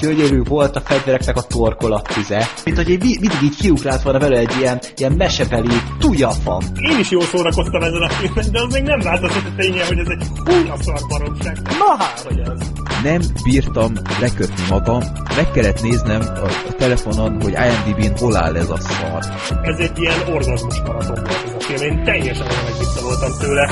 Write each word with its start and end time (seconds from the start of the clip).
gyönyörű 0.00 0.42
volt 0.42 0.76
a 0.76 0.80
fegyvereknek 0.80 1.36
a 1.36 1.42
torkolattize, 1.42 2.48
mint 2.64 2.76
hogy 2.76 2.90
egy, 2.90 3.00
mindig 3.00 3.42
így 3.42 3.56
kiugrált 3.56 4.02
volna 4.02 4.18
vele 4.18 4.38
egy 4.38 4.54
ilyen, 4.58 4.80
ilyen 4.96 5.12
mesebeli 5.12 5.76
tujafam. 5.98 6.62
Én 6.90 6.98
is 6.98 7.10
jól 7.10 7.22
szórakoztam 7.22 7.82
ezen 7.82 8.02
a 8.02 8.08
filmen, 8.08 8.50
de 8.52 8.60
az 8.60 8.72
még 8.72 8.82
nem 8.82 9.00
változott 9.00 9.44
a 9.46 9.54
ténye, 9.56 9.86
hogy 9.86 9.98
ez 9.98 10.06
egy 10.08 10.26
húnya 10.44 10.76
szar 10.82 11.00
baromság. 11.08 11.56
Na 11.62 11.96
hát, 11.98 12.20
hogy 12.20 12.38
ez. 12.38 12.70
Nem 13.02 13.20
bírtam 13.44 13.92
lekötni 14.20 14.62
magam, 14.68 15.02
meg 15.36 15.50
kellett 15.50 15.82
néznem 15.82 16.20
a, 16.20 16.44
a 16.68 16.74
telefonon, 16.78 17.42
hogy 17.42 17.52
IMDb-n 17.52 18.16
hol 18.18 18.36
áll 18.36 18.56
ez 18.56 18.70
a 18.70 18.76
szar. 18.80 19.24
Ez 19.62 19.78
egy 19.78 19.98
ilyen 19.98 20.28
orgazmus 20.28 20.80
maraton 20.80 21.14
volt 21.14 21.44
ez 21.44 21.52
a 21.58 21.60
film, 21.60 21.92
én 21.92 22.04
teljesen 22.04 22.46
olyan 22.46 22.70
voltam 23.02 23.38
tőle. 23.38 23.70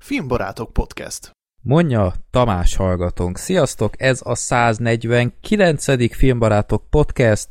Filmbarátok 0.00 0.72
Podcast. 0.72 1.37
Mondja 1.62 2.14
Tamás 2.30 2.76
hallgatónk. 2.76 3.36
Sziasztok, 3.36 4.02
ez 4.02 4.20
a 4.24 4.34
149. 4.34 6.14
Filmbarátok 6.14 6.84
Podcast. 6.90 7.48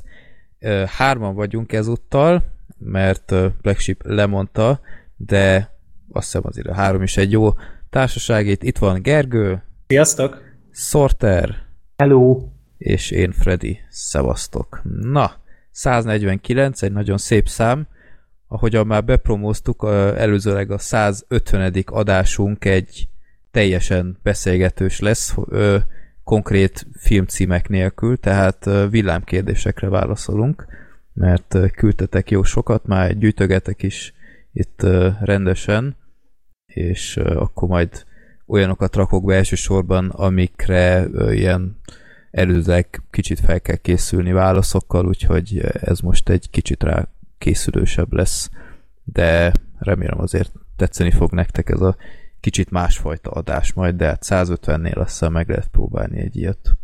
Hárman 0.86 1.36
vagyunk 1.36 1.72
ezúttal, 1.72 2.44
mert 2.78 3.34
Black 3.62 3.80
Sheep 3.80 4.02
lemondta, 4.04 4.80
de 5.16 5.76
azt 6.12 6.26
hiszem 6.26 6.42
azért 6.46 6.68
a 6.68 6.74
három 6.74 7.02
is 7.02 7.18
egy 7.18 7.32
jó 7.32 7.54
társaságét. 7.90 8.64
Itt 8.64 8.78
van 8.78 9.02
Gergő. 9.02 9.64
Sziasztok. 9.88 10.42
Sorter. 10.72 11.56
Hello. 11.98 12.48
És 12.78 13.12
én 13.12 13.32
Freddy. 13.32 13.80
Szevasztok. 13.90 14.82
Na, 15.02 15.32
149, 15.72 16.82
egy 16.82 16.92
nagyon 16.92 17.18
szép 17.18 17.48
szám. 17.48 17.88
Ahogyan 18.48 18.88
már 18.88 19.04
bepromóztuk, 19.04 19.84
előzőleg 20.18 20.72
a 20.72 20.78
150. 20.78 21.84
adásunk 21.86 22.66
egy 22.66 23.10
teljesen 23.58 24.18
beszélgetős 24.24 25.00
lesz, 25.00 25.36
ö, 25.50 25.78
konkrét 26.24 26.88
filmcímek 26.94 27.70
nélkül, 27.70 28.18
tehát 28.18 28.70
villámkérdésekre 28.90 29.90
válaszolunk, 29.90 30.66
mert 31.14 31.58
küldtetek 31.72 32.32
jó 32.32 32.44
sokat, 32.44 32.86
már 32.86 33.18
gyűjtögetek 33.18 33.84
is 33.84 34.14
itt 34.54 34.82
rendesen, 35.22 35.96
és 36.66 37.18
akkor 37.18 37.68
majd 37.68 38.06
olyanokat 38.48 38.96
rakok 38.96 39.26
be 39.26 39.36
elsősorban, 39.36 40.10
amikre 40.10 41.08
ilyen 41.32 41.78
előzőleg 42.32 43.02
kicsit 43.10 43.40
fel 43.40 43.62
kell 43.62 43.76
készülni 43.76 44.32
válaszokkal, 44.32 45.08
úgyhogy 45.08 45.60
ez 45.82 46.00
most 46.00 46.30
egy 46.30 46.50
kicsit 46.50 46.84
rá 46.84 47.08
készülősebb 47.38 48.14
lesz, 48.14 48.50
de 49.04 49.52
remélem 49.80 50.20
azért 50.20 50.52
tetszeni 50.76 51.12
fog 51.12 51.32
nektek 51.32 51.70
ez 51.70 51.82
a 51.82 51.96
kicsit 52.40 52.70
másfajta 52.70 53.32
adás 53.32 53.74
majd, 53.74 53.96
de 53.96 54.06
hát 54.06 54.24
150-nél 54.26 54.98
aztán 54.98 55.32
meg 55.32 55.50
lehet 55.50 55.68
próbálni 55.68 56.20
egy 56.20 56.36
ilyet. 56.36 56.78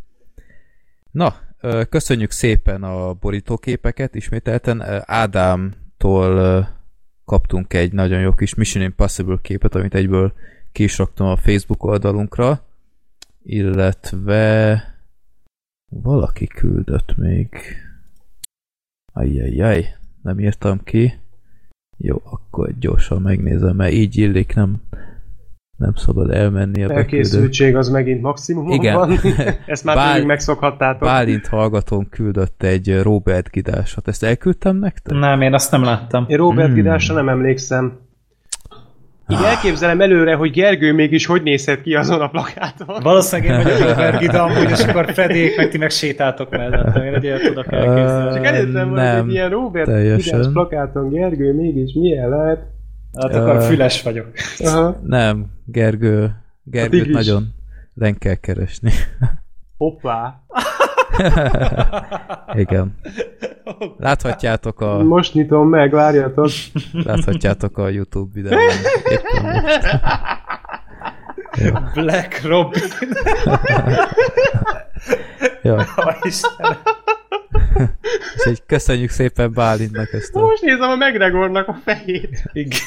Na, 1.12 1.36
köszönjük 1.90 2.32
szépen 2.32 2.84
a 2.84 3.14
borítóképeket, 3.14 4.16
ismételten. 4.16 4.84
Ádámtól 5.06 6.68
kaptunk 7.26 7.74
egy 7.74 7.94
nagyon 7.94 8.20
jó 8.20 8.32
kis 8.32 8.56
Mission 8.56 8.84
Impossible 8.84 9.40
képet, 9.42 9.76
amit 9.76 9.96
egyből 9.96 10.34
ki 10.72 10.84
is 10.84 10.98
raktam 10.98 11.28
a 11.28 11.36
Facebook 11.36 11.84
oldalunkra, 11.84 12.66
illetve 13.44 14.84
valaki 15.90 16.48
küldött 16.48 17.16
még. 17.16 17.50
Ajjajjaj, 19.14 19.96
nem 20.22 20.40
írtam 20.40 20.84
ki. 20.84 21.20
Jó, 21.98 22.22
akkor 22.24 22.78
gyorsan 22.80 23.22
megnézem, 23.22 23.76
mert 23.76 23.94
így 23.94 24.18
illik, 24.18 24.56
nem 24.56 24.82
nem 25.84 25.96
szabad 25.96 26.30
elmenni 26.30 26.84
a 26.84 26.92
Elkészültség 26.92 27.76
az 27.76 27.90
megint 27.90 28.22
maximum 28.22 28.70
Igen. 28.70 28.96
van. 28.96 29.20
Ezt 29.66 29.84
már 29.84 29.96
Bál, 29.96 30.26
megszokhattátok. 30.26 31.08
Bálint 31.08 31.48
hallgatón 31.48 32.10
küldött 32.10 32.64
egy 32.64 33.02
Robert 33.02 33.50
Gidásot. 33.50 34.08
Ezt 34.08 34.24
elküldtem 34.24 34.76
nektek? 34.76 35.18
Nem, 35.18 35.42
én 35.42 35.54
azt 35.54 35.72
nem 35.72 35.84
láttam. 35.84 36.26
Én 36.28 36.38
Robert 36.38 36.68
hmm. 36.68 36.76
Gidásra 36.76 37.16
nem 37.16 37.30
emlékszem. 37.30 38.00
Így 39.28 39.38
ah. 39.38 39.50
elképzelem 39.50 40.02
előre, 40.02 40.36
hogy 40.36 40.52
Gergő 40.52 40.94
mégis 40.94 41.26
hogy 41.26 41.44
nézhet 41.44 41.82
ki 41.82 41.96
azon 41.96 42.22
a 42.22 42.28
plakáton. 42.28 43.00
Valószínűleg 43.02 43.58
én 43.58 43.64
vagyok 43.64 43.88
Robert 43.90 44.20
Gida, 44.20 44.44
amúgy, 44.44 44.70
és 44.70 44.84
akkor 44.84 45.12
fedék, 45.12 45.58
meg 45.58 45.70
ti 45.70 45.78
meg 45.78 45.90
sétáltok 45.90 46.50
mellettem. 46.50 47.04
Én 47.04 47.14
egy 47.14 47.24
ilyet 47.24 47.42
tudok 47.42 47.72
elképzelni. 47.72 48.34
Csak 48.34 48.46
előttem 48.46 48.90
hogy 48.90 49.00
egy 49.00 49.32
ilyen 49.32 49.50
Robert 49.50 50.18
Gidás 50.18 50.48
plakáton 50.54 51.10
Gergő 51.10 51.54
mégis 51.54 51.94
milyen 51.94 52.30
lehet. 52.30 52.73
Hát 53.22 53.36
akkor 53.36 53.56
uh, 53.56 53.62
füles 53.62 54.02
vagyok. 54.02 54.28
Aha. 54.58 55.00
Nem, 55.04 55.46
Gergő, 55.66 56.36
Gergőt 56.64 57.08
nagyon 57.10 57.54
len 57.94 58.18
kell 58.18 58.36
keresni. 58.36 58.92
Hoppá! 59.78 60.42
Igen. 62.64 62.98
Láthatjátok 63.98 64.82
a... 64.82 65.04
Most 65.04 65.34
nyitom 65.34 65.70
meg, 65.70 65.92
várjatok. 65.92 66.50
Láthatjátok 67.06 67.78
a 67.78 67.90
YouTube 67.90 68.32
videón. 68.34 68.62
Éppen 69.10 69.62
most. 69.62 70.00
Black 71.94 72.42
Robin. 72.44 72.82
ja. 75.64 75.86
És 78.36 78.44
egy 78.44 78.66
köszönjük 78.66 79.10
szépen 79.10 79.54
Bálintnak 79.54 80.14
ezt 80.14 80.36
a... 80.36 80.40
Most 80.40 80.62
nézem 80.62 80.90
a 80.90 80.96
McGregornak 80.96 81.68
a 81.68 81.74
fejét. 81.74 82.44
Igen. 82.54 82.80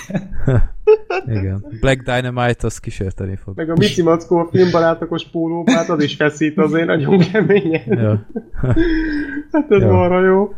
Igen. 1.36 1.64
Black 1.80 2.02
Dynamite 2.02 2.66
az 2.66 2.78
kísérteni 2.78 3.36
fog. 3.36 3.56
Meg 3.56 3.70
a 3.70 3.74
Mici 3.76 4.02
Mackó 4.02 4.36
a 4.36 4.48
filmbarátokos 4.50 5.28
pólóban, 5.30 5.74
hát 5.74 5.88
az 5.88 6.02
is 6.02 6.16
feszít 6.16 6.58
azért 6.58 6.86
nagyon 6.86 7.18
keményen. 7.18 7.82
Ja. 7.86 8.26
hát 9.52 9.70
ez 9.70 9.80
ja. 9.80 9.92
marha 9.92 10.20
jó. 10.20 10.54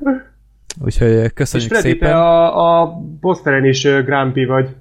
Úgyhogy 0.85 1.33
köszönjük 1.33 1.71
És 1.71 1.79
Freddy, 1.79 1.93
szépen. 1.93 2.09
te 2.09 2.17
a, 2.17 2.83
a 2.83 3.03
poszteren 3.21 3.65
is 3.65 3.83
Grumpy 3.83 4.45
vagy. 4.45 4.77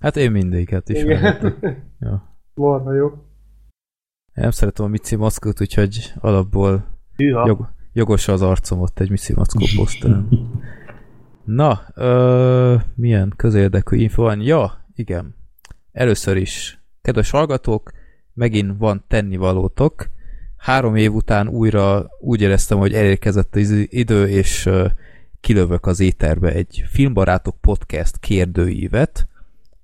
Hát 0.00 0.16
én 0.16 0.30
mindig, 0.30 0.70
hát 0.70 0.88
is. 0.88 1.02
Ja. 2.00 2.36
Marha 2.54 2.94
jó. 2.94 3.06
Én 4.36 4.42
nem 4.42 4.50
szeretem 4.50 4.84
a 4.84 4.88
Mici 4.88 5.16
Maszkót, 5.16 5.60
úgyhogy 5.60 6.12
alapból 6.20 6.86
jog, 7.16 7.68
jogos 7.96 8.28
az 8.28 8.42
arcom 8.42 8.80
ott 8.80 9.00
egy 9.00 9.10
Missy 9.10 9.32
Mackó 9.32 9.66
poszteren. 9.76 10.28
Na, 11.44 11.86
ö, 11.94 12.74
milyen 12.94 13.32
közérdekű 13.36 13.96
info 13.96 14.22
van? 14.22 14.40
Ja, 14.40 14.86
igen. 14.94 15.34
Először 15.92 16.36
is, 16.36 16.80
kedves 17.02 17.30
hallgatók, 17.30 17.92
megint 18.32 18.78
van 18.78 19.04
tennivalótok. 19.08 20.10
Három 20.56 20.96
év 20.96 21.14
után 21.14 21.48
újra 21.48 22.06
úgy 22.20 22.40
éreztem, 22.40 22.78
hogy 22.78 22.94
elérkezett 22.94 23.56
az 23.56 23.70
idő, 23.88 24.28
és 24.28 24.66
ö, 24.66 24.86
kilövök 25.40 25.86
az 25.86 26.00
éterbe 26.00 26.52
egy 26.52 26.84
filmbarátok 26.88 27.56
podcast 27.60 28.18
kérdőívet, 28.18 29.28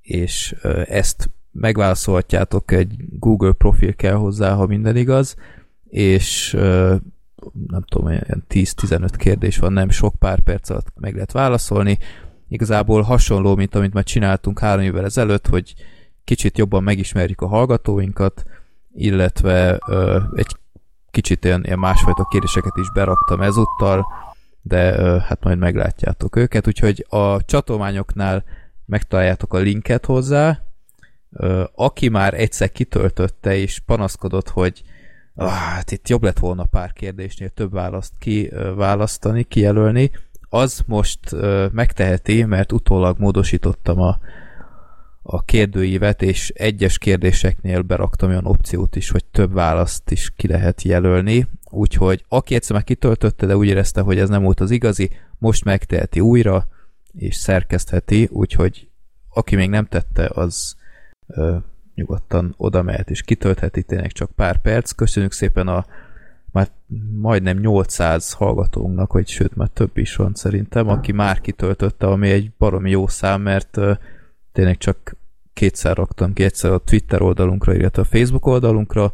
és 0.01 0.57
ö, 0.63 0.83
ezt 0.87 1.31
megválaszolhatjátok, 1.51 2.73
egy 2.73 2.95
Google 3.19 3.53
profil 3.53 3.95
kell 3.95 4.15
hozzá, 4.15 4.55
ha 4.55 4.67
minden 4.67 4.97
igaz, 4.97 5.37
és 5.89 6.57
nem 7.67 7.83
tudom, 7.83 8.09
ilyen 8.09 8.45
10-15 8.49 9.09
kérdés 9.17 9.59
van, 9.59 9.73
nem 9.73 9.91
sok 9.91 10.15
pár 10.19 10.41
perc 10.41 10.71
alatt 10.71 10.93
meg 11.01 11.15
lehet 11.15 11.33
válaszolni. 11.33 11.99
Igazából 12.49 13.03
hasonló, 13.03 13.55
mint 13.57 13.75
amit 13.75 13.93
már 13.93 14.05
csináltunk 14.05 14.59
három 14.59 14.85
évvel 14.85 15.05
ezelőtt, 15.05 15.47
hogy 15.47 15.75
kicsit 16.25 16.59
jobban 16.59 16.83
megismerjük 16.83 17.41
a 17.41 17.47
hallgatóinkat, 17.47 18.45
illetve 18.95 19.79
ö, 19.89 20.21
egy 20.35 20.57
kicsit 21.11 21.45
ilyen, 21.45 21.65
ilyen 21.65 21.79
másfajta 21.79 22.25
kérdéseket 22.31 22.77
is 22.77 22.93
beraktam 22.93 23.41
ezúttal, 23.41 24.07
de 24.63 24.99
ö, 24.99 25.17
hát 25.19 25.45
majd 25.45 25.59
meglátjátok 25.59 26.37
őket, 26.37 26.67
úgyhogy 26.67 27.07
a 27.09 27.45
csatolmányoknál 27.45 28.45
megtaláljátok 28.87 29.55
a 29.55 29.59
linket 29.59 30.07
hozzá, 30.07 30.59
ö, 31.31 31.65
aki 31.75 32.09
már 32.09 32.35
egyszer 32.35 32.73
kitöltötte 32.73 33.57
és 33.57 33.79
panaszkodott, 33.79 34.49
hogy 34.49 34.83
ah, 35.35 35.49
hát 35.49 35.91
itt 35.91 36.09
jobb 36.09 36.23
lett 36.23 36.39
volna 36.39 36.65
pár 36.65 36.93
kérdésnél 36.93 37.49
több 37.49 37.73
választ 37.73 38.13
kiválasztani, 38.19 39.43
kijelölni, 39.43 40.11
az 40.49 40.83
most 40.87 41.21
megteheti, 41.73 42.45
mert 42.45 42.73
utólag 42.73 43.19
módosítottam 43.19 44.01
a, 44.01 44.19
a 45.23 45.43
kérdőívet, 45.43 46.23
és 46.23 46.49
egyes 46.49 46.99
kérdéseknél 46.99 47.83
beraktam 47.83 48.29
olyan 48.29 48.47
opciót 48.47 48.97
is, 48.97 49.11
hogy 49.11 49.25
több 49.25 49.53
választ 49.53 50.11
is 50.11 50.33
ki 50.37 50.49
lehet 50.49 50.83
jelölni, 50.83 51.49
úgyhogy 51.71 52.25
aki 52.29 52.55
egyszer 52.55 52.75
már 52.77 52.85
kitöltötte, 52.85 53.47
de 53.47 53.57
úgy 53.57 53.69
érezte, 53.69 54.01
hogy 54.01 54.19
ez 54.19 54.29
nem 54.29 54.43
volt 54.43 54.61
az 54.61 54.71
igazi, 54.71 55.11
most 55.39 55.65
megteheti 55.65 56.21
újra, 56.21 56.67
és 57.13 57.37
szerkesztheti, 57.37 58.29
úgyhogy 58.31 58.89
aki 59.29 59.57
még 59.57 59.69
nem 59.69 59.87
tette, 59.87 60.31
az 60.35 60.77
nyugodtan 61.95 62.55
oda 62.57 62.83
mehet 62.83 63.11
és 63.11 63.23
kitöltheti 63.23 63.83
tényleg 63.83 64.13
csak 64.13 64.31
pár 64.31 64.61
perc. 64.61 64.91
Köszönjük 64.91 65.33
szépen 65.33 65.69
a 65.69 65.87
már 66.53 66.69
majdnem 67.21 67.59
800 67.59 68.33
hallgatónknak, 68.33 69.11
hogy 69.11 69.29
sőt, 69.29 69.57
már 69.57 69.69
több 69.69 69.97
is 69.97 70.17
van 70.17 70.35
szerintem, 70.35 70.89
aki 70.89 71.13
már 71.13 71.41
kitöltötte, 71.41 72.07
ami 72.07 72.31
egy 72.31 72.51
baromi 72.59 72.91
jó 72.91 73.07
szám, 73.07 73.43
mert 73.43 73.79
tényleg 74.53 74.79
csak 74.79 75.17
kétszer 75.53 75.97
raktam 75.97 76.33
ki, 76.33 76.45
egyszer 76.45 76.71
a 76.71 76.79
Twitter 76.79 77.23
oldalunkra, 77.23 77.75
illetve 77.75 78.03
a 78.03 78.05
Facebook 78.05 78.47
oldalunkra, 78.47 79.13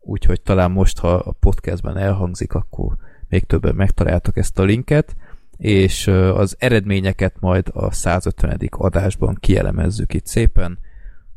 úgyhogy 0.00 0.40
talán 0.40 0.70
most, 0.70 0.98
ha 0.98 1.12
a 1.14 1.32
podcastben 1.40 1.96
elhangzik, 1.96 2.52
akkor 2.54 2.96
még 3.28 3.44
többen 3.44 3.74
megtaláltak 3.74 4.36
ezt 4.36 4.58
a 4.58 4.62
linket, 4.62 5.16
és 5.56 6.06
az 6.06 6.56
eredményeket 6.58 7.34
majd 7.40 7.70
a 7.72 7.92
150. 7.92 8.58
adásban 8.70 9.36
kielemezzük 9.40 10.14
itt 10.14 10.26
szépen, 10.26 10.78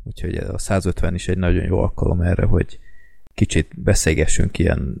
úgyhogy 0.04 0.36
a 0.36 0.58
150 0.58 1.14
is 1.14 1.28
egy 1.28 1.38
nagyon 1.38 1.64
jó 1.64 1.78
alkalom 1.78 2.20
erre, 2.20 2.44
hogy 2.44 2.78
kicsit 3.34 3.80
beszélgessünk 3.82 4.58
ilyen 4.58 5.00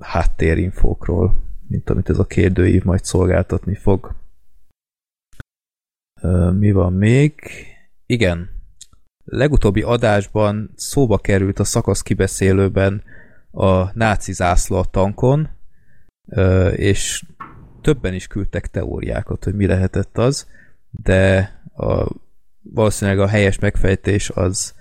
háttérinfókról, 0.00 1.34
mint 1.68 1.90
amit 1.90 2.08
ez 2.08 2.18
a 2.18 2.26
kérdőív 2.26 2.84
majd 2.84 3.04
szolgáltatni 3.04 3.74
fog. 3.74 4.14
Mi 6.52 6.72
van 6.72 6.92
még? 6.92 7.40
Igen, 8.06 8.50
legutóbbi 9.24 9.82
adásban 9.82 10.70
szóba 10.74 11.18
került 11.18 11.58
a 11.58 11.64
szakasz 11.64 12.02
kibeszélőben 12.02 13.02
a 13.50 13.96
náci 13.96 14.32
zászló 14.32 14.76
a 14.76 14.84
tankon, 14.84 15.48
és 16.72 17.24
többen 17.80 18.14
is 18.14 18.26
küldtek 18.26 18.66
teóriákat, 18.66 19.44
hogy 19.44 19.54
mi 19.54 19.66
lehetett 19.66 20.18
az, 20.18 20.46
de 20.90 21.52
a, 21.76 22.06
valószínűleg 22.74 23.20
a 23.20 23.26
helyes 23.26 23.58
megfejtés 23.58 24.30
az, 24.30 24.74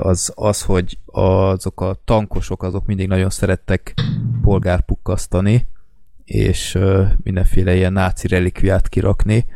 az 0.00 0.32
az, 0.34 0.62
hogy 0.62 0.98
azok 1.04 1.80
a 1.80 2.00
tankosok 2.04 2.62
azok 2.62 2.86
mindig 2.86 3.08
nagyon 3.08 3.30
szerettek 3.30 3.94
polgárpukkasztani, 4.42 5.66
és 6.24 6.78
mindenféle 7.22 7.74
ilyen 7.74 7.92
náci 7.92 8.28
relikviát 8.28 8.88
kirakni, 8.88 9.46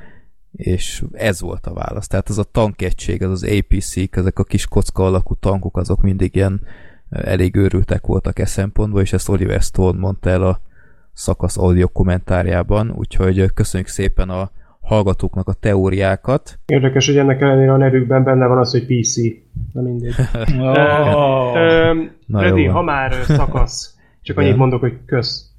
és 0.52 1.04
ez 1.12 1.40
volt 1.40 1.66
a 1.66 1.72
válasz. 1.72 2.06
Tehát 2.06 2.28
az 2.28 2.38
a 2.38 2.44
tankegység, 2.44 3.22
az 3.22 3.30
az 3.30 3.44
APC-k, 3.44 4.16
ezek 4.16 4.38
a 4.38 4.44
kis 4.44 4.66
kocka 4.66 5.04
alakú 5.04 5.34
tankok, 5.34 5.76
azok 5.76 6.02
mindig 6.02 6.34
ilyen 6.34 6.60
elég 7.10 7.56
őrültek 7.56 8.06
voltak 8.06 8.38
e 8.38 8.46
szempontból, 8.46 9.00
és 9.00 9.12
ezt 9.12 9.28
Oliver 9.28 9.60
Stone 9.60 9.98
mondta 9.98 10.30
el 10.30 10.42
a 10.42 10.60
szakasz 11.12 11.58
audio 11.58 11.88
kommentárjában, 11.88 12.90
úgyhogy 12.90 13.52
köszönjük 13.54 13.88
szépen 13.88 14.28
a 14.28 14.50
hallgatóknak 14.90 15.48
a 15.48 15.52
teóriákat. 15.52 16.58
Érdekes, 16.66 17.06
hogy 17.06 17.16
ennek 17.16 17.40
ellenére 17.40 17.72
a 17.72 17.76
nevükben 17.76 18.24
benne 18.24 18.46
van 18.46 18.58
az, 18.58 18.70
hogy 18.70 18.86
PC. 18.86 19.16
Na 19.72 19.82
mindegy. 19.82 20.14
oh. 20.60 21.52
Freddy, 22.28 22.64
ha 22.64 22.82
már 22.82 23.12
szakasz, 23.12 23.98
csak 24.22 24.38
annyit 24.38 24.56
mondok, 24.56 24.80
hogy 24.80 24.98
kösz. 25.06 25.50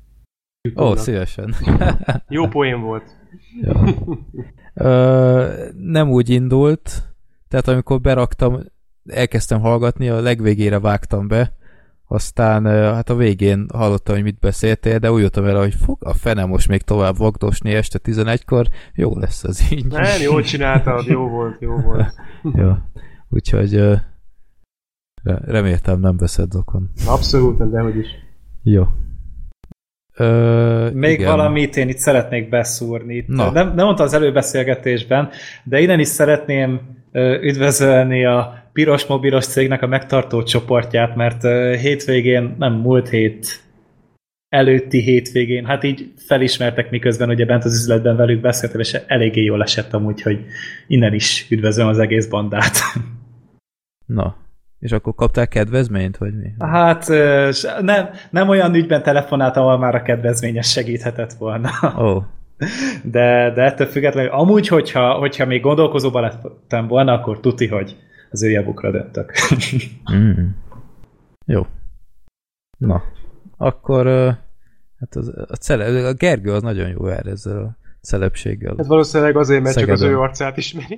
Ó, 0.76 0.84
oh, 0.84 0.96
szívesen. 0.96 1.54
Jó 2.28 2.48
poén 2.48 2.82
volt. 2.82 3.04
Ja. 3.62 3.84
Ö, 4.74 5.48
nem 5.78 6.10
úgy 6.10 6.30
indult, 6.30 7.04
tehát 7.48 7.68
amikor 7.68 8.02
beraktam, 8.02 8.60
elkezdtem 9.06 9.60
hallgatni, 9.60 10.10
a 10.10 10.22
legvégére 10.22 10.80
vágtam 10.80 11.28
be, 11.28 11.56
aztán 12.12 12.66
hát 12.66 13.10
a 13.10 13.16
végén 13.16 13.66
hallottam, 13.74 14.16
hogy 14.16 14.24
mit 14.24 14.40
beszéltél, 14.40 15.00
de 15.00 15.12
úgy 15.12 15.22
jöttem 15.22 15.46
el, 15.46 15.60
hogy 15.60 15.74
fog 15.74 15.98
a 16.06 16.14
fene 16.14 16.46
most 16.46 16.68
még 16.68 16.82
tovább 16.82 17.18
vagdosni 17.18 17.74
este 17.74 18.00
11-kor, 18.04 18.68
jó 18.94 19.18
lesz 19.20 19.44
az 19.44 19.72
így. 19.72 19.86
Nem, 19.86 20.22
jól 20.22 20.42
csináltad, 20.52 21.06
jó 21.06 21.28
volt, 21.28 21.62
jó 21.62 21.76
volt. 21.76 22.14
jó, 22.56 22.72
úgyhogy 23.30 24.00
reméltem 25.46 26.00
nem 26.00 26.18
veszed 26.18 26.56
okon. 26.56 26.90
Abszolút 27.08 27.58
nem, 27.58 27.72
dehogy 27.72 27.98
is. 27.98 28.08
Jó. 28.64 28.84
Ö, 30.14 30.90
Még 30.94 31.20
igen. 31.20 31.36
valamit 31.36 31.78
én 31.78 31.90
itt 31.90 31.98
szeretnék 31.98 32.50
beszúrni. 32.50 33.26
Na. 33.28 33.52
Nem, 33.52 33.74
nem 33.76 33.86
mondta 33.86 34.04
az 34.04 34.14
előbeszélgetésben, 34.14 35.30
de 35.64 35.80
innen 35.80 36.00
is 36.00 36.08
szeretném 36.08 36.82
üdvözölni 37.42 38.26
a 38.26 38.61
Piros 38.74 39.06
Mobilos 39.06 39.46
cégnek 39.46 39.82
a 39.82 39.88
megtartó 39.88 40.44
csoportját, 40.44 41.16
mert 41.16 41.42
hétvégén, 41.80 42.56
nem 42.60 42.74
múlt 42.74 43.10
hét 43.10 43.62
előtti 44.50 45.02
hétvégén, 45.02 45.66
hát 45.66 45.84
így 45.84 46.14
felismertek 46.18 46.90
miközben 46.90 47.30
ugye 47.30 47.46
bent 47.46 47.64
az 47.64 47.74
üzletben 47.74 48.16
velük 48.16 48.42
beszéltem, 48.42 48.80
és 48.80 48.94
eléggé 49.08 49.44
jól 49.44 49.62
esett 49.62 49.94
amúgy, 49.94 50.22
hogy 50.22 50.46
innen 50.88 51.14
is 51.14 51.48
üdvözlöm 51.50 51.88
az 51.88 52.00
egész 52.00 52.28
bandát. 52.28 52.78
Na, 54.06 54.36
és 54.80 54.92
akkor 54.92 55.16
kaptál 55.16 55.48
kedvezményt, 55.48 56.18
vagy 56.18 56.34
mi? 56.38 56.54
Hát 56.60 57.08
nem, 57.82 58.10
nem 58.30 58.50
olyan 58.50 58.76
ügyben 58.76 59.04
telefonált, 59.04 59.58
ahol 59.58 59.78
már 59.78 59.96
a 59.96 60.02
kedvezményes 60.02 60.72
segíthetett 60.72 61.34
volna. 61.34 61.70
Oh. 61.98 62.24
De, 63.04 63.52
de 63.56 63.62
ettől 63.62 63.88
függetlenül, 63.88 64.32
amúgy, 64.32 64.68
hogyha, 64.68 65.14
hogyha 65.14 65.46
még 65.46 65.62
gondolkozóban 65.62 66.22
lettem 66.22 66.88
volna, 66.88 67.14
akkor 67.14 67.40
tuti, 67.40 67.68
hogy 67.68 67.96
az 68.32 68.44
ő 68.44 68.50
javukra 68.50 68.92
döntök. 68.92 69.34
mm. 70.14 70.48
Jó. 71.46 71.68
Na, 72.78 73.04
akkor 73.58 74.06
hát 74.98 75.16
az, 75.16 75.28
a, 75.48 75.56
cele, 75.56 76.08
a 76.08 76.14
Gergő 76.14 76.54
az 76.54 76.62
nagyon 76.62 76.90
jó 76.90 77.08
erre 77.08 77.32
ezzel 77.32 77.58
a 77.58 77.78
szelepséggel. 78.02 78.76
Ez 78.78 78.88
valószínűleg 78.88 79.38
azért, 79.38 79.62
mert 79.62 79.74
Szegedön. 79.74 79.96
csak 79.96 80.06
az 80.06 80.12
ő 80.12 80.20
arcát 80.20 80.58
ismeri. 80.58 80.96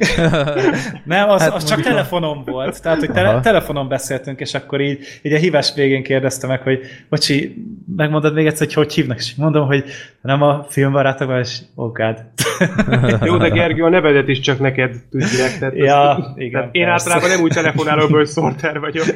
Nem, 1.06 1.30
az, 1.30 1.42
hát 1.42 1.54
az 1.54 1.64
csak 1.64 1.82
telefonom 1.82 2.44
volt. 2.46 2.82
Tehát, 2.82 3.00
hogy 3.00 3.12
tele, 3.12 3.40
telefonon 3.40 3.88
beszéltünk, 3.88 4.40
és 4.40 4.54
akkor 4.54 4.82
így, 4.82 5.00
így 5.22 5.34
a 5.34 5.38
hívás 5.38 5.74
végén 5.76 6.04
kérdezte 6.04 6.48
meg, 6.48 6.62
hogy 6.62 6.80
bocsi, 7.10 7.66
megmondod 7.96 8.34
még 8.34 8.46
egyszer, 8.46 8.66
hogy 8.66 8.76
hogy 8.76 8.94
hívnak, 8.94 9.18
és 9.18 9.36
mondom, 9.36 9.66
hogy 9.66 9.84
nem 10.22 10.42
a 10.42 10.66
filmbarátokban, 10.70 11.40
és 11.40 11.60
oh 11.76 11.92
God. 11.92 12.24
Jó, 13.28 13.38
de 13.38 13.50
Gergő, 13.50 13.84
a 13.84 13.90
nevedet 13.90 14.28
is 14.28 14.40
csak 14.40 14.60
neked 14.60 14.96
tudják. 15.10 15.58
Tehát 15.60 15.76
ja, 15.76 16.10
az, 16.10 16.24
igen. 16.36 16.52
Tehát 16.52 16.76
én 16.76 16.88
általában 16.88 17.30
nem 17.30 17.42
úgy 17.42 17.52
telefonálok, 17.52 18.12
hogy 18.12 18.28
Sorter 18.28 18.80
vagyok. 18.80 19.06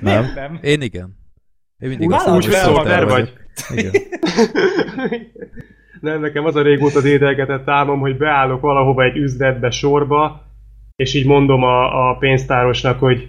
Nem, 0.00 0.32
nem. 0.34 0.58
Én 0.62 0.82
igen. 0.82 1.18
Én 1.78 1.88
mindig 1.88 2.08
úgy, 2.08 2.16
úgy, 2.26 2.44
hogy 2.44 2.54
Sorter 2.54 3.06
vagy. 3.06 3.32
Igen. 3.74 3.92
Nem, 6.00 6.20
nekem 6.20 6.44
az 6.44 6.56
a 6.56 6.62
régóta 6.62 7.00
dédelgetett 7.00 7.68
álmom, 7.68 8.00
hogy 8.00 8.16
beállok 8.16 8.60
valahova 8.60 9.04
egy 9.04 9.16
üzletbe 9.16 9.70
sorba, 9.70 10.42
és 10.96 11.14
így 11.14 11.26
mondom 11.26 11.62
a, 11.62 12.10
a 12.10 12.16
pénztárosnak, 12.16 12.98
hogy 12.98 13.28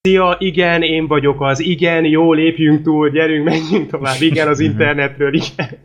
Szia, 0.00 0.36
igen, 0.38 0.82
én 0.82 1.06
vagyok 1.06 1.40
az, 1.40 1.60
igen, 1.60 2.04
jó, 2.04 2.32
lépjünk 2.32 2.82
túl, 2.82 3.10
gyerünk, 3.10 3.44
menjünk 3.44 3.90
tovább, 3.90 4.20
igen, 4.20 4.48
az 4.48 4.58
mhm. 4.58 4.70
internetről, 4.70 5.34
igen. 5.34 5.78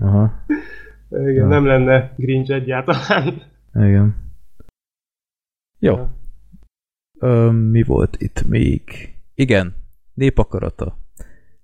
Aha. 0.00 0.44
Igen, 1.10 1.34
ja. 1.34 1.46
nem 1.46 1.66
lenne 1.66 2.14
Grinch 2.16 2.50
egyáltalán. 2.52 3.42
Igen. 3.74 4.16
Jó. 5.78 5.94
Ja. 5.94 6.14
Ö, 7.18 7.50
mi 7.50 7.82
volt 7.82 8.16
itt 8.18 8.48
még? 8.48 8.82
Igen, 9.34 9.74
népakarata. 10.14 10.98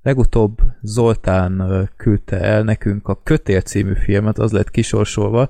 Legutóbb 0.06 0.58
Zoltán 0.82 1.88
küldte 1.96 2.40
el 2.40 2.62
nekünk 2.62 3.08
a 3.08 3.20
Kötél 3.22 3.60
című 3.60 3.94
filmet, 3.94 4.38
az 4.38 4.52
lett 4.52 4.70
kisorsolva, 4.70 5.48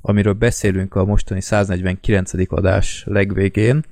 amiről 0.00 0.32
beszélünk 0.32 0.94
a 0.94 1.04
mostani 1.04 1.40
149. 1.40 2.32
adás 2.52 3.04
legvégén. 3.06 3.84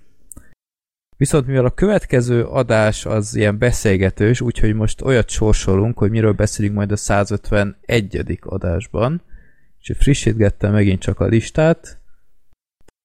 Viszont 1.16 1.46
mivel 1.46 1.64
a 1.64 1.70
következő 1.70 2.44
adás 2.44 3.06
az 3.06 3.36
ilyen 3.36 3.58
beszélgetős, 3.58 4.40
úgyhogy 4.40 4.74
most 4.74 5.02
olyat 5.02 5.28
sorsolunk, 5.28 5.98
hogy 5.98 6.10
miről 6.10 6.32
beszélünk 6.32 6.74
majd 6.74 6.92
a 6.92 6.96
151. 6.96 8.38
adásban. 8.42 9.22
És 9.80 9.92
frissítgettem 9.98 10.72
megint 10.72 11.00
csak 11.00 11.20
a 11.20 11.26
listát, 11.26 12.00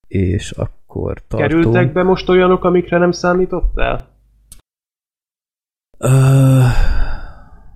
és 0.08 0.52
akkor 0.52 1.14
tartunk. 1.28 1.50
Kerültek 1.50 1.94
be 1.94 2.04
most 2.04 2.30
olyanok, 2.30 2.64
amikre 2.64 2.98
nem 2.98 3.12
számítottál? 3.12 4.17
Uh, 6.00 6.64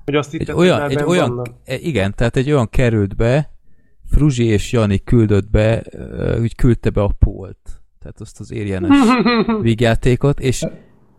hogy 0.06 0.16
azt 0.16 0.34
egy 0.34 0.52
olyan, 0.52 0.90
egy 0.90 1.04
olyan, 1.04 1.30
vannak? 1.30 1.56
E, 1.66 1.76
igen, 1.76 2.14
tehát 2.16 2.36
egy 2.36 2.52
olyan 2.52 2.70
került 2.70 3.16
be, 3.16 3.52
Fruzsi 4.10 4.44
és 4.44 4.72
Jani 4.72 5.04
küldött 5.04 5.50
be, 5.50 5.84
úgy 6.40 6.56
küldte 6.56 6.90
be 6.90 7.02
a 7.02 7.12
Polt, 7.20 7.82
tehát 8.00 8.22
azt 8.22 8.40
az 8.40 8.52
érjenes 8.52 8.98
vígjátékot, 9.62 10.40
és 10.40 10.66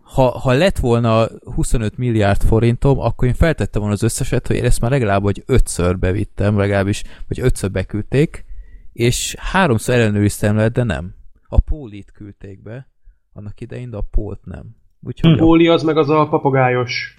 ha, 0.01 0.29
ha 0.29 0.51
lett 0.51 0.77
volna 0.77 1.27
25 1.55 1.97
milliárd 1.97 2.41
forintom, 2.41 2.99
akkor 2.99 3.27
én 3.27 3.33
feltettem 3.33 3.81
volna 3.81 3.95
az 3.95 4.03
összeset, 4.03 4.47
hogy 4.47 4.55
én 4.55 4.65
ezt 4.65 4.81
már 4.81 4.91
legalább 4.91 5.21
hogy 5.21 5.43
ötször 5.45 5.99
bevittem, 5.99 6.57
legalábbis, 6.57 7.03
vagy 7.27 7.39
ötször 7.39 7.71
beküldték, 7.71 8.45
és 8.93 9.35
háromszor 9.39 9.95
ellenőriztem 9.95 10.55
le, 10.55 10.69
de 10.69 10.83
nem. 10.83 11.15
A 11.47 11.59
Pólit 11.59 12.11
küldték 12.11 12.61
be, 12.61 12.87
annak 13.33 13.61
idején, 13.61 13.89
de 13.89 13.97
a 13.97 14.07
Pólt 14.11 14.45
nem. 14.45 14.75
Úgyhogy 15.05 15.37
Póli 15.37 15.67
az 15.67 15.83
meg 15.83 15.97
az 15.97 16.09
a 16.09 16.27
papagájos. 16.29 17.17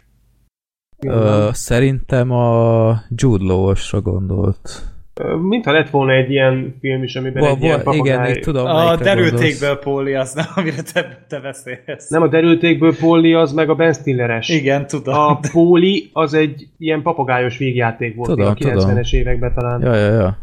Ö, 1.06 1.48
szerintem 1.52 2.30
a 2.30 3.02
Jude 3.08 3.44
Law-osra 3.44 4.00
gondolt. 4.00 4.92
Mintha 5.40 5.72
lett 5.72 5.90
volna 5.90 6.12
egy 6.12 6.30
ilyen 6.30 6.76
film 6.80 7.02
is, 7.02 7.16
amiben 7.16 7.42
ba, 7.42 7.48
egy 7.48 7.58
ba, 7.58 7.64
ilyen 7.64 7.82
papagáj... 7.82 8.30
Igen, 8.30 8.42
tudom, 8.42 8.66
A 8.66 8.96
derültékből 8.96 9.78
Póli 9.78 10.14
az, 10.14 10.34
nem, 10.34 10.46
amire 10.54 10.82
te, 10.92 11.24
te 11.28 11.40
beszélsz. 11.40 12.08
Nem, 12.08 12.22
a 12.22 12.28
derültékből 12.28 12.96
Póli 12.96 13.34
az 13.34 13.52
meg 13.52 13.70
a 13.70 13.74
Ben 13.74 13.92
Stilleres. 13.92 14.48
Igen, 14.48 14.86
tudom. 14.86 15.14
A 15.14 15.38
Póli 15.52 16.10
az 16.12 16.34
egy 16.34 16.68
ilyen 16.78 17.02
papagájos 17.02 17.58
végjáték 17.58 18.14
volt 18.14 18.28
tudom, 18.28 18.46
a 18.46 18.54
90-es 18.54 19.12
években 19.12 19.54
talán. 19.54 19.80
Ja, 19.80 19.94
ja, 19.94 20.12
ja. 20.12 20.38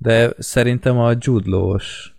De 0.00 0.30
szerintem 0.38 0.98
a 0.98 1.12
Jude 1.18 1.50
Law-os... 1.50 2.14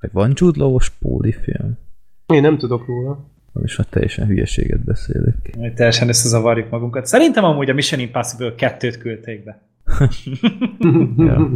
Vagy 0.00 0.10
van 0.12 0.32
Jude 0.34 0.58
Law-os 0.58 0.90
Póli 0.90 1.32
film? 1.32 1.78
Én 2.26 2.40
nem 2.40 2.58
tudok 2.58 2.86
róla. 2.86 3.35
És 3.62 3.76
már 3.76 3.86
teljesen 3.86 4.26
hülyeséget 4.26 4.84
beszélek. 4.84 5.56
Teljesen 5.74 6.08
összezavarjuk 6.08 6.70
magunkat. 6.70 7.06
Szerintem 7.06 7.44
amúgy 7.44 7.70
a 7.70 7.74
Mission 7.74 8.00
Impossible 8.00 8.54
kettőt 8.54 8.98
küldték 8.98 9.44
be. 9.44 9.62
ja. 11.28 11.50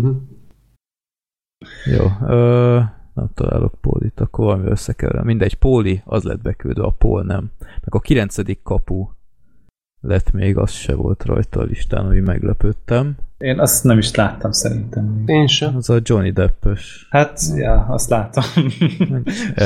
Jó, 1.85 2.07
ö, 2.29 2.81
nem 3.15 3.29
találok 3.35 3.75
Pólit, 3.81 4.21
akkor 4.21 4.45
valami 4.45 4.71
összekeverem. 4.71 5.25
Mindegy, 5.25 5.55
Póli, 5.55 6.03
az 6.05 6.23
lett 6.23 6.43
beküldve, 6.43 6.83
a 6.83 6.91
Pól 6.91 7.23
nem. 7.23 7.51
Meg 7.59 7.95
a 7.95 8.01
kilencedik 8.01 8.63
kapu 8.63 9.09
lett 10.01 10.33
még, 10.33 10.57
az 10.57 10.71
se 10.71 10.95
volt 10.95 11.25
rajta 11.25 11.61
a 11.61 11.65
listán, 11.65 12.07
ami 12.07 12.21
meglepődtem. 12.21 13.17
Én 13.39 13.61
azt 13.61 13.85
nem 13.85 13.99
is 13.99 14.15
láttam 14.15 14.53
szerintem. 14.53 15.23
Én 15.27 15.47
sem. 15.47 15.77
Az 15.77 15.91
a 15.91 15.99
Johnny 16.03 16.31
Deppes. 16.31 17.07
Hát, 17.11 17.41
ja, 17.55 17.87
azt 17.89 18.11
láttam. 18.11 18.45
és 19.55 19.65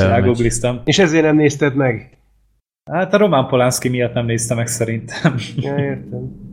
És 0.83 0.99
ezért 0.99 1.23
nem 1.23 1.35
nézted 1.35 1.75
meg? 1.75 2.14
Hát 2.91 3.13
a 3.13 3.17
Roman 3.17 3.47
Polanski 3.47 3.89
miatt 3.89 4.13
nem 4.13 4.25
nézte 4.25 4.55
meg 4.55 4.67
szerintem. 4.67 5.35
Ja, 5.55 5.77
értem. 5.77 6.43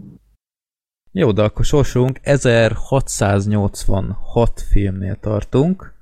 Jó, 1.12 1.32
de 1.32 1.42
akkor 1.42 1.64
sorsolunk. 1.64 2.18
1686 2.22 4.60
filmnél 4.60 5.16
tartunk, 5.16 5.94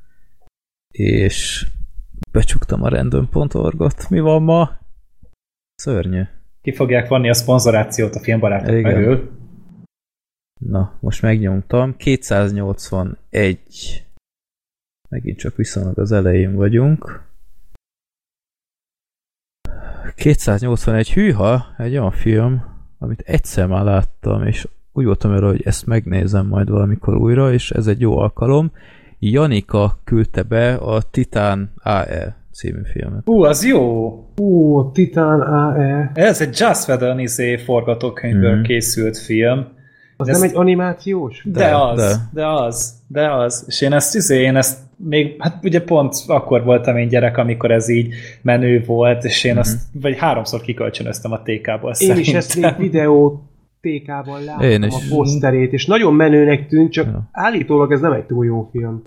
és 0.94 1.66
becsuktam 2.32 2.82
a 2.82 2.88
random.org-ot. 2.88 4.08
Mi 4.08 4.20
van 4.20 4.42
ma? 4.42 4.78
Szörnyű. 5.74 6.22
Ki 6.62 6.74
fogják 6.74 7.08
vanni 7.08 7.28
a 7.28 7.34
szponzorációt 7.34 8.14
a 8.14 8.20
filmbarátok 8.20 8.82
mögül. 8.82 9.30
Na, 10.58 10.96
most 11.00 11.22
megnyomtam. 11.22 11.96
281. 11.96 14.04
Megint 15.08 15.38
csak 15.38 15.56
viszonylag 15.56 15.98
az 15.98 16.12
elején 16.12 16.54
vagyunk. 16.54 17.28
281. 20.14 21.12
Hűha, 21.12 21.66
egy 21.78 21.92
olyan 21.92 22.10
film, 22.10 22.62
amit 22.98 23.22
egyszer 23.26 23.66
már 23.66 23.84
láttam, 23.84 24.46
és 24.46 24.68
úgy 24.92 25.04
voltam 25.04 25.32
erre, 25.32 25.46
hogy 25.46 25.62
ezt 25.64 25.86
megnézem 25.86 26.46
majd 26.46 26.70
valamikor 26.70 27.16
újra, 27.16 27.52
és 27.52 27.70
ez 27.70 27.86
egy 27.86 28.00
jó 28.00 28.18
alkalom. 28.18 28.72
Janika 29.18 29.98
küldte 30.04 30.42
be 30.42 30.74
a 30.74 31.02
Titán 31.02 31.72
AE 31.82 32.36
című 32.52 32.80
filmet. 32.92 33.22
Ú, 33.24 33.42
az 33.42 33.64
jó! 33.64 34.08
Ú, 34.36 34.90
Titán 34.92 35.40
AE. 35.40 36.10
Ez 36.14 36.40
egy 36.40 36.56
Just 36.58 36.88
Whedon 36.88 37.18
izé 37.18 37.56
forgatókönyvből 37.56 38.52
mm-hmm. 38.52 38.62
készült 38.62 39.18
film. 39.18 39.66
Az 40.16 40.28
ez 40.28 40.40
nem 40.40 40.48
egy 40.48 40.56
animációs? 40.56 41.42
De, 41.44 41.58
de 41.58 41.76
az, 41.76 41.96
de. 41.96 42.16
de 42.32 42.46
az, 42.46 42.94
de 43.06 43.32
az. 43.32 43.64
És 43.66 43.80
én 43.80 43.92
ezt, 43.92 44.14
izé, 44.14 44.42
én 44.42 44.56
ezt 44.56 44.78
még, 45.04 45.36
hát 45.38 45.58
ugye 45.62 45.82
pont 45.82 46.14
akkor 46.26 46.64
voltam 46.64 46.96
én 46.96 47.08
gyerek, 47.08 47.36
amikor 47.36 47.70
ez 47.70 47.88
így 47.88 48.14
menő 48.42 48.82
volt, 48.86 49.24
és 49.24 49.44
én 49.44 49.50
mm-hmm. 49.50 49.60
azt, 49.60 49.78
vagy 49.92 50.18
háromszor 50.18 50.60
kikölcsönöztem 50.60 51.32
a 51.32 51.42
TK-ból 51.42 51.88
Én 51.88 51.94
szerintem. 51.94 52.22
is 52.22 52.32
ezt 52.32 52.56
még 52.56 52.74
videó 52.78 53.44
TK-ban 53.80 54.44
láttam 54.44 54.68
Én 54.68 54.82
is. 54.82 54.94
a 54.94 54.98
poszterét, 55.08 55.72
és 55.72 55.86
nagyon 55.86 56.14
menőnek 56.14 56.68
tűnt, 56.68 56.92
csak 56.92 57.06
ja. 57.06 57.28
állítólag 57.32 57.92
ez 57.92 58.00
nem 58.00 58.12
egy 58.12 58.24
túl 58.24 58.44
jó 58.44 58.68
film. 58.72 59.02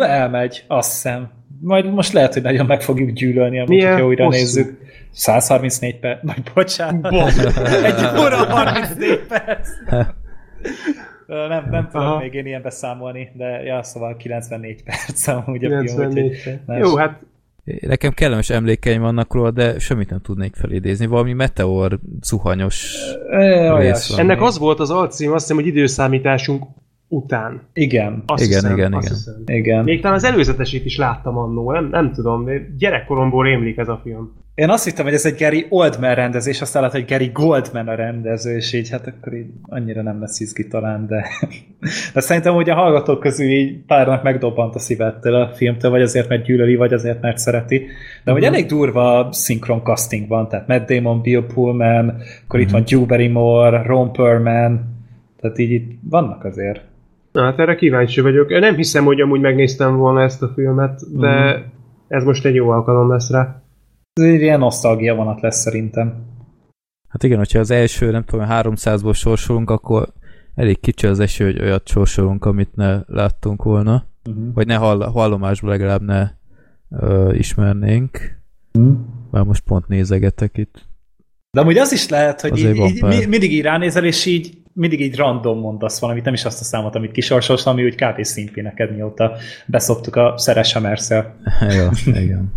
Elmegy, 0.00 0.64
azt 0.66 0.92
hiszem. 0.92 1.30
Majd 1.60 1.92
most 1.92 2.12
lehet, 2.12 2.32
hogy 2.32 2.42
nagyon 2.42 2.66
meg 2.66 2.82
fogjuk 2.82 3.10
gyűlölni, 3.10 3.60
amit 3.60 3.84
hogyha 3.84 4.06
újra 4.06 4.24
hosszú? 4.24 4.38
nézzük. 4.38 4.78
134 5.12 5.98
perc, 5.98 6.22
majd 6.22 6.50
bocsánat. 6.54 7.12
egy 7.88 8.20
óra 8.20 8.36
34 8.36 9.20
perc. 9.28 9.68
nem, 11.26 11.68
nem 11.70 11.88
tudom 11.92 12.06
Aha. 12.06 12.18
még 12.18 12.34
én 12.34 12.46
ilyen 12.46 12.62
beszámolni, 12.62 13.30
de 13.34 13.62
ja, 13.62 13.82
szóval 13.82 14.16
94 14.16 14.82
perc 14.82 15.26
amúgy 15.46 15.64
a 15.64 15.68
94 15.68 16.36
film. 16.36 16.58
Úgyhogy, 16.66 16.78
Jó, 16.78 16.96
hát 16.96 17.20
Nekem 17.80 18.12
kellemes 18.12 18.50
emlékeim 18.50 19.00
vannak 19.00 19.34
róla, 19.34 19.50
de 19.50 19.78
semmit 19.78 20.10
nem 20.10 20.20
tudnék 20.20 20.54
felidézni. 20.54 21.06
Valami 21.06 21.32
meteor 21.32 21.98
zuhanyos 22.20 22.96
e, 23.30 23.76
rész 23.76 24.10
van 24.10 24.18
Ennek 24.18 24.38
még. 24.38 24.46
az 24.46 24.58
volt 24.58 24.80
az 24.80 24.90
alcím, 24.90 25.32
azt 25.32 25.40
hiszem, 25.40 25.56
hogy 25.56 25.66
időszámításunk 25.66 26.64
után. 27.08 27.62
Igen. 27.72 28.22
Azt 28.26 28.44
igen, 28.44 28.60
hiszem, 28.60 28.76
igen, 28.76 28.92
azt 28.92 29.28
igen. 29.38 29.56
igen. 29.56 29.84
Még 29.84 30.00
talán 30.00 30.16
az 30.16 30.24
előzetesét 30.24 30.84
is 30.84 30.96
láttam 30.96 31.38
annó, 31.38 31.72
nem, 31.72 31.88
nem 31.88 32.12
tudom, 32.12 32.48
gyerekkoromból 32.78 33.44
rémlik 33.44 33.76
ez 33.76 33.88
a 33.88 34.00
film. 34.02 34.32
Én 34.56 34.70
azt 34.70 34.84
hittem, 34.84 35.04
hogy 35.04 35.14
ez 35.14 35.26
egy 35.26 35.38
Gary 35.38 35.66
Oldman 35.68 36.14
rendezés, 36.14 36.60
aztán 36.60 36.82
lehet, 36.82 36.96
hogy 36.96 37.08
Gary 37.08 37.30
Goldman 37.32 37.88
a 37.88 37.94
rendező, 37.94 38.56
és 38.56 38.72
így 38.72 38.90
hát 38.90 39.06
akkor 39.06 39.34
így 39.34 39.46
annyira 39.62 40.02
nem 40.02 40.20
lesz 40.20 40.40
izgi 40.40 40.66
talán, 40.66 41.06
de, 41.06 41.26
de 42.14 42.20
szerintem 42.20 42.54
hogy 42.54 42.70
a 42.70 42.74
hallgatók 42.74 43.20
közül 43.20 43.46
így 43.46 43.84
párnak 43.86 44.22
megdobbant 44.22 44.74
a 44.74 44.78
szívettől 44.78 45.34
a 45.34 45.54
filmtől, 45.54 45.90
vagy 45.90 46.02
azért, 46.02 46.28
mert 46.28 46.44
gyűlöli, 46.44 46.76
vagy 46.76 46.92
azért, 46.92 47.20
mert 47.20 47.38
szereti. 47.38 47.78
De 48.24 48.32
hogy 48.32 48.42
uh-huh. 48.42 48.56
elég 48.56 48.68
durva 48.68 49.28
szinkron 49.30 49.82
casting 49.82 50.28
van, 50.28 50.48
tehát 50.48 50.66
Matt 50.66 50.88
Damon, 50.88 51.20
Bill 51.20 51.46
Pullman, 51.54 52.08
akkor 52.08 52.20
uh-huh. 52.48 52.60
itt 52.60 52.70
van 52.70 52.80
mhm. 52.80 52.88
Drew 52.88 53.06
Barrymore, 53.06 53.82
Ron 53.82 54.12
Perlman, 54.12 54.80
tehát 55.40 55.58
így 55.58 55.70
itt 55.70 55.98
vannak 56.10 56.44
azért. 56.44 56.80
Na, 57.32 57.42
hát 57.42 57.58
erre 57.58 57.74
kíváncsi 57.74 58.20
vagyok. 58.20 58.48
Nem 58.48 58.74
hiszem, 58.74 59.04
hogy 59.04 59.20
amúgy 59.20 59.40
megnéztem 59.40 59.96
volna 59.96 60.22
ezt 60.22 60.42
a 60.42 60.52
filmet, 60.54 61.00
de 61.18 61.28
uh-huh. 61.28 61.62
ez 62.08 62.24
most 62.24 62.44
egy 62.44 62.54
jó 62.54 62.68
alkalom 62.70 63.10
lesz 63.10 63.30
rá. 63.30 63.60
Ez 64.20 64.24
egy 64.24 64.40
ilyen 64.40 64.58
nosztalgia 64.58 65.14
vonat 65.14 65.40
lesz 65.40 65.60
szerintem. 65.60 66.24
Hát 67.08 67.22
igen, 67.22 67.38
hogyha 67.38 67.58
az 67.58 67.70
első, 67.70 68.10
nem 68.10 68.24
tudom, 68.24 68.46
300-ból 68.50 69.14
sorsolunk, 69.14 69.70
akkor 69.70 70.08
elég 70.54 70.80
kicsi 70.80 71.06
az 71.06 71.20
eső, 71.20 71.44
hogy 71.44 71.60
olyat 71.60 71.88
sorsolunk, 71.88 72.44
amit 72.44 72.74
ne 72.74 73.00
láttunk 73.06 73.62
volna. 73.62 74.06
Uh-huh. 74.28 74.54
Vagy 74.54 74.66
ne 74.66 74.74
hall, 74.74 75.10
hallomásból 75.10 75.70
legalább 75.70 76.02
ne 76.02 76.30
ö, 76.90 77.32
ismernénk. 77.34 78.40
Uh-huh. 78.72 78.96
Már 79.30 79.44
most 79.44 79.62
pont 79.62 79.88
nézegetek 79.88 80.56
itt. 80.56 80.88
De 81.50 81.60
amúgy 81.60 81.78
az 81.78 81.92
is 81.92 82.08
lehet, 82.08 82.40
hogy 82.40 82.58
így, 82.58 82.76
így, 82.76 83.28
mindig 83.28 83.52
így 83.52 83.62
ránézel, 83.62 84.04
és 84.04 84.26
így 84.26 84.58
mindig 84.72 85.00
így 85.00 85.16
random 85.16 85.58
mondasz 85.58 86.00
valamit, 86.00 86.24
nem 86.24 86.34
is 86.34 86.44
azt 86.44 86.60
a 86.60 86.64
számot, 86.64 86.94
amit 86.94 87.12
kisorsolsz, 87.12 87.66
ami 87.66 87.84
úgy 87.84 87.94
kb. 87.94 88.24
szimpi 88.24 88.60
neked, 88.60 88.94
mióta 88.94 89.32
beszoptuk 89.66 90.16
a 90.16 90.38
Szeres 90.38 90.72
Hamerszel. 90.72 91.36
Jó, 91.78 92.12
igen. 92.12 92.52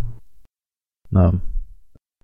Nem. 1.08 1.42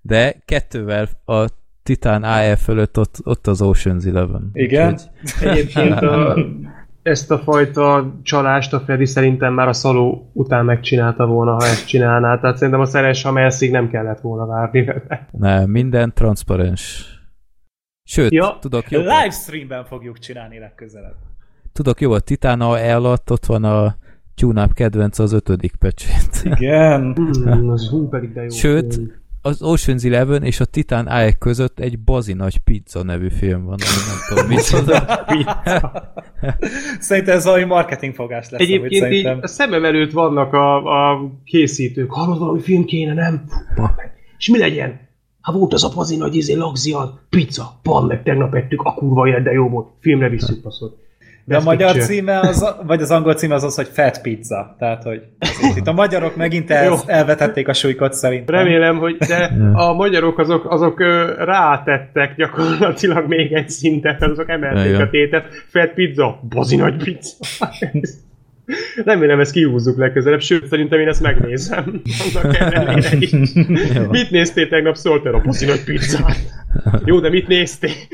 De 0.06 0.36
kettővel 0.44 1.08
a 1.24 1.46
Titan 1.82 2.22
AE 2.22 2.56
fölött 2.56 2.98
ott, 2.98 3.16
ott 3.24 3.46
az 3.46 3.60
Ocean's 3.62 4.06
Eleven. 4.06 4.50
Igen? 4.52 4.98
Egyébként 5.40 5.92
a, 5.92 6.36
ezt 7.02 7.30
a 7.30 7.38
fajta 7.38 8.14
csalást 8.22 8.72
a 8.72 8.80
Freddy 8.80 9.06
szerintem 9.06 9.54
már 9.54 9.68
a 9.68 9.72
szaló 9.72 10.30
után 10.32 10.64
megcsinálta 10.64 11.26
volna, 11.26 11.52
ha 11.52 11.64
ezt 11.64 11.86
csinálná. 11.86 12.38
Tehát 12.38 12.56
szerintem 12.56 12.82
a 12.82 12.84
szeres 12.84 13.22
Hamelszig 13.22 13.70
nem 13.70 13.90
kellett 13.90 14.20
volna 14.20 14.46
várni 14.46 14.84
vele. 14.84 15.28
Nem, 15.30 15.70
minden 15.70 16.12
transzparens. 16.14 17.14
Sőt, 18.08 18.32
ja, 18.32 18.58
tudok 18.60 18.90
jobb. 18.90 19.02
Livestreamben 19.02 19.84
fogjuk 19.84 20.18
csinálni 20.18 20.58
legközelebb. 20.58 21.16
Tudok 21.72 22.00
jó, 22.00 22.12
a 22.12 22.20
Titan 22.20 22.60
AE 22.60 22.94
alatt 22.94 23.30
ott 23.30 23.46
van 23.46 23.64
a 23.64 23.96
tune 24.34 24.68
kedvenc 24.72 25.18
az 25.18 25.32
ötödik 25.32 25.76
pecsét. 25.76 26.42
Igen. 26.44 27.16
mm, 27.20 27.68
az 27.68 27.88
hú, 27.88 28.08
pedig 28.08 28.32
de 28.32 28.42
jó. 28.42 28.48
Sőt, 28.48 29.00
az 29.46 29.60
Ocean's 29.62 30.04
Eleven 30.04 30.42
és 30.42 30.60
a 30.60 30.64
Titan 30.64 31.08
Eye 31.08 31.32
között 31.32 31.78
egy 31.78 31.98
bazi 31.98 32.32
nagy 32.32 32.58
pizza 32.58 33.02
nevű 33.02 33.28
film 33.28 33.64
van, 33.64 33.78
ami 33.80 34.02
nem 34.06 34.18
tudom 34.28 34.46
micsoda. 34.46 35.24
szerintem 36.98 37.36
ez 37.36 37.44
valami 37.44 37.64
marketingfogás 37.64 38.50
lesz. 38.50 38.60
Egyébként 38.60 39.02
szerintem. 39.02 39.36
így 39.36 39.42
a 39.42 39.46
szemem 39.46 39.84
előtt 39.84 40.12
vannak 40.12 40.52
a, 40.52 40.76
a 40.76 41.30
készítők. 41.44 42.12
Hallod, 42.12 42.38
valami 42.38 42.60
film 42.60 42.84
kéne, 42.84 43.12
nem? 43.12 43.44
És 44.38 44.48
mi 44.48 44.58
legyen? 44.58 45.00
Ha 45.40 45.52
volt 45.52 45.72
az 45.72 45.84
a 45.84 45.92
bazi 45.94 46.16
nagy 46.16 46.34
izé, 46.34 46.54
lagzial, 46.54 47.20
pizza, 47.28 47.78
pan, 47.82 48.06
meg 48.06 48.22
tegnap 48.22 48.54
ettük, 48.54 48.82
a 48.82 48.94
kurva 48.94 49.28
élet, 49.28 49.42
de 49.42 49.52
jó 49.52 49.68
volt. 49.68 49.88
Filmre 50.00 50.28
visszük 50.28 50.62
passzot. 50.62 51.05
De 51.46 51.56
a 51.56 51.62
magyar 51.62 51.92
picture. 51.92 52.14
címe, 52.14 52.40
az, 52.40 52.74
vagy 52.86 53.02
az 53.02 53.10
angol 53.10 53.34
címe 53.34 53.54
az 53.54 53.64
az, 53.64 53.74
hogy 53.74 53.88
Fat 53.92 54.20
Pizza. 54.20 54.76
Tehát, 54.78 55.02
hogy 55.02 55.22
itt 55.76 55.86
a 55.86 55.92
magyarok 55.92 56.36
megint 56.36 56.70
el, 56.70 56.98
elvetették 57.06 57.68
a 57.68 57.72
súlykot 57.72 58.12
szerintem. 58.12 58.54
Remélem, 58.54 58.98
hogy 58.98 59.16
de 59.16 59.52
a 59.86 59.92
magyarok 59.92 60.38
azok, 60.38 60.70
azok 60.70 61.00
rátettek 61.38 62.36
gyakorlatilag 62.36 63.28
még 63.28 63.52
egy 63.52 63.68
szintet, 63.68 64.22
azok 64.22 64.48
emelték 64.48 64.98
a 64.98 65.10
tétet. 65.10 65.46
Fat 65.68 65.90
Pizza, 65.94 66.40
bazi 66.48 66.76
nagy 66.76 67.04
pizza. 67.04 67.34
Remélem 69.04 69.40
ezt 69.40 69.52
kihúzzuk 69.52 69.98
legközelebb, 69.98 70.40
sőt, 70.40 70.66
szerintem 70.66 71.00
én 71.00 71.08
ezt 71.08 71.22
megnézem. 71.22 72.02
Annak 72.34 73.20
is. 73.20 73.30
mit 74.10 74.30
néztél 74.30 74.68
tegnap? 74.68 74.94
Szóltál 74.94 75.34
a 75.34 75.40
bazi 75.40 75.66
nagy 75.66 75.84
pizzát. 75.84 76.36
Jó, 77.04 77.20
de 77.20 77.28
mit 77.28 77.48
néztél? 77.48 77.90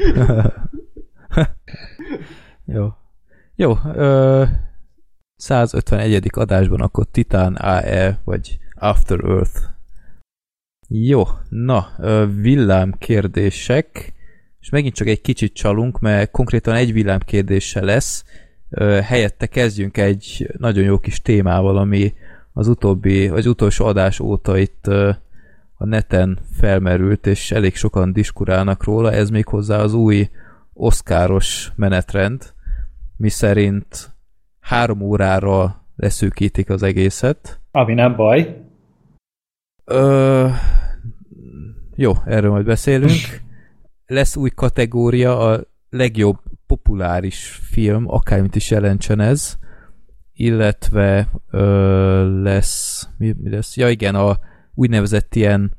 Jó. 2.75 2.89
Jó, 3.55 3.79
ö, 3.95 4.45
151. 5.37 6.31
adásban 6.33 6.81
akkor 6.81 7.07
Titan 7.11 7.55
AE, 7.55 8.21
vagy 8.25 8.59
After 8.75 9.25
Earth. 9.25 9.61
Jó, 10.89 11.23
na, 11.49 11.89
villám 12.41 12.93
kérdések, 12.99 14.13
és 14.61 14.71
megint 14.71 14.95
csak 14.95 15.07
egy 15.07 15.21
kicsit 15.21 15.55
csalunk, 15.55 16.01
mert 16.01 16.31
konkrétan 16.31 16.75
egy 16.75 16.93
villám 16.93 17.19
kérdése 17.19 17.85
lesz, 17.85 18.25
helyette 19.03 19.47
kezdjünk 19.47 19.97
egy 19.97 20.51
nagyon 20.59 20.85
jó 20.85 20.99
kis 20.99 21.21
témával, 21.21 21.77
ami 21.77 22.15
az 22.53 22.69
utóbbi, 22.69 23.29
vagy 23.29 23.49
utolsó 23.49 23.85
adás 23.85 24.21
óta 24.21 24.59
itt 24.59 24.87
a 25.75 25.85
neten 25.85 26.39
felmerült, 26.53 27.27
és 27.27 27.51
elég 27.51 27.77
sokan 27.77 28.13
diskurálnak 28.13 28.85
róla, 28.85 29.13
ez 29.13 29.31
még 29.31 29.47
hozzá 29.47 29.79
az 29.79 29.95
új 29.95 30.29
oszkáros 30.73 31.73
menetrend, 31.77 32.53
miszerint 33.17 34.11
három 34.61 35.01
órára 35.01 35.87
leszűkítik 35.97 36.71
az 36.71 36.83
egészet. 36.83 37.61
Ami 37.71 37.95
nem 37.95 38.17
baj. 38.17 38.63
Ö, 39.85 40.49
jó, 41.95 42.13
erről 42.25 42.51
majd 42.51 42.65
beszélünk. 42.65 43.41
Lesz 44.07 44.37
új 44.37 44.51
kategória, 44.51 45.39
a 45.39 45.61
legjobb 45.91 46.39
populáris 46.67 47.61
film, 47.63 48.09
akármit 48.09 48.57
is 48.57 48.71
jelentsen 48.71 49.21
ez, 49.21 49.59
illetve 50.33 51.29
ö, 51.51 52.43
lesz, 52.43 53.09
mi, 53.19 53.35
mi 53.43 53.51
lesz? 53.51 53.77
Ja 53.77 53.89
igen, 53.89 54.15
a 54.15 54.39
úgynevezett 54.75 55.35
ilyen 55.35 55.77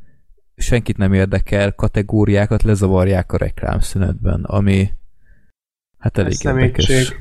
senkit 0.56 0.98
nem 0.98 1.14
érdekel 1.14 1.74
kategóriákat 1.76 2.64
lezavarják 2.64 3.32
a 3.32 3.38
reklámszünetben, 3.38 4.44
ami 4.44 4.90
hát 6.04 6.18
elég 6.18 6.34
Ez 6.34 6.46
érdekes. 6.46 7.16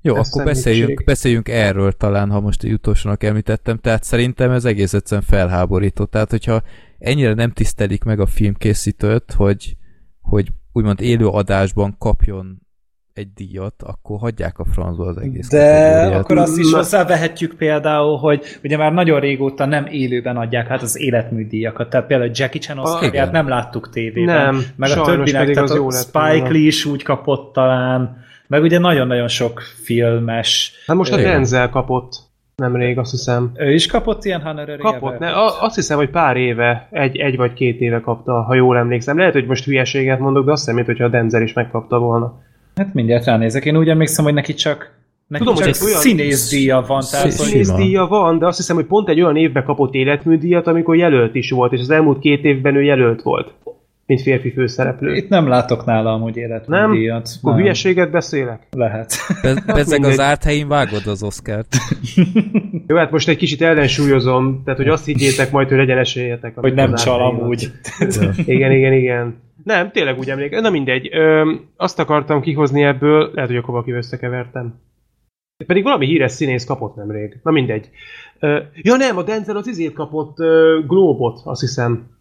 Jó, 0.00 0.16
Ez 0.16 0.28
akkor 0.28 0.44
beszéljünk, 0.44 1.04
beszéljünk 1.04 1.48
erről 1.48 1.92
talán, 1.92 2.30
ha 2.30 2.40
most 2.40 2.62
utolsónak 2.62 3.22
említettem. 3.22 3.78
Tehát 3.78 4.02
szerintem 4.02 4.50
ez 4.50 4.64
egész 4.64 4.92
egyszerűen 4.92 5.26
felháborító. 5.26 6.04
Tehát, 6.04 6.30
hogyha 6.30 6.62
ennyire 6.98 7.34
nem 7.34 7.52
tisztelik 7.52 8.04
meg 8.04 8.20
a 8.20 8.26
filmkészítőt, 8.26 9.32
hogy, 9.32 9.76
hogy 10.20 10.48
úgymond 10.72 11.00
élő 11.00 11.26
adásban 11.26 11.96
kapjon 11.98 12.66
egy 13.18 13.32
díjat, 13.34 13.82
akkor 13.82 14.18
hagyják 14.18 14.58
a 14.58 14.64
francba 14.64 15.04
az 15.06 15.16
egész 15.16 15.48
De 15.48 15.58
kategóriát. 15.58 16.20
akkor 16.20 16.38
azt 16.38 16.58
is 16.58 16.72
hozzávehetjük 16.72 17.54
például, 17.54 18.16
hogy 18.16 18.44
ugye 18.64 18.76
már 18.76 18.92
nagyon 18.92 19.20
régóta 19.20 19.64
nem 19.64 19.86
élőben 19.86 20.36
adják 20.36 20.66
hát 20.66 20.82
az 20.82 20.98
életműdíjakat, 21.00 21.90
tehát 21.90 22.06
például 22.06 22.30
Jackie 22.34 22.60
Chan 22.60 22.78
oszkárját 22.78 23.32
nem 23.32 23.48
láttuk 23.48 23.90
tévében. 23.90 24.44
Nem, 24.44 24.62
meg 24.76 24.90
a 24.90 25.02
többinek, 25.02 25.50
tehát 25.50 25.70
a 25.70 25.92
Spike 25.92 26.48
Lee 26.48 26.66
is 26.66 26.84
úgy 26.84 27.02
kapott 27.02 27.52
talán, 27.52 28.24
meg 28.46 28.62
ugye 28.62 28.78
nagyon-nagyon 28.78 29.28
sok 29.28 29.60
filmes... 29.60 30.72
Hát 30.86 30.96
most 30.96 31.12
a 31.12 31.16
Denzel 31.16 31.68
kapott 31.68 32.26
nemrég, 32.56 32.98
azt 32.98 33.10
hiszem. 33.10 33.50
Ő 33.54 33.72
is 33.72 33.86
kapott 33.86 34.24
ilyen 34.24 34.40
honorary 34.40 34.82
Kapott, 34.82 35.18
ne, 35.18 35.30
azt 35.60 35.74
hiszem, 35.74 35.96
hogy 35.96 36.10
pár 36.10 36.36
éve, 36.36 36.88
egy, 36.90 37.16
egy 37.16 37.36
vagy 37.36 37.52
két 37.52 37.80
éve 37.80 38.00
kapta, 38.00 38.42
ha 38.42 38.54
jól 38.54 38.78
emlékszem. 38.78 39.18
Lehet, 39.18 39.32
hogy 39.32 39.46
most 39.46 39.64
hülyeséget 39.64 40.18
mondok, 40.18 40.44
de 40.44 40.52
azt 40.52 40.64
hiszem, 40.66 40.84
mintha 40.84 41.04
a 41.04 41.08
Denzel 41.08 41.42
is 41.42 41.52
megkapta 41.52 41.98
volna. 41.98 42.40
Hát 42.78 42.94
mindjárt 42.94 43.24
ránézek. 43.24 43.64
Én 43.64 43.76
úgy 43.76 43.88
emlékszem, 43.88 44.24
hogy 44.24 44.34
neki 44.34 44.54
csak 44.54 44.96
Neki 45.28 45.44
Tudom, 45.44 45.58
csak 45.62 45.76
hogy 45.76 45.86
olyan 45.86 46.00
színészdíja 46.00 46.84
van. 46.86 47.02
Tehát, 47.10 47.30
színészdíja 47.30 48.06
van, 48.06 48.38
de 48.38 48.46
azt 48.46 48.56
hiszem, 48.56 48.76
hogy 48.76 48.84
pont 48.84 49.08
egy 49.08 49.20
olyan 49.20 49.36
évben 49.36 49.64
kapott 49.64 49.94
életműdíjat, 49.94 50.66
amikor 50.66 50.96
jelölt 50.96 51.34
is 51.34 51.50
volt, 51.50 51.72
és 51.72 51.80
az 51.80 51.90
elmúlt 51.90 52.18
két 52.18 52.44
évben 52.44 52.76
ő 52.76 52.82
jelölt 52.82 53.22
volt, 53.22 53.52
mint 54.08 54.22
férfi 54.22 54.52
főszereplő. 54.52 55.14
Itt 55.14 55.28
nem 55.28 55.48
látok 55.48 55.84
nála 55.84 56.12
amúgy 56.12 56.36
életműdíjat. 56.36 57.24
Nem? 57.24 57.32
Akkor 57.42 57.60
hülyeséget 57.60 58.10
beszélek? 58.10 58.66
Lehet. 58.70 59.14
Bezeg 59.66 60.04
az 60.04 60.20
árt 60.20 60.44
helyén 60.44 60.68
vágod 60.68 61.06
az 61.06 61.22
Oscárt. 61.22 61.76
Jó, 62.86 62.96
hát 62.96 63.10
most 63.10 63.28
egy 63.28 63.36
kicsit 63.36 63.62
ellensúlyozom, 63.62 64.62
tehát 64.64 64.78
hogy 64.78 64.88
azt 64.88 65.04
higgyétek 65.04 65.50
majd, 65.50 65.68
hogy 65.68 65.76
legyen 65.76 65.98
esélyetek. 65.98 66.58
Hogy 66.58 66.74
nem 66.74 66.94
csal 66.94 67.20
amúgy. 67.20 67.70
igen, 68.46 68.72
igen, 68.72 68.92
igen. 68.92 69.42
Nem, 69.64 69.90
tényleg 69.90 70.18
úgy 70.18 70.30
emlékszem. 70.30 70.62
Na 70.62 70.70
mindegy. 70.70 71.08
Ö, 71.12 71.52
azt 71.76 71.98
akartam 71.98 72.40
kihozni 72.40 72.82
ebből, 72.82 73.30
lehet, 73.34 73.50
hogy 73.50 73.58
akkor 73.58 73.70
valaki 73.70 73.92
összekevertem. 73.92 74.74
Pedig 75.66 75.82
valami 75.82 76.06
híres 76.06 76.32
színész 76.32 76.64
kapott 76.64 76.94
nemrég. 76.94 77.38
Na 77.42 77.50
mindegy. 77.50 77.90
Ö, 78.38 78.60
ja 78.82 78.96
nem, 78.96 79.16
a 79.16 79.22
Denzel 79.22 79.56
az 79.56 79.66
izét 79.66 79.92
kapott 79.92 80.38
ö, 80.38 80.78
Globot, 80.86 81.40
azt 81.44 81.60
hiszem. 81.60 82.16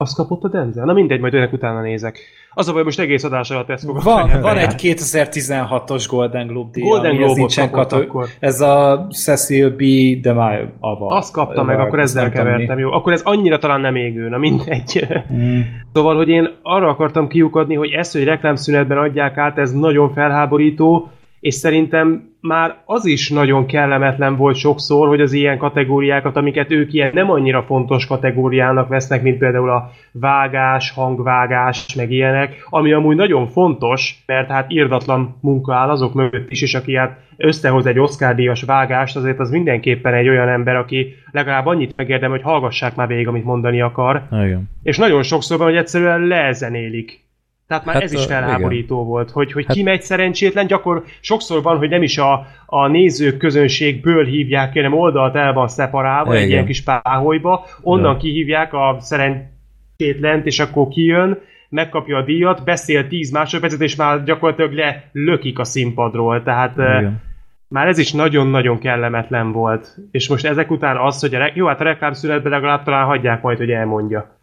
Azt 0.00 0.14
kapott 0.14 0.44
a 0.44 0.48
Denzel? 0.48 0.84
Na 0.84 0.92
mindegy, 0.92 1.20
majd 1.20 1.34
önnek 1.34 1.52
utána 1.52 1.80
nézek. 1.80 2.18
Az 2.54 2.68
a 2.68 2.72
baj, 2.72 2.82
most 2.82 3.00
egész 3.00 3.24
adás 3.24 3.50
alatt 3.50 3.70
ezt 3.70 3.84
fogom 3.84 4.02
Van, 4.04 4.40
van 4.40 4.56
egy 4.56 4.74
2016-os 4.76 6.06
Golden 6.10 6.46
Globe 6.46 6.68
díj, 6.72 6.82
Golden 6.82 7.16
Globe 7.16 7.46
kapott 7.70 7.92
akkor. 7.92 8.26
Ez 8.38 8.60
a 8.60 9.06
Cecil 9.10 9.70
B. 9.70 9.82
DeMille 10.20 10.72
ava. 10.80 11.06
Azt 11.06 11.32
kapta 11.32 11.62
meg, 11.62 11.78
akkor 11.80 11.98
ezzel 11.98 12.30
kevertem, 12.30 12.78
jó. 12.78 12.92
Akkor 12.92 13.12
ez 13.12 13.22
annyira 13.22 13.58
talán 13.58 13.80
nem 13.80 13.96
égő, 13.96 14.28
na 14.28 14.38
mindegy. 14.38 15.06
Mm. 15.32 15.60
Szóval, 15.92 16.16
hogy 16.16 16.28
én 16.28 16.48
arra 16.62 16.88
akartam 16.88 17.28
kiukadni, 17.28 17.74
hogy 17.74 17.90
ezt, 17.90 18.12
hogy 18.12 18.24
reklámszünetben 18.24 18.98
adják 18.98 19.36
át, 19.36 19.58
ez 19.58 19.72
nagyon 19.72 20.12
felháborító, 20.12 21.10
és 21.40 21.54
szerintem 21.54 22.28
már 22.40 22.76
az 22.84 23.06
is 23.06 23.30
nagyon 23.30 23.66
kellemetlen 23.66 24.36
volt 24.36 24.56
sokszor, 24.56 25.08
hogy 25.08 25.20
az 25.20 25.32
ilyen 25.32 25.58
kategóriákat, 25.58 26.36
amiket 26.36 26.70
ők 26.70 26.92
ilyen 26.92 27.10
nem 27.14 27.30
annyira 27.30 27.62
fontos 27.62 28.06
kategóriának 28.06 28.88
vesznek, 28.88 29.22
mint 29.22 29.38
például 29.38 29.70
a 29.70 29.90
vágás, 30.12 30.90
hangvágás, 30.90 31.94
meg 31.94 32.10
ilyenek, 32.10 32.66
ami 32.70 32.92
amúgy 32.92 33.16
nagyon 33.16 33.46
fontos, 33.46 34.22
mert 34.26 34.50
hát 34.50 34.72
írdatlan 34.72 35.36
munka 35.40 35.74
áll 35.74 35.88
azok 35.88 36.14
mögött 36.14 36.50
is, 36.50 36.62
és 36.62 36.74
aki 36.74 36.96
hát 36.96 37.18
összehoz 37.36 37.86
egy 37.86 37.98
Oscar-díjas 37.98 38.62
vágást, 38.62 39.16
azért 39.16 39.38
az 39.38 39.50
mindenképpen 39.50 40.14
egy 40.14 40.28
olyan 40.28 40.48
ember, 40.48 40.76
aki 40.76 41.14
legalább 41.30 41.66
annyit 41.66 41.96
megérdem, 41.96 42.30
hogy 42.30 42.42
hallgassák 42.42 42.94
már 42.94 43.06
végig, 43.06 43.28
amit 43.28 43.44
mondani 43.44 43.80
akar. 43.80 44.22
Igen. 44.32 44.70
És 44.82 44.98
nagyon 44.98 45.22
sokszor 45.22 45.58
van, 45.58 45.66
hogy 45.66 45.76
egyszerűen 45.76 46.20
lezenélik 46.20 47.28
tehát 47.70 47.84
már 47.84 47.94
hát, 47.94 48.04
ez 48.04 48.12
is 48.12 48.24
felháborító 48.24 48.94
igen. 48.94 49.06
volt, 49.06 49.30
hogy, 49.30 49.52
hogy 49.52 49.64
hát, 49.66 49.76
ki 49.76 49.82
megy 49.82 50.02
szerencsétlen, 50.02 50.66
gyakor 50.66 51.04
sokszor 51.20 51.62
van, 51.62 51.76
hogy 51.76 51.88
nem 51.88 52.02
is 52.02 52.18
a, 52.18 52.46
a 52.66 52.86
nézők 52.86 53.36
közönségből 53.36 54.24
hívják, 54.24 54.72
hanem 54.72 54.92
oldalt 54.92 55.34
el 55.34 55.52
van 55.52 55.68
szeparálva, 55.68 56.32
igen. 56.32 56.42
egy 56.42 56.50
ilyen 56.50 56.66
kis 56.66 56.82
páholyba, 56.82 57.66
onnan 57.82 58.12
ja. 58.12 58.18
kihívják 58.18 58.72
a 58.72 58.96
szerencsétlent, 59.00 60.46
és 60.46 60.58
akkor 60.58 60.88
kijön, 60.88 61.38
megkapja 61.68 62.16
a 62.16 62.22
díjat, 62.22 62.64
beszél 62.64 63.08
10 63.08 63.30
másodpercet, 63.30 63.80
és 63.80 63.96
már 63.96 64.24
gyakorlatilag 64.24 64.94
lökik 65.12 65.58
a 65.58 65.64
színpadról, 65.64 66.42
tehát 66.42 66.76
igen. 66.76 67.22
már 67.68 67.88
ez 67.88 67.98
is 67.98 68.12
nagyon-nagyon 68.12 68.78
kellemetlen 68.78 69.52
volt. 69.52 69.96
És 70.10 70.28
most 70.28 70.46
ezek 70.46 70.70
után 70.70 70.96
az, 70.96 71.20
hogy 71.20 71.34
a, 71.34 71.50
jó, 71.54 71.66
hát 71.66 71.80
a 71.80 71.84
reklámszünetben 71.84 72.52
legalább 72.52 72.84
talán 72.84 73.06
hagyják 73.06 73.42
majd, 73.42 73.58
hogy 73.58 73.70
elmondja. 73.70 74.38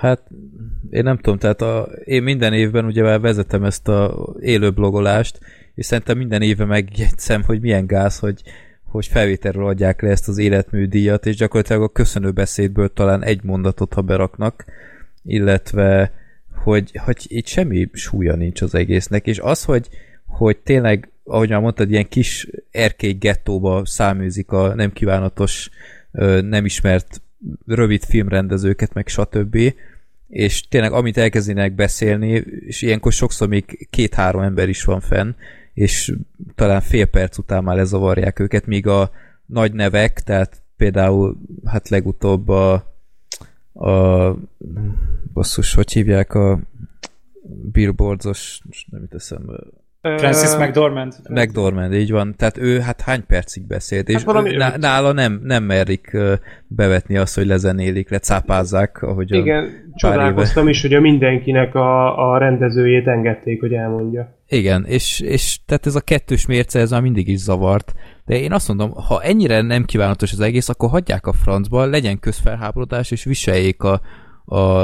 Hát 0.00 0.20
én 0.94 1.02
nem 1.02 1.16
tudom, 1.16 1.38
tehát 1.38 1.62
a, 1.62 1.88
én 2.04 2.22
minden 2.22 2.52
évben 2.52 2.84
ugye 2.84 3.18
vezetem 3.18 3.64
ezt 3.64 3.88
a 3.88 4.28
élő 4.40 4.70
blogolást, 4.70 5.38
és 5.74 5.86
szerintem 5.86 6.18
minden 6.18 6.42
éve 6.42 6.64
megjegyzem, 6.64 7.42
hogy 7.42 7.60
milyen 7.60 7.86
gáz, 7.86 8.18
hogy, 8.18 8.42
hogy 8.82 9.06
felvételről 9.06 9.66
adják 9.66 10.02
le 10.02 10.08
ezt 10.08 10.28
az 10.28 10.38
életműdíjat, 10.38 11.26
és 11.26 11.36
gyakorlatilag 11.36 11.82
a 11.82 11.88
köszönő 11.88 12.30
beszédből 12.30 12.92
talán 12.92 13.22
egy 13.22 13.42
mondatot, 13.42 13.94
ha 13.94 14.00
beraknak, 14.00 14.64
illetve 15.24 16.12
hogy, 16.54 17.00
hogy 17.04 17.24
itt 17.28 17.46
semmi 17.46 17.88
súlya 17.92 18.34
nincs 18.34 18.62
az 18.62 18.74
egésznek, 18.74 19.26
és 19.26 19.38
az, 19.38 19.64
hogy, 19.64 19.88
hogy 20.26 20.56
tényleg, 20.56 21.10
ahogy 21.24 21.48
már 21.50 21.60
mondtad, 21.60 21.90
ilyen 21.90 22.08
kis 22.08 22.48
erkély 22.70 23.12
gettóba 23.12 23.86
száműzik 23.86 24.50
a 24.50 24.74
nem 24.74 24.92
kívánatos, 24.92 25.70
nem 26.40 26.64
ismert 26.64 27.22
rövid 27.66 28.04
filmrendezőket, 28.04 28.94
meg 28.94 29.08
stb. 29.08 29.58
És 30.28 30.68
tényleg 30.68 30.92
amit 30.92 31.16
elkezdenek 31.16 31.74
beszélni, 31.74 32.44
és 32.66 32.82
ilyenkor 32.82 33.12
sokszor 33.12 33.48
még 33.48 33.88
két-három 33.90 34.42
ember 34.42 34.68
is 34.68 34.84
van 34.84 35.00
fenn, 35.00 35.34
és 35.74 36.14
talán 36.54 36.80
fél 36.80 37.06
perc 37.06 37.38
után 37.38 37.64
már 37.64 37.76
lezavarják 37.76 38.38
őket, 38.38 38.66
míg 38.66 38.86
a 38.86 39.10
nagy 39.46 39.72
nevek, 39.72 40.22
tehát 40.22 40.62
például 40.76 41.36
hát 41.64 41.88
legutóbb 41.88 42.48
a, 42.48 42.72
a 43.72 44.36
basszus, 45.32 45.74
hogy 45.74 45.92
hívják 45.92 46.34
a 46.34 46.60
billboardzos, 47.72 48.60
nem 48.90 49.02
itt 49.02 49.14
eszembe, 49.14 49.60
Francis 50.04 50.56
McDormand. 50.56 51.12
McDormand, 51.28 51.94
így 51.94 52.10
van. 52.10 52.34
Tehát 52.36 52.58
ő 52.58 52.78
hát 52.80 53.00
hány 53.00 53.26
percig 53.26 53.66
beszélt, 53.66 54.08
és 54.08 54.22
hát 54.24 54.46
ő, 54.46 54.56
nála 54.76 55.12
nem, 55.12 55.40
nem 55.42 55.62
merik 55.62 56.16
bevetni 56.66 57.16
azt, 57.16 57.34
hogy 57.34 57.46
lezenélik, 57.46 58.10
lecápázzák, 58.10 59.02
ahogy 59.02 59.34
Igen, 59.34 59.92
csodálkoztam 59.94 60.62
éve. 60.62 60.70
is, 60.70 60.82
hogy 60.82 60.94
a 60.94 61.00
mindenkinek 61.00 61.74
a, 61.74 62.30
a 62.32 62.38
rendezőjét 62.38 63.06
engedték, 63.06 63.60
hogy 63.60 63.72
elmondja. 63.72 64.38
Igen, 64.48 64.84
és, 64.84 65.20
és 65.20 65.58
tehát 65.66 65.86
ez 65.86 65.94
a 65.94 66.00
kettős 66.00 66.46
mérce, 66.46 66.80
ez 66.80 66.90
már 66.90 67.00
mindig 67.00 67.28
is 67.28 67.38
zavart. 67.38 67.92
De 68.24 68.40
én 68.40 68.52
azt 68.52 68.68
mondom, 68.68 68.90
ha 68.90 69.22
ennyire 69.22 69.60
nem 69.60 69.84
kívánatos 69.84 70.32
az 70.32 70.40
egész, 70.40 70.68
akkor 70.68 70.88
hagyják 70.88 71.26
a 71.26 71.32
francba, 71.32 71.84
legyen 71.84 72.18
közfelháborodás, 72.18 73.10
és 73.10 73.24
viseljék 73.24 73.82
a, 73.82 74.00
a, 74.44 74.82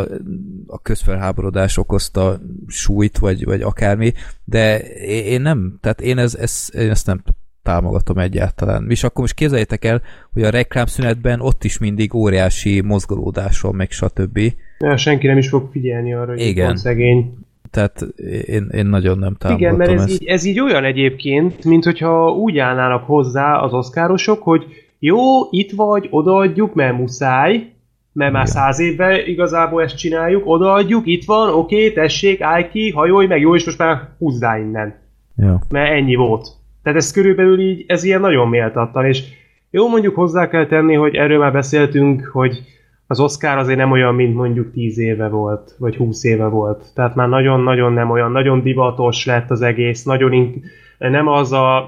a 0.66 0.80
közfelháborodás 0.82 1.76
okozta 1.76 2.40
súlyt, 2.66 3.18
vagy, 3.18 3.44
vagy 3.44 3.62
akármi, 3.62 4.12
de 4.44 4.78
én 5.06 5.40
nem, 5.40 5.78
tehát 5.80 6.00
én, 6.00 6.18
ez, 6.18 6.34
ez, 6.34 6.68
én 6.74 6.90
ezt 6.90 7.06
nem 7.06 7.22
támogatom 7.62 8.18
egyáltalán. 8.18 8.86
És 8.88 9.04
akkor 9.04 9.20
most 9.20 9.34
képzeljétek 9.34 9.84
el, 9.84 10.02
hogy 10.32 10.42
a 10.42 10.50
reklámszünetben 10.50 11.40
ott 11.40 11.64
is 11.64 11.78
mindig 11.78 12.14
óriási 12.14 12.80
mozgolódás 12.80 13.60
van, 13.60 13.74
meg 13.74 13.90
stb. 13.90 14.40
Ja, 14.78 14.96
senki 14.96 15.26
nem 15.26 15.38
is 15.38 15.48
fog 15.48 15.68
figyelni 15.72 16.14
arra, 16.14 16.30
hogy 16.30 16.40
Igen. 16.40 16.76
szegény. 16.76 17.34
Tehát 17.70 18.06
én, 18.46 18.68
én 18.72 18.86
nagyon 18.86 19.18
nem 19.18 19.34
támogatom 19.38 19.58
Igen, 19.58 19.74
mert 19.74 19.90
ez, 19.90 20.00
ezt. 20.00 20.22
Így, 20.22 20.28
ez 20.28 20.44
így 20.44 20.60
olyan 20.60 20.84
egyébként, 20.84 21.64
mint 21.64 21.84
hogyha 21.84 22.30
úgy 22.30 22.58
állnának 22.58 23.04
hozzá 23.04 23.58
az 23.58 23.72
oszkárosok, 23.72 24.42
hogy 24.42 24.64
jó, 24.98 25.22
itt 25.50 25.70
vagy, 25.70 26.08
odaadjuk, 26.10 26.74
mert 26.74 26.96
muszáj, 26.96 27.72
mert 28.12 28.32
már 28.32 28.48
száz 28.48 28.78
évvel 28.78 29.18
igazából 29.26 29.82
ezt 29.82 29.96
csináljuk, 29.96 30.42
odaadjuk, 30.46 31.06
itt 31.06 31.24
van, 31.24 31.48
oké, 31.48 31.74
okay, 31.74 31.92
tessék, 31.92 32.40
állj 32.40 32.68
ki, 32.68 32.90
hajolj 32.90 33.26
meg, 33.26 33.40
jó, 33.40 33.54
és 33.54 33.64
most 33.64 33.78
már 33.78 34.08
húzd 34.18 34.42
rá 34.42 34.58
innen. 34.58 34.94
Ja. 35.36 35.60
Mert 35.68 35.90
ennyi 35.90 36.14
volt. 36.14 36.48
Tehát 36.82 36.98
ez 36.98 37.10
körülbelül 37.10 37.60
így, 37.60 37.84
ez 37.86 38.04
ilyen 38.04 38.20
nagyon 38.20 38.48
méltatlan, 38.48 39.04
és 39.04 39.22
jó, 39.70 39.88
mondjuk 39.88 40.14
hozzá 40.14 40.48
kell 40.48 40.66
tenni, 40.66 40.94
hogy 40.94 41.14
erről 41.14 41.38
már 41.38 41.52
beszéltünk, 41.52 42.30
hogy 42.32 42.62
az 43.06 43.20
Oscar 43.20 43.58
azért 43.58 43.78
nem 43.78 43.90
olyan, 43.90 44.14
mint 44.14 44.34
mondjuk 44.34 44.72
10 44.72 44.98
éve 44.98 45.28
volt, 45.28 45.74
vagy 45.78 45.96
20 45.96 46.24
éve 46.24 46.46
volt. 46.46 46.84
Tehát 46.94 47.14
már 47.14 47.28
nagyon-nagyon 47.28 47.92
nem 47.92 48.10
olyan, 48.10 48.32
nagyon 48.32 48.62
divatos 48.62 49.26
lett 49.26 49.50
az 49.50 49.62
egész, 49.62 50.04
nagyon 50.04 50.32
ink- 50.32 50.64
nem 50.98 51.28
az 51.28 51.52
a, 51.52 51.78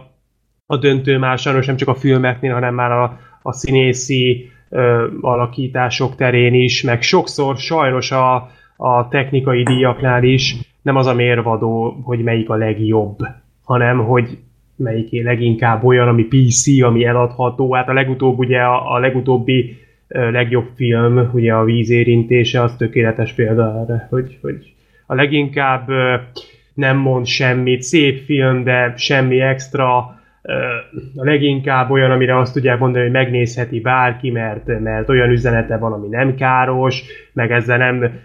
a 0.67 0.77
döntő 0.77 1.19
már 1.19 1.39
sajnos 1.39 1.67
nem 1.67 1.77
csak 1.77 1.89
a 1.89 1.95
filmeknél, 1.95 2.53
hanem 2.53 2.75
már 2.75 2.91
a, 2.91 3.19
a 3.43 3.53
színészi 3.53 4.52
ö, 4.73 5.07
alakítások 5.21 6.17
terén 6.17 6.55
is, 6.55 6.83
meg 6.83 7.03
sokszor 7.03 7.57
sajnos 7.57 8.13
a, 8.13 8.51
a 8.77 9.09
technikai 9.09 9.63
díjaknál 9.63 10.25
is 10.25 10.57
nem 10.83 10.97
az 10.97 11.07
a 11.07 11.15
mérvadó, 11.15 12.01
hogy 12.05 12.19
melyik 12.19 12.51
a 12.51 12.55
legjobb, 12.55 13.19
hanem 13.65 13.99
hogy 13.99 14.39
melyiké 14.77 15.21
leginkább 15.21 15.85
olyan, 15.85 16.09
ami 16.09 16.25
PC, 16.25 16.83
ami 16.83 17.05
eladható. 17.05 17.73
Hát 17.73 17.89
a 17.89 17.93
legutóbb 17.93 18.39
ugye 18.39 18.59
a, 18.59 18.95
a 18.95 18.99
legutóbbi 18.99 19.77
legjobb 20.09 20.69
film, 20.75 21.31
ugye 21.33 21.53
a 21.53 21.65
vízérintése, 21.65 22.63
az 22.63 22.77
tökéletes 22.77 23.33
példa 23.33 23.81
erre, 23.81 24.07
hogy, 24.11 24.39
hogy 24.43 24.73
a 25.07 25.15
leginkább 25.15 25.89
nem 26.75 26.97
mond 26.97 27.27
semmit, 27.27 27.83
szép 27.83 28.19
film, 28.25 28.65
de 28.65 28.95
semmi 28.97 29.41
extra, 29.41 30.21
a 31.17 31.25
leginkább 31.25 31.91
olyan, 31.91 32.11
amire 32.11 32.39
azt 32.39 32.53
tudják 32.53 32.79
mondani, 32.79 33.03
hogy 33.03 33.13
megnézheti 33.13 33.81
bárki, 33.81 34.31
mert, 34.31 34.81
mert 34.81 35.09
olyan 35.09 35.31
üzenete 35.31 35.77
van, 35.77 35.93
ami 35.93 36.09
nem 36.09 36.35
káros, 36.35 37.03
meg 37.33 37.51
ezzel 37.51 37.79
nem 37.79 38.21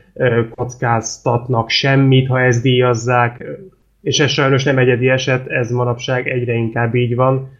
kockáztatnak 0.49 1.69
semmit, 1.69 2.27
ha 2.27 2.41
ezt 2.41 2.61
díjazzák, 2.61 3.45
és 4.01 4.19
ez 4.19 4.29
sajnos 4.29 4.63
nem 4.63 4.77
egyedi 4.77 5.09
eset, 5.09 5.47
ez 5.47 5.71
manapság 5.71 6.27
egyre 6.27 6.53
inkább 6.53 6.95
így 6.95 7.15
van. 7.15 7.55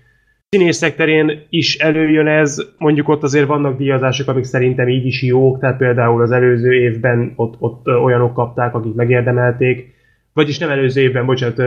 Színészek 0.49 0.95
terén 0.95 1.45
is 1.49 1.77
előjön 1.77 2.27
ez, 2.27 2.61
mondjuk 2.77 3.09
ott 3.09 3.23
azért 3.23 3.47
vannak 3.47 3.77
díjazások, 3.77 4.27
amik 4.27 4.43
szerintem 4.43 4.89
így 4.89 5.05
is 5.05 5.23
jók, 5.23 5.59
tehát 5.59 5.77
például 5.77 6.21
az 6.21 6.31
előző 6.31 6.73
évben 6.73 7.33
ott, 7.35 7.55
ott 7.59 7.87
olyanok 7.87 8.33
kapták, 8.33 8.75
akik 8.75 8.93
megérdemelték, 8.93 9.95
vagyis 10.33 10.57
nem 10.57 10.69
előző 10.69 11.01
évben, 11.01 11.25
bocsánat, 11.25 11.61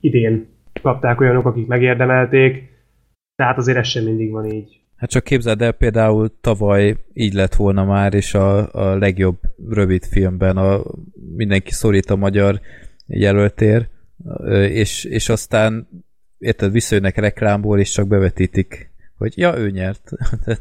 idén 0.00 0.51
kapták 0.82 1.20
olyanok, 1.20 1.46
akik 1.46 1.66
megérdemelték, 1.66 2.70
tehát 3.36 3.58
azért 3.58 3.78
ez 3.78 3.86
sem 3.86 4.04
mindig 4.04 4.30
van 4.30 4.44
így. 4.44 4.80
Hát 4.96 5.10
csak 5.10 5.24
képzeld 5.24 5.62
el, 5.62 5.72
például 5.72 6.30
tavaly 6.40 6.96
így 7.12 7.32
lett 7.32 7.54
volna 7.54 7.84
már, 7.84 8.14
és 8.14 8.34
a, 8.34 8.72
a 8.72 8.96
legjobb 8.96 9.38
rövid 9.68 10.04
filmben 10.04 10.56
a 10.56 10.82
mindenki 11.36 11.72
szorít 11.72 12.10
a 12.10 12.16
magyar 12.16 12.60
jelöltér, 13.06 13.88
és, 14.68 15.04
és 15.04 15.28
aztán 15.28 15.88
érted, 16.38 16.72
visszajönnek 16.72 17.16
reklámból, 17.16 17.78
és 17.78 17.90
csak 17.90 18.06
bevetítik, 18.06 18.90
hogy 19.18 19.38
ja, 19.38 19.58
ő 19.58 19.70
nyert. 19.70 20.10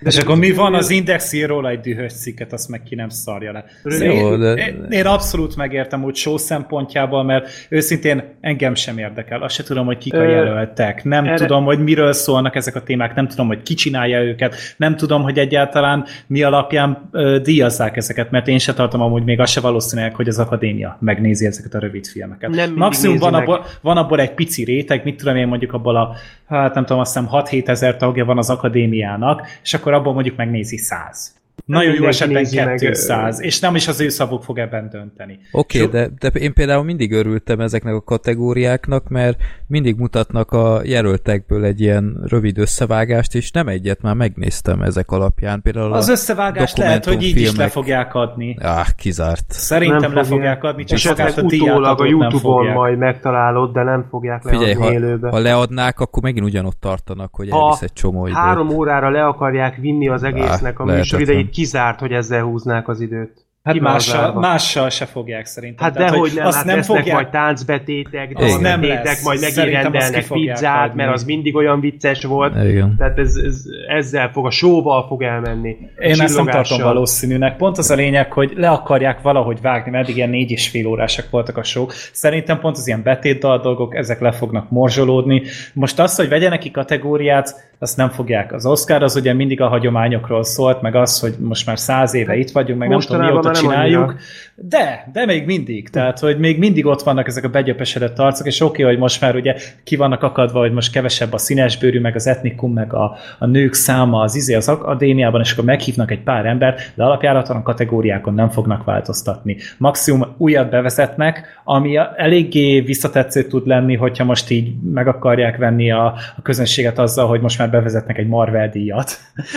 De 0.00 0.10
és 0.10 0.18
akkor 0.18 0.36
mi 0.36 0.52
van 0.52 0.74
az 0.74 0.90
Index 0.90 1.32
ír 1.32 1.48
róla 1.48 1.68
egy 1.68 1.80
dühös 1.80 2.12
cikket, 2.12 2.52
azt 2.52 2.68
meg 2.68 2.82
ki 2.82 2.94
nem 2.94 3.08
szarja 3.08 3.52
le. 3.52 3.64
Jó, 4.04 4.36
de... 4.36 4.52
én, 4.52 4.86
én 4.90 5.06
abszolút 5.06 5.56
megértem 5.56 6.04
úgy 6.04 6.16
show 6.16 6.36
szempontjából, 6.36 7.24
mert 7.24 7.66
őszintén 7.68 8.22
engem 8.40 8.74
sem 8.74 8.98
érdekel. 8.98 9.42
Azt 9.42 9.54
se 9.54 9.62
tudom, 9.62 9.86
hogy 9.86 9.98
kik 9.98 10.14
a 10.14 10.22
jelöltek. 10.22 11.04
Nem 11.04 11.24
Erre... 11.24 11.36
tudom, 11.36 11.64
hogy 11.64 11.78
miről 11.78 12.12
szólnak 12.12 12.54
ezek 12.54 12.74
a 12.74 12.82
témák, 12.82 13.14
nem 13.14 13.28
tudom, 13.28 13.46
hogy 13.46 13.62
ki 13.62 13.74
csinálja 13.74 14.22
őket, 14.22 14.54
nem 14.76 14.96
tudom, 14.96 15.22
hogy 15.22 15.38
egyáltalán 15.38 16.06
mi 16.26 16.42
alapján 16.42 17.08
ö, 17.12 17.38
díjazzák 17.42 17.96
ezeket, 17.96 18.30
mert 18.30 18.48
én 18.48 18.58
se 18.58 18.74
tartom 18.74 19.00
amúgy 19.00 19.24
még 19.24 19.40
azt 19.40 19.52
se 19.52 19.60
valószínűleg, 19.60 20.14
hogy 20.14 20.28
az 20.28 20.38
akadémia 20.38 20.96
megnézi 21.00 21.46
ezeket 21.46 21.74
a 21.74 21.78
rövid 21.78 22.06
filmeket. 22.06 22.50
Nem 22.50 22.72
Maximum 22.74 23.18
van 23.18 23.34
abból, 23.34 23.64
van 23.80 23.96
abból 23.96 24.20
egy 24.20 24.32
pici 24.32 24.64
réteg, 24.64 25.04
mit 25.04 25.16
tudom 25.16 25.36
én 25.36 25.46
mondjuk 25.46 25.72
abból 25.72 25.96
a, 25.96 26.14
hát 26.48 26.74
nem 26.74 26.84
tudom, 26.84 27.00
azt 27.00 27.14
hiszem 27.14 27.28
6-7 27.32 27.68
ezer 27.68 27.96
tagja 27.96 28.24
van 28.24 28.38
az 28.38 28.50
akadémiának, 28.50 29.46
és 29.62 29.74
akkor 29.74 29.85
abból 29.94 30.12
mondjuk 30.12 30.36
megnézi 30.36 30.76
száz. 30.76 31.35
Nagyon 31.64 31.94
jó 31.94 32.06
esetben 32.06 32.44
200, 32.76 33.36
meg, 33.36 33.46
és 33.46 33.60
nem 33.60 33.74
is 33.74 33.88
az 33.88 34.00
ő 34.00 34.08
szavuk 34.08 34.42
fog 34.42 34.58
ebben 34.58 34.88
dönteni. 34.88 35.38
Oké, 35.52 35.82
okay, 35.82 35.90
de, 36.00 36.30
de 36.30 36.38
én 36.38 36.52
például 36.52 36.84
mindig 36.84 37.12
örültem 37.12 37.60
ezeknek 37.60 37.94
a 37.94 38.02
kategóriáknak, 38.02 39.08
mert 39.08 39.38
mindig 39.66 39.96
mutatnak 39.96 40.52
a 40.52 40.80
jelöltekből 40.84 41.64
egy 41.64 41.80
ilyen 41.80 42.24
rövid 42.26 42.58
összevágást, 42.58 43.34
és 43.34 43.50
nem 43.50 43.68
egyet 43.68 44.02
már 44.02 44.14
megnéztem 44.14 44.82
ezek 44.82 45.10
alapján. 45.10 45.62
Például 45.62 45.92
az 45.92 46.08
összevágást 46.08 46.78
lehet, 46.78 47.04
hogy 47.04 47.22
így 47.22 47.32
filmek... 47.32 47.52
is 47.52 47.58
le 47.58 47.68
fogják 47.68 48.14
adni. 48.14 48.56
Ah, 48.60 48.86
kizárt. 48.96 49.44
Szerintem 49.48 50.00
nem 50.00 50.14
le 50.14 50.24
fogják 50.24 50.64
adni, 50.64 50.84
csak 50.84 50.98
esetleg 50.98 51.44
utólag 51.44 52.00
a 52.00 52.04
Youtube-on 52.04 52.66
majd 52.66 52.98
megtalálod, 52.98 53.72
de 53.72 53.82
nem 53.82 54.06
fogják 54.10 54.44
leadni 54.44 54.64
Figyelj, 54.64 54.86
ha, 54.86 54.92
élőbe. 54.92 55.28
ha 55.28 55.38
leadnák, 55.38 56.00
akkor 56.00 56.22
megint 56.22 56.44
ugyanott 56.44 56.80
tartanak, 56.80 57.34
hogy 57.34 57.48
elvisz 57.48 57.82
egy 57.82 57.92
csomó 57.92 58.26
időt. 58.26 58.38
három 58.38 58.68
órára 58.68 59.10
le 59.10 59.24
akarják 59.24 59.76
vinni 59.76 60.08
az 60.08 60.22
egésznek 60.22 60.78
ah, 60.78 60.86
a 60.86 60.92
műsor 60.92 61.20
idejét, 61.46 61.50
kizárt, 61.50 62.00
hogy 62.00 62.12
ezzel 62.12 62.42
húznák 62.42 62.88
az 62.88 63.00
időt. 63.00 63.44
Hát 63.62 63.80
mással, 63.80 64.34
mással 64.34 64.90
se 64.90 65.04
fogják 65.06 65.46
szerintem. 65.46 65.84
Hát 65.84 65.94
Tehát, 65.94 66.10
dehogy 66.10 66.32
nem, 66.34 66.46
azt 66.46 66.56
hát 66.56 66.64
nem 66.64 66.82
fogják... 66.82 67.14
majd 67.14 67.28
táncbetétek, 67.28 68.32
de 68.32 68.58
nem 68.60 68.82
lesz. 68.82 69.24
majd 69.24 69.40
megint 69.40 69.82
rendelnek 69.82 70.26
pizzát, 70.28 70.88
adni. 70.88 71.02
mert 71.02 71.14
az 71.14 71.24
mindig 71.24 71.54
olyan 71.54 71.80
vicces 71.80 72.24
volt. 72.24 72.64
Igen. 72.64 72.94
Tehát 72.98 73.18
ez, 73.18 73.34
ez, 73.34 73.62
ezzel 73.88 74.30
fog, 74.32 74.46
a 74.46 74.50
showval 74.50 75.06
fog 75.06 75.22
elmenni. 75.22 75.76
Én 75.98 76.20
ezt 76.20 76.36
nem 76.36 76.46
tartom 76.46 76.82
valószínűnek. 76.82 77.56
Pont 77.56 77.78
az 77.78 77.90
a 77.90 77.94
lényeg, 77.94 78.32
hogy 78.32 78.52
le 78.56 78.68
akarják 78.68 79.22
valahogy 79.22 79.60
vágni, 79.60 79.90
mert 79.90 80.04
eddig 80.04 80.16
ilyen 80.16 80.30
négy 80.30 80.50
és 80.50 80.68
fél 80.68 80.86
órásak 80.86 81.30
voltak 81.30 81.56
a 81.56 81.62
show. 81.62 81.86
Szerintem 82.12 82.60
pont 82.60 82.76
az 82.76 82.86
ilyen 82.86 83.02
betétdal 83.02 83.60
dolgok, 83.60 83.94
ezek 83.94 84.20
le 84.20 84.32
fognak 84.32 84.70
morzsolódni. 84.70 85.42
Most 85.72 85.98
az, 85.98 86.16
hogy 86.16 86.28
vegyenek 86.28 86.58
ki 86.58 86.70
kategóriát, 86.70 87.54
azt 87.78 87.96
nem 87.96 88.08
fogják. 88.08 88.52
Az 88.52 88.66
Oscar 88.66 89.02
az 89.02 89.16
ugye 89.16 89.32
mindig 89.32 89.60
a 89.60 89.68
hagyományokról 89.68 90.44
szólt, 90.44 90.82
meg 90.82 90.94
az, 90.94 91.20
hogy 91.20 91.34
most 91.38 91.66
már 91.66 91.78
száz 91.78 92.14
éve 92.14 92.36
itt 92.36 92.50
vagyunk, 92.50 92.78
meg 92.78 92.88
nem 92.88 93.00
tudom 93.00 93.24
mióta 93.24 93.50
csináljuk. 93.50 94.14
De, 94.58 95.08
de 95.12 95.26
még 95.26 95.46
mindig. 95.46 95.88
Tehát, 95.88 96.18
hogy 96.18 96.38
még 96.38 96.58
mindig 96.58 96.86
ott 96.86 97.02
vannak 97.02 97.26
ezek 97.26 97.44
a 97.44 97.48
begyöpesedett 97.48 98.18
arcok, 98.18 98.46
és 98.46 98.60
oké, 98.60 98.82
okay, 98.82 98.84
hogy 98.84 99.02
most 99.02 99.20
már 99.20 99.34
ugye 99.34 99.54
ki 99.84 99.96
vannak 99.96 100.22
akadva, 100.22 100.58
hogy 100.58 100.72
most 100.72 100.92
kevesebb 100.92 101.32
a 101.32 101.38
színesbőrű, 101.38 102.00
meg 102.00 102.14
az 102.14 102.26
etnikum, 102.26 102.72
meg 102.72 102.92
a, 102.92 103.16
a 103.38 103.46
nők 103.46 103.72
száma 103.72 104.20
az 104.20 104.36
izé 104.36 104.54
az 104.54 104.68
akadémiában, 104.68 105.40
és 105.40 105.52
akkor 105.52 105.64
meghívnak 105.64 106.10
egy 106.10 106.22
pár 106.22 106.46
ember, 106.46 106.74
de 106.94 107.04
alapjáraton 107.04 107.56
a 107.56 107.62
kategóriákon 107.62 108.34
nem 108.34 108.48
fognak 108.48 108.84
változtatni. 108.84 109.56
Maximum 109.78 110.34
újat 110.36 110.70
bevezetnek, 110.70 111.60
ami 111.64 111.96
eléggé 112.16 112.80
visszatetsző 112.80 113.42
tud 113.42 113.66
lenni, 113.66 113.94
hogyha 113.94 114.24
most 114.24 114.50
így 114.50 114.74
meg 114.82 115.08
akarják 115.08 115.56
venni 115.56 115.90
a, 115.90 116.04
a 116.36 116.42
közönséget 116.42 116.98
azzal, 116.98 117.26
hogy 117.26 117.40
most 117.40 117.58
már 117.58 117.70
bevezetnek 117.70 118.18
egy 118.18 118.28
Marvel 118.28 118.68
díjat. 118.68 119.10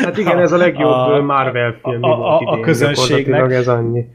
Hát 0.04 0.18
igen, 0.18 0.40
ez 0.40 0.52
a 0.52 0.58
legjobb 0.58 0.92
a, 0.92 1.22
Marvel 1.22 1.76
film. 1.84 2.04
A, 2.04 2.08
a, 2.08 2.40
a, 2.40 2.52
a 2.52 2.60
közönségnek. 2.60 3.52
Ez 3.52 3.68
annyi 3.68 4.06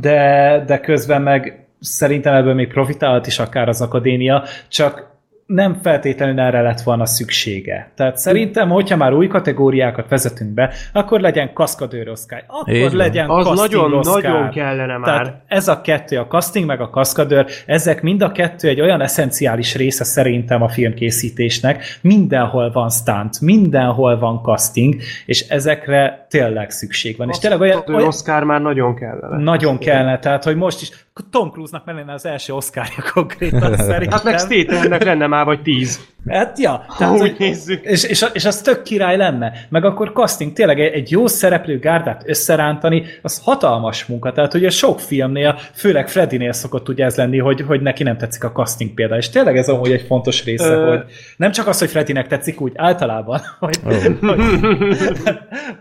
de, 0.00 0.62
de 0.66 0.80
közben 0.80 1.22
meg 1.22 1.66
szerintem 1.80 2.34
ebből 2.34 2.54
még 2.54 2.68
profitálhat 2.68 3.26
is 3.26 3.38
akár 3.38 3.68
az 3.68 3.80
akadémia, 3.80 4.44
csak 4.68 5.16
nem 5.48 5.78
feltétlenül 5.82 6.40
erre 6.40 6.60
lett 6.60 6.80
volna 6.80 7.06
szüksége. 7.06 7.90
Tehát 7.94 8.16
szerintem, 8.16 8.68
hogyha 8.68 8.96
már 8.96 9.12
új 9.12 9.26
kategóriákat 9.26 10.08
vezetünk 10.08 10.50
be, 10.50 10.72
akkor 10.92 11.20
legyen 11.20 11.52
kaszkadőr 11.52 12.08
oszkály, 12.08 12.44
akkor 12.46 12.92
legyen 12.92 13.30
Az 13.30 13.58
nagyon, 13.58 14.00
nagyon 14.02 14.50
kellene 14.50 14.96
már. 14.96 15.22
Tehát 15.22 15.42
ez 15.46 15.68
a 15.68 15.80
kettő, 15.80 16.18
a 16.18 16.26
casting 16.26 16.66
meg 16.66 16.80
a 16.80 16.90
kaszkadőr, 16.90 17.46
ezek 17.66 18.02
mind 18.02 18.22
a 18.22 18.32
kettő 18.32 18.68
egy 18.68 18.80
olyan 18.80 19.00
eszenciális 19.00 19.74
része 19.76 20.04
szerintem 20.04 20.62
a 20.62 20.68
filmkészítésnek. 20.68 21.98
Mindenhol 22.00 22.70
van 22.72 22.90
stunt, 22.90 23.40
mindenhol 23.40 24.18
van 24.18 24.40
casting, 24.42 24.94
és 25.26 25.48
ezekre 25.48 26.26
tényleg 26.30 26.70
szükség 26.70 27.16
van. 27.16 27.28
és 27.28 27.38
tényleg 27.38 27.60
olyan, 27.60 27.82
olyan... 27.86 28.06
Oscar 28.06 28.44
már 28.44 28.60
nagyon 28.60 28.94
kellene. 28.94 29.42
Nagyon 29.42 29.78
kellene, 29.78 30.18
tehát 30.18 30.44
hogy 30.44 30.56
most 30.56 30.80
is 30.80 30.90
Tom 31.30 31.50
Cruise-nak 31.50 31.86
lenne 31.86 32.12
az 32.12 32.26
első 32.26 32.52
Oscarja 32.52 33.04
konkrétan 33.12 33.76
szerintem. 33.76 34.10
Hát 34.18 34.24
meg 34.24 34.38
Statham-nek 34.38 35.04
lenne 35.04 35.26
már 35.26 35.44
vagy 35.44 35.62
tíz. 35.62 36.00
Hát 36.28 36.58
ja, 36.58 36.84
tehát, 36.98 37.18
hogy, 37.18 37.34
nézzük. 37.38 37.84
És, 37.84 38.04
és, 38.04 38.24
és 38.32 38.44
az 38.44 38.60
tök 38.60 38.82
király 38.82 39.16
lenne. 39.16 39.52
Meg 39.68 39.84
akkor 39.84 40.12
casting, 40.12 40.52
tényleg 40.52 40.80
egy 40.80 41.10
jó 41.10 41.26
szereplő 41.26 41.78
gárdát 41.78 42.22
összerántani, 42.26 43.04
az 43.22 43.40
hatalmas 43.44 44.06
munka. 44.06 44.32
Tehát 44.32 44.54
ugye 44.54 44.70
sok 44.70 45.00
filmnél, 45.00 45.58
főleg 45.74 46.08
Freddynél 46.08 46.52
szokott 46.52 46.88
ugye 46.88 47.04
ez 47.04 47.16
lenni, 47.16 47.38
hogy, 47.38 47.60
hogy 47.60 47.80
neki 47.80 48.02
nem 48.02 48.16
tetszik 48.16 48.44
a 48.44 48.52
casting 48.52 48.94
példa. 48.94 49.16
És 49.16 49.28
tényleg 49.28 49.56
ez 49.56 49.68
amúgy 49.68 49.92
egy 49.92 50.04
fontos 50.06 50.44
része, 50.44 50.68
Ö... 50.68 50.88
hogy 50.88 51.04
nem 51.36 51.50
csak 51.50 51.66
az, 51.66 51.78
hogy 51.78 51.88
Freddynek 51.88 52.26
tetszik, 52.26 52.60
úgy 52.60 52.72
általában, 52.74 53.40
hogy, 53.58 53.78
oh. 53.84 53.92
hogy, 53.92 54.40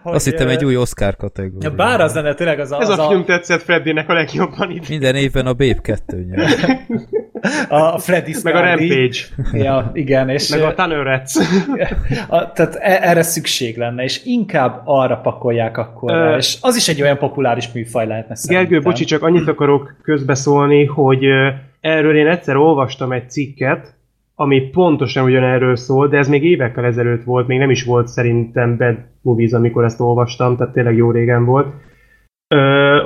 hogy 0.01 0.15
Azt 0.15 0.25
hittem 0.25 0.47
egy 0.47 0.65
új 0.65 0.75
Oscar 0.75 1.15
kategória. 1.15 1.71
Bár 1.71 2.01
az 2.01 2.13
lenne 2.13 2.33
tényleg 2.33 2.59
az 2.59 2.71
a... 2.71 2.81
Ez 2.81 2.89
az 2.89 2.99
a 2.99 3.07
film 3.07 3.25
tetszett 3.25 3.61
Freddynek 3.61 4.09
a 4.09 4.13
legjobban 4.13 4.71
itt. 4.71 4.89
Minden 4.89 5.15
évben 5.27 5.45
a 5.45 5.53
Babe 5.53 5.81
2 5.81 6.25
A 7.69 7.97
Freddy 7.97 8.35
Meg 8.43 8.55
a 8.55 8.61
Rampage. 8.61 9.17
Ja, 9.53 9.91
igen. 9.93 10.29
És 10.29 10.49
Meg 10.49 10.61
a 10.61 10.73
Tannerets. 10.73 11.33
a, 12.27 12.51
tehát 12.51 12.75
e- 12.75 12.99
erre 13.01 13.21
szükség 13.21 13.77
lenne, 13.77 14.03
és 14.03 14.25
inkább 14.25 14.81
arra 14.85 15.17
pakolják 15.17 15.77
akkor 15.77 16.11
uh, 16.11 16.35
és 16.37 16.57
az 16.61 16.75
is 16.75 16.87
egy 16.87 17.01
olyan 17.01 17.17
populáris 17.17 17.71
műfaj 17.71 18.07
lehetne 18.07 18.35
szerintem. 18.35 18.69
Gergő, 18.69 18.83
bocsi, 18.83 19.03
csak 19.05 19.23
annyit 19.23 19.47
akarok 19.47 19.95
közbeszólni, 20.01 20.85
hogy 20.85 21.25
erről 21.79 22.17
én 22.17 22.27
egyszer 22.27 22.55
olvastam 22.55 23.11
egy 23.11 23.29
cikket, 23.29 23.95
ami 24.35 24.61
pontosan 24.61 25.23
ugyanerről 25.23 25.75
szól, 25.75 26.07
de 26.07 26.17
ez 26.17 26.27
még 26.27 26.43
évekkel 26.43 26.85
ezelőtt 26.85 27.23
volt, 27.23 27.47
még 27.47 27.57
nem 27.57 27.69
is 27.69 27.83
volt 27.83 28.07
szerintem 28.07 28.77
Bad 28.77 28.97
Movies, 29.21 29.51
amikor 29.51 29.83
ezt 29.83 29.99
olvastam, 29.99 30.57
tehát 30.57 30.73
tényleg 30.73 30.95
jó 30.95 31.11
régen 31.11 31.45
volt, 31.45 31.67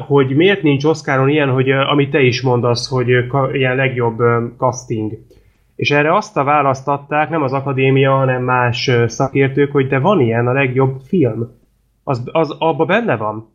hogy 0.08 0.36
miért 0.36 0.62
nincs 0.62 0.84
Oscaron 0.84 1.30
ilyen, 1.30 1.50
hogy 1.50 1.72
amit 1.72 2.12
te 2.12 2.22
is 2.22 2.42
mondasz, 2.42 2.90
hogy 2.90 3.08
ilyen 3.52 3.76
legjobb 3.76 4.18
casting. 4.58 5.12
És 5.76 5.92
erre 5.92 6.16
azt 6.16 6.38
a 6.38 6.44
választ 6.44 6.88
adták, 6.88 7.30
nem 7.30 7.44
az 7.44 7.54
akadémia, 7.54 8.12
hanem 8.12 8.44
más 8.44 8.92
szakértők, 9.06 9.72
hogy 9.72 9.88
de 9.88 10.00
van 10.00 10.20
ilyen 10.20 10.48
a 10.48 10.54
legjobb 10.54 11.00
film. 11.08 11.52
Az, 12.04 12.24
az 12.32 12.56
abba 12.60 12.86
benne 12.86 13.18
van. 13.18 13.50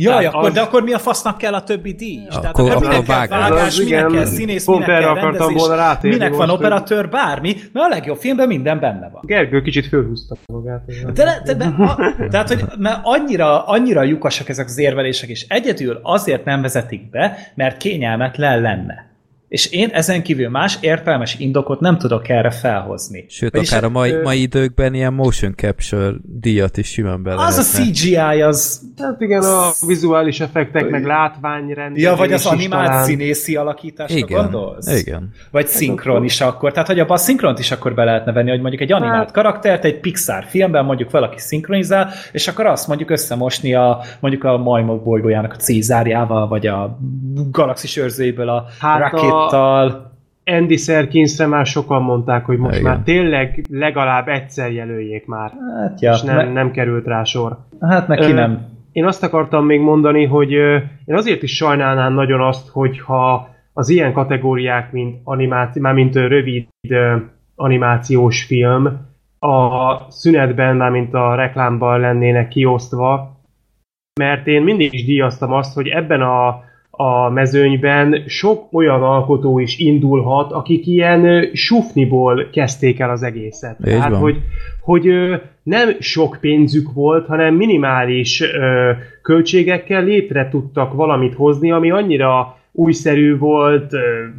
Jaj, 0.00 0.24
akkor, 0.24 0.48
az... 0.48 0.54
de 0.54 0.60
akkor 0.60 0.82
mi 0.82 0.92
a 0.92 0.98
fasznak 0.98 1.38
kell 1.38 1.54
a 1.54 1.62
többi 1.62 1.92
díj? 1.92 2.20
Ja, 2.22 2.28
Tehát 2.28 2.44
akkor, 2.44 2.70
akkor 2.70 2.88
minek 2.88 3.04
kell 3.04 3.16
vágás, 3.16 3.78
az, 3.78 3.84
minek 3.84 4.06
kell 4.06 4.24
színész, 4.24 4.66
minek 4.66 4.86
kell 4.86 5.14
rendezés, 5.14 5.54
volna 5.56 5.74
rátérni 5.74 6.16
minek 6.16 6.34
van 6.34 6.50
operatőr, 6.50 7.08
bármi, 7.08 7.56
mert 7.72 7.86
a 7.86 7.88
legjobb 7.88 8.18
filmben 8.18 8.48
minden 8.48 8.80
benne 8.80 9.08
van. 9.12 9.22
Gergő 9.24 9.62
kicsit 9.62 9.86
fölhúzta 9.86 10.36
magát. 10.46 10.84
De, 11.12 11.42
de, 11.44 11.54
de, 11.54 11.64
a, 11.64 12.14
tehát, 12.30 12.48
hogy 12.48 12.64
mert 12.78 13.00
annyira, 13.02 13.66
annyira 13.66 14.02
lyukasak 14.02 14.48
ezek 14.48 14.66
az 14.66 14.78
érvelések, 14.78 15.28
és 15.28 15.46
egyedül 15.48 16.00
azért 16.02 16.44
nem 16.44 16.62
vezetik 16.62 17.10
be, 17.10 17.38
mert 17.54 17.76
kényelmetlen 17.76 18.60
lenne 18.60 19.11
és 19.52 19.66
én 19.66 19.88
ezen 19.88 20.22
kívül 20.22 20.48
más 20.48 20.78
értelmes 20.80 21.38
indokot 21.38 21.80
nem 21.80 21.98
tudok 21.98 22.28
erre 22.28 22.50
felhozni. 22.50 23.24
Sőt, 23.28 23.52
Vagyis 23.52 23.70
akár 23.70 23.84
a 23.84 23.88
mai, 23.88 24.10
ö... 24.10 24.22
mai 24.22 24.40
időkben 24.40 24.94
ilyen 24.94 25.12
motion 25.12 25.54
capture 25.54 26.12
díjat 26.22 26.76
is 26.76 26.88
simán 26.88 27.22
be 27.22 27.34
Az 27.34 27.38
lehetne. 27.38 27.60
a 27.60 27.92
CGI, 27.92 28.42
az... 28.42 28.80
Hát 28.98 29.20
igen, 29.20 29.42
a 29.42 29.70
vizuális 29.86 30.40
effektek, 30.40 30.88
meg 30.88 31.04
látványrend. 31.04 31.96
Ja, 31.96 32.16
vagy 32.16 32.32
az 32.32 32.46
animált 32.46 32.86
talán... 32.86 33.04
színészi 33.04 33.56
alakításra 33.56 34.16
igen, 34.16 34.40
gondolsz? 34.40 34.98
Igen. 35.00 35.30
Vagy 35.50 35.66
szinkron 35.66 36.24
is 36.24 36.40
akkor. 36.40 36.72
Tehát, 36.72 36.88
hogy 36.88 36.98
abban 36.98 37.16
a 37.16 37.20
szinkront 37.20 37.58
is 37.58 37.70
akkor 37.70 37.94
be 37.94 38.04
lehetne 38.04 38.32
venni, 38.32 38.50
hogy 38.50 38.60
mondjuk 38.60 38.82
egy 38.82 38.92
animált 38.92 39.16
hát... 39.16 39.30
karaktert 39.30 39.84
egy 39.84 40.00
Pixar 40.00 40.44
filmben 40.48 40.84
mondjuk 40.84 41.10
valaki 41.10 41.38
szinkronizál, 41.38 42.10
és 42.32 42.48
akkor 42.48 42.66
azt 42.66 42.88
mondjuk 42.88 43.10
összemosni 43.10 43.74
a 43.74 44.00
mondjuk 44.20 44.44
a 44.44 44.56
majmok 44.56 45.02
bolygójának 45.02 45.52
a 45.52 45.56
Cézárjával, 45.56 46.48
vagy 46.48 46.66
a 46.66 46.98
galaxis 47.50 47.96
őrzőjéből 47.96 48.48
a 48.48 48.66
hát 48.80 49.10
Rocket 49.10 49.30
a... 49.30 49.41
Andy 50.44 50.76
Serkinsre 50.76 51.46
már 51.46 51.66
sokan 51.66 52.02
mondták, 52.02 52.44
hogy 52.44 52.58
most 52.58 52.78
Igen. 52.78 52.90
már 52.90 53.02
tényleg 53.04 53.64
legalább 53.70 54.28
egyszer 54.28 54.72
jelöljék 54.72 55.26
már. 55.26 55.52
Hát 55.76 56.00
ja, 56.00 56.12
és 56.12 56.22
nem, 56.22 56.36
ne... 56.36 56.52
nem 56.52 56.70
került 56.70 57.06
rá 57.06 57.24
sor. 57.24 57.58
Hát 57.80 58.08
neki 58.08 58.30
Ö, 58.30 58.34
nem. 58.34 58.70
Én 58.92 59.06
azt 59.06 59.22
akartam 59.22 59.66
még 59.66 59.80
mondani, 59.80 60.24
hogy 60.24 60.50
én 61.04 61.14
azért 61.14 61.42
is 61.42 61.56
sajnálnám 61.56 62.14
nagyon 62.14 62.40
azt, 62.40 62.68
hogyha 62.68 63.48
az 63.72 63.88
ilyen 63.88 64.12
kategóriák, 64.12 64.92
mint 64.92 65.20
animáció, 65.24 65.82
már 65.82 65.94
mint 65.94 66.14
rövid 66.14 66.66
animációs 67.54 68.44
film, 68.44 69.10
a 69.38 69.96
szünetben, 70.08 70.76
már 70.76 70.90
mint 70.90 71.14
a 71.14 71.34
reklámban 71.34 72.00
lennének 72.00 72.48
kiosztva, 72.48 73.40
mert 74.20 74.46
én 74.46 74.62
mindig 74.62 74.92
is 74.92 75.04
díjaztam 75.04 75.52
azt, 75.52 75.74
hogy 75.74 75.88
ebben 75.88 76.20
a 76.20 76.64
a 77.02 77.30
mezőnyben 77.30 78.22
sok 78.26 78.72
olyan 78.72 79.02
alkotó 79.02 79.58
is 79.58 79.78
indulhat, 79.78 80.52
akik 80.52 80.86
ilyen 80.86 81.50
sufniból 81.52 82.48
kezdték 82.52 83.00
el 83.00 83.10
az 83.10 83.22
egészet. 83.22 83.76
Így 83.78 83.92
Tehát, 83.92 84.10
van. 84.10 84.20
hogy, 84.20 84.36
hogy 84.80 85.06
nem 85.62 85.88
sok 85.98 86.38
pénzük 86.40 86.92
volt, 86.92 87.26
hanem 87.26 87.54
minimális 87.54 88.42
költségekkel 89.22 90.04
létre 90.04 90.48
tudtak 90.48 90.92
valamit 90.92 91.34
hozni, 91.34 91.70
ami 91.70 91.90
annyira 91.90 92.56
újszerű 92.72 93.38
volt, 93.38 93.92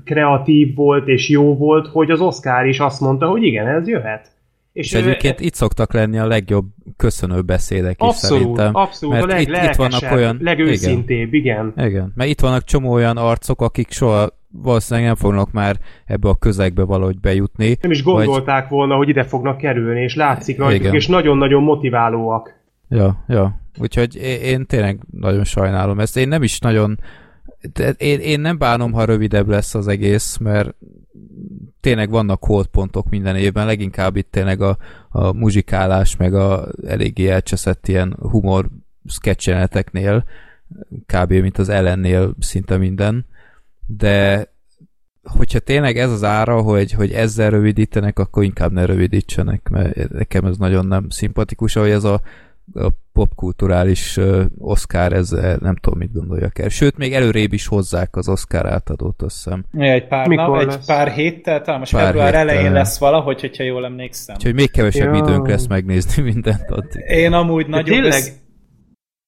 kreatív 0.06 0.76
volt 0.76 1.08
és 1.08 1.30
jó 1.30 1.56
volt, 1.56 1.88
hogy 1.88 2.12
az 2.12 2.21
Oscar 2.21 2.65
is 2.65 2.80
azt 2.80 3.02
mondta, 3.02 3.28
hogy 3.28 3.43
igen, 3.43 3.67
ez 3.67 3.88
jöhet. 3.88 4.33
És, 4.73 4.91
és 4.91 4.93
egyébként 4.93 5.39
itt 5.39 5.53
szoktak 5.53 5.93
lenni 5.93 6.17
a 6.17 6.27
legjobb 6.27 6.65
köszönő 6.97 7.41
beszédek 7.41 8.01
is 8.01 8.07
abszolút, 8.07 8.41
szerintem. 8.41 8.75
Abszolút, 8.75 9.15
mert 9.15 9.31
a 9.31 9.39
itt, 9.39 9.69
itt 9.69 9.75
vannak 9.75 10.12
olyan, 10.12 10.38
legőszintébb, 10.41 11.33
igen. 11.33 11.73
igen. 11.75 11.88
Igen, 11.88 12.12
mert 12.15 12.29
itt 12.29 12.39
vannak 12.39 12.63
csomó 12.63 12.91
olyan 12.91 13.17
arcok, 13.17 13.62
akik 13.62 13.91
soha 13.91 14.29
valószínűleg 14.62 15.07
nem 15.07 15.15
fognak 15.15 15.51
már 15.51 15.75
ebbe 16.05 16.29
a 16.29 16.36
közegbe 16.36 16.83
valahogy 16.83 17.19
bejutni. 17.19 17.77
Nem 17.81 17.91
is 17.91 18.03
gondolták 18.03 18.62
vagy... 18.62 18.77
volna, 18.77 18.95
hogy 18.95 19.09
ide 19.09 19.23
fognak 19.23 19.57
kerülni, 19.57 20.01
és 20.01 20.15
látszik 20.15 20.57
rajtuk, 20.57 20.81
igen. 20.81 20.93
és 20.93 21.07
nagyon-nagyon 21.07 21.63
motiválóak. 21.63 22.62
Ja, 22.89 23.23
ja. 23.27 23.59
Úgyhogy 23.77 24.15
én 24.43 24.65
tényleg 24.65 24.99
nagyon 25.12 25.43
sajnálom 25.43 25.99
ezt. 25.99 26.17
Én 26.17 26.27
nem 26.27 26.43
is 26.43 26.59
nagyon 26.59 26.99
én, 27.97 28.19
én 28.19 28.39
nem 28.39 28.58
bánom, 28.58 28.91
ha 28.91 29.06
rövidebb 29.06 29.47
lesz 29.47 29.76
az 29.76 29.88
egész, 29.88 30.38
mert 30.38 30.76
tényleg 31.80 32.10
vannak 32.10 32.43
holdpontok 32.43 33.10
minden 33.10 33.36
évben, 33.36 33.65
leginkább 33.65 34.15
itt 34.15 34.32
tényleg 34.32 34.62
a, 34.62 34.78
a 35.10 35.34
muzsikálás, 35.34 36.15
meg 36.15 36.34
a 36.34 36.67
eléggé 36.88 37.28
elcseszett 37.28 37.88
ilyen 37.88 38.17
humor 38.19 38.69
sketchjeleneteknél, 39.06 40.26
kb. 41.06 41.32
mint 41.32 41.58
az 41.58 41.69
ellennél 41.69 42.36
szinte 42.39 42.78
minden, 42.78 43.26
de 43.88 44.47
hogyha 45.23 45.60
tényleg 45.60 45.97
ez 45.97 46.12
az 46.12 46.23
ára, 46.23 46.62
hogy, 46.62 46.91
hogy 46.91 47.12
ezzel 47.12 47.49
rövidítenek, 47.49 48.19
akkor 48.19 48.43
inkább 48.43 48.71
ne 48.71 48.86
rövidítsenek, 48.86 49.69
mert 49.69 50.10
nekem 50.10 50.45
ez 50.45 50.58
nagyon 50.58 50.86
nem 50.86 51.10
szimpatikus, 51.10 51.76
ahogy 51.76 51.89
ez 51.89 52.04
a 52.04 52.21
a 52.73 52.88
popkulturális 53.13 54.19
Oscar, 54.58 55.13
ez 55.13 55.30
nem 55.60 55.76
tudom, 55.76 55.99
mit 55.99 56.13
gondoljak 56.13 56.60
el. 56.60 56.69
Sőt, 56.69 56.97
még 56.97 57.13
előrébb 57.13 57.54
is 57.54 57.67
hozzák 57.67 58.15
az 58.15 58.30
Oscar 58.30 58.65
átadót, 58.65 59.21
azt 59.21 59.43
hiszem. 59.43 59.65
Egy 59.71 60.08
pár, 60.08 60.28
Mikor 60.28 60.65
nap, 60.65 60.71
egy 60.71 60.86
pár 60.86 61.12
héttel, 61.12 61.62
talán 61.62 61.80
most 61.80 61.91
pár 61.91 62.04
február 62.04 62.26
héttel. 62.34 62.49
elején 62.49 62.71
lesz 62.71 62.99
valahogy, 62.99 63.41
hogyha 63.41 63.63
jól 63.63 63.86
emlékszem. 63.86 64.36
Úgyhogy 64.36 64.54
még 64.54 64.71
kevesebb 64.71 65.13
ja. 65.13 65.23
időnk 65.23 65.47
lesz 65.47 65.67
megnézni 65.67 66.23
mindent 66.32 66.69
addig. 66.69 67.04
Én 67.08 67.34
amúgy 67.34 67.67
nagyon... 67.67 67.95
Tényleg? 67.95 68.12
Össz... 68.12 68.32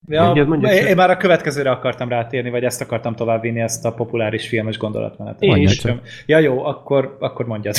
Ja, 0.08 0.24
mondjad, 0.24 0.48
mondjad, 0.48 0.72
én, 0.72 0.86
én 0.86 0.96
már 0.96 1.10
a 1.10 1.18
következőre 1.18 1.72
akartam 1.72 2.10
rátérni, 2.10 2.50
vagy 2.50 2.64
ezt 2.64 2.82
akartam 2.82 3.16
továbbvinni, 3.16 3.60
ezt 3.60 3.86
a 3.86 3.94
populáris 3.94 4.48
filmes 4.48 4.78
gondolatmenetet. 4.78 5.42
Én 5.42 5.56
is. 5.56 5.84
Ja 6.26 6.40
jó, 6.40 6.66
akkor, 6.66 7.18
akkor 7.20 7.46
mondjad. 7.46 7.76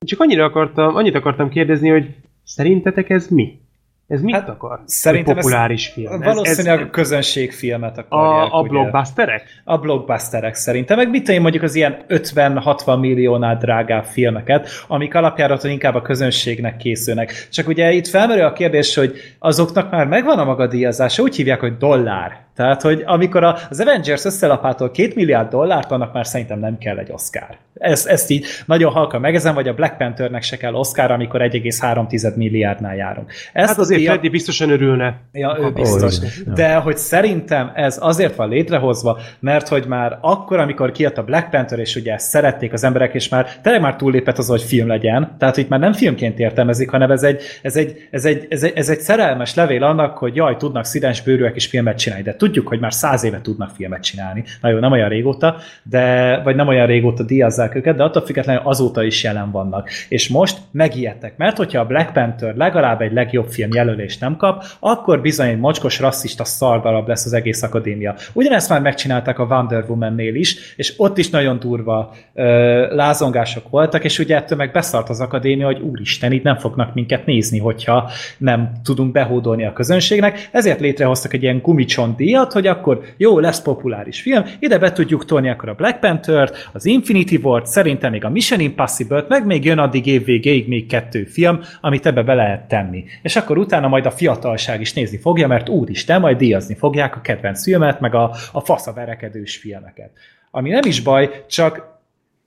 Csak 0.00 0.20
annyira 0.20 0.44
akartam, 0.44 0.96
annyit 0.96 1.14
akartam 1.14 1.48
kérdezni, 1.48 1.88
hogy 1.88 2.14
szerintetek 2.44 3.10
ez 3.10 3.28
mi? 3.28 3.60
Ez 4.08 4.20
mit 4.20 4.34
hát 4.34 4.48
akar? 4.48 4.80
Szerintem 4.84 5.34
populáris 5.34 5.86
ez 5.86 5.92
film. 5.92 6.20
Valószínűleg 6.20 6.80
ez, 6.80 6.86
a 6.86 6.90
közönségfilmet 6.90 7.98
akarják. 7.98 8.52
A, 8.52 8.58
a 8.58 8.62
blockbusterek? 8.62 9.42
A 9.64 9.78
blockbusterek 9.78 10.54
szerintem. 10.54 10.96
Meg 10.96 11.10
mit 11.10 11.28
én 11.28 11.40
mondjuk 11.40 11.62
az 11.62 11.74
ilyen 11.74 12.04
50-60 12.08 13.00
milliónál 13.00 13.56
drágább 13.56 14.04
filmeket, 14.04 14.68
amik 14.88 15.14
alapjára 15.14 15.58
inkább 15.62 15.94
a 15.94 16.02
közönségnek 16.02 16.76
készülnek. 16.76 17.48
Csak 17.50 17.68
ugye 17.68 17.92
itt 17.92 18.06
felmerül 18.06 18.44
a 18.44 18.52
kérdés, 18.52 18.94
hogy 18.94 19.16
azoknak 19.38 19.90
már 19.90 20.06
megvan 20.06 20.38
a 20.38 20.44
maga 20.44 20.66
díjazása, 20.66 21.22
úgy 21.22 21.36
hívják, 21.36 21.60
hogy 21.60 21.76
dollár. 21.76 22.40
Tehát, 22.54 22.82
hogy 22.82 23.02
amikor 23.06 23.44
az 23.44 23.80
Avengers 23.80 24.24
összelapától 24.24 24.90
két 24.90 25.14
milliárd 25.14 25.48
dollárt, 25.48 25.90
annak 25.90 26.12
már 26.12 26.26
szerintem 26.26 26.58
nem 26.58 26.78
kell 26.78 26.98
egy 26.98 27.10
Oscar. 27.12 27.56
Ezt, 27.74 28.06
ezt 28.06 28.30
így 28.30 28.46
nagyon 28.66 28.92
halkan 28.92 29.20
megezem, 29.20 29.54
vagy 29.54 29.68
a 29.68 29.74
Black 29.74 29.96
Panthernek 29.96 30.42
se 30.42 30.56
kell 30.56 30.74
Oscar, 30.74 31.10
amikor 31.10 31.40
1,3 31.40 32.34
milliárdnál 32.34 32.96
járunk. 32.96 33.32
Ezt 33.52 33.68
hát 33.68 33.78
azért 33.78 34.02
Freddy 34.02 34.28
biztosan 34.28 34.70
örülne. 34.70 35.20
Ja, 35.32 35.56
ő 35.60 35.70
biztos. 35.70 36.18
Oh, 36.18 36.54
De 36.54 36.74
hogy 36.74 36.96
szerintem 36.96 37.72
ez 37.74 37.98
azért 38.00 38.36
van 38.36 38.48
létrehozva, 38.48 39.18
mert 39.40 39.68
hogy 39.68 39.86
már 39.86 40.18
akkor, 40.20 40.58
amikor 40.58 40.92
kijött 40.92 41.18
a 41.18 41.24
Black 41.24 41.50
Panther, 41.50 41.78
és 41.78 41.96
ugye 41.96 42.12
ezt 42.12 42.28
szerették 42.28 42.72
az 42.72 42.84
emberek, 42.84 43.14
és 43.14 43.28
már 43.28 43.46
tényleg 43.62 43.82
már 43.82 43.96
túllépett 43.96 44.38
az, 44.38 44.48
hogy 44.48 44.62
film 44.62 44.88
legyen, 44.88 45.36
tehát 45.38 45.56
itt 45.56 45.68
már 45.68 45.80
nem 45.80 45.92
filmként 45.92 46.38
értelmezik, 46.38 46.90
hanem 46.90 47.10
ez 47.10 47.22
egy, 47.22 47.42
ez 47.62 47.76
egy, 47.76 48.08
ez 48.10 48.24
egy, 48.24 48.46
ez 48.50 48.62
egy, 48.62 48.72
ez 48.74 48.88
egy 48.88 49.00
szerelmes 49.00 49.54
levél 49.54 49.82
annak, 49.82 50.18
hogy 50.18 50.36
jaj, 50.36 50.56
tudnak 50.56 50.84
színes 50.84 51.22
bőrűek 51.22 51.56
is 51.56 51.66
filmet 51.66 51.98
csinálni, 51.98 52.24
de 52.24 52.34
tudjuk, 52.42 52.68
hogy 52.68 52.80
már 52.80 52.92
száz 52.92 53.24
éve 53.24 53.40
tudnak 53.40 53.70
filmet 53.70 54.02
csinálni. 54.02 54.44
Na 54.60 54.68
jó, 54.68 54.78
nem 54.78 54.92
olyan 54.92 55.08
régóta, 55.08 55.56
de, 55.82 56.40
vagy 56.44 56.56
nem 56.56 56.68
olyan 56.68 56.86
régóta 56.86 57.22
díjazzák 57.22 57.74
őket, 57.74 57.96
de 57.96 58.02
attól 58.02 58.22
függetlenül 58.22 58.62
azóta 58.64 59.02
is 59.02 59.22
jelen 59.22 59.50
vannak. 59.50 59.90
És 60.08 60.28
most 60.28 60.58
megijedtek, 60.70 61.36
mert 61.36 61.56
hogyha 61.56 61.80
a 61.80 61.86
Black 61.86 62.12
Panther 62.12 62.54
legalább 62.54 63.00
egy 63.00 63.12
legjobb 63.12 63.48
film 63.48 63.70
jelölést 63.72 64.20
nem 64.20 64.36
kap, 64.36 64.64
akkor 64.80 65.20
bizony 65.20 65.48
egy 65.48 65.58
mocskos 65.58 66.00
rasszista 66.00 66.44
szardarab 66.44 67.08
lesz 67.08 67.24
az 67.24 67.32
egész 67.32 67.62
akadémia. 67.62 68.14
Ugyanezt 68.32 68.68
már 68.68 68.80
megcsinálták 68.80 69.38
a 69.38 69.44
Wonder 69.44 69.84
Woman-nél 69.88 70.34
is, 70.34 70.74
és 70.76 70.94
ott 70.96 71.18
is 71.18 71.30
nagyon 71.30 71.58
durva 71.58 72.14
ö, 72.34 72.94
lázongások 72.94 73.70
voltak, 73.70 74.04
és 74.04 74.18
ugye 74.18 74.36
ettől 74.36 74.58
meg 74.58 74.72
beszart 74.72 75.08
az 75.08 75.20
akadémia, 75.20 75.66
hogy 75.66 75.80
úristen, 75.80 76.32
itt 76.32 76.42
nem 76.42 76.56
fognak 76.56 76.94
minket 76.94 77.26
nézni, 77.26 77.58
hogyha 77.58 78.10
nem 78.38 78.72
tudunk 78.84 79.12
behódolni 79.12 79.64
a 79.64 79.72
közönségnek, 79.72 80.48
ezért 80.52 80.80
létrehoztak 80.80 81.32
egy 81.32 81.42
ilyen 81.42 81.60
gumicsonti, 81.62 82.31
díjat, 82.32 82.52
hogy 82.52 82.66
akkor 82.66 83.00
jó, 83.16 83.38
lesz 83.38 83.62
populáris 83.62 84.20
film, 84.20 84.44
ide 84.58 84.78
be 84.78 84.92
tudjuk 84.92 85.24
tolni 85.24 85.48
akkor 85.48 85.68
a 85.68 85.74
Black 85.74 86.00
Panther-t, 86.00 86.68
az 86.72 86.84
Infinity 86.84 87.36
War-t, 87.42 87.66
szerintem 87.66 88.10
még 88.10 88.24
a 88.24 88.28
Mission 88.28 88.60
Impossible-t, 88.60 89.28
meg 89.28 89.46
még 89.46 89.64
jön 89.64 89.78
addig 89.78 90.06
év 90.06 90.24
végéig 90.24 90.68
még 90.68 90.86
kettő 90.86 91.24
film, 91.24 91.60
amit 91.80 92.06
ebbe 92.06 92.22
be 92.22 92.34
lehet 92.34 92.68
tenni. 92.68 93.04
És 93.22 93.36
akkor 93.36 93.58
utána 93.58 93.88
majd 93.88 94.06
a 94.06 94.10
fiatalság 94.10 94.80
is 94.80 94.92
nézni 94.92 95.18
fogja, 95.18 95.46
mert 95.46 95.68
úristen, 95.68 96.20
majd 96.20 96.36
díjazni 96.36 96.74
fogják 96.74 97.16
a 97.16 97.20
kedvenc 97.20 97.62
filmet, 97.62 98.00
meg 98.00 98.14
a, 98.14 98.34
a 98.52 98.60
faszaverekedős 98.60 99.56
filmeket. 99.56 100.10
Ami 100.50 100.70
nem 100.70 100.84
is 100.84 101.00
baj, 101.00 101.44
csak 101.48 101.91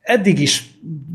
eddig 0.06 0.40
is 0.40 0.64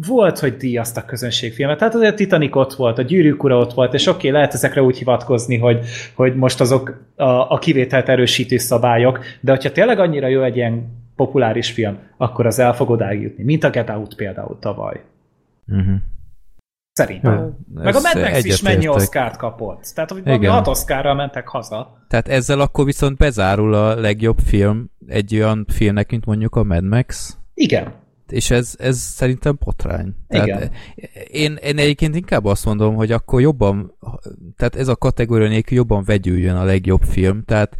volt, 0.06 0.38
hogy 0.38 0.56
díjaztak 0.56 1.06
közönségfilmet. 1.06 1.78
Tehát 1.78 1.94
azért 1.94 2.16
Titanic 2.16 2.56
ott 2.56 2.74
volt, 2.74 2.98
a 2.98 3.02
Gyűrűk 3.02 3.44
ura 3.44 3.58
ott 3.58 3.72
volt, 3.72 3.94
és 3.94 4.06
oké, 4.06 4.16
okay, 4.16 4.30
lehet 4.30 4.54
ezekre 4.54 4.82
úgy 4.82 4.98
hivatkozni, 4.98 5.58
hogy, 5.58 5.86
hogy 6.14 6.34
most 6.36 6.60
azok 6.60 7.04
a, 7.16 7.24
a 7.24 7.58
kivételt 7.58 8.08
erősítő 8.08 8.56
szabályok, 8.56 9.20
de 9.40 9.50
hogyha 9.50 9.72
tényleg 9.72 9.98
annyira 9.98 10.26
jó 10.26 10.42
egy 10.42 10.56
ilyen 10.56 10.98
populáris 11.16 11.70
film, 11.70 11.98
akkor 12.16 12.46
az 12.46 12.58
el 12.58 12.74
fog 12.74 12.90
odáig 12.90 13.22
jutni, 13.22 13.44
mint 13.44 13.64
a 13.64 13.70
Get 13.70 13.90
Out 13.90 14.14
például 14.14 14.58
tavaly. 14.58 15.00
Uh-huh. 15.66 15.94
Szerintem. 16.92 17.32
Ja, 17.32 17.56
Meg 17.74 17.94
a 17.94 18.00
Mad 18.00 18.30
Max 18.30 18.44
is 18.44 18.62
mennyi 18.62 18.88
Oscar-t 18.88 19.36
kapott. 19.36 19.92
Tehát, 19.94 20.10
hogy 20.10 20.22
valami 20.24 20.46
hat 20.46 20.66
Oscarral 20.66 21.14
mentek 21.14 21.48
haza. 21.48 22.04
Tehát 22.08 22.28
ezzel 22.28 22.60
akkor 22.60 22.84
viszont 22.84 23.16
bezárul 23.16 23.74
a 23.74 23.94
legjobb 23.94 24.38
film 24.38 24.90
egy 25.06 25.34
olyan 25.34 25.66
filmnek, 25.68 26.10
mint 26.10 26.24
mondjuk 26.24 26.56
a 26.56 26.62
Mad 26.62 26.84
Max. 26.84 27.38
Igen 27.54 27.92
és 28.32 28.50
ez, 28.50 28.74
ez 28.78 28.98
szerintem 28.98 29.56
potrány. 29.56 30.14
Tehát 30.28 30.46
Igen. 30.46 30.70
Én, 31.30 31.54
én 31.62 31.78
egyébként 31.78 32.16
inkább 32.16 32.44
azt 32.44 32.64
mondom, 32.64 32.94
hogy 32.94 33.12
akkor 33.12 33.40
jobban, 33.40 33.96
tehát 34.56 34.76
ez 34.76 34.88
a 34.88 34.96
kategória 34.96 35.48
nélkül 35.48 35.76
jobban 35.76 36.04
vegyüljön 36.04 36.56
a 36.56 36.64
legjobb 36.64 37.02
film, 37.02 37.44
tehát 37.44 37.76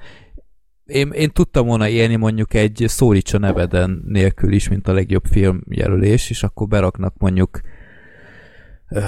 én, 0.84 1.10
én 1.10 1.30
tudtam 1.30 1.66
volna 1.66 1.88
élni 1.88 2.16
mondjuk 2.16 2.54
egy 2.54 2.84
Szólítsa 2.86 3.38
neveden 3.38 4.02
nélkül 4.06 4.52
is, 4.52 4.68
mint 4.68 4.88
a 4.88 4.92
legjobb 4.92 5.24
film 5.24 5.60
jelölés, 5.68 6.30
és 6.30 6.42
akkor 6.42 6.66
beraknak 6.66 7.14
mondjuk 7.18 7.60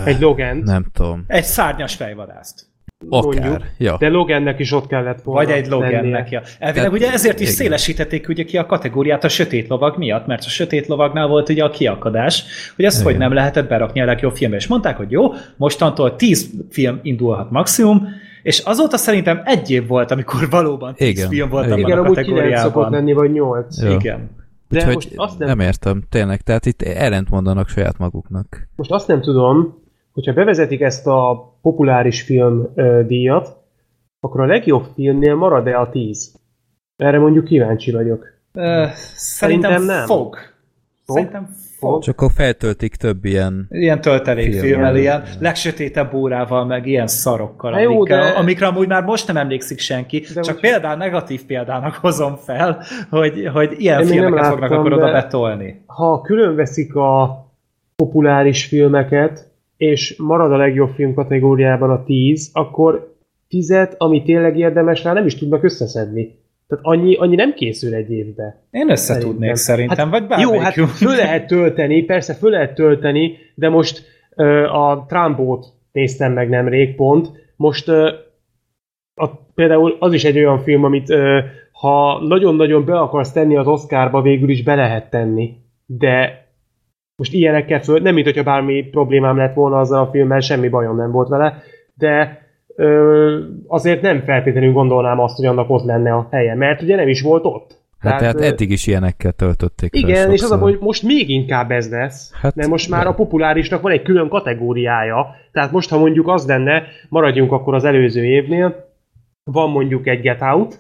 egy 0.05 0.21
Logan. 0.21 0.57
Nem 0.57 0.87
tudom. 0.93 1.25
Egy 1.27 1.45
szárnyas 1.45 1.95
fejvadászt. 1.95 2.72
Akár, 3.09 3.41
mondjuk, 3.41 3.69
ja. 3.79 3.97
De 3.99 4.09
Logannek 4.09 4.59
is 4.59 4.73
ott 4.73 4.87
kellett 4.87 5.23
volna 5.23 5.45
Vagy 5.45 5.57
egy 5.57 5.67
Logannek, 5.67 6.31
ja. 6.31 6.41
Elvileg 6.59 6.75
Tehát, 6.75 6.93
ugye 6.93 7.13
ezért 7.13 7.41
is 7.41 7.47
igen. 7.47 7.55
szélesítették 7.55 8.29
ugye 8.29 8.45
ki 8.45 8.57
a 8.57 8.67
kategóriát 8.67 9.25
a 9.25 9.29
sötét 9.29 9.69
lovag 9.69 9.99
miatt, 9.99 10.27
mert 10.27 10.45
a 10.45 10.49
sötét 10.49 10.87
lovagnál 10.87 11.27
volt 11.27 11.49
ugye 11.49 11.65
a 11.65 11.71
kiakadás, 11.71 12.45
hogy 12.77 12.85
ezt 12.85 13.01
igen. 13.01 13.11
hogy 13.11 13.21
nem 13.21 13.33
lehetett 13.33 13.69
berakni 13.69 14.01
a 14.01 14.05
legjobb 14.05 14.37
filmbe. 14.37 14.57
És 14.57 14.67
mondták, 14.67 14.97
hogy 14.97 15.11
jó, 15.11 15.33
mostantól 15.57 16.17
10 16.17 16.51
film 16.71 16.99
indulhat 17.03 17.51
maximum, 17.51 18.09
és 18.43 18.59
azóta 18.59 18.97
szerintem 18.97 19.43
egy 19.45 19.71
év 19.71 19.87
volt, 19.87 20.11
amikor 20.11 20.51
valóban 20.51 20.95
10 20.95 21.09
igen. 21.09 21.29
film 21.29 21.49
volt 21.49 21.65
igen. 21.65 21.79
abban 21.79 21.91
igen, 21.91 21.99
a 21.99 22.03
kategóriában. 22.03 22.49
Igen, 22.49 22.63
szokott 22.63 22.91
lenni, 22.91 23.13
vagy 23.13 23.33
8. 23.33 23.83
Ja. 23.83 23.91
Igen. 23.91 24.31
De 24.69 24.79
Úgyhogy 24.79 24.95
most 24.95 25.13
azt 25.17 25.39
nem... 25.39 25.49
nem 25.49 25.61
értem, 25.61 26.03
tényleg, 26.09 26.41
tehát 26.41 26.67
itt 26.67 26.83
ellent 26.83 27.31
mondanak 27.31 27.69
saját 27.69 27.99
maguknak. 27.99 28.69
Most 28.77 28.91
azt 28.91 29.07
nem 29.07 29.21
tudom, 29.21 29.82
hogyha 30.13 30.33
bevezetik 30.33 30.81
ezt 30.81 31.07
a 31.07 31.53
populáris 31.63 32.23
film 32.23 32.69
ö, 32.75 33.03
díjat, 33.07 33.57
akkor 34.21 34.41
a 34.41 34.47
legjobb 34.47 34.85
filmnél 34.95 35.35
marad-e 35.35 35.79
a 35.79 35.91
10? 35.91 36.35
Erre 36.97 37.19
mondjuk 37.19 37.45
kíváncsi 37.45 37.93
vagyok. 37.93 38.27
Ö, 38.53 38.85
szerintem, 39.15 39.71
szerintem 39.71 39.83
nem. 39.83 40.07
Fog. 40.07 40.37
fog. 41.05 41.17
Szerintem 41.17 41.49
fog. 41.83 42.03
Csak 42.03 42.21
akkor 42.21 42.31
feltöltik 42.35 42.97
több 42.97 43.25
ilyen 43.25 43.67
Ilyen 43.71 44.01
töltelékfilmmel, 44.01 44.97
ilyen 44.97 45.23
legsötétebb 45.41 46.15
órával, 46.15 46.65
meg 46.65 46.87
ilyen 46.87 47.07
szarokkal, 47.07 47.81
jó, 47.81 47.95
amikre, 47.95 48.17
de... 48.17 48.23
amikre 48.23 48.67
amúgy 48.67 48.89
már 48.89 49.03
most 49.03 49.27
nem 49.27 49.37
emlékszik 49.37 49.79
senki, 49.79 50.25
de 50.35 50.41
csak 50.41 50.55
úgy... 50.55 50.61
példán, 50.61 50.99
negatív 50.99 51.45
példának 51.47 51.95
hozom 51.95 52.37
fel, 52.37 52.83
hogy, 53.11 53.49
hogy 53.53 53.75
ilyen 53.79 54.01
Én 54.01 54.07
filmeket 54.07 54.41
láttam, 54.41 54.51
fognak 54.51 54.71
akkor 54.71 54.93
oda 54.93 55.13
betolni. 55.13 55.83
Ha 55.87 56.21
külön 56.21 56.55
veszik 56.55 56.95
a 56.95 57.45
populáris 57.97 58.65
filmeket, 58.65 59.52
és 59.83 60.17
marad 60.19 60.53
a 60.53 60.57
legjobb 60.57 60.91
film 60.95 61.15
kategóriában 61.15 61.91
a 61.91 62.05
10, 62.05 62.51
akkor 62.53 63.15
tizet, 63.49 63.95
ami 63.99 64.23
tényleg 64.23 64.59
érdemes 64.59 65.05
rá, 65.05 65.13
nem 65.13 65.27
is 65.27 65.35
tudnak 65.35 65.65
összeszedni. 65.65 66.41
Tehát 66.69 66.85
annyi, 66.85 67.15
annyi 67.15 67.35
nem 67.35 67.55
készül 67.55 67.95
egy 67.95 68.11
évbe. 68.11 68.63
Én 68.71 68.91
össze 68.91 69.19
tudnék 69.19 69.55
szerintem, 69.55 70.11
hát, 70.11 70.29
vagy 70.29 70.41
Jó, 70.41 70.59
hát 70.59 70.75
föl 70.75 71.17
lehet 71.17 71.47
tölteni, 71.47 72.03
persze 72.03 72.35
föl 72.35 72.51
lehet 72.51 72.75
tölteni, 72.75 73.37
de 73.55 73.69
most 73.69 74.03
ö, 74.37 74.65
a 74.65 75.05
Trumpot 75.09 75.67
néztem 75.93 76.33
meg 76.33 76.49
nemrég 76.49 76.95
pont, 76.95 77.31
most 77.57 77.89
ö, 77.89 78.13
a, 79.15 79.29
például 79.55 79.97
az 79.99 80.13
is 80.13 80.25
egy 80.25 80.39
olyan 80.39 80.59
film, 80.59 80.85
amit 80.85 81.11
ö, 81.11 81.39
ha 81.73 82.25
nagyon-nagyon 82.27 82.85
be 82.85 82.99
akarsz 82.99 83.33
tenni 83.33 83.57
az 83.57 83.67
Oscarba, 83.67 84.23
végül 84.23 84.51
is 84.51 84.63
be 84.63 84.75
lehet 84.75 85.11
tenni. 85.11 85.57
De 85.87 86.42
most 87.17 87.33
ilyenekkel 87.33 87.81
föl, 87.81 88.01
nem 88.01 88.15
mint 88.15 88.27
hogyha 88.27 88.43
bármi 88.43 88.83
problémám 88.83 89.37
lett 89.37 89.55
volna 89.55 89.79
azzal 89.79 90.01
a 90.01 90.11
filmmel, 90.11 90.41
semmi 90.41 90.69
bajom 90.69 90.97
nem 90.97 91.11
volt 91.11 91.29
vele, 91.29 91.63
de 91.95 92.43
ö, 92.77 93.39
azért 93.67 94.03
nem 94.03 94.23
feltétlenül 94.25 94.73
gondolnám 94.73 95.21
azt, 95.21 95.37
hogy 95.37 95.47
annak 95.47 95.71
ott 95.71 95.85
lenne 95.85 96.13
a 96.13 96.29
helye, 96.31 96.55
mert 96.55 96.83
ugye 96.83 96.97
nem 96.97 97.09
is 97.09 97.23
volt 97.23 97.45
ott. 97.45 97.81
Hát 97.99 98.19
tehát, 98.19 98.37
tehát 98.37 98.53
eddig 98.53 98.71
is 98.71 98.87
ilyenekkel 98.87 99.33
töltötték 99.33 99.95
Igen, 99.95 100.33
és 100.33 100.43
az 100.43 100.51
a 100.51 100.59
hogy 100.59 100.79
most 100.81 101.03
még 101.03 101.29
inkább 101.29 101.71
ez 101.71 101.91
lesz, 101.91 102.33
hát, 102.41 102.55
mert 102.55 102.69
most 102.69 102.91
már 102.91 103.05
ja. 103.05 103.11
a 103.11 103.15
populárisnak 103.15 103.83
van 103.83 103.93
egy 103.93 104.03
külön 104.03 104.29
kategóriája, 104.29 105.27
tehát 105.53 105.73
most 105.73 105.91
ha 105.91 105.99
mondjuk 105.99 106.29
az 106.29 106.47
lenne, 106.47 106.83
maradjunk 107.09 107.53
akkor 107.53 107.75
az 107.75 107.85
előző 107.85 108.25
évnél, 108.25 108.91
van 109.45 109.71
mondjuk 109.71 110.07
egy 110.07 110.21
Get 110.21 110.43
Out, 110.43 110.79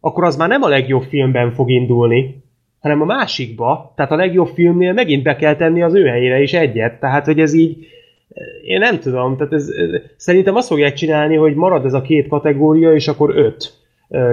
akkor 0.00 0.24
az 0.24 0.36
már 0.36 0.48
nem 0.48 0.62
a 0.62 0.68
legjobb 0.68 1.02
filmben 1.02 1.52
fog 1.52 1.70
indulni, 1.70 2.43
hanem 2.84 3.00
a 3.00 3.04
másikba, 3.04 3.92
tehát 3.96 4.10
a 4.10 4.16
legjobb 4.16 4.48
filmnél 4.54 4.92
megint 4.92 5.22
be 5.22 5.36
kell 5.36 5.56
tenni 5.56 5.82
az 5.82 5.94
ő 5.94 6.06
helyére 6.06 6.42
is 6.42 6.52
egyet, 6.52 7.00
tehát 7.00 7.24
hogy 7.24 7.38
ez 7.38 7.52
így, 7.52 7.86
én 8.64 8.78
nem 8.78 8.98
tudom, 8.98 9.36
tehát 9.36 9.52
ez, 9.52 9.68
szerintem 10.16 10.54
azt 10.54 10.68
fogják 10.68 10.92
csinálni, 10.92 11.36
hogy 11.36 11.54
marad 11.54 11.84
ez 11.84 11.92
a 11.92 12.02
két 12.02 12.28
kategória, 12.28 12.94
és 12.94 13.08
akkor 13.08 13.36
öt 13.36 13.72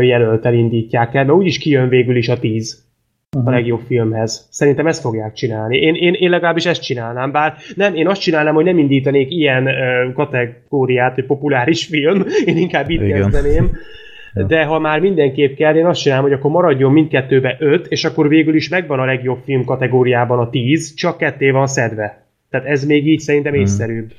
jelöltel 0.01 0.53
indítják 0.53 1.15
el, 1.15 1.25
mert 1.25 1.37
úgyis 1.37 1.57
kijön 1.57 1.89
végül 1.89 2.15
is 2.15 2.29
a 2.29 2.39
tíz 2.39 2.83
uh-huh. 3.37 3.51
a 3.51 3.55
legjobb 3.55 3.81
filmhez. 3.87 4.47
Szerintem 4.49 4.87
ezt 4.87 5.01
fogják 5.01 5.33
csinálni. 5.33 5.77
Én, 5.77 5.95
én, 5.95 6.13
én 6.13 6.29
legalábbis 6.29 6.65
ezt 6.65 6.81
csinálnám, 6.81 7.31
bár 7.31 7.53
nem, 7.75 7.95
én 7.95 8.07
azt 8.07 8.21
csinálnám, 8.21 8.53
hogy 8.53 8.65
nem 8.65 8.77
indítanék 8.77 9.31
ilyen 9.31 9.63
uh, 9.63 10.13
kategóriát, 10.13 11.15
hogy 11.15 11.25
populáris 11.25 11.85
film, 11.85 12.25
én 12.45 12.57
inkább 12.57 12.89
itt 12.89 13.01
Igen. 13.01 13.21
kezdeném, 13.21 13.71
de 14.33 14.65
ha 14.65 14.79
már 14.79 14.99
mindenképp 14.99 15.55
kell, 15.55 15.75
én 15.75 15.85
azt 15.85 16.01
csinálom, 16.01 16.23
hogy 16.23 16.33
akkor 16.33 16.51
maradjon 16.51 16.91
mindkettőbe 16.91 17.55
5, 17.59 17.87
és 17.87 18.05
akkor 18.05 18.27
végül 18.27 18.55
is 18.55 18.69
megvan 18.69 18.99
a 18.99 19.05
legjobb 19.05 19.39
film 19.43 19.65
kategóriában 19.65 20.39
a 20.39 20.49
10, 20.49 20.93
csak 20.93 21.17
ketté 21.17 21.49
van 21.49 21.67
szedve. 21.67 22.25
Tehát 22.49 22.67
ez 22.67 22.85
még 22.85 23.07
így 23.07 23.19
szerintem 23.19 23.51
hmm. 23.51 23.61
észszerűbb. 23.61 24.11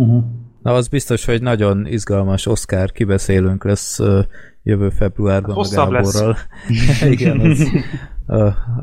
Uh-huh. 0.00 0.24
Na, 0.62 0.72
az 0.72 0.88
biztos, 0.88 1.24
hogy 1.24 1.42
nagyon 1.42 1.86
izgalmas 1.86 2.46
Oscar 2.46 2.92
kibeszélünk 2.92 3.64
lesz 3.64 3.98
uh, 3.98 4.18
jövő 4.62 4.88
februárban 4.88 5.56
hát, 5.56 5.76
a 5.76 5.90
Gáborral. 5.90 6.36
Igen, 7.10 7.40
az, 7.40 7.68
a, 8.26 8.42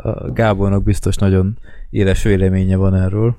a 0.10 0.32
Gábornak 0.34 0.84
biztos 0.84 1.16
nagyon 1.16 1.58
éles 1.90 2.24
véleménye 2.24 2.76
van 2.76 2.96
erről. 2.96 3.36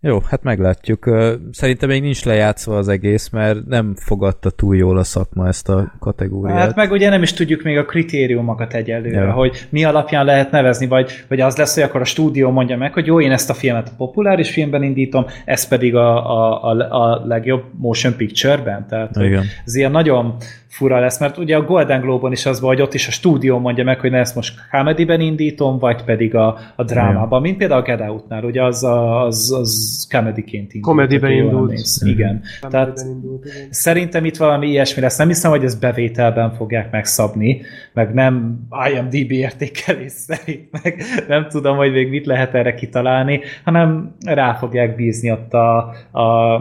Jó, 0.00 0.20
hát 0.28 0.42
meglátjuk. 0.42 1.10
Szerintem 1.50 1.88
még 1.88 2.02
nincs 2.02 2.24
lejátszva 2.24 2.76
az 2.76 2.88
egész, 2.88 3.28
mert 3.28 3.66
nem 3.66 3.94
fogadta 3.96 4.50
túl 4.50 4.76
jól 4.76 4.98
a 4.98 5.04
szakma 5.04 5.46
ezt 5.46 5.68
a 5.68 5.92
kategóriát. 5.98 6.58
Hát 6.58 6.76
meg 6.76 6.90
ugye 6.90 7.08
nem 7.08 7.22
is 7.22 7.32
tudjuk 7.32 7.62
még 7.62 7.76
a 7.76 7.84
kritériumokat 7.84 8.74
egyelőre, 8.74 9.20
ja. 9.20 9.32
hogy 9.32 9.66
mi 9.70 9.84
alapján 9.84 10.24
lehet 10.24 10.50
nevezni, 10.50 10.86
vagy, 10.86 11.24
vagy 11.28 11.40
az 11.40 11.56
lesz, 11.56 11.74
hogy 11.74 11.82
akkor 11.82 12.00
a 12.00 12.04
stúdió 12.04 12.50
mondja 12.50 12.76
meg, 12.76 12.92
hogy 12.92 13.06
jó, 13.06 13.20
én 13.20 13.32
ezt 13.32 13.50
a 13.50 13.54
filmet 13.54 13.88
a 13.88 13.94
populáris 13.96 14.50
filmben 14.50 14.82
indítom, 14.82 15.26
ez 15.44 15.68
pedig 15.68 15.94
a, 15.94 16.30
a, 16.30 16.64
a, 16.64 17.02
a 17.02 17.26
legjobb 17.26 17.62
motion 17.78 18.16
picture-ben. 18.16 18.86
Tehát 18.88 19.16
Igen. 19.16 19.44
ez 19.64 19.74
ilyen 19.74 19.90
nagyon 19.90 20.36
fura 20.68 21.00
lesz, 21.00 21.20
mert 21.20 21.38
ugye 21.38 21.56
a 21.56 21.62
Golden 21.62 22.00
Globe-on 22.00 22.32
is 22.32 22.46
az 22.46 22.60
vagy 22.60 22.80
ott 22.80 22.94
is 22.94 23.08
a 23.08 23.10
stúdió 23.10 23.58
mondja 23.58 23.84
meg, 23.84 24.00
hogy 24.00 24.10
ne 24.10 24.18
ezt 24.18 24.34
most 24.34 24.54
comedy 24.70 25.24
indítom, 25.24 25.78
vagy 25.78 26.02
pedig 26.02 26.34
a, 26.34 26.58
a 26.76 26.84
drámában, 26.84 27.40
mint 27.40 27.56
például 27.56 27.80
a 27.80 27.84
Get 27.84 28.00
Out-nál, 28.00 28.44
ugye 28.44 28.62
az, 28.62 28.84
az, 28.84 29.52
az 29.60 30.06
comedy-ként 30.10 30.74
indult. 30.74 30.96
Comedy-ben 30.96 31.30
indult. 31.30 31.70
Néz. 31.70 32.02
Igen. 32.06 32.42
Comedy 32.60 32.76
Tehát 32.76 33.00
indult, 33.06 33.44
igen. 33.44 33.66
szerintem 33.70 34.24
itt 34.24 34.36
valami 34.36 34.68
ilyesmi 34.68 35.02
lesz. 35.02 35.16
Nem 35.16 35.28
hiszem, 35.28 35.50
hogy 35.50 35.64
ezt 35.64 35.80
bevételben 35.80 36.52
fogják 36.52 36.90
megszabni, 36.90 37.60
meg 37.92 38.14
nem 38.14 38.58
IMDB 38.92 39.30
értékelés 39.30 40.12
szerint, 40.12 40.82
meg 40.82 41.02
nem 41.28 41.48
tudom, 41.48 41.76
hogy 41.76 41.92
még 41.92 42.08
mit 42.08 42.26
lehet 42.26 42.54
erre 42.54 42.74
kitalálni, 42.74 43.40
hanem 43.64 44.14
rá 44.24 44.54
fogják 44.54 44.96
bízni 44.96 45.30
ott 45.30 45.54
a, 45.54 45.94
a, 46.10 46.54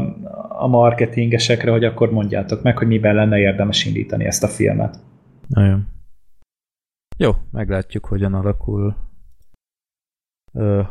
a 0.49 0.67
marketingesekre, 0.67 1.71
hogy 1.71 1.84
akkor 1.84 2.11
mondjátok 2.11 2.63
meg, 2.63 2.77
hogy 2.77 2.88
miben 2.88 3.15
lenne 3.15 3.39
érdemes 3.39 3.86
indítani 3.86 3.95
indítani 3.97 4.25
ezt 4.25 4.43
a 4.43 4.47
filmet. 4.47 4.99
Nagyon. 5.47 5.87
Jó, 7.17 7.31
meglátjuk, 7.51 8.05
hogyan 8.05 8.33
alakul. 8.33 8.95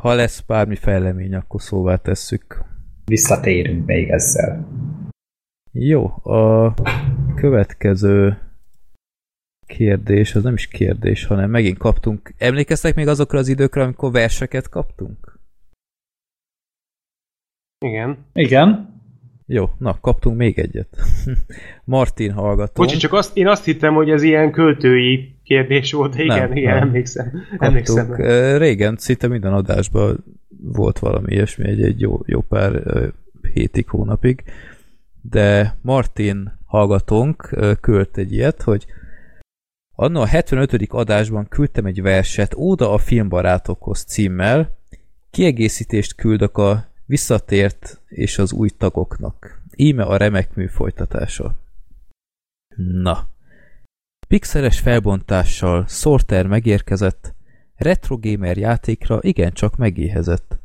Ha 0.01 0.15
lesz 0.15 0.41
bármi 0.41 0.77
fejlemény, 0.77 1.35
akkor 1.35 1.63
szóvá 1.63 1.97
tesszük. 1.97 2.65
Visszatérünk 3.05 3.87
még 3.87 4.09
ezzel. 4.09 4.69
Jó, 5.73 6.07
a 6.25 6.75
következő 7.35 8.39
kérdés, 9.67 10.35
az 10.35 10.43
nem 10.43 10.55
is 10.55 10.69
kérdés, 10.69 11.25
hanem 11.25 11.51
megint 11.51 11.79
kaptunk. 11.79 12.35
Emlékeztek 12.39 12.95
még 12.95 13.09
azokra 13.09 13.39
az 13.39 13.49
időkre, 13.49 13.83
amikor 13.83 14.13
verseket 14.13 14.69
kaptunk? 14.69 15.39
Igen. 17.79 18.27
Igen. 18.33 18.96
Jó, 19.47 19.71
na, 19.79 19.99
kaptunk 20.01 20.37
még 20.37 20.59
egyet. 20.59 20.97
Martin 21.85 22.33
hallgató. 22.33 22.83
Bocsi, 22.83 22.97
csak 22.97 23.13
azt, 23.13 23.37
én 23.37 23.49
azt 23.49 23.65
hittem, 23.65 23.95
hogy 23.95 24.11
ez 24.11 24.23
ilyen 24.23 24.51
költői 24.51 25.35
kérdés 25.45 25.93
volt, 25.93 26.17
de 26.17 26.23
igen, 26.23 26.39
nem, 26.39 26.57
igen, 26.57 26.75
nem. 26.75 26.83
emlékszem. 26.83 27.31
Kaptunk. 27.31 27.63
emlékszem. 27.63 28.15
Régen 28.59 28.97
szinte 28.97 29.29
minden 29.29 29.53
adásban 29.53 30.25
volt 30.63 30.99
valami 30.99 31.33
ilyesmi, 31.33 31.69
egy, 31.69 31.83
egy 31.83 32.01
jó, 32.01 32.21
jó 32.25 32.41
pár 32.41 32.83
hétig, 33.53 33.89
hónapig. 33.89 34.43
De 35.23 35.77
Martin 35.83 36.59
hallgatónk 36.65 37.57
küldte 37.81 38.21
egy 38.21 38.33
ilyet, 38.33 38.63
hogy 38.63 38.87
Anna 39.99 40.21
a 40.21 40.27
75. 40.27 40.73
adásban 40.89 41.49
küldtem 41.49 41.87
egy 41.87 42.03
verset 42.03 42.55
Óda 42.55 42.93
a 42.93 42.99
filmbarátokhoz 42.99 44.03
címmel, 44.03 44.79
kiegészítést 45.31 46.15
küldök 46.15 46.59
a 46.59 46.85
visszatért 47.07 48.01
és 48.09 48.39
az 48.39 48.53
új 48.53 48.69
tagoknak. 48.69 49.63
Íme 49.77 50.03
a 50.03 50.17
remek 50.17 50.55
mű 50.55 50.67
folytatása. 50.67 51.59
Na. 52.77 53.29
Pixeles 54.29 54.81
felbontással 54.81 55.87
Sorter 55.89 56.47
megérkezett, 56.47 57.35
retro 57.75 58.19
gamer 58.19 58.57
játékra 58.57 59.19
igencsak 59.21 59.77
megéhezett. 59.77 60.59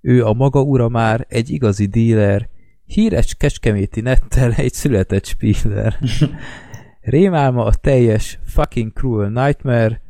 Ő 0.00 0.24
a 0.24 0.32
maga 0.32 0.62
ura 0.62 0.88
már 0.88 1.26
egy 1.28 1.50
igazi 1.50 1.86
díler, 1.86 2.48
híres 2.84 3.34
kecskeméti 3.34 4.00
nettel 4.00 4.52
egy 4.52 4.72
született 4.72 5.24
spiller. 5.24 5.98
Rémálma 7.00 7.64
a 7.64 7.74
teljes 7.74 8.38
fucking 8.44 8.92
cruel 8.92 9.28
nightmare, 9.28 10.00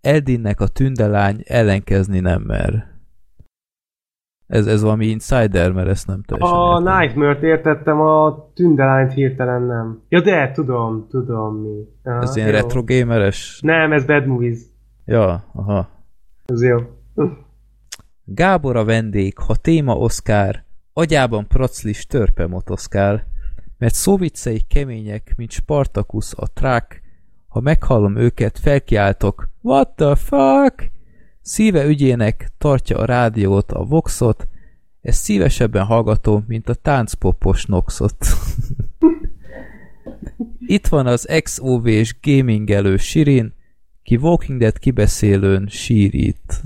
Eldinnek 0.00 0.60
a 0.60 0.66
tündelány 0.66 1.42
ellenkezni 1.46 2.20
nem 2.20 2.42
mer. 2.42 2.89
Ez, 4.50 4.66
ez 4.66 4.82
valami 4.82 5.06
insider, 5.06 5.72
mert 5.72 5.88
ezt 5.88 6.06
nem 6.06 6.22
teljesen 6.22 6.58
A 6.58 6.78
értem. 6.78 6.98
Nightmare-t 6.98 7.42
értettem, 7.42 8.00
a 8.00 8.50
tündelányt 8.54 9.12
hirtelen 9.12 9.62
nem. 9.62 10.02
Ja 10.08 10.20
de, 10.20 10.50
tudom, 10.50 11.06
tudom 11.10 11.56
mi. 11.56 11.88
Aha, 12.04 12.22
ez 12.22 12.36
ilyen 12.36 12.48
jó. 12.48 12.54
retro 12.54 12.84
gameres? 12.84 13.60
Nem, 13.62 13.92
ez 13.92 14.04
Bad 14.04 14.26
Movies. 14.26 14.58
Ja, 15.04 15.44
aha. 15.54 15.88
Ez 16.46 16.62
jó. 16.62 16.78
Gábor 18.24 18.76
a 18.76 18.84
vendég, 18.84 19.38
ha 19.38 19.54
téma 19.54 19.96
Oscar, 19.96 20.64
agyában 20.92 21.46
praclis 21.46 22.06
törpe 22.06 22.46
motoszkál, 22.46 23.26
mert 23.78 23.94
szóviccei 23.94 24.60
kemények, 24.68 25.32
mint 25.36 25.50
Spartacus 25.50 26.32
a 26.36 26.46
trák, 26.52 27.02
ha 27.48 27.60
meghallom 27.60 28.16
őket, 28.16 28.58
felkiáltok, 28.58 29.48
what 29.62 29.88
the 29.96 30.14
fuck? 30.14 30.90
Szíve 31.50 31.84
ügyének 31.84 32.48
tartja 32.58 32.98
a 32.98 33.04
rádiót, 33.04 33.72
a 33.72 33.84
voxot, 33.84 34.48
ezt 35.00 35.22
szívesebben 35.22 35.84
hallgatom, 35.84 36.44
mint 36.46 36.68
a 36.68 36.74
táncpopos 36.74 37.64
noxot. 37.64 38.16
Itt 40.66 40.86
van 40.86 41.06
az 41.06 41.40
XOV-s 41.42 42.16
gamingelő 42.22 42.96
Sirin, 42.96 43.54
ki 44.02 44.16
Walking 44.16 44.60
Dead 44.60 44.78
kibeszélőn 44.78 45.66
sírít. 45.68 46.62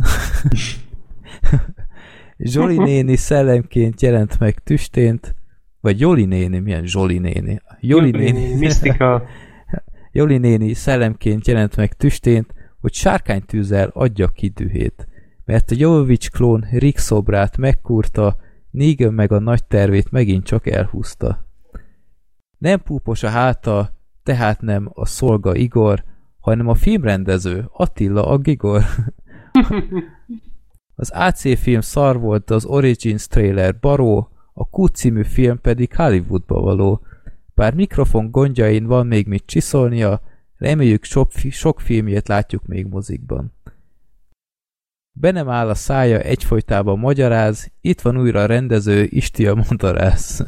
Zsoli 2.39 2.77
néni 2.77 3.17
szellemként 3.17 4.03
jelent 4.03 4.39
meg 4.39 4.59
tüstént, 4.59 5.35
vagy 5.81 6.01
Joli 6.01 6.25
néni, 6.25 6.59
milyen 6.59 6.87
Zsoli 6.87 7.19
néni? 7.19 7.61
Joli 7.81 8.11
néni, 8.11 8.55
misztika. 8.55 9.23
Joli 10.13 10.39
néni 10.39 10.75
szellemként 10.75 11.47
jelent 11.47 11.77
meg 11.77 11.93
tüstént, 11.93 12.55
hogy 12.85 12.93
sárkánytűzzel 12.93 13.91
adja 13.93 14.29
ki 14.29 14.49
dühét. 14.49 15.09
Mert 15.45 15.71
a 15.71 15.75
Jovovics 15.79 16.31
klón 16.31 16.67
Rick 16.71 16.99
szobrát 16.99 17.57
megkúrta, 17.57 18.37
Negan 18.71 19.15
meg 19.15 19.33
a 19.33 19.39
nagy 19.39 19.65
tervét 19.65 20.11
megint 20.11 20.45
csak 20.45 20.67
elhúzta. 20.67 21.47
Nem 22.59 22.83
púpos 22.83 23.23
a 23.23 23.29
háta, 23.29 23.91
tehát 24.23 24.61
nem 24.61 24.91
a 24.93 25.07
szolga 25.07 25.55
Igor, 25.55 26.05
hanem 26.41 26.69
a 26.69 26.75
filmrendező 26.75 27.69
Attila 27.73 28.27
a 28.27 28.39
Gigor. 28.39 28.83
az 30.95 31.11
AC 31.11 31.59
film 31.59 31.81
szar 31.81 32.21
volt, 32.21 32.51
az 32.51 32.65
Origins 32.65 33.27
trailer 33.27 33.79
baró, 33.79 34.29
a 34.53 34.65
Q 34.65 34.87
című 34.87 35.23
film 35.23 35.61
pedig 35.61 35.95
Hollywoodba 35.95 36.61
való. 36.61 37.01
Bár 37.55 37.75
mikrofon 37.75 38.31
gondjain 38.31 38.87
van 38.87 39.07
még 39.07 39.27
mit 39.27 39.47
csiszolnia, 39.47 40.21
reméljük 40.65 41.05
sok, 41.05 41.31
sok 41.33 41.81
filmjét 41.81 42.29
látjuk 42.29 42.67
még 42.67 42.87
mozikban. 42.87 43.53
Be 45.13 45.31
nem 45.31 45.49
áll 45.49 45.69
a 45.69 45.75
szája, 45.75 46.19
egyfolytában 46.19 46.99
magyaráz, 46.99 47.73
itt 47.81 48.01
van 48.01 48.19
újra 48.19 48.43
a 48.43 48.47
rendező, 48.47 49.05
Isti 49.05 49.47
a 49.47 49.55
mondarász. 49.55 50.45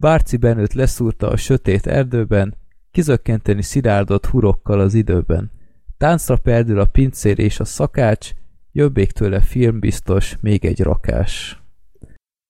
Bárci 0.00 0.36
Benőt 0.36 0.72
leszúrta 0.72 1.28
a 1.28 1.36
sötét 1.36 1.86
erdőben, 1.86 2.54
kizökkenteni 2.90 3.62
szilárdott 3.62 4.26
hurokkal 4.26 4.80
az 4.80 4.94
időben. 4.94 5.50
Táncra 5.96 6.36
perdül 6.36 6.78
a 6.78 6.86
pincér 6.86 7.38
és 7.38 7.60
a 7.60 7.64
szakács, 7.64 8.30
jobbék 8.72 9.12
tőle 9.12 9.40
filmbiztos, 9.40 10.36
még 10.40 10.64
egy 10.64 10.80
rakás. 10.80 11.62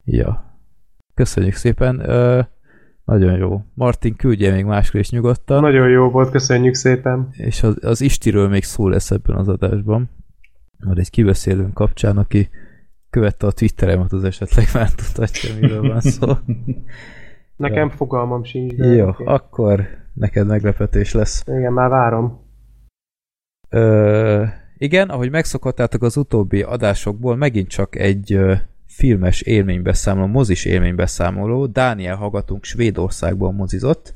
Ja. 0.05 0.59
Köszönjük 1.15 1.55
szépen. 1.55 2.01
Nagyon 3.05 3.37
jó. 3.37 3.61
Martin, 3.75 4.17
küldje 4.17 4.53
még 4.53 4.65
máskor 4.65 5.01
is 5.01 5.11
nyugodtan. 5.11 5.61
Nagyon 5.61 5.89
jó 5.89 6.11
volt, 6.11 6.31
köszönjük 6.31 6.75
szépen. 6.75 7.29
És 7.33 7.63
az, 7.63 7.79
az 7.85 8.01
Istiről 8.01 8.49
még 8.49 8.63
szó 8.63 8.89
lesz 8.89 9.11
ebben 9.11 9.37
az 9.37 9.49
adásban. 9.49 10.11
Majd 10.79 10.99
egy 10.99 11.11
kibeszélőn 11.11 11.73
kapcsán, 11.73 12.17
aki 12.17 12.49
követte 13.11 13.47
a 13.47 13.51
Twitteremet, 13.51 14.13
az 14.13 14.25
esetleg 14.25 14.67
már 14.75 14.91
tudhatja, 14.91 15.51
miről 15.61 15.89
van 15.89 16.01
szó. 16.01 16.27
Nekem 17.57 17.89
ja. 17.89 17.95
fogalmam 17.97 18.45
sincs. 18.45 18.75
De 18.75 18.87
Jó, 18.87 19.09
okay. 19.09 19.27
akkor 19.27 19.87
neked 20.13 20.47
meglepetés 20.47 21.13
lesz. 21.13 21.45
Igen, 21.47 21.73
már 21.73 21.89
várom. 21.89 22.41
Ö, 23.69 24.45
igen, 24.77 25.09
ahogy 25.09 25.31
megszokhattátok 25.31 26.03
az 26.03 26.17
utóbbi 26.17 26.63
adásokból, 26.63 27.37
megint 27.37 27.69
csak 27.69 27.97
egy 27.97 28.41
filmes 28.97 29.41
élménybeszámoló, 29.41 30.27
mozis 30.27 30.65
élménybeszámoló. 30.65 31.67
Dániel 31.67 32.17
hallgatunk 32.17 32.65
Svédországban 32.65 33.55
mozizott, 33.55 34.15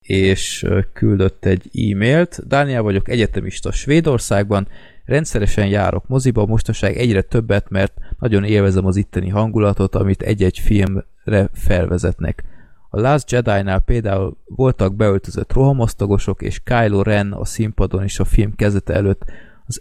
és 0.00 0.66
küldött 0.92 1.44
egy 1.44 1.70
e-mailt. 1.92 2.46
Dániel 2.46 2.82
vagyok 2.82 3.08
egyetemista 3.08 3.72
Svédországban, 3.72 4.68
rendszeresen 5.04 5.66
járok 5.66 6.08
moziba, 6.08 6.46
mostanság 6.46 6.96
egyre 6.96 7.22
többet, 7.22 7.70
mert 7.70 7.92
nagyon 8.18 8.44
élvezem 8.44 8.86
az 8.86 8.96
itteni 8.96 9.28
hangulatot, 9.28 9.94
amit 9.94 10.22
egy-egy 10.22 10.58
filmre 10.58 11.48
felvezetnek. 11.52 12.44
A 12.90 13.00
Last 13.00 13.30
Jedi-nál 13.30 13.80
például 13.80 14.36
voltak 14.44 14.94
beöltözött 14.94 15.52
rohamosztagosok, 15.52 16.42
és 16.42 16.60
Kylo 16.64 17.02
Ren 17.02 17.32
a 17.32 17.44
színpadon 17.44 18.04
is 18.04 18.18
a 18.18 18.24
film 18.24 18.54
kezete 18.54 18.92
előtt 18.92 19.22
az, 19.66 19.80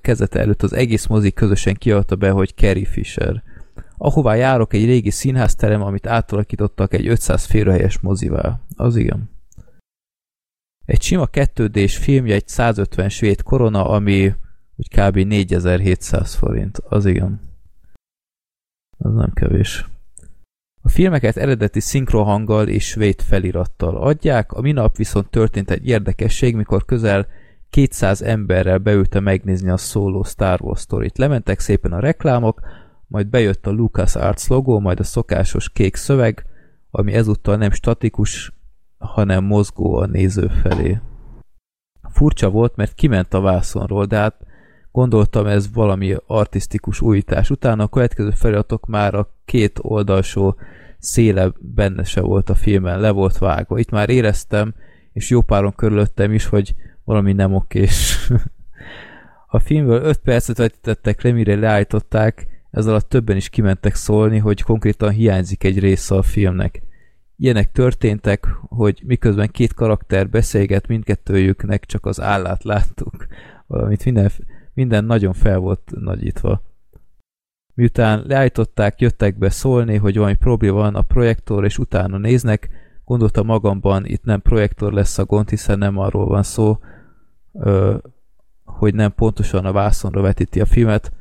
kezete 0.00 0.40
előtt 0.40 0.62
az 0.62 0.72
egész 0.72 1.06
mozi 1.06 1.32
közösen 1.32 1.74
kiadta 1.74 2.16
be, 2.16 2.30
hogy 2.30 2.54
Carrie 2.54 2.86
Fisher 2.86 3.42
ahová 4.02 4.34
járok 4.34 4.72
egy 4.72 4.84
régi 4.84 5.10
színházterem, 5.10 5.82
amit 5.82 6.06
átalakítottak 6.06 6.94
egy 6.94 7.06
500 7.06 7.44
férőhelyes 7.44 7.98
mozivá. 8.00 8.60
Az 8.76 8.96
igen. 8.96 9.30
Egy 10.84 11.02
sima 11.02 11.28
2D-s 11.32 11.96
filmje 11.96 12.34
egy 12.34 12.48
150 12.48 13.08
svéd 13.08 13.42
korona, 13.42 13.88
ami 13.88 14.34
úgy 14.76 14.88
kb. 14.88 15.16
4700 15.16 16.34
forint. 16.34 16.78
Az 16.78 17.06
igen. 17.06 17.40
Az 18.98 19.12
nem 19.12 19.32
kevés. 19.32 19.86
A 20.82 20.88
filmeket 20.88 21.36
eredeti 21.36 21.80
szinkrohanggal 21.80 22.68
és 22.68 22.86
svéd 22.86 23.20
felirattal 23.20 23.96
adják, 23.96 24.52
a 24.52 24.60
minap 24.60 24.96
viszont 24.96 25.30
történt 25.30 25.70
egy 25.70 25.86
érdekesség, 25.86 26.56
mikor 26.56 26.84
közel 26.84 27.26
200 27.70 28.22
emberrel 28.22 28.78
beülte 28.78 29.20
megnézni 29.20 29.70
a 29.70 29.76
szóló 29.76 30.22
Star 30.22 30.60
Wars 30.62 30.80
sztorit. 30.80 31.18
Lementek 31.18 31.58
szépen 31.58 31.92
a 31.92 32.00
reklámok, 32.00 32.60
majd 33.12 33.26
bejött 33.26 33.66
a 33.66 33.70
Lucas 33.70 34.14
Arts 34.14 34.48
logó, 34.48 34.80
majd 34.80 35.00
a 35.00 35.04
szokásos 35.04 35.70
kék 35.70 35.96
szöveg, 35.96 36.46
ami 36.90 37.12
ezúttal 37.12 37.56
nem 37.56 37.70
statikus, 37.70 38.52
hanem 38.98 39.44
mozgó 39.44 39.96
a 39.96 40.06
néző 40.06 40.46
felé. 40.62 41.00
Furcsa 42.10 42.50
volt, 42.50 42.76
mert 42.76 42.94
kiment 42.94 43.34
a 43.34 43.40
vászonról, 43.40 44.04
de 44.04 44.16
hát 44.16 44.46
gondoltam 44.90 45.46
ez 45.46 45.72
valami 45.72 46.16
artistikus 46.26 47.00
újítás. 47.00 47.50
Utána 47.50 47.82
a 47.82 47.88
következő 47.88 48.30
feliratok 48.30 48.86
már 48.86 49.14
a 49.14 49.34
két 49.44 49.78
oldalsó 49.82 50.56
széle 50.98 51.52
benne 51.58 52.04
se 52.04 52.20
volt 52.20 52.50
a 52.50 52.54
filmen, 52.54 53.00
le 53.00 53.10
volt 53.10 53.38
vágva. 53.38 53.78
Itt 53.78 53.90
már 53.90 54.08
éreztem, 54.08 54.74
és 55.12 55.30
jó 55.30 55.40
páron 55.40 55.74
körülöttem 55.74 56.32
is, 56.32 56.46
hogy 56.46 56.74
valami 57.04 57.32
nem 57.32 57.54
okés. 57.54 58.28
a 59.46 59.58
filmből 59.58 60.02
5 60.02 60.18
percet 60.18 60.56
vetítettek 60.56 61.22
le, 61.22 61.32
mire 61.32 61.54
leállították, 61.54 62.51
ez 62.72 62.86
alatt 62.86 63.08
többen 63.08 63.36
is 63.36 63.48
kimentek 63.48 63.94
szólni, 63.94 64.38
hogy 64.38 64.62
konkrétan 64.62 65.10
hiányzik 65.10 65.64
egy 65.64 65.78
része 65.78 66.14
a 66.14 66.22
filmnek. 66.22 66.82
ilyenek 67.36 67.72
történtek, 67.72 68.46
hogy 68.60 69.02
miközben 69.06 69.48
két 69.50 69.74
karakter 69.74 70.28
beszélget, 70.28 70.86
mindkettőjüknek 70.86 71.84
csak 71.84 72.06
az 72.06 72.20
állát 72.20 72.64
láttuk. 72.64 73.26
Valamit 73.66 74.04
minden, 74.04 74.30
minden 74.74 75.04
nagyon 75.04 75.32
fel 75.32 75.58
volt 75.58 75.90
nagyítva. 76.00 76.62
Miután 77.74 78.24
leállították, 78.26 79.00
jöttek 79.00 79.38
be 79.38 79.50
szólni, 79.50 79.96
hogy 79.96 80.16
valami 80.16 80.34
probléma 80.34 80.76
van 80.76 80.94
a 80.94 81.02
projektor, 81.02 81.64
és 81.64 81.78
utána 81.78 82.18
néznek, 82.18 82.68
gondoltam 83.04 83.46
magamban, 83.46 84.06
itt 84.06 84.24
nem 84.24 84.42
projektor 84.42 84.92
lesz 84.92 85.18
a 85.18 85.24
gond, 85.24 85.48
hiszen 85.48 85.78
nem 85.78 85.98
arról 85.98 86.26
van 86.26 86.42
szó, 86.42 86.78
hogy 88.64 88.94
nem 88.94 89.14
pontosan 89.14 89.64
a 89.64 89.72
vászonra 89.72 90.20
vetíti 90.20 90.60
a 90.60 90.66
filmet, 90.66 91.12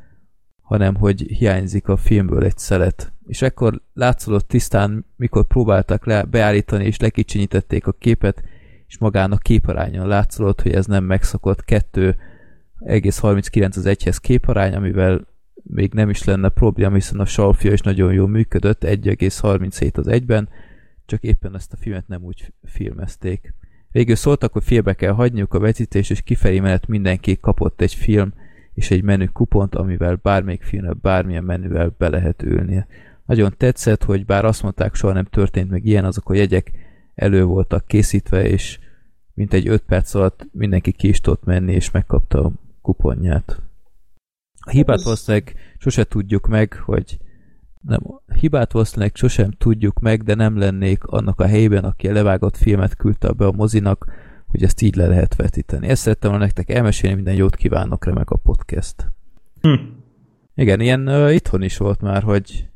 hanem 0.71 0.95
hogy 0.95 1.21
hiányzik 1.21 1.87
a 1.87 1.97
filmből 1.97 2.43
egy 2.43 2.57
szelet. 2.57 3.13
És 3.27 3.41
ekkor 3.41 3.81
látszott 3.93 4.47
tisztán, 4.47 5.05
mikor 5.15 5.45
próbáltak 5.45 6.05
le, 6.05 6.23
beállítani 6.23 6.85
és 6.85 6.99
lekicsinyítették 6.99 7.87
a 7.87 7.91
képet, 7.91 8.43
és 8.87 8.97
magán 8.97 9.31
a 9.31 9.37
képarányon 9.37 10.07
látszott, 10.07 10.61
hogy 10.61 10.71
ez 10.71 10.85
nem 10.85 11.03
megszokott 11.03 11.63
2,39 11.67 13.77
az 13.77 13.85
egyhez 13.85 14.17
képarány, 14.17 14.75
amivel 14.75 15.27
még 15.63 15.93
nem 15.93 16.09
is 16.09 16.23
lenne 16.23 16.49
probléma, 16.49 16.93
hiszen 16.93 17.19
a 17.19 17.25
salfia 17.25 17.71
is 17.71 17.81
nagyon 17.81 18.13
jól 18.13 18.27
működött, 18.27 18.83
1,37 18.83 19.97
az 19.97 20.07
egyben, 20.07 20.49
csak 21.05 21.23
éppen 21.23 21.55
ezt 21.55 21.73
a 21.73 21.77
filmet 21.77 22.07
nem 22.07 22.23
úgy 22.23 22.53
filmezték. 22.63 23.53
Végül 23.89 24.15
szóltak, 24.15 24.53
hogy 24.53 24.63
félbe 24.63 24.93
kell 24.93 25.13
hagyniuk 25.13 25.53
a 25.53 25.59
vetítés, 25.59 26.09
és 26.09 26.21
kifelé 26.21 26.59
mellett 26.59 26.87
mindenki 26.87 27.39
kapott 27.39 27.81
egy 27.81 27.93
film 27.93 28.33
és 28.73 28.91
egy 28.91 29.03
menü 29.03 29.27
kupont, 29.27 29.75
amivel 29.75 30.19
bármelyik 30.21 30.63
filmre 30.63 30.93
bármilyen 30.93 31.43
menüvel 31.43 31.95
be 31.97 32.09
lehet 32.09 32.43
ülni. 32.43 32.85
Nagyon 33.25 33.53
tetszett, 33.57 34.03
hogy 34.03 34.25
bár 34.25 34.45
azt 34.45 34.63
mondták, 34.63 34.95
soha 34.95 35.13
nem 35.13 35.25
történt 35.25 35.69
meg 35.69 35.85
ilyen, 35.85 36.05
azok 36.05 36.29
a 36.29 36.33
jegyek 36.33 36.71
elő 37.15 37.43
voltak 37.43 37.85
készítve, 37.85 38.43
és 38.47 38.79
mint 39.33 39.53
egy 39.53 39.67
5 39.67 39.81
perc 39.81 40.13
alatt 40.13 40.47
mindenki 40.51 40.91
ki 40.91 41.07
is 41.07 41.21
tudott 41.21 41.43
menni, 41.43 41.73
és 41.73 41.91
megkapta 41.91 42.45
a 42.45 42.51
kuponját. 42.81 43.61
A 44.59 44.69
hibát 44.69 45.03
valószínűleg 45.03 45.55
sose 45.77 46.03
tudjuk 46.03 46.47
meg, 46.47 46.73
hogy 46.73 47.19
nem, 47.81 47.99
hibát 48.39 48.71
valószínűleg 48.71 49.15
sosem 49.15 49.51
tudjuk 49.51 49.99
meg, 49.99 50.23
de 50.23 50.35
nem 50.35 50.57
lennék 50.57 51.03
annak 51.03 51.39
a 51.39 51.47
helyben, 51.47 51.83
aki 51.83 52.07
a 52.07 52.13
levágott 52.13 52.57
filmet 52.57 52.95
küldte 52.95 53.31
be 53.31 53.45
a 53.45 53.51
mozinak, 53.51 54.05
hogy 54.51 54.63
ezt 54.63 54.81
így 54.81 54.95
le 54.95 55.07
lehet 55.07 55.35
vetíteni. 55.35 55.87
Ezt 55.87 56.01
szerettem 56.01 56.29
volna 56.29 56.45
nektek 56.45 56.69
elmesélni, 56.69 57.15
minden 57.15 57.35
jót 57.35 57.55
kívánok 57.55 58.05
remek 58.05 58.29
a 58.29 58.37
podcast. 58.37 59.11
Hm. 59.61 59.73
Igen, 60.55 60.79
ilyen 60.79 61.07
uh, 61.07 61.33
itthon 61.33 61.61
is 61.61 61.77
volt 61.77 62.01
már, 62.01 62.23
hogy, 62.23 62.67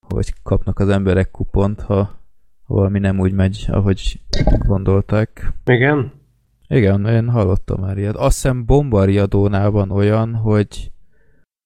hogy 0.00 0.32
kapnak 0.42 0.78
az 0.78 0.88
emberek 0.88 1.30
kupont, 1.30 1.80
ha, 1.80 2.20
valami 2.66 2.98
nem 2.98 3.18
úgy 3.18 3.32
megy, 3.32 3.66
ahogy 3.68 4.20
gondolták. 4.58 5.52
Igen? 5.64 6.12
Igen, 6.68 7.06
én 7.06 7.28
hallottam 7.28 7.80
már 7.80 7.98
ilyet. 7.98 8.16
Azt 8.16 8.34
hiszem 8.34 8.64
bombariadónál 8.64 9.70
van 9.70 9.90
olyan, 9.90 10.34
hogy 10.34 10.92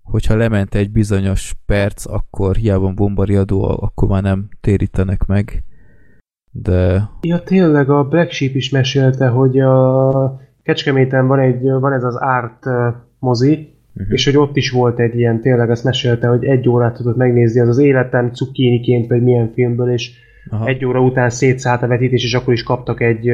hogyha 0.03 0.37
lement 0.37 0.75
egy 0.75 0.91
bizonyos 0.91 1.55
perc, 1.67 2.07
akkor 2.07 2.57
hiába 2.57 2.93
bombariadó, 2.93 3.79
akkor 3.81 4.09
már 4.09 4.23
nem 4.23 4.49
térítenek 4.61 5.27
meg. 5.27 5.65
De... 6.63 7.09
Ja, 7.21 7.43
tényleg 7.43 7.91
a 7.91 8.05
Black 8.05 8.31
Sheep 8.31 8.55
is 8.55 8.71
mesélte, 8.71 9.29
hogy 9.29 9.59
a 9.61 10.41
Kecskeméten 10.63 11.27
van, 11.27 11.39
egy, 11.39 11.63
van 11.63 11.93
ez 11.93 12.05
az 12.05 12.17
Art 12.17 12.67
mozi, 13.19 13.75
uh-huh. 13.95 14.13
és 14.13 14.25
hogy 14.25 14.37
ott 14.37 14.57
is 14.57 14.71
volt 14.71 14.99
egy 14.99 15.15
ilyen, 15.19 15.41
tényleg 15.41 15.71
azt 15.71 15.85
mesélte, 15.85 16.29
hogy 16.29 16.45
egy 16.45 16.69
órát 16.69 16.95
tudott 16.95 17.17
megnézni, 17.17 17.61
az 17.61 17.69
az 17.69 17.79
életen 17.79 18.33
cukkiniként, 18.33 19.09
vagy 19.09 19.23
milyen 19.23 19.51
filmből, 19.55 19.93
és 19.93 20.11
Aha. 20.51 20.67
egy 20.67 20.85
óra 20.85 21.01
után 21.01 21.31
szétszállt 21.31 21.83
a 21.83 21.87
vetítés, 21.87 22.25
és 22.25 22.35
akkor 22.35 22.53
is 22.53 22.63
kaptak 22.63 23.01
egy 23.01 23.31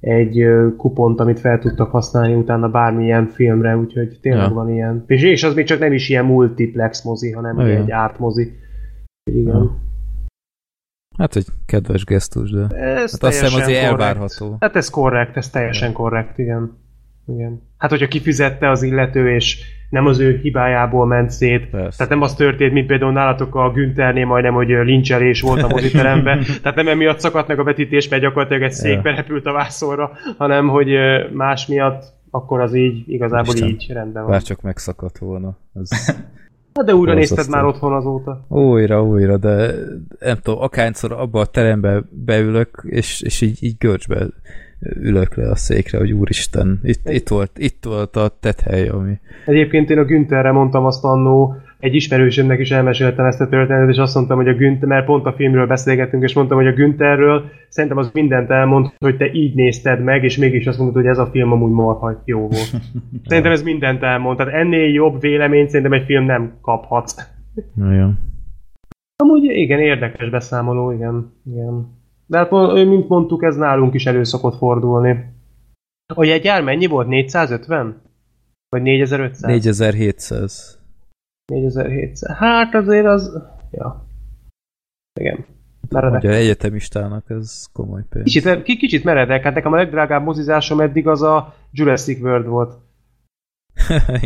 egy 0.00 0.46
kupont, 0.76 1.20
amit 1.20 1.40
fel 1.40 1.58
tudtak 1.58 1.90
használni 1.90 2.34
utána 2.34 2.68
bármilyen 2.68 3.26
filmre, 3.26 3.76
úgyhogy 3.76 4.18
tényleg 4.20 4.48
ja. 4.48 4.54
van 4.54 4.70
ilyen. 4.70 5.04
És, 5.06 5.22
és 5.22 5.42
az 5.44 5.54
még 5.54 5.64
csak 5.64 5.78
nem 5.78 5.92
is 5.92 6.08
ilyen 6.08 6.24
multiplex 6.24 7.02
mozi, 7.02 7.30
hanem 7.30 7.60
ja. 7.60 7.66
egy 7.66 7.92
art 7.92 8.18
mozi. 8.18 8.52
Igen. 9.30 9.54
Ja. 9.54 9.76
Hát 11.18 11.36
egy 11.36 11.46
kedves 11.66 12.04
gesztus, 12.04 12.50
de 12.50 12.66
ez 12.76 13.12
hát 13.12 13.22
azt 13.22 13.40
hiszem 13.40 13.60
azért 13.60 13.66
korrekt. 13.66 13.84
elvárható. 13.84 14.56
Hát 14.60 14.76
ez 14.76 14.90
korrekt, 14.90 15.36
ez 15.36 15.50
teljesen 15.50 15.92
korrekt, 15.92 16.38
igen. 16.38 16.78
igen. 17.26 17.62
Hát, 17.78 17.90
hogyha 17.90 18.08
kifizette 18.08 18.70
az 18.70 18.82
illető, 18.82 19.34
és 19.34 19.58
nem 19.90 20.06
az 20.06 20.18
ő 20.18 20.38
hibájából 20.42 21.06
ment 21.06 21.30
szét. 21.30 21.66
Persze. 21.66 21.96
Tehát 21.96 22.12
nem 22.12 22.22
az 22.22 22.34
történt, 22.34 22.72
mint 22.72 22.86
például 22.86 23.12
nálatok 23.12 23.54
a 23.54 23.70
Günternél 23.70 24.26
majdnem, 24.26 24.54
hogy 24.54 24.68
lincselés 24.68 25.40
volt 25.40 25.62
a 25.62 25.68
moziteremben. 25.68 26.42
Tehát 26.62 26.76
nem 26.76 26.88
emiatt 26.88 27.20
szakadt 27.20 27.48
meg 27.48 27.58
a 27.58 27.64
vetítés, 27.64 28.08
mert 28.08 28.22
gyakorlatilag 28.22 28.62
egy 28.62 28.72
székbe 28.72 29.14
repült 29.14 29.46
a 29.46 29.52
vászorra, 29.52 30.10
hanem 30.38 30.68
hogy 30.68 30.88
más 31.32 31.66
miatt 31.66 32.14
akkor 32.30 32.60
az 32.60 32.74
így, 32.74 33.08
igazából 33.08 33.54
Isten, 33.54 33.68
így 33.68 33.86
rendben 33.92 34.22
van. 34.22 34.30
Bár 34.30 34.42
csak 34.42 34.62
megszakadt 34.62 35.18
volna. 35.18 35.58
Ez... 35.74 35.90
Hát 36.76 36.84
de 36.84 36.94
újra 36.94 37.14
nézted 37.14 37.48
már 37.48 37.64
otthon 37.64 37.92
azóta. 37.92 38.46
Újra, 38.48 39.02
újra, 39.02 39.36
de 39.36 39.74
nem 40.18 40.36
tudom, 40.42 40.60
akárszor 40.60 41.12
abba 41.12 41.40
a 41.40 41.46
terembe 41.46 42.02
beülök, 42.10 42.82
és, 42.88 43.20
és 43.20 43.40
így, 43.40 43.58
így 43.60 43.76
görcsbe 43.78 44.26
ülök 44.80 45.34
le 45.34 45.50
a 45.50 45.56
székre, 45.56 45.98
hogy 45.98 46.12
úristen, 46.12 46.80
itt, 46.82 47.08
itt, 47.08 47.28
volt, 47.28 47.50
itt 47.54 47.84
volt 47.84 48.16
a 48.16 48.36
tethely, 48.40 48.88
ami... 48.88 49.18
Egyébként 49.46 49.90
én 49.90 49.98
a 49.98 50.04
Güntherre 50.04 50.52
mondtam 50.52 50.84
azt 50.84 51.04
annó, 51.04 51.54
egy 51.86 51.94
ismerősömnek 51.94 52.60
is 52.60 52.70
elmeséltem 52.70 53.24
ezt 53.24 53.40
a 53.40 53.48
történetet, 53.48 53.90
és 53.90 53.96
azt 53.96 54.14
mondtam, 54.14 54.36
hogy 54.36 54.48
a 54.48 54.54
Günther, 54.54 54.88
mert 54.88 55.06
pont 55.06 55.26
a 55.26 55.32
filmről 55.32 55.66
beszélgettünk, 55.66 56.22
és 56.22 56.34
mondtam, 56.34 56.56
hogy 56.56 56.66
a 56.66 56.72
Güntherről 56.72 57.44
szerintem 57.68 57.98
az 57.98 58.10
mindent 58.12 58.50
elmond, 58.50 58.92
hogy 58.98 59.16
te 59.16 59.32
így 59.32 59.54
nézted 59.54 60.02
meg, 60.02 60.24
és 60.24 60.36
mégis 60.36 60.66
azt 60.66 60.78
mondod, 60.78 60.94
hogy 60.94 61.06
ez 61.06 61.18
a 61.18 61.26
film 61.26 61.52
amúgy 61.52 61.70
marha 61.70 62.22
jó 62.24 62.40
volt. 62.40 62.70
Szerintem 63.28 63.52
ez 63.52 63.62
mindent 63.62 64.02
elmond, 64.02 64.36
tehát 64.36 64.52
ennél 64.52 64.92
jobb 64.92 65.20
véleményt 65.20 65.68
szerintem 65.68 65.92
egy 65.92 66.04
film 66.04 66.24
nem 66.24 66.58
kaphat. 66.60 67.12
Nagyon. 67.74 68.18
Amúgy 69.16 69.44
igen, 69.44 69.80
érdekes 69.80 70.30
beszámoló, 70.30 70.90
igen. 70.90 71.32
igen. 71.52 71.94
De 72.26 72.38
hát, 72.38 72.50
mint 72.72 73.08
mondtuk, 73.08 73.42
ez 73.42 73.56
nálunk 73.56 73.94
is 73.94 74.06
elő 74.06 74.22
szokott 74.22 74.56
fordulni. 74.56 75.24
A 76.14 76.24
jegyár 76.24 76.62
mennyi 76.62 76.86
volt? 76.86 77.08
450? 77.08 78.00
Vagy 78.68 78.82
4500? 78.82 79.50
4700. 79.50 80.75
4700. 81.46 82.36
Hát 82.36 82.74
azért 82.74 83.06
az... 83.06 83.42
Ja. 83.70 84.06
Igen. 85.20 85.44
Meredek. 85.88 86.22
Ugye 86.22 86.34
egyetemistának 86.34 87.24
ez 87.30 87.66
komoly 87.72 88.02
pénz. 88.08 88.24
Kicsit, 88.24 88.62
kicsit 88.62 89.04
meredek, 89.04 89.42
hát 89.42 89.54
nekem 89.54 89.72
a 89.72 89.76
legdrágább 89.76 90.24
mozizásom 90.24 90.80
eddig 90.80 91.08
az 91.08 91.22
a 91.22 91.54
Jurassic 91.70 92.22
World 92.22 92.46
volt. 92.46 92.74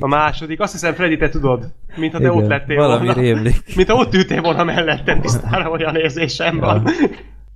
A 0.00 0.06
második, 0.18 0.60
azt 0.60 0.72
hiszem 0.72 0.94
Freddy, 0.94 1.16
te 1.16 1.28
tudod, 1.28 1.72
mintha 1.96 2.18
te 2.18 2.24
Igen, 2.24 2.36
ott 2.36 2.48
lettél 2.48 2.76
valami 2.76 3.06
volna. 3.06 3.20
rémlik. 3.20 3.62
Mintha 3.76 3.94
ott 3.94 4.14
ültél 4.14 4.40
volna 4.40 4.64
mellettem, 4.64 5.20
tisztára 5.20 5.70
olyan 5.70 5.96
érzésem 5.96 6.56
ja. 6.56 6.60
van 6.60 6.84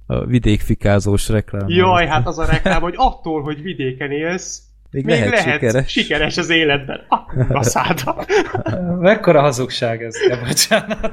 a 0.07 0.25
vidékfikázós 0.25 1.29
reklám. 1.29 1.69
Jaj, 1.69 2.07
hát 2.07 2.27
az 2.27 2.39
a 2.39 2.45
reklám, 2.45 2.81
hogy 2.81 2.95
attól, 2.97 3.43
hogy 3.43 3.63
vidéken 3.63 4.11
élsz, 4.11 4.63
még, 4.95 5.05
még 5.05 5.15
lehet, 5.15 5.31
lehet 5.31 5.61
sikeres. 5.61 5.91
sikeres 5.91 6.39
az 6.39 6.51
életben. 6.51 7.01
A 7.49 7.63
száda. 7.63 8.25
Mekkora 9.01 9.41
hazugság 9.41 10.03
ez, 10.03 10.15
ja, 10.29 10.39
bocsánat. 10.47 11.11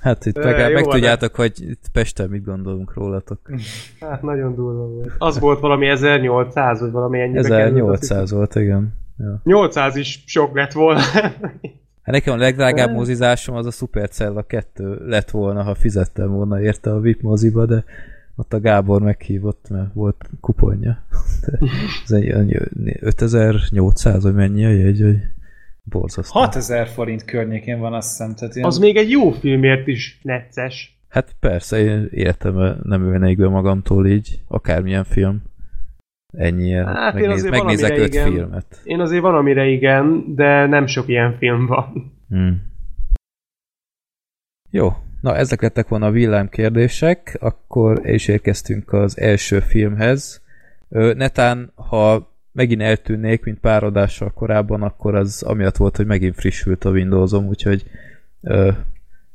Hát 0.00 0.26
itt 0.26 0.44
meg, 0.44 0.72
meg 0.72 0.84
tudjátok, 0.84 1.34
hogy 1.34 1.52
itt 1.58 1.84
Pesten 1.92 2.28
mit 2.28 2.44
gondolunk 2.44 2.94
rólatok. 2.94 3.38
Hát 4.00 4.22
nagyon 4.22 4.54
durva 4.54 4.86
volt. 4.86 5.12
Az 5.18 5.38
volt 5.38 5.60
valami 5.60 5.88
1800, 5.88 6.80
vagy 6.80 6.90
valami 6.90 7.20
ennyi. 7.20 7.36
1800 7.36 8.30
volt, 8.30 8.54
igen. 8.54 8.94
Ja. 9.18 9.40
800 9.44 9.96
is 9.96 10.22
sok 10.26 10.54
lett 10.54 10.72
volna. 10.72 11.00
Hát 12.02 12.14
nekem 12.14 12.34
a 12.34 12.36
legdrágább 12.36 12.92
mozizásom 12.92 13.56
az 13.56 13.66
a 13.66 13.70
Supercella 13.70 14.42
2 14.42 15.06
lett 15.06 15.30
volna, 15.30 15.62
ha 15.62 15.74
fizettem 15.74 16.30
volna 16.30 16.60
érte 16.60 16.90
a 16.90 17.00
VIP 17.00 17.22
moziba, 17.22 17.66
de 17.66 17.84
ott 18.36 18.52
a 18.52 18.60
Gábor 18.60 19.02
meghívott, 19.02 19.68
mert 19.68 19.92
volt 19.92 20.30
kuponja. 20.40 21.04
De 21.46 21.58
ez 22.04 22.10
egy 22.10 22.56
5800, 23.00 24.22
vagy 24.22 24.34
mennyi 24.34 24.64
a 24.64 24.70
jegy, 24.70 25.00
hogy 25.00 25.16
borzasztó. 25.82 26.38
6000 26.38 26.88
forint 26.88 27.24
környékén 27.24 27.78
van 27.78 27.94
azt 27.94 28.08
hiszem. 28.08 28.34
Tehát 28.34 28.54
ilyen... 28.54 28.68
Az 28.68 28.78
még 28.78 28.96
egy 28.96 29.10
jó 29.10 29.30
filmért 29.30 29.86
is 29.86 30.20
necces. 30.22 30.98
Hát 31.08 31.36
persze, 31.40 31.78
én 31.78 32.08
életemben 32.10 32.80
nem 32.82 33.02
ülnék 33.02 33.36
be 33.36 33.48
magamtól 33.48 34.06
így, 34.06 34.40
akármilyen 34.48 35.04
film. 35.04 35.42
Ennyi, 36.36 36.72
hát 36.72 37.14
megnéz, 37.14 37.44
én 37.44 37.50
megnézek 37.50 37.98
öt 37.98 38.14
igen. 38.14 38.32
filmet. 38.32 38.80
Én 38.84 39.00
azért 39.00 39.22
van, 39.22 39.34
amire 39.34 39.66
igen, 39.66 40.34
de 40.34 40.66
nem 40.66 40.86
sok 40.86 41.08
ilyen 41.08 41.36
film 41.38 41.66
van. 41.66 42.12
Hmm. 42.28 42.62
Jó, 44.70 44.92
na 45.24 45.36
ezek 45.36 45.62
lettek 45.62 45.88
volna 45.88 46.06
a 46.06 46.10
villám 46.10 46.48
kérdések, 46.48 47.36
akkor 47.40 48.08
is 48.08 48.28
érkeztünk 48.28 48.92
az 48.92 49.18
első 49.18 49.60
filmhez. 49.60 50.42
Netán, 50.88 51.72
ha 51.74 52.30
megint 52.52 52.80
eltűnnék, 52.82 53.44
mint 53.44 53.58
pár 53.58 53.84
adással 53.84 54.30
korábban, 54.30 54.82
akkor 54.82 55.14
az 55.14 55.42
amiatt 55.42 55.76
volt, 55.76 55.96
hogy 55.96 56.06
megint 56.06 56.34
frissült 56.34 56.84
a 56.84 56.90
Windowsom, 56.90 57.46
úgyhogy 57.46 57.84
ö, 58.42 58.70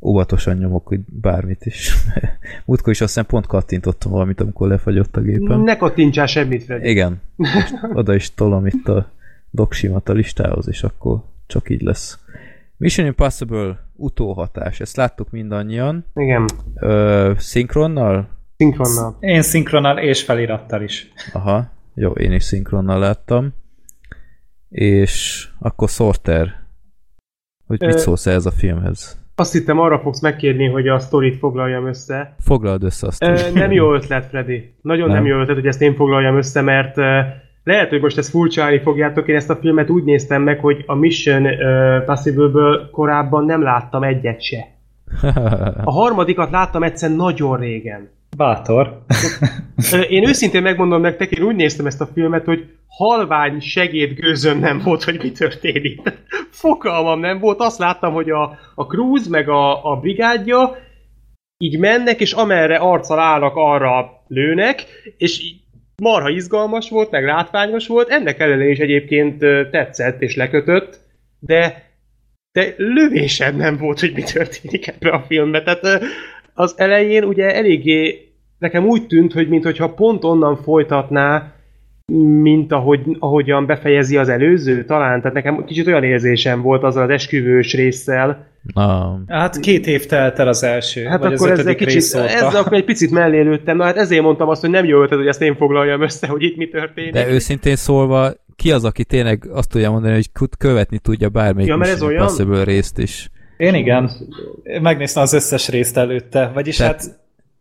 óvatosan 0.02 0.58
nyomok, 0.58 0.88
hogy 0.88 1.00
bármit 1.06 1.66
is. 1.66 1.94
Múltkor 2.66 2.92
is 2.94 3.02
azt 3.02 3.14
hiszem 3.14 3.26
pont 3.26 3.48
kattintottam 3.48 4.12
valamit, 4.12 4.42
amikor 4.42 4.68
lefagyott 4.68 5.16
a 5.16 5.22
gépem. 5.22 5.62
Ne 5.62 5.78
kattintsál 5.78 6.26
semmit, 6.26 6.64
Freddy. 6.64 6.90
Igen. 6.90 7.22
Oda 7.94 8.16
is 8.16 8.34
tolom 8.34 8.66
itt 8.66 8.88
a 8.88 9.12
doksimat 9.50 10.10
a 10.10 10.14
listához, 10.14 10.68
és 10.68 10.84
akkor 10.84 11.24
csak 11.48 11.70
így 11.70 11.82
lesz. 11.82 12.20
Mission 12.80 13.06
Impossible 13.06 13.90
utóhatás. 13.96 14.80
Ezt 14.80 14.96
láttuk 14.96 15.30
mindannyian. 15.30 16.06
Igen. 16.16 16.46
Ö, 16.76 17.32
szinkronnal? 17.38 18.30
Szinkronnal. 18.58 19.18
Én 19.20 19.42
szinkronnal 19.42 19.98
és 19.98 20.24
felirattal 20.24 20.82
is. 20.82 21.12
Aha. 21.34 21.72
Jó, 21.94 22.12
én 22.12 22.32
is 22.32 22.44
szinkronnal 22.44 23.00
láttam. 23.00 23.54
És 24.70 25.48
akkor 25.60 25.90
Sorter. 25.90 26.56
Hogy 27.68 27.82
mit 27.82 27.98
szólsz 27.98 28.26
ez 28.26 28.46
a 28.46 28.52
filmhez? 28.52 29.22
Azt 29.36 29.52
hittem 29.54 29.80
arra 29.80 30.00
fogsz 30.00 30.22
megkérni, 30.22 30.68
hogy 30.68 30.88
a 30.88 31.00
sztorit 31.00 31.38
foglaljam 31.38 31.88
össze. 31.88 32.36
Foglald 32.40 32.84
össze 32.84 33.08
azt. 33.08 33.24
Ö, 33.24 33.52
nem 33.54 33.72
jó 33.72 33.94
ötlet, 33.94 34.26
Freddy. 34.26 34.74
Nagyon 34.82 35.08
nem. 35.08 35.16
nem 35.16 35.26
jó 35.26 35.40
ötlet, 35.40 35.56
hogy 35.56 35.68
ezt 35.68 35.82
én 35.82 35.96
foglaljam 35.96 36.38
össze, 36.38 36.62
mert 36.62 36.98
lehet, 37.70 37.89
hogy 37.89 38.01
most 38.01 38.17
ezt 38.17 38.30
furcsálni 38.30 38.80
fogjátok, 38.80 39.28
én 39.28 39.36
ezt 39.36 39.49
a 39.49 39.55
filmet 39.55 39.89
úgy 39.89 40.03
néztem 40.03 40.41
meg, 40.41 40.59
hogy 40.59 40.84
a 40.86 40.95
Mission 40.95 41.45
uh, 41.45 42.03
Possible-ből 42.05 42.89
korábban 42.89 43.45
nem 43.45 43.61
láttam 43.61 44.03
egyet 44.03 44.41
se. 44.41 44.78
A 45.84 45.91
harmadikat 45.91 46.51
láttam 46.51 46.84
egyszer 46.84 47.15
nagyon 47.15 47.57
régen. 47.57 48.09
Bátor. 48.38 49.01
én 50.09 50.28
őszintén 50.28 50.61
megmondom 50.61 51.01
nektek, 51.01 51.32
én 51.32 51.43
úgy 51.43 51.55
néztem 51.55 51.86
ezt 51.86 52.01
a 52.01 52.09
filmet, 52.13 52.45
hogy 52.45 52.65
halvány 52.88 53.59
segédgőzöm 53.59 54.59
nem 54.59 54.82
volt, 54.84 55.03
hogy 55.03 55.20
mi 55.24 55.32
történik. 55.32 56.01
Fogalmam 56.49 57.20
nem 57.20 57.39
volt, 57.39 57.59
azt 57.59 57.80
láttam, 57.80 58.13
hogy 58.13 58.30
a, 58.30 58.57
a 58.76 58.86
Cruz 58.86 59.28
meg 59.28 59.49
a, 59.49 59.91
a 59.91 59.95
brigádja 59.95 60.76
így 61.57 61.80
mennek, 61.80 62.20
és 62.20 62.32
amerre 62.32 62.76
arccal 62.76 63.20
állnak, 63.20 63.55
arra 63.55 64.24
lőnek, 64.28 64.86
és 65.17 65.53
marha 66.00 66.30
izgalmas 66.30 66.89
volt, 66.89 67.12
meg 67.12 67.26
látványos 67.26 67.88
volt, 67.88 68.10
ennek 68.10 68.39
ellenére 68.39 68.70
is 68.70 68.80
egyébként 68.80 69.38
tetszett 69.72 70.22
és 70.22 70.36
lekötött, 70.36 71.00
de, 71.39 71.84
de 72.52 72.74
lövésed 72.78 73.56
nem 73.56 73.78
volt, 73.78 74.00
hogy 74.00 74.12
mi 74.14 74.22
történik 74.22 74.88
ebbe 74.88 75.10
a 75.10 75.24
filmbe. 75.28 75.64
Tehát 75.64 76.04
az 76.54 76.74
elején 76.78 77.24
ugye 77.24 77.56
eléggé 77.56 78.30
nekem 78.60 78.86
úgy 78.86 79.08
tűnt, 79.08 79.34
hogy 79.34 79.47
mintha 79.47 79.93
pont 79.93 80.24
onnan 80.24 80.58
folytatná, 80.58 81.54
mint 82.41 82.72
ahogy, 82.72 83.02
ahogyan 83.20 83.66
befejezi 83.66 84.18
az 84.18 84.30
előző, 84.30 84.86
talán. 84.86 85.22
Tehát 85.22 85.36
nekem 85.36 85.66
kicsit 85.66 85.88
olyan 85.88 86.04
érzésem 86.04 86.62
volt 86.62 86.84
azzal 86.84 87.04
az 87.04 87.10
esküvős 87.10 87.74
résszel. 87.74 88.47
Na. 88.62 89.20
Hát 89.28 89.60
két 89.60 89.88
év 89.88 90.05
telt 90.05 90.39
el 90.39 90.47
az 90.47 90.64
első. 90.64 91.03
Hát 91.03 91.20
vagy 91.20 91.34
akkor 91.34 91.51
az 91.51 91.60
ezzel, 91.60 91.76
kicsit, 91.76 92.14
ezzel 92.14 92.55
akkor 92.55 92.74
egy 92.74 92.86
picit 92.86 93.12
mellé 93.12 93.41
lőttem. 93.41 93.78
Na 93.78 93.84
hát 93.84 93.97
ezért 93.97 94.22
mondtam 94.22 94.49
azt, 94.49 94.62
hogy 94.62 94.70
nem 94.70 94.86
jó 94.86 95.01
ötlet, 95.01 95.20
hogy 95.20 95.28
ezt 95.28 95.41
én 95.41 95.55
foglaljam 95.55 96.01
össze, 96.01 96.28
hogy 96.28 96.43
itt 96.43 96.57
mi 96.57 96.68
történik. 96.68 97.14
De 97.14 97.30
őszintén 97.30 97.76
szólva, 97.76 98.34
ki 98.55 98.72
az, 98.72 98.84
aki 98.84 99.05
tényleg 99.05 99.47
azt 99.53 99.70
tudja 99.70 99.91
mondani, 99.91 100.14
hogy 100.14 100.47
követni 100.57 100.99
tudja 100.99 101.30
bármelyik 101.30 101.70
ja, 101.70 101.76
mert 101.76 101.91
ez 101.91 102.01
olyan? 102.01 102.26
Possible 102.26 102.64
részt 102.64 102.97
is. 102.97 103.30
Én 103.57 103.74
igen. 103.74 104.12
Megnéztem 104.82 105.24
az 105.24 105.34
összes 105.34 105.70
részt 105.70 105.97
előtte. 105.97 106.51
Vagyis 106.53 106.76
tehát, 106.76 107.01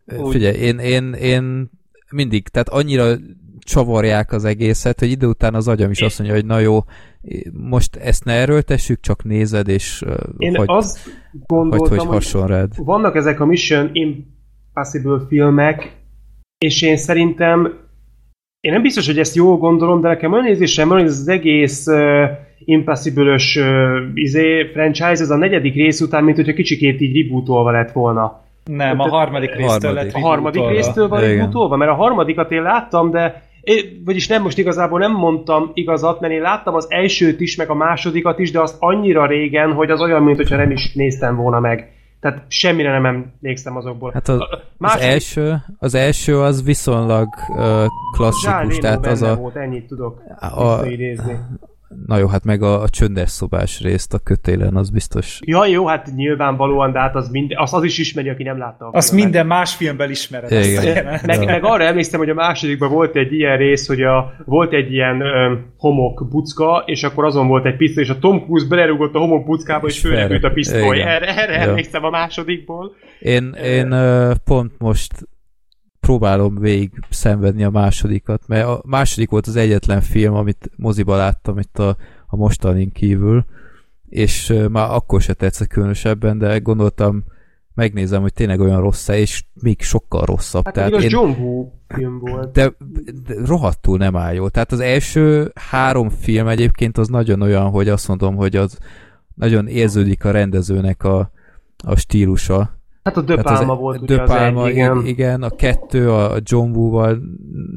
hát... 0.07 0.29
Figyelj, 0.29 0.57
én, 0.57 0.77
én, 0.77 1.13
én 1.13 1.69
mindig, 2.11 2.47
tehát 2.47 2.69
annyira 2.69 3.15
csavarják 3.59 4.31
az 4.31 4.45
egészet, 4.45 4.99
hogy 4.99 5.09
idő 5.09 5.27
után 5.27 5.53
az 5.53 5.67
agyam 5.67 5.91
is 5.91 6.01
azt 6.01 6.19
mondja, 6.19 6.37
hogy 6.37 6.45
na 6.45 6.59
jó, 6.59 6.83
most 7.53 7.95
ezt 7.95 8.25
ne 8.25 8.33
erőltessük, 8.33 8.99
csak 8.99 9.23
nézed, 9.23 9.67
és 9.67 10.03
Én 10.37 10.55
hogy, 10.55 10.67
azt 10.69 10.99
gondoltam, 11.47 11.97
hogy, 11.97 11.97
hogy 11.97 12.07
hason 12.07 12.47
rád. 12.47 12.71
Vannak 12.75 13.15
ezek 13.15 13.39
a 13.39 13.45
Mission 13.45 13.89
Impossible 13.93 15.25
filmek, 15.27 15.97
és 16.57 16.81
én 16.81 16.97
szerintem 16.97 17.87
én 18.59 18.71
nem 18.71 18.81
biztos, 18.81 19.05
hogy 19.05 19.19
ezt 19.19 19.35
jól 19.35 19.57
gondolom, 19.57 20.01
de 20.01 20.07
nekem 20.07 20.33
olyan 20.33 20.47
érzésem 20.47 20.87
van, 20.87 20.97
hogy 20.97 21.07
ez 21.07 21.19
az 21.19 21.27
egész 21.27 21.87
uh, 21.87 22.23
Impossible-ös 22.59 23.55
uh, 23.55 23.65
izé, 24.13 24.69
franchise, 24.73 25.09
ez 25.09 25.29
a 25.29 25.37
negyedik 25.37 25.73
rész 25.73 26.01
után, 26.01 26.23
mint 26.23 26.35
hogyha 26.35 26.53
kicsikét 26.53 27.01
így 27.01 27.21
rebootolva 27.21 27.71
lett 27.71 27.91
volna. 27.91 28.41
Nem, 28.65 28.99
a 28.99 29.09
harmadik 29.09 29.55
résztől 29.55 29.91
harmadik. 29.91 30.11
lett 30.11 30.23
A 30.23 30.27
harmadik 30.27 30.67
résztől 30.67 31.07
van 31.07 31.19
rebootolva, 31.19 31.75
mert 31.75 31.91
a 31.91 31.95
harmadikat 31.95 32.51
én 32.51 32.61
láttam, 32.61 33.11
de 33.11 33.48
én, 33.61 34.01
vagyis 34.05 34.27
nem, 34.27 34.41
most 34.41 34.57
igazából 34.57 34.99
nem 34.99 35.11
mondtam 35.11 35.71
igazat, 35.73 36.19
mert 36.19 36.33
én 36.33 36.41
láttam 36.41 36.75
az 36.75 36.85
elsőt 36.89 37.39
is, 37.39 37.55
meg 37.55 37.69
a 37.69 37.73
másodikat 37.73 38.39
is, 38.39 38.51
de 38.51 38.59
azt 38.59 38.75
annyira 38.79 39.25
régen, 39.25 39.73
hogy 39.73 39.91
az 39.91 40.01
olyan, 40.01 40.23
mint 40.23 40.37
hogyha 40.37 40.55
nem 40.55 40.71
is 40.71 40.93
néztem 40.93 41.35
volna 41.35 41.59
meg. 41.59 41.91
Tehát 42.19 42.43
semmire 42.47 42.91
nem 42.91 43.05
emlékszem 43.05 43.75
azokból. 43.75 44.11
Hát 44.13 44.27
az, 44.27 44.39
a 44.39 44.61
második... 44.77 45.07
az, 45.07 45.13
első, 45.13 45.55
az 45.79 45.95
első 45.95 46.39
az 46.39 46.63
viszonylag 46.63 47.27
uh, 47.47 47.85
klasszikus, 48.11 48.77
tehát 48.77 49.05
az 49.05 49.21
a... 49.21 49.35
Volt, 49.35 49.55
ennyit 49.55 49.87
tudok 49.87 50.21
a, 50.39 50.81
Na 52.05 52.17
jó, 52.17 52.27
hát 52.27 52.43
meg 52.43 52.61
a, 52.61 52.81
a 52.81 52.89
csöndes 52.89 53.29
szobás 53.29 53.81
részt 53.81 54.13
a 54.13 54.19
kötélen, 54.19 54.75
az 54.75 54.89
biztos. 54.89 55.39
Ja, 55.45 55.65
jó, 55.65 55.85
hát 55.85 56.11
nyilvánvalóan, 56.15 56.91
de 56.91 56.99
hát 56.99 57.15
az, 57.15 57.29
mind, 57.29 57.51
az, 57.55 57.73
az 57.73 57.83
is 57.83 57.97
ismeri, 57.97 58.29
aki 58.29 58.43
nem 58.43 58.57
látta. 58.57 58.85
A 58.85 58.97
azt 58.97 59.11
minden 59.11 59.45
más 59.45 59.75
filmben 59.75 60.09
ismered. 60.09 60.51
Igen. 60.51 61.19
Meg, 61.25 61.45
meg, 61.45 61.63
arra 61.63 61.83
emlékszem, 61.83 62.19
hogy 62.19 62.29
a 62.29 62.33
másodikban 62.33 62.91
volt 62.91 63.15
egy 63.15 63.33
ilyen 63.33 63.57
rész, 63.57 63.87
hogy 63.87 64.01
a, 64.01 64.33
volt 64.45 64.73
egy 64.73 64.91
ilyen 64.93 65.21
ö, 65.21 65.55
homok 65.77 66.27
bucka, 66.29 66.83
és 66.85 67.03
akkor 67.03 67.25
azon 67.25 67.47
volt 67.47 67.65
egy 67.65 67.77
pisztoly, 67.77 68.03
és 68.03 68.09
a 68.09 68.19
Tom 68.19 68.43
Cruise 68.43 68.67
belerúgott 68.67 69.15
a 69.15 69.19
homok 69.19 69.45
buckába, 69.45 69.87
és, 69.87 69.93
és 69.93 70.01
fölrepült 70.01 70.43
a 70.43 70.51
pisztoly. 70.51 71.01
Erre, 71.01 71.37
erre 71.37 71.53
ja. 71.53 71.59
emlékszem 71.59 72.03
a 72.03 72.09
másodikból. 72.09 72.95
Én, 73.19 73.55
én 73.63 73.91
ö, 73.91 74.31
pont 74.43 74.71
most 74.77 75.11
próbálom 76.09 76.55
végig 76.59 76.91
szenvedni 77.09 77.63
a 77.63 77.69
másodikat, 77.69 78.47
mert 78.47 78.67
a 78.67 78.81
második 78.85 79.29
volt 79.29 79.47
az 79.47 79.55
egyetlen 79.55 80.01
film, 80.01 80.33
amit 80.33 80.71
moziba 80.75 81.15
láttam 81.15 81.57
itt 81.57 81.79
a, 81.79 81.97
a 82.27 82.35
mostanin 82.35 82.91
kívül, 82.91 83.45
és 84.07 84.53
már 84.71 84.91
akkor 84.91 85.21
se 85.21 85.33
tetszett 85.33 85.67
különösebben, 85.67 86.37
de 86.37 86.57
gondoltam, 86.57 87.23
megnézem, 87.73 88.21
hogy 88.21 88.33
tényleg 88.33 88.59
olyan 88.59 88.81
rossz-e, 88.81 89.17
és 89.17 89.43
még 89.53 89.81
sokkal 89.81 90.25
rosszabb. 90.25 90.65
Hát 90.65 90.73
Tehát 90.73 90.91
én, 90.91 91.09
John 91.09 91.41
Woo 91.41 91.71
film 91.87 92.19
volt. 92.19 92.51
De, 92.51 92.73
de 93.25 93.45
rohadtul 93.45 93.97
nem 93.97 94.15
áll 94.15 94.33
jó. 94.33 94.49
Tehát 94.49 94.71
az 94.71 94.79
első 94.79 95.51
három 95.55 96.09
film 96.09 96.47
egyébként 96.47 96.97
az 96.97 97.07
nagyon 97.07 97.41
olyan, 97.41 97.69
hogy 97.69 97.89
azt 97.89 98.07
mondom, 98.07 98.35
hogy 98.35 98.55
az 98.55 98.77
nagyon 99.35 99.67
érződik 99.67 100.25
a 100.25 100.31
rendezőnek 100.31 101.03
a, 101.03 101.31
a 101.83 101.95
stílusa, 101.95 102.78
Hát 103.03 103.17
a 103.17 103.21
De 103.21 103.41
Palma 103.41 103.73
az, 103.73 103.79
volt 103.79 104.01
ugye 104.01 104.17
Palma, 104.17 104.61
az 104.61 104.67
egy, 104.67 104.73
igen. 104.73 105.05
igen. 105.05 105.41
a 105.43 105.49
kettő 105.49 106.11
a 106.11 106.37
John 106.43 106.69
Woo-val 106.69 107.17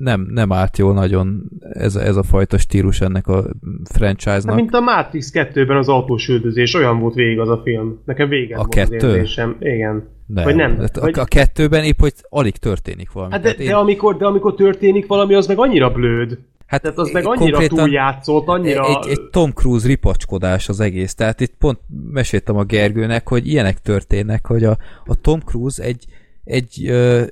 nem, 0.00 0.26
nem 0.30 0.52
állt 0.52 0.78
jól 0.78 0.94
nagyon 0.94 1.50
ez, 1.60 1.96
ez 1.96 2.16
a 2.16 2.22
fajta 2.22 2.58
stílus 2.58 3.00
ennek 3.00 3.26
a 3.26 3.44
franchise-nak. 3.84 4.48
Hát, 4.48 4.56
mint 4.56 4.74
a 4.74 4.80
Matrix 4.80 5.30
2-ben 5.34 5.76
az 5.76 5.88
autós 5.88 6.28
üldözés, 6.28 6.74
olyan 6.74 7.00
volt 7.00 7.14
végig 7.14 7.38
az 7.38 7.48
a 7.48 7.60
film. 7.64 8.00
Nekem 8.04 8.28
vége 8.28 8.54
a 8.54 8.56
volt 8.56 8.74
kettő? 8.74 8.96
az 8.96 9.02
érzésem. 9.02 9.56
Igen. 9.60 10.08
Nem. 10.34 10.44
Vagy 10.44 10.54
nem. 10.54 10.78
Hát 10.78 10.98
vagy... 10.98 11.18
A, 11.18 11.24
kettőben 11.24 11.84
épp, 11.84 12.00
hogy 12.00 12.12
alig 12.28 12.56
történik 12.56 13.12
valami. 13.12 13.32
Hát 13.32 13.42
de, 13.42 13.50
én... 13.50 13.66
de, 13.66 13.74
amikor, 13.74 14.16
de 14.16 14.24
amikor 14.24 14.54
történik 14.54 15.06
valami, 15.06 15.34
az 15.34 15.46
meg 15.46 15.58
annyira 15.58 15.90
blőd. 15.90 16.38
Hát 16.66 16.82
Tehát 16.82 16.98
az 16.98 17.10
meg 17.12 17.26
annyira 17.26 17.66
túljátszott, 17.66 18.46
annyira... 18.46 18.84
Egy, 18.84 19.10
egy 19.10 19.20
Tom 19.30 19.50
Cruise 19.50 19.86
ripacskodás 19.86 20.68
az 20.68 20.80
egész. 20.80 21.14
Tehát 21.14 21.40
itt 21.40 21.54
pont 21.58 21.78
meséltem 22.12 22.56
a 22.56 22.64
Gergőnek, 22.64 23.28
hogy 23.28 23.46
ilyenek 23.46 23.80
történnek, 23.80 24.46
hogy 24.46 24.64
a, 24.64 24.78
a 25.04 25.20
Tom 25.20 25.40
Cruise 25.40 25.82
egy, 25.82 26.04
egy 26.44 26.86
ö, 26.88 27.22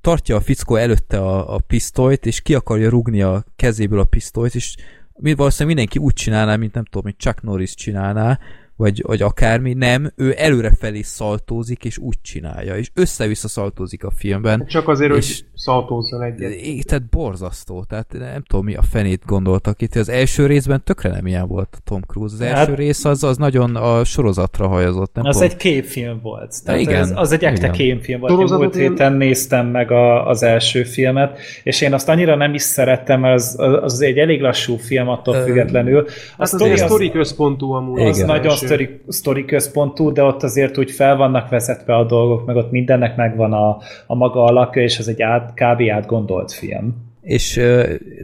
tartja 0.00 0.36
a 0.36 0.40
fickó 0.40 0.76
előtte 0.76 1.18
a, 1.18 1.54
a 1.54 1.58
pisztolyt, 1.66 2.26
és 2.26 2.40
ki 2.40 2.54
akarja 2.54 2.88
rugni 2.88 3.22
a 3.22 3.44
kezéből 3.56 3.98
a 3.98 4.04
pisztolyt, 4.04 4.54
és 4.54 4.76
valószínűleg 5.12 5.76
mindenki 5.76 5.98
úgy 5.98 6.14
csinálná, 6.14 6.56
mint 6.56 6.74
nem 6.74 6.84
tudom, 6.84 7.02
mint 7.04 7.18
Chuck 7.18 7.42
Norris 7.42 7.74
csinálná, 7.74 8.38
vagy, 8.76 9.02
vagy 9.06 9.22
akármi, 9.22 9.72
nem, 9.72 10.12
ő 10.16 10.34
előrefelé 10.36 11.02
szaltózik, 11.02 11.84
és 11.84 11.98
úgy 11.98 12.16
csinálja, 12.22 12.76
és 12.76 12.90
össze-vissza 12.94 13.48
szaltózik 13.48 14.04
a 14.04 14.10
filmben. 14.10 14.66
Csak 14.66 14.88
azért, 14.88 15.14
és, 15.14 15.26
hogy 15.26 15.46
szaltózzon 15.54 16.22
egyet. 16.22 16.86
Tehát 16.86 17.08
borzasztó, 17.08 17.84
tehát 17.88 18.12
nem 18.18 18.42
tudom, 18.42 18.64
mi 18.64 18.74
a 18.74 18.82
fenét 18.82 19.22
gondoltak 19.26 19.82
itt. 19.82 19.94
Az 19.94 20.08
első 20.08 20.46
részben 20.46 20.84
tökre 20.84 21.10
nem 21.10 21.26
ilyen 21.26 21.46
volt 21.46 21.68
a 21.72 21.78
Tom 21.84 22.00
Cruise. 22.06 22.34
Az 22.34 22.40
hát, 22.40 22.56
első 22.56 22.74
rész 22.74 23.04
az, 23.04 23.24
az 23.24 23.36
nagyon 23.36 23.76
a 23.76 24.04
sorozatra 24.04 24.68
hajazott. 24.68 25.14
Nem 25.14 25.24
az 25.24 25.38
pont. 25.38 25.50
egy 25.50 25.56
képfilm 25.56 26.20
volt. 26.22 26.64
Tehát 26.64 26.80
igen, 26.80 27.02
az, 27.02 27.12
az 27.14 27.32
egy 27.32 27.44
ekte 27.44 27.70
képfilm 27.70 28.20
volt. 28.20 28.50
Én 28.50 28.56
múlt 28.56 28.74
héten 28.74 29.12
néztem 29.12 29.66
meg 29.66 29.90
a, 29.90 30.28
az 30.28 30.42
első 30.42 30.82
filmet, 30.82 31.38
és 31.62 31.80
én 31.80 31.92
azt 31.92 32.08
annyira 32.08 32.36
nem 32.36 32.54
is 32.54 32.62
szerettem, 32.62 33.20
mert 33.20 33.34
az, 33.34 33.56
az 33.82 34.00
egy 34.00 34.18
elég 34.18 34.40
lassú 34.40 34.76
film 34.76 35.08
attól 35.08 35.34
függetlenül. 35.34 35.98
A 35.98 36.10
hát 36.38 36.52
az, 36.52 36.60
az, 36.60 36.80
sztori 36.80 37.10
központú 37.10 37.72
amúgy. 37.72 38.00
Az 38.00 38.16
igen. 38.16 38.28
nagyon 38.28 38.56
sztori, 38.64 39.00
sztori 39.08 39.44
központú, 39.44 40.12
de 40.12 40.22
ott 40.22 40.42
azért 40.42 40.78
úgy 40.78 40.90
fel 40.90 41.16
vannak 41.16 41.48
vezetve 41.48 41.94
a 41.94 42.04
dolgok, 42.04 42.46
meg 42.46 42.56
ott 42.56 42.70
mindennek 42.70 43.16
megvan 43.16 43.52
a, 43.52 43.78
a 44.06 44.14
maga 44.14 44.44
alakja, 44.44 44.82
és 44.82 44.98
ez 44.98 45.06
egy 45.06 45.22
át, 45.22 45.52
kb. 45.54 45.90
átgondolt 45.90 46.52
film. 46.52 46.94
És 47.20 47.60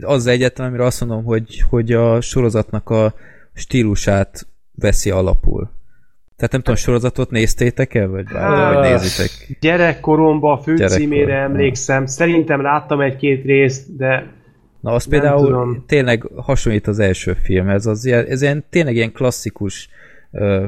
az 0.01 0.27
egyetlen, 0.27 0.67
amire 0.67 0.85
azt 0.85 1.05
mondom, 1.05 1.23
hogy, 1.23 1.63
hogy 1.69 1.91
a 1.91 2.21
sorozatnak 2.21 2.89
a 2.89 3.13
stílusát 3.53 4.47
veszi 4.75 5.09
alapul. 5.09 5.69
Tehát 6.35 6.51
nem 6.51 6.61
tudom, 6.61 6.75
sorozatot 6.75 7.29
néztétek-e, 7.29 8.05
vagy, 8.05 8.25
uh, 8.33 8.73
vagy 8.73 8.91
nézitek? 8.91 9.57
Gyerekkoromban 9.59 10.57
a 10.57 10.61
főcímére 10.61 11.35
emlékszem. 11.35 12.05
Szerintem 12.05 12.61
láttam 12.61 13.01
egy-két 13.01 13.45
részt, 13.45 13.95
de 13.95 14.33
Na, 14.79 14.91
az 14.91 15.07
például 15.07 15.45
tudom. 15.45 15.83
tényleg 15.87 16.27
hasonlít 16.35 16.87
az 16.87 16.99
első 16.99 17.33
filmhez. 17.43 17.85
Az 17.85 18.05
ilyen, 18.05 18.25
ez 18.25 18.41
ilyen, 18.41 18.63
tényleg 18.69 18.95
ilyen 18.95 19.11
klasszikus 19.11 19.89
uh, 19.89 20.00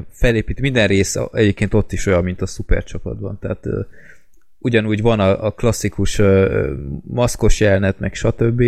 felépít. 0.09 0.59
Minden 0.59 0.87
rész 0.87 1.15
egyébként 1.31 1.73
ott 1.73 1.91
is 1.91 2.05
olyan, 2.05 2.23
mint 2.23 2.41
a 2.41 2.45
szupercsapatban. 2.45 3.37
Tehát 3.41 3.65
ugyanúgy 4.57 5.01
van 5.01 5.19
a, 5.19 5.45
a 5.45 5.51
klasszikus 5.51 6.21
maszkos 7.03 7.59
jelenet, 7.59 7.99
meg 7.99 8.13
stb. 8.13 8.63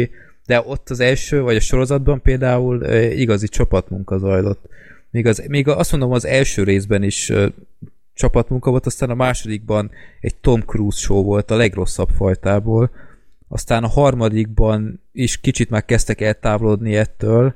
De 0.45 0.61
ott 0.65 0.89
az 0.89 0.99
első, 0.99 1.41
vagy 1.41 1.55
a 1.55 1.59
sorozatban 1.59 2.21
például 2.21 2.85
igazi 2.93 3.47
csapatmunka 3.47 4.17
zajlott. 4.17 4.69
Még, 5.09 5.25
az, 5.27 5.43
még 5.47 5.67
azt 5.67 5.91
mondom, 5.91 6.11
az 6.11 6.25
első 6.25 6.63
részben 6.63 7.03
is 7.03 7.31
csapatmunka 8.13 8.69
volt, 8.69 8.85
aztán 8.85 9.09
a 9.09 9.15
másodikban 9.15 9.91
egy 10.19 10.35
Tom 10.35 10.61
Cruise 10.61 10.99
show 10.99 11.23
volt 11.23 11.51
a 11.51 11.55
legrosszabb 11.55 12.09
fajtából, 12.09 12.89
aztán 13.47 13.83
a 13.83 13.87
harmadikban 13.87 15.01
is 15.11 15.39
kicsit 15.39 15.69
már 15.69 15.85
kezdtek 15.85 16.21
eltávolodni 16.21 16.95
ettől, 16.95 17.55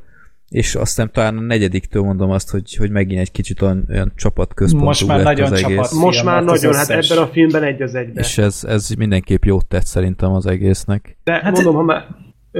és 0.50 0.76
aztán 0.76 1.12
talán 1.14 1.38
a 1.38 1.41
negyediktől 1.41 2.04
mondom 2.04 2.30
azt, 2.30 2.50
hogy, 2.50 2.76
hogy 2.76 2.89
megint 2.89 3.20
egy 3.22 3.32
kicsit 3.32 3.62
olyan, 3.62 3.86
olyan 3.89 4.12
csapatközpontú 4.16 4.86
Most 4.86 5.08
már 5.08 5.24
nagyon 5.24 5.52
az 5.52 5.64
egész. 5.64 5.91
Most 5.91 6.24
már 6.24 6.43
nagyon, 6.43 6.74
hát 6.74 6.89
ebben 6.89 7.18
a 7.18 7.28
filmben 7.28 7.64
egy 7.64 7.82
az 7.82 7.95
egyben. 7.95 8.24
És 8.24 8.38
ez, 8.38 8.64
ez 8.68 8.89
mindenképp 8.89 9.43
jót 9.43 9.66
tett 9.66 9.86
szerintem 9.86 10.32
az 10.32 10.45
egésznek. 10.45 11.18
De 11.24 11.34
hát 11.34 11.52
mondom, 11.52 11.76
ha 11.76 11.82
már... 11.82 12.06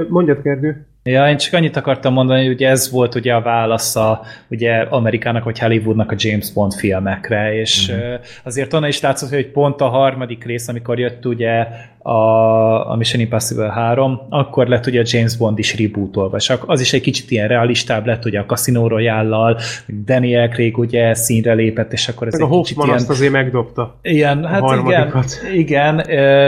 Mondjad, 0.08 0.42
Kergő. 0.42 0.84
Ja, 1.02 1.28
én 1.28 1.36
csak 1.36 1.54
annyit 1.54 1.76
akartam 1.76 2.12
mondani, 2.12 2.44
hogy 2.44 2.54
ugye 2.54 2.68
ez 2.68 2.90
volt 2.90 3.14
ugye 3.14 3.34
a 3.34 3.42
válasz 3.42 3.96
a, 3.96 4.20
ugye 4.50 4.72
Amerikának 4.72 5.44
vagy 5.44 5.58
Hollywoodnak 5.58 6.10
a 6.10 6.14
James 6.18 6.52
Bond 6.52 6.72
filmekre, 6.72 7.54
és 7.54 7.92
mm-hmm. 7.92 8.14
azért 8.44 8.72
onnan 8.72 8.88
is 8.88 9.00
látszott, 9.00 9.30
hogy 9.30 9.50
pont 9.50 9.80
a 9.80 9.88
harmadik 9.88 10.44
rész, 10.44 10.68
amikor 10.68 10.98
jött 10.98 11.26
ugye 11.26 11.66
a, 12.02 12.90
a 12.90 12.96
Mission 12.96 13.22
Impossible 13.22 13.70
3, 13.70 14.20
akkor 14.28 14.68
lett 14.68 14.86
ugye 14.86 15.00
a 15.00 15.04
James 15.06 15.36
Bond 15.36 15.58
is 15.58 15.78
rebootolva, 15.78 16.36
és 16.36 16.52
az 16.66 16.80
is 16.80 16.92
egy 16.92 17.00
kicsit 17.00 17.30
ilyen 17.30 17.48
realistább 17.48 18.06
lett, 18.06 18.24
ugye 18.24 18.38
a 18.38 18.44
Casino 18.44 18.88
Royale-lal, 18.88 19.58
Daniel 20.04 20.48
Craig 20.48 20.78
ugye 20.78 21.14
színre 21.14 21.52
lépett, 21.52 21.92
és 21.92 22.08
akkor 22.08 22.26
ez 22.26 22.32
Meg 22.32 22.42
egy 22.42 22.54
a 22.54 22.60
kicsit 22.60 22.84
ilyen... 22.84 22.96
azt 22.96 23.10
azért 23.10 23.32
megdobta. 23.32 23.98
Igen, 24.02 24.44
hát 24.44 24.62
igen, 24.86 25.24
igen, 25.54 25.96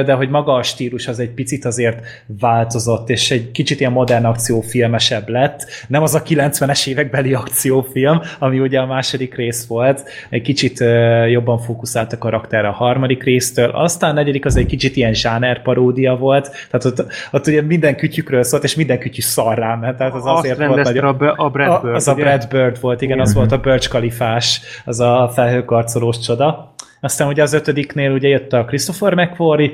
de 0.05 0.13
hogy 0.13 0.29
maga 0.29 0.53
a 0.55 0.63
stílus 0.63 1.09
az 1.09 1.19
egy 1.19 1.31
picit 1.31 1.65
azért 1.65 2.01
változott, 2.41 3.11
és 3.11 3.31
egy 3.31 3.51
kicsit 3.51 3.81
ilyen 3.81 3.93
modern 3.93 4.25
akciófilmesebb 4.25 5.29
lett. 5.29 5.67
Nem 5.89 6.03
az 6.03 6.15
a 6.15 6.23
90-es 6.23 6.87
évekbeli 6.87 7.35
akciófilm, 7.35 8.21
ami 8.39 8.59
ugye 8.59 8.79
a 8.79 8.87
második 8.87 9.35
rész 9.35 9.67
volt, 9.67 10.09
egy 10.31 10.43
kicsit 10.43 10.85
jobban 11.29 11.59
fókuszált 11.59 12.13
a 12.13 12.19
karakter 12.19 12.65
a 12.65 12.71
harmadik 12.73 13.23
résztől, 13.23 13.71
aztán 13.71 14.11
a 14.11 14.15
negyedik 14.15 14.45
az 14.45 14.57
egy 14.57 14.67
kicsit 14.67 14.97
ilyen 14.97 15.15
zsán 15.15 15.42
Runner 15.43 15.63
paródia 15.63 16.17
volt, 16.17 16.51
tehát 16.71 16.85
ott, 16.85 17.13
ott 17.31 17.47
ugye 17.47 17.63
minden 17.63 17.97
kütyükről 17.97 18.43
szólt, 18.43 18.65
és 18.65 18.75
minden 18.75 18.99
kütyű 18.99 19.21
szarrám, 19.21 19.81
tehát 19.81 20.15
az 20.15 20.23
azért 20.25 20.59
Azt 20.59 20.69
volt 20.69 20.83
nagyon... 20.83 21.05
A, 21.05 21.45
a 21.45 21.51
Brad 21.51 21.83
Bird, 21.83 21.95
Az 21.95 22.09
ugye? 22.09 22.13
a 22.13 22.15
Brad 22.15 22.49
Bird 22.49 22.81
volt, 22.81 23.03
igen, 23.03 23.15
igen. 23.15 23.27
az 23.27 23.35
volt 23.35 23.53
a 23.53 23.59
Birch 23.59 23.89
kalifás, 23.89 24.61
az 24.85 25.01
a 25.01 25.31
felhőkarcolós 25.35 26.19
csoda. 26.19 26.75
Aztán 27.01 27.29
ugye 27.29 27.43
az 27.43 27.53
ötödiknél 27.53 28.11
ugye 28.11 28.29
jött 28.29 28.53
a 28.53 28.65
Christopher 28.65 29.15
McQuarrie, 29.15 29.71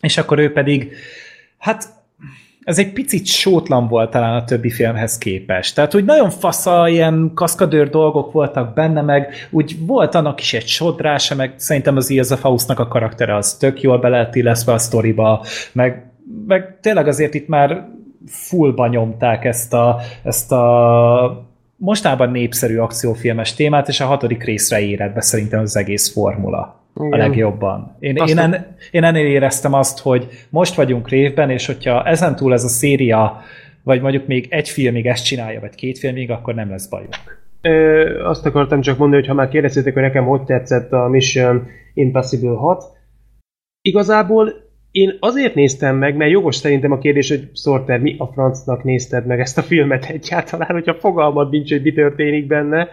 és 0.00 0.18
akkor 0.18 0.38
ő 0.38 0.52
pedig, 0.52 0.96
hát 1.58 1.88
ez 2.64 2.78
egy 2.78 2.92
picit 2.92 3.26
sótlan 3.26 3.88
volt 3.88 4.10
talán 4.10 4.34
a 4.34 4.44
többi 4.44 4.70
filmhez 4.70 5.18
képest. 5.18 5.74
Tehát 5.74 5.94
úgy 5.94 6.04
nagyon 6.04 6.30
fasza, 6.30 6.88
ilyen 6.88 7.30
kaszkadőr 7.34 7.90
dolgok 7.90 8.32
voltak 8.32 8.74
benne, 8.74 9.02
meg 9.02 9.48
úgy 9.50 9.86
volt 9.86 10.14
annak 10.14 10.40
is 10.40 10.54
egy 10.54 10.66
sodrása, 10.66 11.34
meg 11.34 11.54
szerintem 11.56 11.96
az 11.96 12.10
Ilza 12.10 12.36
Faustnak 12.36 12.78
a 12.78 12.88
karaktere 12.88 13.36
az 13.36 13.54
tök 13.54 13.80
jól 13.80 13.98
be 13.98 14.08
lehet 14.08 14.34
illeszve 14.34 14.72
a 14.72 14.78
sztoriba, 14.78 15.44
meg, 15.72 16.10
meg 16.46 16.78
tényleg 16.80 17.06
azért 17.06 17.34
itt 17.34 17.48
már 17.48 17.88
fullba 18.26 18.86
nyomták 18.86 19.44
ezt 19.44 19.72
a, 19.72 20.00
ezt 20.22 20.52
a 20.52 21.50
mostában 21.76 22.30
népszerű 22.30 22.78
akciófilmes 22.78 23.54
témát, 23.54 23.88
és 23.88 24.00
a 24.00 24.06
hatodik 24.06 24.44
részre 24.44 24.80
érett 24.80 25.14
be 25.14 25.20
szerintem 25.20 25.60
az 25.60 25.76
egész 25.76 26.12
formula. 26.12 26.81
Igen. 26.96 27.12
a 27.12 27.16
legjobban. 27.16 27.96
Én, 27.98 28.16
én, 28.26 28.38
en, 28.38 28.76
én 28.90 29.04
ennél 29.04 29.26
éreztem 29.26 29.72
azt, 29.72 30.00
hogy 30.00 30.28
most 30.50 30.74
vagyunk 30.74 31.08
révben, 31.08 31.50
és 31.50 31.66
hogyha 31.66 32.04
ezentúl 32.04 32.52
ez 32.52 32.64
a 32.64 32.68
széria, 32.68 33.40
vagy 33.82 34.00
mondjuk 34.00 34.26
még 34.26 34.46
egy 34.50 34.68
filmig 34.68 35.06
ezt 35.06 35.24
csinálja, 35.24 35.60
vagy 35.60 35.74
két 35.74 35.98
filmig, 35.98 36.30
akkor 36.30 36.54
nem 36.54 36.70
lesz 36.70 36.86
bajunk. 36.86 37.40
Ö, 37.62 38.24
azt 38.24 38.46
akartam 38.46 38.80
csak 38.80 38.98
mondani, 38.98 39.20
hogy 39.20 39.30
ha 39.30 39.36
már 39.36 39.48
kérdeztétek, 39.48 39.92
hogy 39.92 40.02
nekem 40.02 40.24
hogy 40.24 40.42
tetszett 40.42 40.92
a 40.92 41.08
Mission 41.08 41.66
Impossible 41.94 42.56
6, 42.56 42.84
igazából 43.82 44.52
én 44.90 45.16
azért 45.20 45.54
néztem 45.54 45.96
meg, 45.96 46.16
mert 46.16 46.30
jogos 46.30 46.56
szerintem 46.56 46.92
a 46.92 46.98
kérdés, 46.98 47.28
hogy 47.28 47.48
Sorter, 47.54 48.00
mi 48.00 48.14
a 48.18 48.26
francnak 48.26 48.84
nézted 48.84 49.26
meg 49.26 49.40
ezt 49.40 49.58
a 49.58 49.62
filmet 49.62 50.04
egyáltalán, 50.04 50.70
hogyha 50.70 50.94
fogalmad 50.94 51.50
nincs, 51.50 51.70
hogy 51.70 51.82
mi 51.82 51.92
történik 51.92 52.46
benne, 52.46 52.88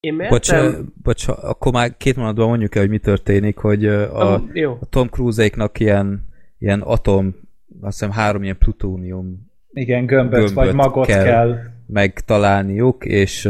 én 0.00 0.14
mertem... 0.14 0.70
Bocs, 0.72 0.84
bocs, 1.02 1.28
akkor 1.28 1.72
már 1.72 1.96
két 1.96 2.16
mondatban 2.16 2.48
mondjuk 2.48 2.74
el, 2.74 2.80
hogy 2.80 2.90
mi 2.90 2.98
történik, 2.98 3.56
hogy 3.56 3.86
a, 3.86 4.32
a, 4.32 4.42
a 4.80 4.86
Tom 4.90 5.08
Cruise-éknak 5.08 5.80
ilyen, 5.80 6.26
ilyen 6.58 6.80
atom, 6.80 7.34
azt 7.80 7.98
hiszem 7.98 8.10
három 8.10 8.42
ilyen 8.42 8.58
plutónium 8.58 9.46
igen, 9.76 10.06
gömböt, 10.06 10.30
gömböt 10.30 10.54
vagy 10.54 10.74
magot 10.74 11.06
kell, 11.06 11.24
kell. 11.24 11.58
megtalálniuk, 11.86 13.04
és 13.04 13.44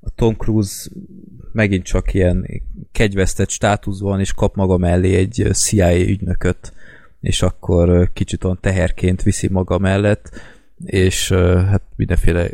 a 0.00 0.10
Tom 0.14 0.34
Cruise 0.36 0.90
megint 1.52 1.84
csak 1.84 2.14
ilyen 2.14 2.62
kegyvesztett 2.92 3.48
státuszban, 3.48 4.20
és 4.20 4.32
kap 4.32 4.54
maga 4.54 4.76
mellé 4.76 5.14
egy 5.14 5.46
CIA 5.52 6.00
ügynököt, 6.00 6.72
és 7.20 7.42
akkor 7.42 8.10
kicsit 8.12 8.44
olyan 8.44 8.58
teherként 8.60 9.22
viszi 9.22 9.48
maga 9.48 9.78
mellett, 9.78 10.30
és 10.84 11.32
hát 11.68 11.82
mindenféle 11.96 12.48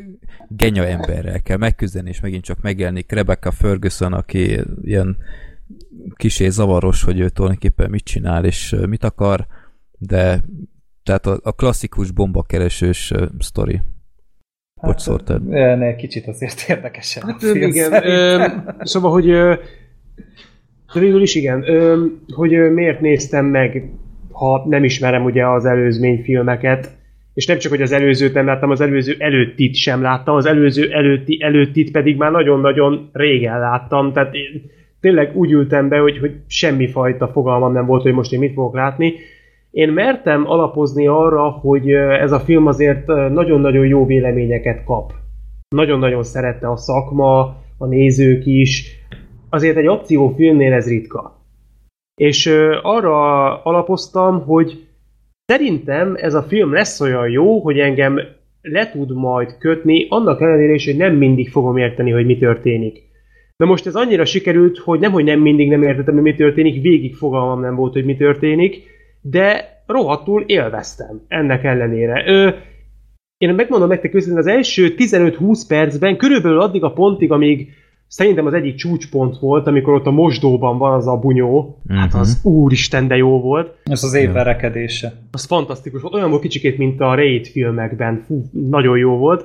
genya 0.49 0.86
emberrel 0.86 1.42
kell 1.42 1.57
megküzdeni, 1.57 2.09
és 2.09 2.20
megint 2.20 2.45
csak 2.45 2.61
megjelenik 2.61 3.12
Rebecca 3.12 3.51
Ferguson, 3.51 4.12
aki 4.12 4.61
ilyen 4.82 5.16
kisé 6.16 6.49
zavaros, 6.49 7.03
hogy 7.03 7.20
ő 7.20 7.28
tulajdonképpen 7.28 7.90
mit 7.90 8.05
csinál, 8.05 8.45
és 8.45 8.76
mit 8.88 9.05
akar, 9.05 9.47
de 9.99 10.45
tehát 11.03 11.26
a, 11.26 11.38
a 11.42 11.53
klasszikus 11.53 12.11
bombakeresős 12.11 13.11
uh, 13.11 13.22
sztori. 13.38 13.80
Hát, 14.80 14.99
szóltad? 14.99 15.49
Ne, 15.49 15.97
kicsit 15.97 16.26
azért 16.26 16.64
érdekesen. 16.68 17.22
Hát, 17.22 17.42
igen, 17.42 17.92
ö, 17.92 18.47
szóval, 18.78 19.11
hogy 19.11 19.28
ö, 19.28 19.55
de 20.95 21.01
végül 21.01 21.22
is 21.22 21.34
igen, 21.34 21.62
ö, 21.68 22.05
hogy 22.34 22.55
ö, 22.55 22.70
miért 22.70 23.01
néztem 23.01 23.45
meg, 23.45 23.90
ha 24.30 24.66
nem 24.68 24.84
ismerem 24.84 25.24
ugye 25.24 25.47
az 25.47 25.64
előzmény 25.64 26.22
filmeket, 26.22 26.97
és 27.35 27.47
nem 27.47 27.59
csak, 27.59 27.70
hogy 27.70 27.82
az 27.82 27.93
előzőt 27.93 28.35
nem 28.35 28.47
láttam, 28.47 28.70
az 28.70 28.80
előző 28.80 29.14
előttit 29.18 29.74
sem 29.74 30.03
láttam, 30.03 30.37
az 30.37 30.47
előző 30.47 30.91
előtti 30.93 31.43
előttit 31.43 31.91
pedig 31.91 32.16
már 32.16 32.30
nagyon-nagyon 32.30 33.11
régen 33.12 33.59
láttam, 33.59 34.12
tehát 34.12 34.35
én 34.35 34.70
tényleg 35.01 35.37
úgy 35.37 35.51
ültem 35.51 35.89
be, 35.89 35.99
hogy, 35.99 36.18
hogy 36.18 36.32
semmifajta 36.47 37.28
fogalmam 37.28 37.72
nem 37.72 37.87
volt, 37.87 38.03
hogy 38.03 38.12
most 38.12 38.32
én 38.32 38.39
mit 38.39 38.55
fogok 38.55 38.74
látni. 38.74 39.14
Én 39.70 39.89
mertem 39.89 40.51
alapozni 40.51 41.07
arra, 41.07 41.51
hogy 41.51 41.91
ez 41.93 42.32
a 42.32 42.41
film 42.41 42.66
azért 42.66 43.07
nagyon-nagyon 43.07 43.87
jó 43.87 44.07
véleményeket 44.07 44.85
kap. 44.85 45.12
Nagyon-nagyon 45.68 46.22
szerette 46.22 46.70
a 46.70 46.76
szakma, 46.76 47.57
a 47.78 47.87
nézők 47.87 48.47
is. 48.47 48.99
Azért 49.51 49.76
egy 49.76 49.87
akciófilmnél 49.87 50.72
ez 50.72 50.89
ritka. 50.89 51.43
És 52.14 52.47
arra 52.82 53.62
alapoztam, 53.62 54.45
hogy 54.45 54.84
Szerintem 55.47 56.14
ez 56.16 56.34
a 56.34 56.42
film 56.42 56.72
lesz 56.72 57.01
olyan 57.01 57.28
jó, 57.28 57.61
hogy 57.61 57.78
engem 57.78 58.18
le 58.62 58.90
tud 58.90 59.14
majd 59.14 59.59
kötni, 59.59 60.07
annak 60.09 60.40
ellenére 60.40 60.72
is, 60.72 60.84
hogy 60.84 60.97
nem 60.97 61.14
mindig 61.14 61.51
fogom 61.51 61.76
érteni, 61.76 62.11
hogy 62.11 62.26
mi 62.26 62.38
történik. 62.38 63.03
Na 63.57 63.66
most 63.66 63.86
ez 63.86 63.95
annyira 63.95 64.24
sikerült, 64.24 64.78
hogy 64.78 65.01
nem, 65.01 65.12
hogy 65.12 65.24
nem 65.24 65.40
mindig 65.40 65.68
nem 65.68 65.82
értettem, 65.82 66.14
hogy 66.14 66.22
mi 66.22 66.34
történik, 66.34 66.82
végig 66.82 67.14
fogalmam 67.14 67.61
nem 67.61 67.74
volt, 67.74 67.92
hogy 67.92 68.05
mi 68.05 68.16
történik, 68.16 68.82
de 69.20 69.64
rohadtul 69.86 70.45
élveztem 70.47 71.24
ennek 71.28 71.64
ellenére. 71.64 72.24
Ö, 72.26 72.51
én 73.38 73.55
megmondom 73.55 73.88
nektek 73.88 74.14
őszintén, 74.14 74.38
az 74.38 74.47
első 74.47 74.95
15-20 74.97 75.62
percben, 75.68 76.16
körülbelül 76.16 76.61
addig 76.61 76.82
a 76.82 76.92
pontig, 76.92 77.32
amíg 77.32 77.72
szerintem 78.09 78.46
az 78.46 78.52
egyik 78.52 78.74
csúcspont 78.74 79.38
volt, 79.38 79.66
amikor 79.66 79.94
ott 79.94 80.07
a 80.07 80.11
mosdóban 80.11 80.78
van 80.78 80.92
az 80.92 81.07
a 81.07 81.16
bunyó. 81.16 81.78
Uh-huh. 81.84 81.98
Hát 81.98 82.14
az 82.14 82.40
mhm. 82.42 82.55
úristen, 82.55 83.09
de 83.09 83.16
jó 83.16 83.40
volt. 83.40 83.76
Ez 83.84 84.05
az 84.05 84.14
év 84.14 84.32
verekedése. 84.32 85.12
Az 85.30 85.44
fantasztikus 85.44 86.02
volt. 86.02 86.14
Olyan 86.14 86.30
volt 86.30 86.42
kicsikét, 86.42 86.78
mint 86.78 87.00
a 87.00 87.14
Raid 87.14 87.46
filmekben. 87.46 88.22
Fú, 88.26 88.44
nagyon 88.52 88.98
jó 88.98 89.16
volt. 89.16 89.44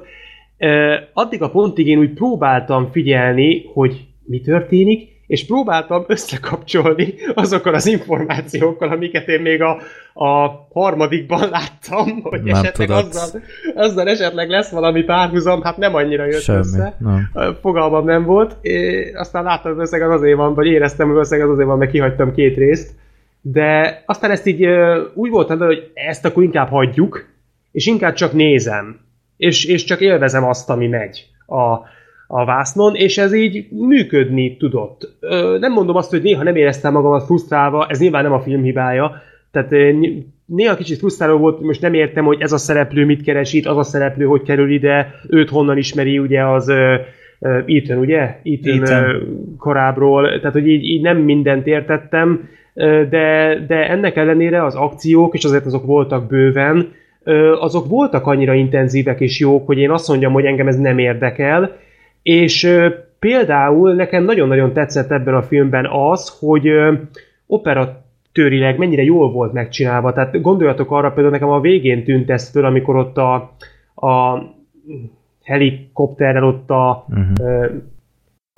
Uh, 0.59 0.93
addig 1.13 1.41
a 1.41 1.49
pontig 1.49 1.87
én 1.87 1.99
úgy 1.99 2.13
próbáltam 2.13 2.91
figyelni, 2.91 3.63
hogy 3.73 4.07
mi 4.25 4.39
történik, 4.39 5.18
és 5.29 5.45
próbáltam 5.45 6.03
összekapcsolni 6.07 7.13
azokkal 7.33 7.73
az 7.73 7.85
információkkal, 7.85 8.89
amiket 8.89 9.27
én 9.27 9.41
még 9.41 9.61
a, 9.61 9.77
a 10.13 10.49
harmadikban 10.73 11.49
láttam, 11.49 12.21
hogy 12.21 12.43
nem 12.43 12.55
esetleg 12.55 12.89
azzal, 12.89 13.41
azzal 13.75 14.07
esetleg 14.07 14.49
lesz 14.49 14.69
valami 14.69 15.03
párhuzam, 15.03 15.61
hát 15.61 15.77
nem 15.77 15.95
annyira 15.95 16.25
jött 16.25 16.41
Semmi, 16.41 16.59
össze. 16.59 16.95
Nem. 16.99 17.29
Fogalmam 17.61 18.05
nem 18.05 18.23
volt. 18.23 18.55
É, 18.61 19.11
aztán 19.13 19.43
láttam, 19.43 19.73
hogy 19.73 19.81
összeg 19.81 20.01
az 20.01 20.11
azért 20.11 20.37
van, 20.37 20.53
vagy 20.53 20.67
éreztem, 20.67 21.07
hogy 21.07 21.17
összeg 21.17 21.41
az 21.41 21.49
azért 21.49 21.67
van, 21.67 21.77
mert 21.77 21.91
kihagytam 21.91 22.33
két 22.33 22.57
részt. 22.57 22.91
De 23.41 24.03
aztán 24.05 24.31
ezt 24.31 24.45
így 24.45 24.65
úgy 25.13 25.29
voltam, 25.29 25.59
hogy 25.59 25.91
ezt 25.93 26.25
akkor 26.25 26.43
inkább 26.43 26.69
hagyjuk, 26.69 27.25
és 27.71 27.85
inkább 27.87 28.13
csak 28.13 28.33
nézem. 28.33 28.99
És, 29.37 29.65
és 29.65 29.83
csak 29.83 30.01
élvezem 30.01 30.43
azt, 30.43 30.69
ami 30.69 30.87
megy 30.87 31.27
a, 31.45 31.79
a 32.31 32.45
vásznon, 32.45 32.95
és 32.95 33.17
ez 33.17 33.33
így 33.33 33.67
működni 33.69 34.57
tudott. 34.57 35.13
Ö, 35.19 35.57
nem 35.59 35.71
mondom 35.71 35.95
azt, 35.95 36.09
hogy 36.09 36.21
néha 36.21 36.43
nem 36.43 36.55
éreztem 36.55 36.93
magamat 36.93 37.25
frusztrálva, 37.25 37.87
ez 37.89 37.99
nyilván 37.99 38.23
nem 38.23 38.33
a 38.33 38.41
film 38.41 38.63
hibája, 38.63 39.21
tehát 39.51 39.71
néha 40.45 40.75
kicsit 40.75 40.97
frusztráló 40.97 41.37
volt, 41.37 41.61
most 41.61 41.81
nem 41.81 41.93
értem, 41.93 42.25
hogy 42.25 42.41
ez 42.41 42.51
a 42.51 42.57
szereplő 42.57 43.05
mit 43.05 43.23
keres 43.23 43.53
itt, 43.53 43.65
az 43.65 43.77
a 43.77 43.83
szereplő 43.83 44.25
hogy 44.25 44.41
kerül 44.41 44.71
ide, 44.71 45.13
őt 45.29 45.49
honnan 45.49 45.77
ismeri 45.77 46.19
ugye 46.19 46.45
az 46.45 46.71
Ethan, 47.65 47.97
ugye? 47.97 48.39
Ethan, 48.43 48.81
Ethan. 48.81 49.55
korábról, 49.57 50.39
tehát 50.39 50.53
hogy 50.53 50.67
így, 50.67 50.83
így 50.83 51.01
nem 51.01 51.17
mindent 51.17 51.67
értettem, 51.67 52.49
de, 53.09 53.57
de 53.67 53.89
ennek 53.89 54.15
ellenére 54.15 54.63
az 54.63 54.75
akciók, 54.75 55.33
és 55.33 55.43
azért 55.43 55.65
azok 55.65 55.85
voltak 55.85 56.27
bőven, 56.27 56.91
azok 57.59 57.87
voltak 57.87 58.27
annyira 58.27 58.53
intenzívek 58.53 59.19
és 59.19 59.39
jók, 59.39 59.65
hogy 59.65 59.77
én 59.77 59.91
azt 59.91 60.07
mondjam, 60.07 60.33
hogy 60.33 60.45
engem 60.45 60.67
ez 60.67 60.77
nem 60.77 60.97
érdekel, 60.97 61.77
és 62.21 62.69
például 63.19 63.93
nekem 63.93 64.23
nagyon-nagyon 64.23 64.73
tetszett 64.73 65.11
ebben 65.11 65.33
a 65.33 65.41
filmben 65.41 65.85
az, 65.85 66.37
hogy 66.39 66.69
operatőrileg 67.47 68.77
mennyire 68.77 69.03
jól 69.03 69.31
volt 69.31 69.53
megcsinálva. 69.53 70.13
Tehát 70.13 70.41
gondoljatok 70.41 70.91
arra, 70.91 71.11
például 71.11 71.33
nekem 71.33 71.49
a 71.49 71.59
végén 71.59 72.03
tűnt 72.03 72.29
ez 72.29 72.49
föl, 72.49 72.65
amikor 72.65 72.95
ott 72.95 73.17
a, 73.17 73.33
a 73.95 74.43
helikopterrel 75.43 76.43
ott 76.43 76.69
a 76.69 77.05
uh-huh 77.09 77.71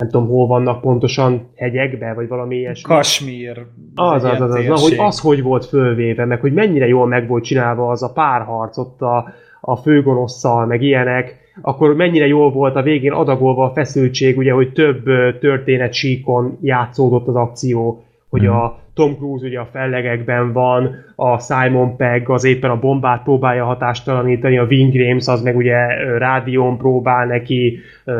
nem 0.02 0.10
tudom, 0.10 0.28
hol 0.28 0.46
vannak 0.46 0.80
pontosan 0.80 1.48
hegyekbe, 1.56 2.12
vagy 2.14 2.28
valami 2.28 2.56
ilyesmi. 2.56 2.94
Kasmír. 2.94 3.66
Az, 3.94 4.24
az, 4.24 4.40
az, 4.40 4.54
az, 4.54 4.68
az, 4.68 4.82
hogy 4.82 4.98
az 4.98 5.20
hogy 5.20 5.42
volt 5.42 5.64
fölvéve, 5.64 6.24
meg 6.24 6.40
hogy 6.40 6.52
mennyire 6.52 6.86
jól 6.86 7.06
meg 7.06 7.28
volt 7.28 7.44
csinálva 7.44 7.90
az 7.90 8.02
a 8.02 8.12
párharc 8.12 8.78
ott 8.78 9.00
a, 9.00 9.28
a 9.60 9.76
főgonosszal, 9.76 10.66
meg 10.66 10.82
ilyenek, 10.82 11.40
akkor 11.62 11.94
mennyire 11.94 12.26
jól 12.26 12.50
volt 12.50 12.76
a 12.76 12.82
végén 12.82 13.12
adagolva 13.12 13.64
a 13.64 13.72
feszültség, 13.72 14.38
ugye, 14.38 14.52
hogy 14.52 14.72
több 14.72 15.04
történet 15.40 15.92
síkon 15.92 16.58
játszódott 16.60 17.26
az 17.26 17.34
akció, 17.34 18.04
hogy 18.28 18.46
a 18.46 18.80
Tom 18.94 19.16
Cruise 19.16 19.46
ugye 19.46 19.60
a 19.60 19.68
fellegekben 19.72 20.52
van, 20.52 20.94
a 21.16 21.38
Simon 21.38 21.96
Pegg 21.96 22.28
az 22.28 22.44
éppen 22.44 22.70
a 22.70 22.78
bombát 22.78 23.22
próbálja 23.22 23.64
hatástalanítani, 23.64 24.58
a 24.58 24.64
Wing 24.64 24.94
Rames 24.94 25.26
az 25.26 25.42
meg 25.42 25.56
ugye 25.56 25.76
rádión 26.18 26.76
próbál 26.76 27.26
neki 27.26 27.78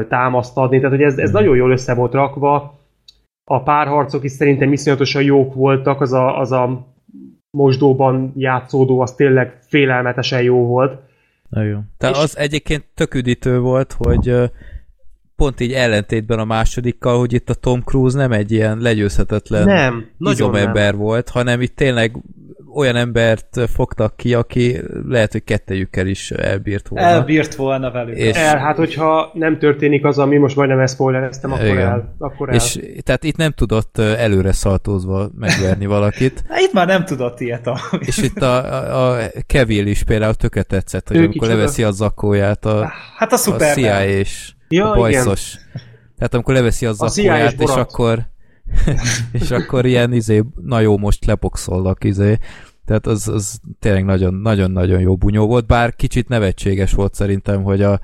támaszt 0.09 0.57
adni, 0.57 0.77
tehát 0.77 0.95
hogy 0.97 1.05
ez, 1.05 1.19
ez 1.19 1.31
nagyon 1.31 1.57
jól 1.57 1.71
össze 1.71 1.95
volt 1.95 2.13
rakva. 2.13 2.81
A 3.45 3.63
párharcok 3.63 4.25
is 4.25 4.31
szerintem 4.31 4.73
iszonyatosan 4.73 5.23
jók 5.23 5.55
voltak, 5.55 6.01
az 6.01 6.13
a, 6.13 6.39
az 6.39 6.53
a 6.53 6.87
mosdóban 7.51 8.33
játszódó, 8.37 9.01
az 9.01 9.15
tényleg 9.15 9.59
félelmetesen 9.69 10.43
jó 10.43 10.67
volt. 10.67 11.11
Nagyon. 11.53 11.91
Tehát 11.99 12.17
az 12.17 12.39
egyébként 12.39 12.85
tök 12.95 13.15
üdítő 13.15 13.59
volt, 13.59 13.93
hogy 13.99 14.35
pont 15.37 15.61
így 15.61 15.73
ellentétben 15.73 16.39
a 16.39 16.45
másodikkal, 16.45 17.19
hogy 17.19 17.33
itt 17.33 17.51
a 17.51 17.55
Tom 17.55 17.83
Cruise 17.83 18.19
nem 18.19 18.33
egy 18.33 18.53
ilyen 18.53 18.79
legyőzhetetlen 18.79 19.65
nem, 19.65 20.09
izomember 20.19 20.91
nem. 20.91 21.01
volt, 21.01 21.29
hanem 21.29 21.61
itt 21.61 21.77
tényleg 21.77 22.17
olyan 22.75 22.97
embert 22.97 23.61
fogtak 23.75 24.17
ki, 24.17 24.35
aki 24.35 24.81
lehet, 25.09 25.33
hogy 25.33 25.45
kettejükkel 25.45 26.07
is 26.07 26.31
elbírt 26.31 26.89
volna. 26.89 27.07
Elbírt 27.07 27.55
volna 27.55 27.91
velük. 27.91 28.17
És 28.17 28.37
el, 28.37 28.59
hát 28.59 28.77
hogyha 28.77 29.31
nem 29.35 29.59
történik 29.59 30.05
az, 30.05 30.19
ami 30.19 30.37
most 30.37 30.57
majdnem 30.57 30.79
ezt 30.79 30.95
spoilereztem, 30.95 31.53
akkor 31.53 31.67
igen. 31.67 31.87
el. 31.87 32.15
Akkor 32.19 32.49
el. 32.49 32.55
És 32.55 32.79
tehát 33.03 33.25
itt 33.25 33.37
nem 33.37 33.51
tudott 33.51 33.99
előre 33.99 34.53
szaltózva 34.53 35.31
megverni 35.39 35.87
valakit. 35.87 36.43
Hát 36.49 36.61
itt 36.61 36.73
már 36.73 36.87
nem 36.87 37.05
tudott 37.05 37.41
ilyet. 37.41 37.67
A... 37.67 37.79
És 38.07 38.17
itt 38.17 38.43
a, 38.43 38.65
a, 38.97 39.13
a 39.13 39.29
Kevin 39.47 39.87
is 39.87 40.03
például 40.03 40.35
tökre 40.35 40.63
tetszett, 40.63 41.09
hogy 41.09 41.17
ő 41.17 41.19
amikor 41.19 41.41
kicsoda? 41.41 41.55
leveszi 41.55 41.83
a 41.83 41.91
zakóját 41.91 42.65
a, 42.65 42.93
hát 43.17 43.33
a, 43.33 43.53
a 43.53 43.59
CIA 43.59 44.07
és 44.07 44.53
ja, 44.69 44.91
a 44.91 44.95
bajszos. 44.95 45.55
Igen. 45.55 45.91
Tehát 46.17 46.35
amikor 46.35 46.55
leveszi 46.55 46.87
az 46.87 46.97
zakóját, 46.97 47.61
és 47.61 47.71
akkor 47.71 48.31
és 49.41 49.51
akkor 49.51 49.87
ilyen 49.87 50.13
izé, 50.13 50.43
na 50.63 50.81
jó, 50.81 50.99
most 50.99 51.25
lepoxolnak 51.25 52.05
izé. 52.05 52.39
Tehát 52.85 53.07
az, 53.07 53.29
az 53.29 53.61
tényleg 53.79 54.05
nagyon-nagyon 54.31 55.01
jó 55.01 55.17
bunyó 55.17 55.47
volt, 55.47 55.67
bár 55.67 55.95
kicsit 55.95 56.29
nevetséges 56.29 56.93
volt 56.93 57.15
szerintem, 57.15 57.63
hogy 57.63 57.83
a 57.83 58.01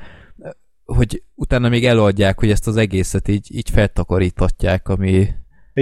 hogy 0.95 1.23
utána 1.35 1.69
még 1.69 1.87
eladják, 1.87 2.39
hogy 2.39 2.51
ezt 2.51 2.67
az 2.67 2.77
egészet 2.77 3.29
így, 3.29 3.55
így 3.55 3.71
feltakarítatják, 3.71 4.89
ami, 4.89 5.29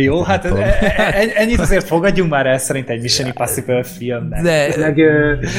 jó, 0.02 0.22
hát 0.22 0.44
e- 0.44 0.48
e- 0.48 0.94
e- 0.96 1.32
ennyit 1.34 1.60
azért 1.60 1.86
fogadjunk 1.86 2.30
már 2.30 2.46
el 2.46 2.58
szerint 2.58 2.88
egy 2.88 3.00
Mission 3.00 3.26
Impossible 3.26 3.82
filmnek. 3.82 4.42
De, 4.42 4.74
Meg, 4.78 5.00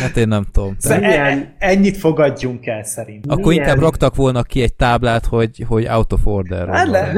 hát 0.02 0.18
én 0.18 0.28
nem 0.28 0.46
tudom. 0.52 0.76
milyen... 1.00 1.56
ennyit 1.58 1.98
fogadjunk 1.98 2.66
el 2.66 2.84
szerint. 2.84 3.26
Akkor 3.28 3.46
milyen... 3.46 3.64
inkább 3.64 3.80
raktak 3.80 4.16
volna 4.16 4.44
ki 4.44 4.62
egy 4.62 4.74
táblát, 4.74 5.26
hogy, 5.26 5.66
hogy 5.68 5.88
out 5.88 6.14
of 6.14 6.26
order. 6.26 6.68
Hát 6.68 6.88
le... 6.88 7.14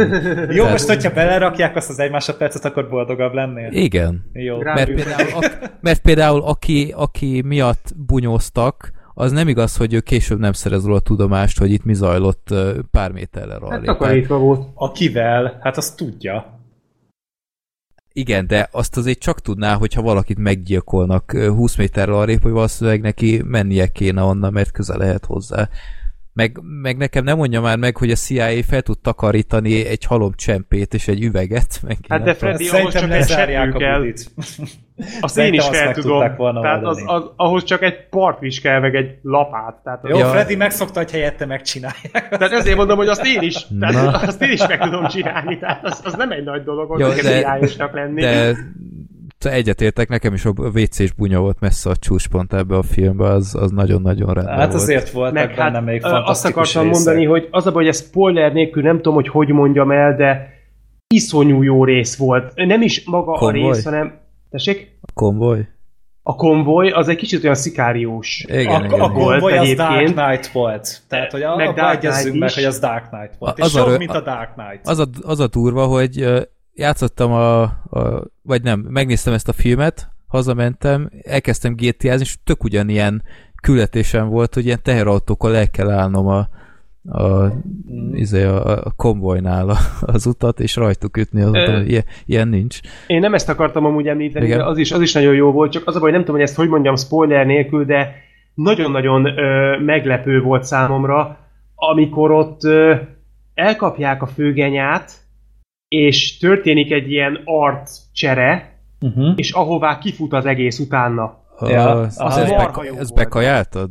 Jó, 0.49 0.67
most 0.67 0.87
hogyha 0.87 1.11
belerakják 1.13 1.75
azt 1.75 1.89
az 1.89 1.99
egy 1.99 2.11
másodpercet, 2.11 2.65
akkor 2.65 2.89
boldogabb 2.89 3.33
lennél? 3.33 3.71
Igen. 3.71 4.29
Jó. 4.33 4.57
Mert 4.61 4.93
például, 4.93 5.29
a, 5.33 5.51
mert 5.81 6.01
például 6.01 6.41
aki, 6.41 6.93
aki 6.95 7.43
miatt 7.45 7.93
bunyóztak, 8.07 8.97
az 9.13 9.31
nem 9.31 9.47
igaz, 9.47 9.77
hogy 9.77 9.93
ő 9.93 9.99
később 9.99 10.39
nem 10.39 10.53
szerez 10.53 10.85
róla 10.85 10.99
tudomást, 10.99 11.59
hogy 11.59 11.71
itt 11.71 11.83
mi 11.83 11.93
zajlott 11.93 12.53
pár 12.91 13.11
méterre 13.11 13.57
Hát 13.69 13.81
takarítva 13.81 14.37
volt. 14.37 14.67
Akivel? 14.73 15.59
Hát 15.61 15.77
azt 15.77 15.97
tudja. 15.97 16.58
Igen, 18.13 18.47
de 18.47 18.67
azt 18.71 18.97
azért 18.97 19.19
csak 19.19 19.41
tudná, 19.41 19.73
hogyha 19.73 20.01
valakit 20.01 20.37
meggyilkolnak 20.37 21.31
20 21.31 21.75
méterre 21.75 22.13
arrébb, 22.13 22.41
hogy 22.41 22.51
valószínűleg 22.51 23.01
neki 23.01 23.41
mennie 23.45 23.87
kéne 23.87 24.21
onnan, 24.21 24.53
mert 24.53 24.71
közel 24.71 24.97
lehet 24.97 25.25
hozzá. 25.25 25.69
Meg, 26.33 26.59
meg 26.81 26.97
nekem 26.97 27.23
nem 27.23 27.37
mondja 27.37 27.61
már 27.61 27.77
meg, 27.77 27.97
hogy 27.97 28.11
a 28.11 28.15
CIA 28.15 28.63
fel 28.63 28.81
tud 28.81 28.99
takarítani 28.99 29.85
egy 29.85 30.03
halom 30.03 30.33
csempét 30.35 30.93
és 30.93 31.07
egy 31.07 31.23
üveget. 31.23 31.79
Meg 31.83 31.97
hát 32.07 32.23
de 32.23 32.33
Freddy, 32.33 32.69
ahhoz 32.69 32.93
csak 32.93 33.11
egy 33.11 33.27
seprű 33.27 33.71
kell. 33.77 34.13
Azt 35.21 35.37
én 35.37 35.53
is 35.53 35.67
fel 35.67 35.93
tudom. 35.93 36.35
Tehát 36.61 36.83
az, 36.83 37.03
az, 37.05 37.23
ahhoz 37.35 37.63
csak 37.63 37.81
egy 37.81 38.07
partvis 38.09 38.61
kell, 38.61 38.79
meg 38.79 38.95
egy 38.95 39.17
lapát. 39.21 39.75
Tehát 39.83 39.99
Jó, 40.07 40.17
ja. 40.17 40.25
Freddy 40.25 40.55
megszokta, 40.55 40.99
hogy 40.99 41.11
helyette 41.11 41.45
megcsinálják. 41.45 42.29
Tehát 42.29 42.51
ezért 42.51 42.77
mondom, 42.77 42.97
hogy 42.97 43.07
azt 43.07 43.25
én 43.25 43.41
is, 43.41 43.67
tehát 43.79 44.27
azt 44.27 44.41
én 44.41 44.51
is 44.51 44.67
meg 44.67 44.79
tudom 44.79 45.07
csinálni. 45.07 45.57
Tehát 45.57 45.85
az, 45.85 46.01
az 46.03 46.13
nem 46.13 46.31
egy 46.31 46.43
nagy 46.43 46.63
dolog, 46.63 46.89
hogy 46.89 47.21
de, 47.21 47.59
lenni. 47.93 48.21
De 49.39 49.51
egyetértek, 49.51 50.09
nekem 50.09 50.33
is 50.33 50.45
a 50.45 50.53
WC-s 50.57 51.11
bunya 51.11 51.39
volt 51.39 51.59
messze 51.59 51.89
a 51.89 51.95
csúcspont 51.95 52.53
ebbe 52.53 52.75
a 52.75 52.81
filmbe, 52.81 53.25
az, 53.25 53.55
az 53.55 53.71
nagyon-nagyon 53.71 54.33
rendben 54.33 54.57
Hát 54.57 54.71
volt. 54.71 54.81
azért 54.81 55.09
volt 55.09 55.33
meg 55.33 55.55
benne 55.55 55.71
hát, 55.71 55.85
még 55.85 56.01
Azt 56.03 56.45
akartam 56.45 56.83
részek. 56.83 57.03
mondani, 57.03 57.25
hogy 57.25 57.47
az 57.51 57.67
a 57.67 57.71
baj, 57.71 57.83
hogy 57.83 57.91
ez 57.91 58.05
spoiler 58.05 58.53
nélkül 58.53 58.83
nem 58.83 58.95
tudom, 58.95 59.13
hogy 59.13 59.27
hogy 59.27 59.47
mondjam 59.47 59.91
el, 59.91 60.15
de 60.15 60.57
iszonyú 61.07 61.61
jó 61.61 61.83
rész 61.83 62.17
volt. 62.17 62.51
Nem 62.55 62.81
is 62.81 63.05
maga 63.05 63.31
konvoj? 63.31 63.69
a 63.69 63.73
rész, 63.73 63.83
hanem... 63.83 64.13
Tessék? 64.49 64.97
A 65.01 65.11
konvoj? 65.13 65.67
A 66.23 66.35
konvoj 66.35 66.89
az 66.89 67.07
egy 67.07 67.15
kicsit 67.15 67.43
olyan 67.43 67.55
szikáriós 67.55 68.45
igen, 68.47 68.81
a, 68.81 68.85
igen, 68.85 68.99
a 68.99 69.11
konvoj 69.11 69.57
az 69.57 69.73
Dark 69.73 70.13
Knight 70.13 70.47
volt. 70.47 71.01
Tehát, 71.07 71.31
hogy 71.31 71.41
a, 71.41 71.55
meg 71.55 71.73
Dark 71.73 71.99
Knight 71.99 72.39
meg, 72.39 72.53
hogy 72.53 72.63
az 72.63 72.79
Dark 72.79 73.09
Knight 73.09 73.35
volt. 73.37 73.59
A, 73.59 73.63
az 73.63 73.75
és 73.75 73.79
a, 73.79 73.97
mint 73.97 74.11
a 74.11 74.21
Dark 74.21 74.53
Knight. 74.53 74.87
Az 74.87 74.99
a, 74.99 75.05
az 75.21 75.39
a 75.39 75.47
durva, 75.47 75.85
hogy 75.85 76.25
játszottam 76.73 77.31
a, 77.31 77.61
a, 77.61 78.27
vagy 78.41 78.63
nem, 78.63 78.79
megnéztem 78.79 79.33
ezt 79.33 79.47
a 79.47 79.53
filmet, 79.53 80.09
hazamentem, 80.27 81.09
elkezdtem 81.21 81.75
GTA-zni, 81.75 82.25
és 82.25 82.37
tök 82.43 82.63
ugyanilyen 82.63 83.23
küldetésem 83.61 84.29
volt, 84.29 84.53
hogy 84.53 84.65
ilyen 84.65 84.83
teherautókkal 84.83 85.55
el 85.55 85.69
kell 85.69 85.89
állnom 85.89 86.27
a, 86.27 86.47
a, 87.07 87.47
izé, 88.13 88.43
a, 88.43 88.85
a 88.85 88.91
konvojnál 88.95 89.69
az 90.01 90.25
utat, 90.25 90.59
és 90.59 90.75
rajtuk 90.75 91.17
ütni 91.17 91.41
az 91.41 91.49
utat. 91.49 91.87
Ilyen, 91.87 92.03
ilyen 92.25 92.47
nincs. 92.47 92.79
Én 93.07 93.19
nem 93.19 93.33
ezt 93.33 93.49
akartam 93.49 93.85
amúgy 93.85 94.07
említeni, 94.07 94.45
Igen. 94.45 94.57
de 94.57 94.65
az 94.65 94.77
is, 94.77 94.91
az 94.91 95.01
is 95.01 95.13
nagyon 95.13 95.33
jó 95.33 95.51
volt, 95.51 95.71
csak 95.71 95.87
az 95.87 95.95
a 95.95 95.99
baj, 95.99 96.11
nem 96.11 96.19
tudom, 96.19 96.35
hogy 96.35 96.45
ezt 96.45 96.55
hogy 96.55 96.69
mondjam 96.69 96.95
spoiler 96.95 97.45
nélkül, 97.45 97.85
de 97.85 98.15
nagyon-nagyon 98.53 99.25
ö, 99.25 99.77
meglepő 99.79 100.41
volt 100.41 100.63
számomra, 100.63 101.37
amikor 101.75 102.31
ott 102.31 102.63
ö, 102.63 102.95
elkapják 103.53 104.21
a 104.21 104.27
főgenyát, 104.27 105.11
és 105.87 106.37
történik 106.37 106.91
egy 106.91 107.11
ilyen 107.11 107.41
art 107.45 107.89
csere, 108.13 108.79
uh-huh. 109.01 109.33
és 109.35 109.51
ahová 109.51 109.97
kifut 109.97 110.33
az 110.33 110.45
egész 110.45 110.79
utána. 110.79 111.37
Ja, 111.61 111.89
az, 111.89 112.15
az, 112.19 112.37
ez, 112.37 112.49
beka, 112.49 112.85
ez 112.85 113.11
bekajáltad? 113.11 113.89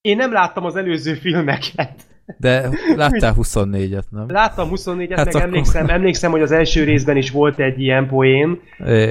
Én 0.00 0.16
nem 0.16 0.32
láttam 0.32 0.64
az 0.64 0.76
előző 0.76 1.14
filmeket. 1.14 2.10
De 2.36 2.68
láttál 2.96 3.34
24-et, 3.36 4.02
nem? 4.10 4.24
Láttam 4.28 4.70
24-et, 4.74 5.12
hát 5.16 5.24
meg 5.24 5.34
akkor... 5.34 5.40
emlékszem, 5.40 5.88
emlékszem, 5.88 6.30
hogy 6.30 6.42
az 6.42 6.52
első 6.52 6.84
részben 6.84 7.16
is 7.16 7.30
volt 7.30 7.58
egy 7.58 7.80
ilyen 7.80 8.06
poén, 8.08 8.60
én... 8.86 9.08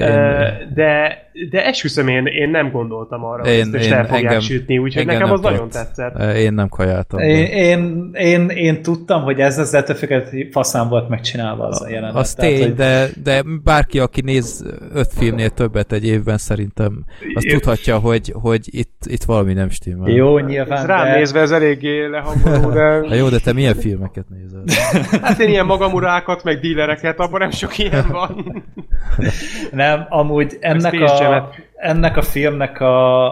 de, 0.74 1.22
de 1.50 1.66
esküszöm, 1.66 2.08
én, 2.08 2.26
én 2.26 2.50
nem 2.50 2.70
gondoltam 2.70 3.24
arra, 3.24 3.44
én, 3.44 3.64
hogy 3.64 3.74
ezt 3.74 3.86
én, 3.86 3.92
el 3.92 4.04
fogják 4.04 4.24
engem, 4.24 4.40
sütni, 4.40 4.78
úgyhogy 4.78 5.06
nekem 5.06 5.32
az 5.32 5.40
nagyon 5.40 5.68
tetszett. 5.68 6.36
Én 6.36 6.52
nem 6.52 6.68
kajáltam. 6.68 7.20
Én, 7.20 7.46
én, 7.46 8.10
én, 8.12 8.48
én 8.48 8.82
tudtam, 8.82 9.22
hogy 9.22 9.40
ez 9.40 9.58
az 9.58 9.74
ettől 9.74 10.24
faszán 10.50 10.88
volt 10.88 11.08
megcsinálva 11.08 11.66
az 11.66 11.82
a 11.82 11.88
jelenet. 11.88 12.16
Az 12.16 12.34
tény, 12.34 12.62
hogy... 12.62 12.74
de, 12.74 13.08
de 13.22 13.42
bárki, 13.64 13.98
aki 13.98 14.20
néz 14.20 14.64
öt 14.94 15.12
filmnél 15.12 15.50
többet 15.50 15.92
egy 15.92 16.06
évben 16.06 16.38
szerintem, 16.38 17.04
az 17.34 17.44
tudhatja, 17.50 17.98
hogy, 17.98 18.32
hogy 18.34 18.60
itt, 18.70 19.02
itt 19.04 19.24
valami 19.24 19.52
nem 19.52 19.70
stimmel. 19.70 20.10
Jó, 20.10 20.38
nyilván. 20.38 20.78
Ez 20.78 20.86
rám 20.86 21.04
de... 21.04 21.16
nézve 21.16 21.40
ez 21.40 21.50
eléggé 21.50 22.06
lehangoló, 22.06 22.70
de... 22.70 23.11
Na 23.12 23.18
jó, 23.18 23.28
de 23.28 23.38
te 23.38 23.52
milyen 23.52 23.74
filmeket 23.74 24.24
nézel? 24.28 24.62
hát 25.22 25.38
én 25.38 25.48
ilyen 25.48 25.66
magamurákat, 25.66 26.44
meg 26.44 26.60
dílereket, 26.60 27.20
abban 27.20 27.40
nem 27.40 27.50
sok 27.50 27.78
ilyen 27.78 28.08
van. 28.10 28.64
nem, 29.72 30.06
amúgy 30.08 30.56
ennek 30.60 31.00
a, 31.00 31.50
ennek 31.76 32.16
a 32.16 32.22
filmnek 32.22 32.80
a, 32.80 33.26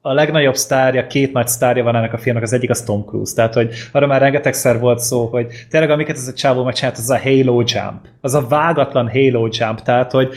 a 0.00 0.12
legnagyobb 0.12 0.54
sztárja, 0.54 1.06
két 1.06 1.32
nagy 1.32 1.46
sztárja 1.48 1.84
van 1.84 1.96
ennek 1.96 2.12
a 2.12 2.18
filmnek, 2.18 2.42
az 2.42 2.52
egyik 2.52 2.70
az 2.70 2.82
Tom 2.82 3.04
Cruise. 3.04 3.34
Tehát, 3.34 3.54
hogy 3.54 3.74
arra 3.92 4.06
már 4.06 4.20
rengetegszer 4.20 4.78
volt 4.78 4.98
szó, 4.98 5.26
hogy 5.26 5.46
tényleg 5.70 5.90
amiket 5.90 6.16
ez 6.16 6.28
a 6.28 6.32
csávó 6.32 6.64
megcsinált, 6.64 6.96
az 6.96 7.10
a 7.10 7.18
Halo 7.18 7.62
Jump. 7.64 8.00
Az 8.20 8.34
a 8.34 8.46
vágatlan 8.48 9.10
Halo 9.10 9.48
Jump. 9.50 9.82
Tehát, 9.82 10.12
hogy 10.12 10.34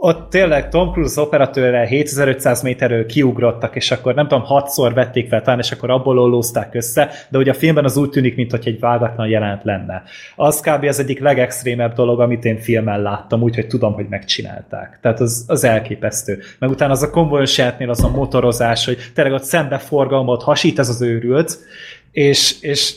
ott 0.00 0.30
tényleg 0.30 0.68
Tom 0.68 0.92
Cruise 0.92 1.20
operatőrrel 1.20 1.84
7500 1.84 2.62
méterről 2.62 3.06
kiugrottak, 3.06 3.76
és 3.76 3.90
akkor 3.90 4.14
nem 4.14 4.28
tudom, 4.28 4.44
hatszor 4.44 4.94
vették 4.94 5.28
fel 5.28 5.42
talán, 5.42 5.58
és 5.58 5.70
akkor 5.70 5.90
abból 5.90 6.18
ollózták 6.18 6.74
össze, 6.74 7.10
de 7.28 7.38
ugye 7.38 7.50
a 7.50 7.54
filmben 7.54 7.84
az 7.84 7.96
úgy 7.96 8.10
tűnik, 8.10 8.36
mintha 8.36 8.58
egy 8.64 8.80
vágatlan 8.80 9.28
jelent 9.28 9.64
lenne. 9.64 10.02
Az 10.36 10.60
kb. 10.60 10.84
az 10.84 10.98
egyik 10.98 11.20
legextrémebb 11.20 11.94
dolog, 11.94 12.20
amit 12.20 12.44
én 12.44 12.58
filmen 12.58 13.02
láttam, 13.02 13.42
úgyhogy 13.42 13.66
tudom, 13.66 13.92
hogy 13.92 14.06
megcsinálták. 14.08 14.98
Tehát 15.02 15.20
az, 15.20 15.44
az 15.46 15.64
elképesztő. 15.64 16.38
Meg 16.58 16.70
utána 16.70 16.92
az 16.92 17.02
a 17.02 17.10
konvojos 17.10 17.58
az 17.58 18.04
a 18.04 18.10
motorozás, 18.10 18.84
hogy 18.84 18.98
tényleg 19.14 19.34
ott 19.34 19.42
szembe 19.42 19.78
forgalmat 19.78 20.42
hasít 20.42 20.78
ez 20.78 20.88
az 20.88 21.02
őrült, 21.02 21.58
és, 22.12 22.60
és 22.60 22.94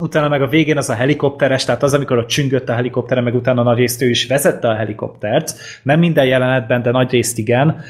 utána 0.00 0.28
meg 0.28 0.42
a 0.42 0.46
végén 0.46 0.76
az 0.76 0.90
a 0.90 0.94
helikopteres, 0.94 1.64
tehát 1.64 1.82
az, 1.82 1.94
amikor 1.94 2.18
a 2.18 2.26
csüngött 2.26 2.68
a 2.68 2.72
helikoptere, 2.72 3.20
meg 3.20 3.34
utána 3.34 3.62
nagy 3.62 3.76
részt 3.76 4.02
ő 4.02 4.08
is 4.08 4.26
vezette 4.26 4.68
a 4.68 4.74
helikoptert, 4.74 5.54
nem 5.82 5.98
minden 5.98 6.24
jelenetben, 6.24 6.82
de 6.82 6.90
nagy 6.90 7.10
részt 7.10 7.38
igen, 7.38 7.80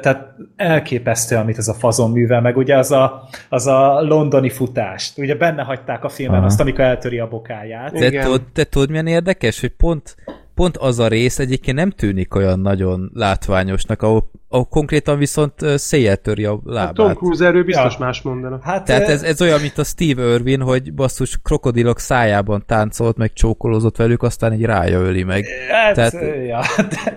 tehát 0.00 0.34
elképesztő, 0.56 1.36
amit 1.36 1.58
ez 1.58 1.68
a 1.68 1.74
fazon 1.74 2.10
művel, 2.10 2.40
meg 2.40 2.56
ugye 2.56 2.76
az 2.76 2.90
a, 2.92 3.28
az 3.48 3.66
a 3.66 4.00
londoni 4.02 4.50
futást, 4.50 5.18
ugye 5.18 5.34
benne 5.34 5.62
hagyták 5.62 6.04
a 6.04 6.08
filmen 6.08 6.38
Aha. 6.38 6.46
azt, 6.46 6.60
amikor 6.60 6.84
eltöri 6.84 7.18
a 7.18 7.28
bokáját. 7.28 7.92
De 7.92 8.10
tudod, 8.10 8.42
te 8.52 8.64
tudod, 8.64 8.90
milyen 8.90 9.06
érdekes, 9.06 9.60
hogy 9.60 9.72
pont 9.76 10.16
pont 10.60 10.76
az 10.76 10.98
a 10.98 11.08
rész 11.08 11.38
egyébként 11.38 11.76
nem 11.76 11.90
tűnik 11.90 12.34
olyan 12.34 12.60
nagyon 12.60 13.10
látványosnak, 13.14 14.02
ahol 14.02 14.30
ahol 14.52 14.64
konkrétan 14.64 15.18
viszont 15.18 15.54
széjjel 15.74 16.16
töri 16.16 16.44
a 16.44 16.60
lábát. 16.64 16.86
Hát 16.86 16.94
Tom 16.94 17.14
Cruise 17.14 17.46
erről 17.46 17.64
biztos 17.64 17.92
ja. 17.92 18.04
más 18.04 18.22
mondana. 18.22 18.58
Hát, 18.62 18.84
Tehát 18.84 19.08
ez, 19.08 19.22
ez 19.22 19.42
olyan, 19.42 19.60
mint 19.60 19.78
a 19.78 19.84
Steve 19.84 20.34
Irwin, 20.34 20.60
hogy 20.60 20.94
basszus 20.94 21.38
krokodilok 21.42 21.98
szájában 21.98 22.62
táncolt, 22.66 23.16
meg 23.16 23.32
csókolózott 23.32 23.96
velük, 23.96 24.22
aztán 24.22 24.52
egy 24.52 24.64
rája 24.64 25.00
öli 25.00 25.22
meg. 25.22 25.46
Hát, 25.70 25.94
Tehát, 25.94 26.12
ja, 26.46 26.60
de, 26.76 27.16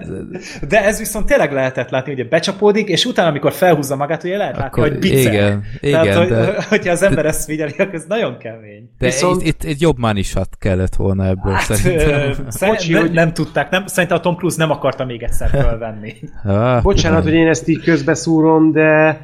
de, 0.68 0.86
ez 0.86 0.98
viszont 1.00 1.26
tényleg 1.26 1.52
lehetett 1.52 1.90
látni, 1.90 2.14
hogy 2.16 2.28
becsapódik, 2.28 2.88
és 2.88 3.06
utána, 3.06 3.30
amikor 3.30 3.52
felhúzza 3.52 3.96
magát, 3.96 4.24
ugye 4.24 4.38
lehet 4.38 4.58
látni, 4.58 4.82
hogy 4.82 5.00
bicel. 5.00 5.34
Igen, 5.34 5.64
Tehát, 5.82 6.06
igen, 6.06 6.18
hogy, 6.18 6.28
de, 6.28 6.64
hogyha 6.70 6.92
az 6.92 7.02
ember 7.02 7.26
ezt 7.26 7.46
figyeli, 7.46 7.74
akkor 7.78 7.94
ez 7.94 8.06
nagyon 8.08 8.38
kemény. 8.38 8.90
De 8.98 9.06
viszont... 9.06 9.42
itt, 9.42 9.48
itt, 9.48 9.70
itt 9.70 9.80
jobb 9.80 9.98
manisat 9.98 10.56
kellett 10.60 10.96
volna 10.96 11.26
ebből 11.26 11.54
hát, 11.54 11.64
szerintem. 11.64 12.34
Bocsi, 12.60 12.92
nem, 12.92 13.02
hogy... 13.02 13.12
nem 13.12 13.34
tudták, 13.34 13.70
nem, 13.70 13.86
szerintem 13.86 14.18
a 14.18 14.22
Tom 14.22 14.36
Cruise 14.36 14.58
nem 14.58 14.72
akarta 14.72 15.06
még 15.06 15.24
egyszer 15.24 15.50
fölvenni. 15.50 16.16
Ah, 16.44 16.82
Bocsánat, 16.82 17.22
bocsánat, 17.24 17.32
hogy 17.32 17.34
én 17.34 17.47
ezt 17.47 17.67
így 17.67 17.84
közbeszúrom, 17.84 18.71
de 18.71 19.17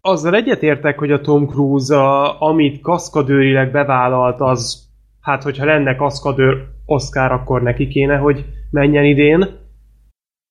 azzal 0.00 0.34
egyetértek, 0.34 0.98
hogy 0.98 1.12
a 1.12 1.20
Tom 1.20 1.46
Cruise, 1.46 1.96
a, 1.96 2.40
amit 2.40 2.80
kaszkadőrileg 2.80 3.70
bevállalt, 3.70 4.40
az, 4.40 4.88
hát 5.20 5.42
hogyha 5.42 5.64
lenne 5.64 5.96
kaszkadőr 5.96 6.66
Oscar, 6.86 7.32
akkor 7.32 7.62
neki 7.62 7.88
kéne, 7.88 8.16
hogy 8.16 8.44
menjen 8.70 9.04
idén. 9.04 9.46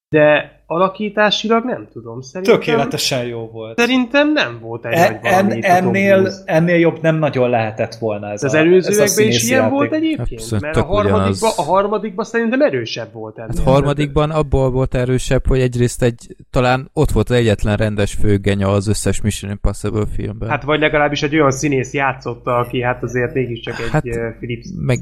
De 0.09 0.56
alakításilag 0.69 1.63
nem 1.63 1.87
tudom. 1.91 2.21
Szerintem, 2.21 2.59
Tökéletesen 2.59 3.25
jó 3.25 3.49
volt. 3.51 3.79
Szerintem 3.79 4.31
nem 4.31 4.59
volt 4.61 4.85
egy 4.85 4.93
e, 4.93 5.09
nagy 5.09 5.63
en, 5.63 5.63
ennél, 5.63 6.31
ennél 6.45 6.75
jobb 6.75 7.01
nem 7.01 7.15
nagyon 7.15 7.49
lehetett 7.49 7.95
volna 7.95 8.31
ez 8.31 8.43
az 8.43 8.53
a, 8.53 8.57
előzőekben 8.57 9.27
is 9.27 9.43
ilyen 9.43 9.61
játék. 9.61 9.73
volt 9.77 9.93
egyébként? 9.93 10.41
Abszett, 10.41 10.61
Mert 10.61 10.75
a 10.75 10.83
harmadikban, 10.83 11.51
a 11.57 11.61
harmadikban 11.61 12.25
szerintem 12.25 12.61
erősebb 12.61 13.13
volt 13.13 13.37
ennél. 13.37 13.49
Hát 13.57 13.65
harmadikban 13.65 14.31
abból 14.31 14.71
volt 14.71 14.95
erősebb, 14.95 15.47
hogy 15.47 15.59
egyrészt 15.59 16.03
egy, 16.03 16.35
talán 16.49 16.89
ott 16.93 17.11
volt 17.11 17.29
az 17.29 17.35
egyetlen 17.35 17.77
rendes 17.77 18.13
főgenya 18.13 18.67
az 18.67 18.87
összes 18.87 19.21
Mission 19.21 19.51
Impossible 19.51 20.05
filmben. 20.15 20.49
Hát 20.49 20.63
vagy 20.63 20.79
legalábbis 20.79 21.23
egy 21.23 21.35
olyan 21.35 21.51
színész 21.51 21.93
játszotta, 21.93 22.57
aki 22.57 22.81
hát 22.81 23.03
azért 23.03 23.33
mégiscsak 23.33 23.73
hát, 23.73 24.05
egy 24.05 24.19
Philips 24.39 24.67
meg, 24.77 24.99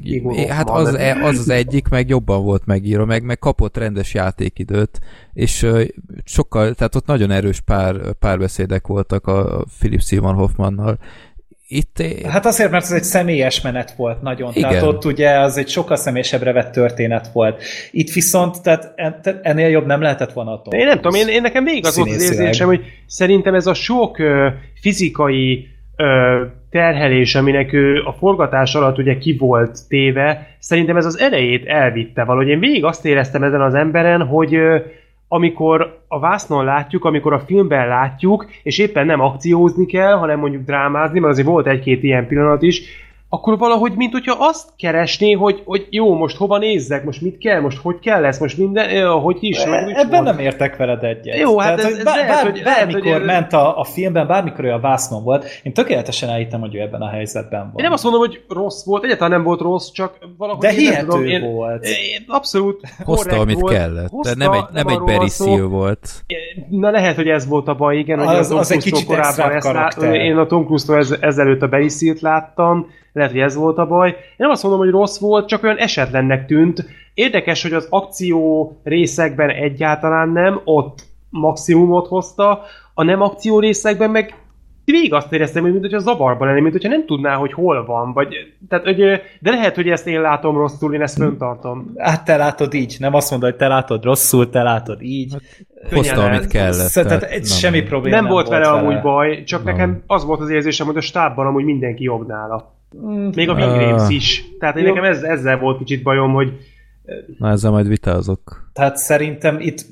Hát 0.48 0.70
az, 0.70 0.94
e- 0.94 1.18
az 1.22 1.38
az 1.38 1.48
egyik, 1.48 1.88
meg 1.88 2.08
jobban 2.08 2.44
volt 2.44 2.66
megírva, 2.66 3.04
meg, 3.04 3.22
meg 3.22 3.38
kapott 3.38 3.76
rendes 3.76 4.14
játékidőt, 4.14 4.98
és 5.32 5.55
sokkal, 6.24 6.74
tehát 6.74 6.94
ott 6.94 7.06
nagyon 7.06 7.30
erős 7.30 7.60
pár, 7.60 7.94
párbeszédek 8.18 8.86
voltak 8.86 9.26
a 9.26 9.64
Philip 9.78 10.02
Seymour 10.02 10.34
Hoffmannal. 10.34 10.98
Itt... 11.68 12.02
Hát 12.26 12.46
azért, 12.46 12.70
mert 12.70 12.84
ez 12.84 12.92
egy 12.92 13.04
személyes 13.04 13.60
menet 13.60 13.94
volt 13.96 14.22
nagyon. 14.22 14.50
Igen. 14.54 14.70
Tehát 14.70 14.86
ott 14.86 15.04
ugye 15.04 15.30
az 15.30 15.56
egy 15.56 15.68
sokkal 15.68 15.96
személyesebbre 15.96 16.52
vett 16.52 16.72
történet 16.72 17.28
volt. 17.32 17.62
Itt 17.90 18.12
viszont, 18.12 18.62
tehát 18.62 18.94
ennél 19.42 19.68
jobb 19.68 19.86
nem 19.86 20.00
lehetett 20.00 20.32
volna 20.32 20.62
a 20.64 20.74
Én 20.74 20.86
nem 20.86 20.96
tudom, 20.96 21.14
én, 21.14 21.28
én 21.28 21.40
nekem 21.40 21.64
végig 21.64 21.86
az 21.86 21.96
volt 21.96 22.10
az 22.10 22.22
érzésem, 22.22 22.66
hogy 22.66 22.84
szerintem 23.06 23.54
ez 23.54 23.66
a 23.66 23.74
sok 23.74 24.18
uh, 24.18 24.46
fizikai 24.80 25.66
uh, 25.96 26.06
terhelés, 26.70 27.34
aminek 27.34 27.72
ő 27.72 28.02
a 28.04 28.12
forgatás 28.12 28.74
alatt 28.74 28.98
ugye 28.98 29.18
ki 29.18 29.36
volt 29.38 29.78
téve, 29.88 30.46
szerintem 30.58 30.96
ez 30.96 31.04
az 31.04 31.18
erejét 31.18 31.66
elvitte 31.66 32.24
valahogy. 32.24 32.48
Én 32.48 32.60
végig 32.60 32.84
azt 32.84 33.04
éreztem 33.04 33.42
ezen 33.42 33.60
az 33.60 33.74
emberen, 33.74 34.26
hogy 34.26 34.56
uh, 34.56 34.80
amikor 35.36 36.00
a 36.08 36.18
vásznon 36.18 36.64
látjuk, 36.64 37.04
amikor 37.04 37.32
a 37.32 37.38
filmben 37.38 37.88
látjuk, 37.88 38.46
és 38.62 38.78
éppen 38.78 39.06
nem 39.06 39.20
akciózni 39.20 39.86
kell, 39.86 40.16
hanem 40.16 40.38
mondjuk 40.38 40.64
drámázni, 40.64 41.18
mert 41.18 41.32
azért 41.32 41.46
volt 41.46 41.66
egy-két 41.66 42.02
ilyen 42.02 42.26
pillanat 42.26 42.62
is, 42.62 42.82
akkor 43.36 43.58
valahogy, 43.58 43.92
mint 43.96 44.12
hogyha 44.12 44.36
azt 44.38 44.68
keresné, 44.76 45.32
hogy, 45.32 45.62
hogy 45.64 45.86
jó, 45.90 46.14
most 46.14 46.36
hova 46.36 46.58
nézzek, 46.58 47.04
most 47.04 47.20
mit 47.20 47.38
kell, 47.38 47.60
most 47.60 47.78
hogy 47.78 47.98
kell 47.98 48.20
lesz, 48.20 48.38
most 48.38 48.58
minden, 48.58 49.10
hogy 49.10 49.36
is. 49.40 49.58
E, 49.58 49.82
hogy 49.82 49.92
ebben 49.96 50.22
nem 50.22 50.38
értek 50.38 50.76
veled 50.76 51.04
egyet. 51.04 51.38
Jó, 51.38 51.58
hát 51.58 51.76
Tehát, 51.76 51.92
ez, 51.92 51.98
ez 51.98 52.04
bár, 52.04 52.16
lehet, 52.16 52.34
bár, 52.34 52.42
hogy, 52.52 52.62
bármikor 52.62 53.02
lehet, 53.02 53.18
hogy 53.18 53.26
ment 53.26 53.52
a, 53.52 53.78
a 53.78 53.84
filmben, 53.84 54.26
bármikor 54.26 54.64
ő 54.64 54.72
a 54.72 54.80
vásznon 54.80 55.22
volt, 55.22 55.44
én 55.62 55.72
tökéletesen 55.72 56.28
elhittem, 56.28 56.60
hogy 56.60 56.74
ő 56.74 56.80
ebben 56.80 57.00
a 57.00 57.08
helyzetben 57.08 57.60
van. 57.60 57.72
Én 57.76 57.84
nem 57.84 57.92
azt 57.92 58.02
mondom, 58.02 58.20
hogy 58.20 58.44
rossz 58.48 58.84
volt, 58.84 59.04
egyáltalán 59.04 59.30
nem 59.30 59.42
volt 59.42 59.60
rossz, 59.60 59.90
csak 59.90 60.18
valahogy 60.38 60.60
De 60.60 60.70
hihető 60.70 61.06
tudom, 61.06 61.24
én, 61.24 61.52
volt. 61.52 61.84
Én 61.84 62.24
abszolút 62.26 62.80
Hozta, 63.04 63.38
amit 63.38 63.60
volt. 63.60 63.74
kellett. 63.74 64.10
Hozta, 64.10 64.34
de 64.34 64.44
nem 64.44 64.52
egy, 64.52 64.64
nem 64.72 64.86
egy 64.86 65.00
Barry 65.00 65.60
volt. 65.68 66.24
Na 66.70 66.90
lehet, 66.90 67.16
hogy 67.16 67.28
ez 67.28 67.46
volt 67.46 67.68
a 67.68 67.74
baj, 67.74 67.96
igen, 67.96 68.18
az, 68.18 68.26
hogy 68.26 68.36
az, 68.36 68.50
az 68.50 68.72
egy 68.72 68.82
kicsit 68.82 69.06
korábban 69.06 69.50
ezt 69.50 69.72
lát, 69.72 70.02
én 70.02 70.36
a 70.36 70.46
Tom 70.46 70.64
Cruise-tól 70.64 70.96
ez, 70.96 71.14
ezelőtt 71.20 71.62
a 71.62 71.68
Barry 71.68 71.88
láttam, 72.20 72.86
lehet, 73.16 73.30
hogy 73.30 73.40
ez 73.40 73.54
volt 73.54 73.78
a 73.78 73.86
baj. 73.86 74.08
Én 74.08 74.16
nem 74.36 74.50
azt 74.50 74.62
mondom, 74.62 74.80
hogy 74.80 74.90
rossz 74.90 75.18
volt, 75.18 75.48
csak 75.48 75.62
olyan 75.62 75.76
esetlennek 75.76 76.46
tűnt. 76.46 76.84
Érdekes, 77.14 77.62
hogy 77.62 77.72
az 77.72 77.86
akció 77.90 78.72
részekben 78.84 79.50
egyáltalán 79.50 80.28
nem, 80.28 80.60
ott 80.64 81.02
maximumot 81.30 82.06
hozta, 82.06 82.62
a 82.94 83.02
nem 83.02 83.20
akció 83.20 83.58
részekben 83.58 84.10
meg 84.10 84.34
végig 84.92 85.12
azt 85.12 85.32
éreztem, 85.32 85.62
hogy 85.62 85.72
mintha 85.72 85.98
zavarban 85.98 86.48
lenni, 86.48 86.60
mint 86.60 86.72
hogyha 86.72 86.88
nem 86.88 87.06
tudná, 87.06 87.34
hogy 87.34 87.52
hol 87.52 87.84
van, 87.84 88.12
vagy, 88.12 88.34
tehát, 88.68 88.84
hogy, 88.84 88.96
de 89.40 89.50
lehet, 89.50 89.74
hogy 89.74 89.88
ezt 89.88 90.06
én 90.06 90.20
látom 90.20 90.56
rosszul, 90.56 90.94
én 90.94 91.02
ezt 91.02 91.16
föntartom. 91.16 91.92
Hát 91.96 92.24
te 92.24 92.36
látod 92.36 92.74
így, 92.74 92.96
nem 92.98 93.14
azt 93.14 93.30
mondod, 93.30 93.48
hogy 93.50 93.58
te 93.58 93.68
látod 93.68 94.04
rosszul, 94.04 94.50
te 94.50 94.62
látod 94.62 95.02
így. 95.02 95.32
Hát, 95.82 95.92
hozta, 95.92 96.24
amit 96.24 96.46
kellett. 96.46 96.90
Tehát, 96.92 97.08
tehát 97.08 97.22
egy 97.22 97.46
semmi 97.46 97.82
probléma 97.82 98.14
nem, 98.14 98.24
nem 98.24 98.32
volt 98.32 98.48
vele, 98.48 98.64
vele 98.68 98.78
amúgy 98.78 99.00
baj, 99.00 99.42
csak 99.44 99.64
nem. 99.64 99.74
nekem 99.74 100.02
az 100.06 100.24
volt 100.24 100.40
az 100.40 100.50
érzésem, 100.50 100.86
hogy 100.86 100.96
a 100.96 101.00
stábban 101.00 101.46
amúgy 101.46 101.64
mindenki 101.64 102.02
jobb 102.02 102.26
nála. 102.26 102.75
Mm. 102.96 103.28
Még 103.34 103.48
a 103.48 103.54
Wing 103.54 104.00
uh, 104.00 104.14
is. 104.14 104.44
Tehát 104.58 104.76
én 104.76 104.84
nekem 104.84 105.04
ez, 105.04 105.22
ezzel 105.22 105.58
volt 105.58 105.78
kicsit 105.78 106.02
bajom, 106.02 106.32
hogy... 106.32 106.52
Na 107.38 107.50
ezzel 107.50 107.70
majd 107.70 107.88
vitázok. 107.88 108.70
Tehát 108.72 108.96
szerintem 108.96 109.60
itt 109.60 109.86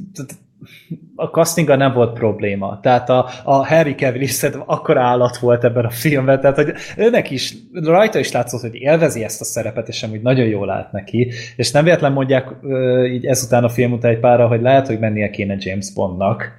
a 1.15 1.25
castinga 1.25 1.77
nem 1.77 1.93
volt 1.93 2.19
probléma. 2.19 2.81
Tehát 2.81 3.11
a, 3.11 3.29
a 3.45 3.67
Harry 3.67 3.95
Cavill 3.95 4.21
is 4.21 4.31
szerintem 4.31 4.65
akkora 4.67 5.03
állat 5.03 5.39
volt 5.39 5.65
ebben 5.65 5.85
a 5.85 5.91
filmben, 5.91 6.41
tehát 6.41 6.57
hogy 6.57 6.73
őnek 6.97 7.31
is, 7.31 7.55
rajta 7.73 8.19
is 8.19 8.33
látszott, 8.33 8.61
hogy 8.61 8.75
élvezi 8.75 9.25
ezt 9.25 9.41
a 9.41 9.45
szerepet, 9.45 9.89
és 9.89 10.03
amúgy 10.03 10.23
nagyon 10.23 10.47
jól 10.47 10.71
állt 10.71 10.93
neki, 10.93 11.33
és 11.57 11.71
nem 11.71 11.85
véletlen 11.85 12.13
mondják 12.13 12.55
így 13.13 13.27
ezután 13.27 13.65
a 13.65 13.69
film 13.69 13.93
után 13.93 14.11
egy 14.11 14.21
párra, 14.21 14.47
hogy 14.47 14.63
lehet, 14.63 14.87
hogy 14.87 14.99
mennie 14.99 15.31
kéne 15.31 15.57
James 15.59 15.93
Bondnak, 15.93 16.53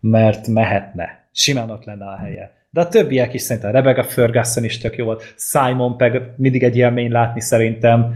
mert 0.00 0.48
mehetne. 0.48 1.26
Simán 1.32 1.70
ott 1.70 1.84
lenne 1.84 2.06
a 2.06 2.16
helye 2.16 2.61
de 2.74 2.80
a 2.80 2.88
többiek 2.88 3.34
is 3.34 3.42
szerintem 3.42 3.72
Rebecca 3.72 4.02
Ferguson 4.02 4.64
is 4.64 4.78
tök 4.78 4.96
jó 4.96 5.04
volt, 5.04 5.34
Simon 5.36 5.96
Pegg 5.96 6.16
mindig 6.36 6.62
egy 6.62 6.76
élmény 6.76 7.10
látni 7.10 7.40
szerintem 7.40 8.14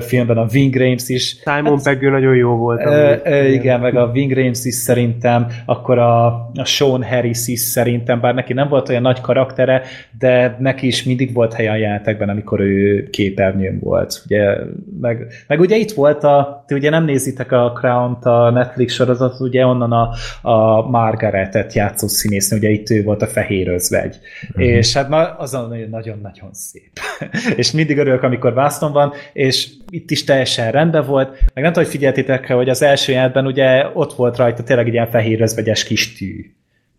filmben, 0.00 0.36
a 0.36 0.46
Wing 0.52 0.76
Rames 0.76 1.08
is. 1.08 1.28
Simon 1.28 1.76
hát, 1.76 1.82
Pegg 1.82 2.10
nagyon 2.10 2.36
jó 2.36 2.56
volt. 2.56 2.80
Ö, 3.24 3.44
igen, 3.44 3.80
meg 3.80 3.96
a 3.96 4.10
Wing 4.14 4.32
Rames 4.32 4.64
is 4.64 4.74
szerintem, 4.74 5.46
akkor 5.66 5.98
a, 5.98 6.26
a 6.54 6.64
Sean 6.64 7.04
Harris 7.04 7.46
is 7.46 7.60
szerintem, 7.60 8.20
bár 8.20 8.34
neki 8.34 8.52
nem 8.52 8.68
volt 8.68 8.88
olyan 8.88 9.02
nagy 9.02 9.20
karaktere, 9.20 9.82
de 10.18 10.56
neki 10.58 10.86
is 10.86 11.04
mindig 11.04 11.32
volt 11.32 11.52
helye 11.52 11.70
a 11.70 11.76
játékban, 11.76 12.28
amikor 12.28 12.60
ő 12.60 13.08
képernyőn 13.10 13.78
volt. 13.80 14.22
Ugye, 14.24 14.56
meg, 15.00 15.26
meg 15.48 15.60
ugye 15.60 15.76
itt 15.76 15.92
volt 15.92 16.24
a, 16.24 16.64
ti 16.66 16.74
ugye 16.74 16.90
nem 16.90 17.04
nézitek 17.04 17.52
a 17.52 17.72
Crown-t, 17.72 18.24
a 18.24 18.50
Netflix 18.50 18.92
sorozatot, 18.92 19.40
ugye 19.40 19.66
onnan 19.66 19.92
a, 19.92 20.10
a 20.42 20.88
Margaret-et 20.90 21.72
játszó 21.72 22.06
színésznő, 22.06 22.58
ugye 22.58 22.68
itt 22.68 22.90
ő 22.90 23.02
volt 23.02 23.22
a 23.22 23.26
fehér 23.26 23.68
özvegy. 23.94 24.18
Mm-hmm. 24.58 24.68
És 24.68 24.92
hát 24.92 25.38
azon 25.38 25.78
nagyon-nagyon 25.90 26.52
szép. 26.52 26.90
és 27.56 27.70
mindig 27.70 27.98
örülök, 27.98 28.22
amikor 28.22 28.54
Vászton 28.54 28.92
van, 28.92 29.12
és 29.32 29.68
itt 29.90 30.10
is 30.10 30.24
teljesen 30.24 30.70
rendben 30.70 31.06
volt. 31.06 31.28
Meg 31.30 31.64
nem 31.64 31.72
tudom, 31.72 31.84
hogy 31.84 31.98
figyeltétek 31.98 32.52
hogy 32.52 32.68
az 32.68 32.82
első 32.82 33.12
jelentben 33.12 33.46
ugye 33.46 33.86
ott 33.94 34.12
volt 34.12 34.36
rajta 34.36 34.62
tényleg 34.62 34.86
egy 34.86 34.92
ilyen 34.92 35.10
fehér 35.10 35.40
özvegyes 35.40 35.84
kis 35.84 36.16
tű 36.16 36.54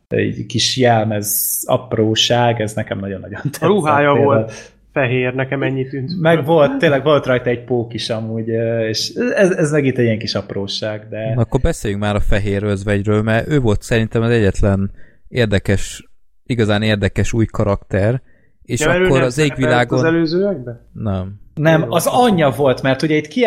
egy 0.07 0.45
kis 0.45 0.77
jelmez 0.77 1.61
apróság, 1.65 2.61
ez 2.61 2.73
nekem 2.73 2.99
nagyon-nagyon 2.99 3.41
tetszett. 3.43 3.61
A 3.61 3.67
ruhája 3.67 4.15
volt 4.15 4.73
fehér, 4.95 5.33
nekem 5.33 5.63
ennyi 5.63 5.87
tűnt. 5.87 6.19
Meg 6.19 6.45
volt, 6.45 6.77
tényleg 6.77 7.03
volt 7.03 7.25
rajta 7.25 7.49
egy 7.49 7.63
pók 7.63 7.93
is 7.93 8.09
amúgy, 8.09 8.47
és 8.89 9.13
ez, 9.35 9.51
ez 9.51 9.71
meg 9.71 9.85
itt 9.85 9.97
egy 9.97 10.03
ilyen 10.03 10.19
kis 10.19 10.35
apróság, 10.35 11.07
de... 11.09 11.33
Akkor 11.35 11.59
beszéljünk 11.59 12.03
már 12.03 12.15
a 12.15 12.19
fehér 12.19 12.63
özvegyről, 12.63 13.21
mert 13.21 13.47
ő 13.47 13.59
volt 13.59 13.81
szerintem 13.81 14.21
az 14.21 14.29
egyetlen 14.29 14.91
érdekes, 15.27 16.09
igazán 16.45 16.81
érdekes 16.81 17.33
új 17.33 17.45
karakter, 17.45 18.21
és 18.63 18.79
ja, 18.79 18.89
akkor 18.89 19.21
az 19.21 19.37
égvilágon... 19.37 19.99
Az 19.99 20.05
előzőekben? 20.05 20.81
Nem. 20.93 21.39
Nem, 21.53 21.85
az 21.89 22.07
anyja 22.07 22.49
volt, 22.49 22.81
mert 22.81 23.01
ugye 23.01 23.15
itt 23.15 23.27
ki 23.27 23.45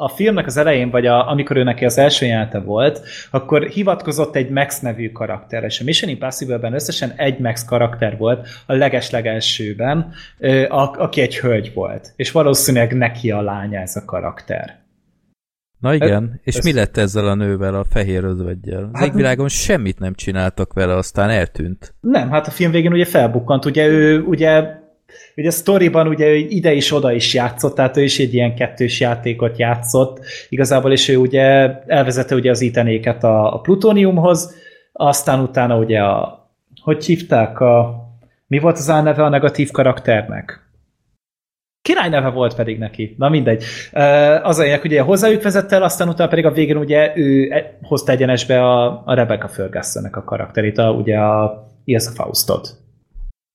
a 0.00 0.08
filmnek 0.08 0.46
az 0.46 0.56
elején, 0.56 0.90
vagy 0.90 1.06
a, 1.06 1.30
amikor 1.30 1.56
ő 1.56 1.62
neki 1.62 1.84
az 1.84 1.98
első 1.98 2.26
jelenete 2.26 2.58
volt, 2.58 3.00
akkor 3.30 3.62
hivatkozott 3.62 4.36
egy 4.36 4.50
Max 4.50 4.80
nevű 4.80 5.10
karakterre, 5.10 5.66
és 5.66 5.80
a 5.80 5.84
Mission 5.84 6.10
Impossible-ben 6.10 6.74
összesen 6.74 7.12
egy 7.16 7.38
Max 7.38 7.64
karakter 7.64 8.16
volt 8.16 8.48
a 8.66 8.72
legeslegelsőben, 8.72 10.12
aki 10.98 11.20
egy 11.20 11.38
hölgy 11.38 11.72
volt, 11.74 12.12
és 12.16 12.30
valószínűleg 12.30 12.96
neki 12.96 13.30
a 13.30 13.42
lánya 13.42 13.80
ez 13.80 13.96
a 13.96 14.04
karakter. 14.04 14.79
Na 15.80 15.94
igen, 15.94 16.30
ez, 16.32 16.40
és 16.42 16.56
ez... 16.56 16.64
mi 16.64 16.72
lett 16.72 16.96
ezzel 16.96 17.26
a 17.26 17.34
nővel, 17.34 17.74
a 17.74 17.84
fehér 17.84 18.24
özvegyel? 18.24 18.90
Az 18.92 19.00
hát, 19.00 19.08
égvilágon 19.08 19.48
semmit 19.48 19.98
nem 19.98 20.14
csináltak 20.14 20.72
vele, 20.72 20.96
aztán 20.96 21.30
eltűnt. 21.30 21.94
Nem, 22.00 22.30
hát 22.30 22.46
a 22.46 22.50
film 22.50 22.70
végén 22.70 22.92
ugye 22.92 23.04
felbukkant, 23.04 23.64
ugye 23.64 23.86
ő 23.86 24.22
ugye 24.22 24.78
Ugye 25.36 25.48
a 25.48 25.52
sztoriban 25.52 26.06
ugye 26.06 26.26
ő 26.26 26.34
ide 26.34 26.72
is 26.72 26.92
oda 26.92 27.12
is 27.12 27.34
játszott, 27.34 27.74
tehát 27.74 27.96
ő 27.96 28.02
is 28.02 28.18
egy 28.18 28.34
ilyen 28.34 28.54
kettős 28.54 29.00
játékot 29.00 29.58
játszott 29.58 30.20
igazából, 30.48 30.92
és 30.92 31.08
ő 31.08 31.16
ugye 31.16 31.42
elvezette 31.86 32.34
ugye 32.34 32.50
az 32.50 32.60
itenéket 32.60 33.24
a, 33.24 33.54
a 33.54 33.60
plutóniumhoz, 33.60 34.54
aztán 34.92 35.40
utána 35.40 35.78
ugye 35.78 36.00
a, 36.00 36.44
hogy 36.82 37.04
hívták 37.04 37.60
a, 37.60 38.04
mi 38.46 38.58
volt 38.58 38.76
az 38.76 38.86
neve 38.86 39.24
a 39.24 39.28
negatív 39.28 39.70
karakternek? 39.70 40.69
Király 41.90 42.08
neve 42.08 42.28
volt 42.28 42.54
pedig 42.54 42.78
neki. 42.78 43.14
Na 43.18 43.28
mindegy. 43.28 43.64
Az 44.42 44.58
a 44.58 44.62
lényeg, 44.62 44.84
ugye 44.84 45.00
hozzájuk 45.00 45.42
vezette 45.42 45.76
el, 45.76 45.82
aztán 45.82 46.08
utána 46.08 46.28
pedig 46.30 46.46
a 46.46 46.50
végén 46.50 46.76
ugye 46.76 47.12
ő 47.16 47.50
e, 47.50 47.78
hozta 47.82 48.12
egyenesbe 48.12 48.64
a, 48.64 49.02
a 49.04 49.14
Rebecca 49.14 49.48
ferguson 49.48 50.04
a 50.04 50.24
karakterét, 50.24 50.78
a, 50.78 50.90
ugye 50.90 51.18
a 51.18 51.66
Ilsa 51.84 52.10
Faustot. 52.10 52.68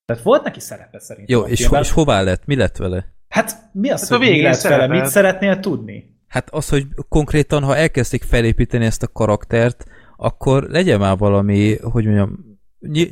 Tehát 0.05 0.23
volt 0.23 0.43
neki 0.43 0.59
szerepe 0.59 0.99
szerintem. 0.99 1.38
Jó, 1.38 1.45
és, 1.45 1.65
ho- 1.65 1.79
és 1.79 1.91
hová 1.91 2.21
lett? 2.21 2.45
Mi 2.45 2.55
lett 2.55 2.77
vele? 2.77 3.05
Hát 3.29 3.51
mi 3.71 3.89
az, 3.89 4.09
hát 4.09 4.19
hogy 4.19 4.29
mi 4.29 4.41
lett 4.41 4.61
vele? 4.61 4.88
Mit 4.88 5.05
szeretnél 5.05 5.59
tudni? 5.59 6.15
Hát 6.27 6.49
az, 6.51 6.69
hogy 6.69 6.83
konkrétan, 7.09 7.63
ha 7.63 7.75
elkezdték 7.75 8.23
felépíteni 8.23 8.86
ezt 8.86 9.03
a 9.03 9.07
karaktert, 9.07 9.83
akkor 10.17 10.63
legyen 10.63 10.99
már 10.99 11.17
valami, 11.17 11.77
hogy 11.81 12.05
mondjam, 12.05 12.59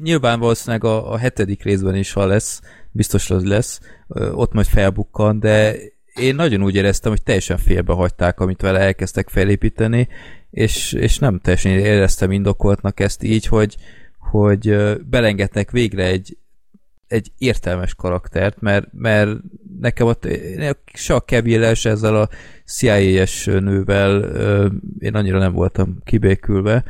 nyilván 0.02 0.40
valószínűleg 0.40 0.84
a, 0.84 1.12
a 1.12 1.18
hetedik 1.18 1.64
részben 1.64 1.96
is, 1.96 2.14
ha 2.14 2.26
lesz, 2.26 2.62
biztos 2.94 3.30
az 3.30 3.44
lesz, 3.46 3.80
ott 4.32 4.54
majd 4.54 4.68
felbukkan, 4.68 5.40
de 5.40 5.76
én 6.16 6.36
nagyon 6.36 6.64
úgy 6.64 6.76
éreztem, 6.76 7.12
hogy 7.12 7.24
teljesen 7.24 7.58
félbe 7.58 7.94
hagyták, 7.94 8.40
amit 8.40 8.62
vele 8.62 8.80
elkezdtek 8.80 9.30
felépíteni, 9.30 10.08
és, 10.52 10.94
és 10.94 11.18
nem 11.18 11.40
teljesen 11.40 11.72
éreztem 11.72 12.32
indokoltnak 12.32 13.00
ezt 13.00 13.24
így, 13.24 13.46
hogy, 13.46 13.76
hogy 14.18 14.78
belengedtek 15.10 15.72
végre 15.72 16.06
egy, 16.06 16.38
egy 17.08 17.32
értelmes 17.38 17.96
karaktert, 17.96 18.62
mert, 18.62 18.88
mert 18.92 19.32
nekem 19.80 20.08
ott 20.08 20.28
se 20.94 21.14
a 21.14 21.20
keville 21.20 21.68
ezzel 21.84 22.16
a 22.16 22.30
CIA-es 22.66 23.46
nővel 23.46 24.22
én 25.00 25.16
annyira 25.16 25.38
nem 25.38 25.54
voltam 25.54 25.98
kibékülve, 26.04 26.84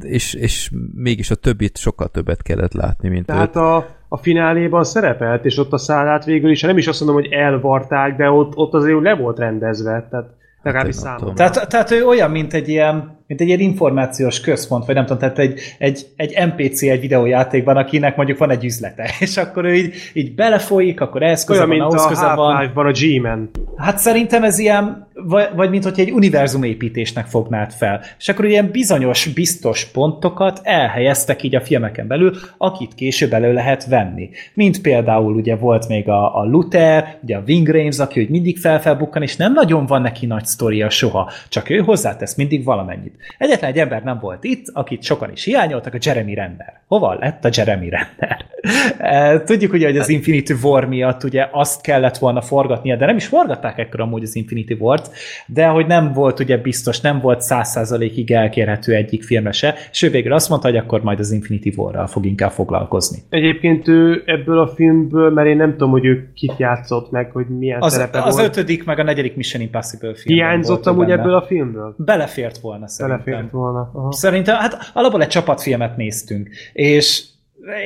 és, 0.00 0.34
és 0.34 0.70
mégis 0.94 1.30
a 1.30 1.34
többit 1.34 1.76
sokkal 1.76 2.08
többet 2.08 2.42
kellett 2.42 2.72
látni, 2.72 3.08
mint 3.08 3.26
Tehát 3.26 3.48
őt. 3.48 3.56
a, 3.56 3.76
a 4.08 4.16
fináléban 4.16 4.84
szerepelt, 4.84 5.44
és 5.44 5.58
ott 5.58 5.72
a 5.72 5.78
szállát 5.78 6.24
végül 6.24 6.50
is, 6.50 6.62
nem 6.62 6.78
is 6.78 6.86
azt 6.86 7.00
mondom, 7.00 7.22
hogy 7.22 7.32
elvarták, 7.32 8.16
de 8.16 8.30
ott, 8.30 8.56
ott 8.56 8.74
azért 8.74 9.02
le 9.02 9.14
volt 9.14 9.38
rendezve, 9.38 10.06
tehát 10.10 10.30
legalábbis 10.62 10.94
hát, 10.94 11.04
számomra. 11.04 11.34
Tehát, 11.34 11.68
tehát 11.68 11.90
ő 11.90 12.04
olyan, 12.06 12.30
mint 12.30 12.54
egy 12.54 12.68
ilyen 12.68 13.15
mint 13.26 13.40
egy 13.40 13.46
ilyen 13.46 13.60
információs 13.60 14.40
központ, 14.40 14.86
vagy 14.86 14.94
nem 14.94 15.04
tudom, 15.04 15.18
tehát 15.18 15.38
egy, 15.38 15.60
egy, 15.78 16.06
egy 16.16 16.36
NPC 16.46 16.82
egy 16.82 17.00
videójátékban, 17.00 17.76
akinek 17.76 18.16
mondjuk 18.16 18.38
van 18.38 18.50
egy 18.50 18.64
üzlete, 18.64 19.10
és 19.20 19.36
akkor 19.36 19.64
ő 19.64 19.74
így, 19.74 19.94
így 20.12 20.34
belefolyik, 20.34 21.00
akkor 21.00 21.22
ehhez 21.22 21.44
köze 21.44 21.64
van, 21.64 21.80
ahhoz 21.80 22.06
köze 22.06 22.34
van. 22.34 22.70
van 22.74 22.86
a 22.86 22.90
G-Man. 22.90 23.50
Hát 23.76 23.98
szerintem 23.98 24.44
ez 24.44 24.58
ilyen, 24.58 25.08
vagy, 25.14 25.48
vagy 25.54 25.70
mint 25.70 25.84
hogy 25.84 26.00
egy 26.00 26.10
univerzumépítésnek 26.10 27.26
fognád 27.26 27.72
fel. 27.72 28.00
És 28.18 28.28
akkor 28.28 28.44
ilyen 28.44 28.70
bizonyos, 28.70 29.26
biztos 29.26 29.84
pontokat 29.84 30.60
elhelyeztek 30.62 31.42
így 31.42 31.54
a 31.54 31.60
filmeken 31.60 32.06
belül, 32.06 32.32
akit 32.58 32.94
később 32.94 33.32
elő 33.32 33.52
lehet 33.52 33.86
venni. 33.86 34.30
Mint 34.54 34.80
például 34.80 35.34
ugye 35.34 35.56
volt 35.56 35.88
még 35.88 36.08
a, 36.08 36.40
a 36.40 36.44
Luther, 36.44 37.18
ugye 37.22 37.36
a 37.36 37.42
Wing 37.46 37.68
Rames, 37.68 37.98
aki 37.98 38.20
hogy 38.20 38.30
mindig 38.30 38.58
felfelbukkan, 38.58 39.22
és 39.22 39.36
nem 39.36 39.52
nagyon 39.52 39.86
van 39.86 40.02
neki 40.02 40.26
nagy 40.26 40.44
sztoria 40.44 40.90
soha, 40.90 41.30
csak 41.48 41.70
ő 41.70 41.78
hozzátesz 41.78 42.34
mindig 42.34 42.64
valamennyit. 42.64 43.15
Egyetlen 43.38 43.70
egy 43.70 43.78
ember 43.78 44.02
nem 44.02 44.18
volt 44.20 44.44
itt, 44.44 44.64
akit 44.72 45.02
sokan 45.02 45.32
is 45.32 45.44
hiányoltak, 45.44 45.94
a 45.94 45.98
Jeremy 46.00 46.34
Renner. 46.34 46.80
Hova 46.86 47.14
lett 47.14 47.44
a 47.44 47.50
Jeremy 47.52 47.88
Renner? 47.88 48.44
E, 48.98 49.42
tudjuk 49.42 49.72
ugye, 49.72 49.86
hogy 49.86 49.96
az 49.96 50.08
Infinity 50.08 50.52
War 50.62 50.84
miatt 50.84 51.24
ugye 51.24 51.48
azt 51.52 51.80
kellett 51.80 52.18
volna 52.18 52.40
forgatnia, 52.40 52.96
de 52.96 53.06
nem 53.06 53.16
is 53.16 53.26
forgatták 53.26 53.78
ekkor 53.78 54.00
amúgy 54.00 54.22
az 54.22 54.36
Infinity 54.36 54.72
War-t, 54.78 55.10
de 55.46 55.66
hogy 55.66 55.86
nem 55.86 56.12
volt 56.12 56.40
ugye 56.40 56.56
biztos, 56.56 57.00
nem 57.00 57.20
volt 57.20 57.40
száz 57.40 57.68
százalékig 57.68 58.30
elkérhető 58.30 58.94
egyik 58.94 59.22
filmre 59.22 59.52
se, 59.52 59.74
és 59.90 60.02
ő 60.02 60.10
végül 60.10 60.32
azt 60.32 60.48
mondta, 60.48 60.68
hogy 60.68 60.76
akkor 60.76 61.02
majd 61.02 61.18
az 61.18 61.30
Infinity 61.30 61.72
War-ral 61.76 62.06
fog 62.06 62.26
inkább 62.26 62.50
foglalkozni. 62.50 63.18
Egyébként 63.28 63.88
ő 63.88 64.22
ebből 64.26 64.58
a 64.58 64.68
filmből, 64.68 65.30
mert 65.30 65.48
én 65.48 65.56
nem 65.56 65.70
tudom, 65.70 65.90
hogy 65.90 66.04
ő 66.04 66.30
kit 66.34 66.54
játszott 66.56 67.10
meg, 67.10 67.30
hogy 67.30 67.46
milyen 67.46 67.82
az, 67.82 67.92
szerepe 67.92 68.18
az 68.18 68.34
volt. 68.34 68.48
Az 68.48 68.56
ötödik, 68.56 68.84
meg 68.84 68.98
a 68.98 69.02
negyedik 69.02 69.36
Mission 69.36 69.62
Impossible 69.62 70.14
film. 70.14 70.36
Hiányzott 70.36 70.86
amúgy 70.86 71.10
ebből 71.10 71.34
a 71.34 71.42
filmből? 71.42 71.94
Belefért 71.98 72.58
volna 72.58 72.88
szerintem 72.88 73.05
belefért 73.06 73.50
volna. 73.50 73.90
Aha. 73.94 74.12
Szerintem, 74.12 74.56
hát 74.56 74.90
alapból 74.92 75.22
egy 75.22 75.28
csapatfilmet 75.28 75.96
néztünk, 75.96 76.48
és 76.72 77.24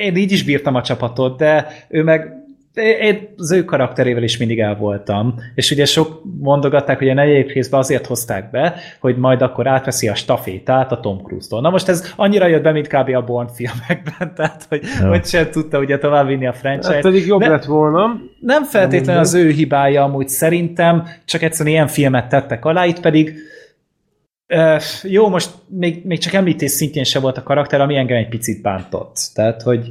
én 0.01 0.15
így 0.15 0.31
is 0.31 0.43
bírtam 0.43 0.75
a 0.75 0.81
csapatot, 0.81 1.37
de 1.37 1.67
ő 1.89 2.03
meg 2.03 2.41
én 2.73 3.33
az 3.37 3.51
ő 3.51 3.65
karakterével 3.65 4.23
is 4.23 4.37
mindig 4.37 4.59
el 4.59 4.75
voltam. 4.75 5.35
És 5.55 5.71
ugye 5.71 5.85
sok 5.85 6.21
mondogatták, 6.39 6.97
hogy 6.97 7.09
a 7.09 7.13
negyedik 7.13 7.53
részben 7.53 7.79
azért 7.79 8.05
hozták 8.05 8.51
be, 8.51 8.75
hogy 8.99 9.17
majd 9.17 9.41
akkor 9.41 9.67
átveszi 9.67 10.07
a 10.07 10.15
stafétát 10.15 10.91
a 10.91 10.99
Tom 10.99 11.21
Cruise-tól. 11.21 11.61
Na 11.61 11.69
most 11.69 11.87
ez 11.87 12.13
annyira 12.15 12.47
jött 12.47 12.63
be, 12.63 12.71
mint 12.71 12.87
kb. 12.87 13.15
a 13.15 13.21
Bond 13.21 13.49
filmekben, 13.49 14.31
tehát 14.35 14.65
hogy, 14.69 14.81
ja. 14.99 15.07
hogy 15.07 15.25
sem 15.25 15.49
tudta 15.49 15.79
ugye 15.79 15.97
továbbvinni 15.97 16.47
a 16.47 16.53
franchise. 16.53 16.93
Hát 16.93 17.01
pedig 17.01 17.25
jobb 17.25 17.39
De 17.39 17.49
lett 17.49 17.65
volna. 17.65 18.21
Nem 18.39 18.63
feltétlenül 18.63 19.21
az 19.21 19.33
ő 19.33 19.49
hibája, 19.49 20.03
amúgy 20.03 20.29
szerintem, 20.29 21.07
csak 21.25 21.41
egyszerűen 21.41 21.75
ilyen 21.75 21.87
filmet 21.87 22.29
tettek 22.29 22.65
alá, 22.65 22.85
itt 22.85 22.99
pedig 22.99 23.35
jó, 25.03 25.29
most 25.29 25.49
még, 25.67 26.05
még 26.05 26.19
csak 26.19 26.33
említés 26.33 26.71
szintjén 26.71 27.03
se 27.03 27.19
volt 27.19 27.37
a 27.37 27.43
karakter, 27.43 27.81
ami 27.81 27.95
engem 27.95 28.17
egy 28.17 28.29
picit 28.29 28.61
bántott. 28.61 29.15
Tehát, 29.33 29.61
hogy 29.61 29.89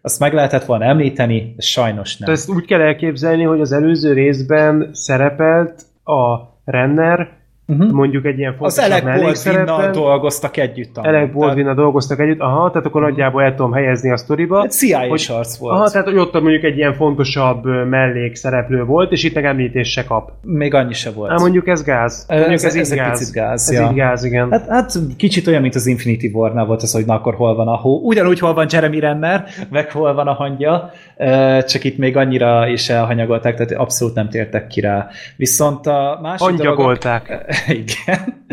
azt 0.00 0.20
meg 0.20 0.32
lehetett 0.32 0.64
volna 0.64 0.84
említeni, 0.84 1.52
de 1.56 1.62
sajnos 1.62 2.16
nem. 2.16 2.30
Ezt 2.30 2.48
úgy 2.48 2.64
kell 2.64 2.80
elképzelni, 2.80 3.42
hogy 3.42 3.60
az 3.60 3.72
előző 3.72 4.12
részben 4.12 4.90
szerepelt 4.92 5.82
a 6.04 6.38
Renner, 6.64 7.28
uh-huh. 7.66 7.90
mondjuk 7.90 8.24
egy 8.24 8.38
ilyen 8.38 8.54
fontos 8.56 8.78
Az 8.78 8.84
Alec 8.84 9.04
Baldwin 9.04 9.92
dolgoztak 9.92 10.56
együtt. 10.56 10.96
Alec 10.96 11.32
baldwin 11.32 11.62
tehát... 11.62 11.78
dolgoztak 11.78 12.20
együtt, 12.20 12.40
aha, 12.40 12.70
tehát 12.70 12.86
akkor 12.86 13.00
uh-huh. 13.00 13.16
nagyjából 13.16 13.42
el 13.42 13.54
tudom 13.54 13.72
helyezni 13.72 14.12
a 14.12 14.16
sztoriba. 14.16 14.62
Egy 14.62 14.70
CIA 14.70 14.98
hogy, 14.98 15.26
arc 15.28 15.56
volt. 15.56 15.74
Aha, 15.74 15.90
tehát 15.90 16.06
hogy 16.06 16.16
ott 16.16 16.32
mondjuk 16.32 16.62
egy 16.62 16.76
ilyen 16.76 16.94
fontosabb 16.94 17.64
mellékszereplő 17.88 18.84
volt, 18.84 19.12
és 19.12 19.24
itt 19.24 19.34
meg 19.34 19.44
említés 19.44 19.92
se 19.92 20.04
kap. 20.04 20.30
Még 20.42 20.74
annyi 20.74 20.92
se 20.92 21.10
volt. 21.10 21.30
Hát 21.30 21.40
mondjuk 21.40 21.68
ez 21.68 21.84
gáz. 21.84 22.26
Mondjuk 22.28 22.52
ez, 22.52 22.64
ez, 22.64 22.74
ez, 22.74 22.90
ez 22.90 22.96
gáz. 22.96 23.32
gáz. 23.32 23.70
Ez 23.70 23.78
ja. 23.78 23.92
gáz, 23.92 24.24
igen. 24.24 24.50
Hát, 24.50 24.68
hát, 24.68 24.92
kicsit 25.16 25.46
olyan, 25.46 25.62
mint 25.62 25.74
az 25.74 25.86
Infinity 25.86 26.30
War-nál 26.32 26.64
volt 26.64 26.82
az, 26.82 26.92
hogy 26.92 27.04
na 27.04 27.14
akkor 27.14 27.34
hol 27.34 27.54
van 27.54 27.68
a 27.68 27.76
hó. 27.76 28.00
Ugyanúgy 28.02 28.38
hol 28.38 28.54
van 28.54 28.66
Jeremy 28.70 29.00
Renner, 29.00 29.44
meg 29.70 29.90
hol 29.90 30.14
van 30.14 30.26
a 30.26 30.32
hangja, 30.32 30.90
csak 31.66 31.84
itt 31.84 31.98
még 31.98 32.16
annyira 32.16 32.68
is 32.68 32.88
elhanyagolták, 32.88 33.54
tehát 33.54 33.72
abszolút 33.72 34.14
nem 34.14 34.28
tértek 34.28 34.66
ki 34.66 34.80
rá. 34.80 35.08
Viszont 35.36 35.86
a 35.86 36.18
másik 36.22 36.46
Hangyagolták. 36.46 37.28
Dolog, 37.28 37.44
igen. 37.82 38.44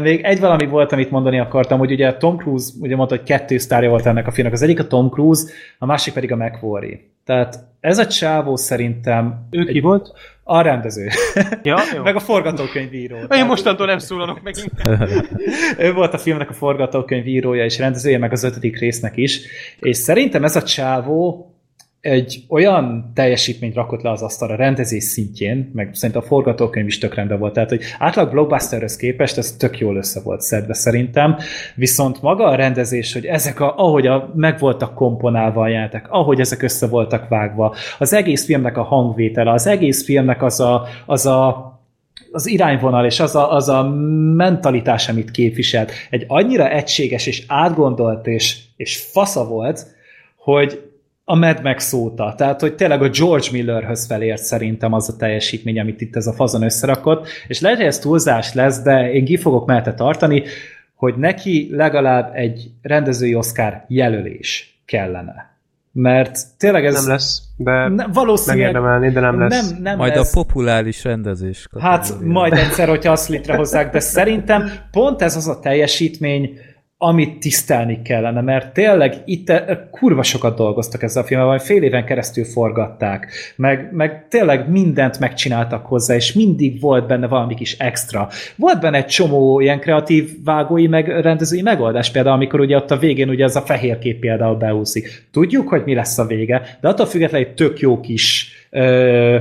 Még 0.00 0.20
egy 0.20 0.40
valami 0.40 0.66
volt, 0.66 0.92
amit 0.92 1.10
mondani 1.10 1.38
akartam, 1.38 1.78
hogy 1.78 1.92
ugye 1.92 2.16
Tom 2.16 2.36
Cruise, 2.36 2.70
ugye 2.80 2.96
mondta, 2.96 3.16
hogy 3.16 3.24
kettő 3.24 3.58
sztárja 3.58 3.88
volt 3.88 4.06
ennek 4.06 4.26
a 4.26 4.30
filmnek. 4.30 4.54
Az 4.54 4.62
egyik 4.62 4.80
a 4.80 4.86
Tom 4.86 5.10
Cruise, 5.10 5.52
a 5.78 5.86
másik 5.86 6.14
pedig 6.14 6.32
a 6.32 6.36
McQuarrie. 6.36 6.98
Tehát 7.24 7.58
ez 7.80 7.98
a 7.98 8.06
csávó 8.06 8.56
szerintem... 8.56 9.46
Ő 9.50 9.64
ki 9.64 9.80
volt? 9.80 10.12
A 10.42 10.60
rendező. 10.60 11.08
Ja, 11.62 11.76
jó. 11.94 12.02
meg 12.02 12.16
a 12.16 12.20
forgatókönyvíró. 12.20 13.16
Én 13.16 13.26
Tehát... 13.28 13.46
mostantól 13.46 13.86
nem 13.86 13.98
szólalok 13.98 14.42
megint. 14.42 14.72
ő 15.86 15.92
volt 15.92 16.14
a 16.14 16.18
filmnek 16.18 16.50
a 16.50 16.52
forgatókönyvírója 16.52 17.64
és 17.64 17.78
rendezője, 17.78 18.18
meg 18.18 18.32
az 18.32 18.42
ötödik 18.42 18.78
résznek 18.78 19.16
is. 19.16 19.40
És 19.78 19.96
szerintem 19.96 20.44
ez 20.44 20.56
a 20.56 20.62
csávó 20.62 21.50
egy 22.00 22.44
olyan 22.48 23.10
teljesítményt 23.14 23.74
rakott 23.74 24.02
le 24.02 24.10
az 24.10 24.22
asztalra 24.22 24.54
rendezés 24.54 25.04
szintjén, 25.04 25.70
meg 25.74 25.94
szerintem 25.94 26.22
a 26.24 26.26
forgatókönyv 26.26 26.86
is 26.86 26.98
tök 26.98 27.14
rendben 27.14 27.38
volt, 27.38 27.52
tehát 27.52 27.68
hogy 27.68 27.82
átlag 27.98 28.30
blockbusterhez 28.30 28.96
képest 28.96 29.38
ez 29.38 29.52
tök 29.52 29.78
jól 29.78 29.96
össze 29.96 30.20
volt 30.20 30.40
szedve 30.40 30.74
szerintem, 30.74 31.36
viszont 31.74 32.22
maga 32.22 32.44
a 32.44 32.54
rendezés, 32.54 33.12
hogy 33.12 33.24
ezek, 33.24 33.60
a, 33.60 33.74
ahogy 33.76 34.06
a, 34.06 34.32
meg 34.34 34.58
voltak 34.58 34.94
komponálva 34.94 35.62
a 35.62 35.68
jelentek, 35.68 36.06
ahogy 36.10 36.40
ezek 36.40 36.62
össze 36.62 36.86
voltak 36.86 37.28
vágva, 37.28 37.74
az 37.98 38.12
egész 38.12 38.44
filmnek 38.44 38.76
a 38.76 38.82
hangvétele, 38.82 39.52
az 39.52 39.66
egész 39.66 40.04
filmnek 40.04 40.42
az 40.42 40.60
a, 40.60 40.86
az 41.06 41.26
a 41.26 41.68
az 42.32 42.46
irányvonal 42.46 43.04
és 43.04 43.20
az 43.20 43.34
a, 43.34 43.52
az 43.52 43.68
a 43.68 43.88
mentalitás, 44.34 45.08
amit 45.08 45.30
képviselt, 45.30 45.92
egy 46.10 46.24
annyira 46.28 46.68
egységes 46.68 47.26
és 47.26 47.44
átgondolt 47.46 48.26
és, 48.26 48.58
és 48.76 48.96
fasza 48.96 49.44
volt, 49.44 49.86
hogy 50.36 50.89
a 51.24 51.34
Mad 51.34 51.62
Max 51.62 51.92
óta. 51.92 52.34
Tehát, 52.36 52.60
hogy 52.60 52.74
tényleg 52.74 53.02
a 53.02 53.08
George 53.08 53.46
Millerhöz 53.52 54.06
felért 54.06 54.42
szerintem 54.42 54.92
az 54.92 55.08
a 55.08 55.16
teljesítmény, 55.16 55.80
amit 55.80 56.00
itt 56.00 56.16
ez 56.16 56.26
a 56.26 56.32
fazon 56.32 56.62
összerakott, 56.62 57.28
és 57.48 57.60
lehet, 57.60 57.78
hogy 57.78 57.86
ez 57.86 57.98
túlzás 57.98 58.54
lesz, 58.54 58.82
de 58.82 59.12
én 59.12 59.24
ki 59.24 59.36
fogok 59.36 59.66
mellette 59.66 59.94
tartani, 59.94 60.42
hogy 60.94 61.14
neki 61.16 61.68
legalább 61.72 62.30
egy 62.34 62.70
rendezői 62.82 63.34
Oscar 63.34 63.84
jelölés 63.88 64.80
kellene. 64.84 65.48
Mert 65.92 66.38
tényleg 66.58 66.84
ez... 66.84 66.94
Nem 66.94 67.08
lesz, 67.08 67.42
de 67.56 67.88
ne, 67.88 68.06
valószínűleg 68.06 68.58
megérdemelni, 68.58 69.10
de 69.10 69.20
nem 69.20 69.38
lesz. 69.38 69.70
Nem, 69.70 69.82
nem 69.82 69.96
majd 69.96 70.14
lesz. 70.14 70.36
a 70.36 70.40
populáris 70.42 71.04
rendezés. 71.04 71.66
Hát 71.80 72.14
majd 72.20 72.52
egyszer, 72.52 72.88
hogyha 72.88 73.12
azt 73.12 73.28
létrehozzák, 73.28 73.92
de 73.92 74.00
szerintem 74.00 74.70
pont 74.90 75.22
ez 75.22 75.36
az 75.36 75.48
a 75.48 75.60
teljesítmény, 75.60 76.58
amit 77.02 77.38
tisztelni 77.38 78.02
kellene, 78.02 78.40
mert 78.40 78.72
tényleg 78.72 79.14
itt 79.24 79.50
eh, 79.50 79.78
kurva 79.90 80.22
sokat 80.22 80.56
dolgoztak 80.56 81.02
ezzel 81.02 81.22
a 81.22 81.26
filmmel, 81.26 81.46
vagy 81.46 81.62
fél 81.62 81.82
éven 81.82 82.04
keresztül 82.04 82.44
forgatták, 82.44 83.32
meg, 83.56 83.88
meg 83.92 84.26
tényleg 84.28 84.70
mindent 84.70 85.18
megcsináltak 85.18 85.86
hozzá, 85.86 86.14
és 86.14 86.32
mindig 86.32 86.80
volt 86.80 87.06
benne 87.06 87.26
valami 87.26 87.54
kis 87.54 87.78
extra. 87.78 88.28
Volt 88.56 88.80
benne 88.80 88.96
egy 88.96 89.06
csomó 89.06 89.60
ilyen 89.60 89.80
kreatív 89.80 90.30
vágói, 90.44 90.86
meg 90.86 91.08
rendezői 91.08 91.62
megoldás, 91.62 92.10
például 92.10 92.34
amikor 92.34 92.60
ugye 92.60 92.76
ott 92.76 92.90
a 92.90 92.96
végén 92.96 93.28
ugye 93.28 93.44
ez 93.44 93.56
a 93.56 93.60
fehér 93.60 93.98
kép 93.98 94.20
például 94.20 94.56
beúszik. 94.56 95.26
Tudjuk, 95.32 95.68
hogy 95.68 95.82
mi 95.84 95.94
lesz 95.94 96.18
a 96.18 96.26
vége, 96.26 96.78
de 96.80 96.88
attól 96.88 97.06
függetlenül 97.06 97.46
egy 97.46 97.54
tök 97.54 97.80
jó 97.80 98.00
kis 98.00 98.52
ö, 98.70 99.36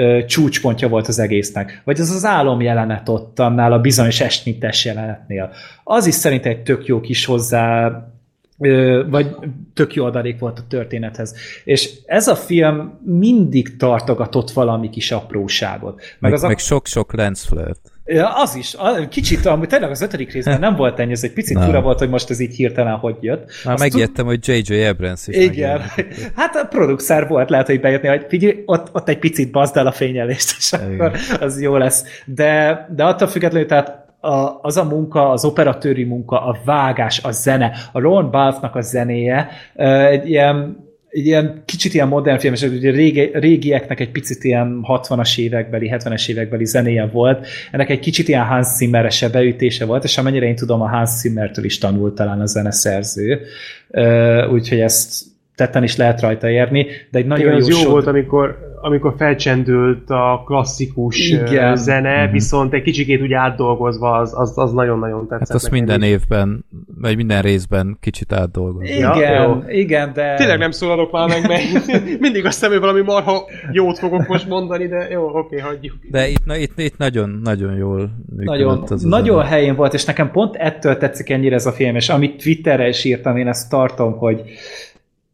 ö, 0.00 0.24
csúcspontja 0.24 0.88
volt 0.88 1.08
az 1.08 1.18
egésznek. 1.18 1.82
Vagy 1.84 2.00
az 2.00 2.10
az 2.10 2.24
álom 2.24 2.60
jelenet 2.60 3.08
ott 3.08 3.38
annál 3.38 3.72
a 3.72 3.80
bizonyos 3.80 4.20
esnites 4.20 4.84
jelenetnél. 4.84 5.50
Az 5.84 6.06
is 6.06 6.14
szerint 6.14 6.46
egy 6.46 6.62
tök 6.62 6.86
jó 6.86 7.00
kis 7.00 7.24
hozzá 7.24 7.90
vagy 9.08 9.36
tök 9.74 9.94
jó 9.94 10.04
adalék 10.04 10.38
volt 10.38 10.58
a 10.58 10.66
történethez. 10.68 11.34
És 11.64 11.90
ez 12.06 12.28
a 12.28 12.36
film 12.36 12.98
mindig 13.04 13.76
tartogatott 13.76 14.50
valami 14.50 14.90
kis 14.90 15.10
apróságot. 15.10 15.94
Meg, 15.96 16.16
meg, 16.18 16.32
az 16.32 16.42
a... 16.42 16.46
meg 16.46 16.58
sok-sok 16.58 17.14
lens 17.14 17.40
flirt. 17.40 17.89
Ja, 18.12 18.28
az 18.34 18.54
is. 18.54 18.76
Kicsit, 19.08 19.46
amúgy 19.46 19.68
tényleg 19.68 19.90
az 19.90 20.02
ötödik 20.02 20.32
részben 20.32 20.58
nem 20.60 20.76
volt 20.76 20.98
ennyi, 20.98 21.12
ez 21.12 21.24
egy 21.24 21.32
picit 21.32 21.64
fura 21.64 21.80
volt, 21.80 21.98
hogy 21.98 22.08
most 22.08 22.30
ez 22.30 22.40
így 22.40 22.54
hirtelen 22.54 22.96
hogy 22.96 23.16
jött. 23.20 23.50
Már 23.64 23.74
Azt 23.74 23.82
megértem, 23.82 24.26
tud... 24.26 24.26
hogy 24.26 24.48
J.J. 24.48 24.84
Abrams 24.84 25.26
is 25.26 25.36
Igen. 25.36 25.82
Hát 26.36 26.56
a 26.56 26.64
producer 26.64 27.28
volt, 27.28 27.50
lehet, 27.50 27.66
hogy 27.66 27.80
bejötni, 27.80 28.08
hogy 28.08 28.26
figyelj, 28.28 28.62
ott, 28.66 28.88
ott 28.92 29.08
egy 29.08 29.18
picit 29.18 29.50
bazd 29.50 29.76
el 29.76 29.86
a 29.86 29.92
fényelést, 29.92 30.54
és 30.58 30.72
Igen. 30.72 30.92
akkor 30.92 31.18
az 31.40 31.60
jó 31.60 31.76
lesz. 31.76 32.04
De, 32.24 32.86
de 32.94 33.04
attól 33.04 33.28
függetlenül, 33.28 33.68
tehát 33.68 34.08
a, 34.20 34.58
az 34.62 34.76
a 34.76 34.84
munka, 34.84 35.30
az 35.30 35.44
operatőri 35.44 36.04
munka, 36.04 36.46
a 36.46 36.56
vágás, 36.64 37.20
a 37.22 37.30
zene, 37.30 37.72
a 37.92 38.00
Ron 38.00 38.30
Balfnak 38.30 38.74
a 38.74 38.80
zenéje, 38.80 39.48
egy 40.10 40.28
ilyen 40.28 40.76
egy 41.10 41.26
ilyen 41.26 41.62
kicsit 41.64 41.94
ilyen 41.94 42.08
modern 42.08 42.38
filmes, 42.38 42.62
ugye 42.62 42.90
régi, 42.90 43.30
régieknek 43.32 44.00
egy 44.00 44.10
picit 44.10 44.44
ilyen 44.44 44.80
60-as 44.82 45.38
évekbeli, 45.38 45.90
70-es 45.92 46.28
évekbeli 46.28 46.64
zenéje 46.64 47.06
volt, 47.06 47.46
ennek 47.70 47.90
egy 47.90 47.98
kicsit 47.98 48.28
ilyen 48.28 48.44
Hans 48.44 48.66
Zimmer-ese 48.66 49.28
beütése 49.28 49.84
volt, 49.84 50.04
és 50.04 50.18
amennyire 50.18 50.46
én 50.46 50.56
tudom, 50.56 50.80
a 50.80 50.88
Hans 50.88 51.10
Zimmertől 51.10 51.64
is 51.64 51.78
tanult 51.78 52.14
talán 52.14 52.40
a 52.40 52.46
zeneszerző, 52.46 53.40
úgyhogy 54.50 54.80
ezt 54.80 55.29
tetten 55.60 55.82
is 55.82 55.96
lehet 55.96 56.20
rajta 56.20 56.48
érni, 56.48 56.86
de 57.10 57.18
egy 57.18 57.26
nagyon 57.26 57.46
Igen, 57.46 57.68
jó, 57.70 57.78
jó 57.82 57.90
volt, 57.90 58.06
amikor 58.06 58.68
amikor 58.82 59.14
felcsendült 59.16 60.10
a 60.10 60.42
klasszikus 60.46 61.30
Igen. 61.30 61.76
zene, 61.76 62.22
mm-hmm. 62.22 62.32
viszont 62.32 62.72
egy 62.72 62.82
kicsikét 62.82 63.22
úgy 63.22 63.32
átdolgozva, 63.32 64.12
az, 64.12 64.32
az, 64.34 64.58
az 64.58 64.72
nagyon-nagyon 64.72 65.28
tetszett. 65.28 65.48
Hát 65.48 65.56
azt 65.56 65.70
minden 65.70 66.02
évben, 66.02 66.64
vagy 67.00 67.16
minden 67.16 67.42
részben 67.42 67.96
kicsit 68.00 68.32
átdolgozva. 68.32 68.94
Igen, 68.94 69.32
ja, 69.32 69.64
igen, 69.68 70.12
de... 70.14 70.34
Tényleg 70.34 70.58
nem 70.58 70.70
szólalok 70.70 71.12
már 71.12 71.28
meg, 71.28 71.48
mert 71.48 71.62
mindig 72.20 72.44
azt 72.44 72.54
hiszem, 72.54 72.70
hogy 72.70 72.80
valami 72.80 73.00
marha 73.00 73.44
jót 73.72 73.98
fogok 73.98 74.26
most 74.26 74.48
mondani, 74.48 74.86
de 74.86 75.08
jó, 75.10 75.26
oké, 75.26 75.38
okay, 75.38 75.58
hagyjuk. 75.58 75.94
De 76.10 76.28
itt, 76.28 76.44
na, 76.44 76.56
itt, 76.56 76.78
itt 76.78 76.96
nagyon, 76.96 77.40
nagyon 77.42 77.74
jól 77.76 78.10
Nagyon, 78.36 78.84
az 78.86 79.02
nagyon 79.02 79.40
az 79.40 79.48
helyén 79.48 79.74
volt, 79.74 79.94
és 79.94 80.04
nekem 80.04 80.30
pont 80.30 80.56
ettől 80.56 80.96
tetszik 80.96 81.30
ennyire 81.30 81.54
ez 81.54 81.66
a 81.66 81.72
film, 81.72 81.96
és 81.96 82.08
amit 82.08 82.42
Twitterre 82.42 82.88
is 82.88 83.04
írtam, 83.04 83.36
én 83.36 83.48
ezt 83.48 83.70
tartom, 83.70 84.12
hogy 84.12 84.42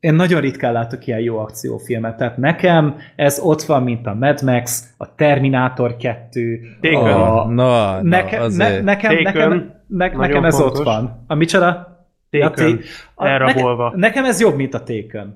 én 0.06 0.14
nagyon 0.14 0.40
ritkán 0.40 0.72
látok 0.72 1.06
ilyen 1.06 1.20
jó 1.20 1.38
akciófilmet, 1.38 2.16
tehát 2.16 2.36
nekem 2.36 2.96
ez 3.16 3.40
ott 3.42 3.62
van, 3.62 3.82
mint 3.82 4.06
a 4.06 4.14
Mad 4.14 4.42
Max, 4.42 4.84
a 4.96 5.14
Terminator 5.14 5.96
2, 5.96 6.60
Taken. 6.80 7.12
a... 7.12 7.44
Na, 7.44 8.02
neke, 8.02 8.38
na, 8.38 8.46
ne, 8.48 8.80
nekem, 8.80 9.14
nekem, 9.22 9.72
ne, 9.86 10.08
nekem 10.08 10.44
ez 10.44 10.58
fontos. 10.58 10.78
ott 10.78 10.84
van. 10.84 11.24
A 11.26 11.34
micsoda? 11.34 11.94
Taken, 12.30 12.80
a, 13.14 13.26
elrabolva. 13.26 13.84
Nekem, 13.84 13.98
nekem 13.98 14.24
ez 14.24 14.40
jobb, 14.40 14.56
mint 14.56 14.74
a 14.74 14.78
Taken. 14.78 15.32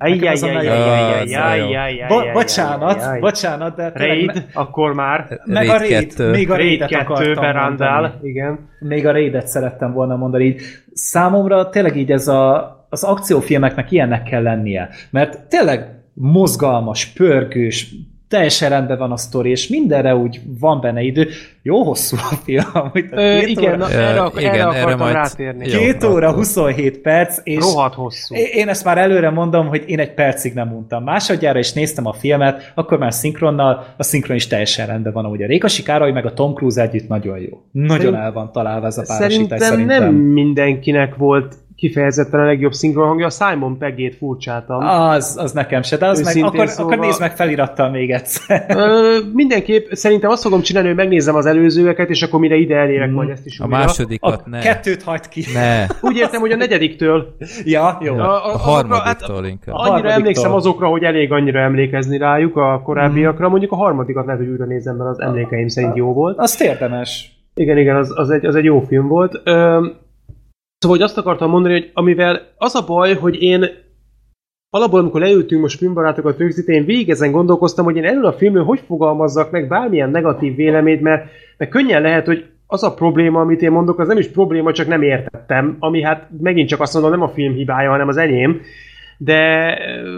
Bocsánat, 2.32 3.20
bocsánat, 3.20 3.76
de... 3.76 3.92
Raid, 3.94 4.46
akkor 4.52 4.94
már. 4.94 5.40
Meg 5.44 5.68
a 5.68 5.78
Raid, 5.78 6.30
még 6.30 6.50
a 6.50 6.56
Raidet 6.56 6.92
akartam 6.92 7.62
mondani. 7.62 8.12
igen. 8.22 8.68
Még 8.78 9.06
a 9.06 9.12
Raidet 9.12 9.46
szerettem 9.46 9.92
volna 9.92 10.16
mondani. 10.16 10.56
Számomra 10.92 11.68
tényleg 11.68 11.96
így 11.96 12.12
ez 12.12 12.28
a 12.28 12.78
az 12.90 13.02
akciófilmeknek 13.02 13.90
ilyennek 13.90 14.22
kell 14.22 14.42
lennie. 14.42 14.88
Mert 15.10 15.48
tényleg 15.48 16.00
mozgalmas, 16.12 17.06
pörgős, 17.06 17.94
teljesen 18.30 18.68
rendben 18.68 18.98
van 18.98 19.12
a 19.12 19.16
sztori, 19.16 19.50
és 19.50 19.68
mindenre 19.68 20.16
úgy 20.16 20.40
van 20.60 20.80
benne 20.80 21.00
idő. 21.00 21.28
Jó 21.62 21.82
hosszú 21.82 22.16
a 22.16 22.34
film. 22.44 22.64
Hogy 22.92 23.04
Ö, 23.10 23.38
igen, 23.38 23.64
óra, 23.64 23.76
na, 23.76 23.90
erre, 23.90 24.20
ak- 24.20 24.40
igen, 24.40 24.54
erre 24.54 24.64
akartam 24.64 24.88
erre 24.88 24.96
majd... 24.96 25.14
rátérni. 25.14 25.66
Két 25.66 26.02
jó, 26.02 26.10
óra, 26.10 26.32
27 26.32 26.98
perc, 26.98 27.38
és 27.42 27.56
Rohadt 27.56 27.94
hosszú. 27.94 28.34
Én 28.34 28.68
ezt 28.68 28.84
már 28.84 28.98
előre 28.98 29.30
mondom, 29.30 29.66
hogy 29.66 29.84
én 29.86 29.98
egy 29.98 30.14
percig 30.14 30.54
nem 30.54 30.68
mondtam. 30.68 31.04
Másodjára 31.04 31.58
is 31.58 31.72
néztem 31.72 32.06
a 32.06 32.12
filmet, 32.12 32.72
akkor 32.74 32.98
már 32.98 33.12
szinkronnal, 33.12 33.86
a 33.96 34.02
szinkron 34.02 34.36
is 34.36 34.46
teljesen 34.46 34.86
rendben 34.86 35.12
van. 35.12 35.26
Ugye 35.26 35.44
a 35.44 35.48
Rékasi 35.48 35.82
Károly 35.82 36.12
meg 36.12 36.26
a 36.26 36.32
Tom 36.32 36.54
Cruise 36.54 36.82
együtt 36.82 37.08
nagyon 37.08 37.38
jó. 37.38 37.62
Nagyon 37.72 37.98
Szerint, 37.98 38.16
el 38.16 38.32
van 38.32 38.52
találva 38.52 38.86
ez 38.86 38.98
a 38.98 39.02
párosítás 39.06 39.32
szerintem. 39.32 39.58
Szerintem 39.58 40.02
nem 40.02 40.14
mindenkinek 40.14 41.16
volt 41.16 41.54
kifejezetten 41.80 42.40
a 42.40 42.44
legjobb 42.44 42.72
szinkron 42.72 43.06
hangja, 43.06 43.26
a 43.26 43.30
Simon 43.30 43.78
Pegét 43.78 44.14
furcsáltam. 44.14 44.86
Az, 44.86 45.36
az 45.40 45.52
nekem 45.52 45.82
se, 45.82 45.96
de 45.96 46.06
az 46.06 46.22
meg, 46.22 46.44
akkor, 46.44 46.68
szóval... 46.68 46.92
akkor 46.92 47.06
nézd 47.06 47.20
meg 47.20 47.36
felirattal 47.36 47.90
még 47.90 48.10
egyszer. 48.10 48.64
Ö, 48.68 49.18
mindenképp 49.32 49.90
szerintem 49.90 50.30
azt 50.30 50.42
fogom 50.42 50.60
csinálni, 50.60 50.88
hogy 50.88 50.96
megnézem 50.96 51.34
az 51.34 51.46
előzőeket, 51.46 52.08
és 52.08 52.22
akkor 52.22 52.40
mire 52.40 52.56
ide 52.56 52.76
elérek, 52.76 53.10
mm. 53.10 53.12
majd 53.12 53.28
ezt 53.28 53.46
is 53.46 53.60
A 53.60 53.64
újra. 53.64 53.76
másodikat 53.76 54.42
a 54.44 54.48
ne. 54.48 54.58
kettőt 54.58 55.02
hagyd 55.02 55.28
ki. 55.28 55.44
Ne. 55.54 55.86
Úgy 56.00 56.16
értem, 56.16 56.40
hogy 56.40 56.50
a 56.50 56.56
negyediktől. 56.56 57.36
ja, 57.64 57.98
jó. 58.00 58.14
A, 58.14 58.46
a, 58.46 58.54
a 58.54 58.58
harmadiktól 58.58 59.36
hát, 59.36 59.50
inkább. 59.50 59.74
Annyira 59.74 59.84
harmadiktól. 59.84 60.12
emlékszem 60.12 60.52
azokra, 60.52 60.88
hogy 60.88 61.02
elég 61.02 61.32
annyira 61.32 61.60
emlékezni 61.60 62.18
rájuk 62.18 62.56
a 62.56 62.80
korábbiakra, 62.84 63.46
mm. 63.46 63.50
mondjuk 63.50 63.72
a 63.72 63.76
harmadikat 63.76 64.24
lehet, 64.24 64.40
hogy 64.40 64.50
újra 64.50 64.64
nézem, 64.64 64.96
mert 64.96 65.10
az 65.10 65.20
emlékeim 65.20 65.68
szerint 65.68 65.96
jó 65.96 66.12
volt. 66.12 66.38
Azt 66.38 66.62
érdemes. 66.62 67.38
Igen, 67.54 67.78
igen, 67.78 67.96
az, 67.96 68.12
az, 68.14 68.30
egy, 68.30 68.46
az 68.46 68.54
egy 68.54 68.64
jó 68.64 68.80
film 68.80 69.08
volt. 69.08 69.40
Ö, 69.44 69.86
szóval, 70.80 70.96
hogy 70.96 71.06
azt 71.06 71.18
akartam 71.18 71.50
mondani, 71.50 71.72
hogy 71.74 71.90
amivel 71.94 72.40
az 72.56 72.74
a 72.74 72.84
baj, 72.86 73.14
hogy 73.14 73.42
én 73.42 73.64
alapból, 74.70 75.00
amikor 75.00 75.20
leültünk 75.20 75.62
most 75.62 75.78
filmbarátokat 75.78 76.38
rögzíteni, 76.38 76.78
én 76.78 76.84
végig 76.84 77.10
ezen 77.10 77.30
gondolkoztam, 77.30 77.84
hogy 77.84 77.96
én 77.96 78.04
erről 78.04 78.26
a 78.26 78.32
filmről 78.32 78.64
hogy 78.64 78.80
fogalmazzak 78.86 79.50
meg 79.50 79.68
bármilyen 79.68 80.10
negatív 80.10 80.54
véleményt, 80.54 81.00
mert, 81.00 81.30
mert 81.56 81.70
könnyen 81.70 82.02
lehet, 82.02 82.26
hogy 82.26 82.44
az 82.66 82.82
a 82.82 82.94
probléma, 82.94 83.40
amit 83.40 83.62
én 83.62 83.70
mondok, 83.70 83.98
az 83.98 84.08
nem 84.08 84.18
is 84.18 84.28
probléma, 84.28 84.72
csak 84.72 84.86
nem 84.86 85.02
értettem, 85.02 85.76
ami 85.78 86.02
hát 86.02 86.28
megint 86.40 86.68
csak 86.68 86.80
azt 86.80 86.92
mondom, 86.92 87.10
nem 87.10 87.22
a 87.22 87.28
film 87.28 87.54
hibája, 87.54 87.90
hanem 87.90 88.08
az 88.08 88.16
enyém, 88.16 88.60
de, 89.18 89.74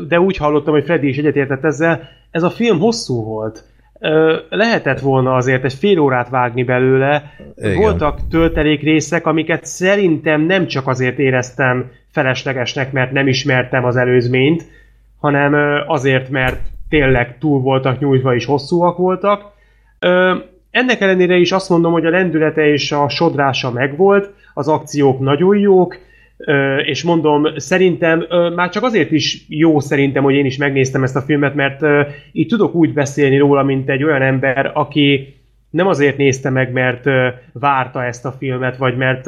de 0.08 0.20
úgy 0.20 0.36
hallottam, 0.36 0.72
hogy 0.72 0.84
Freddy 0.84 1.08
is 1.08 1.18
egyetértett 1.18 1.64
ezzel, 1.64 2.08
ez 2.30 2.42
a 2.42 2.50
film 2.50 2.78
hosszú 2.78 3.24
volt. 3.24 3.64
Lehetett 4.48 5.00
volna 5.00 5.34
azért 5.34 5.64
egy 5.64 5.74
fél 5.74 5.98
órát 5.98 6.28
vágni 6.28 6.62
belőle. 6.62 7.34
Igen. 7.56 7.76
Voltak 7.76 8.18
töltelék 8.30 8.82
részek, 8.82 9.26
amiket 9.26 9.64
szerintem 9.64 10.40
nem 10.40 10.66
csak 10.66 10.86
azért 10.86 11.18
éreztem 11.18 11.90
feleslegesnek, 12.10 12.92
mert 12.92 13.12
nem 13.12 13.28
ismertem 13.28 13.84
az 13.84 13.96
előzményt, 13.96 14.64
hanem 15.20 15.54
azért, 15.86 16.30
mert 16.30 16.60
tényleg 16.88 17.38
túl 17.38 17.60
voltak 17.60 17.98
nyújtva 18.00 18.34
és 18.34 18.44
hosszúak 18.44 18.96
voltak. 18.96 19.44
Ennek 20.70 21.00
ellenére 21.00 21.36
is 21.36 21.52
azt 21.52 21.68
mondom, 21.68 21.92
hogy 21.92 22.06
a 22.06 22.10
lendülete 22.10 22.66
és 22.66 22.92
a 22.92 23.08
sodrása 23.08 23.70
megvolt, 23.70 24.30
az 24.54 24.68
akciók 24.68 25.20
nagyon 25.20 25.58
jók, 25.58 25.98
és 26.84 27.02
mondom, 27.02 27.46
szerintem 27.56 28.26
már 28.54 28.68
csak 28.68 28.82
azért 28.82 29.10
is 29.10 29.44
jó 29.48 29.80
szerintem, 29.80 30.22
hogy 30.22 30.34
én 30.34 30.44
is 30.44 30.56
megnéztem 30.56 31.02
ezt 31.02 31.16
a 31.16 31.20
filmet, 31.20 31.54
mert 31.54 31.80
így 32.32 32.46
tudok 32.46 32.74
úgy 32.74 32.92
beszélni 32.92 33.38
róla, 33.38 33.62
mint 33.62 33.88
egy 33.88 34.04
olyan 34.04 34.22
ember, 34.22 34.70
aki 34.74 35.34
nem 35.70 35.86
azért 35.86 36.16
nézte 36.16 36.50
meg, 36.50 36.72
mert 36.72 37.04
várta 37.52 38.04
ezt 38.04 38.24
a 38.24 38.34
filmet, 38.38 38.76
vagy 38.76 38.96
mert 38.96 39.24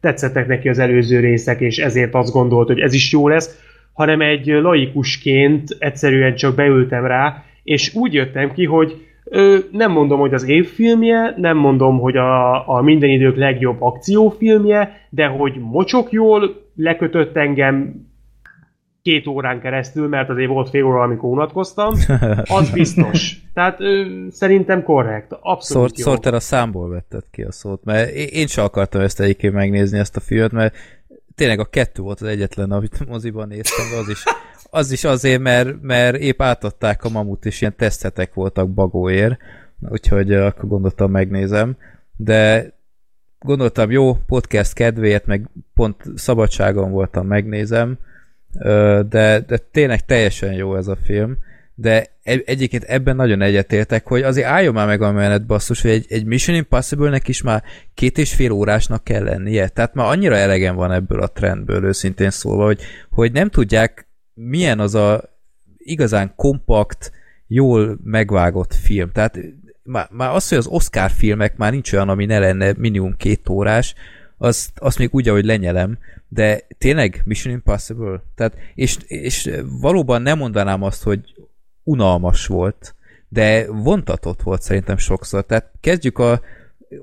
tetszettek 0.00 0.46
neki 0.46 0.68
az 0.68 0.78
előző 0.78 1.20
részek, 1.20 1.60
és 1.60 1.78
ezért 1.78 2.14
azt 2.14 2.32
gondolt, 2.32 2.66
hogy 2.66 2.80
ez 2.80 2.94
is 2.94 3.12
jó 3.12 3.28
lesz, 3.28 3.62
hanem 3.92 4.20
egy 4.20 4.46
laikusként 4.46 5.76
egyszerűen 5.78 6.34
csak 6.34 6.54
beültem 6.54 7.06
rá, 7.06 7.44
és 7.62 7.94
úgy 7.94 8.14
jöttem 8.14 8.52
ki, 8.52 8.64
hogy 8.64 9.06
Ö, 9.30 9.58
nem 9.70 9.92
mondom, 9.92 10.20
hogy 10.20 10.34
az 10.34 10.48
évfilmje, 10.48 11.34
nem 11.36 11.56
mondom, 11.56 11.98
hogy 11.98 12.16
a, 12.16 12.68
a 12.68 12.82
minden 12.82 13.10
idők 13.10 13.36
legjobb 13.36 13.82
akciófilmje, 13.82 15.06
de 15.10 15.26
hogy 15.26 15.54
mocsok 15.60 16.12
jól 16.12 16.66
lekötött 16.74 17.36
engem 17.36 18.06
két 19.02 19.26
órán 19.26 19.60
keresztül, 19.60 20.08
mert 20.08 20.28
azért 20.28 20.48
volt 20.48 20.68
fél 20.68 20.84
óra, 20.84 21.02
amikor 21.02 21.30
unatkoztam, 21.30 21.94
az 22.44 22.70
biztos. 22.80 23.36
Tehát 23.54 23.80
ö, 23.80 24.04
szerintem 24.30 24.82
korrekt. 24.82 25.32
Abszolút 25.40 25.88
Szort, 25.88 25.96
Szorter 25.96 26.34
a 26.34 26.40
számból 26.40 26.88
vetted 26.88 27.24
ki 27.30 27.42
a 27.42 27.52
szót, 27.52 27.84
mert 27.84 28.10
én 28.10 28.46
sem 28.46 28.64
akartam 28.64 29.00
ezt 29.00 29.20
egyébként 29.20 29.54
megnézni 29.54 29.98
ezt 29.98 30.16
a 30.16 30.20
filmet, 30.20 30.52
mert 30.52 30.74
tényleg 31.34 31.58
a 31.58 31.64
kettő 31.64 32.02
volt 32.02 32.20
az 32.20 32.28
egyetlen, 32.28 32.70
amit 32.70 33.08
moziban 33.08 33.48
néztem, 33.48 33.86
de 33.90 33.96
az 33.96 34.08
is 34.08 34.22
az 34.70 34.92
is 34.92 35.04
azért, 35.04 35.40
mert, 35.40 35.82
mert 35.82 36.16
épp 36.16 36.42
átadták 36.42 37.04
a 37.04 37.08
mamut, 37.08 37.46
és 37.46 37.60
ilyen 37.60 37.76
tesztetek 37.76 38.34
voltak 38.34 38.70
bagóért, 38.70 39.38
úgyhogy 39.88 40.32
akkor 40.32 40.68
gondoltam 40.68 41.10
megnézem, 41.10 41.76
de 42.16 42.72
gondoltam 43.38 43.90
jó, 43.90 44.14
podcast 44.14 44.72
kedvéért, 44.72 45.26
meg 45.26 45.48
pont 45.74 46.02
szabadságon 46.14 46.90
voltam, 46.90 47.26
megnézem, 47.26 47.98
de, 49.08 49.44
de 49.46 49.58
tényleg 49.70 50.04
teljesen 50.04 50.52
jó 50.52 50.76
ez 50.76 50.86
a 50.86 50.96
film, 51.04 51.38
de 51.74 52.06
egyébként 52.22 52.82
ebben 52.82 53.16
nagyon 53.16 53.42
egyetértek, 53.42 54.06
hogy 54.06 54.22
azért 54.22 54.46
álljon 54.46 54.74
már 54.74 54.86
meg 54.86 55.02
a 55.02 55.12
menet 55.12 55.46
basszus, 55.46 55.82
hogy 55.82 55.90
egy, 55.90 56.06
egy 56.08 56.24
Mission 56.24 56.56
Impossible-nek 56.56 57.28
is 57.28 57.42
már 57.42 57.62
két 57.94 58.18
és 58.18 58.34
fél 58.34 58.50
órásnak 58.50 59.04
kell 59.04 59.22
lennie. 59.22 59.68
Tehát 59.68 59.94
már 59.94 60.06
annyira 60.06 60.36
elegen 60.36 60.74
van 60.74 60.92
ebből 60.92 61.20
a 61.20 61.26
trendből, 61.26 61.84
őszintén 61.84 62.30
szólva, 62.30 62.64
hogy, 62.64 62.80
hogy 63.10 63.32
nem 63.32 63.48
tudják 63.48 64.07
milyen 64.38 64.80
az 64.80 64.94
a 64.94 65.22
igazán 65.76 66.32
kompakt, 66.36 67.12
jól 67.46 67.98
megvágott 68.04 68.74
film. 68.74 69.10
Tehát 69.12 69.38
már, 69.82 70.08
már 70.10 70.34
az, 70.34 70.48
hogy 70.48 70.58
az 70.58 70.66
Oscar 70.66 71.10
filmek 71.10 71.56
már 71.56 71.72
nincs 71.72 71.92
olyan, 71.92 72.08
ami 72.08 72.24
ne 72.24 72.38
lenne 72.38 72.72
minimum 72.76 73.16
két 73.16 73.48
órás, 73.48 73.94
azt, 74.38 74.70
azt 74.78 74.98
még 74.98 75.08
úgy, 75.12 75.28
ahogy 75.28 75.44
lenyelem, 75.44 75.98
de 76.28 76.66
tényleg 76.78 77.22
Mission 77.24 77.54
Impossible? 77.54 78.22
Tehát, 78.34 78.56
és, 78.74 78.96
és 79.06 79.50
valóban 79.80 80.22
nem 80.22 80.38
mondanám 80.38 80.82
azt, 80.82 81.02
hogy 81.02 81.34
unalmas 81.82 82.46
volt, 82.46 82.94
de 83.28 83.66
vontatott 83.72 84.42
volt 84.42 84.62
szerintem 84.62 84.96
sokszor. 84.96 85.46
Tehát 85.46 85.70
kezdjük 85.80 86.18
a 86.18 86.40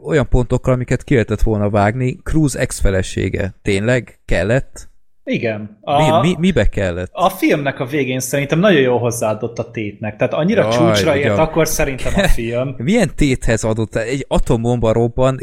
olyan 0.04 0.30
pontokkal, 0.30 0.74
amiket 0.74 1.04
ki 1.04 1.14
lehetett 1.14 1.42
volna 1.42 1.70
vágni. 1.70 2.20
Cruz 2.24 2.56
ex-felesége. 2.56 3.54
Tényleg 3.62 4.20
kellett? 4.26 4.90
Igen. 5.28 5.78
A, 5.82 6.22
mi, 6.22 6.28
mi, 6.28 6.36
mibe 6.40 6.66
kellett? 6.66 7.10
A 7.12 7.30
filmnek 7.30 7.80
a 7.80 7.86
végén 7.86 8.20
szerintem 8.20 8.60
nagyon 8.60 8.82
jól 8.82 9.00
hozzáadott 9.00 9.60
a 9.60 9.72
tétnek. 9.72 10.16
Tehát 10.16 10.34
annyira 10.34 10.62
Jaj, 10.62 10.72
csúcsra 10.72 11.18
ért, 11.18 11.38
akkor 11.38 11.68
szerintem 11.68 12.14
a 12.16 12.28
film. 12.28 12.76
Milyen 12.78 13.12
téthez 13.16 13.64
adott? 13.64 13.96
Egy 13.96 14.26
atombomba 14.28 14.92
robban, 14.92 15.40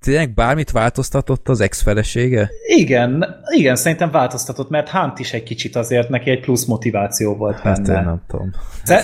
tényleg 0.00 0.34
bármit 0.34 0.70
változtatott 0.70 1.48
az 1.48 1.60
ex-felesége? 1.60 2.50
Igen, 2.66 3.26
igen, 3.56 3.76
szerintem 3.76 4.10
változtatott, 4.10 4.68
mert 4.68 4.88
Hunt 4.88 5.18
is 5.18 5.32
egy 5.32 5.42
kicsit 5.42 5.76
azért 5.76 6.08
neki 6.08 6.30
egy 6.30 6.40
plusz 6.40 6.64
motiváció 6.64 7.36
volt 7.36 7.60
hát 7.60 7.82
benne. 7.82 7.96
Hát 7.96 8.04
nem 8.04 8.22
tudom. 8.26 8.50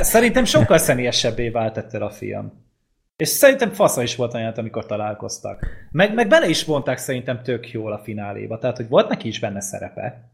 Szerintem 0.02 0.44
sokkal 0.44 0.78
személyesebbé 0.78 1.48
vált 1.48 1.76
ettől 1.76 2.02
a 2.02 2.10
film. 2.10 2.52
És 3.22 3.28
szerintem 3.28 3.72
fasza 3.72 4.02
is 4.02 4.16
volt 4.16 4.34
olyan, 4.34 4.52
amikor 4.52 4.86
találkoztak. 4.86 5.66
Meg, 5.90 6.14
meg 6.14 6.28
bele 6.28 6.48
is 6.48 6.64
vonták 6.64 6.98
szerintem 6.98 7.42
tök 7.42 7.70
jól 7.70 7.92
a 7.92 7.98
fináléba, 7.98 8.58
tehát 8.58 8.76
hogy 8.76 8.88
volt 8.88 9.08
neki 9.08 9.28
is 9.28 9.40
benne 9.40 9.60
szerepe. 9.60 10.30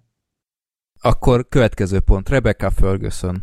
Akkor 1.00 1.48
következő 1.48 2.00
pont, 2.00 2.28
Rebecca 2.28 2.70
Ferguson. 2.70 3.42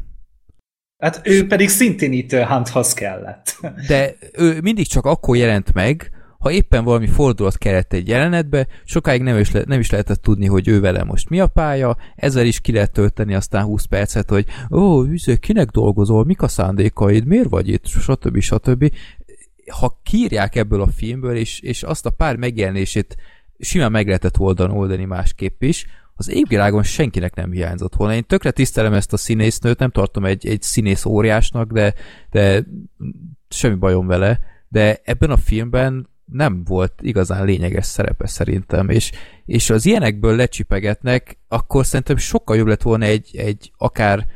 Hát 0.97 1.21
ő 1.23 1.47
pedig 1.47 1.69
szintén 1.69 2.11
itt 2.11 2.31
Hunthoz 2.31 2.93
kellett. 2.93 3.59
De 3.87 4.15
ő 4.33 4.61
mindig 4.61 4.87
csak 4.87 5.05
akkor 5.05 5.37
jelent 5.37 5.73
meg, 5.73 6.11
ha 6.41 6.51
éppen 6.51 6.83
valami 6.83 7.07
fordulat 7.07 7.57
kellett 7.57 7.93
egy 7.93 8.07
jelenetbe, 8.07 8.67
sokáig 8.85 9.21
nem 9.21 9.37
is, 9.37 9.51
le, 9.51 9.63
nem 9.65 9.79
is 9.79 9.89
lehetett 9.89 10.21
tudni, 10.21 10.45
hogy 10.45 10.67
ő 10.67 10.79
vele 10.79 11.03
most 11.03 11.29
mi 11.29 11.39
a 11.39 11.47
pálya, 11.47 11.97
ezzel 12.15 12.45
is 12.45 12.59
ki 12.59 12.71
lehet 12.71 12.91
tölteni 12.91 13.33
aztán 13.33 13.63
20 13.63 13.85
percet, 13.85 14.29
hogy 14.29 14.45
ó, 14.71 15.03
üző, 15.03 15.35
kinek 15.35 15.69
dolgozol, 15.69 16.25
mik 16.25 16.41
a 16.41 16.47
szándékaid, 16.47 17.25
miért 17.25 17.49
vagy 17.49 17.67
itt, 17.67 17.85
stb. 17.85 18.39
stb 18.39 18.91
ha 19.71 19.99
kírják 20.03 20.55
ebből 20.55 20.81
a 20.81 20.87
filmből, 20.87 21.35
és, 21.35 21.59
és 21.59 21.83
azt 21.83 22.05
a 22.05 22.09
pár 22.09 22.35
megjelenését 22.35 23.15
simán 23.59 23.91
meg 23.91 24.05
lehetett 24.05 24.39
oldani, 24.39 24.73
oldani 24.73 25.05
másképp 25.05 25.61
is, 25.61 25.85
az 26.15 26.29
égvilágon 26.29 26.83
senkinek 26.83 27.35
nem 27.35 27.51
hiányzott 27.51 27.95
volna. 27.95 28.13
Én 28.13 28.23
tökre 28.23 28.51
tisztelem 28.51 28.93
ezt 28.93 29.13
a 29.13 29.17
színésznőt, 29.17 29.79
nem 29.79 29.91
tartom 29.91 30.25
egy, 30.25 30.47
egy 30.47 30.61
színész 30.61 31.05
óriásnak, 31.05 31.71
de, 31.71 31.93
de 32.29 32.63
semmi 33.49 33.75
bajom 33.75 34.07
vele, 34.07 34.39
de 34.67 35.01
ebben 35.03 35.31
a 35.31 35.37
filmben 35.37 36.09
nem 36.25 36.63
volt 36.63 36.93
igazán 37.01 37.45
lényeges 37.45 37.85
szerepe 37.85 38.27
szerintem, 38.27 38.89
és, 38.89 39.11
és 39.45 39.69
az 39.69 39.85
ilyenekből 39.85 40.35
lecsipegetnek, 40.35 41.37
akkor 41.47 41.85
szerintem 41.85 42.17
sokkal 42.17 42.57
jobb 42.57 42.67
lett 42.67 42.81
volna 42.81 43.05
egy, 43.05 43.35
egy 43.37 43.71
akár 43.77 44.27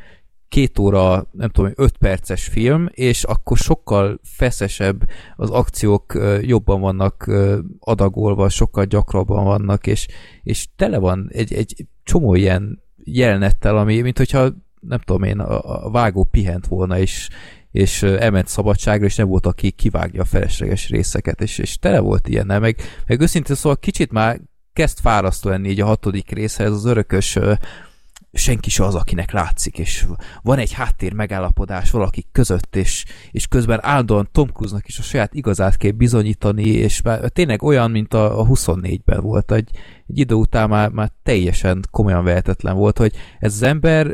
két 0.55 0.79
óra, 0.79 1.27
nem 1.31 1.49
tudom, 1.49 1.71
öt 1.75 1.97
perces 1.97 2.47
film, 2.47 2.87
és 2.91 3.23
akkor 3.23 3.57
sokkal 3.57 4.19
feszesebb, 4.23 5.09
az 5.35 5.49
akciók 5.49 6.19
jobban 6.41 6.81
vannak 6.81 7.31
adagolva, 7.79 8.49
sokkal 8.49 8.85
gyakrabban 8.85 9.43
vannak, 9.43 9.87
és, 9.87 10.07
és 10.43 10.67
tele 10.75 10.97
van 10.97 11.29
egy, 11.33 11.53
egy 11.53 11.85
csomó 12.03 12.35
ilyen 12.35 12.83
jelenettel, 13.03 13.77
ami, 13.77 14.01
mint 14.01 14.17
hogyha 14.17 14.49
nem 14.79 14.99
tudom 14.99 15.23
én, 15.23 15.39
a, 15.39 15.85
a 15.85 15.91
vágó 15.91 16.23
pihent 16.23 16.67
volna, 16.67 16.99
és, 16.99 17.29
és 17.71 18.03
elment 18.03 18.47
szabadságra, 18.47 19.05
és 19.05 19.15
nem 19.15 19.27
volt, 19.27 19.45
aki 19.45 19.71
kivágja 19.71 20.21
a 20.21 20.25
felesleges 20.25 20.89
részeket, 20.89 21.41
és, 21.41 21.57
és 21.57 21.79
tele 21.79 21.99
volt 21.99 22.27
ilyen, 22.27 22.45
meg, 22.45 22.77
meg 23.07 23.21
őszintén 23.21 23.55
szóval 23.55 23.77
kicsit 23.77 24.11
már 24.11 24.41
kezd 24.73 24.99
fárasztó 24.99 25.49
lenni 25.49 25.69
így 25.69 25.81
a 25.81 25.85
hatodik 25.85 26.31
részhez, 26.31 26.71
az 26.71 26.85
örökös 26.85 27.39
senki 28.35 28.69
se 28.69 28.83
az, 28.83 28.95
akinek 28.95 29.31
látszik, 29.31 29.77
és 29.77 30.05
van 30.41 30.57
egy 30.57 30.73
háttér 30.73 31.13
megállapodás 31.13 31.91
valakik 31.91 32.27
között, 32.31 32.75
és, 32.75 33.05
és 33.31 33.47
közben 33.47 33.79
állandóan 33.81 34.29
Tom 34.31 34.47
Cruise-nak 34.47 34.87
is 34.87 34.99
a 34.99 35.01
saját 35.01 35.33
igazát 35.33 35.77
kell 35.77 35.91
bizonyítani, 35.91 36.67
és 36.67 37.01
már 37.01 37.19
tényleg 37.19 37.63
olyan, 37.63 37.91
mint 37.91 38.13
a, 38.13 38.39
a 38.39 38.45
24-ben 38.45 39.21
volt, 39.21 39.51
egy, 39.51 39.69
egy 40.07 40.19
idő 40.19 40.35
után 40.35 40.69
már, 40.69 40.89
már 40.89 41.11
teljesen 41.23 41.83
komolyan 41.91 42.23
vehetetlen 42.23 42.75
volt, 42.75 42.97
hogy 42.97 43.13
ez 43.39 43.53
az 43.53 43.61
ember, 43.61 44.07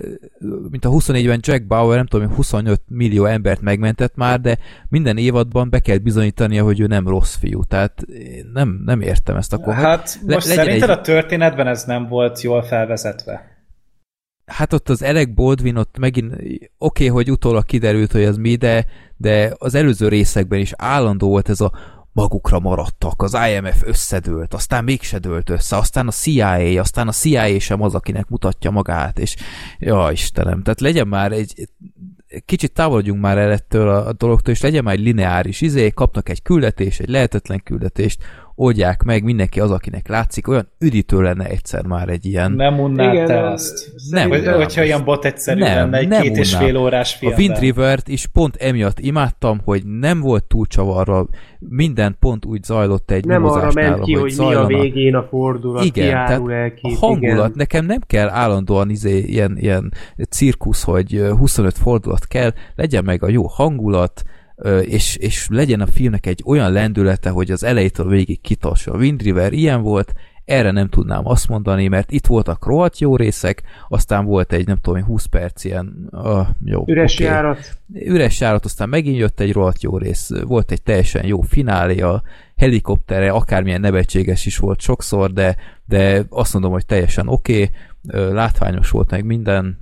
mint 0.70 0.86
a 0.86 0.90
24-ben 0.90 1.40
Jack 1.42 1.68
Bauer, 1.68 1.96
nem 1.96 2.06
tudom, 2.06 2.34
25 2.34 2.82
millió 2.88 3.26
embert 3.26 3.62
megmentett 3.62 4.16
már, 4.16 4.42
de 4.42 4.58
minden 4.90 5.18
évadban 5.18 5.70
be 5.70 5.80
kell 5.80 5.98
bizonyítania, 5.98 6.64
hogy 6.64 6.80
ő 6.80 6.88
nem 6.88 7.08
rossz 7.08 7.36
fiú, 7.36 7.64
tehát 7.64 8.04
nem, 8.54 8.82
nem 8.86 9.02
értem 9.02 9.36
ezt 9.36 9.54
a 9.54 9.58
kohot. 9.58 9.84
Hát 9.84 10.20
most 10.26 10.48
Le, 10.48 10.54
szerinted 10.54 10.90
egy... 10.90 10.98
a 10.98 11.02
történetben 11.02 11.68
ez 11.68 11.84
nem 11.84 12.08
volt 12.08 12.42
jól 12.42 12.62
felvezetve? 12.62 13.51
Hát 14.46 14.74
ott 14.74 14.90
az 14.90 15.02
Alec 15.02 15.34
Baldwin 15.34 15.76
ott 15.76 15.98
megint 15.98 16.34
oké, 16.34 16.60
okay, 16.78 17.08
hogy 17.08 17.32
utólag 17.32 17.66
kiderült, 17.66 18.12
hogy 18.12 18.24
az 18.24 18.38
mi, 18.38 18.56
de, 18.56 18.86
de 19.18 19.54
az 19.58 19.76
előző 19.76 20.08
részekben 20.08 20.60
is 20.60 20.72
állandó 20.76 21.28
volt 21.28 21.50
ez 21.50 21.62
a 21.62 21.72
magukra 22.14 22.60
maradtak, 22.60 23.22
az 23.22 23.38
IMF 23.50 23.82
összedőlt, 23.86 24.54
aztán 24.54 24.84
mégse 24.84 25.18
dőlt 25.18 25.50
össze, 25.50 25.78
aztán 25.78 26.08
a 26.08 26.12
CIA, 26.12 26.80
aztán 26.80 27.08
a 27.08 27.12
CIA 27.12 27.60
sem 27.60 27.82
az, 27.82 27.96
akinek 27.96 28.28
mutatja 28.28 28.72
magát, 28.72 29.20
és 29.20 29.36
ja, 29.80 30.10
Istenem, 30.12 30.64
tehát 30.64 30.80
legyen 30.80 31.08
már 31.08 31.32
egy 31.32 31.70
kicsit 32.46 32.74
távolodjunk 32.74 33.22
már 33.22 33.38
el 33.38 33.52
ettől 33.52 33.90
a, 33.90 34.08
a 34.08 34.14
dologtól, 34.14 34.54
és 34.54 34.62
legyen 34.62 34.84
már 34.84 34.94
egy 34.94 35.04
lineáris 35.04 35.62
izé, 35.62 35.90
kapnak 35.90 36.30
egy 36.30 36.42
küldetést, 36.42 37.00
egy 37.00 37.10
lehetetlen 37.10 37.62
küldetést, 37.64 38.24
oldják 38.56 39.04
meg, 39.04 39.24
mindenki 39.24 39.60
az, 39.60 39.72
akinek 39.72 40.08
látszik, 40.08 40.48
olyan 40.48 40.68
üdítő 40.80 41.22
lenne 41.22 41.46
egyszer 41.46 41.86
már 41.86 42.10
egy 42.10 42.26
ilyen... 42.26 42.52
Nem 42.52 42.80
unnád 42.80 43.14
Igen, 43.14 43.26
te 43.26 43.50
azt? 43.50 43.92
Nem, 44.10 44.30
hogy, 44.30 44.48
hogyha 44.48 44.84
ilyen 44.84 45.04
bot 45.04 45.26
egyszerű 45.26 45.60
nem, 45.60 45.76
lenne 45.76 45.98
egy 45.98 46.08
nem 46.08 46.22
két 46.22 46.38
és 46.38 46.56
fél 46.56 46.78
órás 46.78 47.14
filmben. 47.14 47.40
A 47.40 47.44
Wind 47.44 47.60
River-t 47.60 48.08
is 48.08 48.26
pont 48.26 48.56
emiatt 48.56 49.00
imádtam, 49.00 49.62
hogy 49.64 49.86
nem 49.86 50.20
volt 50.20 50.44
túl 50.44 50.66
csavarra, 50.66 51.28
minden 51.60 52.16
pont 52.20 52.46
úgy 52.46 52.64
zajlott 52.64 53.12
egy 53.12 53.26
Nem 53.26 53.46
arra 53.46 53.72
ment 53.74 54.00
ki, 54.00 54.14
hogy, 54.14 54.36
hogy 54.38 54.48
mi 54.48 54.54
a 54.54 54.66
végén 54.66 55.16
a 55.16 55.24
fordulat, 55.24 55.84
igen, 55.84 56.10
tehát 56.10 56.50
el 56.50 56.74
két, 56.74 56.94
a 56.96 57.06
hangulat, 57.06 57.46
igen. 57.46 57.52
nekem 57.54 57.86
nem 57.86 58.00
kell 58.08 58.30
állandóan 58.30 58.90
izé, 58.90 59.18
ilyen, 59.18 59.58
ilyen 59.58 59.94
cirkusz, 60.30 60.84
hogy 60.84 61.24
25 61.38 61.78
fordulat 61.78 62.28
kell, 62.28 62.54
legyen 62.76 63.04
meg 63.04 63.24
a 63.24 63.30
jó 63.30 63.48
hangulat, 63.48 64.24
és, 64.86 65.16
és 65.16 65.48
legyen 65.50 65.82
a 65.82 65.88
filmnek 65.88 66.26
egy 66.26 66.42
olyan 66.46 66.72
lendülete, 66.72 67.30
hogy 67.30 67.52
az 67.52 67.64
elejétől 67.64 68.08
végig 68.08 68.42
kitassa. 68.42 68.92
A 68.92 68.98
Wind 68.98 69.22
River 69.22 69.54
ilyen 69.54 69.82
volt, 69.82 70.14
erre 70.46 70.72
nem 70.72 70.90
tudnám 70.90 71.28
azt 71.28 71.48
mondani, 71.48 71.88
mert 71.88 72.12
itt 72.12 72.26
voltak 72.26 72.66
rohadt 72.66 73.00
jó 73.00 73.16
részek, 73.16 73.64
aztán 73.90 74.26
volt 74.26 74.54
egy, 74.54 74.68
nem 74.68 74.78
tudom, 74.78 75.04
20 75.04 75.26
perc 75.26 75.64
ilyen, 75.64 76.08
uh, 76.12 76.48
jó. 76.66 76.84
Üres 76.88 77.14
okay. 77.14 77.26
járat. 77.26 77.78
Üres 77.94 78.40
járat, 78.40 78.66
aztán 78.66 78.90
megint 78.90 79.18
jött 79.18 79.40
egy 79.40 79.52
rohadt 79.54 79.82
jó 79.82 79.98
rész, 79.98 80.30
volt 80.44 80.72
egy 80.72 80.82
teljesen 80.82 81.26
jó 81.26 81.42
finálé, 81.42 82.02
a 82.02 82.24
helikoptere, 82.56 83.30
akármilyen 83.32 83.82
nevetséges 83.82 84.46
is 84.46 84.58
volt 84.58 84.82
sokszor, 84.82 85.34
de, 85.34 85.56
de 85.86 86.26
azt 86.30 86.54
mondom, 86.54 86.72
hogy 86.72 86.86
teljesen 86.86 87.28
oké, 87.28 87.70
okay, 88.04 88.34
látványos 88.34 88.90
volt 88.90 89.12
meg 89.12 89.26
minden, 89.26 89.81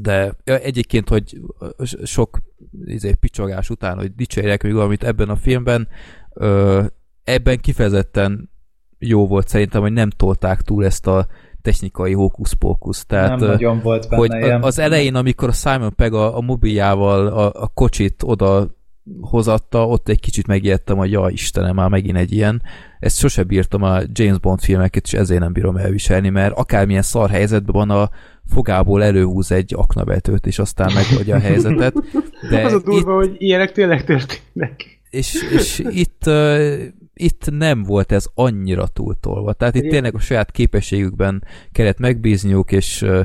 de 0.00 0.36
egyébként, 0.44 1.08
hogy 1.08 1.40
sok 2.04 2.38
izé, 2.84 3.12
picsogás 3.12 3.70
után, 3.70 3.96
hogy 3.96 4.14
dicsérjek 4.14 4.62
még 4.62 4.72
valamit 4.72 5.04
ebben 5.04 5.28
a 5.28 5.36
filmben, 5.36 5.88
ö, 6.34 6.84
ebben 7.24 7.60
kifejezetten 7.60 8.50
jó 8.98 9.26
volt 9.26 9.48
szerintem, 9.48 9.80
hogy 9.80 9.92
nem 9.92 10.10
tolták 10.10 10.62
túl 10.62 10.84
ezt 10.84 11.06
a 11.06 11.26
technikai 11.62 12.12
hókusz-pókusz. 12.12 13.06
Tehát, 13.06 13.38
nem 13.38 13.48
nagyon 13.48 13.80
volt 13.80 14.08
benne 14.08 14.16
hogy 14.16 14.44
ilyen. 14.44 14.62
Az 14.62 14.78
elején, 14.78 15.14
amikor 15.14 15.48
a 15.48 15.52
Simon 15.52 15.94
Pegg 15.94 16.12
a, 16.12 16.36
a 16.36 16.40
mobiljával 16.40 17.26
a, 17.26 17.62
a 17.62 17.66
kocsit 17.66 18.22
oda 18.24 18.76
hozatta, 19.20 19.86
ott 19.86 20.08
egy 20.08 20.20
kicsit 20.20 20.46
megijedtem, 20.46 20.96
hogy 20.96 21.10
ja 21.10 21.28
Istenem, 21.28 21.74
már 21.74 21.88
megint 21.88 22.16
egy 22.16 22.32
ilyen. 22.32 22.62
Ezt 22.98 23.18
sose 23.18 23.42
bírtam 23.42 23.82
a 23.82 23.98
James 24.12 24.38
Bond 24.38 24.60
filmeket, 24.60 25.04
és 25.04 25.12
ezért 25.12 25.40
nem 25.40 25.52
bírom 25.52 25.76
elviselni, 25.76 26.28
mert 26.28 26.56
akármilyen 26.56 27.02
szar 27.02 27.30
helyzetben 27.30 27.74
van 27.74 27.90
a 27.90 28.10
fogából 28.48 29.02
előhúz 29.02 29.52
egy 29.52 29.74
aknavetőt, 29.76 30.46
és 30.46 30.58
aztán 30.58 30.92
megoldja 30.94 31.36
a 31.36 31.38
helyzetet. 31.38 31.94
De 32.50 32.64
az 32.64 32.72
a 32.72 32.80
durva, 32.80 33.22
itt, 33.22 33.28
hogy 33.28 33.34
ilyenek 33.38 33.72
tényleg 33.72 34.04
történnek. 34.04 35.00
És, 35.10 35.44
és 35.50 35.78
itt, 35.90 36.22
uh, 36.26 36.82
itt 37.14 37.50
nem 37.50 37.82
volt 37.82 38.12
ez 38.12 38.26
annyira 38.34 38.86
túltolva. 38.86 39.52
Tehát 39.52 39.74
itt 39.74 39.90
tényleg 39.90 40.14
a 40.14 40.18
saját 40.18 40.50
képességükben 40.50 41.44
kellett 41.72 41.98
megbízniuk, 41.98 42.72
és 42.72 43.02
uh, 43.02 43.20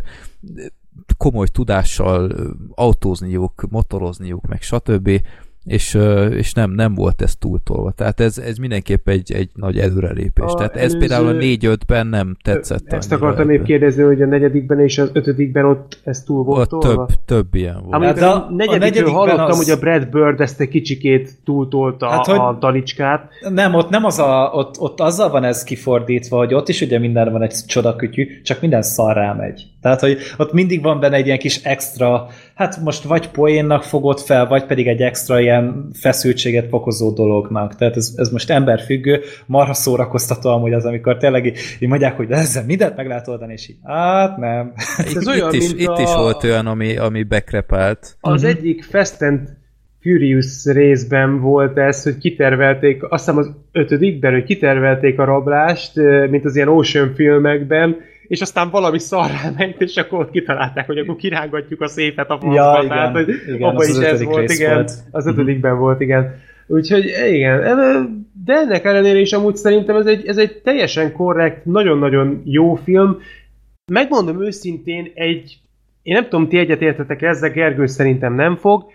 komoly 1.17 1.47
tudással 1.47 2.35
autózniuk, 2.75 3.65
motorozniuk, 3.69 4.47
meg 4.47 4.61
stb 4.61 5.21
és, 5.65 5.97
és 6.29 6.53
nem, 6.53 6.71
nem 6.71 6.95
volt 6.95 7.21
ez 7.21 7.35
túltolva. 7.35 7.91
Tehát 7.91 8.19
ez, 8.19 8.37
ez 8.37 8.57
mindenképp 8.57 9.07
egy, 9.07 9.31
egy 9.31 9.49
nagy 9.53 9.77
előrelépés. 9.77 10.45
A 10.51 10.53
Tehát 10.53 10.75
ez 10.75 10.97
például 10.97 11.27
a 11.27 11.33
4-5-ben 11.33 12.07
nem 12.07 12.37
tetszett. 12.43 12.93
Ezt 12.93 13.11
akartam 13.11 13.47
még 13.47 13.61
kérdezni, 13.61 14.03
hogy 14.03 14.21
a 14.21 14.25
negyedikben 14.25 14.79
és 14.79 14.97
az 14.97 15.09
ötödikben 15.13 15.65
ott 15.65 15.99
ez 16.03 16.23
túl 16.23 16.43
volt 16.43 16.73
ott 16.73 16.81
tolva? 16.81 17.05
Több, 17.05 17.17
több 17.25 17.55
ilyen 17.55 17.81
volt. 17.83 18.03
Hát 18.03 18.21
a, 18.21 18.35
a 18.35 18.51
negyedikről 18.51 19.11
hallottam, 19.11 19.45
az... 19.45 19.57
hogy 19.57 19.69
a 19.69 19.79
Brad 19.79 20.09
Bird 20.09 20.41
ezt 20.41 20.59
egy 20.59 20.69
kicsikét 20.69 21.31
túltolta 21.43 22.07
hát, 22.09 22.27
a, 22.27 22.47
a 22.47 22.57
talicskát. 22.57 23.29
Nem, 23.49 23.73
ott 23.73 23.89
nem 23.89 24.05
az 24.05 24.19
a, 24.19 24.51
ott, 24.53 24.79
ott 24.79 24.99
azzal 24.99 25.29
van 25.29 25.43
ez 25.43 25.63
kifordítva, 25.63 26.37
hogy 26.37 26.53
ott 26.53 26.69
is 26.69 26.81
ugye 26.81 26.99
minden 26.99 27.31
van 27.31 27.41
egy 27.41 27.55
csodakütyű, 27.67 28.41
csak 28.41 28.61
minden 28.61 28.81
szarrá 28.81 29.33
megy. 29.33 29.72
Tehát, 29.83 29.99
hogy 29.99 30.17
ott 30.37 30.53
mindig 30.53 30.81
van 30.81 30.99
benne 30.99 31.15
egy 31.15 31.25
ilyen 31.25 31.37
kis 31.37 31.63
extra, 31.63 32.27
hát 32.55 32.79
most 32.83 33.03
vagy 33.03 33.29
poénnak 33.29 33.83
fogod 33.83 34.19
fel, 34.19 34.47
vagy 34.47 34.65
pedig 34.65 34.87
egy 34.87 35.01
extra 35.01 35.39
ilyen 35.39 35.89
feszültséget 35.93 36.67
fokozó 36.69 37.13
dolognak. 37.13 37.75
Tehát 37.75 37.95
ez, 37.95 38.13
ez 38.15 38.29
most 38.29 38.49
emberfüggő, 38.49 39.21
marha 39.45 39.73
szórakoztató 39.73 40.49
amúgy 40.49 40.73
az, 40.73 40.85
amikor 40.85 41.17
tényleg 41.17 41.45
így, 41.45 41.57
így 41.79 41.89
mondják, 41.89 42.15
hogy 42.15 42.31
ezzel 42.31 42.65
mindent 42.65 42.95
meg 42.95 43.07
lehet 43.07 43.27
oldani, 43.27 43.53
és 43.53 43.69
így, 43.69 43.77
hát 43.83 44.37
nem. 44.37 44.73
Itt, 45.09 45.15
ez 45.15 45.27
olyan, 45.27 45.53
itt, 45.53 45.61
is, 45.61 45.71
itt 45.73 45.87
a... 45.87 46.01
is 46.01 46.13
volt 46.13 46.43
olyan, 46.43 46.67
ami, 46.67 46.97
ami 46.97 47.23
bekrepált. 47.23 48.17
Az 48.19 48.43
uh-huh. 48.43 48.57
egyik 48.57 48.83
Fast 48.83 49.21
and 49.21 49.39
Furious 50.01 50.65
részben 50.65 51.39
volt 51.39 51.77
ez, 51.77 52.03
hogy 52.03 52.17
kitervelték, 52.17 53.03
azt 53.03 53.25
hiszem 53.25 53.39
az 53.39 53.51
ötödikben, 53.71 54.31
hogy 54.31 54.43
kitervelték 54.43 55.19
a 55.19 55.23
rablást, 55.23 55.95
mint 56.29 56.45
az 56.45 56.55
ilyen 56.55 56.67
Ocean 56.67 57.13
filmekben, 57.15 57.97
és 58.27 58.41
aztán 58.41 58.69
valami 58.69 58.99
szarrá 58.99 59.51
ment, 59.57 59.81
és 59.81 59.97
akkor 59.97 60.19
ott 60.19 60.31
kitalálták, 60.31 60.85
hogy 60.85 60.97
akkor 60.97 61.15
kirángatjuk 61.15 61.81
a 61.81 61.87
szépet 61.87 62.29
a 62.29 62.37
faszba, 62.37 62.53
ja, 62.53 62.87
tehát 62.87 63.13
hogy 63.13 63.29
igen, 63.47 63.61
abban 63.61 63.87
is 63.87 63.97
ez 63.97 64.23
volt, 64.23 64.51
igen, 64.51 64.73
volt. 64.73 64.91
az 65.11 65.27
ötödikben 65.27 65.71
uh-huh. 65.71 65.85
volt, 65.87 66.01
igen. 66.01 66.41
Úgyhogy 66.67 67.05
igen, 67.29 67.59
de 68.45 68.53
ennek 68.53 68.85
ellenére 68.85 69.19
is 69.19 69.33
amúgy 69.33 69.55
szerintem 69.55 69.95
ez 69.95 70.05
egy, 70.05 70.27
ez 70.27 70.37
egy 70.37 70.61
teljesen 70.61 71.11
korrekt, 71.11 71.65
nagyon-nagyon 71.65 72.41
jó 72.45 72.75
film. 72.75 73.17
Megmondom 73.91 74.43
őszintén, 74.43 75.11
egy, 75.13 75.57
én 76.01 76.13
nem 76.13 76.23
tudom, 76.23 76.47
ti 76.47 76.57
egyetértetek 76.57 77.21
ezzel, 77.21 77.49
Gergő 77.49 77.85
szerintem 77.85 78.33
nem 78.33 78.55
fog. 78.55 78.85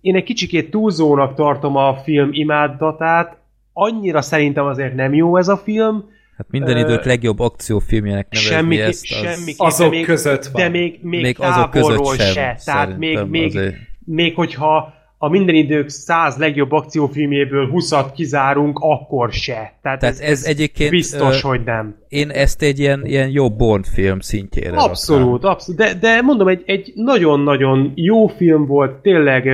Én 0.00 0.16
egy 0.16 0.24
kicsikét 0.24 0.70
túlzónak 0.70 1.34
tartom 1.34 1.76
a 1.76 1.94
film 1.94 2.28
imádatát, 2.32 3.36
annyira 3.72 4.22
szerintem 4.22 4.64
azért 4.64 4.94
nem 4.94 5.14
jó 5.14 5.36
ez 5.36 5.48
a 5.48 5.56
film, 5.56 6.04
Hát 6.38 6.46
minden 6.50 6.76
idők 6.76 7.04
legjobb 7.04 7.38
akciófilmjének 7.38 8.26
nevezni 8.30 8.54
semmi, 8.54 8.80
ezt. 8.80 9.02
Az... 9.02 9.08
Semmi 9.08 9.54
azok 9.56 9.90
még, 9.90 10.04
között 10.04 10.44
van. 10.44 10.62
De 10.62 10.68
még, 10.68 10.98
még, 11.02 11.22
még 11.22 11.36
azok 11.40 11.70
között 11.70 12.20
sem, 12.20 12.32
se. 12.32 12.58
Tehát 12.64 12.98
még, 12.98 13.18
még, 13.18 13.58
még 14.04 14.34
hogyha 14.34 14.92
a 15.18 15.28
minden 15.28 15.54
idők 15.54 15.88
száz 15.88 16.36
legjobb 16.36 16.72
akciófilmjéből 16.72 17.70
20-at 17.72 18.06
kizárunk, 18.14 18.78
akkor 18.80 19.32
se. 19.32 19.52
Tehát, 19.82 19.98
Tehát 19.98 20.02
ez, 20.02 20.20
ez 20.20 20.44
egyébként 20.44 20.90
biztos, 20.90 21.42
uh, 21.42 21.50
hogy 21.50 21.60
nem. 21.64 21.96
Én 22.08 22.30
ezt 22.30 22.62
egy 22.62 22.78
ilyen, 22.78 23.06
ilyen 23.06 23.28
jó 23.28 23.50
Bond 23.50 23.86
film 23.86 24.20
szintjére 24.20 24.76
Abszolút, 24.76 25.32
raknám. 25.32 25.50
abszolút. 25.50 25.80
De, 25.80 25.94
de 25.94 26.20
mondom, 26.22 26.48
egy, 26.48 26.62
egy 26.66 26.92
nagyon-nagyon 26.94 27.92
jó 27.94 28.26
film 28.26 28.66
volt, 28.66 28.92
tényleg 28.92 29.44
uh, 29.44 29.52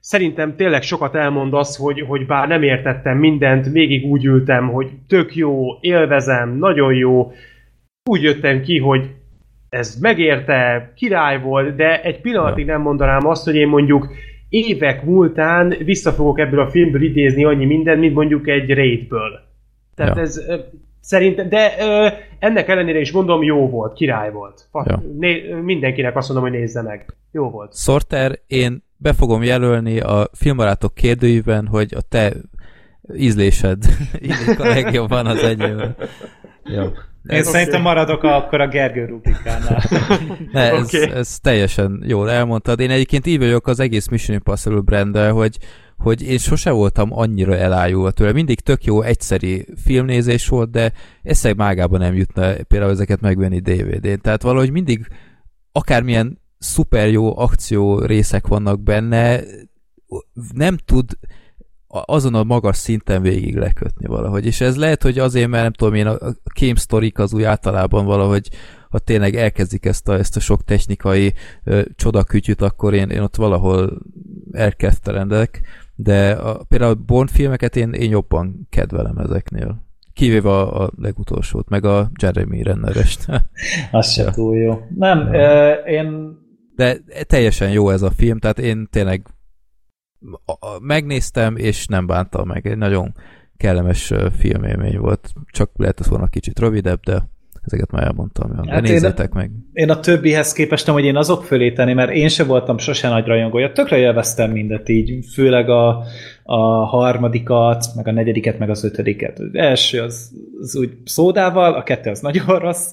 szerintem 0.00 0.56
tényleg 0.56 0.82
sokat 0.82 1.14
elmond 1.14 1.54
az, 1.54 1.76
hogy, 1.76 2.00
hogy 2.00 2.26
bár 2.26 2.48
nem 2.48 2.62
értettem 2.62 3.18
mindent, 3.18 3.66
végig 3.66 4.04
úgy 4.04 4.24
ültem, 4.24 4.68
hogy 4.68 4.90
tök 5.08 5.34
jó, 5.34 5.78
élvezem, 5.80 6.56
nagyon 6.58 6.94
jó. 6.94 7.32
Úgy 8.10 8.22
jöttem 8.22 8.62
ki, 8.62 8.78
hogy 8.78 9.10
ez 9.68 9.98
megérte, 10.00 10.92
király 10.96 11.40
volt, 11.40 11.76
de 11.76 12.02
egy 12.02 12.20
pillanatig 12.20 12.66
nem 12.66 12.80
mondanám 12.80 13.26
azt, 13.26 13.44
hogy 13.44 13.54
én 13.54 13.68
mondjuk 13.68 14.08
évek 14.48 15.04
múltán 15.04 15.74
vissza 15.84 16.12
fogok 16.12 16.38
ebből 16.38 16.60
a 16.60 16.70
filmből 16.70 17.02
idézni 17.02 17.44
annyi 17.44 17.64
mindent, 17.64 18.00
mint 18.00 18.14
mondjuk 18.14 18.48
egy 18.48 18.74
raidből. 18.74 19.40
Tehát 19.94 20.16
ja. 20.16 20.22
ez 20.22 20.40
szerintem, 21.00 21.48
de 21.48 21.74
ö, 21.78 22.08
ennek 22.38 22.68
ellenére 22.68 23.00
is 23.00 23.12
mondom, 23.12 23.42
jó 23.42 23.68
volt, 23.68 23.92
király 23.92 24.32
volt. 24.32 24.68
Ja. 24.72 25.02
Né, 25.18 25.52
mindenkinek 25.52 26.16
azt 26.16 26.28
mondom, 26.28 26.50
hogy 26.50 26.58
nézze 26.58 26.82
meg. 26.82 27.14
Jó 27.32 27.50
volt. 27.50 27.76
Sorter, 27.76 28.38
én 28.46 28.82
be 29.02 29.12
fogom 29.12 29.42
jelölni 29.42 30.00
a 30.00 30.28
filmbarátok 30.32 30.94
kérdőjében, 30.94 31.66
hogy 31.66 31.94
a 31.96 32.00
te 32.00 32.32
ízlésed 33.16 33.84
illik 34.18 34.60
a 34.60 34.68
legjobban 34.68 35.26
az 35.26 35.42
enyémben. 35.42 35.96
Jó. 36.64 36.82
Én 37.28 37.38
ez 37.38 37.48
szerintem 37.48 37.82
maradok 37.82 38.22
akkor 38.22 38.60
a 38.60 38.68
Gergő 38.68 39.04
rubrikánál. 39.04 39.82
ne, 40.52 40.72
ez, 40.72 40.94
okay. 40.94 41.10
ez 41.10 41.38
teljesen 41.38 42.02
jól 42.06 42.30
elmondtad. 42.30 42.80
Én 42.80 42.90
egyébként 42.90 43.26
így 43.26 43.38
vagyok 43.38 43.66
az 43.66 43.80
egész 43.80 44.08
Mission 44.08 44.36
Impossible 44.36 44.80
brand 44.80 45.16
hogy, 45.16 45.58
hogy 45.96 46.22
én 46.22 46.38
sose 46.38 46.70
voltam 46.70 47.12
annyira 47.12 47.56
elájulva 47.56 48.10
tőle. 48.10 48.32
Mindig 48.32 48.60
tök 48.60 48.84
jó 48.84 49.02
egyszeri 49.02 49.66
filmnézés 49.84 50.48
volt, 50.48 50.70
de 50.70 50.92
eszeg 51.22 51.56
mágában 51.56 52.00
nem 52.00 52.14
jutna 52.14 52.52
például 52.68 52.90
ezeket 52.90 53.20
megvenni 53.20 53.58
DVD-n. 53.58 54.20
Tehát 54.20 54.42
valahogy 54.42 54.70
mindig 54.70 55.06
akármilyen 55.72 56.38
szuper 56.60 57.10
jó 57.10 57.38
akció 57.38 57.98
részek 57.98 58.46
vannak 58.46 58.80
benne, 58.80 59.40
nem 60.54 60.76
tud 60.76 61.18
azon 61.90 62.34
a 62.34 62.44
magas 62.44 62.76
szinten 62.76 63.22
végig 63.22 63.56
lekötni 63.56 64.06
valahogy. 64.06 64.46
És 64.46 64.60
ez 64.60 64.76
lehet, 64.76 65.02
hogy 65.02 65.18
azért, 65.18 65.48
mert 65.48 65.62
nem 65.62 65.72
tudom 65.72 65.94
én, 65.94 66.06
a 66.06 66.18
game 66.60 66.74
story 66.74 67.12
az 67.14 67.34
úgy 67.34 67.42
általában 67.42 68.04
valahogy, 68.04 68.48
ha 68.90 68.98
tényleg 68.98 69.34
elkezdik 69.34 69.84
ezt 69.84 70.08
a, 70.08 70.14
ezt 70.14 70.36
a 70.36 70.40
sok 70.40 70.64
technikai 70.64 71.34
ö, 71.64 71.82
csodakütyüt, 71.96 72.62
akkor 72.62 72.94
én, 72.94 73.08
én 73.08 73.20
ott 73.20 73.36
valahol 73.36 73.98
elkezdtelendek, 74.52 75.60
de 75.94 76.30
a, 76.30 76.64
például 76.68 76.90
a 76.90 77.02
Bond 77.06 77.30
filmeket 77.30 77.76
én, 77.76 77.92
én 77.92 78.10
jobban 78.10 78.66
kedvelem 78.70 79.18
ezeknél. 79.18 79.88
Kivéve 80.12 80.50
a, 80.50 80.82
a 80.82 80.90
legutolsót, 80.96 81.68
meg 81.68 81.84
a 81.84 82.10
Jeremy 82.22 82.62
Rennerest. 82.62 83.26
Az 83.90 84.12
se 84.12 84.30
túl 84.30 84.56
jó. 84.56 84.80
Nem, 84.96 85.32
ja. 85.32 85.74
én... 85.74 86.38
De 86.80 86.98
teljesen 87.24 87.70
jó 87.70 87.90
ez 87.90 88.02
a 88.02 88.10
film, 88.10 88.38
tehát 88.38 88.58
én 88.58 88.88
tényleg 88.90 89.22
megnéztem, 90.80 91.56
és 91.56 91.86
nem 91.86 92.06
bántam 92.06 92.46
meg. 92.46 92.66
Egy 92.66 92.76
nagyon 92.76 93.14
kellemes 93.56 94.12
filmélmény 94.38 94.98
volt. 94.98 95.32
Csak 95.50 95.70
lehet 95.76 96.06
volna 96.06 96.26
kicsit 96.26 96.58
rövidebb, 96.58 97.00
de 97.00 97.28
ezeket 97.64 97.90
már 97.90 98.04
elmondtam. 98.04 98.56
Hát 98.56 98.66
de 98.66 98.80
nézzétek 98.80 99.26
én, 99.26 99.32
meg. 99.34 99.50
Én 99.72 99.90
a 99.90 100.00
többihez 100.00 100.52
képest 100.52 100.86
nem, 100.86 100.94
hogy 100.94 101.04
én 101.04 101.16
azok 101.16 101.44
fölé 101.44 101.72
tenni, 101.72 101.92
mert 101.92 102.10
én 102.10 102.28
se 102.28 102.44
voltam 102.44 102.78
sose 102.78 103.08
nagy 103.08 103.26
rajongója. 103.26 103.72
Tökre 103.72 103.96
élveztem 103.96 104.50
mindet 104.50 104.88
így, 104.88 105.24
főleg 105.32 105.68
a, 105.68 106.04
a 106.42 106.84
harmadikat, 106.84 107.86
meg 107.96 108.08
a 108.08 108.12
negyediket, 108.12 108.58
meg 108.58 108.70
az 108.70 108.84
ötödiket. 108.84 109.38
Az 109.38 109.50
első 109.52 110.00
az, 110.00 110.32
az 110.60 110.76
úgy 110.76 110.90
szódával, 111.04 111.74
a 111.74 111.82
kettő 111.82 112.10
az 112.10 112.20
nagyon 112.20 112.58
rossz, 112.58 112.92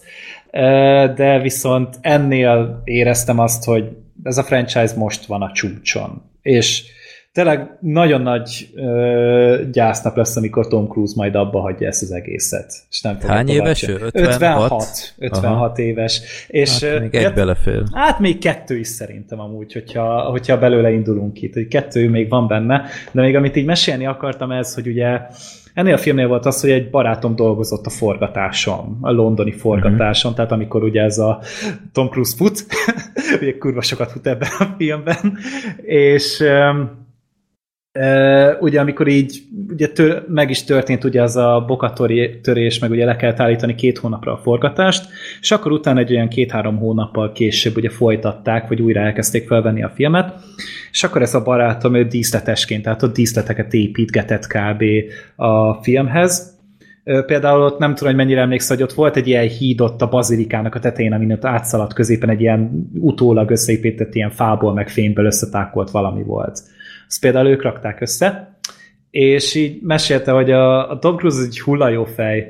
de 1.16 1.40
viszont 1.42 1.98
ennél 2.02 2.82
éreztem 2.84 3.40
azt, 3.40 3.64
hogy 3.64 3.84
ez 4.24 4.38
a 4.38 4.44
franchise 4.44 4.94
most 4.96 5.26
van 5.26 5.42
a 5.42 5.52
csúcson. 5.52 6.22
És 6.42 6.84
tényleg 7.32 7.78
nagyon 7.80 8.22
nagy 8.22 8.70
ö, 8.76 9.62
gyásznap 9.72 10.16
lesz, 10.16 10.36
amikor 10.36 10.68
Tom 10.68 10.88
Cruise 10.88 11.14
majd 11.16 11.36
abba 11.36 11.60
hagyja 11.60 11.88
ezt 11.88 12.02
az 12.02 12.12
egészet. 12.12 12.74
És 12.90 13.02
nem 13.02 13.18
Hány 13.28 13.50
éves 13.50 13.88
ő? 13.88 14.10
56? 14.14 15.14
56, 15.18 15.46
Aha. 15.46 15.74
éves. 15.76 16.22
És, 16.48 16.84
hát 16.84 17.00
még 17.00 17.16
egy 17.16 17.34
belefér. 17.34 17.84
Hát 17.94 18.20
még 18.20 18.38
kettő 18.38 18.78
is 18.78 18.88
szerintem 18.88 19.40
amúgy, 19.40 19.74
hogyha, 19.74 20.22
hogyha 20.22 20.60
belőle 20.60 20.92
indulunk 20.92 21.42
itt. 21.42 21.54
Hogy 21.54 21.68
kettő 21.68 22.10
még 22.10 22.30
van 22.30 22.48
benne, 22.48 22.86
de 23.12 23.22
még 23.22 23.36
amit 23.36 23.56
így 23.56 23.66
mesélni 23.66 24.06
akartam 24.06 24.52
ez, 24.52 24.74
hogy 24.74 24.88
ugye 24.88 25.20
Ennél 25.78 25.94
a 25.94 25.98
filmnél 25.98 26.28
volt 26.28 26.46
az, 26.46 26.62
hogy 26.62 26.70
egy 26.70 26.90
barátom 26.90 27.36
dolgozott 27.36 27.86
a 27.86 27.90
forgatáson, 27.90 28.98
a 29.02 29.12
londoni 29.12 29.52
forgatáson, 29.52 30.32
uh-huh. 30.32 30.46
tehát 30.46 30.52
amikor 30.52 30.84
ugye 30.84 31.02
ez 31.02 31.18
a 31.18 31.40
Tom 31.92 32.10
Cruise 32.10 32.36
fut, 32.36 32.66
ugye 33.42 33.58
kurva 33.58 33.82
sokat 33.82 34.12
fut 34.12 34.28
ebben 34.28 34.50
a 34.60 34.68
filmben, 34.78 35.38
és 35.82 36.44
Uh, 38.00 38.62
ugye 38.62 38.80
amikor 38.80 39.08
így 39.08 39.42
ugye 39.70 39.88
tör, 39.88 40.24
meg 40.28 40.50
is 40.50 40.64
történt 40.64 41.04
ugye 41.04 41.22
az 41.22 41.36
a 41.36 41.64
bokatori 41.68 42.40
törés, 42.42 42.80
meg 42.80 42.92
ugye 42.92 43.06
le 43.06 43.16
kellett 43.16 43.40
állítani 43.40 43.76
két 43.76 43.98
hónapra 43.98 44.34
a 44.34 44.38
forgatást, 44.38 45.08
és 45.42 45.52
akkor 45.52 45.72
utána 45.72 46.00
egy 46.00 46.14
olyan 46.14 46.28
két-három 46.28 46.78
hónappal 46.78 47.32
később 47.32 47.78
ugye 47.78 47.90
folytatták, 47.90 48.68
vagy 48.68 48.82
újra 48.82 49.00
elkezdték 49.00 49.48
felvenni 49.48 49.84
a 49.84 49.92
filmet, 49.96 50.34
és 50.92 51.04
akkor 51.04 51.22
ez 51.22 51.34
a 51.34 51.44
barátom 51.44 51.96
ő 51.96 52.04
díszletesként, 52.04 52.84
tehát 52.84 53.04
ott 53.04 53.14
díszleteket 53.14 53.74
építgetett 53.74 54.48
kb. 54.48 54.84
a 55.36 55.74
filmhez, 55.74 56.56
Például 57.26 57.62
ott 57.62 57.80
nem 57.80 57.96
tudom, 57.96 58.14
hogy 58.14 58.24
mennyire 58.24 58.42
emlékszel, 58.42 58.76
hogy 58.76 58.86
ott 58.86 58.94
volt 58.94 59.16
egy 59.16 59.28
ilyen 59.28 59.48
híd 59.48 59.82
ott 59.82 60.02
a 60.02 60.10
bazilikának 60.10 60.76
a 60.76 60.80
tetején, 60.80 61.14
amin 61.14 61.32
ott 61.32 61.46
átszaladt 61.46 61.94
középen 61.94 62.30
egy 62.30 62.42
ilyen 62.42 62.90
utólag 62.94 63.50
összeépített 63.50 64.16
ilyen 64.16 64.30
fából, 64.30 64.74
meg 64.74 64.90
fényből 64.90 65.26
összetákolt 65.26 65.92
valami 65.92 66.24
volt 66.24 66.62
ezt 67.08 67.22
például 67.22 67.48
ők 67.48 67.62
rakták 67.62 68.02
össze, 68.02 68.60
és 69.12 69.56
így 69.56 69.82
mesélte, 69.82 70.32
hogy 70.32 70.52
a, 70.52 70.92
a 70.92 71.00
Tom 71.00 71.16
Cruise 71.16 71.42
egy 71.42 71.60
hullajó 71.60 72.06
fej 72.06 72.46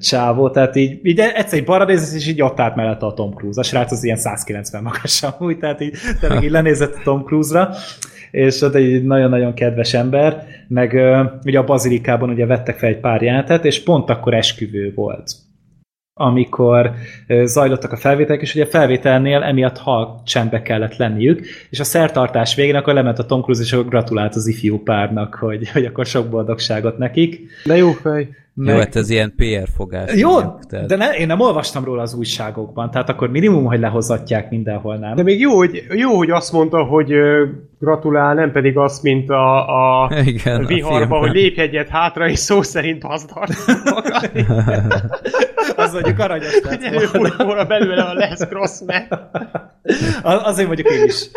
csávó, 0.00 0.50
tehát 0.50 0.76
így, 0.76 1.00
így 1.02 1.20
egyszer 1.20 1.58
egy 1.58 1.64
balra 1.64 1.84
nézett, 1.84 2.16
és 2.16 2.28
így 2.28 2.42
ott 2.42 2.60
állt 2.60 2.74
mellette 2.74 3.06
a 3.06 3.14
Tom 3.14 3.32
Cruise. 3.34 3.60
A 3.60 3.62
srác 3.62 3.92
az 3.92 4.04
ilyen 4.04 4.16
190 4.16 4.82
magas 4.82 5.22
amúgy, 5.22 5.58
tehát 5.58 5.80
így, 5.80 5.96
tehát 6.20 6.42
így 6.42 6.50
lenézett 6.50 6.94
a 6.94 7.00
Tom 7.04 7.24
Cruise-ra, 7.24 7.70
és 8.30 8.60
ott 8.60 8.74
egy 8.74 9.04
nagyon-nagyon 9.04 9.54
kedves 9.54 9.94
ember, 9.94 10.46
meg 10.68 10.92
ugye 11.44 11.58
a 11.58 11.64
bazilikában 11.64 12.30
ugye 12.30 12.46
vettek 12.46 12.78
fel 12.78 12.88
egy 12.88 13.00
pár 13.00 13.22
jelentet, 13.22 13.64
és 13.64 13.82
pont 13.82 14.10
akkor 14.10 14.34
esküvő 14.34 14.92
volt 14.94 15.32
amikor 16.14 16.92
zajlottak 17.44 17.92
a 17.92 17.96
felvételek, 17.96 18.40
és 18.42 18.54
ugye 18.54 18.64
a 18.64 18.68
felvételnél 18.68 19.42
emiatt 19.42 19.78
hal 19.78 20.22
csendbe 20.24 20.62
kellett 20.62 20.96
lenniük, 20.96 21.46
és 21.70 21.80
a 21.80 21.84
szertartás 21.84 22.54
végén 22.54 22.74
akkor 22.74 22.94
lement 22.94 23.18
a 23.18 23.26
Tom 23.26 23.42
Cruise, 23.42 23.62
és 23.62 23.72
akkor 23.72 23.88
gratulált 23.88 24.34
az 24.34 24.46
ifjú 24.46 24.82
párnak, 24.82 25.34
hogy, 25.34 25.68
hogy 25.70 25.84
akkor 25.84 26.06
sok 26.06 26.28
boldogságot 26.28 26.98
nekik. 26.98 27.40
De 27.64 27.76
jó 27.76 27.90
fej. 27.90 28.28
Meg... 28.54 28.74
Jó, 28.74 28.80
hát 28.80 28.96
ez 28.96 29.10
ilyen 29.10 29.34
PR 29.36 29.68
fogás. 29.76 30.14
Jó, 30.14 30.40
tehát... 30.40 30.86
de 30.86 30.96
ne, 30.96 31.10
én 31.10 31.26
nem 31.26 31.40
olvastam 31.40 31.84
róla 31.84 32.02
az 32.02 32.14
újságokban, 32.14 32.90
tehát 32.90 33.08
akkor 33.08 33.30
minimum, 33.30 33.64
hogy 33.64 33.80
lehozatják 33.80 34.50
mindenhol, 34.50 34.96
nem? 34.96 35.14
De 35.14 35.22
még 35.22 35.40
jó, 35.40 35.56
hogy, 35.56 35.84
jó, 35.94 36.16
hogy 36.16 36.30
azt 36.30 36.52
mondta, 36.52 36.84
hogy 36.84 37.12
gratulál, 37.78 38.34
nem 38.34 38.52
pedig 38.52 38.76
azt, 38.76 39.02
mint 39.02 39.30
a, 39.30 39.68
a 40.04 40.10
Igen, 40.24 40.66
viharba, 40.66 41.16
a 41.16 41.18
hogy 41.18 41.32
lépj 41.32 41.60
egyet 41.60 41.88
hátra, 41.88 42.28
és 42.28 42.38
szó 42.38 42.62
szerint 42.62 43.02
hazdart 43.02 43.52
az 45.76 45.92
mondjuk 45.92 46.18
aranyos 46.18 46.60
lett 46.62 46.82
Előfújt 46.82 47.36
volna 47.36 47.64
belőle 47.64 48.02
a 48.02 48.14
Les 48.14 48.38
Grossman. 48.38 49.30
Azért 50.22 50.66
mondjuk 50.66 50.90
én 50.90 51.04
is 51.04 51.28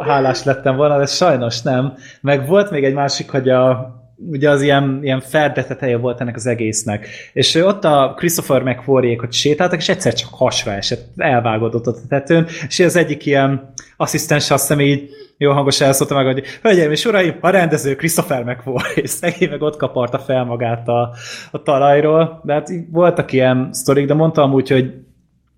hálás 0.00 0.44
lettem 0.44 0.76
volna, 0.76 0.98
de 0.98 1.06
sajnos 1.06 1.62
nem. 1.62 1.94
Meg 2.20 2.46
volt 2.46 2.70
még 2.70 2.84
egy 2.84 2.94
másik, 2.94 3.30
hogy 3.30 3.48
a 3.48 3.96
ugye 4.30 4.50
az 4.50 4.62
ilyen, 4.62 4.98
ilyen 5.02 5.20
ferdeteteje 5.20 5.96
volt 5.96 6.20
ennek 6.20 6.36
az 6.36 6.46
egésznek. 6.46 7.08
És 7.32 7.54
ott 7.54 7.84
a 7.84 8.14
Christopher 8.16 8.62
mcquarrie 8.62 9.18
hogy 9.18 9.32
sétáltak, 9.32 9.78
és 9.78 9.88
egyszer 9.88 10.14
csak 10.14 10.28
hasra 10.32 10.72
esett, 10.72 11.08
elvágódott 11.16 11.86
ott 11.86 11.96
a 11.96 12.08
tetőn, 12.08 12.46
és 12.68 12.80
az 12.80 12.96
egyik 12.96 13.26
ilyen 13.26 13.72
asszisztens 14.00 14.50
azt 14.50 14.68
hiszem 14.68 14.80
így 14.80 15.10
jó 15.36 15.52
hangos 15.52 15.80
elszólta 15.80 16.14
meg, 16.14 16.26
hogy 16.26 16.44
hölgyeim 16.62 16.90
és 16.90 17.04
uraim, 17.04 17.36
a 17.40 17.48
rendező 17.48 17.94
Christopher 17.94 18.44
McQuarrie, 18.44 19.02
és 19.02 19.10
szegény 19.20 19.48
meg 19.48 19.62
ott 19.62 19.76
kaparta 19.76 20.18
fel 20.18 20.44
magát 20.44 20.88
a, 20.88 21.14
a 21.50 21.62
talajról, 21.62 22.40
de 22.44 22.52
hát 22.52 22.70
voltak 22.90 23.32
ilyen 23.32 23.68
sztorik, 23.72 24.06
de 24.06 24.14
mondtam 24.14 24.52
úgy, 24.52 24.68
hogy 24.68 24.94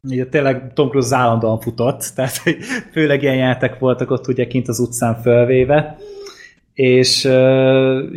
ugye 0.03 0.27
tényleg 0.27 0.73
Tom 0.75 0.89
Cruise 0.89 1.17
állandóan 1.17 1.61
futott, 1.61 2.11
tehát 2.15 2.37
hogy 2.37 2.57
főleg 2.93 3.23
ilyen 3.23 3.37
játék 3.37 3.79
voltak 3.79 4.11
ott 4.11 4.29
ugye 4.29 4.47
kint 4.47 4.69
az 4.69 4.79
utcán 4.79 5.15
fölvéve, 5.23 5.97
és 6.73 7.25
uh, 7.25 8.11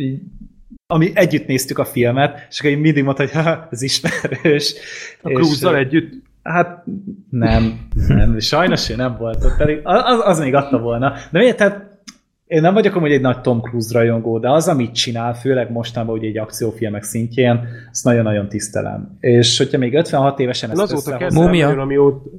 ami 0.86 1.10
együtt 1.14 1.46
néztük 1.46 1.78
a 1.78 1.84
filmet, 1.84 2.46
és 2.50 2.60
akkor 2.60 2.76
mindig 2.76 3.04
mondta, 3.04 3.22
hogy 3.22 3.32
ha, 3.32 3.68
ez 3.70 3.82
ismerős. 3.82 4.74
A 5.22 5.28
cruise 5.28 5.76
együtt? 5.76 6.12
Hát 6.44 6.84
nem, 7.30 7.78
nem, 8.08 8.38
sajnos 8.38 8.90
ő 8.90 8.96
nem 8.96 9.16
volt 9.18 9.44
ott, 9.44 9.56
pedig 9.56 9.80
az, 9.82 10.20
az 10.24 10.38
még 10.38 10.54
adta 10.54 10.78
volna. 10.78 11.12
De 11.30 11.38
miért, 11.38 11.56
tehát 11.56 11.92
én 12.46 12.60
nem 12.60 12.74
vagyok 12.74 12.94
amúgy 12.94 13.12
egy 13.12 13.20
nagy 13.20 13.40
Tom 13.40 13.60
Cruise 13.60 13.98
rajongó, 13.98 14.38
de 14.38 14.50
az, 14.50 14.68
amit 14.68 14.94
csinál, 14.94 15.34
főleg 15.34 15.70
mostanában 15.70 16.16
ugye 16.16 16.28
egy 16.28 16.38
akciófilmek 16.38 17.02
szintjén, 17.02 17.60
azt 17.90 18.04
nagyon-nagyon 18.04 18.48
tisztelem. 18.48 19.16
És 19.20 19.58
hogyha 19.58 19.78
még 19.78 19.94
56 19.94 20.38
évesen 20.38 20.70
ezt 20.70 20.80
azóta 20.80 21.16
kedvelem, 21.16 21.78
amióta... 21.78 22.30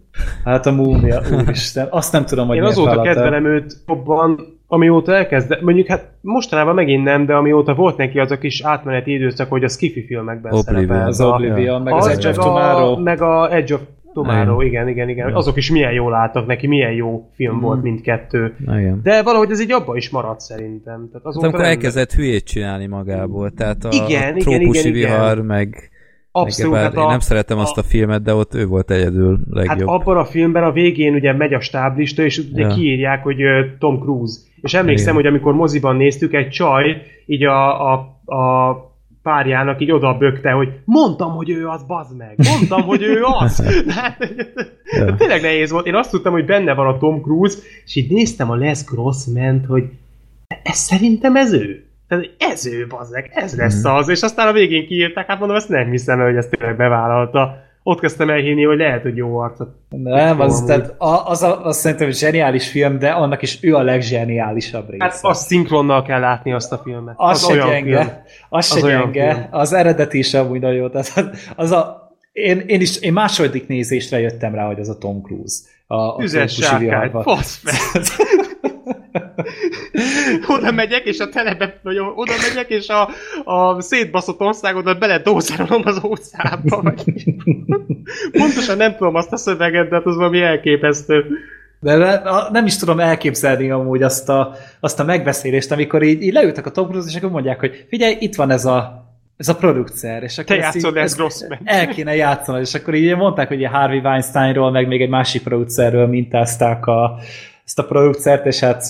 Hát 0.44 0.66
a 0.66 0.72
múmia, 0.72 1.22
úristen, 1.32 1.88
azt 1.90 2.12
nem 2.12 2.26
tudom, 2.26 2.48
hogy 2.48 2.58
Én 2.58 2.64
azóta 2.64 3.02
kedvelem 3.02 3.46
őt 3.46 3.74
jobban, 3.88 4.55
amióta 4.68 5.16
elkezd, 5.16 5.58
mondjuk 5.62 5.88
hát 5.88 6.12
mostanában 6.22 6.76
megint 6.76 7.04
nem, 7.04 7.26
de 7.26 7.36
amióta 7.36 7.74
volt 7.74 7.98
neki 7.98 8.20
az 8.20 8.32
a 8.32 8.38
kis 8.38 8.62
átmeneti 8.62 9.14
időszak, 9.14 9.50
hogy 9.50 9.64
a 9.64 9.68
skifi 9.68 10.06
filmekben 10.06 10.54
Oblivion. 10.54 10.88
szerepel. 10.88 11.08
Az 11.08 11.22
Oblivion, 11.22 11.82
meg 11.82 11.94
az, 11.94 12.06
az 12.06 12.12
Edge 12.12 12.30
of 12.30 12.36
Tomorrow. 12.36 13.02
Meg 13.02 13.22
a 13.22 13.56
Edge 13.56 13.74
of 13.74 13.82
Tomorrow, 14.14 14.62
igen, 14.62 14.88
igen, 14.88 15.10
igen. 15.10 15.28
igen. 15.28 15.36
Azok 15.36 15.58
is 15.58 15.72
milyen 15.72 15.92
jól 15.92 16.14
álltak 16.14 16.46
neki, 16.46 16.68
milyen 16.68 16.92
jó 16.92 17.30
film 17.34 17.56
mm. 17.56 17.62
volt 17.62 17.82
mindkettő. 17.82 18.56
Igen. 18.62 19.00
De 19.04 19.24
valahogy 19.24 19.52
ez 19.52 19.62
így 19.62 19.72
abba 19.72 19.96
is 19.96 20.10
maradt 20.10 20.40
szerintem. 20.40 21.10
Tehát 21.12 21.26
azóta 21.26 21.48
amikor 21.48 21.66
elkezdett 21.66 22.12
hülyét 22.12 22.44
csinálni 22.44 22.86
magából, 22.86 23.52
tehát 23.52 23.84
a, 23.84 23.90
igen, 23.92 24.36
a 24.36 24.38
trópusi 24.38 24.60
igen, 24.60 24.72
igen, 24.74 24.92
vihar, 24.92 25.34
igen. 25.34 25.46
meg 25.46 25.90
Abszolút. 26.38 26.76
Hát 26.76 26.96
a, 26.96 27.02
én 27.02 27.08
nem 27.08 27.20
szeretem 27.20 27.58
a, 27.58 27.62
azt 27.62 27.78
a 27.78 27.84
filmet, 27.84 28.22
de 28.22 28.34
ott 28.34 28.54
ő 28.54 28.66
volt 28.66 28.92
egyedül 28.92 29.40
legjobb. 29.50 29.78
Hát 29.78 29.88
abban 29.88 30.18
a 30.18 30.26
filmben 30.26 30.64
a 30.64 30.72
végén 30.72 31.14
ugye 31.14 31.34
megy 31.34 31.54
a 31.54 31.60
stáblista, 31.60 32.24
és 32.24 32.38
ugye 32.38 32.62
ja. 32.62 32.68
kiírják, 32.68 33.24
hogy 33.24 33.38
Tom 33.80 34.00
Cruise. 34.00 34.40
És 34.62 34.74
emlékszem, 34.74 35.14
Igen. 35.14 35.16
hogy 35.16 35.26
amikor 35.26 35.54
moziban 35.54 35.96
néztük, 35.96 36.34
egy 36.34 36.50
csaj 36.50 37.02
így 37.26 37.44
a, 37.44 37.92
a, 37.92 37.94
a 38.26 38.74
párjának 39.24 39.82
így 39.82 39.92
oda 39.92 40.18
bökte, 40.18 40.52
hogy 40.52 40.70
mondtam, 40.86 41.32
hogy 41.32 41.50
ő 41.50 41.68
az, 41.68 41.84
bazd 41.84 42.18
meg! 42.18 42.36
Mondtam, 42.50 42.82
hogy 42.82 43.02
ő 43.02 43.22
az! 43.24 43.64
hát, 43.98 44.34
ja. 44.98 45.16
Tényleg 45.16 45.42
nehéz 45.42 45.72
volt. 45.72 45.86
Én 45.86 45.96
azt 45.96 46.12
tudtam, 46.12 46.34
hogy 46.34 46.46
benne 46.46 46.74
van 46.74 46.88
a 46.88 46.98
Tom 46.98 47.22
Cruise, 47.22 47.58
és 47.86 47.96
így 47.96 48.12
néztem 48.12 48.52
a 48.52 48.56
Les 48.56 48.84
Grossment, 48.84 49.66
hogy 49.66 49.84
ez 50.64 50.78
szerintem 50.78 51.36
ez 51.36 51.54
ő. 51.54 51.85
Tehát 52.08 52.26
ez 52.38 52.66
ő, 52.66 52.88
bazzeg, 52.88 53.32
ez 53.34 53.56
lesz 53.56 53.88
mm. 53.88 53.92
az, 53.92 54.10
és 54.10 54.22
aztán 54.22 54.48
a 54.48 54.52
végén 54.52 54.88
kiírták, 54.88 55.28
hát 55.28 55.40
mondom, 55.40 55.58
ezt 55.58 55.70
nem 55.70 55.90
hiszem 55.90 56.20
hogy 56.20 56.36
ezt 56.36 56.50
tényleg 56.50 56.78
bevállalta. 56.78 57.64
Ott 57.84 58.00
kezdtem 58.00 58.30
elhinni, 58.30 58.64
hogy 58.64 58.78
lehet, 58.78 59.02
hogy 59.02 59.16
jó 59.16 59.38
arcot. 59.38 59.70
Nem, 59.90 60.40
az, 60.40 60.64
tehát 60.64 60.96
az, 60.98 61.44
az, 61.44 61.58
az 61.64 61.78
szerintem 61.78 62.10
zseniális 62.12 62.70
film, 62.70 63.00
de 63.00 63.10
annak 63.10 63.42
is 63.42 63.60
ő 63.62 63.76
a 63.76 63.82
legzseniálisabb 63.82 64.90
része. 64.90 65.04
Hát 65.04 65.20
azt 65.22 65.48
szinkronnal 65.48 66.04
kell 66.04 66.20
látni 66.20 66.54
azt 66.54 66.72
a 66.72 66.78
filmet. 66.78 67.16
Az, 67.18 67.44
az 67.44 67.48
se 67.48 67.54
olyan 67.54 67.70
gyenge, 67.70 68.02
film. 68.02 68.16
az 68.50 68.68
se 68.68 68.76
az 68.76 68.82
gyenge, 68.82 69.34
film. 69.34 69.48
az 69.52 69.74
eredeti 69.74 70.18
is 70.18 70.34
amúgy 70.34 70.60
nagyon 70.60 70.76
jó. 70.76 70.90
Tehát 70.90 71.12
az, 71.16 71.30
az 71.56 71.72
a, 71.72 72.12
én, 72.32 72.60
én, 72.60 72.82
is, 72.82 72.98
én 72.98 73.14
második 73.14 73.68
nézésre 73.68 74.20
jöttem 74.20 74.56
rá, 74.56 74.66
hogy 74.66 74.80
az 74.80 74.90
a 74.90 74.98
Tom 74.98 75.22
Cruise. 75.22 75.56
A, 75.88 75.96
a 75.96 76.18
Üzes 76.22 76.54
sárkány, 76.54 77.12
fasz 77.12 77.62
oda 80.58 80.72
megyek, 80.72 81.06
és 81.06 81.20
a 81.20 81.30
telebe, 81.30 81.80
vagy 81.84 81.98
oda 81.98 82.34
megyek, 82.50 82.70
és 82.70 82.88
a, 82.88 83.10
a 83.44 83.82
szétbaszott 83.82 84.40
országodat 84.40 85.00
bele 85.00 85.20
dózerolom 85.20 85.82
az 85.86 86.04
óceánba. 86.04 86.82
Vagy... 86.82 87.04
Pontosan 88.40 88.78
nem 88.78 88.96
tudom 88.96 89.16
azt 89.16 89.32
a 89.32 89.38
szöveget, 89.38 89.90
de 89.90 89.96
hát 89.96 90.06
az 90.06 90.16
valami 90.16 90.42
elképesztő. 90.42 91.26
De 91.80 92.22
nem 92.52 92.66
is 92.66 92.78
tudom 92.78 93.00
elképzelni 93.00 93.72
amúgy 93.72 94.04
azt 94.04 94.30
a, 94.30 94.56
azt 94.80 95.00
a 95.00 95.04
megbeszélést, 95.04 95.72
amikor 95.72 96.04
így, 96.04 96.22
így 96.22 96.34
leültek 96.34 96.66
a 96.66 96.72
Tom 96.72 96.88
Cruise, 96.88 97.08
és 97.10 97.16
akkor 97.16 97.30
mondják, 97.30 97.60
hogy 97.60 97.86
figyelj, 97.90 98.16
itt 98.20 98.36
van 98.36 98.52
ez 98.52 98.66
a 98.66 99.04
ez 99.38 99.48
a 99.48 99.56
producer, 99.56 100.24
és 100.24 100.38
akkor 100.38 100.56
Te 100.56 100.62
játszod, 100.62 100.98
ez 100.98 101.18
rossz 101.18 101.42
El 101.64 101.88
kéne 101.88 102.16
játszani, 102.16 102.60
és 102.60 102.74
akkor 102.74 102.94
így 102.94 103.16
mondták, 103.16 103.48
hogy 103.48 103.64
a 103.64 103.70
Harvey 103.70 104.00
Weinsteinról, 104.00 104.72
meg 104.72 104.88
még 104.88 105.02
egy 105.02 105.10
másik 105.10 105.44
producerről 105.44 106.08
mintázták 106.08 106.86
a, 106.86 107.20
ezt 107.66 107.80
a 107.80 107.86
producert, 107.86 108.46
és 108.46 108.60
hát 108.60 108.86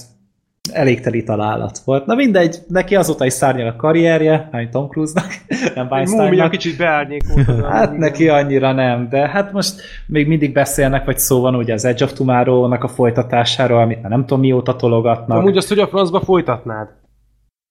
elégteli 0.73 1.23
találat 1.23 1.77
volt. 1.85 2.05
Na 2.05 2.15
mindegy, 2.15 2.57
neki 2.67 2.95
azóta 2.95 3.25
is 3.25 3.33
szárnyal 3.33 3.67
a 3.67 3.75
karrierje, 3.75 4.47
hanem 4.51 4.69
Tom 4.69 4.87
Cruise-nak, 4.87 5.27
nem 5.75 5.87
Weinsteinnak. 5.89 6.51
kicsit 6.51 6.77
beárnyékolt. 6.77 7.45
hát 7.71 7.97
neki 7.97 8.29
annyira 8.29 8.71
nem, 8.71 9.09
de 9.09 9.29
hát 9.29 9.51
most 9.51 9.81
még 10.07 10.27
mindig 10.27 10.53
beszélnek, 10.53 11.05
vagy 11.05 11.17
szó 11.17 11.41
van 11.41 11.55
ugye 11.55 11.73
az 11.73 11.85
Edge 11.85 12.03
of 12.03 12.13
Tomorrow-nak 12.13 12.83
a 12.83 12.87
folytatásáról, 12.87 13.81
amit 13.81 14.01
már 14.01 14.11
nem 14.11 14.25
tudom 14.25 14.39
mióta 14.39 14.75
tologatnak. 14.75 15.37
Amúgy 15.37 15.57
azt, 15.57 15.67
hogy 15.67 15.79
a 15.79 15.87
francba 15.87 16.19
folytatnád? 16.19 16.87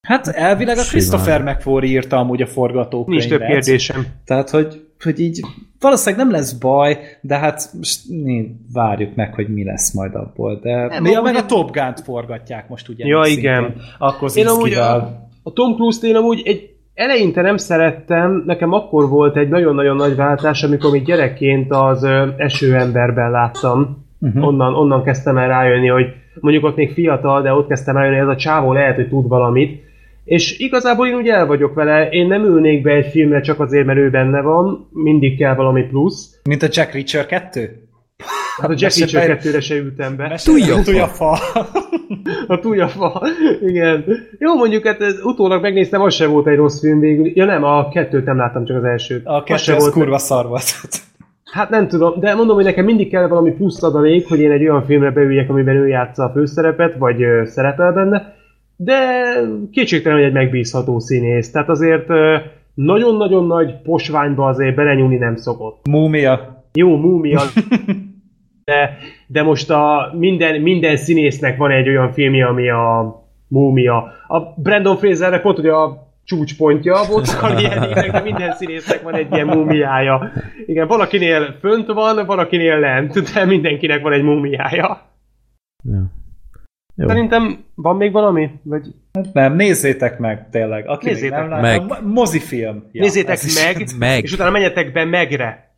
Hát 0.07 0.27
elvileg 0.27 0.79
a 0.79 0.83
Christopher 0.83 1.43
McForry 1.43 1.89
írta 1.89 2.17
amúgy 2.17 2.43
a 2.43 2.47
forgatókönyvet. 2.47 3.29
Nincs 3.29 3.39
több 3.39 3.49
kérdésem. 3.49 4.07
Tehát, 4.25 4.51
hogy, 4.51 4.87
hogy 5.05 5.21
így 5.21 5.41
valószínűleg 5.81 6.25
nem 6.25 6.35
lesz 6.35 6.53
baj, 6.53 6.99
de 7.21 7.39
hát 7.39 7.71
most 7.77 8.01
né, 8.09 8.55
várjuk 8.73 9.15
meg, 9.15 9.35
hogy 9.35 9.49
mi 9.49 9.65
lesz 9.65 9.95
majd 9.95 10.15
abból. 10.15 10.59
De 10.63 10.87
nem, 10.87 11.03
mi 11.03 11.15
a 11.15 11.23
meg 11.23 11.35
a 11.35 11.47
Top 11.47 11.71
Gun-t 11.71 12.01
forgatják 12.01 12.69
most 12.69 12.89
ugye. 12.89 13.07
Ja, 13.07 13.23
igen. 13.27 13.75
Akkor 13.99 14.31
én 14.35 14.47
amúgy 14.47 14.73
a, 14.73 14.95
a 15.43 15.53
Tom 15.53 15.75
Cruise-t 15.75 16.03
én 16.03 16.17
amúgy 16.17 16.43
egy 16.45 16.71
eleinte 16.95 17.41
nem 17.41 17.57
szerettem, 17.57 18.43
nekem 18.47 18.73
akkor 18.73 19.09
volt 19.09 19.37
egy 19.37 19.49
nagyon-nagyon 19.49 19.97
nagy 19.97 20.17
váltás, 20.17 20.63
amikor 20.63 20.91
még 20.91 21.05
gyerekként 21.05 21.73
az 21.73 22.07
esőemberben 22.37 23.31
láttam. 23.31 24.05
Uh-huh. 24.21 24.47
Onnan, 24.47 24.75
onnan 24.75 25.03
kezdtem 25.03 25.37
el 25.37 25.49
rájönni, 25.49 25.89
hogy 25.89 26.07
mondjuk 26.41 26.65
ott 26.65 26.77
még 26.77 26.93
fiatal, 26.93 27.43
de 27.43 27.53
ott 27.53 27.69
kezdtem 27.69 27.97
rájönni, 27.97 28.17
hogy 28.17 28.29
ez 28.29 28.35
a 28.35 28.41
csávó 28.41 28.73
lehet, 28.73 28.95
hogy 28.95 29.09
tud 29.09 29.29
valamit 29.29 29.84
és 30.25 30.59
igazából 30.59 31.07
én 31.07 31.15
úgy 31.15 31.29
el 31.29 31.47
vagyok 31.47 31.75
vele, 31.75 32.09
én 32.09 32.27
nem 32.27 32.45
ülnék 32.45 32.83
be 32.83 32.91
egy 32.91 33.11
filmre 33.11 33.41
csak 33.41 33.61
azért, 33.61 33.87
mert 33.87 33.99
ő 33.99 34.11
benne 34.11 34.41
van, 34.41 34.89
mindig 34.93 35.39
kell 35.39 35.55
valami 35.55 35.83
plusz. 35.83 36.41
Mint 36.45 36.63
a 36.63 36.69
Jack 36.71 36.93
Reacher 36.93 37.27
2? 37.27 37.89
Hát 38.61 38.71
a 38.71 38.75
Jack 38.77 38.97
Reacher 38.97 39.39
2-re 39.43 39.61
se 39.61 39.75
ültem 39.75 40.17
be. 40.17 40.41
Túlja 40.85 41.07
fa. 41.07 41.39
a 42.47 42.59
túlja 42.59 42.89
fa. 42.89 43.23
Igen. 43.63 44.05
Jó, 44.39 44.55
mondjuk 44.55 44.87
hát 44.87 45.01
ez, 45.01 45.21
utólag 45.23 45.63
megnéztem, 45.63 46.01
az 46.01 46.15
se 46.15 46.27
volt 46.27 46.47
egy 46.47 46.57
rossz 46.57 46.81
film 46.81 47.01
végül. 47.01 47.31
Ja 47.35 47.45
nem, 47.45 47.65
a 47.65 47.89
kettőt 47.89 48.25
nem 48.25 48.37
láttam, 48.37 48.65
csak 48.65 48.77
az 48.77 48.85
elsőt. 48.85 49.23
A 49.25 49.43
kettő 49.43 49.73
az, 49.73 49.83
volt 49.83 49.93
kurva 49.93 50.19
szar 50.19 50.47
volt. 50.47 50.65
Hát 51.45 51.71
nem 51.71 51.89
tudom, 51.89 52.21
de 52.21 52.35
mondom, 52.35 52.55
hogy 52.55 52.65
nekem 52.65 52.85
mindig 52.85 53.11
kell 53.11 53.29
valami 53.29 53.51
plusz 53.51 53.83
adalék, 53.83 54.29
hogy 54.29 54.41
én 54.41 54.51
egy 54.51 54.69
olyan 54.69 54.85
filmre 54.85 55.11
beüljek, 55.11 55.51
amiben 55.51 55.77
ő 55.77 55.89
játsza 55.89 56.25
a 56.25 56.31
főszerepet, 56.31 56.95
vagy 56.99 57.23
ö, 57.23 57.43
szerepel 57.45 57.93
benne, 57.93 58.35
de 58.77 58.97
kétségtelen, 59.71 60.19
hogy 60.19 60.27
egy 60.27 60.33
megbízható 60.33 60.99
színész. 60.99 61.51
Tehát 61.51 61.69
azért 61.69 62.07
nagyon-nagyon 62.75 63.47
nagy 63.47 63.83
posványba 63.83 64.47
azért 64.47 64.75
belenyúlni 64.75 65.17
nem 65.17 65.37
szokott. 65.37 65.87
Múmia. 65.87 66.65
Jó, 66.73 66.97
múmia. 66.97 67.41
De, 68.65 68.97
de 69.27 69.43
most 69.43 69.71
a 69.71 70.13
minden, 70.19 70.61
minden 70.61 70.97
színésznek 70.97 71.57
van 71.57 71.71
egy 71.71 71.89
olyan 71.89 72.13
filmje, 72.13 72.47
ami 72.47 72.71
a 72.71 73.17
múmia. 73.49 73.97
A 74.29 74.41
Brandon 74.57 74.97
Frasernek 74.97 75.43
pont 75.43 75.59
ugye 75.59 75.73
a 75.73 76.13
csúcspontja 76.25 76.97
volt 77.11 77.29
a 77.35 77.37
karrierjének, 77.37 78.11
de 78.11 78.21
minden 78.21 78.53
színésznek 78.53 79.03
van 79.03 79.15
egy 79.15 79.33
ilyen 79.33 79.47
múmiája. 79.47 80.33
Igen, 80.67 80.87
valakinél 80.87 81.57
fönt 81.61 81.87
van, 81.87 82.27
valakinél 82.27 82.79
lent, 82.79 83.33
de 83.33 83.45
mindenkinek 83.45 84.03
van 84.03 84.13
egy 84.13 84.23
múmiája. 84.23 85.01
Ja. 85.83 86.11
Jó. 86.97 87.07
Szerintem 87.09 87.65
van 87.75 87.97
még 87.97 88.13
valami? 88.13 88.51
Vagy... 88.63 88.87
Hát 89.13 89.33
nem, 89.33 89.55
nézzétek 89.55 90.19
meg 90.19 90.51
tényleg. 90.51 90.89
Aki 90.89 91.07
nézzétek 91.07 91.49
nem 91.49 91.61
meg. 91.61 91.81
Látom, 91.81 92.09
mozifilm. 92.09 92.89
Ja, 92.93 93.03
nézzétek 93.03 93.41
meg, 93.55 93.89
meg, 93.99 94.23
és 94.23 94.33
utána 94.33 94.51
menjetek 94.51 94.93
be 94.93 95.05
megre. 95.05 95.77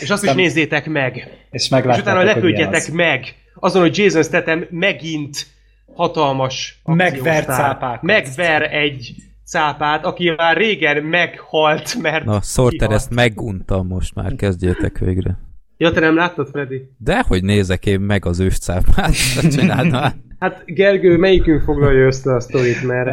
És 0.00 0.10
azt 0.10 0.22
is 0.22 0.28
nem. 0.28 0.36
nézzétek 0.36 0.86
meg. 0.88 1.16
És, 1.50 1.70
és 1.70 1.98
utána 1.98 2.22
lepődjetek 2.22 2.92
meg 2.92 3.34
azon, 3.54 3.82
hogy 3.82 3.98
Jason 3.98 4.22
Statham 4.22 4.64
megint 4.70 5.46
hatalmas 5.94 6.80
Megver 6.84 7.44
cápát. 7.44 8.02
Megver 8.02 8.62
egy 8.62 9.14
cápát, 9.44 10.04
aki 10.04 10.30
már 10.36 10.56
régen 10.56 11.02
meghalt, 11.02 11.94
mert... 12.00 12.24
Na, 12.24 12.40
Sorter, 12.40 12.90
ezt 12.90 13.14
meguntam 13.14 13.86
most 13.86 14.14
már, 14.14 14.34
kezdjétek 14.34 14.98
végre. 14.98 15.38
Ja, 15.76 15.92
te 15.92 16.00
nem 16.00 16.14
láttad, 16.14 16.48
Freddy? 16.48 16.90
Dehogy 16.98 17.44
nézek 17.44 17.86
én 17.86 18.00
meg 18.00 18.24
az 18.24 18.40
őscápát, 18.40 19.14
csinálna. 19.50 20.12
Hát 20.38 20.62
Gergő, 20.66 21.16
melyikünk 21.16 21.62
foglalja 21.62 22.06
össze 22.06 22.34
a 22.34 22.40
sztorit, 22.40 22.86
mert... 22.86 23.10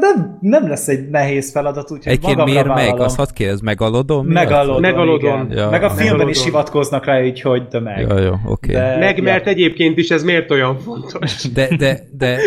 Nem, 0.00 0.38
nem 0.40 0.68
lesz 0.68 0.88
egy 0.88 1.08
nehéz 1.08 1.50
feladat, 1.50 1.90
úgyhogy 1.90 2.12
Egyébként 2.12 2.44
miért 2.44 2.66
meg? 2.66 3.00
Azt 3.00 3.16
hadd 3.16 3.28
kérdez, 3.34 3.60
megalodon? 3.60 4.24
Megalodon, 4.24 4.80
megalodon. 4.80 5.50
Ja. 5.50 5.70
Meg 5.70 5.82
a 5.82 5.88
filmben 5.88 6.04
megalodon. 6.04 6.28
is 6.28 6.44
hivatkoznak 6.44 7.04
rá 7.04 7.22
így, 7.22 7.40
hogy 7.40 7.66
de 7.70 7.80
meg. 7.80 8.06
Ja, 8.08 8.18
jó, 8.18 8.32
oké. 8.46 8.76
Okay. 8.76 8.98
Meg, 8.98 9.22
mert 9.22 9.44
ja. 9.44 9.50
egyébként 9.50 9.98
is 9.98 10.10
ez 10.10 10.22
miért 10.22 10.50
olyan 10.50 10.78
fontos? 10.78 11.48
De, 11.52 11.68
de, 11.76 12.00
de, 12.16 12.38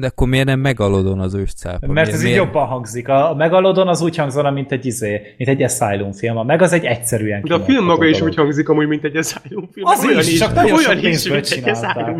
de 0.00 0.06
akkor 0.06 0.28
miért 0.28 0.46
nem 0.46 0.60
megalodon 0.60 1.20
az 1.20 1.34
őscápa? 1.34 1.78
Mert 1.80 1.92
miért, 1.92 2.08
ez 2.08 2.22
miért? 2.22 2.38
így 2.38 2.44
jobban 2.44 2.66
hangzik. 2.66 3.08
A 3.08 3.34
megalodon 3.36 3.88
az 3.88 4.02
úgy 4.02 4.16
hangzana, 4.16 4.50
mint 4.50 4.72
egy 4.72 4.86
izé, 4.86 5.20
mint 5.36 5.50
egy 5.50 5.62
Asylum 5.62 6.12
film. 6.12 6.36
A 6.36 6.42
meg 6.42 6.62
az 6.62 6.72
egy 6.72 6.84
egyszerűen 6.84 7.42
De 7.44 7.54
a 7.54 7.60
film 7.60 7.84
maga 7.84 8.06
is 8.06 8.20
úgy 8.20 8.34
hangzik 8.34 8.68
amúgy, 8.68 8.86
mint 8.86 9.04
egy 9.04 9.16
Asylum 9.16 9.68
film. 9.72 9.86
Az 9.86 10.04
olyan 10.04 10.18
is, 10.18 10.38
csak 10.38 10.54
nagyon 10.54 10.78
sok 10.78 11.00
pénzből 11.00 11.40
csinálták. 11.40 12.16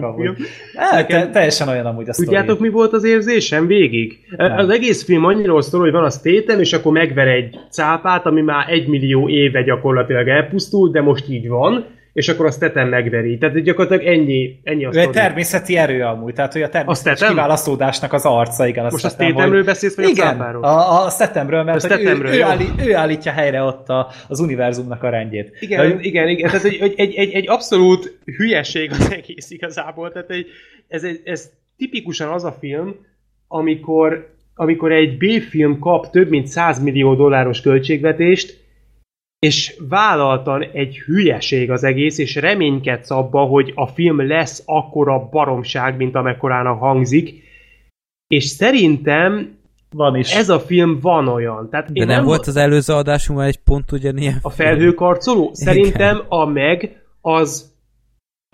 Teljesen 1.58 1.74
olyan 1.74 1.94
amúgy 1.94 2.08
a 2.08 2.12
Tudjátok, 2.12 2.58
mi 2.58 2.68
volt 2.68 2.92
az 2.92 3.04
érzésem 3.04 3.66
végig? 3.66 4.18
Nem. 4.36 4.58
Az 4.58 4.68
egész 4.68 5.04
film 5.04 5.24
annyira 5.24 5.62
szól, 5.62 5.80
hogy 5.80 5.92
van 5.92 6.04
a 6.04 6.20
tétem, 6.22 6.60
és 6.60 6.72
akkor 6.72 6.92
megver 6.92 7.28
egy 7.28 7.58
cápát, 7.70 8.26
ami 8.26 8.40
már 8.40 8.68
egy 8.68 8.86
millió 8.86 9.28
éve 9.28 9.62
gyakorlatilag 9.62 10.28
elpusztult, 10.28 10.92
de 10.92 11.00
most 11.00 11.28
így 11.28 11.48
van, 11.48 11.86
és 12.12 12.28
akkor 12.28 12.46
azt 12.46 12.60
tetem 12.60 12.88
megveri. 12.88 13.38
Tehát 13.38 13.62
gyakorlatilag 13.62 14.14
ennyi, 14.14 14.60
ennyi 14.62 14.84
a 14.84 14.90
Ő 14.92 14.98
egy 14.98 15.10
természeti 15.10 15.76
erő 15.76 16.02
amúgy, 16.02 16.34
tehát 16.34 16.52
hogy 16.52 16.62
a 16.62 16.68
természetes 16.68 17.28
kiválasztódásnak 17.28 18.12
az 18.12 18.24
arca, 18.24 18.66
igen. 18.66 18.84
Most 18.90 19.04
a 19.04 19.16
tétemről 19.16 19.56
hogy... 19.56 19.64
beszélsz, 19.64 19.96
vagy 19.96 20.08
igen, 20.08 20.40
a 20.40 20.60
a, 20.62 21.04
a 21.04 21.08
szetemről, 21.08 21.62
mert 21.62 21.84
a 21.84 22.00
ő, 22.00 22.22
ő, 22.22 22.42
állí, 22.42 22.64
ő, 22.86 22.94
állítja 22.94 23.32
helyre 23.32 23.62
ott 23.62 23.88
a, 23.88 24.10
az 24.28 24.40
univerzumnak 24.40 25.02
a 25.02 25.08
rendjét. 25.08 25.56
Igen, 25.60 25.90
hogy... 25.90 26.04
igen, 26.04 26.28
igen. 26.28 26.50
Tehát 26.50 26.64
egy, 26.64 26.78
egy, 26.80 26.94
egy, 26.96 27.14
egy, 27.14 27.32
egy 27.32 27.48
abszolút 27.48 28.18
hülyeség 28.36 28.90
az 28.90 29.12
egész 29.12 29.50
igazából. 29.50 30.12
Tehát 30.12 30.30
egy, 30.30 30.46
ez, 30.88 31.04
ez, 31.04 31.16
ez 31.24 31.50
tipikusan 31.76 32.28
az 32.28 32.44
a 32.44 32.56
film, 32.60 32.94
amikor, 33.48 34.34
amikor 34.54 34.92
egy 34.92 35.16
B-film 35.16 35.78
kap 35.78 36.10
több 36.10 36.28
mint 36.28 36.46
100 36.46 36.82
millió 36.82 37.14
dolláros 37.14 37.60
költségvetést, 37.60 38.60
és 39.46 39.76
vállaltan 39.88 40.62
egy 40.62 40.98
hülyeség 40.98 41.70
az 41.70 41.84
egész, 41.84 42.18
és 42.18 42.34
reménykedsz 42.34 43.10
abba, 43.10 43.40
hogy 43.40 43.72
a 43.74 43.86
film 43.86 44.26
lesz 44.26 44.62
akkora 44.66 45.28
baromság, 45.30 45.96
mint 45.96 46.14
amekkorának 46.14 46.78
hangzik, 46.78 47.42
és 48.26 48.44
szerintem 48.44 49.58
van 49.90 50.16
is. 50.16 50.34
Ez 50.34 50.48
a 50.48 50.60
film 50.60 50.98
van 51.00 51.28
olyan. 51.28 51.68
Tehát 51.70 51.92
De 51.92 52.04
nem, 52.04 52.16
nem 52.16 52.24
volt 52.24 52.46
az 52.46 52.56
előző 52.56 52.92
adásunkban 52.92 53.46
egy 53.46 53.58
pont 53.58 53.92
ugyanilyen? 53.92 54.38
A 54.42 54.50
felhőkarcoló? 54.50 55.50
Szerintem 55.52 56.16
Igen. 56.16 56.26
a 56.28 56.44
meg 56.44 57.02
az 57.20 57.72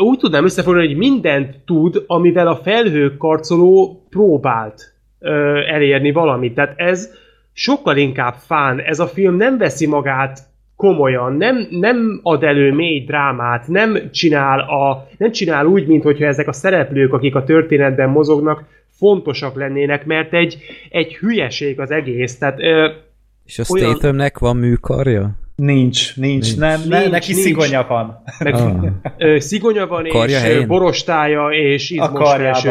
úgy 0.02 0.18
tudnám 0.18 0.44
összefoglalni, 0.44 0.88
hogy 0.88 0.96
mindent 0.96 1.56
tud, 1.64 2.04
amivel 2.06 2.46
a 2.46 2.56
felhőkarcoló 2.56 4.06
próbált 4.10 4.94
ö, 5.18 5.58
elérni 5.66 6.12
valamit. 6.12 6.54
Tehát 6.54 6.78
ez 6.78 7.10
sokkal 7.52 7.96
inkább 7.96 8.34
fán. 8.34 8.80
Ez 8.80 8.98
a 8.98 9.06
film 9.06 9.36
nem 9.36 9.58
veszi 9.58 9.86
magát 9.86 10.46
komolyan, 10.78 11.32
nem, 11.32 11.66
nem 11.70 12.20
ad 12.22 12.42
elő 12.42 12.72
mély 12.72 13.04
drámát, 13.04 13.68
nem 13.68 13.98
csinál, 14.12 14.60
a, 14.60 15.08
nem 15.16 15.32
csinál 15.32 15.66
úgy, 15.66 15.86
mint 15.86 16.02
hogyha 16.02 16.26
ezek 16.26 16.48
a 16.48 16.52
szereplők, 16.52 17.12
akik 17.12 17.34
a 17.34 17.44
történetben 17.44 18.08
mozognak, 18.08 18.64
fontosak 18.98 19.56
lennének, 19.56 20.06
mert 20.06 20.34
egy, 20.34 20.58
egy 20.88 21.16
hülyeség 21.16 21.80
az 21.80 21.90
egész. 21.90 22.38
Tehát, 22.38 22.60
ö, 22.60 22.88
És 23.44 23.58
a 23.58 23.62
olyan... 23.68 23.88
Stathamnek 23.88 24.38
van 24.38 24.56
műkarja? 24.56 25.30
Nincs, 25.54 26.16
nincs, 26.16 26.56
nincs. 26.56 26.56
Nem, 26.56 26.78
nincs, 26.78 26.88
ne, 26.88 27.08
neki 27.08 27.32
nincs. 27.32 27.44
szigonya 27.44 27.86
van. 27.88 28.22
Meg, 28.38 28.54
ah. 28.54 28.84
ö, 29.16 29.38
szigonya 29.38 29.86
van, 29.86 30.08
Karja 30.08 30.36
és 30.36 30.42
helyén? 30.42 30.66
borostája, 30.66 31.48
és 31.48 31.90
izmos 31.90 32.28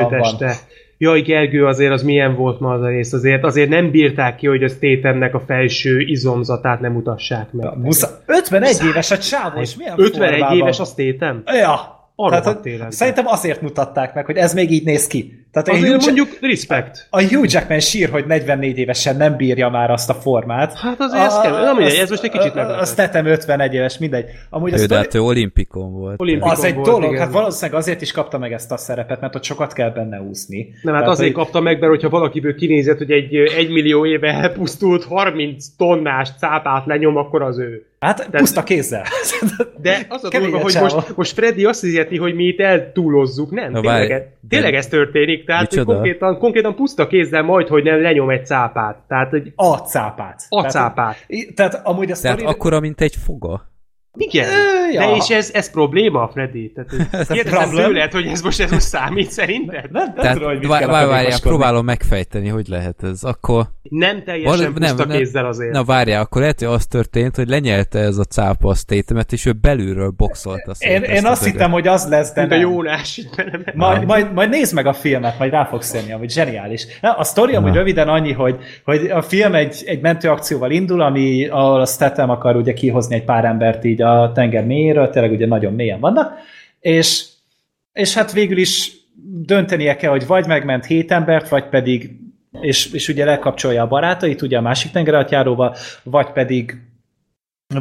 teste. 0.09 0.55
Jaj, 0.97 1.21
Gergő, 1.21 1.65
azért 1.65 1.91
az 1.91 2.03
milyen 2.03 2.35
volt 2.35 2.59
ma 2.59 2.73
az 2.73 2.81
a 2.81 2.87
rész, 2.87 3.13
azért, 3.13 3.43
azért 3.43 3.69
nem 3.69 3.91
bírták 3.91 4.35
ki, 4.35 4.47
hogy 4.47 4.63
a 4.63 4.67
Statemnek 4.67 5.33
a 5.33 5.39
felső 5.39 5.99
izomzatát 5.99 6.79
nem 6.79 6.91
mutassák 6.91 7.51
meg. 7.51 7.65
Ja, 7.65 7.73
musza, 7.81 8.07
51 8.25 8.69
Muszá. 8.69 8.87
éves 8.87 9.11
a 9.11 9.17
csávó, 9.17 9.59
és 9.59 9.75
milyen 9.75 9.93
51 9.97 10.29
formában? 10.29 10.57
éves 10.57 10.79
a 10.79 10.83
Statem? 10.85 11.41
Ja, 11.45 11.96
arra 12.19 12.39
Tehát, 12.39 12.91
Szerintem 12.91 13.27
azért 13.27 13.61
mutatták 13.61 14.13
meg, 14.13 14.25
hogy 14.25 14.37
ez 14.37 14.53
még 14.53 14.71
így 14.71 14.83
néz 14.83 15.07
ki. 15.07 15.45
Tehát 15.51 15.69
azért 15.69 15.91
Hugh 15.91 16.05
mondjuk 16.05 16.37
respect. 16.41 17.07
A 17.09 17.21
Hugh 17.21 17.51
Jackman 17.51 17.79
sír, 17.79 18.09
hogy 18.09 18.25
44 18.25 18.77
évesen 18.77 19.17
nem 19.17 19.35
bírja 19.35 19.69
már 19.69 19.91
azt 19.91 20.09
a 20.09 20.13
formát. 20.13 20.79
Hát 20.79 20.99
azért 20.99 21.21
a, 21.21 21.25
ez 21.25 21.39
kell. 21.41 21.63
Nem 21.63 21.75
mindegy, 21.75 21.95
ez 21.95 22.09
most 22.09 22.23
egy 22.23 22.31
kicsit 22.31 22.53
meglepett. 22.53 22.81
Azt 22.81 22.95
tettem 22.95 23.25
51 23.25 23.73
éves, 23.73 23.97
mindegy. 23.97 24.25
Amúgy 24.49 24.73
ő, 24.79 24.85
de 24.85 24.95
hát 24.95 25.13
ő 25.13 25.19
olimpikon 25.19 25.91
volt. 25.91 26.21
Olimpikon 26.21 26.51
az 26.51 26.63
egy 26.63 26.75
volt, 26.75 26.87
dolog, 26.87 27.11
igen. 27.11 27.23
hát 27.23 27.31
valószínűleg 27.31 27.79
azért 27.79 28.01
is 28.01 28.11
kapta 28.11 28.37
meg 28.37 28.53
ezt 28.53 28.71
a 28.71 28.77
szerepet, 28.77 29.21
mert 29.21 29.35
ott 29.35 29.43
sokat 29.43 29.73
kell 29.73 29.89
benne 29.89 30.21
úszni. 30.21 30.73
Nem, 30.81 30.93
hát 30.93 31.07
azért 31.07 31.33
hogy... 31.33 31.43
kapta 31.43 31.59
meg, 31.59 31.79
mert 31.79 31.91
hogyha 31.91 32.09
valakiből 32.09 32.55
kinézett, 32.55 32.97
hogy 32.97 33.11
egy 33.11 33.35
egy 33.35 33.69
millió 33.69 34.05
éve 34.05 34.33
elpusztult 34.33 35.03
30 35.03 35.65
tonnás 35.77 36.29
cápát 36.39 36.85
lenyom, 36.85 37.17
akkor 37.17 37.41
az 37.41 37.57
ő. 37.59 37.86
Hát 37.99 38.29
de, 38.29 38.37
puszta 38.37 38.63
kézzel. 38.63 39.03
De 39.81 40.05
az 40.09 40.23
a 40.23 40.29
dolga, 40.29 40.57
hogy 40.57 40.77
most, 40.81 41.15
most 41.15 41.33
Freddy 41.33 41.65
azt 41.65 41.81
hiszeti, 41.81 42.17
hogy 42.17 42.35
mi 42.35 42.43
itt 42.43 42.59
eltúlozzuk. 42.59 43.51
Nem, 43.51 43.71
Na, 43.71 43.81
tényleg, 43.81 44.09
várj, 44.09 44.23
tényleg 44.49 44.73
ez 44.73 44.87
történik. 44.87 45.45
Tehát 45.45 45.73
hogy 45.73 45.83
konkrétan, 45.83 46.37
konkrétan 46.37 46.75
puszta 46.75 47.07
kézzel 47.07 47.43
majd, 47.43 47.67
hogy 47.67 47.83
nem 47.83 48.01
lenyom 48.01 48.29
egy 48.29 48.45
cápát. 48.45 48.97
Tehát, 49.07 49.29
hogy 49.29 49.51
a 49.55 49.75
cápát. 49.75 50.41
A 50.49 50.55
tehát, 50.55 50.71
cápát. 50.71 51.27
Tehát 51.55 51.81
amúgy 51.83 52.11
a 52.11 52.15
Tehát 52.15 52.37
sztori... 52.37 52.53
akkora, 52.53 52.79
mint 52.79 53.01
egy 53.01 53.15
foga. 53.25 53.69
Igen, 54.17 54.49
ja. 54.91 54.99
de 54.99 55.15
és 55.15 55.29
ez, 55.29 55.51
ez 55.53 55.71
probléma, 55.71 56.29
Freddy? 56.33 56.71
Tehát 56.75 57.27
kérdezem 57.33 57.69
tőled, 57.69 58.11
hogy 58.11 58.25
ez 58.25 58.41
most, 58.41 58.59
ez 58.59 58.71
most 58.71 58.85
számít 58.85 59.31
szerinted? 59.31 59.91
Nem, 59.91 60.03
nem 60.03 60.13
Tehát, 60.13 60.33
tudom, 60.33 60.49
hogy 60.49 60.67
várj, 60.67 60.85
várjál, 60.85 61.39
próbálom 61.39 61.85
megfejteni, 61.85 62.47
hogy 62.47 62.67
lehet 62.67 63.03
ez. 63.03 63.23
Akkor... 63.23 63.65
Nem 63.89 64.23
teljesen 64.23 64.57
Val- 64.57 64.79
puszta 64.79 65.05
nem, 65.05 65.17
kézzel 65.17 65.45
azért. 65.45 65.71
Na 65.71 65.83
várjál, 65.83 66.21
akkor 66.21 66.41
lehet, 66.41 66.59
hogy 66.59 66.67
az 66.67 66.85
történt, 66.85 67.35
hogy 67.35 67.47
lenyelte 67.47 67.99
ez 67.99 68.17
a 68.17 68.23
cápa 68.23 68.69
a 68.69 68.73
statemet, 68.73 69.31
és 69.31 69.45
ő 69.45 69.51
belülről 69.51 70.13
boxolta 70.17 70.71
Én, 70.79 71.01
én 71.01 71.25
azt 71.25 71.43
hittem, 71.43 71.71
hogy 71.71 71.87
az 71.87 72.07
lesz, 72.07 72.33
de 72.33 72.47
a 72.49 72.55
Jónás. 72.55 73.21
Majd, 73.73 74.05
majd, 74.05 74.33
majd 74.33 74.49
nézd 74.49 74.73
meg 74.73 74.85
a 74.85 74.93
filmet, 74.93 75.39
majd 75.39 75.51
rá 75.51 75.65
fogsz 75.65 75.93
jönni, 75.93 76.11
ami 76.11 76.29
zseniális. 76.29 76.85
A 77.01 77.23
sztori 77.23 77.55
amúgy 77.55 77.73
röviden 77.73 78.07
annyi, 78.07 78.31
hogy, 78.31 78.57
hogy 78.83 79.05
a 79.05 79.21
film 79.21 79.55
egy, 79.55 79.83
egy 79.85 80.01
mentőakcióval 80.01 80.71
indul, 80.71 81.01
ami 81.01 81.47
a 81.47 81.85
Statham 81.85 82.29
akar 82.29 82.55
ugye 82.55 82.73
kihozni 82.73 83.15
egy 83.15 83.23
pár 83.23 83.45
embert 83.45 83.85
így 83.85 84.01
a 84.11 84.31
tenger 84.31 84.65
mélyéről, 84.65 85.09
tényleg 85.09 85.31
ugye 85.31 85.47
nagyon 85.47 85.73
mélyen 85.73 85.99
vannak, 85.99 86.33
és, 86.79 87.25
és 87.93 88.13
hát 88.13 88.31
végül 88.31 88.57
is 88.57 88.91
döntenie 89.45 89.95
kell, 89.95 90.11
hogy 90.11 90.27
vagy 90.27 90.47
megment 90.47 90.85
hét 90.85 91.11
embert, 91.11 91.49
vagy 91.49 91.69
pedig 91.69 92.15
és, 92.61 92.93
és 92.93 93.09
ugye 93.09 93.25
lekapcsolja 93.25 93.83
a 93.83 93.87
barátait, 93.87 94.41
ugye 94.41 94.57
a 94.57 94.61
másik 94.61 94.91
tengeralattjáróval, 94.91 95.75
vagy 96.03 96.31
pedig 96.31 96.77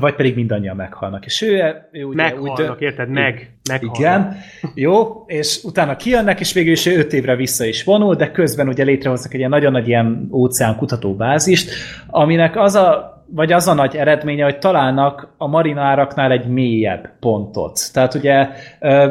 vagy 0.01 0.15
pedig 0.15 0.35
mindannyian 0.35 0.77
meghalnak. 0.77 1.27
És 1.27 1.43
ő, 1.43 1.75
ő 1.93 2.05
ugye 2.05 2.17
meghalnak, 2.23 2.77
úgy 2.77 2.83
érted? 2.83 3.09
Meg. 3.09 3.51
Meghalnak. 3.69 3.99
Igen. 3.99 4.37
Jó, 4.75 5.25
és 5.27 5.61
utána 5.65 5.97
kijönnek, 5.97 6.41
és 6.41 6.53
végül 6.53 6.73
is 6.73 6.87
ő 6.87 6.99
öt 6.99 7.13
évre 7.13 7.37
vissza 7.37 7.65
is 7.65 7.85
vonul, 7.85 8.15
de 8.15 8.31
közben 8.31 8.69
ugye 8.69 8.85
létrehoznak 8.85 9.33
egy 9.33 9.39
ilyen 9.39 9.51
nagyon 9.51 9.73
nagy 9.73 9.89
ilyen 9.89 10.29
óceán 10.33 10.77
kutatóbázist, 10.77 11.71
aminek 12.07 12.57
az 12.57 12.75
a 12.75 13.16
vagy 13.29 13.53
az 13.53 13.69
a 13.69 13.75
nagy 13.75 13.97
eredménye, 13.97 14.45
hogy 14.45 14.59
találnak 14.59 15.35
a 15.37 15.47
marináraknál 15.47 16.31
egy 16.31 16.47
mélyebb 16.47 17.11
pontot. 17.21 17.93
Tehát 17.93 18.15
ugye, 18.15 18.49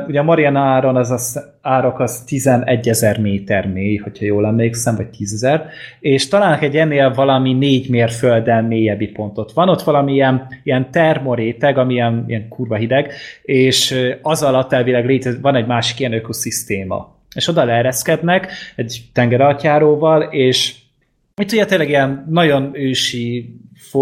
ugye 0.08 0.20
a 0.20 0.24
marináron 0.24 0.96
az 0.96 1.12
az 1.12 1.54
árok 1.62 2.00
az 2.00 2.24
11 2.24 2.90
ezer 2.90 3.20
méter 3.20 3.68
mély, 3.68 3.96
hogyha 3.96 4.26
jól 4.26 4.46
emlékszem, 4.46 4.96
vagy 4.96 5.08
10 5.08 5.34
ezer, 5.34 5.68
és 6.00 6.28
találnak 6.28 6.62
egy 6.62 6.76
ennél 6.76 7.14
valami 7.14 7.54
négy 7.54 7.90
mérfölddel 7.90 8.62
mélyebbi 8.62 9.08
pontot. 9.08 9.52
Van 9.52 9.70
ott 9.70 9.82
valami 9.82 10.14
ilyen, 10.14 10.48
ilyen 10.64 10.92
termoréteg, 10.92 11.78
ami 11.78 11.94
ilyen, 11.94 12.24
ilyen 12.28 12.48
kurva 12.48 12.76
hideg, 12.76 13.12
és 13.42 13.96
az 14.22 14.44
alatt 14.44 14.74
elvileg 14.74 15.06
létezik, 15.06 15.42
van 15.42 15.56
egy 15.56 15.68
másik 15.68 16.00
ilyen 16.00 16.14
ökoszisztéma. 16.14 17.14
És 17.36 17.48
oda 17.48 17.64
leereszkednek 17.64 18.52
egy 18.76 19.02
tengeraltjáróval, 19.14 20.22
és 20.22 20.76
itt 21.42 21.52
ugye 21.52 21.66
tényleg 21.66 21.90
ilyen 21.90 22.26
nagyon 22.30 22.70
ősi 22.74 23.56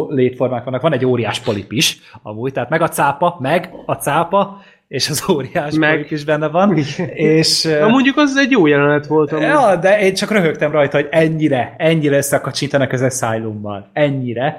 létformák 0.10 0.64
vannak. 0.64 0.82
Van 0.82 0.94
egy 0.94 1.06
óriás 1.06 1.40
polip 1.40 1.72
is, 1.72 2.00
amúgy, 2.22 2.52
tehát 2.52 2.70
meg 2.70 2.82
a 2.82 2.88
cápa, 2.88 3.38
meg 3.40 3.74
a 3.86 3.94
cápa, 3.94 4.62
és 4.94 5.10
az 5.10 5.24
óriás 5.30 5.74
meg. 5.74 5.94
polip 5.94 6.12
is 6.12 6.24
benne 6.24 6.48
van. 6.48 6.78
és, 7.14 7.64
Na 7.64 7.88
mondjuk 7.88 8.18
az 8.18 8.38
egy 8.38 8.52
jó 8.52 8.68
jelenet 8.68 9.08
volt. 9.08 9.32
Amúgy. 9.32 9.48
Ja, 9.48 9.76
de 9.76 10.02
én 10.02 10.14
csak 10.14 10.32
röhögtem 10.32 10.72
rajta, 10.72 10.98
hogy 10.98 11.08
ennyire, 11.12 11.76
ennyire 11.78 12.18
összekacsintanak 12.18 12.92
az 12.92 13.02
Asylummal. 13.02 13.90
Ennyire. 13.94 14.58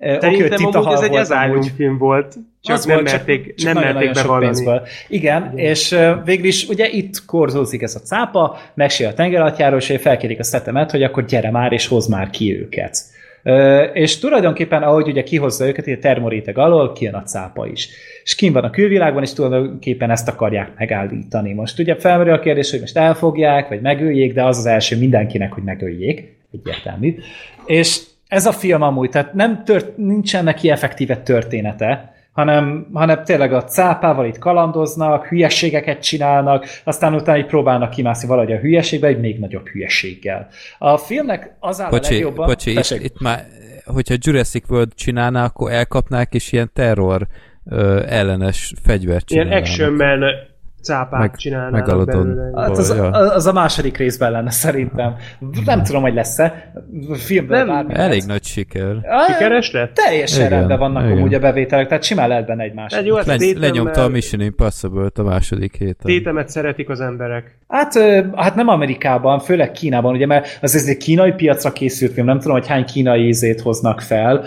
Szerintem 0.00 0.64
okay, 0.64 0.82
amúgy 0.82 0.92
ez 0.92 1.00
egy 1.00 1.16
Asylum 1.16 1.62
film 1.62 1.98
volt. 1.98 2.34
Csak 2.62 2.76
az 2.76 2.84
nem 2.84 2.96
volt, 2.96 3.10
merték, 3.10 3.54
csak, 3.54 3.72
nem 3.72 3.82
merték 3.82 4.12
bevallani. 4.12 4.60
Igen, 4.60 4.82
Igen, 5.08 5.58
és 5.58 5.92
uh, 5.92 6.24
végül 6.24 6.46
is 6.46 6.68
ugye 6.68 6.88
itt 6.88 7.24
korzózik 7.24 7.82
ez 7.82 7.94
a 7.94 8.00
cápa, 8.00 8.58
mesél 8.74 9.08
a 9.08 9.14
tengeralattjáról, 9.14 9.78
és 9.78 9.94
felkérik 10.00 10.38
a 10.38 10.44
szetemet, 10.44 10.90
hogy 10.90 11.02
akkor 11.02 11.24
gyere 11.24 11.50
már, 11.50 11.72
és 11.72 11.86
hoz 11.86 12.06
már 12.06 12.30
ki 12.30 12.58
őket. 12.60 13.14
És 13.92 14.18
tulajdonképpen, 14.18 14.82
ahogy 14.82 15.08
ugye 15.08 15.22
kihozza 15.22 15.66
őket, 15.66 15.86
a 15.86 15.98
termoréteg 16.00 16.58
alól 16.58 16.92
kijön 16.92 17.14
a 17.14 17.22
cápa 17.22 17.66
is. 17.66 17.88
És 18.22 18.34
kim 18.34 18.52
van 18.52 18.64
a 18.64 18.70
külvilágban, 18.70 19.22
és 19.22 19.32
tulajdonképpen 19.32 20.10
ezt 20.10 20.28
akarják 20.28 20.72
megállítani. 20.78 21.52
Most 21.52 21.78
ugye 21.78 21.96
felmerül 21.96 22.32
a 22.32 22.38
kérdés, 22.38 22.70
hogy 22.70 22.80
most 22.80 22.96
elfogják, 22.96 23.68
vagy 23.68 23.80
megöljék, 23.80 24.34
de 24.34 24.44
az 24.44 24.58
az 24.58 24.66
első 24.66 24.98
mindenkinek, 24.98 25.52
hogy 25.52 25.62
megöljék, 25.62 26.36
egyértelmű. 26.52 27.14
És 27.66 28.00
ez 28.28 28.46
a 28.46 28.52
film 28.52 28.82
amúgy, 28.82 29.10
tehát 29.10 29.34
nem 29.34 29.64
tört, 29.64 29.96
nincsen 29.96 30.44
neki 30.44 30.70
effektíve 30.70 31.16
története, 31.16 32.15
hanem, 32.36 32.86
hanem 32.92 33.24
tényleg 33.24 33.52
a 33.52 33.64
cápával 33.64 34.26
itt 34.26 34.38
kalandoznak, 34.38 35.26
hülyeségeket 35.26 36.02
csinálnak, 36.02 36.66
aztán 36.84 37.14
utána 37.14 37.38
így 37.38 37.46
próbálnak 37.46 37.90
kimászni 37.90 38.28
valahogy 38.28 38.52
a 38.52 38.56
hülyeségbe, 38.56 39.06
egy 39.06 39.20
még 39.20 39.38
nagyobb 39.38 39.66
hülyeséggel. 39.68 40.48
A 40.78 40.96
filmnek 40.96 41.56
az 41.60 41.80
áll 41.80 41.90
bocsi, 41.90 42.08
a 42.08 42.12
legjobban... 42.12 42.46
Bocsi, 42.46 42.70
itt, 42.70 42.90
itt 42.90 43.20
már, 43.20 43.44
hogyha 43.84 44.14
Jurassic 44.18 44.70
World 44.70 44.94
csinálná, 44.94 45.44
akkor 45.44 45.72
elkapnák, 45.72 46.34
és 46.34 46.52
ilyen 46.52 46.70
terror 46.72 47.26
ö, 47.64 48.02
ellenes 48.08 48.72
fegyvert 48.82 49.26
csinálnának. 49.26 49.68
Ilyen 49.68 49.90
action 49.90 49.92
man 49.92 50.24
cápát 50.86 51.20
meg, 51.20 51.36
csinálnának 51.36 52.06
belőle. 52.06 52.60
Hát 52.60 52.78
az, 52.78 52.90
az 53.12 53.46
a 53.46 53.52
második 53.52 53.96
részben 53.96 54.30
lenne 54.30 54.50
szerintem. 54.50 55.14
Nem 55.64 55.82
tudom, 55.82 56.02
hogy 56.02 56.14
lesz-e. 56.14 56.72
Filmben 57.12 57.66
nem, 57.66 57.86
Elég 57.90 58.22
nagy 58.26 58.44
siker. 58.44 58.96
Sikeres 59.26 59.70
lett? 59.70 59.94
Teljesen 59.94 60.46
Igen. 60.46 60.58
rendben 60.58 60.78
vannak 60.78 61.04
Igen. 61.04 61.16
amúgy 61.16 61.34
a 61.34 61.38
bevételek, 61.38 61.88
tehát 61.88 62.02
simán 62.02 62.28
lehet 62.28 62.46
benne 62.46 62.62
egy 62.62 62.74
másik. 62.74 62.98
Egy 62.98 63.06
jó, 63.06 63.16
Le, 63.16 63.36
lenyomta 63.56 64.04
a 64.04 64.08
Mission 64.08 64.40
impossible 64.40 65.08
a 65.14 65.22
második 65.22 65.76
héten. 65.76 66.06
Tétemet 66.06 66.48
szeretik 66.48 66.88
az 66.88 67.00
emberek. 67.00 67.58
Hát, 67.68 67.98
hát 68.34 68.54
nem 68.54 68.68
Amerikában, 68.68 69.38
főleg 69.38 69.70
Kínában, 69.70 70.14
ugye, 70.14 70.26
mert 70.26 70.58
az 70.62 70.74
ez 70.74 70.86
egy 70.86 70.96
kínai 70.96 71.32
piacra 71.32 71.72
készült 71.72 72.12
film, 72.12 72.26
nem 72.26 72.38
tudom, 72.38 72.56
hogy 72.56 72.66
hány 72.66 72.84
kínai 72.84 73.26
ízét 73.26 73.60
hoznak 73.60 74.00
fel. 74.00 74.44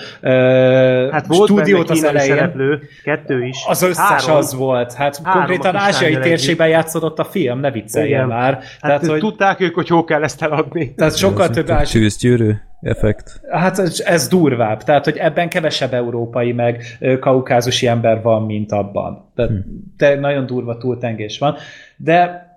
Hát 1.12 1.26
volt 1.28 1.50
stúdiót 1.50 1.90
az 1.90 2.04
elején. 2.04 2.36
szereplő, 2.36 2.82
kettő 3.04 3.46
is. 3.46 3.58
Az 3.68 3.82
összes 3.82 4.26
Három. 4.26 4.36
az 4.36 4.54
volt. 4.54 4.94
Hát 4.94 5.20
Három 5.24 5.46
konkrétan 5.46 5.76
ázsiai 5.76 6.20
térségben 6.20 6.68
játszódott 6.68 7.20
a 7.20 7.24
film, 7.24 7.60
ne 7.60 7.72
vicceljen 7.72 8.28
már. 8.28 8.54
Hát 8.54 8.64
tehát, 8.82 9.06
hogy, 9.06 9.20
tudták 9.20 9.60
ők, 9.60 9.76
hogy 9.76 9.88
hol 9.88 10.04
kell 10.04 10.24
ezt 10.24 10.42
eladni. 10.42 10.94
Tehát 10.94 11.18
sokkal 11.18 11.50
több 11.50 11.70
ázsiai... 11.70 12.04
Tűzgyűrű 12.04 12.52
effekt. 12.82 13.42
Hát 13.50 13.80
ez, 13.80 14.04
ez 14.06 14.28
durvább, 14.28 14.84
tehát 14.84 15.06
hogy 15.06 15.18
ebben 15.18 15.50
kevesebb 15.50 15.94
európai 15.94 16.52
meg 16.52 16.84
kaukázusi 17.20 17.88
ember 17.88 18.22
van, 18.22 18.46
mint 18.46 18.72
abban. 18.72 19.32
Tehát 19.36 19.52
hm. 19.52 19.58
de 19.98 20.16
nagyon 20.16 20.46
durva 20.46 20.78
túltengés 20.78 21.40
van. 21.40 21.56
De 21.98 22.49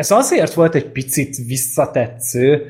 ez 0.00 0.10
azért 0.10 0.54
volt 0.54 0.74
egy 0.74 0.86
picit 0.86 1.36
visszatetsző, 1.46 2.66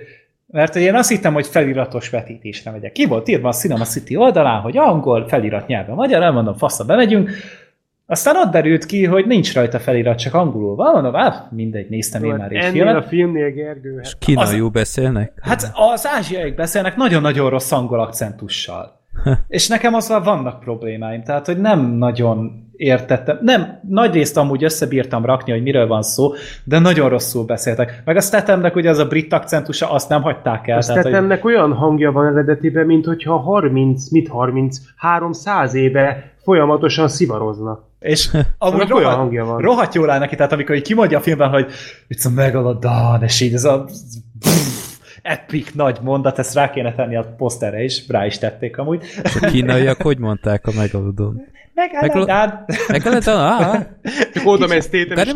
mert 0.46 0.76
én 0.76 0.94
azt 0.94 1.08
hittem, 1.08 1.32
hogy 1.32 1.46
feliratos 1.46 2.10
vetítésre 2.10 2.70
megyek. 2.70 2.92
Ki 2.92 3.06
volt 3.06 3.28
írva 3.28 3.48
a 3.48 3.52
Cinema 3.52 3.84
City 3.84 4.16
oldalán, 4.16 4.60
hogy 4.60 4.76
angol, 4.76 5.28
felirat 5.28 5.66
nyelven 5.66 5.94
magyar, 5.94 6.22
elmondom, 6.22 6.56
faszra 6.56 6.84
bemegyünk, 6.84 7.30
aztán 8.06 8.36
ott 8.36 8.50
derült 8.50 8.86
ki, 8.86 9.04
hogy 9.04 9.26
nincs 9.26 9.54
rajta 9.54 9.78
felirat, 9.78 10.18
csak 10.18 10.34
angolul 10.34 10.74
van, 10.74 10.92
mondom, 10.92 11.14
hát 11.14 11.50
mindegy, 11.50 11.88
néztem 11.88 12.24
én 12.24 12.34
már 12.34 12.52
egy 12.52 12.64
filmet. 12.64 12.96
a 12.96 13.02
filmnél, 13.02 13.50
Gergő. 13.50 13.96
Hát. 13.96 14.04
És 14.04 14.16
kínaiul 14.18 14.66
az, 14.66 14.72
beszélnek? 14.72 15.32
Hát 15.40 15.72
az 15.92 16.06
ázsiaiak 16.06 16.54
beszélnek 16.54 16.96
nagyon-nagyon 16.96 17.50
rossz 17.50 17.72
angol 17.72 18.00
akcentussal. 18.00 19.00
és 19.48 19.68
nekem 19.68 19.94
azzal 19.94 20.22
vannak 20.22 20.60
problémáim, 20.60 21.22
tehát, 21.22 21.46
hogy 21.46 21.60
nem 21.60 21.80
nagyon 21.80 22.69
értettem. 22.80 23.38
Nem, 23.42 23.80
nagy 23.88 24.14
részt 24.14 24.36
amúgy 24.36 24.64
összebírtam 24.64 25.24
rakni, 25.24 25.52
hogy 25.52 25.62
miről 25.62 25.86
van 25.86 26.02
szó, 26.02 26.32
de 26.64 26.78
nagyon 26.78 27.08
rosszul 27.08 27.44
beszéltek. 27.44 28.02
Meg 28.04 28.16
a 28.16 28.20
Stathamnek 28.20 28.76
ugye 28.76 28.90
az 28.90 28.98
a 28.98 29.06
brit 29.06 29.32
akcentusa, 29.32 29.90
azt 29.90 30.08
nem 30.08 30.22
hagyták 30.22 30.68
el. 30.68 30.78
A 30.78 30.82
Stathamnek 30.82 31.42
hogy... 31.42 31.54
olyan 31.54 31.72
hangja 31.72 32.12
van 32.12 32.26
eredetiben, 32.26 32.86
mint 32.86 33.04
hogyha 33.04 33.36
30, 33.36 34.10
mit 34.10 34.28
30, 34.28 34.78
300 34.96 35.74
éve 35.74 36.32
folyamatosan 36.42 37.08
szivarozna. 37.08 37.88
És 37.98 38.30
amúgy 38.58 38.88
rohadt, 38.88 39.16
hangja 39.16 39.44
van. 39.44 39.58
rohadt 39.60 39.94
jól 39.94 40.10
áll 40.10 40.18
neki, 40.18 40.36
tehát 40.36 40.52
amikor 40.52 40.74
így 40.74 40.82
kimondja 40.82 41.18
a 41.18 41.20
filmben, 41.20 41.48
hogy 41.48 41.66
it's 42.08 42.26
a 42.26 42.30
megalodon, 42.34 43.22
és 43.22 43.40
így 43.40 43.54
ez 43.54 43.64
a 43.64 43.86
epic 45.22 45.72
nagy 45.72 45.98
mondat, 46.02 46.38
ezt 46.38 46.54
rá 46.54 46.70
kéne 46.70 46.94
tenni 46.94 47.16
a 47.16 47.34
poszterre 47.36 47.82
is, 47.82 48.08
rá 48.08 48.26
is 48.26 48.38
tették 48.38 48.78
amúgy. 48.78 49.02
A 49.40 49.46
kínaiak 49.50 50.02
hogy 50.02 50.18
mondták 50.18 50.66
a 50.66 50.72
megalodon? 50.76 51.40
Megállítad! 51.80 52.54
Megállítad! 52.88 53.86
Csak 54.34 54.46
oda 54.46 54.66
mész 54.66 54.88
tétem, 54.88 55.18
és 55.18 55.32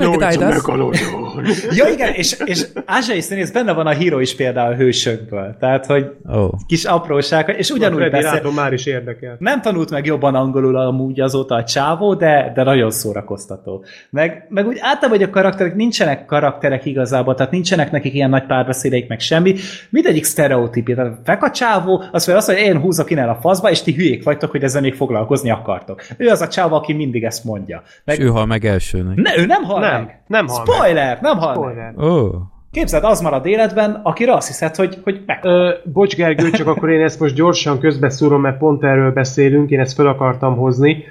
Ja, 1.79 1.89
igen, 1.89 2.13
és, 2.13 2.37
és 2.45 2.67
Ázsai 2.85 3.21
színész 3.21 3.51
benne 3.51 3.73
van 3.73 3.87
a 3.87 3.91
híró 3.91 4.19
is 4.19 4.37
például 4.37 4.73
a 4.73 4.77
hősökből. 4.77 5.57
Tehát, 5.61 5.87
hogy 5.87 6.11
oh. 6.27 6.53
kis 6.67 6.85
apróság, 6.85 7.55
és 7.59 7.71
ugyanúgy 7.71 8.11
beszél. 8.11 8.31
Látom, 8.31 8.55
már 8.55 8.73
is 8.73 8.87
érdekel. 8.87 9.37
Nem 9.39 9.61
tanult 9.61 9.91
meg 9.91 10.07
jobban 10.07 10.35
angolul 10.35 10.77
amúgy 10.77 11.21
azóta 11.21 11.55
a 11.55 11.65
csávó, 11.65 12.15
de, 12.15 12.53
de 12.55 12.63
nagyon 12.63 12.91
szórakoztató. 12.91 13.85
Meg, 14.11 14.47
meg 14.49 14.67
úgy 14.67 14.79
általában, 14.81 15.19
hogy 15.19 15.29
a 15.29 15.31
karakterek 15.31 15.75
nincsenek 15.75 16.25
karakterek 16.25 16.85
igazából, 16.85 17.35
tehát 17.35 17.53
nincsenek 17.53 17.91
nekik 17.91 18.15
ilyen 18.15 18.31
nagy 18.31 18.47
párbeszédeik, 18.47 19.09
meg 19.09 19.21
semmi. 19.21 19.55
Mindegyik 19.91 20.25
sztereotípia. 20.25 20.95
Tehát 20.95 21.17
fek 21.25 21.43
a 21.43 21.51
csávó, 21.51 21.97
azt 22.13 22.27
mondja, 22.27 22.37
azt, 22.37 22.47
hogy 22.47 22.59
én 22.59 22.81
húzok 22.81 23.11
innen 23.11 23.29
a 23.29 23.39
faszba, 23.41 23.71
és 23.71 23.83
ti 23.83 23.93
hülyék 23.93 24.25
vagytok, 24.25 24.51
hogy 24.51 24.63
ezzel 24.63 24.81
még 24.81 24.95
foglalkozni 24.95 25.51
akartok. 25.51 26.03
Ő 26.17 26.33
az 26.35 26.41
a 26.41 26.49
csávó, 26.49 26.77
aki 26.77 26.93
mindig 26.93 27.25
ezt 27.25 27.45
mondja. 27.45 27.83
Meg... 28.05 28.19
És 28.19 28.25
ő 28.25 28.29
hal 28.29 28.47
meg 28.47 28.65
elsőnek. 28.65 29.17
Ne, 29.17 29.39
ő 29.39 29.47
nem 29.47 29.63
hal 29.63 29.81
nem, 29.81 30.03
meg. 30.03 30.23
Nem 30.27 30.47
hal 30.47 30.65
Spoiler, 30.67 31.13
meg. 31.13 31.23
nem 31.23 31.39
hal 31.39 31.55
Spoiler. 31.55 31.93
meg. 31.97 32.07
Oh. 32.07 32.35
Képzeld, 32.71 33.05
az 33.05 33.21
marad 33.21 33.47
életben, 33.47 34.01
akire 34.03 34.33
azt 34.35 34.47
hiszed, 34.47 34.75
hogy, 34.75 34.99
hogy 35.03 35.23
meg. 35.27 35.39
Ö, 35.43 35.71
bocs 35.93 36.17
Gergő, 36.17 36.51
csak 36.51 36.67
akkor 36.67 36.91
én 36.91 37.03
ezt 37.03 37.21
most 37.21 37.35
gyorsan 37.35 37.79
közbeszúrom, 37.79 38.41
mert 38.41 38.59
pont 38.59 38.85
erről 38.85 39.13
beszélünk, 39.13 39.71
én 39.71 39.81
ezt 39.81 39.95
fel 39.95 40.07
akartam 40.07 40.57
hozni. 40.57 41.05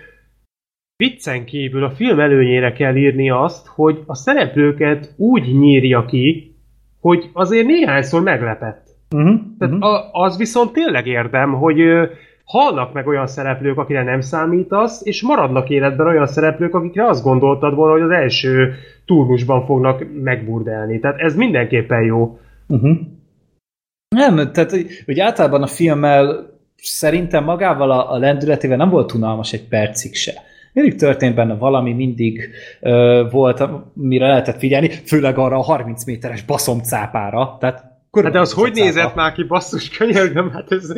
Viccen 0.95 1.45
kívül 1.45 1.83
a 1.83 1.91
film 1.91 2.19
előnyére 2.19 2.71
kell 2.71 2.95
írni 2.95 3.29
azt, 3.29 3.67
hogy 3.67 4.03
a 4.05 4.15
szereplőket 4.15 5.13
úgy 5.17 5.59
nyírja 5.59 6.05
ki, 6.05 6.55
hogy 6.99 7.29
azért 7.33 7.65
néhányszor 7.65 8.21
meglepett. 8.21 8.87
Uh-huh, 9.15 9.39
Tehát 9.57 9.73
uh-huh. 9.73 9.89
A, 9.93 10.09
az 10.11 10.37
viszont 10.37 10.71
tényleg 10.71 11.07
érdem, 11.07 11.53
hogy 11.53 11.79
halnak 12.53 12.93
meg 12.93 13.07
olyan 13.07 13.27
szereplők, 13.27 13.77
akire 13.77 14.03
nem 14.03 14.21
számítasz, 14.21 15.01
és 15.05 15.21
maradnak 15.21 15.69
életben 15.69 16.07
olyan 16.07 16.27
szereplők, 16.27 16.75
akikre 16.75 17.07
azt 17.07 17.23
gondoltad 17.23 17.75
volna, 17.75 17.93
hogy 17.93 18.01
az 18.01 18.21
első 18.21 18.73
turnusban 19.05 19.65
fognak 19.65 20.05
megburdelni. 20.23 20.99
Tehát 20.99 21.19
ez 21.19 21.35
mindenképpen 21.35 22.03
jó. 22.03 22.39
Uh-huh. 22.67 22.97
Nem, 24.15 24.51
tehát 24.51 24.71
hogy 25.05 25.19
általában 25.19 25.61
a 25.61 25.67
filmmel 25.67 26.49
szerintem 26.75 27.43
magával 27.43 27.91
a, 27.91 28.11
a 28.11 28.17
lendületével 28.17 28.77
nem 28.77 28.89
volt 28.89 29.13
unalmas 29.13 29.53
egy 29.53 29.67
percig 29.67 30.15
se. 30.15 30.33
Mindig 30.73 30.95
történt 30.95 31.35
benne 31.35 31.55
valami, 31.55 31.93
mindig 31.93 32.49
uh, 32.81 33.31
volt, 33.31 33.63
mire 33.93 34.27
lehetett 34.27 34.57
figyelni, 34.57 34.89
főleg 34.89 35.37
arra 35.37 35.57
a 35.57 35.61
30 35.61 36.05
méteres 36.05 36.43
baszomcápára, 36.43 37.57
tehát 37.59 37.92
Hát 38.21 38.31
de 38.31 38.39
az 38.39 38.53
hogy 38.53 38.71
nézett 38.71 39.15
már 39.15 39.33
ki, 39.33 39.43
basszus, 39.43 39.89
könyörgöm, 39.89 40.51
hát 40.53 40.71
ez 40.71 40.93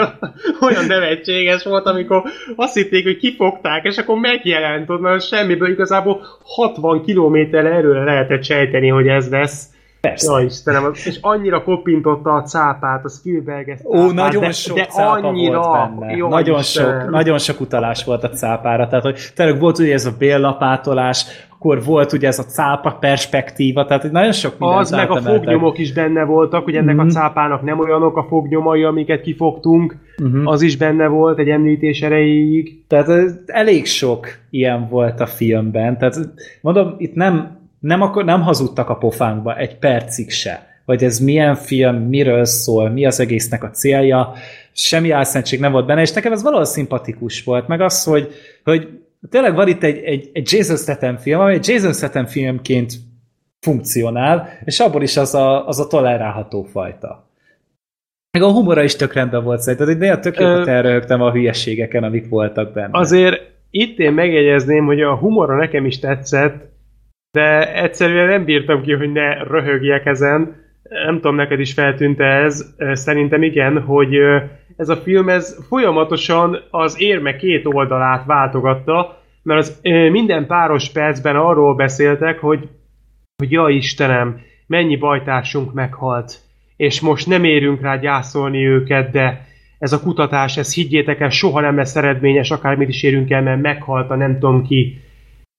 olyan 0.66 0.84
nevetséges 0.86 1.64
volt, 1.64 1.86
amikor 1.86 2.22
azt 2.56 2.74
hitték, 2.74 3.04
hogy 3.04 3.16
kifogták, 3.16 3.84
és 3.84 3.96
akkor 3.96 4.18
megjelent 4.18 5.00
mert 5.00 5.26
semmiből 5.26 5.70
igazából 5.70 6.20
60 6.44 7.02
kilométer 7.04 7.66
erőre 7.66 8.04
lehetett 8.04 8.44
sejteni, 8.44 8.88
hogy 8.88 9.08
ez 9.08 9.30
lesz. 9.30 9.66
Persze. 10.02 10.32
Ja, 10.32 10.44
Istenem, 10.44 10.90
és 10.92 11.18
annyira 11.20 11.62
kopintotta 11.62 12.32
a 12.32 12.42
cápát, 12.42 13.04
a 13.04 13.08
Spielberg 13.08 13.68
ezt 13.68 13.84
Ó, 13.84 14.10
nagyon 14.10 14.42
de, 14.42 14.52
sok 14.52 14.76
de 14.76 14.86
cápa 14.86 15.28
annyira, 15.28 15.62
volt 15.62 15.98
benne. 15.98 16.16
Jó, 16.16 16.28
nagyon, 16.28 16.62
sok, 16.62 17.10
nagyon 17.10 17.38
sok 17.38 17.60
utalás 17.60 18.04
volt 18.04 18.24
a 18.24 18.28
cápára, 18.28 18.88
tehát 18.88 19.04
hogy 19.04 19.18
tényleg 19.34 19.60
volt 19.60 19.78
ugye 19.78 19.92
ez 19.92 20.06
a 20.06 20.14
béllapátolás, 20.18 21.26
akkor 21.50 21.84
volt 21.84 22.12
ugye 22.12 22.26
ez 22.26 22.38
a 22.38 22.42
cápa 22.42 22.90
perspektíva, 22.90 23.84
tehát 23.84 24.10
nagyon 24.10 24.32
sok 24.32 24.58
minden 24.58 24.78
Az 24.78 24.90
meg 24.90 25.10
a 25.10 25.20
fognyomok 25.20 25.78
is 25.78 25.92
benne 25.92 26.24
voltak, 26.24 26.64
hogy 26.64 26.74
ennek 26.74 26.94
mm-hmm. 26.94 27.00
a 27.00 27.04
mhm. 27.04 27.12
cápának 27.12 27.62
nem 27.62 27.78
olyanok 27.78 28.16
a 28.16 28.26
fognyomai, 28.28 28.82
amiket 28.82 29.20
kifogtunk, 29.20 29.96
mm-hmm. 30.22 30.46
az 30.46 30.62
is 30.62 30.76
benne 30.76 31.06
volt 31.06 31.38
egy 31.38 31.48
említés 31.48 32.00
erejéig. 32.00 32.84
Tehát 32.86 33.10
elég 33.46 33.86
sok 33.86 34.26
ilyen 34.50 34.88
volt 34.88 35.20
a 35.20 35.26
filmben, 35.26 35.98
tehát 35.98 36.18
mondom, 36.60 36.94
itt 36.98 37.14
nem, 37.14 37.60
nem, 37.82 38.02
akkor, 38.02 38.24
nem 38.24 38.42
hazudtak 38.42 38.88
a 38.88 38.96
pofánkba 38.96 39.56
egy 39.56 39.78
percig 39.78 40.30
se 40.30 40.70
hogy 40.84 41.04
ez 41.04 41.18
milyen 41.18 41.54
film, 41.54 41.96
miről 41.96 42.44
szól, 42.44 42.88
mi 42.88 43.06
az 43.06 43.20
egésznek 43.20 43.62
a 43.62 43.70
célja, 43.70 44.32
semmi 44.72 45.10
álszentség 45.10 45.60
nem 45.60 45.72
volt 45.72 45.86
benne, 45.86 46.00
és 46.00 46.12
nekem 46.12 46.32
ez 46.32 46.42
valahol 46.42 46.64
szimpatikus 46.64 47.44
volt, 47.44 47.68
meg 47.68 47.80
az, 47.80 48.04
hogy, 48.04 48.32
hogy 48.64 48.88
tényleg 49.30 49.54
van 49.54 49.68
itt 49.68 49.82
egy, 49.82 49.98
egy, 49.98 50.30
egy 50.32 50.52
Jason 50.52 50.76
Statham 50.76 51.16
film, 51.16 51.40
ami 51.40 51.52
egy 51.52 51.68
Jason 51.68 51.92
Statham 51.92 52.26
filmként 52.26 52.92
funkcionál, 53.60 54.48
és 54.64 54.80
abból 54.80 55.02
is 55.02 55.16
az 55.16 55.34
a, 55.34 55.66
az 55.66 55.80
a 55.80 55.86
tolerálható 55.86 56.62
fajta. 56.62 57.30
Meg 58.30 58.42
a 58.42 58.52
humora 58.52 58.82
is 58.82 58.96
tök 58.96 59.12
rendben 59.12 59.44
volt 59.44 59.60
szerintem, 59.60 59.86
hogy 59.86 59.98
néha 59.98 60.18
tök 60.18 60.40
jókat 60.40 60.66
elröhögtem 60.66 61.22
a 61.22 61.32
hülyeségeken, 61.32 62.04
amik 62.04 62.28
voltak 62.28 62.72
benne. 62.72 62.98
Azért 62.98 63.40
itt 63.70 63.98
én 63.98 64.12
megjegyezném, 64.12 64.84
hogy 64.84 65.00
a 65.00 65.16
humora 65.16 65.56
nekem 65.56 65.86
is 65.86 65.98
tetszett, 65.98 66.71
de 67.32 67.74
egyszerűen 67.74 68.28
nem 68.28 68.44
bírtam 68.44 68.82
ki, 68.82 68.92
hogy 68.92 69.12
ne 69.12 69.42
röhögjek 69.42 70.06
ezen. 70.06 70.60
Nem 71.04 71.14
tudom, 71.14 71.34
neked 71.34 71.60
is 71.60 71.72
feltűnte 71.72 72.24
ez, 72.24 72.74
szerintem 72.92 73.42
igen, 73.42 73.80
hogy 73.80 74.16
ez 74.76 74.88
a 74.88 74.96
film 74.96 75.28
ez 75.28 75.66
folyamatosan 75.68 76.62
az 76.70 77.00
érme 77.00 77.36
két 77.36 77.66
oldalát 77.66 78.24
váltogatta, 78.24 79.22
mert 79.42 79.60
az 79.60 79.80
minden 80.10 80.46
páros 80.46 80.90
percben 80.90 81.36
arról 81.36 81.74
beszéltek, 81.74 82.38
hogy, 82.38 82.68
hogy 83.36 83.50
ja 83.50 83.68
Istenem, 83.68 84.40
mennyi 84.66 84.96
bajtársunk 84.96 85.72
meghalt, 85.72 86.38
és 86.76 87.00
most 87.00 87.26
nem 87.26 87.44
érünk 87.44 87.80
rá 87.80 87.96
gyászolni 87.96 88.66
őket, 88.66 89.10
de 89.10 89.46
ez 89.78 89.92
a 89.92 90.00
kutatás, 90.00 90.56
ez 90.56 90.74
higgyétek 90.74 91.20
el, 91.20 91.28
soha 91.28 91.60
nem 91.60 91.76
lesz 91.76 91.96
eredményes, 91.96 92.50
akármit 92.50 92.88
is 92.88 93.02
érünk 93.02 93.30
el, 93.30 93.42
mert 93.42 93.62
meghalt 93.62 94.10
a 94.10 94.16
nem 94.16 94.32
tudom 94.32 94.66
ki, 94.66 95.00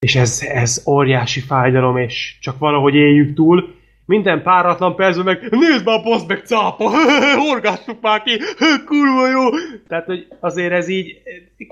és 0.04 0.16
ez, 0.16 0.42
ez 0.54 0.84
óriási 0.88 1.40
fájdalom, 1.40 1.98
és 1.98 2.38
csak 2.40 2.58
valahogy 2.58 2.96
éljük 2.96 3.36
túl, 3.36 3.82
minden 4.06 4.44
páratlan 4.44 4.96
percben 4.96 5.26
meg 5.26 5.52
nézd 5.52 5.86
már, 5.86 6.04
basz 6.04 6.26
meg 6.28 6.42
cápa, 6.46 6.90
horgássuk 7.48 8.02
már 8.02 8.22
ki, 8.24 8.40
kurva 8.88 9.30
jó. 9.30 9.50
Tehát, 9.88 10.06
hogy 10.06 10.28
azért 10.40 10.72
ez 10.72 10.88
így 10.88 11.22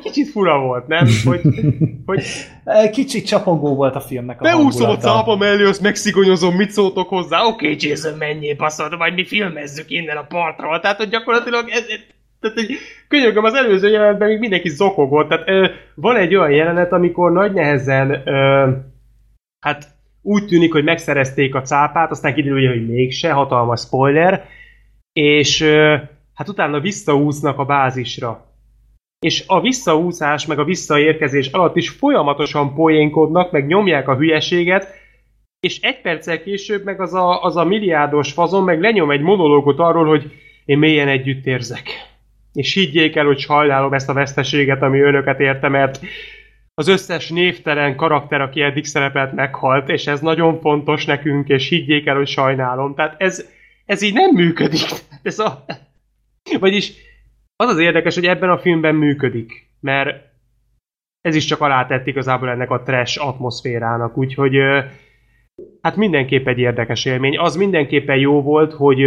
kicsit 0.03 0.29
fura 0.29 0.59
volt, 0.59 0.87
nem? 0.87 1.07
Hogy, 1.23 1.41
hogy... 2.05 2.23
Kicsit 2.91 3.25
csapongó 3.25 3.75
volt 3.75 3.95
a 3.95 3.99
filmnek 3.99 4.41
a 4.41 4.43
Beúszom 4.43 4.89
a 4.89 4.97
cápa 4.97 5.35
mellé, 5.35 5.63
azt 5.63 5.81
megszigonyozom, 5.81 6.55
mit 6.55 6.71
szóltok 6.71 7.09
hozzá? 7.09 7.43
Oké, 7.43 7.65
okay, 7.65 7.89
Jason, 7.89 8.17
menjél, 8.17 8.55
baszod, 8.55 8.97
majd 8.97 9.13
mi 9.13 9.25
filmezzük 9.25 9.89
innen 9.89 10.17
a 10.17 10.25
partról. 10.27 10.79
Tehát, 10.79 10.97
hogy 10.97 11.09
gyakorlatilag 11.09 11.69
ez, 11.69 11.83
tehát 12.41 12.57
egy, 12.57 12.77
könyörgöm, 13.07 13.43
az 13.43 13.53
előző 13.53 13.89
jelenetben 13.89 14.27
még 14.27 14.39
mindenki 14.39 14.69
zokogott. 14.69 15.29
Tehát 15.29 15.49
ö, 15.49 15.67
van 15.95 16.15
egy 16.15 16.35
olyan 16.35 16.51
jelenet, 16.51 16.91
amikor 16.91 17.31
nagy 17.31 17.53
nehezen 17.53 18.27
ö, 18.27 18.69
hát 19.65 19.87
úgy 20.21 20.45
tűnik, 20.45 20.71
hogy 20.71 20.83
megszerezték 20.83 21.55
a 21.55 21.61
cápát, 21.61 22.11
aztán 22.11 22.33
kiderül, 22.33 22.69
hogy 22.69 22.87
mégse, 22.87 23.31
hatalmas 23.31 23.81
spoiler, 23.81 24.45
és 25.13 25.63
hát 26.33 26.49
utána 26.49 26.79
visszaúsznak 26.79 27.59
a 27.59 27.65
bázisra. 27.65 28.45
És 29.19 29.43
a 29.47 29.61
visszaúszás, 29.61 30.45
meg 30.45 30.59
a 30.59 30.63
visszaérkezés 30.63 31.51
alatt 31.51 31.75
is 31.75 31.89
folyamatosan 31.89 32.73
poénkodnak, 32.73 33.51
meg 33.51 33.67
nyomják 33.67 34.07
a 34.07 34.15
hülyeséget, 34.15 34.87
és 35.59 35.79
egy 35.81 36.01
perccel 36.01 36.41
később 36.41 36.83
meg 36.83 37.01
az 37.01 37.13
a, 37.13 37.43
az 37.43 37.55
a 37.55 37.63
milliárdos 37.63 38.31
fazon 38.33 38.63
meg 38.63 38.81
lenyom 38.81 39.11
egy 39.11 39.21
monológot 39.21 39.79
arról, 39.79 40.05
hogy 40.05 40.31
én 40.65 40.77
mélyen 40.77 41.07
együtt 41.07 41.45
érzek. 41.45 42.10
És 42.53 42.73
higgyék 42.73 43.15
el, 43.15 43.25
hogy 43.25 43.39
sajnálom 43.39 43.93
ezt 43.93 44.09
a 44.09 44.13
veszteséget, 44.13 44.81
ami 44.81 44.99
önöket 44.99 45.39
érte, 45.39 45.67
mert 45.67 45.99
az 46.73 46.87
összes 46.87 47.29
névtelen 47.29 47.95
karakter, 47.95 48.41
aki 48.41 48.61
eddig 48.61 48.85
szerepelt, 48.85 49.33
meghalt, 49.33 49.89
és 49.89 50.07
ez 50.07 50.19
nagyon 50.19 50.59
fontos 50.59 51.05
nekünk, 51.05 51.49
és 51.49 51.69
higgyék 51.69 52.05
el, 52.05 52.15
hogy 52.15 52.27
sajnálom. 52.27 52.95
Tehát 52.95 53.21
ez, 53.21 53.49
ez 53.85 54.01
így 54.01 54.13
nem 54.13 54.31
működik. 54.33 54.89
Ez 55.23 55.39
a... 55.39 55.65
Vagyis 56.59 56.93
az 57.55 57.69
az 57.69 57.77
érdekes, 57.77 58.15
hogy 58.15 58.25
ebben 58.25 58.49
a 58.49 58.57
filmben 58.57 58.95
működik, 58.95 59.69
mert 59.79 60.29
ez 61.21 61.35
is 61.35 61.45
csak 61.45 61.61
alátett 61.61 62.07
igazából 62.07 62.49
ennek 62.49 62.69
a 62.69 62.81
trash 62.81 63.27
atmoszférának, 63.27 64.17
úgyhogy 64.17 64.57
hát 65.81 65.95
mindenképp 65.95 66.47
egy 66.47 66.59
érdekes 66.59 67.05
élmény. 67.05 67.37
Az 67.37 67.55
mindenképpen 67.55 68.17
jó 68.17 68.41
volt, 68.41 68.73
hogy 68.73 69.01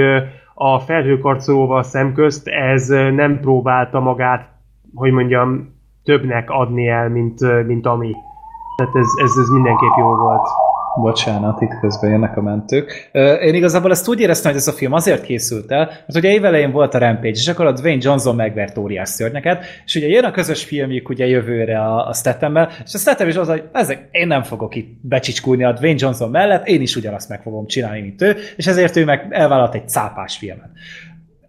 a 0.55 0.79
felhőkarcolóval 0.79 1.83
szemközt 1.83 2.47
ez 2.47 2.89
nem 2.89 3.41
próbálta 3.41 4.01
magát, 4.01 4.49
hogy 4.95 5.13
mondjam, 5.13 5.73
többnek 6.05 6.51
adni 6.51 6.89
el, 6.89 7.09
mint, 7.09 7.65
mint 7.67 7.87
ami. 7.87 8.15
Tehát 8.77 8.95
ez, 8.95 9.07
ez, 9.23 9.31
ez 9.41 9.49
mindenképp 9.49 9.97
jó 9.99 10.15
volt. 10.17 10.49
Bocsánat, 11.01 11.61
itt 11.61 11.79
közben 11.81 12.11
jönnek 12.11 12.37
a 12.37 12.43
mentők. 12.43 13.11
Én 13.43 13.55
igazából 13.55 13.91
ezt 13.91 14.09
úgy 14.09 14.21
éreztem, 14.21 14.51
hogy 14.51 14.61
ez 14.61 14.69
a 14.69 14.73
film 14.73 14.93
azért 14.93 15.23
készült 15.23 15.71
el, 15.71 15.87
mert 15.87 16.17
ugye 16.17 16.31
évelején 16.31 16.71
volt 16.71 16.95
a 16.95 16.99
Rampage, 16.99 17.29
és 17.29 17.49
akkor 17.49 17.67
a 17.67 17.73
Dwayne 17.73 18.01
Johnson 18.03 18.35
megvert 18.35 18.79
óriás 18.79 19.09
szörnyeket, 19.09 19.65
és 19.85 19.95
ugye 19.95 20.07
jön 20.07 20.25
a 20.25 20.31
közös 20.31 20.65
filmjük 20.65 21.09
ugye 21.09 21.27
jövőre 21.27 21.81
a, 21.81 22.09
a 22.09 22.13
Stathammel, 22.13 22.71
és 22.85 22.95
a 22.95 22.99
Statham 22.99 23.29
is 23.29 23.37
az, 23.37 23.49
hogy 23.49 23.63
ezek, 23.73 24.09
én 24.11 24.27
nem 24.27 24.43
fogok 24.43 24.75
itt 24.75 24.99
becsicskulni 25.01 25.65
a 25.65 25.73
Dwayne 25.73 25.99
Johnson 26.01 26.31
mellett, 26.31 26.67
én 26.67 26.81
is 26.81 26.97
ugyanazt 26.97 27.29
meg 27.29 27.43
fogom 27.43 27.67
csinálni, 27.67 28.01
mint 28.01 28.23
ő, 28.23 28.37
és 28.57 28.67
ezért 28.67 28.97
ő 28.97 29.05
meg 29.05 29.27
elvállalt 29.31 29.75
egy 29.75 29.89
cápás 29.89 30.37
filmet 30.37 30.71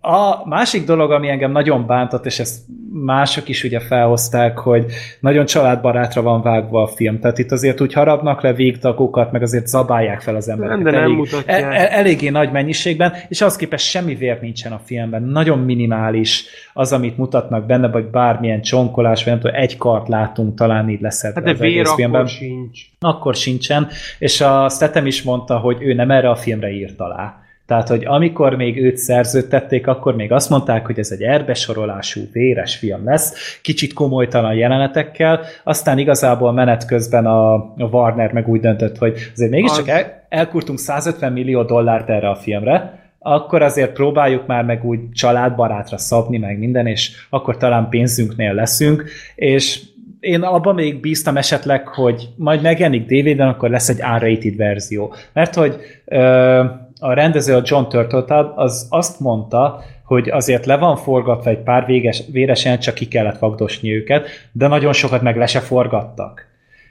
A 0.07 0.47
másik 0.47 0.85
dolog, 0.85 1.11
ami 1.11 1.29
engem 1.29 1.51
nagyon 1.51 1.85
bántott, 1.85 2.25
és 2.25 2.39
ezt 2.39 2.59
mások 2.91 3.49
is 3.49 3.63
ugye 3.63 3.79
felhozták, 3.79 4.57
hogy 4.57 4.85
nagyon 5.19 5.45
családbarátra 5.45 6.21
van 6.21 6.41
vágva 6.41 6.81
a 6.81 6.87
film. 6.87 7.19
Tehát 7.19 7.37
itt 7.37 7.51
azért 7.51 7.81
úgy 7.81 7.93
harapnak 7.93 8.41
le 8.41 8.53
végtagokat, 8.53 9.31
meg 9.31 9.41
azért 9.41 9.67
zabálják 9.67 10.21
fel 10.21 10.35
az 10.35 10.49
embereket. 10.49 10.83
Nem, 10.83 10.93
de 10.93 10.99
nem 10.99 11.11
elég, 11.11 11.27
el, 11.45 11.63
el, 11.63 11.87
eléggé 11.87 12.29
nagy 12.29 12.51
mennyiségben, 12.51 13.13
és 13.29 13.41
az 13.41 13.55
képest 13.55 13.89
semmi 13.89 14.15
vér 14.15 14.41
nincsen 14.41 14.71
a 14.71 14.81
filmben. 14.85 15.23
Nagyon 15.23 15.59
minimális 15.59 16.45
az, 16.73 16.93
amit 16.93 17.17
mutatnak 17.17 17.65
benne, 17.65 17.87
vagy 17.87 18.05
bármilyen 18.05 18.61
csonkolás, 18.61 19.23
vagy 19.23 19.33
nem 19.33 19.41
tudom, 19.41 19.61
egy 19.61 19.77
kart 19.77 20.07
látunk 20.07 20.55
talán 20.55 20.89
így 20.89 21.01
lesz 21.01 21.23
hát 21.23 21.43
de 21.43 21.51
az 21.51 21.59
vér 21.59 21.81
akkor 21.81 21.95
filmben. 21.95 22.27
sincs. 22.27 22.79
Akkor 22.99 23.35
sincsen, 23.35 23.87
és 24.19 24.41
a 24.41 24.69
Stetem 24.69 25.05
is 25.05 25.23
mondta, 25.23 25.57
hogy 25.57 25.77
ő 25.81 25.93
nem 25.93 26.11
erre 26.11 26.29
a 26.29 26.35
filmre 26.35 26.69
írt 26.69 26.99
alá 26.99 27.43
tehát, 27.65 27.87
hogy 27.87 28.05
amikor 28.05 28.55
még 28.55 28.83
őt 28.83 28.97
szerződtették, 28.97 29.87
akkor 29.87 30.15
még 30.15 30.31
azt 30.31 30.49
mondták, 30.49 30.85
hogy 30.85 30.99
ez 30.99 31.11
egy 31.11 31.21
erbesorolású, 31.21 32.21
véres 32.31 32.75
film 32.75 33.05
lesz, 33.05 33.59
kicsit 33.61 33.93
komolytalan 33.93 34.53
jelenetekkel, 34.53 35.39
aztán 35.63 35.97
igazából 35.97 36.51
menet 36.51 36.85
közben 36.85 37.25
a, 37.25 37.53
a 37.53 37.73
Warner 37.91 38.31
meg 38.31 38.47
úgy 38.47 38.59
döntött, 38.59 38.97
hogy 38.97 39.13
azért 39.33 39.51
mégiscsak 39.51 39.87
el, 39.87 40.25
elkurtunk 40.29 40.79
150 40.79 41.31
millió 41.31 41.63
dollárt 41.63 42.09
erre 42.09 42.29
a 42.29 42.35
filmre, 42.35 43.03
akkor 43.19 43.61
azért 43.61 43.93
próbáljuk 43.93 44.47
már 44.47 44.63
meg 44.63 44.85
úgy 44.85 44.99
családbarátra 45.11 45.97
szabni, 45.97 46.37
meg 46.37 46.59
minden, 46.59 46.87
és 46.87 47.11
akkor 47.29 47.57
talán 47.57 47.89
pénzünknél 47.89 48.53
leszünk, 48.53 49.03
és 49.35 49.81
én 50.19 50.41
abban 50.41 50.75
még 50.75 50.99
bíztam 50.99 51.37
esetleg, 51.37 51.87
hogy 51.87 52.29
majd 52.35 52.61
megjelenik 52.61 53.05
DVD-en, 53.05 53.47
akkor 53.47 53.69
lesz 53.69 53.89
egy 53.89 53.99
R-rated 54.17 54.55
verzió. 54.55 55.13
Mert 55.33 55.55
hogy 55.55 55.75
ö, 56.05 56.63
a 56.99 57.13
rendező, 57.13 57.55
a 57.55 57.61
John 57.63 57.89
Turteltaub, 57.89 58.51
az 58.55 58.87
azt 58.89 59.19
mondta, 59.19 59.83
hogy 60.03 60.29
azért 60.29 60.65
le 60.65 60.77
van 60.77 60.95
forgatva 60.95 61.49
egy 61.49 61.63
pár 61.63 61.85
véges, 61.85 62.23
véresen, 62.31 62.79
csak 62.79 62.93
ki 62.93 63.07
kellett 63.07 63.39
vagdosni 63.39 63.95
őket, 63.95 64.27
de 64.51 64.67
nagyon 64.67 64.93
sokat 64.93 65.21
meg 65.21 65.37
le 65.37 65.45
se 65.45 65.59
forgattak. 65.59 66.45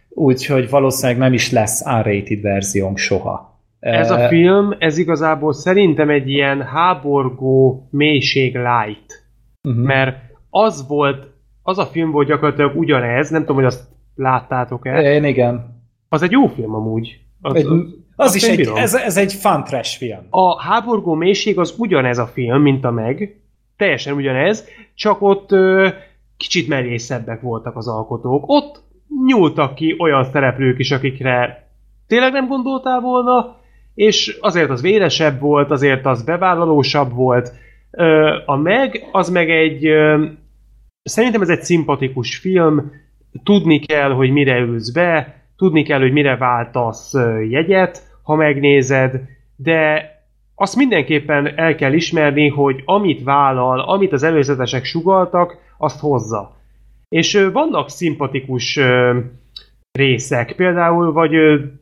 Úgyhogy 0.08 0.70
valószínűleg 0.70 1.20
nem 1.20 1.32
is 1.32 1.50
lesz 1.50 1.84
R-rated 1.88 2.40
verziónk 2.40 2.98
soha. 2.98 3.52
Ez 3.80 4.10
a 4.10 4.28
film, 4.28 4.74
ez 4.78 4.98
igazából 4.98 5.52
szerintem 5.52 6.10
egy 6.10 6.30
ilyen 6.30 6.62
háborgó 6.62 7.88
mélység 7.90 8.54
light. 8.54 9.24
Uh-huh. 9.68 9.84
Mert 9.84 10.16
az 10.50 10.86
volt, 10.88 11.26
az 11.62 11.78
a 11.78 11.86
film 11.86 12.10
volt 12.10 12.28
gyakorlatilag 12.28 12.76
ugyanez, 12.76 13.30
nem 13.30 13.40
tudom, 13.40 13.56
hogy 13.56 13.64
azt 13.64 13.84
láttátok-e. 14.14 15.14
Én 15.14 15.24
igen. 15.24 15.82
Az 16.08 16.22
egy 16.22 16.30
jó 16.30 16.46
film 16.46 16.74
amúgy. 16.74 17.20
Az, 17.40 17.54
egy, 17.54 17.66
az 17.66 18.03
is 18.34 18.42
egy, 18.42 18.70
ez, 18.74 18.94
ez 18.94 19.16
egy 19.16 19.32
fun 19.32 19.64
trash 19.64 19.98
film. 19.98 20.26
A 20.30 20.62
háborgó 20.62 21.14
mélység 21.14 21.58
az 21.58 21.74
ugyanez 21.78 22.18
a 22.18 22.26
film, 22.26 22.62
mint 22.62 22.84
a 22.84 22.90
meg. 22.90 23.40
Teljesen 23.76 24.14
ugyanez, 24.14 24.68
csak 24.94 25.22
ott 25.22 25.52
ö, 25.52 25.88
kicsit 26.36 26.68
merészebbek 26.68 27.40
voltak 27.40 27.76
az 27.76 27.88
alkotók. 27.88 28.44
Ott 28.46 28.82
nyúltak 29.26 29.74
ki 29.74 29.96
olyan 29.98 30.24
szereplők 30.24 30.78
is, 30.78 30.90
akikre 30.90 31.68
tényleg 32.06 32.32
nem 32.32 32.48
gondoltál 32.48 33.00
volna, 33.00 33.56
és 33.94 34.38
azért 34.40 34.70
az 34.70 34.82
véresebb 34.82 35.40
volt, 35.40 35.70
azért 35.70 36.06
az 36.06 36.24
bevállalósabb 36.24 37.12
volt. 37.12 37.52
Ö, 37.90 38.36
a 38.46 38.56
meg, 38.56 39.08
az 39.12 39.30
meg 39.30 39.50
egy 39.50 39.86
ö, 39.86 40.24
szerintem 41.02 41.42
ez 41.42 41.48
egy 41.48 41.62
szimpatikus 41.62 42.36
film, 42.36 42.92
tudni 43.42 43.78
kell, 43.78 44.10
hogy 44.10 44.30
mire 44.30 44.58
ülsz 44.58 44.90
be, 44.90 45.42
tudni 45.56 45.82
kell, 45.82 46.00
hogy 46.00 46.12
mire 46.12 46.36
váltasz 46.36 47.12
jegyet, 47.48 48.02
ha 48.24 48.34
megnézed, 48.34 49.20
de 49.56 50.08
azt 50.54 50.76
mindenképpen 50.76 51.58
el 51.58 51.74
kell 51.74 51.92
ismerni, 51.92 52.48
hogy 52.48 52.82
amit 52.84 53.22
vállal, 53.22 53.80
amit 53.80 54.12
az 54.12 54.22
előzetesek 54.22 54.84
sugaltak, 54.84 55.56
azt 55.78 56.00
hozza. 56.00 56.56
És 57.08 57.48
vannak 57.52 57.90
szimpatikus 57.90 58.80
részek, 59.92 60.52
például, 60.56 61.12
vagy 61.12 61.32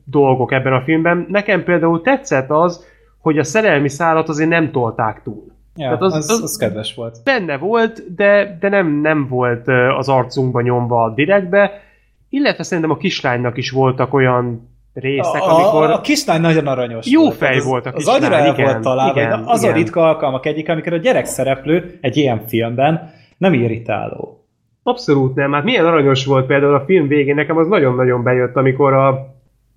dolgok 0.04 0.52
ebben 0.52 0.72
a 0.72 0.82
filmben. 0.82 1.26
Nekem 1.28 1.64
például 1.64 2.00
tetszett 2.00 2.50
az, 2.50 2.86
hogy 3.18 3.38
a 3.38 3.44
szerelmi 3.44 3.88
szállat 3.88 4.28
azért 4.28 4.48
nem 4.48 4.70
tolták 4.70 5.22
túl. 5.22 5.44
Ja, 5.76 5.84
Tehát 5.86 6.02
az, 6.02 6.14
az, 6.14 6.30
az, 6.30 6.42
az 6.42 6.56
kedves 6.56 6.94
volt. 6.94 7.18
Benne 7.24 7.56
volt, 7.56 8.14
de, 8.14 8.56
de 8.60 8.68
nem, 8.68 9.00
nem 9.00 9.28
volt 9.28 9.68
az 9.98 10.08
arcunkba 10.08 10.60
nyomva 10.60 11.02
a 11.02 11.14
direktbe, 11.14 11.80
illetve 12.28 12.62
szerintem 12.62 12.92
a 12.92 12.96
kislánynak 12.96 13.56
is 13.56 13.70
voltak 13.70 14.14
olyan 14.14 14.71
részek, 14.94 15.42
a, 15.42 15.54
amikor... 15.54 15.90
A, 15.90 15.94
a 15.94 16.00
kislány 16.00 16.40
nagyon 16.40 16.66
aranyos 16.66 17.10
Jó 17.10 17.22
volt. 17.22 17.36
fej 17.36 17.60
volt 17.60 17.86
a 17.86 17.92
kislány, 17.92 18.16
Az 18.16 18.22
agyra 18.22 18.36
el 18.36 18.54
volt 18.54 18.80
találva, 18.80 19.20
igen, 19.20 19.42
az 19.46 19.62
igen. 19.62 19.74
a 19.74 19.76
ritka 19.76 20.08
alkalmak 20.08 20.46
egyik, 20.46 20.68
amikor 20.68 20.92
a 20.92 20.96
gyerek 20.96 21.24
szereplő 21.24 21.98
egy 22.00 22.16
ilyen 22.16 22.46
filmben 22.46 23.10
nem 23.38 23.52
irritáló. 23.52 24.46
Abszolút 24.82 25.34
nem. 25.34 25.52
Hát 25.52 25.64
milyen 25.64 25.86
aranyos 25.86 26.24
volt 26.24 26.46
például 26.46 26.74
a 26.74 26.84
film 26.84 27.08
végén, 27.08 27.34
nekem 27.34 27.56
az 27.56 27.68
nagyon-nagyon 27.68 28.22
bejött, 28.22 28.56
amikor 28.56 28.92
a, 28.92 29.08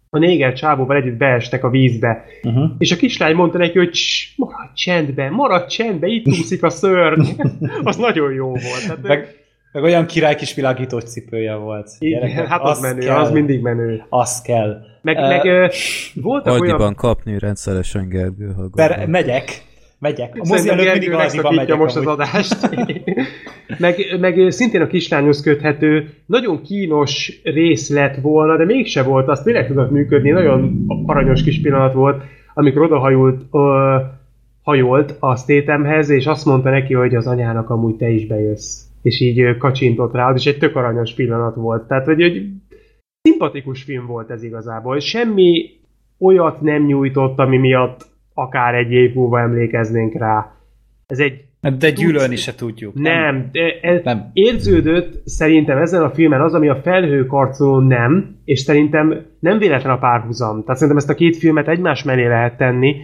a 0.09 0.17
néger 0.17 0.53
csábóval 0.53 0.95
együtt 0.95 1.17
beestek 1.17 1.63
a 1.63 1.69
vízbe. 1.69 2.23
Uh-huh. 2.43 2.71
És 2.77 2.91
a 2.91 2.95
kislány 2.95 3.35
mondta 3.35 3.57
neki, 3.57 3.77
hogy 3.77 3.97
maradj 4.35 4.73
csendben, 4.73 5.31
maradj 5.31 5.67
csendben, 5.67 6.09
itt 6.09 6.27
úszik 6.27 6.63
a 6.63 6.69
szörny. 6.69 7.21
az 7.83 7.95
nagyon 7.95 8.33
jó 8.33 8.47
volt. 8.47 8.81
Tehát, 8.85 9.01
Meg 9.01 9.45
meg 9.75 9.83
olyan 9.83 10.05
király 10.05 10.35
kis 10.35 10.53
világító 10.53 10.99
cipője 10.99 11.55
volt. 11.55 11.89
Igen, 11.99 12.47
hát 12.47 12.61
az 12.61 12.79
menő, 12.79 12.99
kell. 12.99 13.17
az 13.17 13.31
mindig 13.31 13.61
menő. 13.61 14.03
Az 14.09 14.41
kell. 14.41 14.81
Meg, 15.05 15.17
uh, 15.17 15.27
meg 15.27 15.71
voltak 16.13 16.61
olyan... 16.61 16.95
kapni 16.95 17.39
rendszeresen, 17.39 18.09
Gergő. 18.09 18.53
Ha 18.55 18.69
per, 18.75 19.07
megyek. 19.07 19.63
Megyek. 19.99 20.35
A 20.39 20.47
mozi 20.47 20.69
előtt 20.69 20.91
mindig 20.91 21.11
Aldiban 21.13 21.55
megyek. 21.55 21.77
most 21.77 21.95
amúgy. 21.95 22.07
az 22.07 22.13
adást. 22.13 22.69
meg, 23.77 24.17
meg 24.19 24.51
szintén 24.51 24.81
a 24.81 24.87
kislányhoz 24.87 25.41
köthető, 25.41 26.09
nagyon 26.25 26.61
kínos 26.61 27.39
rész 27.43 27.89
lett 27.89 28.15
volna, 28.21 28.57
de 28.57 28.65
mégse 28.65 29.03
volt, 29.03 29.27
az 29.27 29.41
tényleg 29.41 29.67
tudott 29.67 29.91
működni, 29.91 30.29
nagyon 30.29 30.85
aranyos 31.05 31.43
kis 31.43 31.61
pillanat 31.61 31.93
volt, 31.93 32.23
amikor 32.53 32.81
odahajult, 32.81 33.41
uh, 33.51 33.61
hajolt 34.61 35.15
a 35.19 35.35
Statemhez, 35.35 36.09
és 36.09 36.25
azt 36.25 36.45
mondta 36.45 36.69
neki, 36.69 36.93
hogy 36.93 37.15
az 37.15 37.27
anyának 37.27 37.69
amúgy 37.69 37.95
te 37.95 38.09
is 38.09 38.27
bejössz 38.27 38.85
és 39.05 39.21
így 39.21 39.57
kacsintott 39.57 40.13
rá, 40.13 40.33
is 40.35 40.45
egy 40.45 40.57
tök 40.57 40.75
aranyos 40.75 41.13
pillanat 41.13 41.55
volt. 41.55 41.87
Tehát, 41.87 42.05
hogy 42.05 42.21
egy 42.21 42.49
szimpatikus 43.25 43.83
film 43.83 44.05
volt 44.05 44.29
ez 44.29 44.43
igazából. 44.43 44.99
Semmi 44.99 45.69
olyat 46.19 46.61
nem 46.61 46.85
nyújtott, 46.85 47.39
ami 47.39 47.57
miatt 47.57 48.05
akár 48.33 48.75
egy 48.75 48.91
év 48.91 49.13
múlva 49.13 49.39
emlékeznénk 49.39 50.13
rá. 50.13 50.55
Ez 51.07 51.19
egy 51.19 51.43
de 51.77 51.89
gyűlölni 51.89 52.35
se 52.35 52.55
tudjuk. 52.55 52.93
Nem, 52.93 53.49
nem. 53.51 53.71
Ez 53.81 54.03
nem. 54.03 54.29
érződött 54.33 55.21
szerintem 55.27 55.77
ezen 55.77 56.03
a 56.03 56.09
filmen 56.09 56.41
az, 56.41 56.53
ami 56.53 56.69
a 56.69 56.75
felhőkarcolón 56.75 57.83
nem, 57.83 58.35
és 58.43 58.59
szerintem 58.59 59.25
nem 59.39 59.57
véletlen 59.57 59.93
a 59.93 59.97
párhuzam. 59.97 60.61
Tehát 60.61 60.75
szerintem 60.75 60.97
ezt 60.97 61.09
a 61.09 61.15
két 61.15 61.37
filmet 61.37 61.67
egymás 61.67 62.03
mellé 62.03 62.27
lehet 62.27 62.57
tenni, 62.57 62.95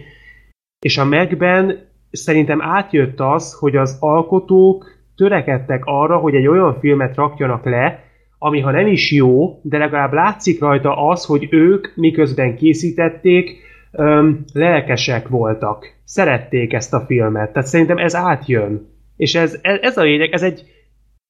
és 0.78 0.98
a 0.98 1.04
megben 1.04 1.78
szerintem 2.10 2.62
átjött 2.62 3.20
az, 3.20 3.52
hogy 3.52 3.76
az 3.76 3.96
alkotók 4.00 4.86
törekedtek 5.16 5.82
arra, 5.84 6.16
hogy 6.16 6.34
egy 6.34 6.46
olyan 6.46 6.78
filmet 6.80 7.16
rakjanak 7.16 7.64
le, 7.64 8.11
ami 8.44 8.60
ha 8.60 8.70
nem 8.70 8.86
is 8.86 9.12
jó, 9.12 9.60
de 9.62 9.78
legalább 9.78 10.12
látszik 10.12 10.60
rajta 10.60 11.08
az, 11.08 11.24
hogy 11.24 11.46
ők 11.50 11.96
miközben 11.96 12.56
készítették, 12.56 13.50
öm, 13.92 14.44
lelkesek 14.52 15.28
voltak. 15.28 15.86
Szerették 16.04 16.72
ezt 16.72 16.94
a 16.94 17.04
filmet. 17.06 17.52
Tehát 17.52 17.68
szerintem 17.68 17.98
ez 17.98 18.14
átjön. 18.14 18.86
És 19.16 19.34
ez, 19.34 19.58
ez 19.62 19.96
a 19.96 20.02
lényeg, 20.02 20.32
ez 20.32 20.42
egy 20.42 20.62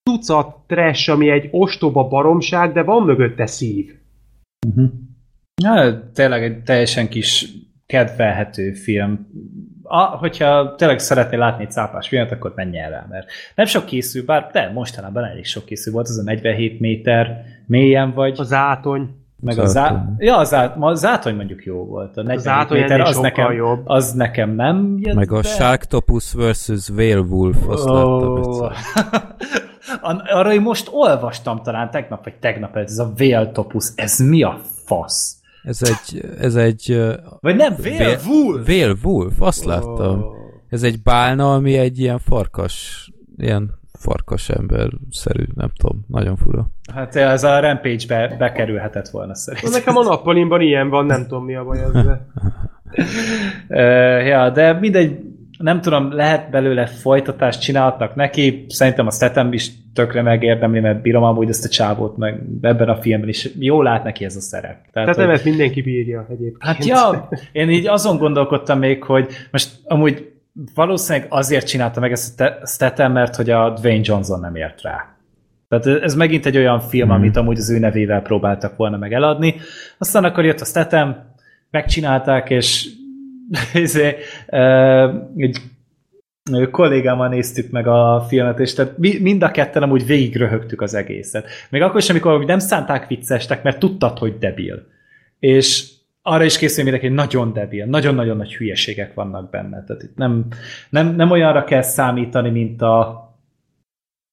tucat 0.02 0.56
trash, 0.66 1.10
ami 1.10 1.28
egy 1.28 1.48
ostoba 1.50 2.08
baromság, 2.08 2.72
de 2.72 2.82
van 2.82 3.02
mögötte 3.02 3.46
szív. 3.46 3.90
Uh-huh. 4.66 4.90
Ja, 5.62 6.10
tényleg 6.14 6.42
egy 6.42 6.62
teljesen 6.62 7.08
kis 7.08 7.48
kedvelhető 7.86 8.72
film 8.72 9.26
a, 9.82 10.00
hogyha 10.00 10.74
tényleg 10.74 10.98
szeretnél 10.98 11.38
látni 11.38 11.64
egy 11.64 11.70
cápás 11.70 12.08
filmet, 12.08 12.32
akkor 12.32 12.52
menj 12.54 12.78
el 12.78 12.90
rá, 12.90 13.06
mert 13.10 13.30
nem 13.54 13.66
sok 13.66 13.84
készül, 13.84 14.24
bár 14.24 14.50
de 14.52 14.70
mostanában 14.74 15.24
elég 15.24 15.44
sok 15.44 15.64
készül 15.64 15.92
volt, 15.92 16.08
az 16.08 16.18
a 16.18 16.22
47 16.22 16.80
méter 16.80 17.44
mélyen 17.66 18.12
vagy. 18.12 18.34
Az 18.38 18.52
átony. 18.52 19.16
Meg 19.40 19.58
a 19.58 19.66
zá... 19.66 20.04
Ja, 20.18 20.36
az, 20.36 20.54
át... 20.54 20.76
az 20.80 21.04
átony 21.04 21.34
mondjuk 21.34 21.64
jó 21.64 21.84
volt. 21.84 22.16
A 22.16 22.22
47 22.22 22.70
az 22.70 22.70
méter 22.70 23.00
az 23.00 23.18
nekem, 23.18 23.52
jobb. 23.52 23.82
az 23.84 24.12
nekem 24.12 24.50
nem 24.54 24.96
jött 25.00 25.14
Meg 25.14 25.32
a 25.32 25.42
Sharktopus 25.42 26.32
versus 26.32 26.88
Werewolf, 26.88 27.68
azt 27.68 27.88
oh. 27.88 28.72
Arra 30.32 30.52
én 30.52 30.60
most 30.60 30.88
olvastam 30.90 31.62
talán 31.62 31.90
tegnap, 31.90 32.24
vagy 32.24 32.34
tegnap, 32.34 32.76
ez 32.76 32.98
a 32.98 33.12
Whale 33.18 33.50
ez 33.94 34.18
mi 34.18 34.42
a 34.42 34.60
fasz? 34.84 35.41
Ez 35.62 35.82
egy... 35.82 36.24
Ez 36.38 36.54
egy 36.54 37.10
Vagy 37.40 37.56
nem, 37.56 37.74
Werewolf! 37.84 38.68
Werewolf, 38.68 39.40
azt 39.40 39.64
láttam. 39.64 40.24
Ez 40.68 40.82
egy 40.82 41.02
bálna, 41.02 41.54
ami 41.54 41.76
egy 41.76 41.98
ilyen 41.98 42.18
farkas, 42.18 43.06
ilyen 43.36 43.80
farkas 43.98 44.48
ember-szerű, 44.48 45.44
nem 45.54 45.70
tudom, 45.76 46.04
nagyon 46.08 46.36
fura. 46.36 46.70
Hát 46.94 47.16
ez 47.16 47.44
a 47.44 47.60
Rampage-be 47.60 48.36
bekerülhetett 48.38 49.08
volna 49.08 49.34
szerintem. 49.34 49.70
Nekem 49.70 49.96
a 49.96 50.02
nappalimban 50.02 50.60
ilyen 50.60 50.88
van, 50.88 51.06
nem 51.06 51.22
tudom 51.22 51.44
mi 51.44 51.54
a 51.54 51.64
baj 51.64 51.78
ezzel. 51.78 52.26
ja, 54.30 54.50
de 54.50 54.72
mindegy, 54.72 55.18
nem 55.62 55.80
tudom, 55.80 56.12
lehet 56.12 56.50
belőle 56.50 56.86
folytatást 56.86 57.60
csinálhatnak 57.60 58.14
neki, 58.14 58.64
szerintem 58.68 59.06
a 59.06 59.10
Statham 59.10 59.52
is 59.52 59.70
tökre 59.94 60.22
megérdemli, 60.22 60.80
mert 60.80 61.02
bírom 61.02 61.22
amúgy 61.22 61.48
ezt 61.48 61.64
a 61.64 61.68
csávót, 61.68 62.16
meg 62.16 62.42
ebben 62.60 62.88
a 62.88 62.96
filmben 62.96 63.28
is 63.28 63.48
jól 63.58 63.84
lát 63.84 64.04
neki 64.04 64.24
ez 64.24 64.36
a 64.36 64.40
szerep. 64.40 64.76
Tehát, 64.92 64.92
Tehát 64.92 65.16
nem 65.16 65.30
ezt 65.30 65.44
mindenki 65.44 65.82
bírja 65.82 66.26
egyébként. 66.30 66.56
Hát 66.58 66.84
ja, 66.84 67.28
én 67.52 67.70
így 67.70 67.86
azon 67.86 68.16
gondolkodtam 68.16 68.78
még, 68.78 69.02
hogy 69.02 69.32
most 69.50 69.70
amúgy 69.84 70.32
valószínűleg 70.74 71.28
azért 71.30 71.66
csinálta 71.66 72.00
meg 72.00 72.12
ezt 72.12 72.40
a 72.40 72.58
Statham, 72.64 73.12
mert 73.12 73.36
hogy 73.36 73.50
a 73.50 73.70
Dwayne 73.70 74.02
Johnson 74.04 74.40
nem 74.40 74.54
ért 74.54 74.82
rá. 74.82 75.16
Tehát 75.68 76.02
ez 76.02 76.14
megint 76.14 76.46
egy 76.46 76.56
olyan 76.56 76.80
film, 76.80 77.08
mm. 77.08 77.12
amit 77.12 77.36
amúgy 77.36 77.58
az 77.58 77.70
ő 77.70 77.78
nevével 77.78 78.22
próbáltak 78.22 78.76
volna 78.76 78.96
meg 78.96 79.12
eladni. 79.12 79.54
Aztán 79.98 80.24
akkor 80.24 80.44
jött 80.44 80.60
a 80.60 80.64
Statham, 80.64 81.16
megcsinálták, 81.70 82.50
és 82.50 82.88
izé, 83.74 84.16
egy 85.40 85.60
kollégámmal 86.70 87.28
néztük 87.28 87.70
meg 87.70 87.86
a 87.86 88.24
filmet, 88.28 88.58
és 88.58 88.74
tehát 88.74 88.98
mind 88.98 89.42
a 89.42 89.50
ketten 89.50 89.82
amúgy 89.82 90.06
végig 90.06 90.36
röhögtük 90.36 90.80
az 90.80 90.94
egészet. 90.94 91.46
Még 91.70 91.82
akkor 91.82 92.00
is, 92.00 92.10
amikor 92.10 92.44
nem 92.44 92.58
szánták 92.58 93.06
viccestek, 93.06 93.62
mert 93.62 93.78
tudtad, 93.78 94.18
hogy 94.18 94.38
debil. 94.38 94.86
És 95.38 95.90
arra 96.22 96.44
is 96.44 96.58
készül 96.58 96.82
mindenki, 96.82 97.06
hogy 97.06 97.16
nagyon 97.16 97.52
debil, 97.52 97.86
nagyon-nagyon 97.86 98.36
nagy 98.36 98.54
hülyeségek 98.54 99.14
vannak 99.14 99.50
benne. 99.50 99.84
Tehát 99.84 100.02
itt 100.02 100.16
nem, 100.16 100.46
nem, 100.90 101.14
nem 101.14 101.30
olyanra 101.30 101.64
kell 101.64 101.82
számítani, 101.82 102.50
mint 102.50 102.82
a 102.82 103.26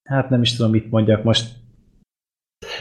hát 0.09 0.29
nem 0.29 0.41
is 0.41 0.55
tudom, 0.55 0.71
mit 0.71 0.91
mondjak 0.91 1.23
most, 1.23 1.49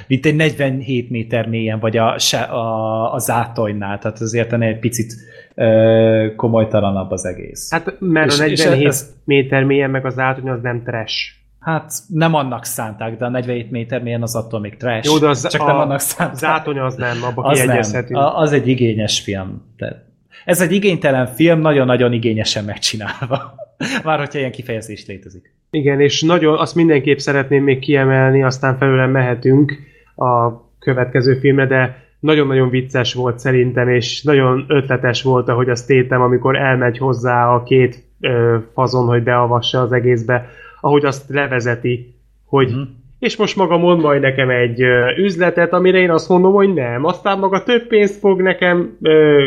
mint 0.07 0.27
egy 0.27 0.37
47 0.37 1.11
méter 1.11 1.47
mélyen, 1.47 1.79
vagy 1.79 1.97
a, 1.97 2.17
a, 2.51 3.15
a 3.15 3.19
zátonynál, 3.19 3.99
tehát 3.99 4.21
azért 4.21 4.53
egy 4.53 4.79
picit 4.79 5.15
komolytalanabb 6.37 7.11
az 7.11 7.25
egész. 7.25 7.71
Hát 7.71 7.97
mert 7.99 8.33
és, 8.33 8.39
a 8.39 8.43
47 8.43 8.81
és 8.81 8.87
ez, 8.87 9.15
méter 9.25 9.65
mélyen 9.65 9.91
meg 9.91 10.07
az 10.07 10.19
átony 10.19 10.49
az 10.49 10.61
nem 10.63 10.83
trash. 10.83 11.37
Hát 11.61 11.93
nem 12.09 12.35
annak 12.35 12.65
szánták, 12.65 13.17
de 13.17 13.25
a 13.25 13.29
47 13.29 13.71
méter 13.71 14.03
mélyen 14.03 14.23
az 14.23 14.37
attól 14.37 14.61
még 14.61 14.77
trash. 14.77 15.07
Jó, 15.07 15.19
de 15.19 15.29
az, 15.29 15.49
Csak 15.49 15.61
a, 15.61 15.67
nem 15.67 15.77
annak 15.77 16.01
szánták. 16.01 16.37
Zátony 16.37 16.79
az 16.79 16.95
nem, 16.95 17.17
abba 17.23 17.43
az 17.43 17.65
nem. 17.65 18.17
A, 18.17 18.41
az 18.41 18.53
egy 18.53 18.69
igényes 18.69 19.21
film. 19.21 19.63
Tehát 19.77 20.07
ez 20.45 20.61
egy 20.61 20.73
igénytelen 20.73 21.27
film, 21.27 21.61
nagyon-nagyon 21.61 22.13
igényesen 22.13 22.65
megcsinálva. 22.65 23.55
Már 24.05 24.19
hogyha 24.19 24.39
ilyen 24.39 24.51
kifejezés 24.51 25.07
létezik. 25.07 25.55
Igen, 25.71 26.01
és 26.01 26.23
nagyon, 26.23 26.59
azt 26.59 26.75
mindenképp 26.75 27.19
szeretném 27.19 27.63
még 27.63 27.79
kiemelni, 27.79 28.43
aztán 28.43 28.79
felőlem 28.79 29.11
mehetünk 29.11 29.73
a 30.17 30.51
következő 30.79 31.39
filmre, 31.39 31.67
de 31.67 32.08
nagyon-nagyon 32.21 32.69
vicces 32.69 33.15
volt 33.15 33.39
szerintem, 33.39 33.89
és 33.89 34.23
nagyon 34.23 34.65
ötletes 34.69 35.23
volt, 35.23 35.49
ahogy 35.49 35.69
azt 35.69 35.87
tétem, 35.87 36.21
amikor 36.21 36.57
elmegy 36.57 36.99
hozzá 36.99 37.55
a 37.55 37.63
két 37.63 38.05
ö, 38.21 38.57
fazon, 38.75 39.07
hogy 39.07 39.23
beavassa 39.23 39.81
az 39.81 39.93
egészbe, 39.93 40.49
ahogy 40.81 41.05
azt 41.05 41.29
levezeti, 41.29 42.15
hogy 42.45 42.75
mm. 42.75 42.83
és 43.19 43.37
most 43.37 43.57
maga 43.57 43.77
mond 43.77 44.01
majd 44.01 44.21
nekem 44.21 44.51
egy 44.51 44.83
ö, 44.83 45.17
üzletet, 45.17 45.73
amire 45.73 45.99
én 45.99 46.11
azt 46.11 46.29
mondom, 46.29 46.53
hogy 46.53 46.75
nem. 46.75 47.05
Aztán 47.05 47.39
maga 47.39 47.63
több 47.63 47.87
pénzt 47.87 48.19
fog 48.19 48.43
nekem 48.43 48.97
ö, 49.03 49.45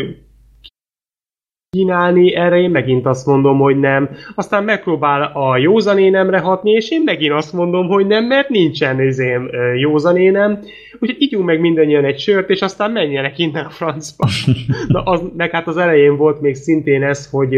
kínálni, 1.76 2.34
erre 2.34 2.56
én 2.56 2.70
megint 2.70 3.06
azt 3.06 3.26
mondom, 3.26 3.58
hogy 3.58 3.78
nem. 3.78 4.10
Aztán 4.34 4.64
megpróbál 4.64 5.22
a 5.22 5.56
józanénemre 5.56 6.38
hatni, 6.38 6.70
és 6.70 6.90
én 6.90 7.02
megint 7.04 7.32
azt 7.32 7.52
mondom, 7.52 7.88
hogy 7.88 8.06
nem, 8.06 8.24
mert 8.24 8.48
nincsen 8.48 9.00
izém 9.00 9.50
józanénem. 9.76 10.58
Úgyhogy 10.98 11.22
ígyunk 11.22 11.44
meg 11.44 11.60
mindannyian 11.60 12.04
egy 12.04 12.18
sört, 12.18 12.50
és 12.50 12.60
aztán 12.60 12.90
menjenek 12.90 13.38
innen 13.38 13.64
a 13.64 13.70
francba. 13.70 14.28
Na, 14.88 15.02
az, 15.02 15.22
meg 15.36 15.50
hát 15.50 15.66
az 15.66 15.76
elején 15.76 16.16
volt 16.16 16.40
még 16.40 16.54
szintén 16.54 17.02
ez, 17.02 17.30
hogy 17.30 17.56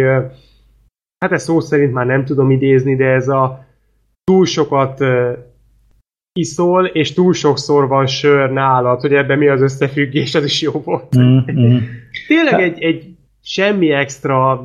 hát 1.18 1.32
ezt 1.32 1.44
szó 1.44 1.60
szerint 1.60 1.92
már 1.92 2.06
nem 2.06 2.24
tudom 2.24 2.50
idézni, 2.50 2.96
de 2.96 3.04
ez 3.04 3.28
a 3.28 3.66
túl 4.24 4.46
sokat 4.46 4.98
iszol, 6.32 6.86
és 6.86 7.12
túl 7.12 7.32
sokszor 7.32 7.88
van 7.88 8.06
sör 8.06 8.50
nálad, 8.50 9.00
hogy 9.00 9.12
ebben 9.12 9.38
mi 9.38 9.48
az 9.48 9.62
összefüggés, 9.62 10.34
az 10.34 10.44
is 10.44 10.62
jó 10.62 10.72
volt. 10.84 11.18
Mm-hmm. 11.18 11.76
Tényleg 12.26 12.60
egy, 12.60 12.82
egy 12.82 13.13
semmi 13.44 13.90
extra 13.90 14.64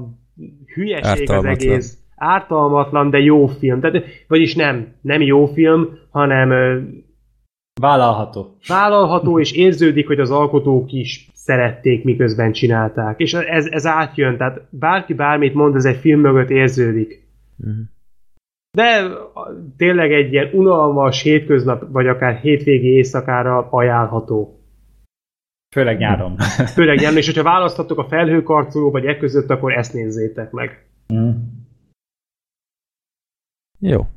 hülyeség 0.73 1.29
az 1.29 1.45
egész. 1.45 1.97
Ártalmatlan, 2.15 3.09
de 3.09 3.17
jó 3.17 3.47
film. 3.47 3.79
Tehát, 3.79 4.03
vagyis 4.27 4.55
nem, 4.55 4.93
nem 5.01 5.21
jó 5.21 5.45
film, 5.45 5.97
hanem 6.09 6.51
Vállalható. 7.79 8.57
Vállalható, 8.67 9.39
és 9.39 9.51
érződik, 9.51 10.07
hogy 10.07 10.19
az 10.19 10.31
alkotók 10.31 10.91
is 10.91 11.29
szerették, 11.33 12.03
miközben 12.03 12.51
csinálták. 12.51 13.19
És 13.19 13.33
ez, 13.33 13.65
ez 13.65 13.85
átjön, 13.85 14.37
tehát 14.37 14.61
bárki 14.69 15.13
bármit 15.13 15.53
mond, 15.53 15.75
ez 15.75 15.85
egy 15.85 15.97
film 15.97 16.19
mögött 16.19 16.49
érződik. 16.49 17.27
Uh-huh. 17.57 17.75
De 18.71 19.07
tényleg 19.77 20.13
egy 20.13 20.33
ilyen 20.33 20.49
unalmas 20.53 21.21
hétköznap, 21.21 21.85
vagy 21.91 22.07
akár 22.07 22.35
hétvégi 22.35 22.87
éjszakára 22.87 23.67
ajánlható. 23.71 24.58
Főleg 25.69 25.97
nyáron. 25.97 26.37
Főleg 26.75 26.99
nyáron, 26.99 27.17
és 27.17 27.25
hogyha 27.25 27.43
választhatok 27.43 27.97
a 27.97 28.07
felhőkarcoló 28.07 28.91
vagy 28.91 29.05
e 29.05 29.17
között, 29.17 29.49
akkor 29.49 29.73
ezt 29.73 29.93
nézzétek 29.93 30.51
meg. 30.51 30.85
Mm. 31.13 31.29
Jó. 33.79 34.07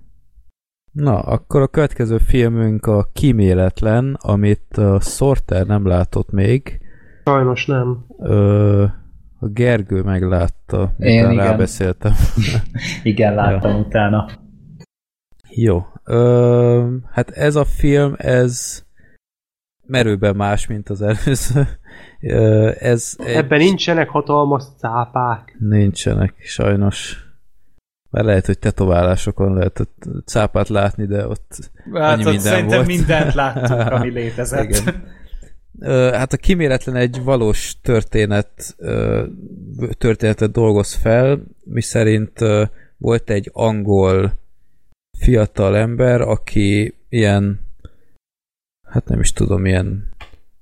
Na, 0.92 1.18
akkor 1.18 1.60
a 1.60 1.68
következő 1.68 2.18
filmünk 2.18 2.86
a 2.86 3.08
Kíméletlen, 3.12 4.16
amit 4.20 4.76
a 4.76 5.00
Sorter 5.00 5.66
nem 5.66 5.86
látott 5.86 6.30
még. 6.30 6.80
Sajnos 7.24 7.66
nem. 7.66 8.06
Ö, 8.18 8.84
a 9.38 9.48
Gergő 9.48 10.02
meglátta, 10.02 10.94
Én 10.98 11.30
igen. 11.30 11.36
rábeszéltem. 11.36 12.12
igen, 13.02 13.34
láttam 13.34 13.70
ja. 13.70 13.78
utána. 13.78 14.28
Jó. 15.48 15.86
Ö, 16.04 16.96
hát 17.10 17.30
ez 17.30 17.56
a 17.56 17.64
film, 17.64 18.14
ez 18.16 18.84
merőben 19.86 20.36
más, 20.36 20.66
mint 20.66 20.88
az 20.88 21.02
előző. 21.02 21.68
Ez 22.78 23.16
Ebben 23.18 23.60
egy... 23.60 23.66
nincsenek 23.66 24.08
hatalmas 24.08 24.64
cápák. 24.78 25.56
Nincsenek, 25.58 26.34
sajnos. 26.38 27.26
Mert 28.10 28.26
lehet, 28.26 28.46
hogy 28.46 28.58
tetoválásokon 28.58 29.54
lehet 29.54 29.80
ott 29.80 30.04
cápát 30.24 30.68
látni, 30.68 31.06
de 31.06 31.26
ott 31.26 31.70
hát 31.92 32.12
annyi 32.12 32.24
ott 32.24 32.32
minden 32.32 32.52
szerintem 32.52 32.76
volt. 32.76 32.86
mindent 32.86 33.34
láttunk, 33.34 33.90
ami 33.90 34.10
létezett. 34.20 34.64
Igen. 34.64 35.04
Hát 36.12 36.32
a 36.32 36.36
kiméletlen 36.36 36.96
egy 36.96 37.22
valós 37.22 37.76
történet 37.82 38.76
történetet 39.98 40.50
dolgoz 40.50 40.94
fel, 40.94 41.42
miszerint 41.64 42.38
volt 42.98 43.30
egy 43.30 43.50
angol 43.52 44.32
fiatal 45.18 45.76
ember, 45.76 46.20
aki 46.20 46.94
ilyen 47.08 47.60
hát 48.92 49.08
nem 49.08 49.20
is 49.20 49.32
tudom, 49.32 49.66
ilyen 49.66 50.10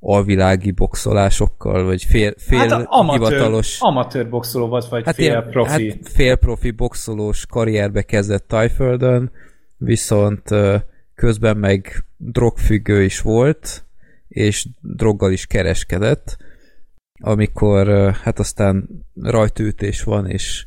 alvilági 0.00 0.70
boxolásokkal, 0.70 1.84
vagy 1.84 2.04
fél, 2.04 2.34
fél 2.36 2.58
hát 2.58 2.86
amatőr, 2.86 3.28
hivatalos... 3.28 3.80
Amatőr 3.80 4.28
boxoló 4.28 4.66
volt, 4.66 4.88
vagy 4.88 5.04
hát 5.04 5.14
fél 5.14 5.24
ilyen, 5.24 5.50
profi. 5.50 5.90
Hát 5.90 6.08
fél 6.08 6.36
profi 6.36 6.70
boxolós 6.70 7.46
karrierbe 7.46 8.02
kezdett 8.02 8.48
Tajföldön, 8.48 9.30
viszont 9.76 10.48
közben 11.14 11.56
meg 11.56 12.04
drogfüggő 12.16 13.02
is 13.02 13.20
volt, 13.20 13.84
és 14.28 14.66
droggal 14.80 15.32
is 15.32 15.46
kereskedett, 15.46 16.36
amikor 17.20 18.12
hát 18.12 18.38
aztán 18.38 18.88
rajtűtés 19.22 20.02
van, 20.02 20.26
és 20.26 20.64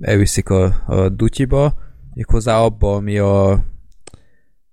elviszik 0.00 0.48
a, 0.48 0.82
a 0.86 1.08
dutyiba, 1.08 1.74
méghozzá 2.14 2.58
abba, 2.58 2.94
ami 2.94 3.18
a 3.18 3.64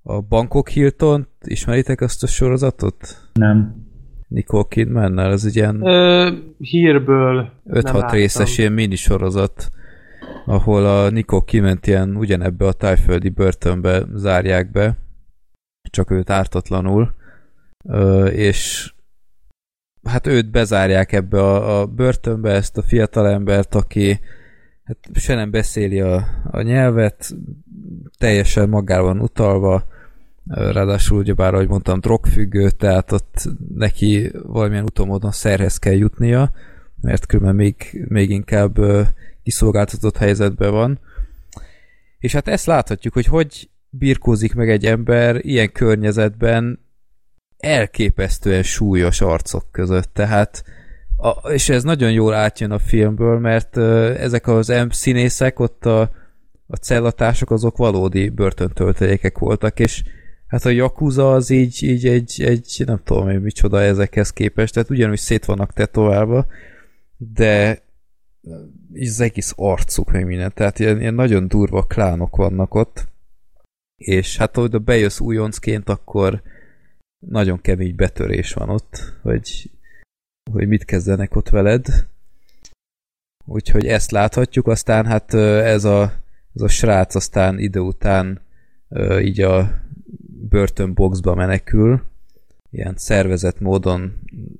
a 0.10 0.22
Bangkok 0.22 0.70
Hilton, 0.70 1.28
ismeritek 1.46 2.02
azt 2.02 2.24
a 2.24 2.28
sorozatot? 2.28 3.30
Nem. 3.34 3.88
Nicole 4.28 4.66
kidman 4.70 5.20
ez 5.20 5.46
egy 5.46 5.56
ilyen... 5.56 5.82
Ö, 5.82 6.32
hírből 6.58 7.52
5-6 7.70 8.10
részes 8.12 8.58
ilyen 8.58 8.72
minisorozat, 8.72 9.72
ahol 10.46 10.86
a 10.86 11.10
Nicole 11.10 11.44
kidman 11.46 11.80
ilyen 11.82 12.16
ugyanebbe 12.16 12.66
a 12.66 12.74
tájföldi 12.74 13.30
börtönbe 13.30 14.04
zárják 14.14 14.72
be, 14.72 14.98
csak 15.90 16.12
őt 16.12 16.30
ártatlanul, 16.30 17.14
ö, 17.84 18.26
és 18.26 18.94
hát 20.04 20.28
őt 20.28 20.52
bezárják 20.52 21.12
ebbe 21.12 21.42
a, 21.42 21.80
a 21.80 21.86
börtönbe, 21.86 22.52
ezt 22.52 22.78
a 22.78 22.82
fiatalembert, 22.82 23.76
aki 23.76 24.20
hát 24.84 24.98
se 25.14 25.36
nem 25.36 25.52
beszéli 25.52 26.00
a, 26.00 26.24
a 26.52 26.62
nyelvet, 26.62 27.36
teljesen 28.18 28.70
magában 28.70 29.20
utalva, 29.20 29.98
ráadásul 30.48 31.18
ugyebár, 31.18 31.54
ahogy 31.54 31.68
mondtam, 31.68 32.00
drogfüggő, 32.00 32.70
tehát 32.70 33.12
ott 33.12 33.50
neki 33.76 34.32
valamilyen 34.44 34.84
utómódon 34.84 35.32
szerhez 35.32 35.78
kell 35.78 35.94
jutnia, 35.94 36.52
mert 37.02 37.26
különben 37.26 37.56
még, 37.56 38.06
még 38.08 38.30
inkább 38.30 38.78
kiszolgáltatott 39.44 40.18
helyzetben 40.18 40.72
van. 40.72 41.00
És 42.20 42.34
hát 42.34 42.48
ezt 42.48 42.66
láthatjuk, 42.66 43.14
hogy 43.14 43.26
hogy 43.26 43.70
birkózik 43.90 44.54
meg 44.54 44.70
egy 44.70 44.86
ember 44.86 45.46
ilyen 45.46 45.72
környezetben 45.72 46.80
elképesztően 47.58 48.64
súlyos 48.64 49.22
arcok 49.22 49.72
között, 49.72 50.14
tehát 50.14 50.64
A, 51.18 51.52
és 51.52 51.70
ez 51.70 51.84
nagyon 51.84 52.12
jól 52.12 52.34
átjön 52.34 52.72
a 52.72 52.80
filmből, 52.80 53.40
mert 53.40 53.78
ezek 54.18 54.48
az 54.48 54.74
színészek 54.90 55.60
ott 55.60 55.86
a, 55.86 56.02
a 56.68 56.76
cellatások 56.76 57.52
azok 57.52 57.78
valódi 57.78 58.30
börtöntöltelékek 58.30 59.38
voltak, 59.38 59.80
és 59.80 60.04
hát 60.50 60.66
a 60.66 60.70
Yakuza 60.70 61.32
az 61.32 61.50
így, 61.50 61.84
így 61.84 62.08
egy, 62.08 62.42
egy 62.42 62.84
nem 62.86 63.02
tudom 63.04 63.30
én 63.30 63.40
micsoda 63.40 63.82
ezekhez 63.82 64.34
képest, 64.34 64.74
tehát 64.74 64.90
ugyanúgy 64.90 65.18
szét 65.18 65.46
vannak 65.46 65.74
tetoválva, 65.74 66.46
de 67.18 67.82
az 68.94 69.20
egész 69.20 69.54
arcuk, 69.56 70.12
meg 70.12 70.26
minden, 70.26 70.52
tehát 70.54 70.80
ilyen, 70.80 71.00
ilyen 71.00 71.14
nagyon 71.14 71.48
durva 71.48 71.84
klánok 71.84 72.36
vannak 72.36 72.74
ott, 72.74 73.08
és 73.96 74.38
hát 74.38 74.58
ahogy 74.58 74.82
bejössz 74.82 75.20
újoncként, 75.20 75.90
akkor 75.90 76.42
nagyon 77.28 77.62
kemény 77.62 77.96
betörés 77.96 78.54
van 78.54 78.70
ott, 78.70 79.14
hogy, 79.22 79.72
hogy 80.52 80.68
mit 80.68 80.86
kezdenek 80.86 81.36
ott 81.36 81.50
veled. 81.50 82.08
Úgyhogy 83.46 83.86
ezt 83.88 84.12
láthatjuk, 84.12 84.68
aztán 84.68 85.06
hát 85.06 85.34
ez 85.34 85.84
a, 85.84 86.14
ez 86.54 86.62
a 86.62 86.68
srác 86.68 87.16
aztán 87.16 87.60
idő 87.60 87.80
után 87.80 88.42
így 89.22 89.42
a 89.42 89.82
börtönboxba 90.50 91.36
menekül, 91.36 92.02
ilyen 92.72 92.94
szervezett 92.98 93.60
módon, 93.60 94.14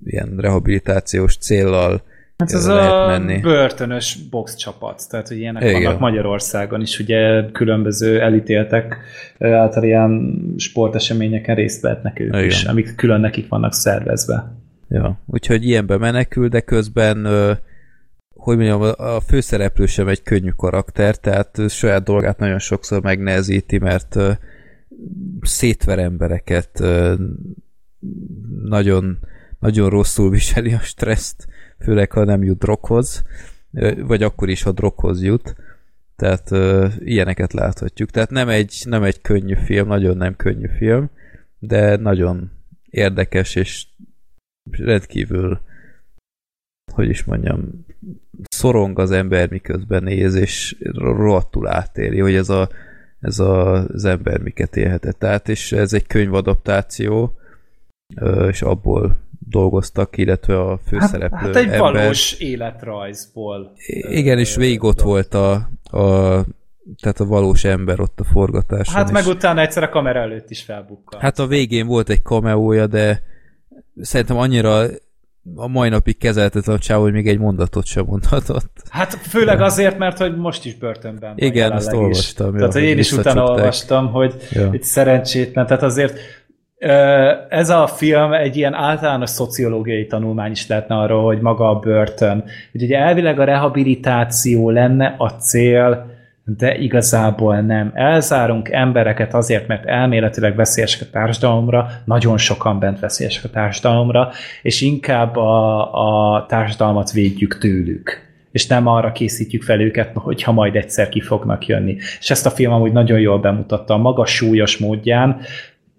ilyen 0.06 0.36
rehabilitációs 0.38 1.38
céllal 1.38 2.02
Hát 2.38 2.52
ez 2.52 2.68
lehet 2.68 2.92
a 2.92 3.08
menni. 3.08 3.40
börtönös 3.40 4.18
box 4.30 4.56
csapat, 4.56 5.10
tehát 5.10 5.28
hogy 5.28 5.38
ilyenek 5.38 5.64
Igen. 5.64 5.84
vannak 5.84 6.00
Magyarországon 6.00 6.82
is, 6.82 7.00
ugye 7.00 7.52
különböző 7.52 8.22
elítéltek 8.22 8.98
által 9.40 9.84
ilyen 9.84 10.42
sporteseményeken 10.58 11.56
részt 11.56 11.82
vehetnek 11.82 12.20
ők 12.20 12.28
Igen. 12.28 12.44
is, 12.46 12.64
amik 12.64 12.96
külön 12.96 13.20
nekik 13.20 13.48
vannak 13.48 13.74
szervezve. 13.74 14.56
Ja, 14.90 15.20
úgyhogy 15.26 15.66
ilyenbe 15.66 15.98
menekül, 15.98 16.48
de 16.48 16.60
közben 16.62 17.28
hogy 18.36 18.58
mondjam, 18.58 18.82
a 18.98 19.20
főszereplő 19.28 19.86
sem 19.86 20.08
egy 20.08 20.24
könnyű 20.24 20.50
karakter, 20.50 21.16
tehát 21.16 21.70
saját 21.70 22.04
dolgát 22.04 22.40
nagyon 22.40 22.60
sokszor 22.60 23.02
megnehezíti, 23.02 23.78
mert 23.78 24.16
szétver 25.42 26.00
embereket, 26.00 26.84
nagyon, 28.64 29.20
nagyon 29.60 29.90
rosszul 29.90 30.30
viseli 30.30 30.74
a 30.74 30.80
stresszt, 30.80 31.48
főleg 31.80 32.12
ha 32.12 32.24
nem 32.24 32.44
jut 32.44 32.58
droghoz, 32.58 33.24
vagy 33.98 34.24
akkor 34.24 34.50
is, 34.50 34.62
ha 34.62 34.72
droghoz 34.72 35.24
jut. 35.24 35.56
Tehát 36.16 36.52
ilyeneket 37.00 37.54
láthatjuk. 37.54 38.10
Tehát 38.10 38.30
nem 38.30 38.50
egy, 38.50 38.82
nem 38.86 39.04
egy 39.04 39.22
könnyű 39.22 39.56
film, 39.56 39.88
nagyon 39.88 40.18
nem 40.18 40.36
könnyű 40.36 40.68
film, 40.78 41.10
de 41.60 41.96
nagyon 41.96 42.52
érdekes 42.90 43.56
és 43.56 43.88
rendkívül 44.72 45.62
hogy 47.00 47.10
is 47.10 47.24
mondjam, 47.24 47.86
szorong 48.50 49.00
az 49.00 49.12
ember 49.12 49.50
miközben 49.50 50.04
néz, 50.04 50.36
és 50.36 50.76
rohadtul 50.94 51.68
átéri, 51.68 52.20
hogy 52.20 52.36
ez, 52.36 52.50
a, 52.50 52.70
ez 53.20 53.40
a, 53.40 53.74
az 53.74 54.06
ember 54.06 54.40
miket 54.40 54.76
élhetett 54.76 55.24
át, 55.24 55.50
és 55.50 55.72
ez 55.72 55.94
egy 55.94 56.08
könyvadaptáció, 56.08 57.34
és 58.48 58.62
abból 58.62 59.18
dolgoztak, 59.50 60.18
illetve 60.18 60.62
a 60.62 60.80
főszereplő 60.88 61.38
hát, 61.38 61.46
hát 61.46 61.56
egy 61.56 61.64
ember. 61.64 61.80
valós 61.80 62.34
életrajzból. 62.40 63.72
Igen, 64.10 64.40
és 64.40 64.56
végig 64.56 64.84
ott 64.84 65.02
volt 65.02 65.34
a, 65.34 65.54
a 65.84 66.46
tehát 67.02 67.20
a 67.20 67.26
valós 67.26 67.64
ember 67.64 68.00
ott 68.00 68.20
a 68.20 68.24
forgatáson. 68.24 68.96
Hát 68.96 69.12
meg 69.12 69.24
is. 69.24 69.30
utána 69.30 69.62
egyszer 69.62 69.84
a 69.84 69.90
kamera 69.90 70.20
előtt 70.20 70.50
is 70.50 70.62
felbukkant. 70.62 71.24
Hát 71.24 71.40
a 71.40 71.48
végén 71.48 71.88
volt 71.88 72.10
egy 72.10 72.22
kameója, 72.22 72.88
de 72.88 73.24
szerintem 74.02 74.38
annyira 74.38 74.86
a 75.56 75.68
mai 75.68 75.90
napig 75.90 76.18
kezeltetlen 76.18 76.76
a 76.76 76.80
csáv, 76.80 77.02
hogy 77.02 77.12
még 77.12 77.28
egy 77.28 77.40
mondatot 77.40 77.86
sem 77.86 78.06
mondhatott. 78.06 78.70
Hát 78.90 79.14
főleg 79.14 79.62
azért, 79.62 79.98
mert 79.98 80.18
hogy 80.18 80.38
most 80.38 80.66
is 80.66 80.76
börtönben 80.76 81.30
van 81.30 81.48
Igen, 81.48 81.72
azt 81.72 81.94
olvastam. 81.94 82.58
Tehát 82.58 82.74
hogy 82.74 82.84
én 82.84 82.98
is 82.98 83.12
utána 83.12 83.44
olvastam, 83.44 84.12
hogy 84.12 84.36
ja. 84.52 84.70
itt 84.72 84.84
szerencsétlen, 84.84 85.66
tehát 85.66 85.84
azért 85.84 86.20
ez 87.50 87.70
a 87.70 87.88
film 87.88 88.34
egy 88.34 88.58
ilyen 88.58 88.74
általános 88.74 89.30
szociológiai 89.30 90.06
tanulmány 90.06 90.52
is 90.52 90.68
lehetne 90.68 90.96
arról, 90.96 91.24
hogy 91.24 91.42
maga 91.42 91.70
a 91.70 91.80
börtön. 91.80 92.44
Hogy 92.72 92.84
ugye 92.84 92.98
elvileg 92.98 93.40
a 93.40 93.44
rehabilitáció 93.44 94.70
lenne 94.70 95.16
a 95.18 95.30
cél, 95.30 96.18
de 96.58 96.78
igazából 96.78 97.60
nem. 97.62 97.92
Elzárunk 97.94 98.70
embereket 98.70 99.34
azért, 99.34 99.68
mert 99.68 99.86
elméletileg 99.86 100.56
veszélyesek 100.56 101.08
a 101.08 101.12
társadalomra, 101.12 101.90
nagyon 102.06 102.38
sokan 102.38 102.80
bent 102.80 103.00
veszélyesek 103.00 103.44
a 103.44 103.50
társadalomra, 103.50 104.32
és 104.62 104.82
inkább 104.82 105.36
a, 105.36 106.36
a 106.36 106.46
társadalmat 106.46 107.12
védjük 107.12 107.58
tőlük 107.58 108.28
és 108.52 108.68
nem 108.68 108.88
arra 108.88 109.12
készítjük 109.12 109.64
fel 109.64 109.82
őket, 109.82 110.12
hogyha 110.14 110.52
majd 110.52 110.76
egyszer 110.76 111.10
ki 111.10 111.22
fognak 111.22 111.66
jönni. 111.66 111.98
És 112.20 112.30
ezt 112.30 112.46
a 112.46 112.50
film 112.50 112.72
amúgy 112.72 112.92
nagyon 112.92 113.20
jól 113.20 113.40
bemutatta 113.40 113.94
a 113.94 113.98
maga 113.98 114.26
súlyos 114.26 114.78
módján, 114.78 115.42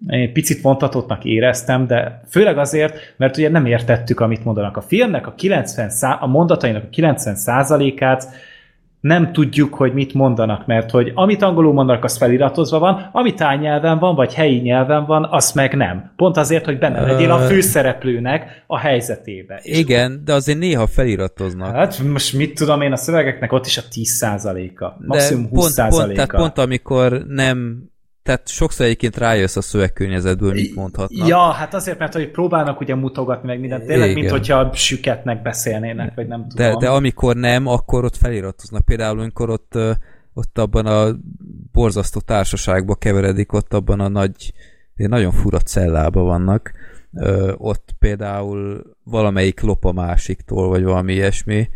én 0.09 0.33
picit 0.33 0.61
vontatottnak 0.61 1.25
éreztem, 1.25 1.87
de 1.87 2.21
főleg 2.29 2.57
azért, 2.57 3.13
mert 3.17 3.37
ugye 3.37 3.49
nem 3.49 3.65
értettük, 3.65 4.19
amit 4.19 4.43
mondanak. 4.43 4.77
A 4.77 4.81
filmnek 4.81 5.27
a, 5.27 5.33
90 5.35 5.89
szá- 5.89 6.21
a 6.21 6.27
mondatainak 6.27 6.83
a 6.83 6.95
90%-át 6.95 8.27
nem 9.01 9.31
tudjuk, 9.31 9.73
hogy 9.73 9.93
mit 9.93 10.13
mondanak, 10.13 10.65
mert 10.65 10.91
hogy 10.91 11.11
amit 11.15 11.41
angolul 11.41 11.73
mondanak, 11.73 12.03
az 12.03 12.17
feliratozva 12.17 12.79
van, 12.79 13.09
ami 13.11 13.33
tájnyelven 13.33 13.99
van, 13.99 14.15
vagy 14.15 14.33
helyi 14.33 14.59
nyelven 14.59 15.05
van, 15.05 15.27
az 15.29 15.51
meg 15.51 15.75
nem. 15.75 16.11
Pont 16.15 16.37
azért, 16.37 16.65
hogy 16.65 16.77
benne 16.77 17.01
legyél 17.01 17.31
a 17.31 17.37
főszereplőnek 17.37 18.63
a 18.67 18.77
helyzetébe. 18.77 19.59
Igen, 19.63 20.21
de 20.25 20.33
azért 20.33 20.59
néha 20.59 20.87
feliratoznak. 20.87 21.75
Hát 21.75 21.99
most 21.99 22.33
mit 22.33 22.55
tudom 22.55 22.81
én, 22.81 22.91
a 22.91 22.95
szövegeknek 22.95 23.51
ott 23.51 23.65
is 23.65 23.77
a 23.77 23.81
10%-a, 23.91 24.85
maximum 24.97 25.49
20%-a. 25.51 25.87
Pont, 25.87 25.89
pont, 25.89 26.13
tehát 26.13 26.35
pont 26.35 26.57
amikor 26.57 27.25
nem 27.27 27.89
tehát 28.23 28.47
sokszor 28.47 28.85
egyébként 28.85 29.17
rájössz 29.17 29.55
a 29.55 29.61
szövegkörnyezetből, 29.61 30.53
mit 30.53 30.75
mondhatnak. 30.75 31.27
Ja, 31.27 31.51
hát 31.51 31.73
azért, 31.73 31.99
mert 31.99 32.13
hogy 32.13 32.31
próbálnak 32.31 32.79
ugye 32.79 32.95
mutogatni 32.95 33.47
meg 33.47 33.59
mindent, 33.59 33.85
tényleg, 33.85 34.09
Igen. 34.09 34.19
mint 34.19 34.31
hogyha 34.31 34.73
süketnek 34.73 35.41
beszélnének, 35.41 36.15
vagy 36.15 36.27
nem 36.27 36.47
tudom. 36.47 36.71
De, 36.71 36.77
de 36.77 36.89
amikor 36.89 37.35
nem, 37.35 37.67
akkor 37.67 38.05
ott 38.05 38.15
feliratoznak. 38.15 38.85
Például, 38.85 39.19
amikor 39.19 39.49
ott, 39.49 39.77
ott 40.33 40.57
abban 40.57 40.85
a 40.85 41.15
borzasztó 41.71 42.19
társaságba 42.19 42.95
keveredik, 42.95 43.53
ott 43.53 43.73
abban 43.73 43.99
a 43.99 44.07
nagy, 44.07 44.53
nagyon 44.95 45.31
fura 45.31 45.59
cellába 45.59 46.21
vannak, 46.21 46.71
ott 47.57 47.95
például 47.99 48.83
valamelyik 49.03 49.61
lop 49.61 49.85
a 49.85 49.91
másiktól, 49.91 50.67
vagy 50.67 50.83
valami 50.83 51.13
ilyesmi, 51.13 51.69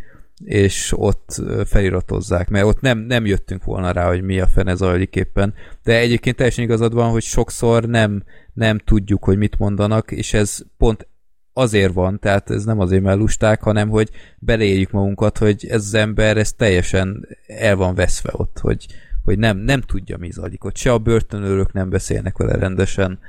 és 0.43 0.93
ott 0.95 1.41
feliratozzák, 1.65 2.49
mert 2.49 2.65
ott 2.65 2.81
nem, 2.81 2.99
nem 2.99 3.25
jöttünk 3.25 3.63
volna 3.63 3.91
rá, 3.91 4.07
hogy 4.07 4.21
mi 4.21 4.39
a 4.39 4.47
fene 4.47 4.75
zajlik 4.75 5.15
éppen. 5.15 5.53
De 5.83 5.97
egyébként 5.97 6.35
teljesen 6.35 6.63
igazad 6.63 6.93
van, 6.93 7.09
hogy 7.09 7.23
sokszor 7.23 7.83
nem, 7.83 8.23
nem 8.53 8.77
tudjuk, 8.77 9.23
hogy 9.23 9.37
mit 9.37 9.57
mondanak, 9.57 10.11
és 10.11 10.33
ez 10.33 10.57
pont 10.77 11.07
azért 11.53 11.93
van, 11.93 12.19
tehát 12.19 12.49
ez 12.49 12.63
nem 12.63 12.79
azért, 12.79 13.03
mert 13.03 13.17
lusták, 13.17 13.61
hanem 13.61 13.89
hogy 13.89 14.09
beleéljük 14.39 14.91
magunkat, 14.91 15.37
hogy 15.37 15.65
ez 15.69 15.85
az 15.85 15.93
ember, 15.93 16.37
ez 16.37 16.53
teljesen 16.53 17.27
el 17.47 17.75
van 17.75 17.95
veszve 17.95 18.29
ott, 18.33 18.59
hogy, 18.59 18.85
hogy 19.23 19.39
nem, 19.39 19.57
nem 19.57 19.81
tudja, 19.81 20.17
mi 20.17 20.31
zajlik 20.31 20.63
ott. 20.63 20.75
Se 20.75 20.91
a 20.91 20.97
börtönőrök 20.97 21.73
nem 21.73 21.89
beszélnek 21.89 22.37
vele 22.37 22.55
rendesen, 22.55 23.19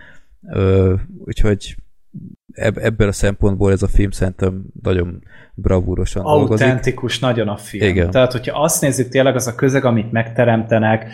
Ö, 0.48 0.94
úgyhogy 1.24 1.76
ebb, 2.52 2.76
ebből 2.76 3.08
a 3.08 3.12
szempontból 3.12 3.72
ez 3.72 3.82
a 3.82 3.88
film 3.88 4.10
szerintem 4.10 4.64
nagyon 4.82 5.22
bravúrosan 5.54 6.22
dolgozik. 6.22 6.66
Autentikus 6.66 7.18
nagyon 7.18 7.48
a 7.48 7.56
film. 7.56 7.88
Igen. 7.88 8.10
Tehát, 8.10 8.32
hogyha 8.32 8.62
azt 8.62 8.80
nézzük, 8.80 9.08
tényleg 9.08 9.34
az 9.34 9.46
a 9.46 9.54
közeg, 9.54 9.84
amit 9.84 10.12
megteremtenek, 10.12 11.06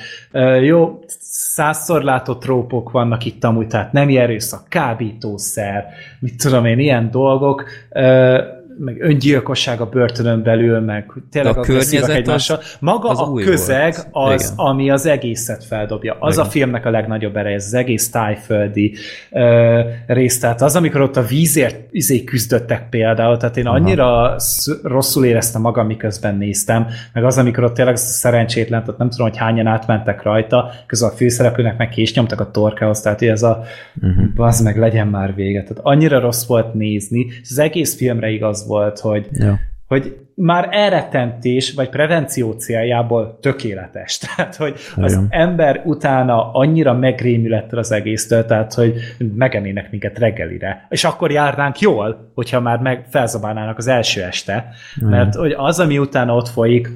jó, 0.62 1.00
százszor 1.28 2.02
látott 2.02 2.40
trópok 2.40 2.90
vannak 2.90 3.24
itt 3.24 3.44
amúgy, 3.44 3.66
tehát 3.66 3.92
nem 3.92 4.08
erőszak, 4.08 4.68
kábítószer, 4.68 5.86
mit 6.20 6.42
tudom 6.42 6.64
én, 6.64 6.78
ilyen 6.78 7.10
dolgok, 7.10 7.64
meg 8.78 9.00
öngyilkosság 9.00 9.80
a 9.80 9.86
börtönön 9.86 10.42
belül, 10.42 10.80
meg 10.80 11.12
tényleg 11.30 11.58
a 11.58 11.60
környezet 11.60 12.08
egymással. 12.08 12.58
Maga 12.80 13.08
az 13.08 13.20
a 13.20 13.32
közeg 13.32 13.94
volt. 14.12 14.34
az, 14.34 14.42
Igen. 14.42 14.66
ami 14.66 14.90
az 14.90 15.06
egészet 15.06 15.64
feldobja. 15.64 16.16
Az 16.20 16.34
Igen. 16.34 16.46
a 16.46 16.48
filmnek 16.48 16.86
a 16.86 16.90
legnagyobb 16.90 17.36
ereje, 17.36 17.56
az 17.56 17.74
egész 17.74 18.10
tájföldi 18.10 18.94
uh, 19.30 19.80
rész. 20.06 20.38
Tehát 20.38 20.62
az, 20.62 20.76
amikor 20.76 21.00
ott 21.00 21.16
a 21.16 21.22
vízért 21.22 21.80
izé 21.90 22.24
küzdöttek 22.24 22.88
például, 22.88 23.36
tehát 23.36 23.56
én 23.56 23.66
annyira 23.66 24.22
Aha. 24.22 24.36
rosszul 24.82 25.24
éreztem 25.24 25.60
magam, 25.60 25.86
miközben 25.86 26.36
néztem, 26.36 26.86
meg 27.12 27.24
az, 27.24 27.38
amikor 27.38 27.64
ott 27.64 27.74
tényleg 27.74 27.96
szerencsétlen, 27.96 28.84
tehát 28.84 28.98
nem 28.98 29.10
tudom, 29.10 29.28
hogy 29.28 29.38
hányan 29.38 29.66
átmentek 29.66 30.22
rajta, 30.22 30.70
közben 30.86 31.10
a 31.10 31.12
főszereplőnek 31.12 31.78
meg 31.78 31.88
kés 31.88 32.14
nyomtak 32.14 32.40
a 32.40 32.50
torkához, 32.50 33.00
tehát 33.00 33.22
ez 33.22 33.42
a 33.42 33.62
uh-huh. 34.02 34.62
meg 34.62 34.78
legyen 34.78 35.06
már 35.06 35.34
vége. 35.34 35.60
Tehát 35.62 35.78
annyira 35.82 36.20
rossz 36.20 36.46
volt 36.46 36.74
nézni, 36.74 37.26
és 37.42 37.48
az 37.50 37.58
egész 37.58 37.96
filmre 37.96 38.30
igaz 38.30 38.61
volt, 38.66 38.98
hogy, 38.98 39.28
ja. 39.32 39.58
hogy 39.86 40.16
már 40.34 40.68
elrettentés 40.70 41.72
vagy 41.72 41.88
prevenció 41.88 42.52
céljából 42.52 43.38
tökéletes. 43.40 44.18
Tehát, 44.36 44.56
hogy 44.56 44.74
az 44.96 45.12
Igen. 45.12 45.26
ember 45.30 45.82
utána 45.84 46.52
annyira 46.52 46.92
megrémül 46.92 47.54
ettől 47.54 47.78
az 47.78 47.92
egésztől, 47.92 48.44
tehát, 48.44 48.74
hogy 48.74 48.94
megenének 49.34 49.90
minket 49.90 50.18
reggelire. 50.18 50.86
És 50.88 51.04
akkor 51.04 51.30
járnánk 51.30 51.80
jól, 51.80 52.30
hogyha 52.34 52.60
már 52.60 52.78
meg 52.78 53.06
felzabálnának 53.08 53.78
az 53.78 53.86
első 53.86 54.22
este. 54.22 54.68
Igen. 54.96 55.08
Mert 55.08 55.34
hogy 55.34 55.54
az, 55.56 55.80
ami 55.80 55.98
utána 55.98 56.34
ott 56.34 56.48
folyik, 56.48 56.88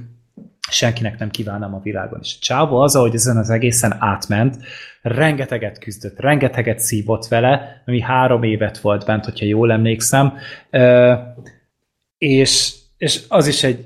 senkinek 0.70 1.18
nem 1.18 1.30
kívánom 1.30 1.74
a 1.74 1.80
világon. 1.82 2.18
És 2.22 2.34
a 2.34 2.38
Csávó 2.40 2.76
az, 2.76 2.96
ahogy 2.96 3.14
ezen 3.14 3.36
az 3.36 3.50
egészen 3.50 3.96
átment, 3.98 4.56
rengeteget 5.02 5.78
küzdött, 5.78 6.20
rengeteget 6.20 6.78
szívott 6.78 7.26
vele, 7.26 7.82
ami 7.86 8.00
három 8.00 8.42
évet 8.42 8.78
volt 8.78 9.04
bent, 9.04 9.24
hogyha 9.24 9.46
jól 9.46 9.72
emlékszem, 9.72 10.32
és 12.18 12.74
és 12.98 13.20
az 13.28 13.46
is 13.46 13.64
egy 13.64 13.84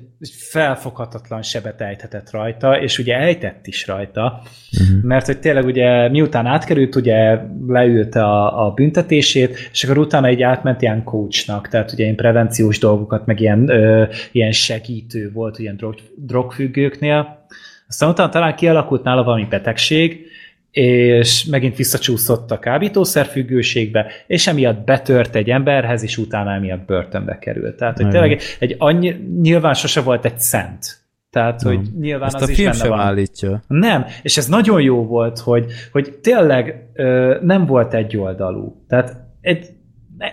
felfoghatatlan 0.51 1.43
sebet 1.43 1.81
ejthetett 1.81 2.31
rajta, 2.31 2.81
és 2.81 2.99
ugye 2.99 3.17
ejtett 3.17 3.67
is 3.67 3.87
rajta, 3.87 4.43
uh-huh. 4.81 5.03
mert 5.03 5.27
hogy 5.27 5.39
tényleg 5.41 5.65
ugye 5.65 6.09
miután 6.09 6.47
átkerült, 6.47 6.95
ugye 6.95 7.39
leült 7.67 8.15
a, 8.15 8.67
a 8.67 8.71
büntetését, 8.71 9.69
és 9.73 9.85
akkor 9.85 9.99
utána 9.99 10.27
egy 10.27 10.43
átment 10.43 10.83
ilyen 10.83 11.05
coachnak, 11.05 11.69
tehát 11.69 11.93
ugye 11.93 12.03
ilyen 12.03 12.17
prevenciós 12.17 12.79
dolgokat, 12.79 13.27
meg 13.27 13.41
ilyen, 13.41 13.69
ö, 13.69 14.05
ilyen 14.33 14.53
segítő 14.53 15.31
volt 15.33 15.59
ilyen 15.59 15.77
drog, 15.77 15.95
drogfüggőknél. 16.17 17.47
Aztán 17.89 18.09
utána 18.09 18.29
talán 18.29 18.55
kialakult 18.55 19.03
nála 19.03 19.25
valami 19.25 19.47
betegség, 19.51 20.27
és 20.71 21.45
megint 21.45 21.77
visszacsúszott 21.77 22.51
a 22.51 22.59
kábítószerfüggőségbe, 22.59 24.07
és 24.27 24.47
emiatt 24.47 24.85
betört 24.85 25.35
egy 25.35 25.51
emberhez, 25.51 26.03
és 26.03 26.17
utána 26.19 26.53
emiatt 26.53 26.87
börtönbe 26.87 27.39
került. 27.39 27.77
Tehát, 27.77 27.97
hogy 27.97 28.09
tényleg 28.09 28.41
egy 28.59 28.75
annyi, 28.79 29.17
nyilván 29.41 29.75
sose 29.75 30.01
volt 30.01 30.25
egy 30.25 30.39
szent. 30.39 30.99
Tehát, 31.31 31.63
hogy 31.63 31.81
nyilván 32.01 32.27
Ezt 32.27 32.35
az 32.35 32.49
a 32.49 32.51
is 32.51 32.57
film 32.57 32.71
benne 32.71 32.83
sem 32.83 32.91
van. 32.91 32.99
állítja. 32.99 33.63
Nem, 33.67 34.07
és 34.23 34.37
ez 34.37 34.47
nagyon 34.47 34.81
jó 34.83 35.05
volt, 35.07 35.39
hogy, 35.39 35.67
hogy 35.93 36.19
tényleg 36.23 36.91
ö, 36.95 37.39
nem 37.43 37.67
volt 37.67 37.95
egy 37.95 38.17
oldalú. 38.17 38.85
Tehát 38.89 39.17
egy, 39.41 39.67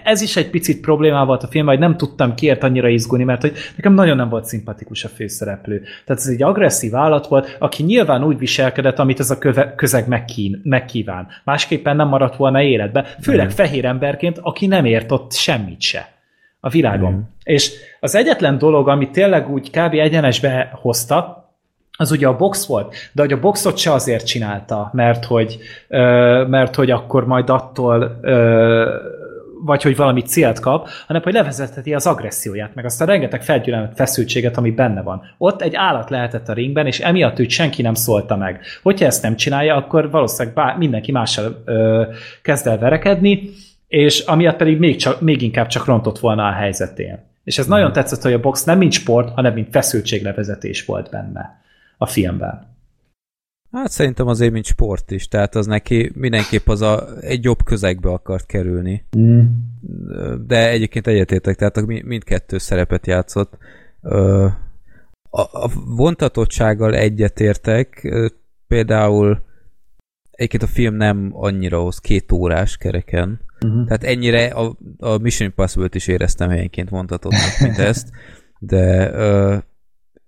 ez 0.04 0.22
is 0.22 0.36
egy 0.36 0.50
picit 0.50 0.82
problémá 0.82 1.24
volt 1.24 1.44
a 1.44 1.48
film, 1.48 1.66
hogy 1.66 1.80
nem 1.80 1.98
tudtam 1.98 2.34
kiért 2.36 2.64
annyira 2.64 2.88
izgulni, 2.88 3.24
mert 3.24 3.42
hogy 3.42 3.54
nekem 3.76 3.94
nagyon 3.94 4.16
nem 4.16 4.30
volt 4.30 4.46
szimpatikus 4.46 5.04
a 5.04 5.08
főszereplő. 5.08 5.80
Tehát 5.80 6.22
ez 6.22 6.28
egy 6.28 6.44
agresszív 6.44 6.96
állat 6.96 7.28
volt, 7.28 7.56
aki 7.60 7.84
nyilván 7.84 8.24
úgy 8.24 8.38
viselkedett, 8.38 9.00
amit 9.00 9.20
ez 9.20 9.30
a 9.30 9.38
köve, 9.38 9.76
közeg 9.76 10.08
megkín, 10.08 10.62
megkíván. 10.64 11.28
Másképpen 11.44 11.96
nem 11.96 12.08
maradt 12.08 12.36
volna 12.36 12.62
életbe, 12.62 13.06
főleg 13.22 13.46
mm. 13.46 13.50
fehér 13.50 13.86
emberként, 13.86 14.40
aki 14.42 14.68
nem 14.68 14.86
ért 14.86 15.12
ott 15.12 15.34
semmit 15.34 15.82
se 15.82 16.10
a 16.60 16.70
világon. 16.70 17.12
Mm. 17.12 17.20
És 17.44 17.72
az 18.00 18.16
egyetlen 18.16 18.58
dolog, 18.58 18.88
ami 18.88 19.10
tényleg 19.10 19.50
úgy 19.50 19.70
kb. 19.70 19.94
egyenesbe 19.94 20.72
hozta, 20.82 21.46
az 22.00 22.12
ugye 22.12 22.28
a 22.28 22.36
box 22.36 22.66
volt, 22.66 22.96
de 23.12 23.22
hogy 23.22 23.32
a 23.32 23.40
boxot 23.40 23.78
se 23.78 23.92
azért 23.92 24.26
csinálta, 24.26 24.90
mert 24.94 25.26
hogy, 25.26 25.58
ö, 25.88 26.46
mert 26.48 26.76
hogy 26.76 26.92
akkor 26.92 27.26
majd 27.26 27.50
attól 27.50 28.20
ö, 28.22 28.96
vagy 29.66 29.84
hogy 29.84 29.96
valami 29.96 30.22
célt 30.22 30.60
kap, 30.60 30.90
hanem 31.08 31.22
hogy 31.22 31.34
levezetheti 31.34 31.94
az 31.94 32.08
agresszióját, 32.08 32.76
meg 32.76 32.86
azt 32.86 33.02
a 33.02 33.06
rengeteg 33.06 33.44
felgyűlölt 33.44 33.96
feszültséget, 33.96 34.58
ami 34.58 34.72
benne 34.72 35.02
van. 35.02 35.22
Ott 35.38 35.62
egy 35.62 35.76
állat 35.76 36.10
lehetett 36.10 36.50
a 36.50 36.54
ringben, 36.54 36.86
és 36.88 37.00
emiatt 37.00 37.40
őt 37.40 37.50
senki 37.50 37.82
nem 37.82 37.94
szólta 37.94 38.36
meg. 38.36 38.62
Hogyha 38.82 39.06
ezt 39.06 39.24
nem 39.24 39.36
csinálja, 39.36 39.76
akkor 39.76 40.10
valószínűleg 40.10 40.54
bár, 40.54 40.78
mindenki 40.78 41.12
mással 41.12 41.62
ö, 41.66 42.04
kezd 42.42 42.68
el 42.68 42.78
verekedni, 42.78 43.50
és 43.88 44.20
amiatt 44.20 44.58
pedig 44.58 44.78
még, 44.78 44.96
csak, 44.96 45.22
még 45.22 45.42
inkább 45.42 45.68
csak 45.68 45.86
rontott 45.86 46.20
volna 46.20 46.48
a 46.48 46.52
helyzetén. 46.52 47.20
És 47.44 47.58
ez 47.58 47.68
mm. 47.68 47.70
nagyon 47.70 47.92
tetszett, 47.92 48.22
hogy 48.22 48.34
a 48.34 48.40
box 48.40 48.64
nem 48.64 48.78
mint 48.78 48.92
sport, 48.92 49.34
hanem 49.34 49.54
mint 49.54 49.68
feszültséglevezetés 49.72 50.86
volt 50.86 51.10
benne 51.10 51.62
a 51.98 52.06
filmben. 52.06 52.77
Hát 53.72 53.92
szerintem 53.92 54.28
azért, 54.28 54.52
mint 54.52 54.66
sport 54.66 55.12
is, 55.12 55.28
tehát 55.28 55.56
az 55.56 55.66
neki 55.66 56.12
mindenképp 56.16 56.68
az 56.68 56.82
a, 56.82 57.18
egy 57.20 57.44
jobb 57.44 57.64
közegbe 57.64 58.10
akart 58.10 58.46
kerülni. 58.46 59.06
Mm. 59.18 59.46
De 60.48 60.70
egyébként 60.70 61.08
egyetértek, 61.08 61.56
tehát 61.56 61.86
mindkettő 61.86 62.58
szerepet 62.58 63.08
játszott. 63.08 63.58
A, 65.30 65.42
a 65.42 65.72
vontatottsággal 65.86 66.96
egyetértek, 66.96 68.08
például 68.68 69.46
egyébként 70.32 70.64
a 70.64 70.68
film 70.68 70.96
nem 70.96 71.30
annyira 71.34 71.82
hoz 71.82 72.00
két 72.00 72.32
órás 72.32 72.78
kereken, 72.78 73.40
uh-huh. 73.66 73.86
tehát 73.86 74.04
ennyire 74.04 74.46
a, 74.46 74.78
a 74.98 75.18
Mission 75.18 75.50
Impossible-t 75.50 75.96
is 75.96 76.08
éreztem 76.08 76.50
helyenként 76.50 76.90
vontatottnak, 76.90 77.60
mint 77.62 77.78
ezt, 77.78 78.10
de 78.60 79.12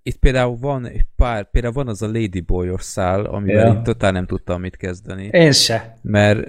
itt 0.02 0.16
például 0.16 0.56
van 0.56 0.86
egy 0.86 1.06
pár, 1.16 1.50
például 1.50 1.74
van 1.74 1.88
az 1.88 2.02
a 2.02 2.06
Ladyboy 2.06 2.70
szál, 2.78 3.24
amivel 3.24 3.66
ja. 3.66 3.72
én 3.72 3.82
totál 3.82 4.12
nem 4.12 4.26
tudtam 4.26 4.60
mit 4.60 4.76
kezdeni. 4.76 5.28
Én 5.32 5.52
se. 5.52 5.98
Mert 6.02 6.48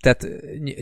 tehát 0.00 0.28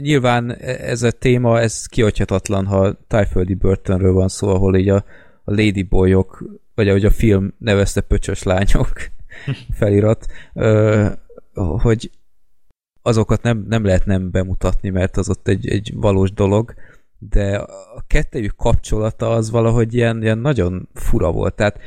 nyilván 0.01 0.57
ez 0.61 1.03
a 1.03 1.11
téma, 1.11 1.61
ez 1.61 1.87
kiadhatatlan, 1.87 2.67
ha 2.67 2.97
tájföldi 3.07 3.55
börtönről 3.55 4.13
van 4.13 4.29
szó, 4.29 4.49
ahol 4.49 4.77
így 4.77 4.89
a, 4.89 5.05
a 5.45 5.55
ladyboyok, 5.55 6.45
vagy 6.75 6.89
ahogy 6.89 7.05
a 7.05 7.11
film 7.11 7.55
nevezte 7.59 8.01
pöcsös 8.01 8.43
lányok 8.43 8.93
felirat, 9.79 10.27
ö, 10.55 11.07
hogy 11.55 12.11
azokat 13.03 13.43
nem, 13.43 13.65
nem 13.69 13.85
lehet 13.85 14.05
nem 14.05 14.31
bemutatni, 14.31 14.89
mert 14.89 15.17
az 15.17 15.29
ott 15.29 15.49
egy, 15.49 15.69
egy 15.69 15.93
valós 15.95 16.33
dolog, 16.33 16.75
de 17.19 17.57
a 17.97 18.05
kettejük 18.07 18.57
kapcsolata 18.57 19.31
az 19.31 19.51
valahogy 19.51 19.95
ilyen, 19.95 20.23
ilyen 20.23 20.39
nagyon 20.39 20.89
fura 20.95 21.33
volt. 21.33 21.55
Tehát 21.55 21.79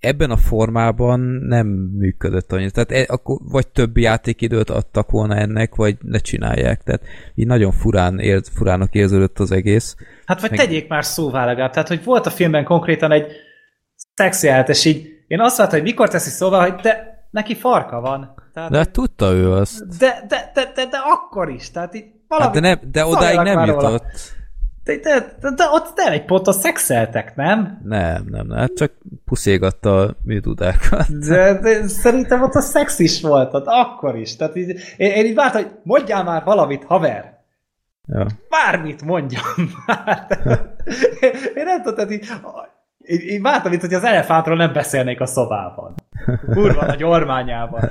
ebben 0.00 0.30
a 0.30 0.36
formában 0.36 1.20
nem 1.20 1.66
működött 1.98 2.52
annyira. 2.52 2.70
Tehát 2.70 3.08
e, 3.08 3.12
akkor 3.12 3.38
vagy 3.42 3.68
több 3.68 3.96
játékidőt 3.96 4.70
adtak 4.70 5.10
volna 5.10 5.36
ennek, 5.36 5.74
vagy 5.74 5.96
ne 6.00 6.18
csinálják. 6.18 6.82
Tehát 6.82 7.02
így 7.34 7.46
nagyon 7.46 7.72
furán 7.72 8.18
ér, 8.18 8.40
furának 8.52 8.94
érződött 8.94 9.38
az 9.38 9.50
egész. 9.50 9.96
Hát 10.24 10.40
vagy 10.40 10.50
Meg... 10.50 10.58
tegyék 10.58 10.88
már 10.88 11.04
szóvá 11.04 11.44
legalább. 11.44 11.72
Tehát, 11.72 11.88
hogy 11.88 12.04
volt 12.04 12.26
a 12.26 12.30
filmben 12.30 12.64
konkrétan 12.64 13.12
egy 13.12 13.26
szexi 14.14 14.48
és 14.66 14.84
így 14.84 15.08
én 15.26 15.40
azt 15.40 15.58
láttam, 15.58 15.78
hogy 15.78 15.88
mikor 15.88 16.08
teszi 16.08 16.30
szóval, 16.30 16.60
hogy 16.60 16.80
de 16.80 17.24
neki 17.30 17.54
farka 17.54 18.00
van. 18.00 18.34
Tehát, 18.54 18.70
de 18.70 18.76
hát 18.76 18.90
tudta 18.90 19.32
ő 19.32 19.52
azt. 19.52 19.98
De, 19.98 20.24
de, 20.28 20.50
de, 20.54 20.72
de, 20.74 20.86
de 20.86 20.98
akkor 21.04 21.50
is. 21.50 21.70
Tehát 21.70 21.94
így 21.94 22.04
valami 22.28 22.52
hát 22.52 22.62
de, 22.62 22.68
ne, 22.68 22.90
de 22.90 23.06
odáig 23.06 23.38
nem 23.38 23.64
jutott. 23.64 23.82
Róla. 23.82 24.00
De, 24.96 24.98
de, 25.02 25.36
de, 25.40 25.50
de 25.50 25.64
ott 25.72 25.92
nem 25.96 26.12
egy 26.12 26.24
ponton 26.24 26.54
szexeltek, 26.54 27.36
nem? 27.36 27.80
Nem, 27.84 28.24
nem, 28.30 28.46
nem. 28.46 28.58
Hát 28.58 28.74
csak 28.74 28.92
puszégatta 29.24 30.00
a 30.00 30.16
műtudákat. 30.24 31.18
De, 31.18 31.58
de 31.60 31.88
szerintem 31.88 32.42
ott 32.42 32.54
a 32.54 32.60
szex 32.60 32.98
is 32.98 33.20
volt, 33.20 33.54
ott 33.54 33.66
akkor 33.66 34.16
is. 34.16 34.36
Tehát 34.36 34.56
így, 34.56 34.68
én, 34.96 35.10
én 35.10 35.24
így 35.24 35.34
vártam, 35.34 35.62
hogy 35.62 35.72
mondjál 35.82 36.24
már 36.24 36.44
valamit, 36.44 36.84
haver. 36.84 37.38
Ja. 38.06 38.26
Bármit 38.48 39.02
mondjam 39.02 39.42
már. 39.86 40.26
én 41.54 41.64
nem 41.64 41.82
tudom, 41.82 41.94
tehát 41.94 42.10
így, 42.10 42.26
én, 42.98 43.18
én 43.18 43.42
vártam 43.42 43.72
itt, 43.72 43.80
hogy 43.80 43.94
az 43.94 44.04
elefántról 44.04 44.56
nem 44.56 44.72
beszélnék 44.72 45.20
a 45.20 45.26
szobában. 45.26 45.94
Kurva 46.50 46.86
nagy 46.86 47.04
ormányában. 47.04 47.90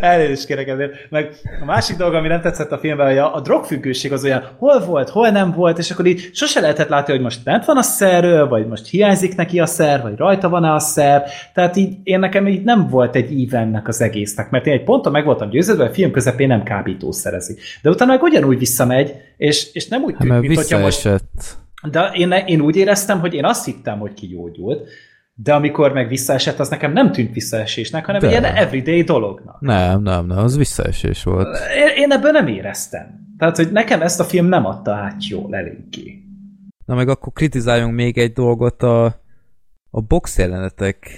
Elnézést 0.00 0.46
kérek 0.46 0.68
ezért. 0.68 1.10
Meg 1.10 1.30
a 1.60 1.64
másik 1.64 1.96
dolog, 1.96 2.14
ami 2.14 2.28
nem 2.28 2.40
tetszett 2.40 2.72
a 2.72 2.78
filmben, 2.78 3.06
hogy 3.06 3.18
a, 3.18 3.34
a 3.34 3.40
drogfüggőség 3.40 4.12
az 4.12 4.24
olyan, 4.24 4.42
hol 4.58 4.80
volt, 4.80 5.08
hol 5.08 5.28
nem 5.28 5.52
volt, 5.52 5.78
és 5.78 5.90
akkor 5.90 6.06
így 6.06 6.30
sose 6.32 6.60
lehetett 6.60 6.88
látni, 6.88 7.12
hogy 7.12 7.22
most 7.22 7.44
bent 7.44 7.64
van 7.64 7.76
a 7.76 7.82
szerről, 7.82 8.48
vagy 8.48 8.66
most 8.66 8.88
hiányzik 8.88 9.34
neki 9.34 9.60
a 9.60 9.66
szer, 9.66 10.02
vagy 10.02 10.16
rajta 10.16 10.48
van-e 10.48 10.72
a 10.72 10.78
szer. 10.78 11.22
Tehát 11.54 11.76
így 11.76 11.96
én 12.02 12.18
nekem 12.18 12.46
így 12.46 12.62
nem 12.62 12.88
volt 12.88 13.16
egy 13.16 13.32
ívennek 13.32 13.88
az 13.88 14.00
egésznek, 14.00 14.50
mert 14.50 14.66
én 14.66 14.72
egy 14.72 14.84
ponton 14.84 15.12
meg 15.12 15.24
voltam 15.24 15.50
győződve, 15.50 15.84
a 15.84 15.92
film 15.92 16.10
közepén 16.10 16.48
nem 16.48 16.62
kábítószerezi. 16.62 17.56
De 17.82 17.90
utána 17.90 18.12
meg 18.12 18.22
ugyanúgy 18.22 18.58
visszamegy, 18.58 19.14
és, 19.36 19.72
és 19.72 19.88
nem 19.88 20.02
úgy 20.02 20.16
tűnt, 20.16 20.32
hát, 20.32 20.40
mint 20.40 20.56
hogyha 20.56 20.78
most... 20.78 21.08
De 21.90 22.10
én, 22.12 22.30
én 22.30 22.60
úgy 22.60 22.76
éreztem, 22.76 23.20
hogy 23.20 23.34
én 23.34 23.44
azt 23.44 23.64
hittem, 23.64 23.98
hogy 23.98 24.14
kigyógyult, 24.14 24.88
de 25.42 25.54
amikor 25.54 25.92
meg 25.92 26.08
visszaesett, 26.08 26.58
az 26.58 26.68
nekem 26.68 26.92
nem 26.92 27.12
tűnt 27.12 27.32
visszaesésnek, 27.32 28.04
hanem 28.06 28.20
de. 28.20 28.26
egy 28.26 28.32
ilyen 28.32 28.44
everyday 28.44 29.02
dolognak. 29.02 29.60
Nem, 29.60 30.02
nem, 30.02 30.26
nem, 30.26 30.38
az 30.38 30.56
visszaesés 30.56 31.22
volt. 31.22 31.58
Én, 31.76 32.02
én 32.02 32.12
ebből 32.12 32.30
nem 32.30 32.46
éreztem. 32.46 33.28
Tehát, 33.38 33.56
hogy 33.56 33.72
nekem 33.72 34.02
ezt 34.02 34.20
a 34.20 34.24
film 34.24 34.46
nem 34.46 34.66
adta 34.66 34.92
át 34.94 35.26
jól 35.26 35.54
eléggé. 35.54 36.22
Na 36.84 36.94
meg 36.94 37.08
akkor 37.08 37.32
kritizáljunk 37.32 37.94
még 37.94 38.18
egy 38.18 38.32
dolgot, 38.32 38.82
a, 38.82 39.04
a 39.90 40.00
box 40.00 40.38
jelenetek, 40.38 41.08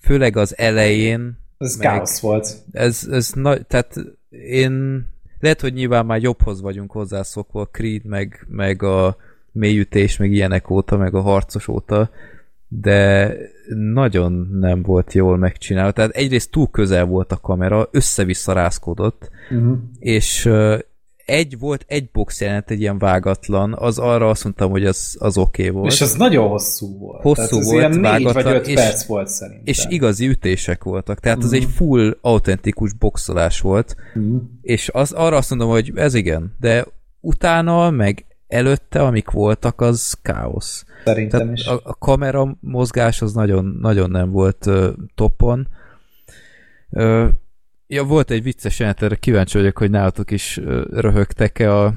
főleg 0.00 0.36
az 0.36 0.58
elején. 0.58 1.38
Ez 1.58 1.76
káosz 1.76 2.20
volt. 2.20 2.56
Ez, 2.72 3.08
ez 3.10 3.32
nagy, 3.32 3.66
tehát 3.66 3.94
én 4.30 5.04
lehet, 5.40 5.60
hogy 5.60 5.72
nyilván 5.72 6.06
már 6.06 6.20
jobbhoz 6.20 6.60
vagyunk 6.60 6.92
hozzászokva 6.92 7.60
a 7.60 7.68
Creed, 7.72 8.04
meg, 8.04 8.46
meg 8.48 8.82
a 8.82 9.16
mélyütés, 9.52 10.16
meg 10.16 10.32
ilyenek 10.32 10.70
óta, 10.70 10.96
meg 10.96 11.14
a 11.14 11.20
harcos 11.20 11.68
óta, 11.68 12.10
de 12.72 13.34
nagyon 13.94 14.48
nem 14.60 14.82
volt 14.82 15.12
jól 15.12 15.36
megcsinálva. 15.36 15.90
Tehát 15.90 16.10
egyrészt 16.10 16.50
túl 16.50 16.68
közel 16.70 17.04
volt 17.04 17.32
a 17.32 17.36
kamera, 17.36 17.88
össze-vissza 17.90 18.52
rázkodott, 18.52 19.30
uh-huh. 19.50 19.78
és 19.98 20.50
egy 21.24 21.58
volt, 21.58 21.84
egy 21.88 22.10
box 22.12 22.40
jelent 22.40 22.70
egy 22.70 22.80
ilyen 22.80 22.98
vágatlan, 22.98 23.74
az 23.74 23.98
arra 23.98 24.28
azt 24.28 24.44
mondtam, 24.44 24.70
hogy 24.70 24.86
az, 24.86 25.16
az 25.18 25.38
oké 25.38 25.68
okay 25.68 25.80
volt. 25.80 25.92
És 25.92 26.00
az 26.00 26.14
nagyon 26.14 26.48
hosszú 26.48 26.98
volt. 26.98 27.22
Hosszú 27.22 27.48
tehát 27.48 27.64
volt, 27.64 27.76
ilyen 27.76 28.00
vágatlan, 28.00 28.44
vagy 28.44 28.54
öt 28.54 28.66
és, 28.66 28.74
perc 28.74 29.04
volt 29.04 29.28
szerintem. 29.28 29.64
És 29.66 29.86
igazi 29.88 30.28
ütések 30.28 30.84
voltak, 30.84 31.20
tehát 31.20 31.38
mm. 31.38 31.42
az 31.42 31.52
egy 31.52 31.62
mhm. 31.62 31.70
full 31.70 32.16
autentikus 32.20 32.92
boxolás 32.92 33.60
volt, 33.60 33.96
mm. 34.18 34.36
és 34.62 34.88
az, 34.92 35.12
arra 35.12 35.36
azt 35.36 35.50
mondom, 35.50 35.68
hogy 35.68 35.92
ez 35.94 36.14
igen, 36.14 36.56
de 36.60 36.86
utána, 37.20 37.90
meg 37.90 38.24
előtte, 38.48 39.02
amik 39.02 39.30
voltak, 39.30 39.80
az 39.80 40.18
káosz. 40.22 40.84
Szerintem 41.04 41.40
Tehát 41.40 41.56
is. 41.56 41.66
A, 41.66 41.80
a 41.82 41.94
kamera 41.94 42.56
mozgás 42.60 43.22
az 43.22 43.32
nagyon, 43.32 43.64
nagyon 43.80 44.10
nem 44.10 44.30
volt 44.30 44.66
uh, 44.66 44.88
topon. 45.14 45.68
Uh, 46.88 47.28
ja, 47.86 48.04
volt 48.04 48.30
egy 48.30 48.42
vicces 48.42 48.78
jelent, 48.78 49.02
erre 49.02 49.14
kíváncsi 49.14 49.58
vagyok, 49.58 49.78
hogy 49.78 49.90
nálatok 49.90 50.30
is 50.30 50.56
uh, 50.56 50.82
röhögtek-e 50.90 51.74
a, 51.74 51.94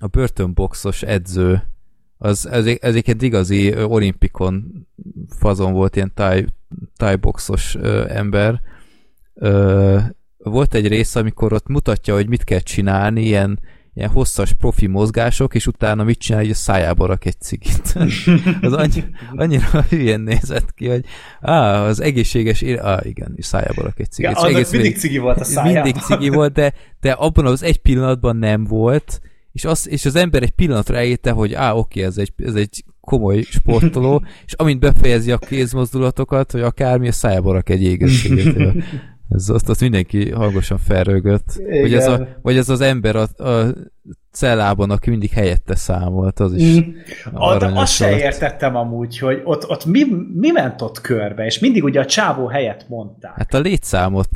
a 0.00 0.06
börtönboxos 0.06 1.02
edző. 1.02 1.62
Az, 2.18 2.46
ez, 2.46 2.66
ez 2.66 2.94
egy 2.94 3.22
igazi 3.22 3.82
olimpikon 3.84 4.86
fazon 5.38 5.72
volt, 5.72 5.96
ilyen 5.96 6.12
táj, 6.14 6.46
tájboxos 6.96 7.74
uh, 7.74 8.16
ember. 8.16 8.60
Uh, 9.34 10.00
volt 10.36 10.74
egy 10.74 10.88
rész, 10.88 11.14
amikor 11.14 11.52
ott 11.52 11.66
mutatja, 11.66 12.14
hogy 12.14 12.28
mit 12.28 12.44
kell 12.44 12.58
csinálni, 12.58 13.22
ilyen 13.22 13.60
ilyen 13.94 14.10
hosszas 14.10 14.52
profi 14.52 14.86
mozgások, 14.86 15.54
és 15.54 15.66
utána 15.66 16.04
mit 16.04 16.18
csinál, 16.18 16.40
hogy 16.40 16.50
a 16.50 16.54
szájába 16.54 17.06
rak 17.06 17.24
egy 17.24 17.40
cigit. 17.40 17.94
az 18.60 18.72
annyi, 18.72 19.04
annyira 19.34 19.82
hülyen 19.88 20.20
nézett 20.20 20.74
ki, 20.74 20.88
hogy 20.88 21.04
á, 21.40 21.84
az 21.84 22.00
egészséges, 22.00 22.60
él... 22.60 22.80
á, 22.80 23.00
igen, 23.02 23.32
és 23.36 23.46
szájába 23.46 23.82
rak 23.82 24.00
egy 24.00 24.10
cigit. 24.10 24.40
Ja, 24.40 24.46
egész 24.46 24.70
mindig 24.70 24.96
cigi 24.96 25.18
volt 25.18 25.40
a 25.40 25.44
szájában. 25.44 25.82
Mindig 25.82 26.02
cigi 26.02 26.28
volt, 26.28 26.52
de, 26.52 26.72
de 27.00 27.12
abban 27.12 27.46
az 27.46 27.62
egy 27.62 27.78
pillanatban 27.78 28.36
nem 28.36 28.64
volt, 28.64 29.20
és 29.52 29.64
az, 29.64 29.88
és 29.88 30.04
az 30.04 30.14
ember 30.14 30.42
egy 30.42 30.50
pillanatra 30.50 30.96
elérte, 30.96 31.30
hogy 31.30 31.54
á, 31.54 31.72
oké, 31.72 32.02
ez 32.02 32.18
egy, 32.18 32.32
ez 32.36 32.54
egy 32.54 32.84
komoly 33.00 33.42
sportoló, 33.42 34.24
és 34.46 34.52
amint 34.52 34.80
befejezi 34.80 35.30
a 35.30 35.38
kézmozdulatokat, 35.38 36.52
vagy 36.52 36.62
akármi, 36.62 37.08
a 37.08 37.12
szájába 37.12 37.52
rak 37.52 37.68
egy 37.68 37.82
égetséget. 37.82 38.74
Ez 39.34 39.48
azt, 39.48 39.68
azt 39.68 39.80
mindenki 39.80 40.30
hangosan 40.30 40.78
felrögött. 40.78 41.62
Vagy 41.80 41.94
ez, 41.94 42.06
a, 42.06 42.28
vagy 42.42 42.56
ez 42.56 42.68
az 42.68 42.80
ember 42.80 43.16
a, 43.16 43.44
a 43.44 43.74
cellában, 44.32 44.90
aki 44.90 45.10
mindig 45.10 45.30
helyette 45.30 45.74
számolt, 45.74 46.40
az 46.40 46.54
is 46.54 46.80
mm. 46.80 46.90
Azt 47.34 47.92
se 47.92 48.18
értettem 48.18 48.76
amúgy, 48.76 49.18
hogy 49.18 49.40
ott, 49.44 49.68
ott 49.68 49.84
mi, 49.84 50.04
mi 50.34 50.50
ment 50.50 50.82
ott 50.82 51.00
körbe, 51.00 51.44
és 51.44 51.58
mindig 51.58 51.84
ugye 51.84 52.00
a 52.00 52.06
csávó 52.06 52.46
helyet 52.46 52.84
mondták. 52.88 53.32
Hát 53.36 53.54
a 53.54 53.58
létszámot 53.58 54.28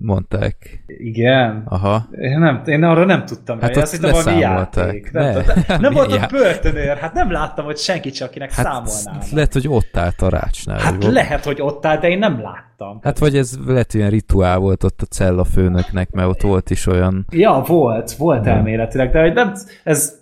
mondták. 0.00 0.84
Igen? 0.86 1.62
Aha. 1.68 2.08
Én, 2.20 2.38
nem, 2.38 2.62
én 2.66 2.82
arra 2.82 3.04
nem 3.04 3.24
tudtam. 3.24 3.60
Hát 3.60 3.76
ott 3.76 3.82
azt 3.82 4.00
leszámolták. 4.00 5.12
Nem, 5.12 5.24
ne. 5.24 5.32
nem, 5.32 5.80
nem 5.80 5.92
volt 5.92 6.12
ott 6.12 6.30
börtönőr, 6.30 6.96
hát 6.96 7.14
nem 7.14 7.30
láttam, 7.30 7.64
hogy 7.64 7.78
senki 7.78 8.10
csak 8.10 8.32
akinek 8.32 8.52
hát 8.52 8.64
számolnának. 8.66 9.30
Lehet, 9.30 9.52
hogy 9.52 9.68
ott 9.68 9.96
állt 9.96 10.22
a 10.22 10.28
rácsnál. 10.28 10.78
Hát 10.78 11.04
lehet, 11.04 11.44
hogy 11.44 11.60
ott 11.60 11.86
állt, 11.86 12.00
de 12.00 12.08
én 12.08 12.18
nem 12.18 12.40
láttam. 12.40 12.98
Hát 13.02 13.18
vagy 13.18 13.36
ez 13.36 13.58
lehet 13.66 13.94
ilyen 13.94 14.10
rituál 14.10 14.58
volt 14.58 14.84
ott 14.84 15.00
a 15.02 15.04
cella 15.04 15.44
főnöknek, 15.44 16.10
mert 16.10 16.28
ott 16.28 16.40
volt 16.40 16.70
is 16.70 16.86
olyan... 16.86 17.26
Ja, 17.30 17.62
volt, 17.66 18.12
volt 18.12 18.46
elméletileg, 18.46 19.01
de 19.10 19.20
hogy 19.20 19.32
nem, 19.32 19.54
ez, 19.84 20.20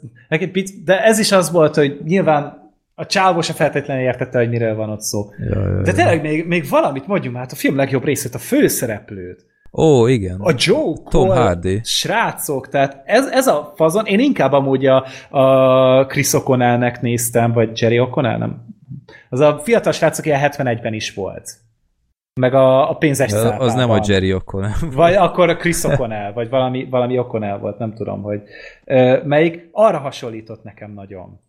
de 0.85 1.05
ez 1.05 1.19
is 1.19 1.33
az 1.33 1.51
volt, 1.51 1.75
hogy 1.75 2.01
nyilván 2.05 2.73
a 2.95 3.07
csávó 3.07 3.41
se 3.41 3.53
feltétlenül 3.53 4.03
értette, 4.03 4.39
hogy 4.39 4.49
miről 4.49 4.75
van 4.75 4.91
ott 4.91 5.01
szó. 5.01 5.31
Ja, 5.39 5.61
ja, 5.61 5.83
de 5.83 5.93
tényleg 5.93 6.23
még, 6.23 6.47
még 6.47 6.69
valamit 6.69 7.07
mondjunk 7.07 7.37
hát 7.37 7.53
a 7.53 7.57
film 7.57 7.77
legjobb 7.77 8.05
részét, 8.05 8.35
a 8.35 8.39
főszereplőt. 8.39 9.45
Ó, 9.73 10.07
igen. 10.07 10.41
A 10.41 10.53
Joe 10.57 10.95
Tom 10.95 11.05
Cole, 11.05 11.35
Hardy. 11.35 11.81
srácok, 11.85 12.69
tehát 12.69 13.03
ez, 13.05 13.27
ez 13.27 13.47
a 13.47 13.73
fazon, 13.77 14.07
én 14.07 14.21
inkább 14.21 14.53
amúgy 14.53 14.87
a, 14.87 15.05
a 15.31 16.07
Chris 16.07 16.31
O'Connellnek 16.33 17.01
néztem, 17.01 17.53
vagy 17.53 17.81
Jerry 17.81 18.01
O'Connell, 18.01 18.39
nem? 18.39 18.65
Az 19.29 19.41
a 19.41 19.61
fiatal 19.63 19.93
srácok 19.93 20.27
ilyen 20.27 20.51
71-ben 20.53 20.95
is 20.95 21.15
volt 21.15 21.51
meg 22.35 22.55
a, 22.55 22.91
a 22.91 22.95
pénzes 22.95 23.33
Az, 23.33 23.55
az 23.59 23.75
nem 23.75 23.91
a 23.91 24.01
Jerry 24.07 24.35
O'Connell. 24.39 24.93
Vagy 24.95 25.15
akkor 25.15 25.49
a 25.49 25.57
Chris 25.57 25.81
O'Connell, 25.83 26.33
vagy 26.35 26.49
valami, 26.49 26.87
valami 26.91 27.15
O'Connell 27.19 27.59
volt, 27.59 27.79
nem 27.79 27.95
tudom, 27.95 28.23
hogy 28.23 28.43
melyik 29.25 29.69
arra 29.73 29.99
hasonlított 29.99 30.63
nekem 30.63 30.93
nagyon. 30.93 31.41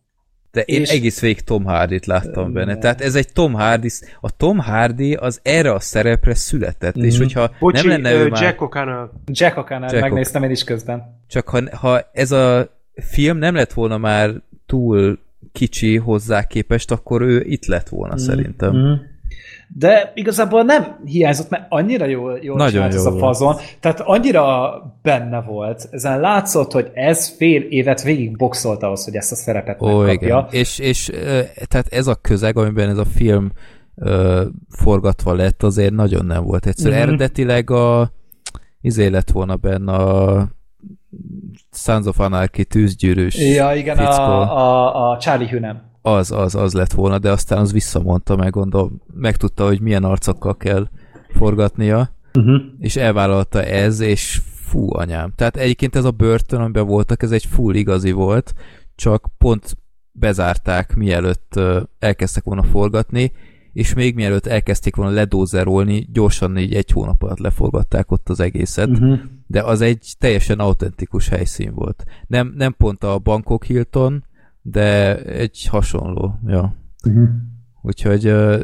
De 0.52 0.60
én 0.60 0.80
és... 0.80 0.90
egész 0.90 1.20
végig 1.20 1.40
Tom 1.40 1.64
Hardy-t 1.64 2.06
láttam 2.06 2.52
benne. 2.52 2.76
Tehát 2.76 3.00
ez 3.00 3.14
egy 3.14 3.32
Tom 3.32 3.52
Hardy, 3.52 3.88
a 4.20 4.36
Tom 4.36 4.58
Hardy 4.58 5.14
az 5.14 5.40
erre 5.42 5.72
a 5.72 5.80
szerepre 5.80 6.34
született, 6.34 6.98
mm. 6.98 7.02
és 7.02 7.12
mhm. 7.12 7.22
hogyha 7.22 7.50
Bocsi, 7.58 7.86
nem 7.86 8.02
lenne 8.02 8.16
ő 8.16 8.28
már... 8.28 8.42
Jack 8.42 8.60
O'Connell. 8.60 9.08
Jack 9.26 9.56
O'Connell, 9.56 9.90
Jack 9.90 10.00
megnéztem 10.00 10.42
én 10.42 10.50
is 10.50 10.64
közben. 10.64 11.20
Csak 11.28 11.48
ha, 11.48 11.60
ha 11.76 12.00
ez 12.12 12.32
a 12.32 12.68
film 12.94 13.38
nem 13.38 13.54
lett 13.54 13.72
volna 13.72 13.98
már 13.98 14.30
túl 14.66 15.18
kicsi 15.52 15.96
hozzá 15.96 16.46
képest, 16.46 16.90
akkor 16.90 17.22
ő 17.22 17.40
itt 17.40 17.66
lett 17.66 17.88
volna 17.88 18.14
mm. 18.14 18.16
szerintem. 18.16 18.76
Mm 18.76 18.92
de 19.74 20.12
igazából 20.14 20.62
nem 20.62 21.00
hiányzott, 21.04 21.48
mert 21.48 21.66
annyira 21.68 22.04
jól, 22.04 22.38
jól 22.42 22.56
Nagyon 22.56 22.90
jó 22.90 22.96
ez 22.96 23.04
a 23.04 23.18
fazon, 23.18 23.56
tehát 23.80 24.00
annyira 24.00 24.72
benne 25.02 25.40
volt, 25.40 25.88
ezen 25.90 26.20
látszott, 26.20 26.72
hogy 26.72 26.90
ez 26.94 27.28
fél 27.28 27.62
évet 27.62 28.02
végig 28.02 28.36
boxolt 28.36 28.82
ahhoz, 28.82 29.04
hogy 29.04 29.14
ezt 29.14 29.32
a 29.32 29.34
szerepet 29.34 29.82
Ó, 29.82 29.98
megkapja. 29.98 30.46
Igen. 30.48 30.60
És, 30.60 30.78
és 30.78 31.10
tehát 31.68 31.86
ez 31.90 32.06
a 32.06 32.14
közeg, 32.14 32.56
amiben 32.56 32.88
ez 32.88 32.98
a 32.98 33.04
film 33.04 33.50
ö, 33.96 34.44
forgatva 34.68 35.34
lett, 35.34 35.62
azért 35.62 35.92
nagyon 35.92 36.24
nem 36.24 36.44
volt 36.44 36.66
egyszerű. 36.66 36.94
Mm-hmm. 36.94 37.02
Eredetileg 37.02 37.70
a 37.70 38.12
izé 38.80 39.06
lett 39.06 39.30
volna 39.30 39.56
benne 39.56 39.92
a 39.92 40.48
Sons 41.72 42.06
of 42.06 42.18
Anarchy 42.18 42.64
tűzgyűrűs 42.64 43.38
Ja, 43.38 43.74
igen, 43.74 43.98
a, 43.98 44.56
a, 44.56 45.10
a 45.10 45.18
Charlie 45.18 45.48
Hunnam 45.48 45.91
az, 46.02 46.30
az, 46.30 46.54
az 46.54 46.72
lett 46.72 46.92
volna, 46.92 47.18
de 47.18 47.30
aztán 47.30 47.58
az 47.58 47.72
visszamondta, 47.72 48.36
meg 48.36 48.50
gondol, 48.50 48.92
megtudta, 49.14 49.66
hogy 49.66 49.80
milyen 49.80 50.04
arcokkal 50.04 50.56
kell 50.56 50.88
forgatnia, 51.28 52.10
uh-huh. 52.34 52.60
és 52.78 52.96
elvállalta 52.96 53.62
ez, 53.62 54.00
és 54.00 54.40
fú, 54.54 54.94
anyám. 54.94 55.32
Tehát 55.36 55.56
egyébként 55.56 55.96
ez 55.96 56.04
a 56.04 56.10
börtön, 56.10 56.60
amiben 56.60 56.86
voltak, 56.86 57.22
ez 57.22 57.30
egy 57.32 57.44
full 57.44 57.74
igazi 57.74 58.12
volt, 58.12 58.54
csak 58.94 59.30
pont 59.38 59.76
bezárták, 60.12 60.94
mielőtt 60.94 61.60
elkezdtek 61.98 62.44
volna 62.44 62.62
forgatni, 62.62 63.32
és 63.72 63.94
még 63.94 64.14
mielőtt 64.14 64.46
elkezdték 64.46 64.96
volna 64.96 65.12
ledózerolni, 65.12 66.08
gyorsan 66.12 66.58
így 66.58 66.74
egy 66.74 66.90
hónap 66.90 67.22
alatt 67.22 67.38
leforgatták 67.38 68.10
ott 68.10 68.28
az 68.28 68.40
egészet, 68.40 68.88
uh-huh. 68.88 69.18
de 69.46 69.62
az 69.62 69.80
egy 69.80 70.14
teljesen 70.18 70.58
autentikus 70.58 71.28
helyszín 71.28 71.74
volt. 71.74 72.04
Nem, 72.26 72.52
nem 72.56 72.74
pont 72.76 73.04
a 73.04 73.18
Bangkok 73.18 73.64
Hilton, 73.64 74.24
de 74.62 75.16
egy 75.22 75.66
hasonló, 75.70 76.38
ja. 76.46 76.74
Uh-huh. 77.06 77.28
Úgyhogy 77.82 78.26
uh, 78.26 78.60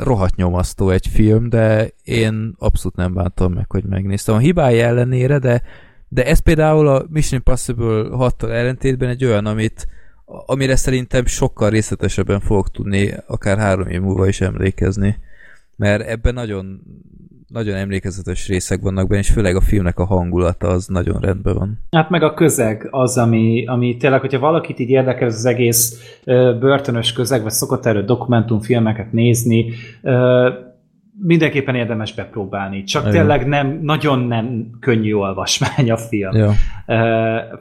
rohadt 0.00 0.36
nyomasztó 0.36 0.90
egy 0.90 1.06
film, 1.06 1.48
de 1.48 1.90
én 2.02 2.54
abszolút 2.58 2.96
nem 2.96 3.14
bántam 3.14 3.52
meg, 3.52 3.70
hogy 3.70 3.84
megnéztem. 3.84 4.34
A 4.34 4.38
hibája 4.38 4.86
ellenére, 4.86 5.38
de, 5.38 5.62
de 6.08 6.26
ez 6.26 6.38
például 6.38 6.88
a 6.88 7.06
Mission 7.08 7.42
Impossible 7.46 8.16
6 8.16 8.42
ellentétben 8.42 9.08
egy 9.08 9.24
olyan, 9.24 9.46
amit 9.46 9.86
amire 10.46 10.76
szerintem 10.76 11.26
sokkal 11.26 11.70
részletesebben 11.70 12.40
fogok 12.40 12.70
tudni 12.70 13.14
akár 13.26 13.58
három 13.58 13.88
év 13.88 14.00
múlva 14.00 14.26
is 14.26 14.40
emlékezni. 14.40 15.18
Mert 15.76 16.08
ebben 16.08 16.34
nagyon 16.34 16.82
nagyon 17.48 17.74
emlékezetes 17.74 18.48
részek 18.48 18.80
vannak 18.80 19.08
benne, 19.08 19.20
és 19.20 19.30
főleg 19.30 19.56
a 19.56 19.60
filmnek 19.60 19.98
a 19.98 20.04
hangulata 20.04 20.66
az 20.66 20.86
nagyon 20.86 21.20
rendben 21.20 21.54
van. 21.54 21.78
Hát 21.90 22.10
meg 22.10 22.22
a 22.22 22.34
közeg 22.34 22.88
az, 22.90 23.18
ami, 23.18 23.66
ami 23.66 23.96
tényleg, 23.96 24.20
hogyha 24.20 24.38
valakit 24.38 24.78
így 24.78 24.90
érdekel 24.90 25.28
az 25.28 25.44
egész 25.44 26.16
börtönös 26.60 27.12
közeg, 27.12 27.42
vagy 27.42 27.52
szokott 27.52 27.86
erről 27.86 28.04
dokumentumfilmeket 28.04 29.12
nézni, 29.12 29.72
mindenképpen 31.22 31.74
érdemes 31.74 32.14
bepróbálni. 32.14 32.82
Csak 32.82 33.02
Igen. 33.02 33.14
tényleg 33.14 33.46
nem, 33.46 33.78
nagyon 33.82 34.18
nem 34.18 34.70
könnyű 34.80 35.12
olvasmány 35.12 35.90
a 35.90 35.96
film. 35.96 36.36
Ja. 36.36 36.52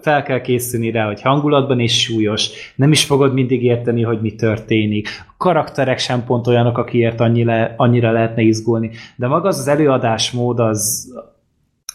Fel 0.01 0.23
kell 0.23 0.41
készülni 0.41 0.91
rá, 0.91 1.05
hogy 1.05 1.21
hangulatban 1.21 1.79
is 1.79 2.01
súlyos, 2.01 2.49
nem 2.75 2.91
is 2.91 3.03
fogod 3.03 3.33
mindig 3.33 3.63
érteni, 3.63 4.01
hogy 4.01 4.21
mi 4.21 4.35
történik. 4.35 5.07
A 5.27 5.33
karakterek 5.37 5.97
sem 5.97 6.23
pont 6.23 6.47
olyanok, 6.47 6.77
akiért 6.77 7.19
annyira, 7.19 7.73
annyira 7.77 8.11
lehetne 8.11 8.41
izgulni. 8.41 8.89
De 9.15 9.27
maga 9.27 9.47
az, 9.47 9.59
az 9.59 9.67
előadásmód, 9.67 10.59
az, 10.59 11.13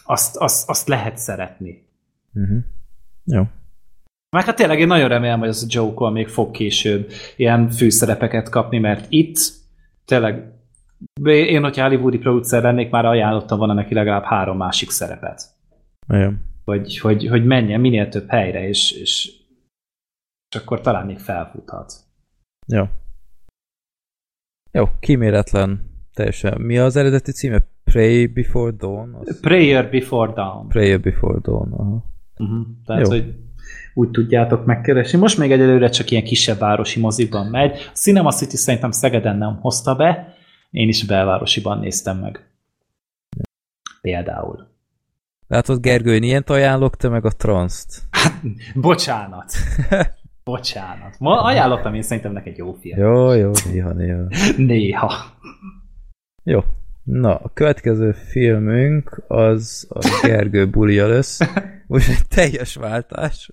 azt, 0.05 0.37
azt, 0.37 0.69
azt 0.69 0.87
lehet 0.87 1.17
szeretni. 1.17 1.87
Uh-huh. 2.33 2.57
Jó. 3.25 3.43
Meg 4.29 4.45
hát 4.45 4.55
tényleg 4.55 4.79
én 4.79 4.87
nagyon 4.87 5.07
remélem, 5.07 5.39
hogy 5.39 5.47
az 5.47 5.63
a 5.63 5.67
Joker 5.69 6.11
még 6.11 6.27
fog 6.27 6.51
később 6.51 7.11
ilyen 7.35 7.69
főszerepeket 7.69 8.49
kapni, 8.49 8.79
mert 8.79 9.05
itt 9.09 9.37
tényleg 10.05 10.51
én, 11.23 11.63
hogyha 11.63 11.87
Hollywoodi 11.87 12.17
producer 12.17 12.63
lennék, 12.63 12.89
már 12.89 13.05
ajánlottam 13.05 13.57
volna 13.57 13.73
neki 13.73 13.93
legalább 13.93 14.23
három 14.23 14.57
másik 14.57 14.89
szerepet. 14.89 15.41
Igen. 16.07 16.51
Hogy, 16.65 16.97
hogy, 16.97 17.27
hogy 17.27 17.45
menjen 17.45 17.79
minél 17.79 18.09
több 18.09 18.29
helyre, 18.29 18.67
és, 18.67 18.91
és, 18.91 19.31
és 20.49 20.61
akkor 20.61 20.81
talán 20.81 21.05
még 21.05 21.19
felfuthat. 21.19 21.93
Jó. 22.67 22.83
Jó, 24.71 24.85
kíméletlen 24.99 25.91
teljesen. 26.13 26.61
Mi 26.61 26.77
az 26.77 26.95
eredeti 26.95 27.31
címe? 27.31 27.67
Pray 27.83 28.25
Before 28.27 28.71
Dawn? 28.71 29.13
Az... 29.13 29.39
Prayer 29.39 29.89
Before 29.89 30.33
Dawn. 30.33 30.67
Prayer 30.67 30.99
Before 30.99 31.39
Dawn, 31.41 31.71
aha. 31.71 32.05
Uh-huh. 32.37 32.65
Tehát, 32.85 33.01
Jó. 33.01 33.09
hogy 33.09 33.35
úgy 33.93 34.09
tudjátok 34.09 34.65
megkeresni. 34.65 35.19
Most 35.19 35.37
még 35.37 35.51
egyelőre 35.51 35.89
csak 35.89 36.11
ilyen 36.11 36.23
kisebb 36.23 36.59
városi 36.59 36.99
moziban 36.99 37.45
megy. 37.47 37.71
A 37.71 37.91
Cinema 37.93 38.31
City 38.31 38.55
szerintem 38.55 38.91
Szegeden 38.91 39.37
nem 39.37 39.59
hozta 39.61 39.95
be, 39.95 40.35
én 40.73 40.87
is 40.87 41.05
belvárosiban 41.05 41.79
néztem 41.79 42.17
meg. 42.17 42.47
Például. 44.01 44.67
Látod, 45.47 45.81
Gergő, 45.81 46.13
én 46.13 46.23
ilyent 46.23 46.49
ajánlok, 46.49 46.95
te 46.95 47.09
meg 47.09 47.25
a 47.25 47.31
transzt. 47.31 48.01
Hát, 48.11 48.41
bocsánat. 48.75 49.53
bocsánat. 50.43 51.15
Ma 51.19 51.41
ajánlottam 51.41 51.93
én 51.93 52.01
szerintem 52.01 52.31
neked 52.31 52.57
jó 52.57 52.73
film. 52.73 52.99
Jó, 52.99 53.31
jó, 53.31 53.51
néha, 53.71 53.91
néha. 53.91 54.27
néha. 54.57 55.13
Jó. 56.43 56.63
Na, 57.03 57.35
a 57.35 57.51
következő 57.53 58.11
filmünk 58.11 59.23
az 59.27 59.87
a 59.89 60.19
Gergő 60.21 60.69
bulia 60.69 61.07
lesz. 61.07 61.39
Egy 61.89 62.27
teljes 62.29 62.75
váltás. 62.75 63.49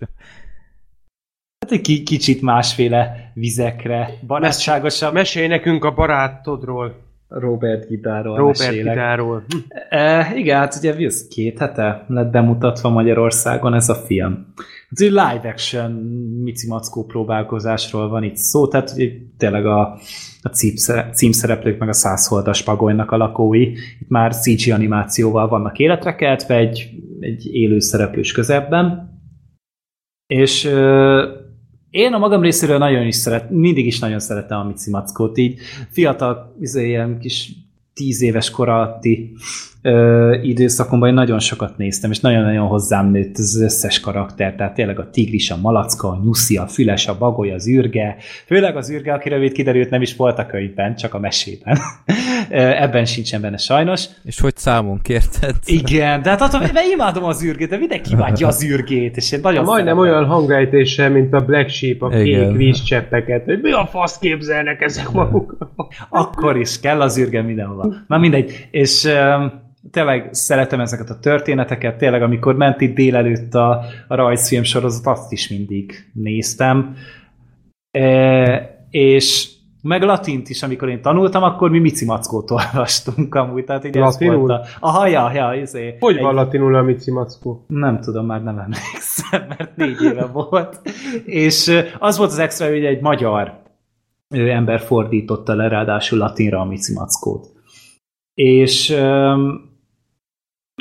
Hát 1.59 1.71
egy 1.71 2.03
kicsit 2.03 2.43
másféle 2.43 3.31
vizekre, 3.35 4.11
barátságosabb. 4.27 5.13
Mesélj 5.13 5.47
nekünk 5.47 5.85
a 5.85 5.95
barátodról. 5.95 7.10
Robert 7.31 7.89
Gidáról 7.89 8.37
Robert 8.37 8.59
mesélek. 8.59 8.95
Gidáról. 8.95 9.45
E, 9.89 10.33
igen, 10.35 10.59
hát 10.59 10.75
ugye 10.79 10.95
ez 10.95 11.29
két 11.29 11.59
hete 11.59 12.05
lett 12.09 12.31
bemutatva 12.31 12.89
Magyarországon 12.89 13.75
ez 13.75 13.89
a 13.89 13.95
film. 13.95 14.53
Ez 14.91 15.01
egy 15.01 15.11
live 15.11 15.49
action 15.49 15.91
Mici 16.43 16.67
Mackó 16.67 17.05
próbálkozásról 17.05 18.09
van 18.09 18.23
itt 18.23 18.37
szó, 18.37 18.69
tehát 18.69 18.91
ugye, 18.95 19.09
tényleg 19.39 19.67
a, 19.67 19.99
a 20.43 20.49
címszereplők 21.13 21.79
meg 21.79 21.89
a 21.89 21.93
százholdas 21.93 22.63
pagolynak 22.63 23.11
a 23.11 23.17
lakói 23.17 23.73
itt 24.01 24.09
már 24.09 24.35
CG 24.35 24.73
animációval 24.73 25.49
vannak 25.49 25.79
életre 25.79 26.15
keltve 26.15 26.57
egy, 26.57 26.91
egy 27.21 27.55
élő 27.55 27.79
szereplős 27.79 28.33
közebben. 28.33 29.09
És 30.27 30.65
én 31.91 32.13
a 32.13 32.19
magam 32.19 32.43
részéről 32.43 32.79
nagyon 32.79 33.07
is 33.07 33.15
szeret, 33.15 33.51
mindig 33.51 33.87
is 33.87 33.99
nagyon 33.99 34.21
szeretem 34.21 34.59
a 34.59 34.65
Mici 34.65 34.91
Mackót, 34.91 35.39
így 35.39 35.61
fiatal, 35.91 36.57
izé, 36.61 36.87
ilyen 36.87 37.19
kis 37.19 37.53
tíz 37.95 38.23
éves 38.23 38.51
kor 38.51 38.69
alatti 38.69 39.33
ö, 39.83 40.35
időszakomban 40.43 41.09
én 41.09 41.15
nagyon 41.15 41.39
sokat 41.39 41.77
néztem, 41.77 42.11
és 42.11 42.21
nagyon-nagyon 42.21 42.67
hozzám 42.67 43.11
nőtt 43.11 43.37
az 43.39 43.61
összes 43.61 44.01
karakter, 44.01 44.55
tehát 44.55 44.75
tényleg 44.75 44.99
a 44.99 45.11
tigris, 45.11 45.51
a 45.51 45.57
malacka, 45.57 46.09
a 46.09 46.21
nyuszi, 46.25 46.57
a 46.57 46.67
füles, 46.67 47.07
a 47.07 47.19
bagoly, 47.19 47.53
az 47.53 47.69
űrge, 47.69 48.17
főleg 48.47 48.77
az 48.77 48.91
űrge, 48.91 49.13
aki 49.13 49.29
rövid 49.29 49.53
kiderült 49.53 49.91
nem 49.91 50.03
is 50.03 50.17
volt 50.17 50.39
a 50.39 50.47
könyvben, 50.47 50.97
csak 50.97 51.15
a 51.15 51.19
mesében. 51.19 51.79
Ebben 52.85 53.05
sincsen 53.05 53.41
benne 53.41 53.57
sajnos. 53.57 54.05
És 54.25 54.41
hogy 54.41 54.57
számon 54.57 55.01
kérted? 55.03 55.55
Igen, 55.65 56.23
de 56.23 56.31
hát 56.31 56.41
attól, 56.41 56.61
mert 56.61 56.87
imádom 56.93 57.25
az 57.25 57.45
űrgét, 57.45 57.69
de 57.69 57.77
mindenki 57.77 58.13
imádja 58.13 58.47
az 58.47 58.65
űrgét, 58.65 59.17
és 59.17 59.33
én 59.33 59.41
nagyon 59.43 59.65
Majdnem 59.65 59.99
olyan 59.99 60.25
hangrejtése, 60.25 61.09
mint 61.09 61.33
a 61.33 61.41
Black 61.41 61.69
Sheep, 61.69 62.03
a 62.03 62.21
Igen. 62.21 62.49
kék 62.49 62.57
vízcseppeket, 62.57 63.45
hogy 63.45 63.61
mi 63.61 63.73
a 63.73 63.87
fasz 63.87 64.19
képzelnek 64.19 64.81
ezek 64.81 65.11
maguk. 65.11 65.57
Akkor 66.09 66.57
is 66.57 66.81
kell 66.81 67.01
az 67.01 67.19
űrge 67.19 67.43
mindenhova. 67.43 67.95
Na 68.07 68.19
mindegy, 68.19 68.69
és 68.71 69.09
tényleg 69.91 70.29
szeretem 70.33 70.81
ezeket 70.81 71.11
a 71.11 71.19
történeteket, 71.19 71.99
tényleg 71.99 72.23
amikor 72.23 72.57
ment 72.57 72.81
itt 72.81 72.95
délelőtt 72.95 73.55
a, 73.55 73.85
a 74.09 74.15
rajzfilm 74.15 74.63
sorozat, 74.63 75.07
azt 75.07 75.33
is 75.33 75.49
mindig 75.49 76.11
néztem. 76.13 76.97
E, 77.91 78.87
és 78.91 79.49
meg 79.83 80.03
latint 80.03 80.49
is, 80.49 80.63
amikor 80.63 80.89
én 80.89 81.03
tanultam, 81.03 81.43
akkor 81.43 81.71
mi 81.71 81.79
Mici 81.79 82.05
Mackót 82.05 82.51
olvastunk 82.61 83.35
amúgy. 83.35 83.65
Tehát 83.65 83.85
így 83.85 83.95
latinul? 83.95 84.53
Ez 84.53 84.59
a, 84.59 84.67
aha, 84.81 85.07
ja, 85.07 85.33
ja, 85.33 85.61
izé. 85.61 85.97
Hogy 86.01 86.17
egy... 86.17 86.23
van 86.23 86.35
latinul 86.35 86.75
a 86.75 86.83
Mici 86.83 87.11
Mackó? 87.11 87.65
Nem 87.67 88.01
tudom, 88.01 88.27
már 88.27 88.43
nem 88.43 88.59
emlékszem, 88.59 89.47
mert 89.59 89.77
négy 89.77 90.03
éve 90.03 90.27
volt. 90.27 90.81
És 91.25 91.85
az 91.99 92.17
volt 92.17 92.31
az 92.31 92.39
extra, 92.39 92.69
hogy 92.69 92.85
egy 92.85 93.01
magyar 93.01 93.59
ember 94.29 94.81
fordította 94.81 95.55
le 95.55 95.69
ráadásul 95.69 96.19
latinra 96.19 96.61
a 96.61 96.65
Mici 96.65 96.93
Mackót. 96.93 97.47
És 98.35 98.97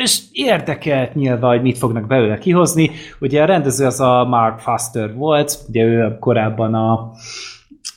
és 0.02 0.20
érdekelt 0.32 1.16
nyilván, 1.16 1.52
hogy 1.52 1.62
mit 1.62 1.78
fognak 1.78 2.08
belőle 2.08 2.38
kihozni. 2.38 2.92
Ugye 3.20 3.42
a 3.42 3.46
rendező 3.46 3.86
az 3.86 4.00
a 4.00 4.26
Mark 4.26 4.60
Foster 4.60 5.16
volt, 5.16 5.60
ugye 5.70 5.84
ő 5.84 6.18
korábban 6.20 6.74
a, 6.74 7.12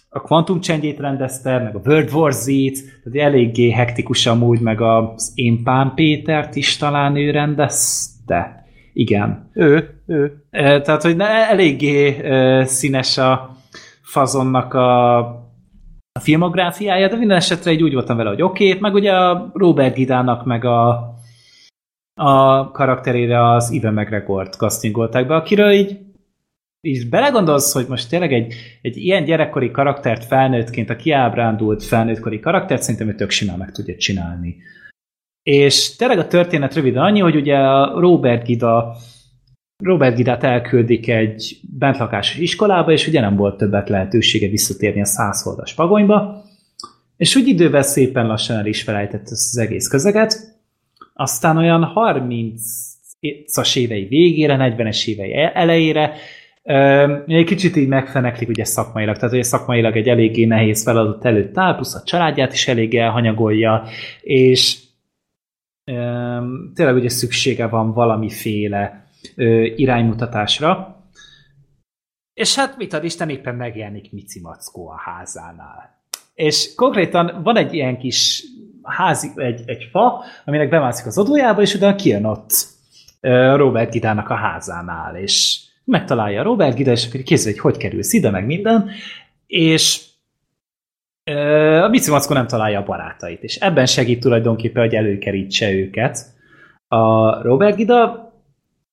a 0.09 0.21
Quantum 0.21 0.61
Change-ét 0.61 0.99
rendezte, 0.99 1.59
meg 1.59 1.75
a 1.75 1.81
World 1.85 2.13
War 2.13 2.33
Z-t, 2.33 3.03
tehát 3.05 3.29
eléggé 3.33 3.71
hektikus 3.71 4.27
amúgy, 4.27 4.61
meg 4.61 4.81
az 4.81 5.33
Én 5.35 5.63
Pán 5.63 5.93
Pétert 5.95 6.57
is 6.57 6.77
talán 6.77 7.17
ő 7.17 7.31
rendezte. 7.31 8.67
Igen. 8.93 9.51
Ő, 9.53 10.03
ő. 10.07 10.45
Tehát, 10.51 11.03
hogy 11.03 11.17
eléggé 11.21 12.17
színes 12.65 13.19
a 13.19 13.57
fazonnak 14.03 14.75
a 14.75 15.19
a 16.15 16.21
filmográfiája, 16.21 17.09
de 17.09 17.17
minden 17.17 17.37
esetre 17.37 17.73
így 17.73 17.83
úgy 17.83 17.93
voltam 17.93 18.17
vele, 18.17 18.29
hogy 18.29 18.43
oké, 18.43 18.69
okay, 18.69 18.81
meg 18.81 18.95
ugye 18.95 19.13
a 19.13 19.51
Robert 19.55 19.95
Gidának 19.95 20.45
meg 20.45 20.65
a 20.65 21.12
a 22.15 22.71
karakterére 22.71 23.53
az 23.53 23.71
Ive 23.71 23.91
McGregor-t 23.91 24.55
castingolták 24.55 25.27
be, 25.27 25.35
akiről 25.35 25.71
így, 25.71 25.99
így 26.81 27.09
belegondolsz, 27.09 27.73
hogy 27.73 27.87
most 27.89 28.09
tényleg 28.09 28.33
egy, 28.33 28.55
egy 28.83 28.97
ilyen 28.97 29.25
gyerekkori 29.25 29.71
karaktert 29.71 30.25
felnőttként, 30.25 30.91
a 30.91 30.97
kiábrándult 30.97 31.83
felnőttkori 31.83 32.41
karaktert 32.41 32.83
szerintem 32.83 33.09
ő 33.09 33.15
tök 33.15 33.31
simán 33.31 33.59
meg 33.59 33.73
tudja 33.73 33.97
csinálni. 33.97 34.57
És 35.43 35.97
tényleg 35.97 36.19
a 36.19 36.27
történet 36.27 36.75
röviden 36.75 37.03
annyi, 37.03 37.21
hogy 37.21 37.37
ugye 37.37 37.57
a 37.57 38.01
Robert 38.01 38.45
Gida 38.45 38.97
Robert 39.85 40.17
Gidát 40.17 40.45
elküldik 40.45 41.09
egy 41.09 41.61
bentlakásos 41.79 42.37
iskolába, 42.37 42.93
és 42.93 43.07
ugye 43.07 43.21
nem 43.21 43.37
volt 43.37 43.57
többet 43.57 43.89
lehetősége 43.89 44.49
visszatérni 44.49 45.01
a 45.01 45.05
százholdas 45.05 45.75
pagonyba, 45.75 46.45
és 47.17 47.37
úgy 47.37 47.49
idővel 47.49 47.83
szépen 47.83 48.27
lassan 48.27 48.57
el 48.57 48.67
is 48.67 48.83
felejtett 48.83 49.29
az 49.29 49.59
egész 49.59 49.89
közeget, 49.89 50.52
aztán 51.15 51.57
olyan 51.57 51.93
30-as 51.95 53.77
évei 53.77 54.05
végére, 54.05 54.57
40-es 54.61 55.09
évei 55.09 55.33
e- 55.33 55.53
elejére 55.55 56.15
egy 57.27 57.45
kicsit 57.45 57.77
így 57.77 57.89
megfeneklik 57.89 58.49
ugye 58.49 58.65
szakmailag, 58.65 59.17
tehát 59.17 59.33
ugye 59.35 59.43
szakmailag 59.43 59.97
egy 59.97 60.09
eléggé 60.09 60.45
nehéz 60.45 60.83
feladat 60.83 61.25
előtt 61.25 61.59
áll, 61.59 61.75
plusz 61.75 61.95
a 61.95 62.03
családját 62.05 62.53
is 62.53 62.69
elég 62.69 62.95
elhanyagolja, 62.95 63.85
és 64.21 64.79
tényleg 66.75 66.95
ugye 66.95 67.09
szüksége 67.09 67.67
van 67.67 67.93
valamiféle 67.93 69.07
iránymutatásra, 69.77 70.97
és 72.35 72.55
hát 72.55 72.77
mit 72.77 72.93
ad 72.93 73.05
Isten, 73.05 73.29
éppen 73.29 73.55
megjelenik 73.55 74.13
Mici 74.13 74.41
Mackó 74.41 74.89
a 74.89 75.01
házánál. 75.05 76.01
És 76.35 76.75
konkrétan 76.75 77.43
van 77.43 77.57
egy 77.57 77.75
ilyen 77.75 77.99
kis 77.99 78.45
házi, 78.83 79.31
egy, 79.35 79.63
egy 79.67 79.89
fa, 79.91 80.25
aminek 80.45 80.69
bemászik 80.69 81.07
az 81.07 81.19
adójába, 81.19 81.61
és 81.61 81.75
utána 81.75 81.97
kijön 81.97 82.25
ott 82.25 82.67
Robert 83.57 83.91
Gidának 83.91 84.29
a 84.29 84.35
házánál, 84.35 85.17
és 85.17 85.61
megtalálja 85.85 86.43
Robert 86.43 86.77
Gida, 86.77 86.91
és 86.91 87.07
akkor 87.07 87.23
készül, 87.23 87.53
hogy 87.53 87.61
hogy 87.61 87.77
kerülsz 87.77 88.13
ide, 88.13 88.31
meg 88.31 88.47
minden, 88.47 88.91
és 89.47 90.11
a 91.83 91.89
Bici 91.89 92.11
Mackó 92.11 92.35
nem 92.35 92.47
találja 92.47 92.81
a 92.81 92.85
barátait, 92.85 93.43
és 93.43 93.57
ebben 93.57 93.87
segít 93.87 94.21
tulajdonképpen, 94.21 94.83
hogy 94.83 94.95
előkerítse 94.95 95.73
őket 95.73 96.27
a 96.89 97.43
Robert 97.43 97.77
Gida, 97.77 98.33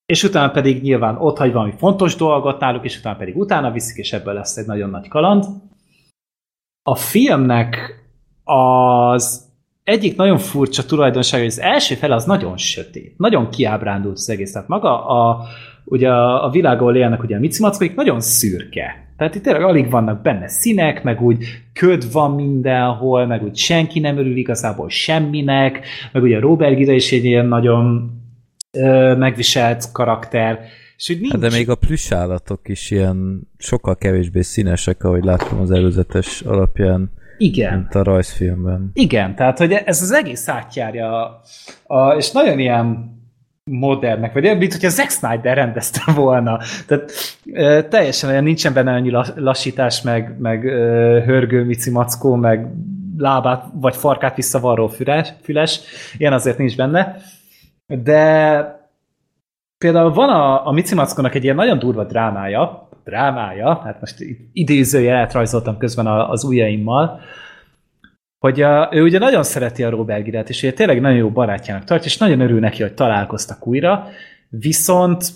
és 0.05 0.23
utána 0.23 0.51
pedig 0.51 0.81
nyilván 0.81 1.17
ott 1.17 1.37
hagy 1.37 1.51
valami 1.51 1.73
fontos 1.77 2.15
dolgot 2.15 2.59
náluk, 2.59 2.83
és 2.83 2.97
utána 2.97 3.17
pedig 3.17 3.37
utána 3.37 3.71
viszik, 3.71 3.97
és 3.97 4.13
ebből 4.13 4.33
lesz 4.33 4.57
egy 4.57 4.65
nagyon 4.65 4.89
nagy 4.89 5.07
kaland. 5.07 5.45
A 6.83 6.95
filmnek 6.95 8.03
az 8.43 9.48
egyik 9.89 10.15
nagyon 10.15 10.37
furcsa 10.37 10.85
tulajdonság, 10.85 11.39
hogy 11.39 11.49
az 11.49 11.61
első 11.61 11.95
fele 11.95 12.15
az 12.15 12.25
nagyon 12.25 12.57
sötét, 12.57 13.13
nagyon 13.17 13.49
kiábrándult 13.49 14.17
az 14.17 14.29
egész. 14.29 14.51
Tehát 14.51 14.67
maga 14.67 15.05
a, 15.07 15.45
ugye 15.85 16.09
a, 16.09 16.45
a 16.45 16.49
világ, 16.49 16.79
ahol 16.79 16.95
élnek 16.95 17.23
ugye 17.23 17.35
a 17.35 17.39
micimackoik, 17.39 17.95
nagyon 17.95 18.19
szürke. 18.19 19.13
Tehát 19.17 19.35
itt 19.35 19.43
tényleg 19.43 19.63
alig 19.63 19.89
vannak 19.89 20.21
benne 20.21 20.47
színek, 20.47 21.03
meg 21.03 21.21
úgy 21.21 21.45
köd 21.73 22.11
van 22.11 22.31
mindenhol, 22.31 23.25
meg 23.25 23.43
úgy 23.43 23.57
senki 23.57 23.99
nem 23.99 24.17
örül 24.17 24.37
igazából 24.37 24.89
semminek, 24.89 25.85
meg 26.11 26.23
ugye 26.23 26.39
Robert 26.39 26.75
Gida 26.75 26.91
is 26.91 27.11
egy 27.11 27.25
ilyen 27.25 27.45
nagyon 27.45 28.11
ö, 28.71 29.15
megviselt 29.15 29.91
karakter. 29.91 30.59
És 30.97 31.09
úgy 31.09 31.19
nincs... 31.19 31.31
Hát 31.31 31.41
de 31.41 31.49
még 31.49 31.69
a 31.69 31.77
állatok 32.09 32.67
is 32.67 32.91
ilyen 32.91 33.47
sokkal 33.57 33.95
kevésbé 33.95 34.41
színesek, 34.41 35.03
ahogy 35.03 35.23
láttam 35.23 35.59
az 35.59 35.71
előzetes 35.71 36.41
alapján. 36.41 37.11
Igen. 37.39 37.77
Mint 37.77 37.95
a 37.95 38.03
rajzfilmben. 38.03 38.89
Igen, 38.93 39.35
tehát 39.35 39.57
hogy 39.57 39.71
ez 39.71 40.01
az 40.01 40.11
egész 40.11 40.47
átjárja, 40.47 41.25
a, 41.25 41.41
a, 41.83 42.15
és 42.15 42.31
nagyon 42.31 42.59
ilyen 42.59 43.17
modernnek, 43.63 44.33
vagy 44.33 44.57
mint 44.57 44.71
hogyha 44.71 44.89
Zack 44.89 45.09
Snyder 45.09 45.55
rendezte 45.55 46.11
volna. 46.21 46.59
Tehát 46.87 47.11
e, 47.53 47.83
teljesen 47.83 48.29
olyan 48.29 48.43
nincsen 48.43 48.73
benne 48.73 48.93
annyi 48.93 49.11
lassítás, 49.35 50.01
meg, 50.01 50.35
meg 50.39 50.67
e, 50.67 50.71
hörgő 51.23 51.63
mici 51.63 51.91
mackó, 51.91 52.35
meg 52.35 52.67
lábát 53.17 53.65
vagy 53.73 53.95
farkát 53.95 54.35
visszavarró 54.35 54.87
füles, 54.87 55.33
füles. 55.41 55.79
Ilyen 56.17 56.33
azért 56.33 56.57
nincs 56.57 56.75
benne. 56.75 57.15
De 57.87 58.78
például 59.85 60.13
van 60.13 60.29
a, 60.29 60.67
a 60.67 60.71
Mici 60.71 60.95
Mackonak 60.95 61.35
egy 61.35 61.43
ilyen 61.43 61.55
nagyon 61.55 61.79
durva 61.79 62.03
drámája, 62.03 62.89
drámája, 63.03 63.81
hát 63.83 63.99
most 63.99 64.15
idézőjelet 64.53 65.33
rajzoltam 65.33 65.77
közben 65.77 66.07
az 66.07 66.43
ujjaimmal, 66.43 67.19
hogy 68.39 68.61
a, 68.61 68.89
ő 68.91 69.03
ugye 69.03 69.19
nagyon 69.19 69.43
szereti 69.43 69.83
a 69.83 69.89
Robert 69.89 70.23
Gidet, 70.23 70.49
és 70.49 70.63
ugye 70.63 70.73
tényleg 70.73 71.01
nagyon 71.01 71.17
jó 71.17 71.29
barátjának 71.29 71.83
tart, 71.83 72.05
és 72.05 72.17
nagyon 72.17 72.39
örül 72.39 72.59
neki, 72.59 72.81
hogy 72.81 72.93
találkoztak 72.93 73.67
újra, 73.67 74.07
viszont 74.49 75.31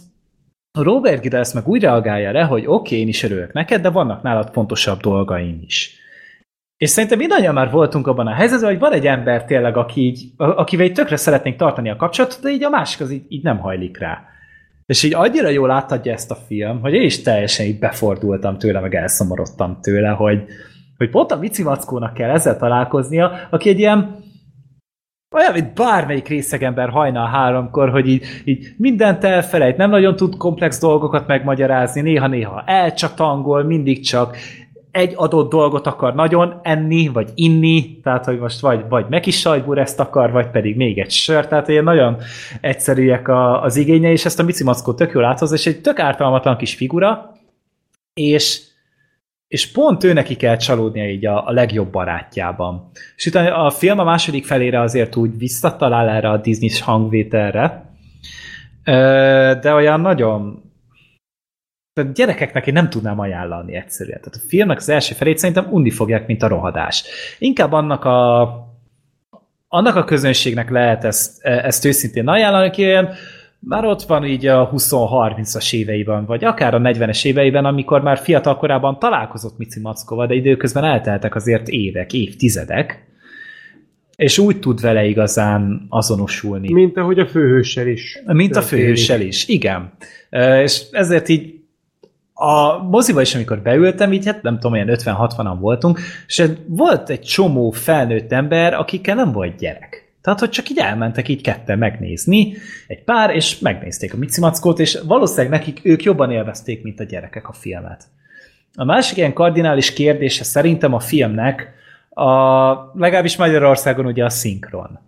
Robert 0.80 1.22
Gide 1.22 1.38
ezt 1.38 1.54
meg 1.54 1.68
úgy 1.68 1.82
reagálja 1.82 2.32
le, 2.32 2.44
hogy 2.44 2.64
oké, 2.66 2.74
okay, 2.74 3.00
én 3.00 3.08
is 3.08 3.24
örülök 3.24 3.54
neked, 3.54 3.82
de 3.82 3.90
vannak 3.90 4.22
nálad 4.22 4.50
fontosabb 4.52 5.00
dolgaim 5.00 5.62
is. 5.66 5.98
És 6.84 6.90
szerintem 6.90 7.18
mindannyian 7.18 7.54
már 7.54 7.72
voltunk 7.72 8.08
abban 8.08 8.28
a 8.28 8.34
helyzetben, 8.34 8.70
hogy 8.70 8.80
van 8.80 8.92
egy 8.92 9.08
ember 9.08 9.46
tényleg, 9.46 9.78
aki 9.78 10.02
így, 10.02 10.24
akivel 10.38 10.86
így 10.86 10.94
tökre 10.94 11.16
szeretnénk 11.16 11.58
tartani 11.58 11.90
a 11.90 11.96
kapcsolatot, 11.96 12.42
de 12.42 12.50
így 12.50 12.64
a 12.64 12.70
másik 12.70 13.02
az 13.02 13.12
így, 13.12 13.26
így 13.28 13.44
nem 13.44 13.58
hajlik 13.58 14.00
rá. 14.00 14.24
És 14.86 15.04
így 15.04 15.14
annyira 15.14 15.50
jól 15.50 15.72
átadja 15.72 16.12
ezt 16.12 16.32
a 16.32 16.38
film, 16.48 16.82
hogy 16.82 16.94
én 16.94 17.02
is 17.02 17.22
teljesen 17.22 17.66
így 17.66 17.80
befordultam 17.80 18.58
tőle, 18.58 18.80
meg 18.80 18.96
elszomorodtam 18.96 19.80
tőle, 19.82 20.10
hogy, 20.10 20.44
hogy 20.98 21.10
pont 21.10 21.32
a 21.32 21.38
Mici 21.38 21.64
Mackónak 21.64 22.14
kell 22.14 22.30
ezzel 22.30 22.58
találkoznia, 22.58 23.32
aki 23.50 23.70
egy 23.70 23.80
ilyen 23.80 24.22
olyan, 25.36 25.54
mint 25.54 25.74
bármelyik 25.74 26.28
részegember 26.28 26.90
hajnal 26.90 27.28
háromkor, 27.28 27.90
hogy 27.90 28.08
így, 28.08 28.26
így 28.46 28.74
mindent 28.78 29.24
elfelejt, 29.24 29.78
nem 29.78 29.90
nagyon 29.90 30.16
tud 30.16 30.38
komplex 30.38 30.80
dolgokat 30.80 31.28
megmagyarázni, 31.28 32.02
néha-néha 32.02 32.64
elcsatangol, 32.66 33.64
mindig 33.64 34.06
csak 34.06 34.38
egy 34.94 35.14
adott 35.16 35.50
dolgot 35.50 35.88
akar 35.88 36.16
nagyon 36.16 36.60
enni, 36.62 37.08
vagy 37.08 37.30
inni, 37.36 38.00
tehát 38.04 38.26
hogy 38.26 38.40
most 38.40 38.60
vagy, 38.60 38.86
vagy 38.90 39.06
meg 39.10 39.28
is 39.28 39.46
ezt 39.74 40.00
akar, 40.00 40.32
vagy 40.32 40.50
pedig 40.50 40.76
még 40.76 41.00
egy 41.00 41.12
sör, 41.12 41.48
tehát 41.48 41.68
ilyen 41.68 41.84
nagyon 41.84 42.18
egyszerűek 42.62 43.28
a, 43.28 43.62
az 43.64 43.76
igénye, 43.76 44.12
és 44.12 44.26
ezt 44.26 44.40
a 44.40 44.44
Mici 44.44 44.64
Mackó 44.64 44.94
tök 44.94 45.12
jól 45.12 45.26
áthoz, 45.26 45.52
és 45.52 45.66
egy 45.66 45.82
tök 45.82 46.00
ártalmatlan 46.00 46.58
kis 46.58 46.76
figura, 46.76 47.32
és 48.14 48.62
és 49.48 49.72
pont 49.72 50.04
ő 50.04 50.14
neki 50.14 50.36
kell 50.36 50.56
csalódnia 50.58 51.10
így 51.10 51.26
a, 51.26 51.48
a 51.48 51.52
legjobb 51.52 51.92
barátjában. 51.92 52.90
És 53.16 53.26
utána 53.26 53.66
a 53.66 53.70
film 53.70 54.00
a 54.00 54.04
második 54.04 54.46
felére 54.46 54.82
azért 54.82 55.16
úgy 55.16 55.38
visszatalál 55.38 56.10
erre 56.10 56.30
a 56.30 56.38
Disney 56.38 56.70
hangvételre, 56.82 57.96
de 59.62 59.74
olyan 59.74 60.02
nagyon 60.02 60.64
tehát 61.94 62.14
gyerekeknek 62.14 62.68
én 62.68 62.74
nem 62.74 62.90
tudnám 62.90 63.20
ajánlani 63.20 63.76
egyszerűen. 63.76 64.20
Tehát 64.20 64.36
a 64.36 64.48
filmnek 64.48 64.78
az 64.78 64.90
első 64.90 65.14
felét 65.14 65.38
szerintem 65.38 65.68
undi 65.70 65.90
fogják, 65.90 66.28
mint 66.28 66.44
a 66.44 66.48
rohadás. 66.48 67.04
Inkább 67.38 67.72
annak 67.72 68.06
a 68.06 68.42
annak 69.68 69.96
a 69.96 70.04
közönségnek 70.04 70.70
lehet 70.70 71.04
ezt, 71.04 71.44
ezt 71.44 71.86
őszintén 71.86 72.28
ajánlani, 72.28 72.68
aki 72.68 72.82
ilyen 72.82 73.10
már 73.60 73.86
ott 73.86 74.02
van 74.02 74.26
így 74.26 74.48
a 74.48 74.70
20-30-as 74.74 75.74
éveiben, 75.74 76.26
vagy 76.26 76.44
akár 76.44 76.74
a 76.74 76.80
40-es 76.80 77.26
éveiben, 77.26 77.66
amikor 77.66 78.02
már 78.02 78.18
fiatal 78.18 78.58
korában 78.58 79.00
találkozott 79.00 79.58
Mici 79.58 79.80
Mackova, 79.80 80.28
de 80.28 80.34
időközben 80.34 80.84
elteltek 80.84 81.36
azért 81.36 81.68
évek, 81.68 82.14
évtizedek, 82.14 83.08
és 84.16 84.38
úgy 84.38 84.60
tud 84.60 84.82
vele 84.82 85.06
igazán 85.06 85.86
azonosulni. 85.90 86.74
Mint 86.74 86.98
ahogy 86.98 87.20
a 87.20 87.28
főhőssel 87.28 87.88
is. 87.88 88.20
Mint 88.26 88.56
a 88.56 88.62
főhőssel 88.62 89.22
is, 89.22 89.48
igen. 89.48 89.94
És 90.64 90.82
ezért 90.92 91.30
így 91.30 91.63
a 92.34 92.78
moziba 92.78 93.22
is, 93.22 93.36
amikor 93.36 93.62
beültem, 93.62 94.14
így 94.14 94.26
hát 94.26 94.42
nem 94.42 94.54
tudom, 94.54 94.72
olyan 94.72 94.88
50-60-an 94.92 95.56
voltunk, 95.60 96.00
és 96.28 96.44
volt 96.68 97.10
egy 97.10 97.22
csomó 97.22 97.72
felnőtt 97.72 98.32
ember, 98.32 98.74
akikkel 98.74 99.16
nem 99.16 99.32
volt 99.32 99.56
gyerek. 99.56 100.04
Tehát, 100.22 100.40
hogy 100.40 100.50
csak 100.50 100.70
így 100.70 100.78
elmentek 100.78 101.28
így 101.28 101.42
ketten 101.42 101.78
megnézni, 101.78 102.54
egy 102.88 103.04
pár, 103.04 103.36
és 103.36 103.60
megnézték 103.60 104.14
a 104.14 104.18
Mici 104.18 104.40
Mackót, 104.40 104.80
és 104.80 105.00
valószínűleg 105.08 105.50
nekik 105.50 105.80
ők 105.84 106.04
jobban 106.04 106.32
élvezték, 106.32 106.84
mint 106.84 107.00
a 107.00 107.04
gyerekek 107.04 107.48
a 107.48 107.54
filmet. 107.54 108.04
A 108.76 108.84
másik 108.84 109.18
ilyen 109.18 109.34
kardinális 109.34 109.94
kérdése 109.94 110.44
szerintem 110.44 110.94
a 110.94 111.00
filmnek, 111.00 111.74
a, 112.10 112.28
legalábbis 112.94 113.38
Magyarországon 113.38 114.06
ugye 114.06 114.26
a 114.26 114.30
szinkron. 114.30 115.00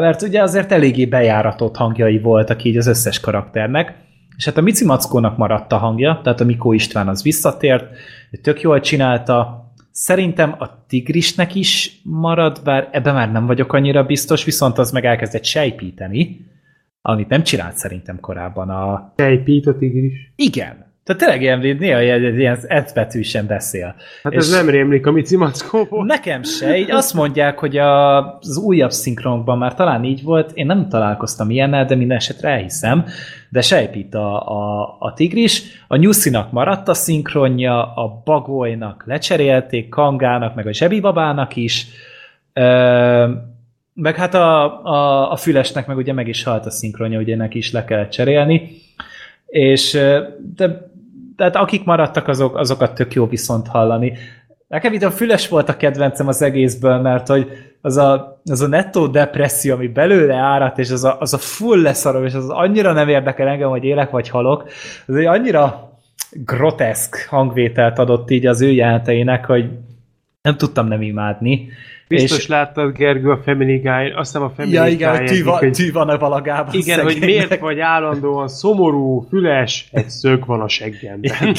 Mert 0.00 0.22
ugye 0.22 0.42
azért 0.42 0.72
eléggé 0.72 1.04
bejáratott 1.04 1.76
hangjai 1.76 2.18
voltak 2.18 2.64
így 2.64 2.76
az 2.76 2.86
összes 2.86 3.20
karakternek, 3.20 3.94
és 4.38 4.44
hát 4.44 4.56
a 4.56 4.60
Mici 4.60 4.84
Mackónak 4.84 5.36
maradt 5.36 5.72
a 5.72 5.76
hangja, 5.76 6.20
tehát 6.22 6.40
a 6.40 6.44
Mikó 6.44 6.72
István 6.72 7.08
az 7.08 7.22
visszatért, 7.22 7.84
tök 8.42 8.60
jól 8.60 8.80
csinálta, 8.80 9.66
Szerintem 10.00 10.54
a 10.58 10.86
tigrisnek 10.86 11.54
is 11.54 12.00
marad, 12.04 12.60
bár 12.64 12.88
ebben 12.92 13.14
már 13.14 13.32
nem 13.32 13.46
vagyok 13.46 13.72
annyira 13.72 14.04
biztos, 14.04 14.44
viszont 14.44 14.78
az 14.78 14.90
meg 14.90 15.04
elkezdett 15.04 15.44
sejpíteni, 15.44 16.46
amit 17.02 17.28
nem 17.28 17.42
csinált 17.42 17.76
szerintem 17.76 18.20
korábban 18.20 18.70
a... 18.70 19.12
Sejpít 19.16 19.66
a 19.66 19.78
tigris? 19.78 20.32
Igen. 20.36 20.87
Tehát 21.08 21.22
tényleg 21.22 21.42
ilyen, 21.42 21.76
néha 21.78 22.02
ilyen, 22.02 22.38
ilyen 22.38 22.58
betűsen 22.94 23.46
beszél. 23.46 23.94
Hát 24.22 24.34
ez 24.34 24.50
nem 24.50 24.68
rémlik 24.68 25.06
a 25.06 25.10
Mici 25.10 25.36
Mackóból. 25.36 26.04
Nekem 26.04 26.42
se. 26.42 26.76
Így 26.76 26.90
azt 26.90 27.14
mondják, 27.14 27.58
hogy 27.58 27.76
a, 27.76 28.18
az 28.38 28.56
újabb 28.56 28.90
szinkronokban 28.90 29.58
már 29.58 29.74
talán 29.74 30.04
így 30.04 30.22
volt. 30.22 30.50
Én 30.54 30.66
nem 30.66 30.88
találkoztam 30.88 31.50
ilyennel, 31.50 31.84
de 31.84 31.94
minden 31.94 32.16
esetre 32.16 32.48
elhiszem. 32.48 33.04
De 33.48 33.60
sejpít 33.60 34.14
a, 34.14 34.48
a, 34.48 34.96
a 34.98 35.12
tigris. 35.12 35.62
A 35.86 35.96
Nyuszinak 35.96 36.52
maradt 36.52 36.88
a 36.88 36.94
szinkronja, 36.94 37.94
a 37.94 38.22
Bagolynak 38.24 39.04
lecserélték, 39.06 39.88
Kangának, 39.88 40.54
meg 40.54 40.66
a 40.66 40.72
Zsebibabának 40.72 41.56
is. 41.56 41.86
Ö, 42.52 43.28
meg 43.94 44.16
hát 44.16 44.34
a, 44.34 44.84
a, 44.84 45.32
a 45.32 45.36
Fülesnek 45.36 45.86
meg 45.86 45.96
ugye 45.96 46.12
meg 46.12 46.28
is 46.28 46.42
halt 46.42 46.66
a 46.66 46.70
szinkronja, 46.70 47.18
ugye 47.18 47.36
neki 47.36 47.58
is 47.58 47.72
le 47.72 47.84
kellett 47.84 48.10
cserélni. 48.10 48.70
És 49.46 49.98
de 50.56 50.87
tehát 51.38 51.56
akik 51.56 51.84
maradtak, 51.84 52.28
azok, 52.28 52.56
azokat 52.56 52.94
tök 52.94 53.14
jó 53.14 53.26
viszont 53.26 53.68
hallani. 53.68 54.12
Nekem 54.68 54.92
itt 54.92 55.02
a 55.02 55.10
füles 55.10 55.48
volt 55.48 55.68
a 55.68 55.76
kedvencem 55.76 56.28
az 56.28 56.42
egészből, 56.42 57.00
mert 57.00 57.26
hogy 57.26 57.48
az 57.80 57.96
a, 57.96 58.40
az 58.44 58.60
a 58.60 58.66
nettó 58.66 59.06
depresszió, 59.06 59.74
ami 59.74 59.88
belőle 59.88 60.34
árat, 60.34 60.78
és 60.78 60.90
az 60.90 61.04
a, 61.04 61.16
az 61.20 61.34
a 61.34 61.38
full 61.38 61.82
leszarom, 61.82 62.24
és 62.24 62.34
az 62.34 62.48
annyira 62.48 62.92
nem 62.92 63.08
érdekel 63.08 63.48
engem, 63.48 63.68
hogy 63.68 63.84
élek 63.84 64.10
vagy 64.10 64.28
halok, 64.28 64.68
az 65.06 65.14
egy 65.14 65.24
annyira 65.24 65.92
groteszk 66.30 67.26
hangvételt 67.28 67.98
adott 67.98 68.30
így 68.30 68.46
az 68.46 68.60
ő 68.60 68.70
jelenteinek, 68.70 69.46
hogy 69.46 69.70
nem 70.48 70.56
tudtam 70.56 70.86
nem 70.88 71.02
imádni. 71.02 71.68
Biztos 72.08 72.38
és... 72.38 72.46
láttad, 72.46 72.96
Gergő, 72.96 73.30
a 73.30 73.40
Family 73.44 73.76
Guy, 73.76 74.10
azt 74.16 74.32
hiszem 74.32 74.42
a 74.42 74.50
Family 74.56 74.74
ja, 74.74 74.86
igen, 74.86 75.16
Guy 75.16 75.26
tű, 75.26 75.44
van, 75.44 75.72
tű 75.72 75.92
van 75.92 76.08
a 76.08 76.18
valagában. 76.18 76.74
Igen, 76.74 77.00
hogy 77.00 77.16
miért 77.20 77.58
vagy 77.58 77.80
állandóan 77.80 78.48
szomorú, 78.48 79.26
füles, 79.28 79.88
egy 79.92 80.08
szög 80.08 80.46
van 80.46 80.60
a 80.60 80.68
seggemben. 80.68 81.54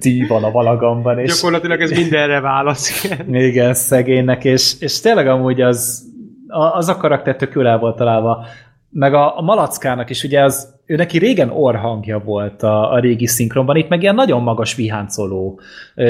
tű 0.00 0.26
van 0.26 0.44
a 0.44 0.50
valagamban. 0.50 1.18
És... 1.18 1.34
Gyakorlatilag 1.34 1.80
ez 1.80 1.90
mindenre 1.90 2.40
válasz. 2.40 3.04
Igen, 3.04 3.34
igen 3.34 3.74
szegénynek, 3.74 4.44
és, 4.44 4.74
és 4.80 5.00
tényleg 5.00 5.26
amúgy 5.26 5.60
az, 5.60 6.02
az 6.48 6.88
a 6.88 6.96
karakter 6.96 7.36
tök 7.36 7.52
jól 7.54 7.66
el 7.66 7.78
volt 7.78 7.96
találva. 7.96 8.44
Meg 8.90 9.14
a, 9.14 9.38
a 9.38 9.42
Malackának 9.42 10.10
is, 10.10 10.24
ugye 10.24 10.42
az, 10.42 10.74
ő 10.86 10.96
neki 10.96 11.18
régen 11.18 11.50
orhangja 11.50 12.18
volt 12.18 12.62
a, 12.62 12.92
a 12.92 12.98
régi 12.98 13.26
szinkronban, 13.26 13.76
itt 13.76 13.88
meg 13.88 14.02
ilyen 14.02 14.14
nagyon 14.14 14.42
magas 14.42 14.74
viháncoló 14.74 15.60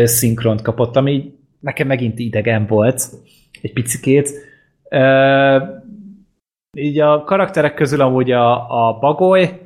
szinkront 0.05 0.63
kapott, 0.63 0.97
ami 0.97 1.41
nekem 1.63 1.87
megint 1.87 2.19
idegen 2.19 2.67
volt, 2.67 3.03
egy 3.63 3.73
picikét. 3.73 4.31
Uh, 4.91 5.63
így 6.77 6.99
a 6.99 7.25
karakterek 7.25 7.75
közül 7.75 8.01
amúgy 8.01 8.31
a, 8.31 8.71
a 8.89 8.99
Bagoly, 8.99 9.61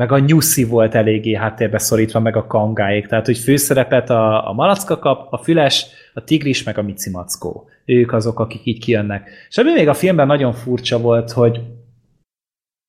meg 0.00 0.12
a 0.12 0.18
Nyuszi 0.18 0.64
volt 0.64 0.94
eléggé 0.94 1.34
háttérbe 1.34 1.78
szorítva, 1.78 2.20
meg 2.20 2.36
a 2.36 2.46
kangáék. 2.46 3.06
Tehát, 3.06 3.26
hogy 3.26 3.38
főszerepet 3.38 4.10
a, 4.10 4.48
a 4.48 4.52
malacka 4.52 4.98
kap, 4.98 5.32
a 5.32 5.38
füles, 5.38 5.86
a 6.14 6.24
tigris, 6.24 6.62
meg 6.62 6.78
a 6.78 6.82
Mici 6.82 7.10
Mackó. 7.10 7.68
Ők 7.84 8.12
azok, 8.12 8.40
akik 8.40 8.66
így 8.66 8.78
kijönnek. 8.78 9.30
És 9.48 9.58
ami 9.58 9.72
még 9.72 9.88
a 9.88 9.94
filmben 9.94 10.26
nagyon 10.26 10.52
furcsa 10.52 10.98
volt, 10.98 11.30
hogy 11.30 11.60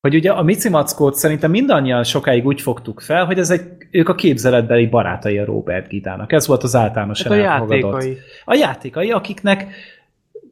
hogy 0.06 0.16
ugye 0.16 0.32
a 0.32 0.44
Mici 0.44 0.70
Mackót 0.70 1.16
szerintem 1.16 1.52
mindannyian 1.52 2.04
sokáig 2.04 2.46
úgy 2.46 2.62
fogtuk 2.62 3.02
fel, 3.02 3.26
hogy 3.26 3.40
ez 3.40 3.50
egy, 3.50 3.62
ők 3.92 4.10
a 4.10 4.16
képzeletbeli 4.16 4.88
barátai 4.88 5.38
a 5.38 5.46
Robert 5.46 5.88
Gidának. 5.88 6.32
Ez 6.32 6.48
volt 6.48 6.64
az 6.64 6.76
általánosan 6.76 7.32
hát 7.32 7.42
a 7.42 7.44
játékai. 7.44 8.18
A 8.46 8.56
játékai, 8.56 9.12
akiknek 9.12 9.68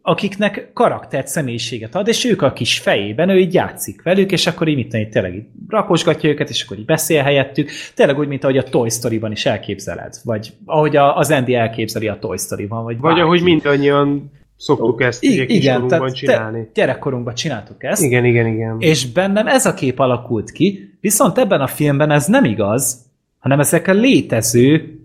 akiknek 0.02 0.70
karaktert, 0.74 1.28
személyiséget 1.28 1.96
ad, 1.96 2.08
és 2.08 2.26
ők 2.26 2.42
a 2.42 2.54
kis 2.54 2.80
fejében, 2.80 3.30
ő 3.30 3.38
így 3.40 3.54
játszik 3.54 4.02
velük, 4.02 4.32
és 4.32 4.48
akkor 4.48 4.68
így 4.68 4.76
mit 4.76 4.90
tenni, 4.90 5.10
tényleg 5.10 5.36
így 5.36 5.46
rakosgatja 5.68 6.30
őket, 6.30 6.50
és 6.50 6.64
akkor 6.64 6.78
így 6.78 6.86
beszél 6.86 7.24
helyettük, 7.24 7.70
tényleg 7.96 8.18
úgy, 8.18 8.28
mint 8.28 8.44
ahogy 8.44 8.58
a 8.58 8.64
Toy 8.64 8.90
Story-ban 8.90 9.32
is 9.32 9.46
elképzeled, 9.46 10.16
vagy 10.24 10.54
ahogy 10.66 10.96
az 10.96 11.32
Andy 11.32 11.56
elképzeli 11.56 12.08
a 12.08 12.20
Toy 12.20 12.38
Story-ban, 12.38 12.84
vagy 12.84 12.98
Vagy 12.98 13.04
bárki. 13.04 13.22
ahogy 13.22 13.42
mindannyian 13.42 14.32
Szoktuk 14.64 15.02
ezt 15.02 15.24
I- 15.24 15.56
igen, 15.56 15.88
tehát 15.88 16.16
csinálni. 16.16 16.70
Gyerekkorunkban 16.74 17.34
csináltuk 17.34 17.84
ezt. 17.84 18.02
Igen, 18.02 18.26
igen, 18.26 18.48
igen. 18.48 18.76
És 18.80 19.12
bennem 19.12 19.48
ez 19.48 19.66
a 19.66 19.74
kép 19.74 20.00
alakult 20.00 20.52
ki, 20.52 20.98
viszont 21.02 21.38
ebben 21.38 21.62
a 21.62 21.68
filmben 21.68 22.12
ez 22.12 22.26
nem 22.26 22.44
igaz, 22.44 23.06
hanem 23.40 23.60
ezek 23.60 23.88
a 23.88 23.94
létező, 23.94 25.00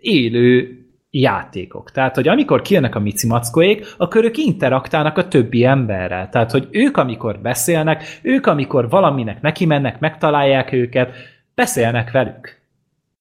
élő 0.00 0.78
játékok. 1.10 1.90
Tehát, 1.90 2.14
hogy 2.14 2.28
amikor 2.28 2.62
kijönnek 2.62 2.94
a 2.94 3.00
micimackóék, 3.00 3.86
akkor 3.96 4.24
ők 4.24 4.36
interaktálnak 4.36 5.18
a 5.18 5.28
többi 5.28 5.64
emberrel. 5.64 6.28
Tehát, 6.28 6.50
hogy 6.50 6.68
ők 6.70 6.96
amikor 6.96 7.38
beszélnek, 7.38 8.04
ők 8.22 8.46
amikor 8.46 8.88
valaminek 8.88 9.40
neki 9.40 9.66
mennek, 9.66 10.00
megtalálják 10.00 10.72
őket, 10.72 11.12
beszélnek 11.54 12.10
velük. 12.10 12.58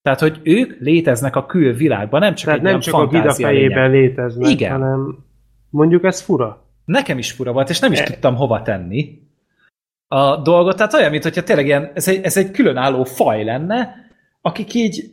Tehát, 0.01 0.19
hogy 0.19 0.39
ők 0.43 0.79
léteznek 0.79 1.35
a 1.35 1.45
külvilágban, 1.45 2.19
nem 2.19 2.35
csak 2.35 2.45
Tehát 2.45 2.59
egy 2.59 2.71
nem 2.71 2.79
csak 2.79 2.93
a 2.93 3.07
gida 3.07 3.33
fejében 3.33 3.91
léteznek, 3.91 4.49
Igen. 4.49 4.71
hanem 4.71 5.27
mondjuk 5.69 6.03
ez 6.03 6.21
fura. 6.21 6.63
Nekem 6.85 7.17
is 7.17 7.31
fura 7.31 7.51
volt, 7.51 7.69
és 7.69 7.79
nem 7.79 7.91
is 7.91 7.99
e... 7.99 8.03
tudtam 8.03 8.35
hova 8.35 8.61
tenni 8.61 9.19
a 10.07 10.37
dolgot. 10.37 10.75
Tehát 10.75 10.93
olyan, 10.93 11.11
mintha 11.11 11.43
tényleg 11.43 11.65
ilyen, 11.65 11.91
ez 11.93 12.07
egy, 12.07 12.23
ez 12.23 12.37
egy 12.37 12.51
különálló 12.51 13.03
faj 13.03 13.43
lenne, 13.43 13.95
akik 14.41 14.73
így, 14.73 15.11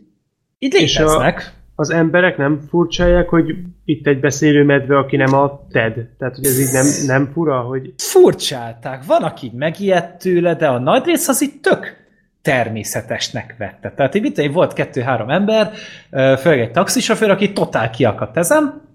így 0.59 0.73
léteznek. 0.73 1.39
És 1.39 1.45
a, 1.45 1.53
az 1.75 1.91
emberek 1.91 2.37
nem 2.37 2.61
furcsálják, 2.69 3.29
hogy 3.29 3.55
itt 3.85 4.07
egy 4.07 4.21
beszélő 4.21 4.65
medve, 4.65 4.99
aki 4.99 5.17
nem 5.17 5.35
a 5.35 5.67
TED. 5.71 6.09
Tehát, 6.19 6.37
hogy 6.37 6.45
ez 6.45 6.61
így 6.61 6.73
nem, 6.73 6.87
nem 7.07 7.33
fura, 7.33 7.61
hogy... 7.61 7.95
Furcsálták. 7.97 9.05
Van, 9.05 9.23
aki 9.23 9.53
megijedt 9.55 10.19
tőle, 10.19 10.55
de 10.55 10.69
a 10.69 10.79
nagy 10.79 11.05
rész 11.05 11.29
az 11.29 11.43
itt 11.43 11.63
tök 11.63 12.05
természetesnek 12.43 13.55
vette. 13.59 13.93
Tehát 13.97 14.15
itt 14.15 14.39
egy 14.39 14.53
volt 14.53 14.73
kettő-három 14.73 15.31
ember, 15.31 15.73
főleg 16.11 16.61
egy 16.61 16.71
taxisofőr, 16.71 17.31
aki 17.31 17.53
totál 17.53 17.91
kiakadt 17.91 18.37
ezen, 18.37 18.86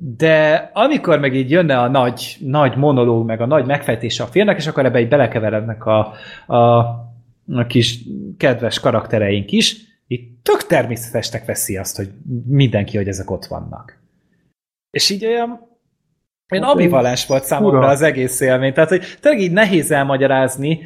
de 0.00 0.70
amikor 0.72 1.18
meg 1.18 1.34
így 1.34 1.50
jönne 1.50 1.78
a 1.78 1.88
nagy, 1.88 2.36
nagy 2.40 2.76
monológ, 2.76 3.26
meg 3.26 3.40
a 3.40 3.46
nagy 3.46 3.66
megfejtése 3.66 4.22
a 4.22 4.26
filmnek, 4.26 4.56
és 4.56 4.66
akkor 4.66 4.84
ebbe 4.84 4.98
egy 4.98 5.08
belekeverednek 5.08 5.84
a, 5.84 6.12
a, 6.46 6.78
a 7.46 7.66
kis 7.66 7.98
kedves 8.36 8.80
karaktereink 8.80 9.50
is, 9.50 9.76
itt 10.06 10.44
tök 10.44 10.66
természetesnek 10.66 11.44
veszi 11.44 11.76
azt, 11.76 11.96
hogy 11.96 12.08
mindenki, 12.46 12.96
hogy 12.96 13.08
ezek 13.08 13.30
ott 13.30 13.44
vannak. 13.44 13.98
És 14.90 15.10
így 15.10 15.26
olyan 15.26 15.66
én 16.48 16.62
hát 16.62 16.70
ambivalens 16.70 17.26
volt 17.26 17.44
számomra 17.44 17.86
az 17.88 18.02
egész 18.02 18.40
élmény. 18.40 18.72
Tehát, 18.72 18.88
hogy 18.88 19.02
tényleg 19.20 19.42
így 19.42 19.52
nehéz 19.52 19.90
elmagyarázni, 19.90 20.80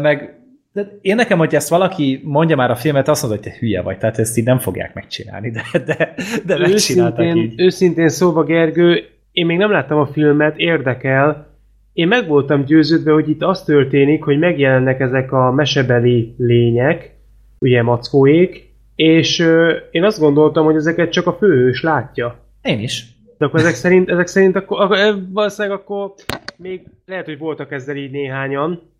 meg 0.00 0.38
de 0.74 0.98
én 1.00 1.14
nekem, 1.14 1.38
hogy 1.38 1.54
ezt 1.54 1.68
valaki 1.68 2.20
mondja 2.24 2.56
már 2.56 2.70
a 2.70 2.74
filmet, 2.74 3.08
azt 3.08 3.22
mondja, 3.22 3.40
hogy 3.42 3.52
te 3.52 3.58
hülye 3.58 3.82
vagy, 3.82 3.98
tehát 3.98 4.18
ezt 4.18 4.38
így 4.38 4.44
nem 4.44 4.58
fogják 4.58 4.94
megcsinálni, 4.94 5.50
de, 5.50 5.62
de, 5.86 6.14
de 6.46 6.58
megcsináltak 6.58 7.36
így. 7.36 7.60
Őszintén 7.60 8.08
szóba, 8.08 8.42
Gergő, 8.42 9.04
én 9.32 9.46
még 9.46 9.56
nem 9.56 9.70
láttam 9.70 9.98
a 9.98 10.06
filmet, 10.06 10.58
érdekel. 10.58 11.46
Én 11.92 12.08
meg 12.08 12.28
voltam 12.28 12.64
győződve, 12.64 13.12
hogy 13.12 13.28
itt 13.28 13.42
az 13.42 13.62
történik, 13.62 14.24
hogy 14.24 14.38
megjelennek 14.38 15.00
ezek 15.00 15.32
a 15.32 15.52
mesebeli 15.52 16.34
lények, 16.38 17.14
ugye 17.58 17.82
mackóék, 17.82 18.72
és 18.94 19.38
ö, 19.38 19.76
én 19.90 20.04
azt 20.04 20.18
gondoltam, 20.18 20.64
hogy 20.64 20.76
ezeket 20.76 21.10
csak 21.12 21.26
a 21.26 21.32
főhős 21.32 21.82
látja. 21.82 22.38
Én 22.62 22.80
is. 22.80 23.06
De 23.38 23.44
akkor 23.44 23.60
ezek 23.60 23.74
szerint, 23.74 24.10
ezek 24.10 24.26
szerint 24.26 24.56
akkor, 24.56 24.80
akkor, 24.80 24.98
valószínűleg 25.32 25.78
akkor 25.78 26.12
még 26.56 26.82
lehet, 27.06 27.24
hogy 27.24 27.38
voltak 27.38 27.72
ezzel 27.72 27.96
így 27.96 28.10
néhányan, 28.10 28.92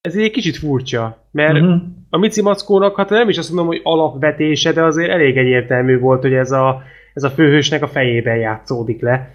ez 0.00 0.16
egy 0.16 0.30
kicsit 0.30 0.56
furcsa, 0.56 1.24
mert 1.30 1.54
uh-huh. 1.54 1.80
a 2.10 2.18
Mici 2.18 2.42
Mackónak, 2.42 2.96
hát 2.96 3.08
nem 3.08 3.28
is 3.28 3.38
azt 3.38 3.48
mondom, 3.48 3.66
hogy 3.66 3.80
alapvetése, 3.82 4.72
de 4.72 4.82
azért 4.82 5.10
elég 5.10 5.36
egyértelmű 5.36 5.98
volt, 5.98 6.22
hogy 6.22 6.32
ez 6.32 6.50
a, 6.50 6.82
ez 7.14 7.22
a 7.22 7.30
főhősnek 7.30 7.82
a 7.82 7.88
fejében 7.88 8.36
játszódik 8.36 9.00
le. 9.00 9.34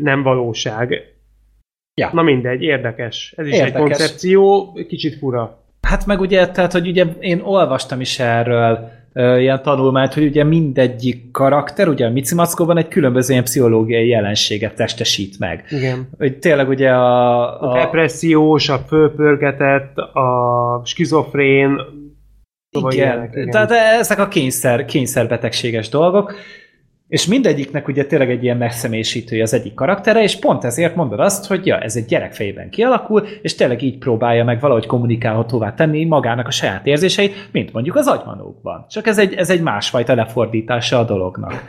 Nem 0.00 0.22
valóság. 0.22 1.14
Ja. 2.00 2.10
Na 2.12 2.22
mindegy, 2.22 2.62
érdekes. 2.62 3.34
Ez 3.36 3.46
is 3.46 3.52
érdekes. 3.52 3.74
egy 3.74 3.80
koncepció, 3.80 4.72
kicsit 4.88 5.14
fura. 5.14 5.62
Hát 5.80 6.06
meg 6.06 6.20
ugye, 6.20 6.48
tehát, 6.48 6.72
hogy 6.72 6.88
ugye 6.88 7.04
én 7.18 7.40
olvastam 7.40 8.00
is 8.00 8.18
erről 8.18 8.90
ilyen 9.14 9.62
tanulmányt, 9.62 10.14
hogy 10.14 10.24
ugye 10.24 10.44
mindegyik 10.44 11.30
karakter, 11.30 11.88
ugye 11.88 12.06
a 12.06 12.10
Micimackóban 12.10 12.78
egy 12.78 12.88
különböző 12.88 13.32
ilyen 13.32 13.44
pszichológiai 13.44 14.08
jelenséget 14.08 14.74
testesít 14.74 15.38
meg. 15.38 15.64
Igen. 15.70 16.08
Hogy 16.18 16.38
tényleg 16.38 16.68
ugye 16.68 16.90
a... 16.90 17.60
A, 17.62 17.70
a 17.70 17.74
depressziós, 17.74 18.68
a 18.68 18.78
fölpörgetett, 18.78 19.96
a 19.96 20.82
skizofrén, 20.84 21.80
igen. 22.70 22.90
Ilyenek, 22.92 23.30
igen. 23.34 23.50
Tehát 23.50 23.70
ezek 24.00 24.18
a 24.18 24.28
kényszer, 24.28 24.84
kényszerbetegséges 24.84 25.88
dolgok, 25.88 26.34
és 27.14 27.26
mindegyiknek 27.26 27.88
ugye 27.88 28.04
tényleg 28.06 28.30
egy 28.30 28.42
ilyen 28.42 28.56
megszemélyisítője 28.56 29.42
az 29.42 29.54
egyik 29.54 29.74
karaktere, 29.74 30.22
és 30.22 30.38
pont 30.38 30.64
ezért 30.64 30.94
mondod 30.94 31.20
azt, 31.20 31.46
hogy 31.46 31.66
ja, 31.66 31.78
ez 31.78 31.96
egy 31.96 32.04
gyerek 32.04 32.32
fejében 32.32 32.70
kialakul, 32.70 33.26
és 33.42 33.54
tényleg 33.54 33.82
így 33.82 33.98
próbálja 33.98 34.44
meg 34.44 34.60
valahogy 34.60 34.86
kommunikálhatóvá 34.86 35.74
tenni 35.74 36.04
magának 36.04 36.46
a 36.46 36.50
saját 36.50 36.86
érzéseit, 36.86 37.48
mint 37.52 37.72
mondjuk 37.72 37.96
az 37.96 38.06
agymanókban. 38.06 38.84
Csak 38.88 39.06
ez 39.06 39.18
egy, 39.18 39.34
ez 39.34 39.50
egy 39.50 39.60
másfajta 39.60 40.14
lefordítása 40.14 40.98
a 40.98 41.04
dolognak. 41.04 41.64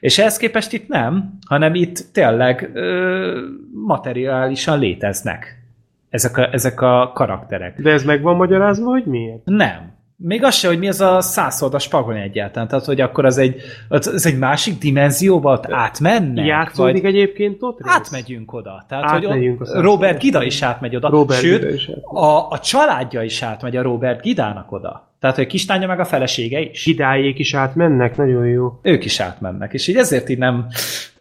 És 0.00 0.18
ehhez 0.18 0.36
képest 0.36 0.72
itt 0.72 0.88
nem, 0.88 1.38
hanem 1.46 1.74
itt 1.74 2.04
tényleg 2.12 2.70
ö, 2.74 3.40
materiálisan 3.72 4.78
léteznek 4.78 5.62
ezek 6.10 6.36
a, 6.36 6.52
ezek 6.52 6.80
a 6.80 7.12
karakterek. 7.14 7.80
De 7.80 7.90
ez 7.90 8.04
meg 8.04 8.22
van 8.22 8.36
magyarázva, 8.36 8.90
hogy 8.90 9.04
miért? 9.04 9.44
Nem. 9.44 9.98
Még 10.22 10.44
az 10.44 10.54
se, 10.54 10.68
hogy 10.68 10.78
mi 10.78 10.88
az 10.88 11.00
a 11.00 11.20
százszordas 11.20 11.88
pagony 11.88 12.16
egyáltalán. 12.16 12.68
Tehát, 12.68 12.84
hogy 12.84 13.00
akkor 13.00 13.24
az 13.24 13.38
egy, 13.38 13.60
az 13.88 14.26
egy 14.26 14.38
másik 14.38 14.78
dimenzióba 14.78 15.52
ott 15.52 15.72
átmennek? 15.72 16.46
Játszódik 16.46 17.02
vagy 17.02 17.14
egyébként 17.14 17.62
ott? 17.62 17.78
Rész? 17.80 17.92
Átmegyünk 17.94 18.52
oda. 18.52 18.84
Tehát, 18.88 19.04
átmegyünk 19.04 19.58
hogy 19.58 19.82
Robert 19.82 20.18
Gida 20.18 20.42
is 20.42 20.62
átmegy 20.62 20.96
oda. 20.96 21.08
Robert 21.08 21.40
Sőt, 21.40 21.60
Gida 21.60 21.74
is 21.74 21.90
a, 22.02 22.48
a 22.50 22.58
családja 22.58 23.22
is 23.22 23.42
átmegy 23.42 23.76
a 23.76 23.82
Robert 23.82 24.22
Gidának 24.22 24.72
oda. 24.72 25.14
Tehát, 25.20 25.36
hogy 25.36 25.46
kistánya 25.46 25.86
meg 25.86 26.00
a 26.00 26.04
felesége 26.04 26.60
is. 26.60 26.84
Gidájék 26.84 27.38
is 27.38 27.54
átmennek, 27.54 28.16
nagyon 28.16 28.46
jó. 28.46 28.78
Ők 28.82 29.04
is 29.04 29.20
átmennek, 29.20 29.72
és 29.72 29.88
így 29.88 29.96
ezért 29.96 30.28
így 30.28 30.38
nem... 30.38 30.66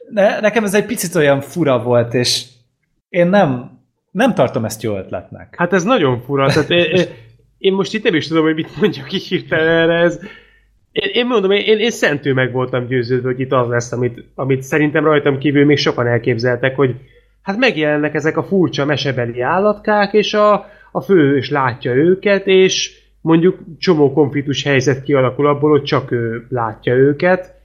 Ne, 0.10 0.40
nekem 0.40 0.64
ez 0.64 0.74
egy 0.74 0.86
picit 0.86 1.16
olyan 1.16 1.42
fura 1.42 1.84
volt, 1.84 2.14
és 2.14 2.46
én 3.10 3.28
nem, 3.28 3.80
nem 4.12 4.34
tartom 4.34 4.66
ezt 4.66 4.84
jó 4.84 4.98
ötletnek. 4.98 5.56
Hát 5.58 5.74
ez 5.74 5.84
nagyon 5.84 6.22
fura. 6.22 6.48
Tehát 6.48 7.10
én 7.60 7.74
most 7.74 7.94
itt 7.94 8.04
nem 8.04 8.16
is 8.16 8.28
tudom, 8.28 8.44
hogy 8.44 8.56
mit 8.56 8.80
mondjak 8.82 9.12
így 9.12 9.28
hirtelen 9.28 9.68
erre. 9.68 9.94
Ez, 9.94 10.20
én, 10.92 11.10
én 11.14 11.26
mondom, 11.26 11.52
én, 11.52 11.80
én 11.80 11.92
szentő 11.92 12.34
meg 12.34 12.52
voltam 12.52 12.88
győződve, 12.88 13.28
hogy 13.28 13.40
itt 13.40 13.52
az 13.52 13.68
lesz, 13.68 13.92
amit, 13.92 14.24
amit 14.36 14.62
szerintem 14.62 15.04
rajtam 15.04 15.38
kívül 15.38 15.66
még 15.66 15.78
sokan 15.78 16.08
elképzeltek, 16.08 16.76
hogy 16.76 16.96
hát 17.42 17.58
megjelennek 17.58 18.14
ezek 18.14 18.38
a 18.38 18.44
furcsa 18.44 18.86
mesebeli 18.86 19.42
állatkák, 19.42 20.14
és 20.14 20.34
a, 20.34 20.66
a 20.92 21.02
főhős 21.02 21.50
látja 21.50 21.94
őket, 21.94 22.48
és 22.48 23.02
mondjuk 23.22 23.60
csomó 23.80 24.14
konfliktus 24.14 24.64
helyzet 24.64 25.04
kialakul 25.04 25.48
abból, 25.48 25.70
hogy 25.70 25.84
csak 25.84 26.12
ő 26.12 26.46
látja 26.50 26.94
őket, 26.94 27.56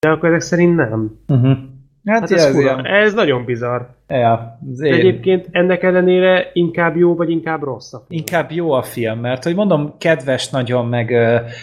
de 0.00 0.08
akkor 0.08 0.28
ezek 0.28 0.40
szerint 0.40 0.76
nem. 0.76 1.18
Uh-huh. 1.28 1.58
Hát, 2.04 2.20
hát 2.20 2.30
ez, 2.30 2.44
ez, 2.44 2.76
ez 2.84 3.14
nagyon 3.14 3.44
bizarr. 3.44 3.80
Ja, 4.08 4.58
én... 4.82 4.92
Egyébként 4.92 5.48
ennek 5.50 5.82
ellenére 5.82 6.50
inkább 6.52 6.96
jó, 6.96 7.14
vagy 7.14 7.30
inkább 7.30 7.62
rossz 7.62 7.92
a 7.92 8.04
film? 8.08 8.20
Inkább 8.20 8.50
jó 8.50 8.70
a 8.72 8.82
film, 8.82 9.18
mert 9.18 9.44
hogy 9.44 9.54
mondom, 9.54 9.94
kedves 9.98 10.50
nagyon, 10.50 10.86
meg 10.86 11.12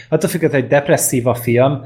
attól 0.10 0.30
függetlenül, 0.30 0.68
hogy 0.68 0.78
depresszív 0.78 1.28
a 1.28 1.34
film, 1.34 1.82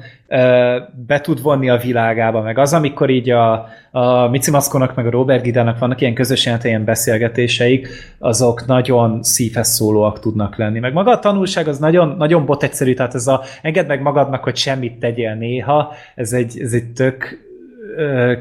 be 1.08 1.22
tud 1.22 1.42
vonni 1.42 1.70
a 1.70 1.78
világába, 1.78 2.42
meg 2.42 2.58
az, 2.58 2.74
amikor 2.74 3.10
így 3.10 3.30
a, 3.30 3.68
a 3.92 4.28
Mici 4.28 4.52
Maszkonak, 4.52 4.96
meg 4.96 5.06
a 5.06 5.10
Robert 5.10 5.44
Gidának 5.44 5.80
vannak 5.80 6.02
ilyen 6.02 6.14
közös 6.14 6.50
ilyen 6.64 6.86
beszélgetéseik, 6.86 7.88
azok 8.20 8.66
nagyon 8.66 9.24
szívhez 9.24 9.68
szólóak 9.68 10.20
tudnak 10.20 10.58
lenni. 10.58 10.80
Meg 10.80 10.94
maga 10.94 11.12
a 11.12 11.20
tanulság 11.20 11.68
az 11.68 11.80
nagyon, 11.80 12.16
nagyon 12.18 12.46
bot 12.46 12.64
egyszerű, 12.64 12.94
tehát 12.94 13.16
ez 13.16 13.28
a 13.28 13.42
engedd 13.62 13.88
meg 13.88 14.02
magadnak, 14.02 14.44
hogy 14.44 14.56
semmit 14.56 15.00
tegyél 15.00 15.34
néha, 15.34 15.94
ez 16.16 16.34
egy, 16.34 16.60
ez 16.60 16.74
egy 16.74 16.92
tök 16.96 17.45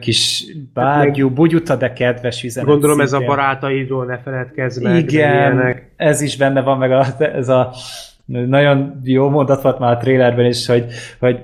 kis 0.00 0.44
bágyú, 0.74 1.30
bugyuta, 1.30 1.76
de 1.76 1.92
kedves 1.92 2.42
üzenet. 2.42 2.68
Gondolom 2.68 2.98
szintén. 2.98 3.16
ez 3.16 3.22
a 3.22 3.26
barátaidról 3.26 4.04
ne 4.04 4.18
feledkezz 4.18 4.78
meg. 4.78 4.96
Igen, 4.96 5.80
ez 5.96 6.20
is 6.20 6.36
benne 6.36 6.62
van, 6.62 6.78
meg 6.78 6.92
a, 6.92 7.06
ez 7.18 7.48
a 7.48 7.72
nagyon 8.26 9.00
jó 9.02 9.28
mondat 9.28 9.62
volt 9.62 9.78
már 9.78 9.92
a 9.92 9.96
trailerben 9.96 10.46
is, 10.46 10.66
hogy, 10.66 10.84
hogy 11.18 11.40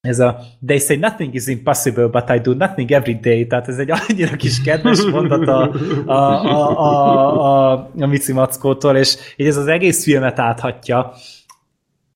ez 0.00 0.20
a 0.20 0.38
they 0.66 0.78
say 0.78 0.96
nothing 0.96 1.34
is 1.34 1.46
impossible, 1.46 2.06
but 2.06 2.30
I 2.30 2.38
do 2.38 2.54
nothing 2.54 2.90
every 2.90 3.14
day, 3.14 3.46
tehát 3.46 3.68
ez 3.68 3.78
egy 3.78 3.90
annyira 3.90 4.36
kis 4.36 4.60
kedves 4.60 5.04
mondat 5.04 5.48
a, 5.48 5.74
a, 6.06 6.12
a, 6.12 6.78
a, 6.78 7.72
a, 7.72 7.90
a 7.98 8.06
Mici 8.06 8.32
Mackótól, 8.32 8.96
és 8.96 9.16
így 9.36 9.46
ez 9.46 9.56
az 9.56 9.66
egész 9.66 10.04
filmet 10.04 10.38
áthatja, 10.38 11.12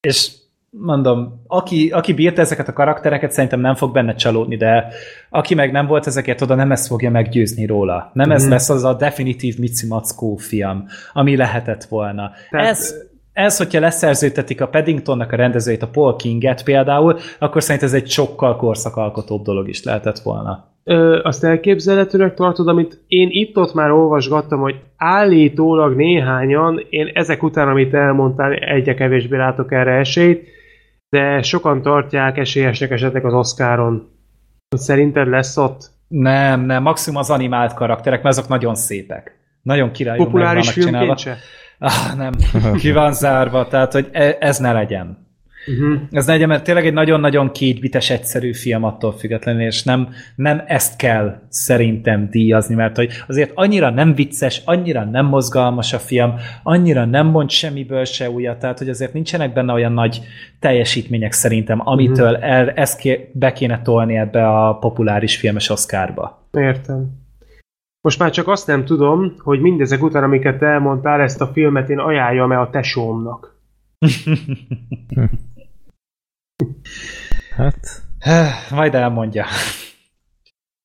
és 0.01 0.31
mondom, 0.81 1.43
aki, 1.47 1.91
aki 1.91 2.13
bírta 2.13 2.41
ezeket 2.41 2.69
a 2.69 2.73
karaktereket, 2.73 3.33
szerintem 3.33 3.61
nem 3.61 3.75
fog 3.75 3.93
benne 3.93 4.15
csalódni, 4.15 4.57
de 4.57 4.89
aki 5.31 5.55
meg 5.55 5.73
nem 5.73 5.87
volt 5.87 6.07
ezeket 6.07 6.41
oda, 6.41 6.55
nem 6.55 6.73
ezt 6.73 6.87
fogja 6.87 7.11
meggyőzni 7.11 7.67
róla. 7.67 8.11
Nem 8.13 8.27
mm-hmm. 8.27 8.37
ez 8.37 8.43
mhm. 8.43 8.51
lesz 8.51 8.69
az 8.69 8.85
a 8.85 8.95
definitív 8.95 9.59
Mici 9.59 9.87
Mackó 9.87 10.37
film, 10.37 10.85
ami 11.13 11.37
lehetett 11.37 11.85
volna. 11.85 12.31
Tehát... 12.51 12.67
Ez, 12.67 12.95
ez, 13.33 13.57
hogyha 13.57 13.81
leszerződtetik 13.81 14.61
a 14.61 14.69
Paddingtonnak 14.69 15.33
a 15.33 15.37
rendezőjét, 15.37 15.83
a 15.83 15.89
Paul 15.89 16.17
Kinget 16.17 16.65
például, 16.65 17.19
akkor 17.39 17.63
szerintem 17.63 17.89
ez 17.89 17.95
egy 17.95 18.11
sokkal 18.11 18.57
korszakalkotóbb 18.57 19.43
dolog 19.43 19.69
is 19.69 19.83
lehetett 19.83 20.19
volna. 20.19 20.75
Ö, 20.85 21.21
azt 21.23 21.45
elképzelhetőnek 21.45 22.35
tartod, 22.35 22.69
amit 22.69 23.01
én 23.07 23.29
itt-ott 23.31 23.75
már 23.75 23.91
olvasgattam, 23.91 24.61
hogy 24.61 24.77
állítólag 24.97 25.97
néhányan, 25.97 26.87
én 26.91 27.11
ezek 27.15 27.43
után, 27.43 27.69
amit 27.69 27.95
elmondtál, 27.95 28.53
egyre 28.53 28.95
kevésbé 28.95 29.37
látok 29.37 29.73
erre 29.73 29.93
esélyt, 29.93 30.49
de 31.17 31.43
sokan 31.43 31.83
tartják 31.83 32.39
esélyesnek 32.39 32.91
esetleg 32.91 33.25
az 33.25 33.33
Oscaron. 33.33 34.09
Szerinted 34.77 35.29
lesz 35.29 35.57
ott? 35.57 35.91
Nem, 36.09 36.61
nem, 36.61 36.83
maximum 36.83 37.19
az 37.19 37.31
animált 37.31 37.75
karakterek, 37.75 38.23
mert 38.23 38.37
azok 38.37 38.51
nagyon 38.51 38.75
szépek. 38.75 39.39
Nagyon 39.63 39.91
királyú 39.91 40.25
Populáris 40.25 40.71
filmként 40.71 41.19
se? 41.19 41.37
Ah, 41.79 42.17
nem, 42.17 42.33
ki 42.79 42.93
van 42.93 43.13
zárva, 43.13 43.69
tehát 43.69 43.93
hogy 43.93 44.09
e- 44.13 44.37
ez 44.41 44.59
ne 44.59 44.73
legyen. 44.73 45.26
Uh-huh. 45.67 46.01
Ez 46.11 46.27
legyen, 46.27 46.49
mert 46.49 46.65
tényleg 46.65 46.87
egy 46.87 46.93
nagyon-nagyon 46.93 47.53
kétbites 47.53 48.11
egyszerű 48.11 48.53
film 48.53 48.85
attól 48.85 49.13
függetlenül, 49.13 49.63
és 49.63 49.83
nem, 49.83 50.09
nem 50.37 50.63
ezt 50.67 50.97
kell 50.97 51.41
szerintem 51.49 52.29
díjazni, 52.31 52.75
mert 52.75 52.97
hogy 52.97 53.11
azért 53.29 53.51
annyira 53.55 53.91
nem 53.91 54.15
vicces, 54.15 54.63
annyira 54.65 55.05
nem 55.05 55.27
mozgalmas 55.27 55.93
a 55.93 55.99
film, 55.99 56.35
annyira 56.63 57.05
nem 57.05 57.27
mond 57.27 57.51
semmiből 57.51 58.05
se 58.05 58.31
újat, 58.31 58.59
tehát 58.59 58.79
hogy 58.79 58.89
azért 58.89 59.13
nincsenek 59.13 59.53
benne 59.53 59.73
olyan 59.73 59.93
nagy 59.93 60.21
teljesítmények 60.61 61.33
szerintem, 61.33 61.81
amitől 61.85 62.33
uh-huh. 62.33 62.51
el, 62.51 62.71
ezt 62.71 62.99
ké, 62.99 63.31
be 63.33 63.53
kéne 63.53 63.83
tolni 63.83 64.17
ebbe 64.17 64.49
a 64.49 64.75
populáris 64.75 65.37
filmes 65.37 65.71
oszkárba. 65.71 66.49
Értem. 66.53 67.25
Most 68.01 68.19
már 68.19 68.31
csak 68.31 68.49
azt 68.49 68.67
nem 68.67 68.85
tudom, 68.85 69.35
hogy 69.39 69.61
mindezek 69.61 70.03
után, 70.03 70.23
amiket 70.23 70.63
elmondtál, 70.63 71.21
ezt 71.21 71.41
a 71.41 71.47
filmet 71.47 71.91
én 71.91 71.99
ajánljam-e 71.99 72.61
a 72.61 72.71
tesómnak. 72.71 73.55
Hát... 77.57 77.79
Majd 78.71 78.95
elmondja. 78.95 79.45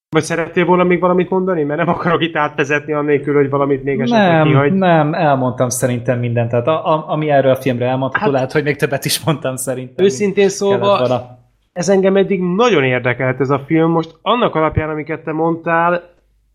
Vagy 0.09 0.23
szerettél 0.23 0.65
volna 0.65 0.83
még 0.83 0.99
valamit 0.99 1.29
mondani? 1.29 1.63
Mert 1.63 1.79
nem 1.79 1.89
akarok 1.89 2.21
itt 2.21 2.35
átvezetni 2.35 2.93
annélkül, 2.93 3.35
hogy 3.35 3.49
valamit 3.49 3.83
még 3.83 3.99
esetleg 3.99 4.31
Nem, 4.31 4.47
kihagy. 4.47 4.73
nem, 4.73 5.13
elmondtam 5.13 5.69
szerintem 5.69 6.19
mindent. 6.19 6.49
Tehát 6.49 6.67
a, 6.67 6.85
a, 6.93 7.09
ami 7.09 7.29
erről 7.29 7.51
a 7.51 7.55
filmre 7.55 7.85
elmondható, 7.85 8.23
hát, 8.23 8.33
lehet, 8.33 8.51
hogy 8.51 8.63
még 8.63 8.75
többet 8.75 9.05
is 9.05 9.23
mondtam 9.23 9.55
szerintem. 9.55 10.05
Őszintén 10.05 10.49
szólva, 10.49 11.39
ez 11.73 11.89
engem 11.89 12.17
eddig 12.17 12.41
nagyon 12.41 12.83
érdekelt 12.83 13.39
ez 13.39 13.49
a 13.49 13.59
film. 13.59 13.91
Most 13.91 14.17
annak 14.21 14.55
alapján, 14.55 14.89
amiket 14.89 15.23
te 15.23 15.31
mondtál, 15.31 16.03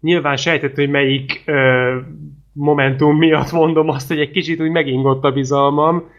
nyilván 0.01 0.37
sejtett, 0.37 0.75
hogy 0.75 0.91
melyik 0.91 1.43
ö, 1.47 1.97
momentum 2.53 3.17
miatt 3.17 3.53
mondom 3.53 3.89
azt, 3.89 4.09
hogy 4.09 4.19
egy 4.19 4.31
kicsit 4.31 4.61
úgy 4.61 4.71
megingott 4.71 5.25
a 5.25 5.33
bizalmam. 5.33 6.11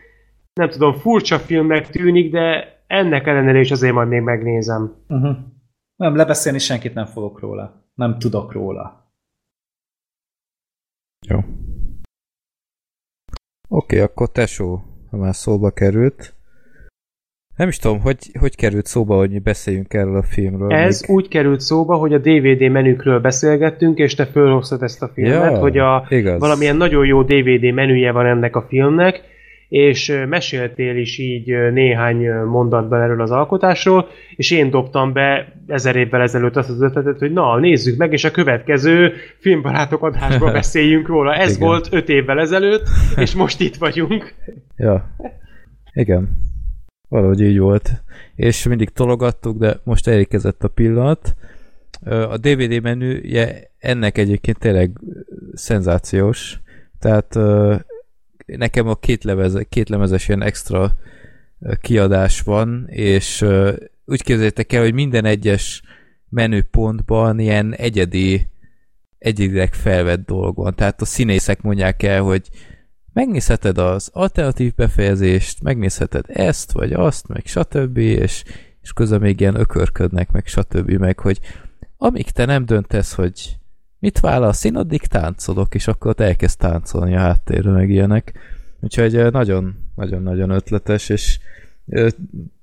Nem 0.53 0.69
tudom, 0.69 0.93
furcsa 0.93 1.37
filmnek 1.37 1.89
tűnik, 1.89 2.31
de 2.31 2.76
ennek 2.87 3.27
ellenére 3.27 3.59
is 3.59 3.71
azért 3.71 3.93
majd 3.93 4.07
még 4.07 4.21
megnézem. 4.21 4.95
Uh-huh. 5.07 5.37
Nem, 5.95 6.15
lebeszélni 6.15 6.59
senkit 6.59 6.93
nem 6.93 7.05
fogok 7.05 7.39
róla. 7.39 7.91
Nem 7.93 8.19
tudok 8.19 8.51
róla. 8.51 9.11
Jó. 11.27 11.37
Oké, 11.37 11.55
okay, 13.69 13.99
akkor 13.99 14.31
tesó, 14.31 14.81
ha 15.09 15.17
már 15.17 15.35
szóba 15.35 15.71
került. 15.71 16.35
Nem 17.55 17.67
is 17.67 17.77
tudom, 17.77 17.99
hogy, 17.99 18.31
hogy 18.39 18.55
került 18.55 18.85
szóba, 18.85 19.15
hogy 19.15 19.31
mi 19.31 19.39
beszéljünk 19.39 19.93
erről 19.93 20.15
a 20.15 20.23
filmről. 20.23 20.73
Ez 20.73 21.01
még. 21.01 21.09
úgy 21.09 21.27
került 21.27 21.59
szóba, 21.59 21.95
hogy 21.95 22.13
a 22.13 22.17
DVD 22.17 22.71
menükről 22.71 23.19
beszélgettünk, 23.19 23.97
és 23.97 24.15
te 24.15 24.25
fölhoztad 24.25 24.81
ezt 24.81 25.01
a 25.01 25.07
filmet, 25.07 25.51
ja, 25.51 25.57
hogy 25.57 25.77
a 25.77 26.05
igaz. 26.09 26.39
valamilyen 26.39 26.75
nagyon 26.75 27.05
jó 27.05 27.23
DVD 27.23 27.73
menüje 27.73 28.11
van 28.11 28.25
ennek 28.25 28.55
a 28.55 28.65
filmnek, 28.69 29.21
és 29.69 30.23
meséltél 30.27 30.97
is 30.97 31.17
így 31.17 31.71
néhány 31.71 32.29
mondatban 32.31 33.01
erről 33.01 33.21
az 33.21 33.31
alkotásról, 33.31 34.07
és 34.35 34.51
én 34.51 34.69
dobtam 34.69 35.13
be 35.13 35.53
ezer 35.67 35.95
évvel 35.95 36.21
ezelőtt 36.21 36.55
azt 36.55 36.69
az 36.69 36.81
ötletet, 36.81 37.19
hogy 37.19 37.33
na, 37.33 37.59
nézzük 37.59 37.97
meg, 37.97 38.13
és 38.13 38.23
a 38.23 38.31
következő 38.31 39.13
filmbarátok 39.39 40.03
adásban 40.03 40.53
beszéljünk 40.61 41.07
róla. 41.07 41.35
Ez 41.35 41.55
Igen. 41.55 41.67
volt 41.67 41.87
öt 41.91 42.09
évvel 42.09 42.39
ezelőtt, 42.39 42.87
és 43.23 43.35
most 43.35 43.61
itt 43.61 43.75
vagyunk. 43.75 44.33
Ja. 44.77 45.15
Igen. 45.93 46.29
Valahogy 47.09 47.41
így 47.41 47.59
volt. 47.59 48.03
És 48.35 48.67
mindig 48.67 48.89
tologattuk, 48.89 49.57
de 49.57 49.79
most 49.83 50.07
elérkezett 50.07 50.63
a 50.63 50.67
pillanat. 50.67 51.35
A 52.05 52.37
DVD 52.37 52.81
menüje 52.81 53.71
ennek 53.77 54.17
egyébként 54.17 54.59
tényleg 54.59 54.91
szenzációs. 55.53 56.59
Tehát 56.99 57.35
nekem 58.55 58.87
a 58.87 58.95
két, 58.95 59.23
lemez, 59.23 59.57
két 59.69 59.89
lemezes 59.89 60.27
ilyen 60.27 60.43
extra 60.43 60.93
kiadás 61.81 62.41
van, 62.41 62.87
és 62.87 63.41
úgy 64.05 64.23
képzeljétek 64.23 64.73
el, 64.73 64.81
hogy 64.81 64.93
minden 64.93 65.25
egyes 65.25 65.81
menüpontban 66.29 67.39
ilyen 67.39 67.73
egyedi 67.73 68.47
egyedileg 69.17 69.73
felvett 69.73 70.25
dolog 70.25 70.55
van. 70.55 70.75
Tehát 70.75 71.01
a 71.01 71.05
színészek 71.05 71.61
mondják 71.61 72.03
el, 72.03 72.21
hogy 72.21 72.49
megnézheted 73.13 73.77
az 73.77 74.09
alternatív 74.13 74.75
befejezést, 74.75 75.61
megnézheted 75.61 76.25
ezt, 76.27 76.71
vagy 76.71 76.93
azt, 76.93 77.27
meg 77.27 77.45
stb., 77.45 77.97
és, 77.97 78.43
és 78.81 78.93
közben 78.93 79.19
még 79.19 79.39
ilyen 79.39 79.59
ökörködnek, 79.59 80.31
meg 80.31 80.47
stb., 80.47 80.91
meg 80.91 81.19
hogy 81.19 81.39
amíg 81.97 82.29
te 82.29 82.45
nem 82.45 82.65
döntesz, 82.65 83.13
hogy 83.13 83.56
mit 83.99 84.19
válasz? 84.19 84.63
Én 84.63 84.75
addig 84.75 85.01
táncolok, 85.01 85.75
és 85.75 85.87
akkor 85.87 86.11
ott 86.11 86.19
elkezd 86.19 86.57
táncolni 86.57 87.15
a 87.15 87.19
háttérre, 87.19 87.71
meg 87.71 87.89
ilyenek. 87.89 88.33
Úgyhogy 88.79 89.31
nagyon-nagyon-nagyon 89.31 90.49
ötletes, 90.49 91.09
és 91.09 91.39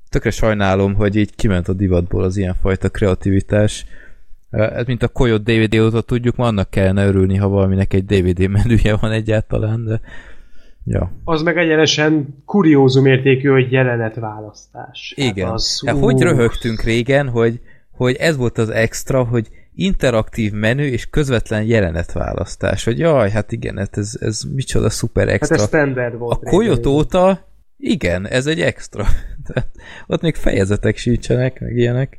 tökre 0.09 0.31
sajnálom, 0.31 0.95
hogy 0.95 1.17
így 1.17 1.35
kiment 1.35 1.69
a 1.69 1.73
divatból 1.73 2.23
az 2.23 2.37
ilyenfajta 2.37 2.89
kreativitás. 2.89 3.87
Ez 4.51 4.87
mint 4.87 5.03
a 5.03 5.09
Coyote 5.09 5.53
DVD 5.53 5.79
óta 5.79 6.01
tudjuk, 6.01 6.37
ma 6.37 6.47
annak 6.47 6.71
kellene 6.71 7.07
örülni, 7.07 7.37
ha 7.37 7.49
valaminek 7.49 7.93
egy 7.93 8.05
DVD 8.05 8.49
menüje 8.49 8.97
van 8.97 9.11
egyáltalán, 9.11 9.85
de 9.85 10.01
Ja. 10.87 11.13
Az 11.25 11.43
meg 11.43 11.59
egyenesen 11.59 12.43
kuriózum 12.45 13.07
értékű, 13.07 13.49
hogy 13.49 13.73
jelenet-választás. 13.73 15.15
Hát 15.17 15.27
Igen. 15.27 15.47
Hát 15.47 15.55
az, 15.55 15.83
hát 15.87 15.99
hogy 15.99 16.21
röhögtünk 16.21 16.83
régen, 16.83 17.29
hogy, 17.29 17.61
hogy 17.91 18.15
ez 18.15 18.37
volt 18.37 18.59
az 18.59 18.71
extra, 18.71 19.25
hogy 19.25 19.49
interaktív 19.75 20.53
menü 20.53 20.83
és 20.83 21.07
közvetlen 21.11 21.63
jelenetválasztás. 21.63 22.85
Hogy 22.85 22.99
jaj, 22.99 23.31
hát 23.31 23.53
igen, 23.53 23.77
hát 23.77 23.97
ez, 23.97 24.17
ez 24.21 24.43
micsoda 24.43 24.91
szuper 24.91 25.29
extra. 25.29 25.57
Hát 25.57 25.65
ez 25.65 25.69
standard 25.69 26.19
volt. 26.19 26.43
A 26.43 26.49
Coyote 26.51 26.89
óta, 26.89 27.49
igen, 27.77 28.29
ez 28.29 28.47
egy 28.47 28.61
extra. 28.61 29.07
Tehát 29.47 29.71
ott 30.07 30.23
még 30.23 30.35
fejezetek 30.35 30.97
sincsenek, 30.97 31.61
meg 31.61 31.77
ilyenek. 31.77 32.19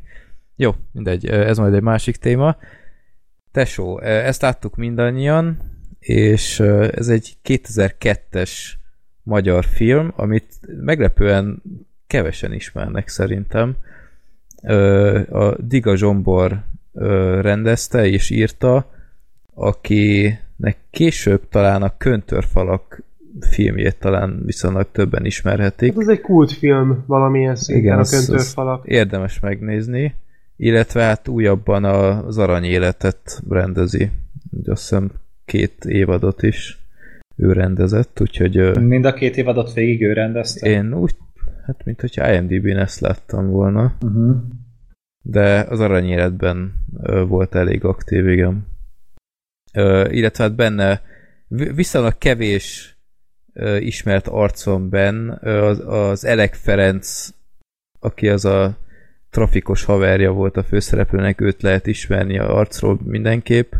Jó, 0.55 0.75
mindegy, 0.91 1.25
ez 1.25 1.57
majd 1.57 1.73
egy 1.73 1.81
másik 1.81 2.15
téma. 2.15 2.57
Tesó, 3.51 4.01
ezt 4.01 4.41
láttuk 4.41 4.75
mindannyian, 4.75 5.57
és 5.99 6.59
ez 6.91 7.07
egy 7.07 7.37
2002-es 7.43 8.51
magyar 9.23 9.65
film, 9.65 10.13
amit 10.15 10.59
meglepően 10.81 11.61
kevesen 12.07 12.53
ismernek 12.53 13.07
szerintem. 13.07 13.77
A 15.29 15.61
Diga 15.61 15.95
Zsombor 15.95 16.63
rendezte 17.41 18.07
és 18.07 18.29
írta, 18.29 18.89
akinek 19.53 20.77
később 20.91 21.47
talán 21.49 21.81
a 21.81 21.97
Köntörfalak 21.97 23.03
filmjét 23.39 23.99
talán 23.99 24.41
viszonylag 24.45 24.87
többen 24.91 25.25
ismerhetik. 25.25 25.93
Hát 25.93 26.01
ez 26.01 26.07
egy 26.07 26.21
kultfilm 26.21 27.03
valamilyen 27.07 27.55
szinten 27.55 27.83
Igen, 27.83 27.99
a 27.99 28.03
Köntörfalak. 28.03 28.87
Érdemes 28.87 29.39
megnézni, 29.39 30.15
illetve 30.55 31.01
hát 31.01 31.27
újabban 31.27 31.83
az 31.83 32.37
aranyéletet 32.37 33.41
rendezi. 33.49 34.11
Azt 34.65 34.81
hiszem 34.81 35.11
két 35.45 35.85
évadot 35.85 36.43
is 36.43 36.79
ő 37.35 37.51
rendezett, 37.51 38.21
úgyhogy... 38.21 38.79
Mind 38.79 39.05
a 39.05 39.13
két 39.13 39.37
évadot 39.37 39.73
végig 39.73 40.01
ő 40.01 40.13
rendezte? 40.13 40.69
Én 40.69 40.93
úgy, 40.93 41.15
hát 41.65 41.85
mint 41.85 42.01
hogyha 42.01 42.33
IMDb-n 42.33 42.77
ezt 42.77 42.99
láttam 42.99 43.49
volna. 43.49 43.95
Uh-huh 44.01 44.35
de 45.27 45.59
az 45.59 45.79
aranyéletben 45.79 46.73
volt 47.27 47.55
elég 47.55 47.83
aktív, 47.83 48.27
igen. 48.27 48.67
illetve 50.09 50.43
hát 50.43 50.55
benne 50.55 51.01
viszonylag 51.47 52.17
kevés 52.17 52.97
ismert 53.79 54.27
arcon 54.27 54.89
ben 54.89 55.29
az, 55.43 55.79
az 55.85 56.25
Elek 56.25 56.53
Ferenc, 56.53 57.29
aki 57.99 58.29
az 58.29 58.45
a 58.45 58.77
trafikos 59.29 59.83
haverja 59.83 60.31
volt 60.31 60.57
a 60.57 60.63
főszereplőnek, 60.63 61.41
őt 61.41 61.61
lehet 61.61 61.87
ismerni 61.87 62.39
a 62.39 62.57
arcról 62.57 62.99
mindenképp. 63.03 63.73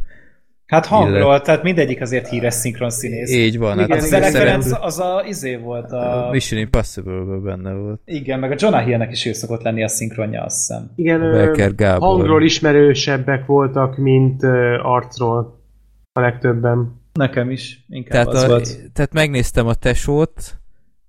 Hát 0.66 0.86
hangról, 0.86 1.18
illet... 1.18 1.44
tehát 1.44 1.64
mindegyik 1.64 2.02
azért 2.02 2.28
híres 2.28 2.54
szinkron 2.54 2.90
színész. 2.90 3.32
Így 3.32 3.58
van. 3.58 3.80
Igen, 3.80 3.90
hát 3.90 4.22
az 4.22 4.32
Ferenc 4.32 4.72
az 4.82 5.00
a 5.00 5.24
izé 5.28 5.56
volt 5.56 5.92
a... 5.92 6.28
a 6.28 6.32
Mission 6.32 6.60
impossible 6.60 7.40
benne 7.44 7.74
volt. 7.74 8.02
Igen, 8.06 8.40
meg 8.40 8.52
a 8.52 8.56
Jonah 8.58 8.86
Hill-nek 8.86 9.12
is 9.12 9.26
ő 9.26 9.34
szokott 9.34 9.62
lenni 9.62 9.84
a 9.84 9.88
szinkronja, 9.88 10.44
azt 10.44 10.56
hiszem. 10.56 10.92
Igen, 10.96 11.20
Becker 11.20 11.76
Gábor. 11.76 12.08
hangról 12.08 12.44
ismerősebbek 12.44 13.46
voltak, 13.46 13.98
mint 13.98 14.44
arcról 14.82 15.60
a 16.12 16.20
legtöbben. 16.20 17.04
Nekem 17.14 17.50
is, 17.50 17.86
inkább 17.90 18.12
tehát 18.12 18.28
az 18.28 18.44
a, 18.44 18.48
volt. 18.48 18.92
Tehát 18.94 19.14
megnéztem 19.14 19.68
a 19.68 19.74
tesót, 19.74 20.58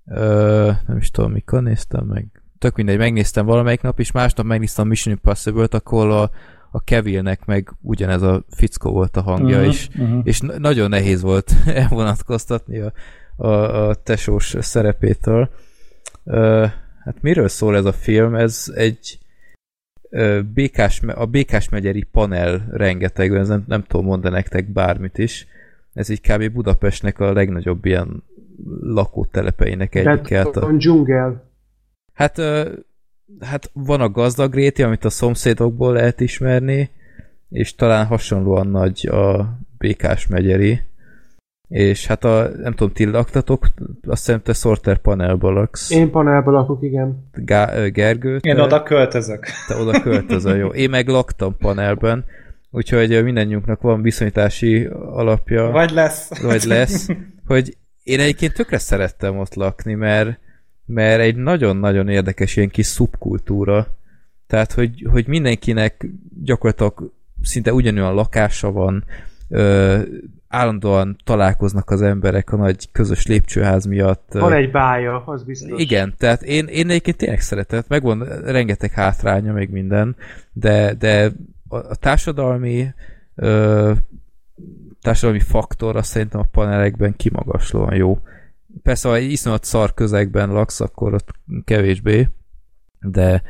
ö, 0.06 0.70
nem 0.86 0.96
is 0.96 1.10
tudom 1.10 1.32
mikor 1.32 1.62
néztem 1.62 2.04
meg, 2.04 2.26
tök 2.58 2.76
mindegy, 2.76 2.98
megnéztem 2.98 3.46
valamelyik 3.46 3.80
nap, 3.80 3.98
és 3.98 4.12
másnap 4.12 4.46
megnéztem 4.46 4.84
a 4.84 4.88
Mission 4.88 5.14
Impossible-t, 5.14 5.74
akkor 5.74 6.10
a 6.10 6.30
a 6.70 6.80
Kevilnek 6.84 7.44
meg 7.44 7.72
ugyanez 7.82 8.22
a 8.22 8.44
fickó 8.50 8.90
volt 8.90 9.16
a 9.16 9.22
hangja 9.22 9.56
uh-huh, 9.56 9.72
is, 9.72 9.88
uh-huh. 9.98 10.20
és 10.24 10.40
nagyon 10.40 10.88
nehéz 10.88 11.22
volt 11.22 11.52
elvonatkoztatni 11.66 12.78
a, 12.78 12.92
a, 13.36 13.88
a 13.88 13.94
tesós 13.94 14.56
szerepétől. 14.60 15.50
Uh, 16.24 16.70
hát 17.04 17.16
miről 17.20 17.48
szól 17.48 17.76
ez 17.76 17.84
a 17.84 17.92
film? 17.92 18.34
Ez 18.34 18.72
egy 18.74 19.18
Békás, 20.54 21.02
a 21.02 21.26
Békás 21.26 21.68
megyeri 21.68 22.02
panel 22.02 22.66
rengeteg, 22.70 23.34
ez 23.34 23.48
nem, 23.48 23.64
nem 23.66 23.82
tudom 23.82 24.06
mondani 24.06 24.34
nektek 24.34 24.72
bármit 24.72 25.18
is. 25.18 25.46
Ez 25.92 26.08
így 26.08 26.20
kb. 26.20 26.52
Budapestnek 26.52 27.20
a 27.20 27.32
legnagyobb 27.32 27.84
ilyen 27.84 28.22
lakótelepeinek 28.80 29.94
egyik. 29.94 30.22
Tehát 30.22 30.56
a 30.56 30.72
dzsungel. 30.72 31.50
Hát, 32.12 32.38
hát 33.40 33.70
van 33.72 34.00
a 34.00 34.08
gazdag 34.08 34.54
réti, 34.54 34.82
amit 34.82 35.04
a 35.04 35.10
szomszédokból 35.10 35.92
lehet 35.92 36.20
ismerni, 36.20 36.90
és 37.48 37.74
talán 37.74 38.06
hasonlóan 38.06 38.66
nagy 38.66 39.06
a 39.06 39.58
Békás 39.78 40.26
megyeri. 40.26 40.80
És 41.68 42.06
hát 42.06 42.24
a, 42.24 42.48
nem 42.56 42.72
tudom, 42.72 42.92
ti 42.92 43.04
laktatok, 43.04 43.66
azt 44.06 44.26
hiszem 44.26 44.42
te 44.42 44.52
Sorter 44.52 44.98
panelba 44.98 45.50
laksz. 45.50 45.90
Én 45.90 46.10
panelba 46.10 46.50
lakok, 46.50 46.82
igen. 46.82 47.28
Gá- 47.32 47.92
Gergő? 47.92 48.38
Én 48.42 48.58
oda 48.58 48.82
költözök. 48.82 49.46
Te 49.68 49.76
oda 49.76 50.00
költözöl, 50.00 50.56
jó. 50.56 50.68
Én 50.68 50.90
meg 50.90 51.08
laktam 51.08 51.56
panelben, 51.56 52.24
úgyhogy 52.70 53.24
mindannyiunknak 53.24 53.80
van 53.80 54.02
viszonyítási 54.02 54.84
alapja. 55.12 55.70
Vagy 55.70 55.90
lesz. 55.90 56.42
Vagy 56.42 56.64
lesz, 56.64 57.06
hogy 57.46 57.76
én 58.02 58.20
egyébként 58.20 58.54
tökre 58.54 58.78
szerettem 58.78 59.38
ott 59.38 59.54
lakni, 59.54 59.94
mert, 59.94 60.38
mert 60.86 61.20
egy 61.20 61.36
nagyon-nagyon 61.36 62.08
érdekes 62.08 62.56
ilyen 62.56 62.68
kis 62.68 62.86
szubkultúra. 62.86 63.86
Tehát, 64.46 64.72
hogy, 64.72 65.06
hogy 65.10 65.26
mindenkinek 65.26 66.06
gyakorlatilag 66.42 67.12
szinte 67.42 67.72
ugyanolyan 67.72 68.14
lakása 68.14 68.72
van, 68.72 69.04
ö, 69.48 69.98
állandóan 70.48 71.16
találkoznak 71.24 71.90
az 71.90 72.02
emberek 72.02 72.52
a 72.52 72.56
nagy 72.56 72.90
közös 72.92 73.26
lépcsőház 73.26 73.84
miatt. 73.84 74.32
Van 74.32 74.52
egy 74.52 74.70
bája, 74.70 75.22
az 75.26 75.42
biztos. 75.42 75.80
Igen, 75.80 76.14
tehát 76.18 76.42
én, 76.42 76.66
én 76.66 76.88
egyébként 76.88 77.16
tényleg 77.16 77.40
szeretett, 77.40 77.88
megvan 77.88 78.24
rengeteg 78.44 78.90
hátránya, 78.90 79.52
még 79.52 79.70
minden, 79.70 80.16
de, 80.52 80.94
de 80.94 81.32
a, 81.68 81.76
a 81.76 81.94
társadalmi 81.94 82.86
ö, 83.34 83.92
társadalmi 85.00 85.40
faktor 85.40 85.96
azt 85.96 86.10
szerintem 86.10 86.40
a 86.40 86.48
panelekben 86.52 87.16
kimagaslóan 87.16 87.94
jó. 87.94 88.20
Persze, 88.82 89.08
ha 89.08 89.14
egy 89.14 89.30
iszonyat 89.30 89.64
szar 89.64 89.94
közegben 89.94 90.52
laksz, 90.52 90.80
akkor 90.80 91.14
ott 91.14 91.30
kevésbé, 91.64 92.28
de 93.00 93.42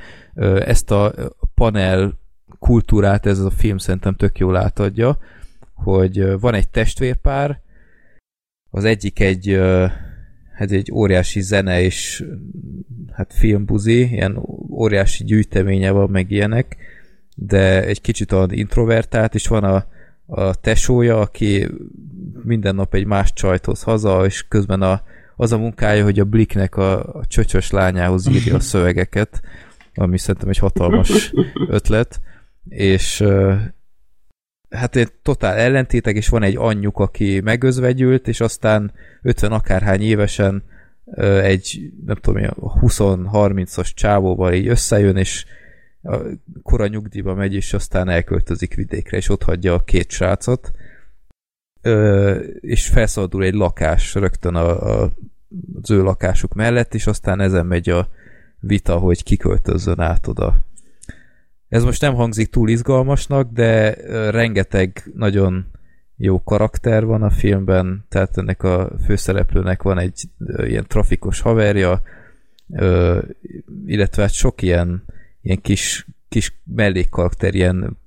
ezt 0.64 0.90
a 0.90 1.14
panel 1.54 2.18
kultúrát 2.58 3.26
ez 3.26 3.38
a 3.38 3.50
film 3.50 3.78
szerintem 3.78 4.14
tök 4.14 4.38
jól 4.38 4.56
átadja 4.56 5.18
hogy 5.76 6.40
van 6.40 6.54
egy 6.54 6.68
testvérpár, 6.68 7.60
az 8.70 8.84
egyik 8.84 9.20
egy, 9.20 9.60
hát 10.52 10.70
egy 10.70 10.92
óriási 10.92 11.40
zene 11.40 11.82
és 11.82 12.24
hát 13.12 13.32
filmbuzi, 13.32 14.10
ilyen 14.10 14.42
óriási 14.70 15.24
gyűjteménye 15.24 15.90
van, 15.90 16.10
meg 16.10 16.30
ilyenek, 16.30 16.76
de 17.36 17.84
egy 17.84 18.00
kicsit 18.00 18.32
olyan 18.32 18.52
introvertált, 18.52 19.34
és 19.34 19.46
van 19.46 19.64
a, 19.64 19.86
a 20.26 20.54
tesója, 20.54 21.20
aki 21.20 21.68
minden 22.42 22.74
nap 22.74 22.94
egy 22.94 23.06
más 23.06 23.32
csajt 23.32 23.64
haza, 23.64 24.24
és 24.24 24.48
közben 24.48 24.82
a, 24.82 25.02
az 25.36 25.52
a 25.52 25.58
munkája, 25.58 26.04
hogy 26.04 26.20
a 26.20 26.24
Blicknek 26.24 26.76
a, 26.76 27.14
a 27.14 27.26
csöcsös 27.26 27.70
lányához 27.70 28.28
írja 28.28 28.54
a 28.54 28.60
szövegeket, 28.60 29.40
ami 29.94 30.18
szerintem 30.18 30.48
egy 30.48 30.58
hatalmas 30.58 31.32
ötlet, 31.68 32.20
és 32.68 33.24
hát 34.70 34.96
egy 34.96 35.12
totál 35.22 35.56
ellentétek, 35.56 36.16
és 36.16 36.28
van 36.28 36.42
egy 36.42 36.56
anyjuk, 36.56 36.98
aki 36.98 37.40
megözvegyült, 37.40 38.28
és 38.28 38.40
aztán 38.40 38.92
50 39.22 39.52
akárhány 39.52 40.02
évesen 40.02 40.62
egy, 41.42 41.90
nem 42.06 42.16
tudom, 42.16 42.42
20-30-as 42.80 43.94
csávóval 43.94 44.52
így 44.54 44.68
összejön, 44.68 45.16
és 45.16 45.44
a 46.02 46.16
kora 46.62 46.86
nyugdíjba 46.86 47.34
megy, 47.34 47.54
és 47.54 47.72
aztán 47.72 48.08
elköltözik 48.08 48.74
vidékre, 48.74 49.16
és 49.16 49.28
ott 49.28 49.42
hagyja 49.42 49.74
a 49.74 49.84
két 49.84 50.10
srácot, 50.10 50.70
és 52.60 52.88
felszabadul 52.88 53.44
egy 53.44 53.54
lakás 53.54 54.14
rögtön 54.14 54.54
a, 54.54 55.02
a, 55.02 55.10
az 55.82 55.90
ő 55.90 56.02
lakásuk 56.02 56.54
mellett, 56.54 56.94
és 56.94 57.06
aztán 57.06 57.40
ezen 57.40 57.66
megy 57.66 57.88
a 57.88 58.08
vita, 58.60 58.96
hogy 58.96 59.22
kiköltözzön 59.22 60.00
át 60.00 60.26
oda. 60.26 60.64
Ez 61.68 61.84
most 61.84 62.00
nem 62.00 62.14
hangzik 62.14 62.50
túl 62.50 62.68
izgalmasnak, 62.68 63.52
de 63.52 63.94
rengeteg 64.30 65.10
nagyon 65.14 65.66
jó 66.16 66.42
karakter 66.42 67.04
van 67.04 67.22
a 67.22 67.30
filmben, 67.30 68.04
tehát 68.08 68.38
ennek 68.38 68.62
a 68.62 68.90
főszereplőnek 69.04 69.82
van 69.82 69.98
egy 69.98 70.22
ilyen 70.56 70.84
trafikos 70.86 71.40
haverja, 71.40 72.02
illetve 73.86 74.22
hát 74.22 74.32
sok 74.32 74.62
ilyen, 74.62 75.04
ilyen 75.42 75.60
kis, 75.60 76.06
kis 76.28 76.60
mellékkarakter, 76.64 77.54
ilyen 77.54 77.98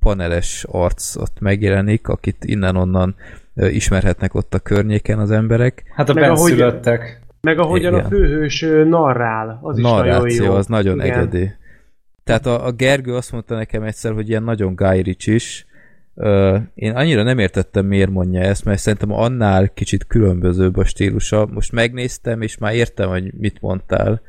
paneles 0.00 0.64
arc 0.68 1.16
ott 1.16 1.40
megjelenik, 1.40 2.08
akit 2.08 2.44
innen-onnan 2.44 3.14
ismerhetnek 3.54 4.34
ott 4.34 4.54
a 4.54 4.58
környéken 4.58 5.18
az 5.18 5.30
emberek. 5.30 5.82
Hát 5.94 6.08
a 6.08 6.14
meg 6.14 6.22
benszülöttek. 6.22 7.20
Meg 7.40 7.58
ahogyan 7.58 7.92
Igen. 7.92 8.04
a 8.04 8.08
főhős 8.08 8.66
narrál, 8.84 9.58
az 9.62 9.76
Narráció, 9.78 10.26
is 10.26 10.36
nagyon 10.36 10.52
jó. 10.52 10.58
az 10.58 10.66
nagyon 10.66 11.00
Igen. 11.00 11.18
egyedi. 11.18 11.50
Tehát 12.24 12.46
a, 12.46 12.66
a 12.66 12.72
Gergő 12.72 13.14
azt 13.14 13.32
mondta 13.32 13.54
nekem 13.54 13.82
egyszer, 13.82 14.12
hogy 14.12 14.28
ilyen 14.28 14.42
nagyon 14.42 14.74
Guy 14.74 15.02
Ritchie 15.02 15.34
is. 15.34 15.66
Én 16.74 16.92
annyira 16.94 17.22
nem 17.22 17.38
értettem, 17.38 17.86
miért 17.86 18.10
mondja 18.10 18.40
ezt, 18.40 18.64
mert 18.64 18.78
szerintem 18.78 19.12
annál 19.12 19.68
kicsit 19.68 20.06
különbözőbb 20.06 20.76
a 20.76 20.84
stílusa. 20.84 21.46
Most 21.52 21.72
megnéztem, 21.72 22.42
és 22.42 22.58
már 22.58 22.74
értem, 22.74 23.08
hogy 23.08 23.32
mit 23.34 23.60
mondtál. 23.60 24.20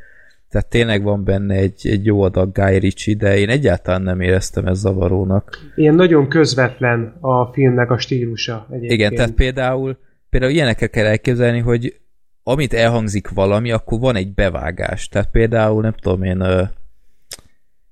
Tehát 0.50 0.69
tényleg 0.69 1.03
van 1.03 1.24
benne 1.24 1.56
egy, 1.56 1.88
egy 1.88 2.06
jó 2.06 2.22
adag 2.22 2.52
Guy 2.52 2.78
Ritchie, 2.78 3.16
de 3.16 3.38
én 3.38 3.50
egyáltalán 3.50 4.02
nem 4.02 4.22
éreztem 4.22 4.66
ez 4.66 4.80
zavarónak. 4.80 5.58
Ilyen 5.76 5.95
nagyon 5.95 6.28
közvetlen 6.28 7.18
a 7.19 7.45
filmnek 7.45 7.92
a 7.92 7.98
stílusa 7.98 8.68
egyébként. 8.69 8.92
Igen, 8.92 9.16
tehát 9.16 9.32
például, 9.32 9.98
például 10.30 10.52
ilyenekkel 10.52 10.90
kell 10.90 11.06
elképzelni, 11.06 11.60
hogy 11.60 12.00
amit 12.44 12.74
elhangzik 12.74 13.30
valami, 13.30 13.72
akkor 13.72 14.00
van 14.00 14.16
egy 14.16 14.34
bevágás. 14.34 15.08
Tehát 15.08 15.32
például, 15.32 15.82
nem 15.82 15.94
tudom 15.94 16.24
én, 16.24 16.44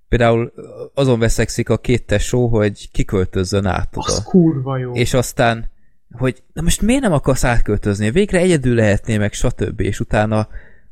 Például 0.10 0.53
azon 0.94 1.19
veszekszik 1.19 1.69
a 1.69 1.77
két 1.77 2.06
tesó, 2.06 2.48
hogy 2.48 2.92
kiköltözzön 2.92 3.66
át 3.66 3.90
oda. 3.95 4.06
Az 4.06 4.24
kurva 4.24 4.77
jó. 4.77 4.94
És 4.94 5.14
aztán, 5.14 5.69
hogy 6.11 6.44
na 6.53 6.61
most 6.61 6.82
miért 6.82 7.02
nem 7.02 7.14
akarsz 7.14 7.44
átköltözni? 7.44 8.11
Végre 8.11 8.40
egyedül 8.40 8.76
lehetné 8.76 9.18
meg, 9.18 9.34
stb. 9.34 9.80
És 9.80 10.00
utána 10.00 10.48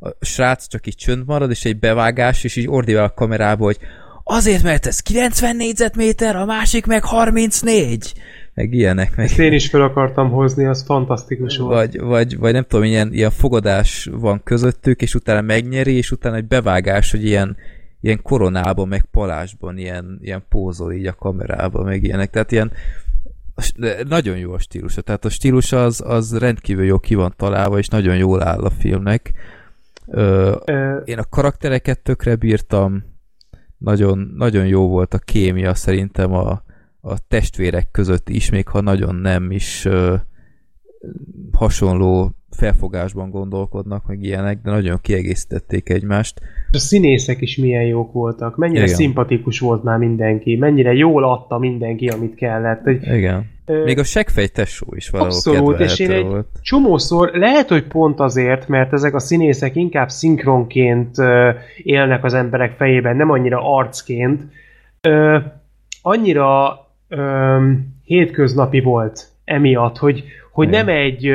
a 0.06 0.25
srác 0.25 0.67
csak 0.67 0.88
így 0.88 0.95
csönd 0.95 1.25
marad, 1.25 1.50
és 1.50 1.66
egy 1.66 1.80
bevágás, 1.80 2.43
és 2.43 2.56
így 2.56 2.67
ordívál 2.67 3.03
a 3.03 3.14
kamerába, 3.14 3.64
hogy 3.64 3.77
azért, 4.24 4.64
mert 4.64 4.85
ez 4.85 5.00
90 5.00 5.56
négyzetméter, 5.56 6.35
a 6.35 6.45
másik 6.45 6.85
meg 6.85 7.03
34 7.03 8.14
meg 8.56 8.74
ilyenek. 8.74 9.16
Meg... 9.16 9.25
Ezt 9.25 9.40
én 9.40 9.53
is 9.53 9.69
fel 9.69 9.82
akartam 9.82 10.32
hozni, 10.32 10.66
az 10.66 10.84
fantasztikus 10.85 11.58
volt. 11.58 11.74
Vagy, 11.74 12.00
vagy, 12.00 12.38
vagy 12.38 12.53
nem 12.53 12.66
tudom, 12.67 12.85
ilyen, 12.85 13.14
ilyen 13.14 13.32
fogadás 13.32 14.09
van 14.11 14.42
közöttük, 14.43 15.01
és 15.01 15.16
utána 15.16 15.42
megnyeri, 15.42 15.95
és 15.95 16.11
utána 16.11 16.35
egy 16.35 16.48
bevágás, 16.48 17.11
hogy 17.11 17.25
ilyen, 17.25 17.58
ilyen 18.01 18.22
koronában, 18.22 18.88
meg 18.88 19.06
palásban 19.11 19.77
ilyen, 19.77 20.19
ilyen 20.22 20.43
pózol 20.50 20.93
így 20.93 21.06
a 21.06 21.14
kamerában, 21.14 21.85
meg 21.85 22.03
ilyenek. 22.03 22.30
Tehát 22.30 22.51
ilyen 22.51 22.72
nagyon 24.08 24.38
jó 24.38 24.53
a 24.53 24.59
stílusa. 24.59 25.01
Tehát 25.01 25.25
a 25.25 25.30
stílus 25.30 25.72
az, 25.72 26.03
az 26.06 26.38
rendkívül 26.38 26.85
jó 26.85 27.00
ki 27.00 27.16
van 27.16 27.34
találva, 27.38 27.77
és 27.77 27.88
nagyon 27.88 28.16
jól 28.16 28.43
áll 28.43 28.64
a 28.64 28.69
filmnek. 28.69 29.34
Ö, 30.08 30.51
én 31.03 31.17
a 31.17 31.30
karaktereket 31.30 32.03
tökre 32.03 32.35
bírtam, 32.35 33.03
nagyon, 33.77 34.34
nagyon 34.35 34.66
jó 34.67 34.88
volt 34.88 35.14
a 35.14 35.17
kémia 35.17 35.74
szerintem 35.74 36.34
a, 36.34 36.64
a 37.01 37.27
testvérek 37.27 37.92
között 37.92 38.30
is, 38.30 38.50
még 38.50 38.67
ha 38.67 38.82
nagyon 38.82 39.16
nem 39.16 39.51
is 39.51 39.85
ö, 39.85 40.16
hasonló 41.51 42.35
felfogásban 42.50 43.30
gondolkodnak, 43.30 44.08
meg 44.08 44.24
ilyenek, 44.24 44.61
de 44.61 44.72
nagyon 44.72 44.98
kiegészítették 45.01 45.90
egymást. 45.90 46.42
A 46.72 46.77
színészek 46.77 47.42
is 47.42 47.58
milyen 47.58 47.85
jók 47.85 48.11
voltak, 48.11 48.58
mennyire 48.58 48.84
Igen. 48.84 48.95
szimpatikus 48.95 49.59
volt 49.59 49.84
már 49.84 49.98
mindenki, 49.98 50.56
mennyire 50.56 50.93
jól 50.93 51.24
adta 51.24 51.58
mindenki, 51.58 52.08
amit 52.08 52.35
kellett. 52.35 52.84
Hogy, 52.84 53.03
Igen. 53.03 53.53
Még 53.66 54.00
a 54.00 54.03
segfej 54.03 54.48
tesó 54.48 54.88
is 54.95 55.10
valahol 55.10 55.32
Abszolút, 55.32 55.80
és 55.80 56.00
én 56.00 56.11
egy 56.11 56.24
volt. 56.26 56.48
csomószor, 56.61 57.32
lehet, 57.34 57.69
hogy 57.69 57.84
pont 57.84 58.19
azért, 58.19 58.68
mert 58.68 58.94
ezek 58.94 59.16
a 59.16 59.19
színészek 59.19 59.76
inkább 59.76 60.10
szinkronként 60.10 61.16
élnek 61.84 62.24
az 62.24 62.34
emberek 62.34 62.76
fejében, 62.77 63.16
nem 63.16 63.30
annyira 63.30 63.76
arcként, 63.76 64.42
annyira 66.02 66.80
hétköznapi 68.03 68.80
volt 68.80 69.27
emiatt, 69.45 69.98
hogy, 69.98 70.24
hogy 70.52 70.69
nem 70.69 70.88
egy, 70.88 71.32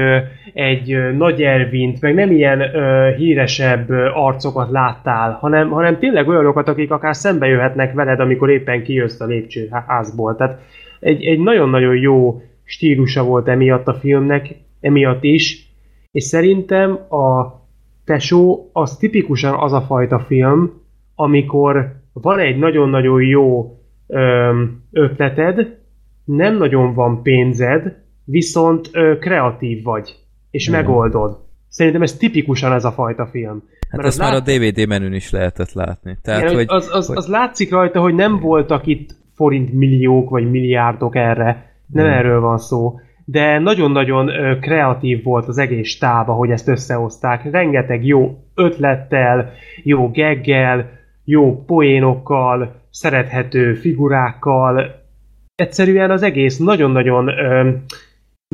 egy 0.54 1.14
nagy 1.16 1.42
Elvint, 1.42 2.00
meg 2.00 2.14
nem 2.14 2.30
ilyen 2.30 2.60
ö, 2.60 3.10
híresebb 3.16 3.90
arcokat 4.14 4.70
láttál, 4.70 5.32
hanem, 5.32 5.70
hanem 5.70 5.98
tényleg 5.98 6.28
olyanokat, 6.28 6.68
akik 6.68 6.90
akár 6.90 7.16
szembe 7.16 7.46
jöhetnek 7.46 7.92
veled, 7.92 8.20
amikor 8.20 8.50
éppen 8.50 8.82
kijössz 8.82 9.20
a 9.20 9.24
lépcsőházból. 9.24 10.36
Tehát 10.36 10.60
egy, 11.00 11.24
egy 11.24 11.38
nagyon-nagyon 11.38 11.96
jó 11.96 12.42
stílusa 12.64 13.24
volt 13.24 13.48
emiatt 13.48 13.86
a 13.86 13.94
filmnek, 13.94 14.54
emiatt 14.80 15.22
is, 15.24 15.72
és 16.10 16.24
szerintem 16.24 16.92
a 16.92 17.58
Tesó 18.04 18.70
az 18.72 18.96
tipikusan 18.96 19.54
az 19.54 19.72
a 19.72 19.80
fajta 19.80 20.18
film, 20.18 20.72
amikor 21.14 21.92
van 22.12 22.38
egy 22.38 22.58
nagyon-nagyon 22.58 23.22
jó 23.22 23.76
öm, 24.06 24.82
ötleted, 24.92 25.78
nem 26.24 26.56
nagyon 26.56 26.94
van 26.94 27.22
pénzed, 27.22 27.96
viszont 28.24 28.88
ö, 28.92 29.18
kreatív 29.18 29.82
vagy, 29.82 30.16
és 30.50 30.68
Igen. 30.68 30.80
megoldod. 30.80 31.38
Szerintem 31.68 32.02
ez 32.02 32.16
tipikusan 32.16 32.72
ez 32.72 32.84
a 32.84 32.92
fajta 32.92 33.26
film. 33.26 33.62
Hát 33.80 33.96
Mert 33.96 34.06
ezt 34.06 34.18
már 34.18 34.32
lát... 34.32 34.48
a 34.48 34.52
DVD 34.52 34.88
menün 34.88 35.12
is 35.12 35.30
lehetett 35.30 35.72
látni. 35.72 36.18
Tehát, 36.22 36.42
Igen, 36.42 36.54
hogy, 36.54 36.66
az, 36.68 36.88
az, 36.92 37.06
hogy... 37.06 37.16
az 37.16 37.26
látszik 37.26 37.70
rajta, 37.70 38.00
hogy 38.00 38.14
nem 38.14 38.38
voltak 38.40 38.86
itt 38.86 39.14
forint 39.40 39.72
milliók 39.72 40.30
vagy 40.30 40.50
milliárdok 40.50 41.16
erre. 41.16 41.72
Nem 41.86 42.04
hmm. 42.04 42.14
erről 42.14 42.40
van 42.40 42.58
szó. 42.58 43.00
De 43.24 43.58
nagyon-nagyon 43.58 44.30
kreatív 44.60 45.22
volt 45.22 45.46
az 45.46 45.58
egész 45.58 45.98
tába, 45.98 46.32
hogy 46.32 46.50
ezt 46.50 46.68
összehozták. 46.68 47.50
Rengeteg 47.50 48.06
jó 48.06 48.38
ötlettel, 48.54 49.52
jó 49.82 50.10
geggel, 50.10 50.90
jó 51.24 51.64
poénokkal, 51.64 52.74
szerethető 52.90 53.74
figurákkal. 53.74 54.84
Egyszerűen 55.54 56.10
az 56.10 56.22
egész 56.22 56.58
nagyon-nagyon 56.58 57.30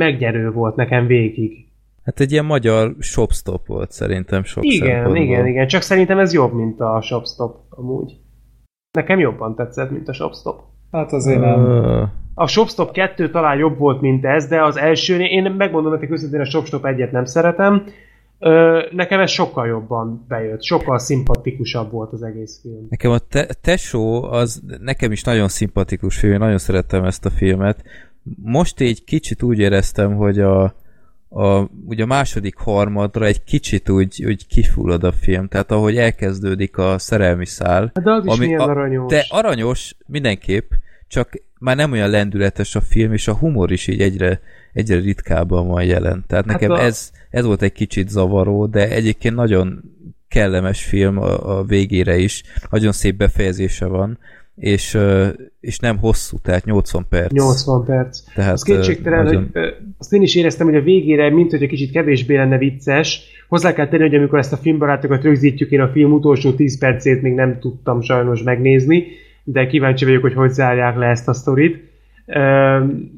megnyerő 0.01 0.51
volt 0.51 0.77
nekem 0.77 1.07
végig. 1.07 1.67
Hát 2.05 2.21
egy 2.21 2.33
ilyen 2.33 2.45
magyar 2.45 2.95
shopstop 2.99 3.67
volt 3.67 3.91
szerintem 3.91 4.45
sok 4.45 4.65
Igen, 4.65 5.17
igen, 5.17 5.47
igen. 5.47 5.67
Csak 5.67 5.83
szerintem 5.83 6.19
ez 6.19 6.33
jobb, 6.33 6.53
mint 6.53 6.81
a 6.81 7.01
shopstop 7.03 7.57
amúgy. 7.71 8.13
Nekem 8.91 9.19
jobban 9.19 9.55
tetszett, 9.55 9.91
mint 9.91 10.09
a 10.09 10.13
shopstop. 10.13 10.75
Hát 10.93 11.13
azért 11.13 11.41
nem. 11.41 12.11
A 12.35 12.47
Shopstop 12.47 12.93
2 12.93 13.31
talán 13.31 13.59
jobb 13.59 13.79
volt, 13.79 14.01
mint 14.01 14.25
ez, 14.25 14.47
de 14.47 14.63
az 14.63 14.77
első, 14.77 15.21
én 15.21 15.53
megmondom 15.53 15.93
nektek 15.93 16.11
őszintén, 16.11 16.41
a 16.41 16.45
Shopstop 16.45 16.85
egyet 16.87 17.13
nem 17.13 17.25
szeretem. 17.25 17.85
Ö, 18.39 18.83
nekem 18.91 19.21
ez 19.21 19.31
sokkal 19.31 19.67
jobban 19.67 20.25
bejött, 20.29 20.63
sokkal 20.63 20.99
szimpatikusabb 20.99 21.91
volt 21.91 22.13
az 22.13 22.23
egész 22.23 22.61
film. 22.63 22.87
Nekem 22.91 23.11
a 23.11 23.19
te- 23.19 23.47
Tesó 23.61 24.23
az 24.23 24.63
nekem 24.81 25.13
is 25.13 25.23
nagyon 25.23 25.49
szimpatikus 25.49 26.19
film, 26.19 26.39
nagyon 26.39 26.59
szerettem 26.59 27.05
ezt 27.05 27.25
a 27.27 27.31
filmet. 27.31 27.83
Most 28.43 28.81
egy 28.81 29.05
kicsit 29.05 29.43
úgy 29.43 29.59
éreztem, 29.59 30.15
hogy 30.15 30.41
a, 30.41 30.75
a, 31.29 31.69
ugye 31.87 32.03
a 32.03 32.07
második 32.07 32.57
harmadra 32.57 33.25
egy 33.25 33.45
kicsit 33.45 33.89
úgy, 33.89 34.25
úgy 34.25 34.47
kifullad 34.47 35.05
a 35.05 35.13
film, 35.13 35.49
tehát 35.49 35.71
ahogy 35.71 35.97
elkezdődik 35.97 36.79
a 36.79 36.99
szerelmi 36.99 37.47
szál. 37.47 37.91
Hát 37.95 38.05
de 38.05 38.13
az 38.13 38.25
is 38.25 38.33
ami 38.33 38.47
milyen 38.47 38.61
aranyos. 38.61 39.11
De 39.11 39.25
aranyos 39.29 39.97
mindenképp, 40.07 40.71
csak 41.09 41.31
már 41.59 41.77
nem 41.77 41.93
olyan 41.93 42.11
lendületes 42.11 42.75
a 42.75 42.81
film, 42.81 43.13
és 43.13 43.29
a 43.29 43.35
humor 43.35 43.73
is 43.73 43.87
így 43.87 44.01
egyre, 44.01 44.41
egyre 44.73 44.99
ritkábban 44.99 45.67
van 45.67 45.85
jelen. 45.85 46.25
Tehát 46.27 46.45
hát 46.45 46.61
nekem 46.61 46.71
a... 46.71 46.83
ez, 46.83 47.11
ez 47.31 47.45
volt 47.45 47.63
egy 47.63 47.73
kicsit 47.73 48.09
zavaró, 48.09 48.67
de 48.67 48.89
egyébként 48.89 49.35
nagyon 49.35 49.83
kellemes 50.29 50.85
film 50.85 51.19
a, 51.19 51.59
a 51.59 51.65
végére 51.65 52.17
is, 52.17 52.43
nagyon 52.71 52.93
szép 52.93 53.17
befejezése 53.17 53.87
van, 53.87 54.19
és, 54.57 54.99
és 55.61 55.79
nem 55.79 55.99
hosszú, 55.99 56.37
tehát 56.43 56.65
80 56.65 57.07
perc. 57.09 57.33
80 57.33 57.85
perc. 57.85 58.21
Tehát 58.35 58.53
az 58.53 58.63
kétségtelen, 58.63 59.25
nagyon... 59.25 59.51
hogy 59.53 59.63
azt 59.99 60.13
én 60.13 60.23
is 60.23 60.35
éreztem, 60.35 60.67
hogy 60.67 60.77
a 60.77 60.83
végére, 60.83 61.31
mint 61.31 61.51
hogy 61.51 61.63
egy 61.63 61.69
kicsit 61.69 61.91
kevésbé 61.91 62.37
lenne 62.37 62.59
vicces, 62.59 63.35
hozzá 63.49 63.73
kell 63.73 63.89
tenni, 63.89 64.03
hogy 64.03 64.15
amikor 64.15 64.39
ezt 64.39 64.53
a 64.53 64.57
filmbarátokat 64.57 65.23
rögzítjük, 65.23 65.71
én 65.71 65.81
a 65.81 65.89
film 65.89 66.13
utolsó 66.13 66.53
10 66.53 66.79
percét 66.79 67.23
még 67.23 67.35
nem 67.35 67.59
tudtam 67.59 68.01
sajnos 68.01 68.43
megnézni, 68.43 69.07
de 69.45 69.67
kíváncsi 69.67 70.05
vagyok, 70.05 70.23
hogy 70.23 70.35
hogy 70.35 70.51
zárják 70.51 70.97
le 70.97 71.07
ezt 71.07 71.29
a 71.29 71.33
sztorit. 71.33 71.85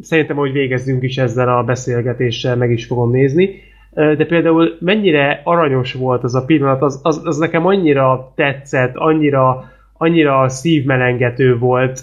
Szerintem, 0.01 0.37
hogy 0.37 0.53
végezzünk 0.53 1.03
is 1.03 1.17
ezzel 1.19 1.57
a 1.57 1.65
beszélgetéssel, 1.65 2.57
meg 2.57 2.71
is 2.71 2.87
fogom 2.87 3.11
nézni. 3.11 3.51
De 3.95 4.27
például 4.27 4.77
mennyire 4.81 5.41
aranyos 5.45 5.93
volt 5.93 6.25
az 6.25 6.35
a 6.35 6.45
pillanat, 6.45 6.83
az, 6.83 7.01
az, 7.03 7.21
az 7.25 7.37
nekem 7.37 7.67
annyira 7.67 8.33
tetszett, 8.35 8.93
annyira 8.95 9.65
annyira 9.99 10.49
szívmelengető 10.49 11.59
volt, 11.59 12.01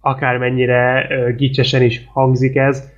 akármennyire 0.00 1.06
gicsesen 1.36 1.82
is 1.82 2.08
hangzik 2.12 2.56
ez, 2.56 2.94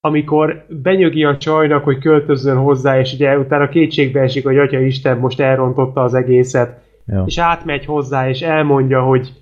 amikor 0.00 0.66
benyögi 0.68 1.24
a 1.24 1.36
csajnak, 1.36 1.84
hogy 1.84 1.98
költözön 1.98 2.56
hozzá, 2.56 3.00
és 3.00 3.12
ugye 3.12 3.38
utána 3.38 3.68
kétségbe 3.68 4.20
esik, 4.20 4.44
hogy 4.44 4.58
Atya 4.58 4.80
Isten 4.80 5.18
most 5.18 5.40
elrontotta 5.40 6.02
az 6.02 6.14
egészet, 6.14 6.80
ja. 7.06 7.22
és 7.26 7.38
átmegy 7.38 7.84
hozzá, 7.84 8.28
és 8.28 8.40
elmondja, 8.40 9.02
hogy 9.02 9.32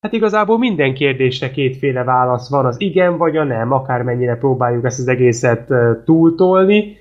hát 0.00 0.12
igazából 0.12 0.58
minden 0.58 0.94
kérdésre 0.94 1.50
kétféle 1.50 2.04
válasz 2.04 2.50
van, 2.50 2.66
az 2.66 2.80
igen 2.80 3.16
vagy 3.16 3.36
a 3.36 3.44
nem, 3.44 3.72
akármennyire 3.72 4.36
próbáljuk 4.36 4.84
ezt 4.84 4.98
az 4.98 5.08
egészet 5.08 5.72
túltolni, 6.04 6.96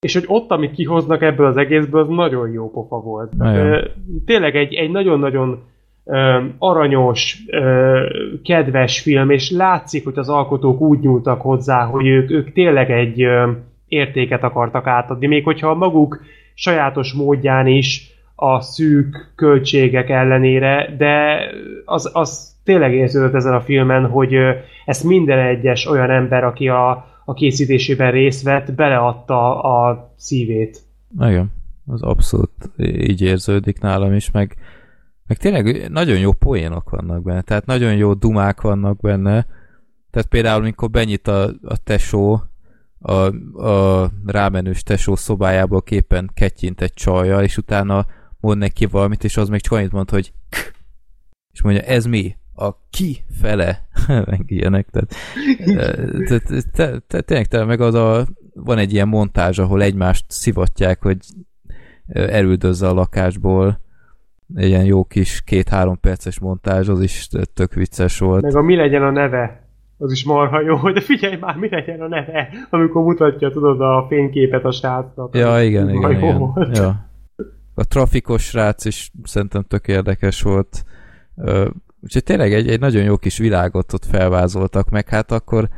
és 0.00 0.14
hogy 0.14 0.24
ott, 0.26 0.50
amit 0.50 0.74
kihoznak 0.74 1.22
ebből 1.22 1.46
az 1.46 1.56
egészből, 1.56 2.00
az 2.00 2.08
nagyon 2.08 2.50
jó 2.50 2.70
pofa 2.70 3.00
volt. 3.00 3.32
Ja. 3.38 3.80
Tényleg 4.24 4.56
egy, 4.56 4.74
egy 4.74 4.90
nagyon-nagyon 4.90 5.62
aranyos, 6.58 7.38
kedves 8.44 9.00
film, 9.00 9.30
és 9.30 9.50
látszik, 9.50 10.04
hogy 10.04 10.18
az 10.18 10.28
alkotók 10.28 10.80
úgy 10.80 11.00
nyúltak 11.00 11.40
hozzá, 11.40 11.84
hogy 11.84 12.06
ők, 12.06 12.30
ők 12.30 12.52
tényleg 12.52 12.90
egy 12.90 13.24
értéket 13.88 14.42
akartak 14.42 14.86
átadni, 14.86 15.26
még 15.26 15.44
hogyha 15.44 15.74
maguk 15.74 16.20
sajátos 16.54 17.12
módján 17.12 17.66
is 17.66 18.12
a 18.34 18.60
szűk 18.60 19.32
költségek 19.36 20.08
ellenére, 20.10 20.94
de 20.98 21.40
az, 21.84 22.10
az 22.12 22.56
tényleg 22.64 22.94
érződött 22.94 23.34
ezen 23.34 23.54
a 23.54 23.60
filmen, 23.60 24.06
hogy 24.06 24.34
ezt 24.84 25.04
minden 25.04 25.38
egyes 25.38 25.86
olyan 25.86 26.10
ember, 26.10 26.44
aki 26.44 26.68
a, 26.68 26.90
a 27.24 27.34
készítésében 27.34 28.10
részt 28.10 28.42
vett, 28.42 28.74
beleadta 28.74 29.62
a 29.62 30.10
szívét. 30.16 30.78
Igen, 31.20 31.52
az 31.86 32.02
abszolút 32.02 32.70
így 32.76 33.22
érződik 33.22 33.80
nálam 33.80 34.14
is, 34.14 34.30
meg 34.30 34.56
meg 35.28 35.36
tényleg 35.36 35.90
nagyon 35.90 36.18
jó 36.18 36.32
poénok 36.32 36.90
vannak 36.90 37.22
benne, 37.22 37.42
tehát 37.42 37.66
nagyon 37.66 37.94
jó 37.94 38.14
dumák 38.14 38.60
vannak 38.60 39.00
benne. 39.00 39.46
Tehát 40.10 40.28
például, 40.28 40.60
amikor 40.60 40.90
benyit 40.90 41.28
a, 41.28 41.44
a 41.62 41.76
tesó, 41.84 42.42
a, 42.98 43.12
a 43.66 44.10
rámenős 44.26 44.82
tesó 44.82 45.16
szobájából 45.16 45.82
képen 45.82 46.30
kettyint 46.34 46.80
egy 46.80 46.94
csajjal, 46.94 47.42
és 47.42 47.56
utána 47.56 48.06
mond 48.40 48.58
neki 48.58 48.86
valamit, 48.86 49.24
és 49.24 49.36
az 49.36 49.48
még 49.48 49.60
csak 49.60 49.72
annyit 49.72 49.92
mond, 49.92 50.10
hogy 50.10 50.32
K! 50.48 50.56
és 51.52 51.62
mondja, 51.62 51.82
ez 51.82 52.04
mi? 52.04 52.36
A 52.54 52.88
ki 52.90 53.24
fele? 53.40 53.88
meg 54.30 54.44
ilyenek, 54.46 54.88
tehát, 54.90 55.14
tényleg 57.26 57.46
te, 57.46 57.64
meg 57.64 57.80
az 57.80 57.94
a, 57.94 58.26
van 58.54 58.78
egy 58.78 58.92
ilyen 58.92 59.08
montázs, 59.08 59.58
ahol 59.58 59.82
egymást 59.82 60.24
szivatják, 60.28 61.02
hogy 61.02 61.18
elüldözze 62.06 62.88
a 62.88 62.92
lakásból, 62.92 63.80
ilyen 64.56 64.84
jó 64.84 65.04
kis 65.04 65.42
két-három 65.42 66.00
perces 66.00 66.40
montázs, 66.40 66.88
az 66.88 67.00
is 67.00 67.28
tök 67.54 67.74
vicces 67.74 68.18
volt. 68.18 68.42
Meg 68.42 68.56
a 68.56 68.62
mi 68.62 68.76
legyen 68.76 69.02
a 69.02 69.10
neve, 69.10 69.68
az 69.98 70.12
is 70.12 70.24
marha 70.24 70.60
jó, 70.60 70.90
de 70.90 71.00
figyelj 71.00 71.36
már, 71.40 71.56
mi 71.56 71.68
legyen 71.68 72.00
a 72.00 72.08
neve, 72.08 72.48
amikor 72.70 73.02
mutatja, 73.02 73.50
tudod, 73.50 73.80
a 73.80 74.06
fényképet 74.08 74.64
a 74.64 74.70
srácnak. 74.70 75.36
Ja, 75.36 75.62
igen, 75.62 75.90
igen, 75.90 76.10
igen. 76.10 76.38
Volt. 76.38 76.76
Ja. 76.76 77.06
A 77.74 77.84
trafikos 77.84 78.42
srác 78.42 78.84
is 78.84 79.10
szerintem 79.22 79.62
tök 79.62 79.88
érdekes 79.88 80.42
volt. 80.42 80.84
Úgyhogy 82.00 82.24
tényleg 82.24 82.52
egy, 82.52 82.68
egy 82.68 82.80
nagyon 82.80 83.02
jó 83.02 83.16
kis 83.16 83.38
világot 83.38 83.92
ott 83.92 84.04
felvázoltak 84.04 84.90
meg, 84.90 85.08
hát 85.08 85.32
akkor 85.32 85.68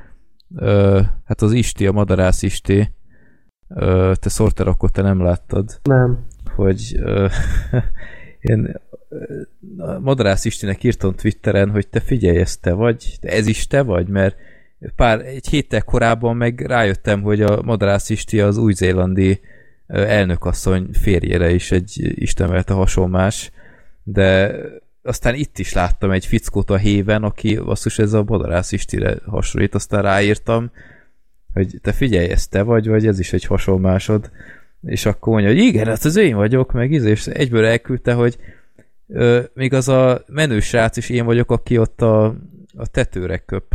hát 1.25 1.43
az 1.43 1.53
Isti, 1.53 1.87
a 1.87 1.93
madarász 1.93 2.43
Isti, 2.43 2.89
te 4.15 4.29
Sorter, 4.29 4.69
akkor 4.69 4.91
te 4.91 5.03
nem 5.03 5.23
láttad. 5.23 5.81
Nem. 5.83 6.27
Hogy 6.57 6.81
én 8.41 8.81
Madarász 10.01 10.45
Istinek 10.45 10.85
írtam 10.85 11.15
Twitteren, 11.15 11.71
hogy 11.71 11.89
te 11.89 12.01
figyelj, 12.01 12.39
ez 12.39 12.57
te 12.57 12.73
vagy, 12.73 13.19
ez 13.21 13.47
is 13.47 13.67
te 13.67 13.83
vagy, 13.83 14.09
mert 14.09 14.37
pár, 14.97 15.21
egy 15.21 15.49
héttel 15.49 15.83
korábban 15.83 16.37
meg 16.37 16.61
rájöttem, 16.61 17.23
hogy 17.23 17.43
a 17.43 17.63
Madarász 17.63 18.11
Isti 18.11 18.41
az 18.41 18.57
új-zélandi 18.57 19.41
elnökasszony 19.87 20.89
férjére 20.93 21.51
is 21.51 21.73
egy 21.73 22.13
istenvelte 22.15 22.73
hasonlás, 22.73 23.51
de 24.03 24.55
aztán 25.03 25.35
itt 25.35 25.59
is 25.59 25.73
láttam 25.73 26.11
egy 26.11 26.27
fickót 26.27 26.71
a 26.71 26.77
héven, 26.77 27.23
aki 27.23 27.61
is 27.85 27.99
ez 27.99 28.13
a 28.13 28.25
Madarász 28.27 28.73
Istire 28.73 29.17
hasonlít, 29.27 29.75
aztán 29.75 30.03
ráírtam, 30.03 30.71
hogy 31.53 31.79
te 31.83 31.93
figyelj, 31.93 32.29
ez 32.29 32.47
te 32.47 32.63
vagy, 32.63 32.89
vagy 32.89 33.07
ez 33.07 33.19
is 33.19 33.33
egy 33.33 33.45
hasonlásod 33.45 34.31
és 34.83 35.07
akkor 35.07 35.33
mondja, 35.33 35.51
hogy 35.51 35.59
igen, 35.59 35.87
hát 35.87 36.05
az 36.05 36.17
én 36.17 36.37
vagyok, 36.37 36.73
meg 36.73 36.93
íz, 36.93 37.05
és 37.05 37.27
egyből 37.27 37.65
elküldte, 37.65 38.13
hogy 38.13 38.39
ö, 39.09 39.41
még 39.55 39.75
az 39.75 39.89
a 39.89 40.23
menő 40.27 40.61
srác 40.61 40.97
is 40.97 41.09
én 41.09 41.25
vagyok, 41.25 41.51
aki 41.51 41.79
ott 41.79 42.03
a, 42.03 42.25
a 42.77 42.87
tetőre 42.91 43.39
köp. 43.39 43.75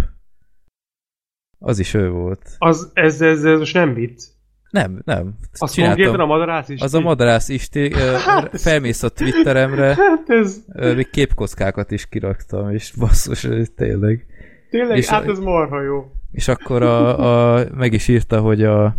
Az 1.59 1.79
is 1.79 1.93
ő 1.93 2.09
volt. 2.09 2.55
Az, 2.57 2.91
ez, 2.93 3.21
ez, 3.21 3.43
ez 3.43 3.59
most 3.59 3.73
nem 3.73 3.93
vicc. 3.93 4.23
Nem, 4.69 5.01
nem. 5.05 5.33
Az 5.57 5.75
konkrétan 5.75 6.19
a 6.19 6.25
madarász 6.25 6.69
is. 6.69 6.81
Az 6.81 6.93
a 6.93 6.99
madarász 6.99 7.49
is, 7.49 7.69
hát, 8.25 8.61
felmész 8.61 9.03
a 9.03 9.09
Twitteremre, 9.09 9.95
hát 9.95 10.29
ez... 10.29 10.65
még 10.95 11.09
képkockákat 11.09 11.91
is 11.91 12.09
kiraktam, 12.09 12.69
és 12.69 12.93
basszus, 12.97 13.47
tényleg. 13.75 14.25
Tényleg, 14.69 14.97
és 14.97 15.07
hát 15.07 15.27
ez 15.27 15.39
marha 15.39 15.81
jó. 15.81 16.11
És 16.31 16.47
akkor 16.47 16.83
a, 16.83 17.55
a, 17.55 17.65
meg 17.75 17.93
is 17.93 18.07
írta, 18.07 18.39
hogy 18.39 18.63
a, 18.63 18.95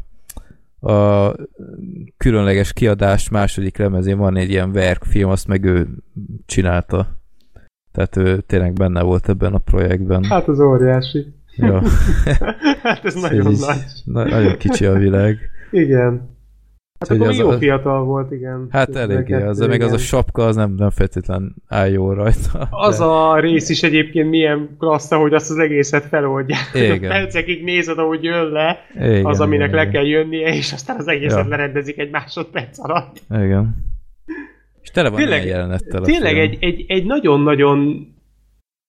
a 0.80 1.32
különleges 2.16 2.72
kiadás 2.72 3.28
második 3.28 3.78
lemezén 3.78 4.18
van 4.18 4.36
egy 4.36 4.50
ilyen 4.50 4.72
verkfilm, 4.72 5.30
azt 5.30 5.46
meg 5.46 5.64
ő 5.64 5.88
csinálta. 6.46 7.20
Tehát 7.92 8.16
ő 8.16 8.40
tényleg 8.40 8.72
benne 8.72 9.02
volt 9.02 9.28
ebben 9.28 9.54
a 9.54 9.58
projektben. 9.58 10.24
Hát 10.24 10.48
az 10.48 10.60
óriási. 10.60 11.34
Ja. 11.56 11.82
hát 12.82 13.04
ez 13.04 13.14
nagyon 13.14 13.52
Így, 13.52 13.58
nagy. 13.58 13.84
Na, 14.04 14.24
nagyon 14.24 14.56
kicsi 14.56 14.86
a 14.86 14.92
világ. 14.92 15.38
Igen. 15.70 16.35
Hát 16.98 17.10
Úgyhogy 17.10 17.16
akkor 17.20 17.28
az 17.28 17.38
jó 17.38 17.58
fiatal 17.58 18.04
volt, 18.04 18.32
igen. 18.32 18.66
Hát 18.70 18.96
eléggé, 18.96 19.34
az, 19.34 19.58
még 19.58 19.80
az 19.80 19.86
a 19.86 19.94
Igen. 19.94 19.98
sapka 19.98 20.46
az 20.46 20.56
nem, 20.56 20.74
nem 20.76 20.90
feltétlen 20.90 21.54
áll 21.68 21.88
jól 21.90 22.14
rajta. 22.14 22.68
Az 22.70 22.98
de- 22.98 23.04
a 23.04 23.40
rész 23.40 23.68
is 23.68 23.82
egyébként 23.82 24.28
milyen 24.30 24.76
klassz, 24.78 25.10
hogy 25.12 25.34
azt 25.34 25.50
az 25.50 25.58
egészet 25.58 26.04
feloldják. 26.04 26.70
Igen. 26.94 27.00
Percekig 27.10 27.64
nézed, 27.64 27.98
ahogy 27.98 28.22
jön 28.24 28.46
le, 28.48 28.78
igen, 28.94 29.24
az, 29.24 29.40
aminek 29.40 29.68
igen, 29.68 29.84
le 29.84 29.90
kell 29.90 30.04
jönnie, 30.06 30.54
és 30.54 30.72
aztán 30.72 30.96
az 30.98 31.08
egészet 31.08 31.42
Ja. 31.44 31.48
lerendezik 31.48 31.98
egy 31.98 32.10
másodperc 32.10 32.78
alatt. 32.78 33.22
Igen. 33.30 33.84
És 34.82 34.90
tele 34.90 35.08
van 35.08 35.18
Tényleg- 35.18 35.44
jelenettel 35.44 36.00
Tényleg 36.00 36.34
film. 36.34 36.44
egy, 36.50 36.56
egy, 36.60 36.84
egy 36.88 37.04
nagyon-nagyon 37.06 38.06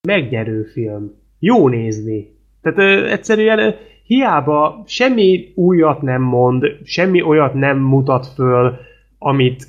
megnyerő 0.07 0.63
film. 0.63 1.11
Jó 1.39 1.69
nézni. 1.69 2.35
Tehát 2.61 2.77
ö, 2.79 3.09
egyszerűen 3.11 3.75
hiába 4.07 4.83
semmi 4.85 5.51
újat 5.55 6.01
nem 6.01 6.21
mond, 6.21 6.63
semmi 6.83 7.21
olyat 7.21 7.53
nem 7.53 7.77
mutat 7.77 8.27
föl, 8.27 8.77
amit 9.17 9.63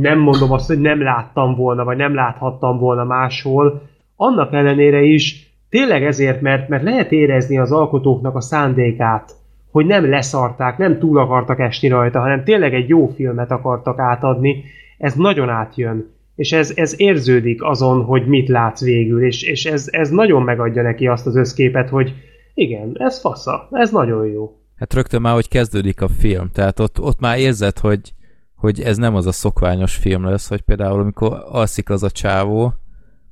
nem 0.00 0.18
mondom 0.18 0.52
azt, 0.52 0.66
hogy 0.66 0.80
nem 0.80 1.02
láttam 1.02 1.54
volna, 1.54 1.84
vagy 1.84 1.96
nem 1.96 2.14
láthattam 2.14 2.78
volna 2.78 3.04
máshol. 3.04 3.82
Annak 4.16 4.52
ellenére 4.52 5.02
is 5.02 5.52
tényleg 5.68 6.04
ezért, 6.04 6.40
mert, 6.40 6.68
mert 6.68 6.82
lehet 6.82 7.12
érezni 7.12 7.58
az 7.58 7.72
alkotóknak 7.72 8.34
a 8.34 8.40
szándékát, 8.40 9.32
hogy 9.70 9.86
nem 9.86 10.10
leszarták, 10.10 10.78
nem 10.78 10.98
túl 10.98 11.18
akartak 11.18 11.60
esni 11.60 11.88
rajta, 11.88 12.20
hanem 12.20 12.44
tényleg 12.44 12.74
egy 12.74 12.88
jó 12.88 13.06
filmet 13.06 13.50
akartak 13.50 13.98
átadni, 13.98 14.64
ez 14.98 15.14
nagyon 15.14 15.48
átjön. 15.48 16.16
És 16.34 16.52
ez, 16.52 16.72
ez 16.76 17.00
érződik 17.00 17.62
azon, 17.62 18.04
hogy 18.04 18.26
mit 18.26 18.48
látsz 18.48 18.82
végül, 18.82 19.24
és, 19.24 19.42
és 19.42 19.64
ez, 19.64 19.88
ez 19.90 20.10
nagyon 20.10 20.42
megadja 20.42 20.82
neki 20.82 21.06
azt 21.06 21.26
az 21.26 21.36
összképet, 21.36 21.88
hogy 21.88 22.14
igen, 22.58 22.96
ez 22.98 23.20
fasza, 23.20 23.68
ez 23.70 23.90
nagyon 23.90 24.26
jó. 24.26 24.58
Hát 24.76 24.94
rögtön 24.94 25.20
már, 25.20 25.34
hogy 25.34 25.48
kezdődik 25.48 26.00
a 26.00 26.08
film, 26.08 26.50
tehát 26.50 26.80
ott, 26.80 27.00
ott 27.00 27.20
már 27.20 27.38
érzed, 27.38 27.78
hogy, 27.78 28.14
hogy 28.54 28.80
ez 28.80 28.96
nem 28.96 29.14
az 29.14 29.26
a 29.26 29.32
szokványos 29.32 29.96
film 29.96 30.24
lesz, 30.24 30.48
hogy 30.48 30.60
például 30.60 31.00
amikor 31.00 31.42
alszik 31.48 31.90
az 31.90 32.02
a 32.02 32.10
csávó 32.10 32.74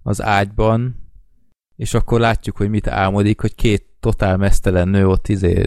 az 0.02 0.22
ágyban, 0.22 0.96
és 1.76 1.94
akkor 1.94 2.20
látjuk, 2.20 2.56
hogy 2.56 2.70
mit 2.70 2.86
álmodik, 2.86 3.40
hogy 3.40 3.54
két 3.54 3.86
totál 4.00 4.36
mesztelen 4.36 4.88
nő 4.88 5.08
ott 5.08 5.28
izé 5.28 5.64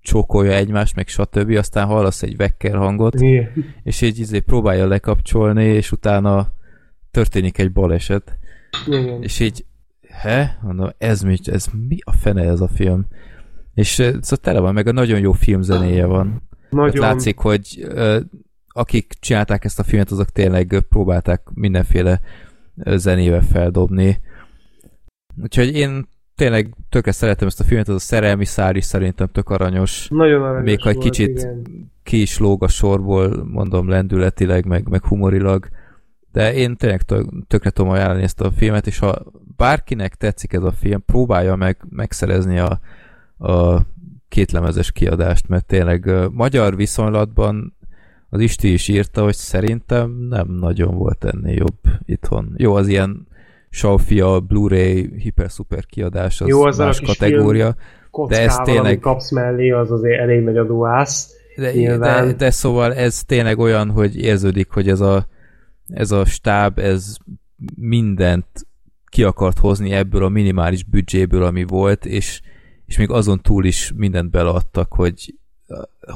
csókolja 0.00 0.52
egymást, 0.52 0.96
meg 0.96 1.08
stb. 1.08 1.50
Aztán 1.50 1.86
hallasz 1.86 2.22
egy 2.22 2.36
vekker 2.36 2.74
hangot, 2.74 3.20
Igen. 3.20 3.74
és 3.82 4.00
így 4.00 4.18
izé 4.18 4.38
próbálja 4.38 4.86
lekapcsolni, 4.86 5.64
és 5.64 5.92
utána 5.92 6.52
történik 7.10 7.58
egy 7.58 7.72
baleset. 7.72 8.38
Igen. 8.86 9.22
És 9.22 9.40
így, 9.40 9.64
he? 10.12 10.58
Mondom, 10.62 10.90
ez 10.98 11.22
mi, 11.22 11.36
ez 11.44 11.66
mi 11.88 11.96
a 12.04 12.12
fene 12.12 12.42
ez 12.42 12.60
a 12.60 12.68
film? 12.68 13.06
És 13.74 13.88
szóval 13.94 14.36
tele 14.40 14.60
van, 14.60 14.74
meg 14.74 14.86
a 14.86 14.92
nagyon 14.92 15.20
jó 15.20 15.32
filmzenéje 15.32 16.06
van. 16.06 16.42
Hát 16.50 16.70
Nagyon. 16.70 17.00
látszik, 17.00 17.38
hogy 17.38 17.86
akik 18.68 19.12
csinálták 19.20 19.64
ezt 19.64 19.78
a 19.78 19.82
filmet, 19.82 20.10
azok 20.10 20.30
tényleg 20.30 20.84
próbálták 20.88 21.42
mindenféle 21.54 22.20
zenével 22.76 23.42
feldobni. 23.42 24.20
Úgyhogy 25.42 25.74
én 25.74 26.08
tényleg 26.34 26.74
tökre 26.88 27.12
szeretem 27.12 27.46
ezt 27.46 27.60
a 27.60 27.64
filmet, 27.64 27.88
az 27.88 27.94
a 27.94 27.98
szerelmi 27.98 28.44
szár 28.44 28.76
is 28.76 28.84
szerintem 28.84 29.28
tök 29.32 29.48
aranyos. 29.48 30.08
Nagyon 30.08 30.42
aranyos 30.42 30.64
Még 30.64 30.80
ha 30.80 30.88
egy 30.88 30.98
kicsit 30.98 31.38
igen. 31.38 31.90
ki 32.02 32.20
is 32.20 32.38
lóg 32.38 32.62
a 32.62 32.68
sorból, 32.68 33.44
mondom 33.44 33.88
lendületileg, 33.88 34.66
meg, 34.66 34.88
meg 34.88 35.04
humorilag, 35.04 35.68
de 36.32 36.54
én 36.54 36.76
tényleg 36.76 37.02
tök, 37.02 37.26
tökre 37.46 37.70
tudom 37.70 37.90
ajánlani 37.90 38.22
ezt 38.22 38.40
a 38.40 38.50
filmet, 38.50 38.86
és 38.86 38.98
ha 38.98 39.22
bárkinek 39.56 40.14
tetszik 40.14 40.52
ez 40.52 40.62
a 40.62 40.72
film, 40.72 41.04
próbálja 41.04 41.56
meg 41.56 41.76
megszerezni 41.88 42.58
a, 42.58 42.80
a 43.48 43.80
kétlemezes 44.28 44.92
kiadást, 44.92 45.48
mert 45.48 45.66
tényleg 45.66 46.10
magyar 46.30 46.76
viszonylatban 46.76 47.76
az 48.28 48.40
Isti 48.40 48.72
is 48.72 48.88
írta, 48.88 49.22
hogy 49.22 49.34
szerintem 49.34 50.26
nem 50.28 50.46
nagyon 50.48 50.94
volt 50.94 51.24
ennél 51.24 51.54
jobb 51.54 51.78
itthon. 52.04 52.54
Jó, 52.56 52.74
az 52.74 52.88
ilyen 52.88 53.26
Schaufia, 53.70 54.40
Blu-ray, 54.40 55.10
hiper-szuper 55.18 55.86
kiadás, 55.86 56.40
az 56.40 56.48
Jó, 56.48 56.64
az 56.64 56.78
a 56.78 56.84
más 56.84 56.98
kis 56.98 57.16
kategória. 57.16 57.74
Kockával, 58.10 58.44
ez 58.44 58.56
tényleg- 58.56 58.98
kapsz 58.98 59.30
mellé, 59.30 59.70
az 59.70 59.90
azért 59.90 60.20
elég 60.20 60.44
nagy 60.44 60.56
adóász. 60.56 61.30
De, 61.56 61.96
de, 61.98 62.32
de 62.32 62.50
szóval 62.50 62.94
ez 62.94 63.24
tényleg 63.24 63.58
olyan, 63.58 63.90
hogy 63.90 64.16
érződik, 64.16 64.70
hogy 64.70 64.88
ez 64.88 65.00
a, 65.00 65.26
ez 65.94 66.10
a 66.10 66.24
stáb, 66.24 66.78
ez 66.78 67.16
mindent 67.76 68.46
ki 69.06 69.22
akart 69.22 69.58
hozni 69.58 69.92
ebből 69.92 70.24
a 70.24 70.28
minimális 70.28 70.84
büdzséből, 70.84 71.42
ami 71.42 71.64
volt, 71.64 72.04
és, 72.04 72.40
és 72.86 72.98
még 72.98 73.10
azon 73.10 73.40
túl 73.42 73.64
is 73.64 73.92
mindent 73.96 74.30
beleadtak, 74.30 74.92
hogy, 74.92 75.34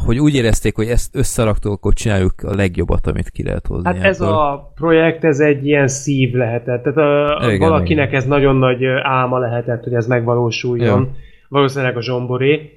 hogy 0.05 0.19
úgy 0.19 0.35
érezték, 0.35 0.75
hogy 0.75 0.89
ezt 0.89 1.17
összeraktuk, 1.17 1.73
akkor 1.73 1.93
csináljuk 1.93 2.35
a 2.43 2.55
legjobbat, 2.55 3.07
amit 3.07 3.31
ki 3.31 3.43
lehet 3.43 3.67
hozni. 3.67 3.89
Hát 3.89 4.05
ez 4.05 4.21
ebből. 4.21 4.35
a 4.35 4.73
projekt, 4.75 5.25
ez 5.25 5.41
egy 5.41 5.67
ilyen 5.67 5.89
szív 5.89 6.35
lehetett. 6.35 6.83
Tehát 6.83 6.99
a, 7.41 7.53
Igen, 7.53 7.69
valakinek 7.69 8.09
igen. 8.09 8.21
ez 8.21 8.27
nagyon 8.27 8.57
nagy 8.57 8.85
álma 9.03 9.39
lehetett, 9.39 9.85
hogy 9.85 9.95
ez 9.95 10.07
megvalósuljon. 10.07 11.03
Ja. 11.03 11.11
Valószínűleg 11.49 11.97
a 11.97 12.03
zsomboré. 12.03 12.71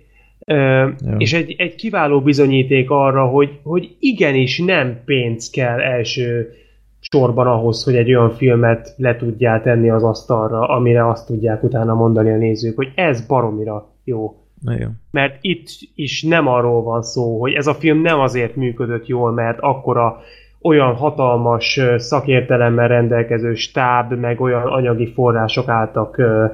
Ja. 0.45 0.95
És 1.17 1.33
egy, 1.33 1.55
egy 1.57 1.75
kiváló 1.75 2.21
bizonyíték 2.21 2.89
arra, 2.89 3.25
hogy, 3.25 3.59
hogy 3.63 3.95
igenis 3.99 4.59
nem 4.59 5.01
pénz 5.05 5.49
kell 5.49 5.79
első 5.79 6.53
sorban 6.99 7.47
ahhoz, 7.47 7.83
hogy 7.83 7.95
egy 7.95 8.15
olyan 8.15 8.31
filmet 8.31 8.93
le 8.97 9.15
tudjál 9.15 9.61
tenni 9.61 9.89
az 9.89 10.03
asztalra, 10.03 10.67
amire 10.67 11.09
azt 11.09 11.27
tudják 11.27 11.63
utána 11.63 11.93
mondani 11.93 12.31
a 12.31 12.37
nézők, 12.37 12.75
hogy 12.75 12.91
ez 12.95 13.27
baromira 13.27 13.87
jó. 14.03 14.33
Igen. 14.65 15.01
mert 15.11 15.37
itt 15.41 15.67
is 15.95 16.23
nem 16.23 16.47
arról 16.47 16.83
van 16.83 17.01
szó, 17.01 17.39
hogy 17.39 17.53
ez 17.53 17.67
a 17.67 17.73
film 17.73 18.01
nem 18.01 18.19
azért 18.19 18.55
működött 18.55 19.07
jól, 19.07 19.31
mert 19.31 19.59
akkora 19.59 20.21
olyan 20.61 20.95
hatalmas 20.95 21.79
szakértelemmel 21.97 22.87
rendelkező 22.87 23.53
stáb, 23.53 24.13
meg 24.13 24.41
olyan 24.41 24.61
anyagi 24.61 25.11
források 25.13 25.67
álltak 25.67 26.17
ö, 26.17 26.45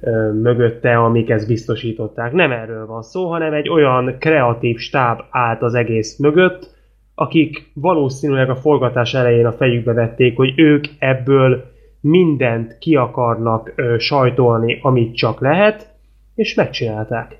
ö, 0.00 0.32
mögötte, 0.32 0.96
amik 0.96 1.30
ezt 1.30 1.46
biztosították. 1.46 2.32
Nem 2.32 2.52
erről 2.52 2.86
van 2.86 3.02
szó, 3.02 3.30
hanem 3.30 3.52
egy 3.52 3.68
olyan 3.68 4.16
kreatív 4.18 4.78
stáb 4.78 5.20
állt 5.30 5.62
az 5.62 5.74
egész 5.74 6.18
mögött, 6.18 6.73
akik 7.14 7.70
valószínűleg 7.74 8.50
a 8.50 8.56
forgatás 8.56 9.14
elején 9.14 9.46
a 9.46 9.52
fejükbe 9.52 9.92
vették, 9.92 10.36
hogy 10.36 10.52
ők 10.56 10.84
ebből 10.98 11.64
mindent 12.00 12.78
ki 12.78 12.94
akarnak 12.96 13.72
ö, 13.76 13.98
sajtolni, 13.98 14.78
amit 14.82 15.16
csak 15.16 15.40
lehet, 15.40 15.94
és 16.34 16.54
megcsinálták. 16.54 17.36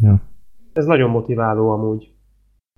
Ja. 0.00 0.20
Ez 0.72 0.84
nagyon 0.86 1.10
motiváló 1.10 1.70
amúgy. 1.70 2.10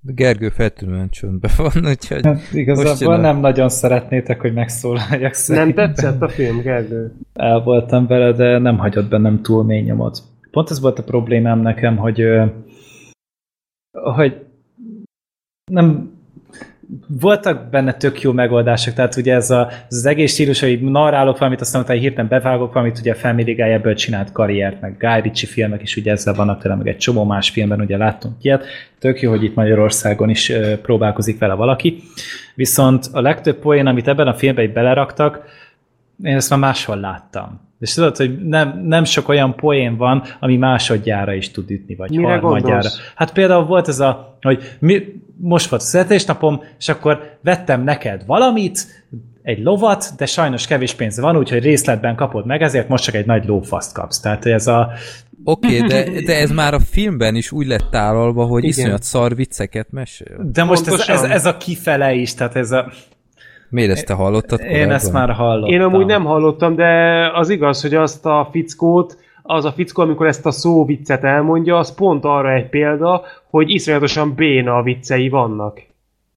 Gergő 0.01 0.49
feltűnően 0.49 1.09
csöndben 1.09 1.51
van, 1.57 1.85
úgyhogy 1.91 2.25
Hát 2.25 2.53
igazából 2.53 3.17
nem 3.17 3.39
nagyon 3.39 3.69
szeretnétek, 3.69 4.41
hogy 4.41 4.53
megszólaljak 4.53 5.21
Nem 5.21 5.31
szerintem. 5.31 5.93
tetszett 5.93 6.21
a 6.21 6.29
film, 6.29 6.61
Gergő? 6.61 7.13
El 7.33 7.59
voltam 7.63 8.07
vele, 8.07 8.31
de 8.31 8.57
nem 8.57 8.77
hagyott 8.77 9.09
bennem 9.09 9.41
túl 9.41 9.63
mély 9.63 9.81
nyomot. 9.81 10.19
Pont 10.51 10.69
ez 10.69 10.79
volt 10.79 10.99
a 10.99 11.03
problémám 11.03 11.59
nekem, 11.59 11.97
hogy 11.97 12.23
hogy 13.91 14.45
nem 15.69 16.17
voltak 17.07 17.69
benne 17.69 17.93
tök 17.93 18.21
jó 18.21 18.31
megoldások, 18.31 18.93
tehát 18.93 19.15
ugye 19.15 19.33
ez, 19.33 19.51
a, 19.51 19.67
ez 19.89 19.97
az 19.97 20.05
egész 20.05 20.33
stílus, 20.33 20.59
hogy 20.59 20.81
narrálok 20.81 21.37
valamit, 21.37 21.61
aztán 21.61 21.81
utána 21.81 21.99
hirtelen 21.99 22.29
bevágok 22.29 22.73
valamit, 22.73 22.99
ugye 22.99 23.11
a 23.11 23.15
Family 23.15 23.53
Guy 23.53 23.71
ebből 23.71 23.95
csinált 23.95 24.31
karriert, 24.31 24.81
meg 24.81 24.97
Guy 24.97 25.21
Ritchie 25.21 25.49
filmek 25.49 25.81
is 25.81 25.95
ugye 25.95 26.11
ezzel 26.11 26.33
vannak 26.33 26.61
tőle, 26.61 26.75
meg 26.75 26.87
egy 26.87 26.97
csomó 26.97 27.23
más 27.23 27.49
filmben 27.49 27.81
ugye 27.81 27.97
láttunk 27.97 28.35
ilyet. 28.41 28.65
Tök 28.99 29.21
jó, 29.21 29.29
hogy 29.29 29.43
itt 29.43 29.55
Magyarországon 29.55 30.29
is 30.29 30.51
próbálkozik 30.81 31.39
vele 31.39 31.53
valaki. 31.53 32.03
Viszont 32.55 33.05
a 33.11 33.21
legtöbb 33.21 33.59
poén, 33.59 33.85
amit 33.85 34.07
ebben 34.07 34.27
a 34.27 34.33
filmben 34.33 34.73
beleraktak, 34.73 35.43
én 36.23 36.35
ezt 36.35 36.49
már 36.49 36.59
máshol 36.59 36.99
láttam. 36.99 37.68
És 37.79 37.93
tudod, 37.93 38.17
hogy 38.17 38.45
nem, 38.45 38.81
nem 38.85 39.03
sok 39.03 39.27
olyan 39.27 39.55
poén 39.55 39.97
van, 39.97 40.23
ami 40.39 40.57
másodjára 40.57 41.33
is 41.33 41.51
tud 41.51 41.71
ütni, 41.71 41.95
vagy 41.95 42.09
Mire 42.09 42.27
harmadjára. 42.27 42.61
gondolsz? 42.61 42.99
Hát 43.15 43.33
például 43.33 43.65
volt 43.65 43.87
ez 43.87 43.99
a, 43.99 44.37
hogy 44.41 44.75
mi, 44.79 45.01
most 45.37 45.69
volt 45.69 45.81
a 45.81 45.85
születésnapom, 45.85 46.63
és 46.79 46.89
akkor 46.89 47.37
vettem 47.41 47.83
neked 47.83 48.25
valamit, 48.25 48.87
egy 49.43 49.63
lovat, 49.63 50.13
de 50.17 50.25
sajnos 50.25 50.67
kevés 50.67 50.93
pénz 50.93 51.19
van, 51.19 51.37
úgyhogy 51.37 51.63
részletben 51.63 52.15
kapod 52.15 52.45
meg, 52.45 52.61
ezért 52.61 52.87
most 52.87 53.03
csak 53.03 53.15
egy 53.15 53.25
nagy 53.25 53.45
lófaszt 53.45 53.93
kapsz. 53.93 54.19
Tehát 54.19 54.45
ez 54.45 54.67
a... 54.67 54.91
Oké, 55.43 55.75
okay, 55.75 55.87
de, 55.87 56.03
de 56.27 56.39
ez 56.39 56.51
már 56.51 56.73
a 56.73 56.79
filmben 56.79 57.35
is 57.35 57.51
úgy 57.51 57.67
lett 57.67 57.87
tálalva, 57.91 58.45
hogy 58.45 58.63
Igen. 58.63 58.77
iszonyat 58.77 59.03
szar 59.03 59.35
vicceket 59.35 59.91
mesél. 59.91 60.49
De 60.51 60.63
most 60.63 60.87
ez, 60.87 61.07
ez, 61.07 61.21
ez, 61.21 61.45
a 61.45 61.57
kifele 61.57 62.13
is, 62.13 62.33
tehát 62.33 62.55
ez 62.55 62.71
a... 62.71 62.91
Miért 63.69 63.91
ezt 63.91 64.05
te 64.05 64.13
hallottad 64.13 64.59
Én 64.59 64.91
ezt 64.91 65.13
már 65.13 65.29
hallottam. 65.31 65.73
Én 65.73 65.81
amúgy 65.81 66.05
nem 66.05 66.25
hallottam, 66.25 66.75
de 66.75 66.87
az 67.33 67.49
igaz, 67.49 67.81
hogy 67.81 67.95
azt 67.95 68.25
a 68.25 68.47
fickót, 68.51 69.17
az 69.41 69.65
a 69.65 69.71
fickó, 69.71 70.01
amikor 70.01 70.27
ezt 70.27 70.45
a 70.45 70.51
szó 70.51 70.85
viccet 70.85 71.23
elmondja, 71.23 71.77
az 71.77 71.95
pont 71.95 72.23
arra 72.23 72.53
egy 72.53 72.69
példa, 72.69 73.23
hogy 73.49 73.69
iszonyatosan 73.69 74.33
béna 74.35 74.81
viccei 74.81 75.29
vannak. 75.29 75.79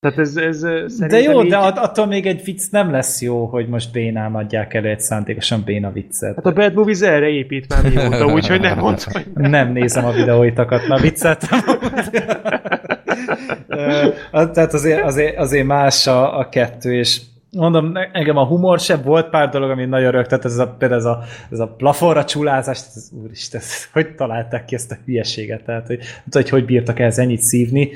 Tehát 0.03 0.19
ez, 0.19 0.37
ez 0.37 0.61
De 0.99 1.21
jó, 1.21 1.43
így... 1.43 1.51
de 1.51 1.57
attól 1.57 2.07
még 2.07 2.27
egy 2.27 2.45
vicc 2.45 2.71
nem 2.71 2.91
lesz 2.91 3.23
jó, 3.23 3.45
hogy 3.47 3.69
most 3.69 3.93
bénán 3.93 4.35
adják 4.35 4.75
elő 4.75 4.89
egy 4.89 5.01
szándékosan 5.01 5.63
béna 5.65 5.93
viccet. 5.93 6.35
Hát 6.35 6.47
a 6.47 6.53
Bad 6.53 6.75
Movies 6.75 7.01
erre 7.01 7.29
épít 7.29 7.69
már 7.69 7.93
mióta, 7.93 8.27
úgyhogy 8.35 8.61
nem 8.61 8.79
mondd, 8.79 8.99
hogy 9.13 9.27
nem. 9.35 9.51
nem 9.51 9.73
nézem 9.73 10.05
a 10.05 10.11
videóitakat, 10.11 10.87
na 10.87 10.97
viccet. 10.97 11.49
Tehát 14.53 14.73
azért, 14.73 15.03
azért, 15.03 15.37
azért 15.37 15.67
más 15.67 16.07
a, 16.07 16.39
a 16.39 16.49
kettő, 16.49 16.95
és 16.95 17.21
mondom, 17.51 17.93
engem 18.13 18.37
a 18.37 18.45
humor 18.45 18.81
se 18.81 18.97
volt 18.97 19.31
pár 19.31 19.49
dolog, 19.49 19.71
ami 19.71 19.85
nagyon 19.85 20.11
rögtött, 20.11 20.45
ez 20.45 20.59
a, 20.59 20.69
például 20.69 21.01
ez 21.01 21.07
a, 21.07 21.23
ez 21.51 21.59
a 21.59 21.69
plafonra 21.69 22.25
csulázás, 22.25 22.79
ez, 22.79 23.11
úristen, 23.23 23.61
ez, 23.61 23.89
hogy 23.93 24.15
találták 24.15 24.65
ki 24.65 24.75
ezt 24.75 24.91
a 24.91 24.97
hülyeséget, 25.05 25.65
tehát 25.65 25.87
hogy, 25.87 26.01
hogy 26.31 26.49
hogy 26.49 26.65
bírtak 26.65 26.99
ez 26.99 27.19
ennyit 27.19 27.41
szívni. 27.41 27.91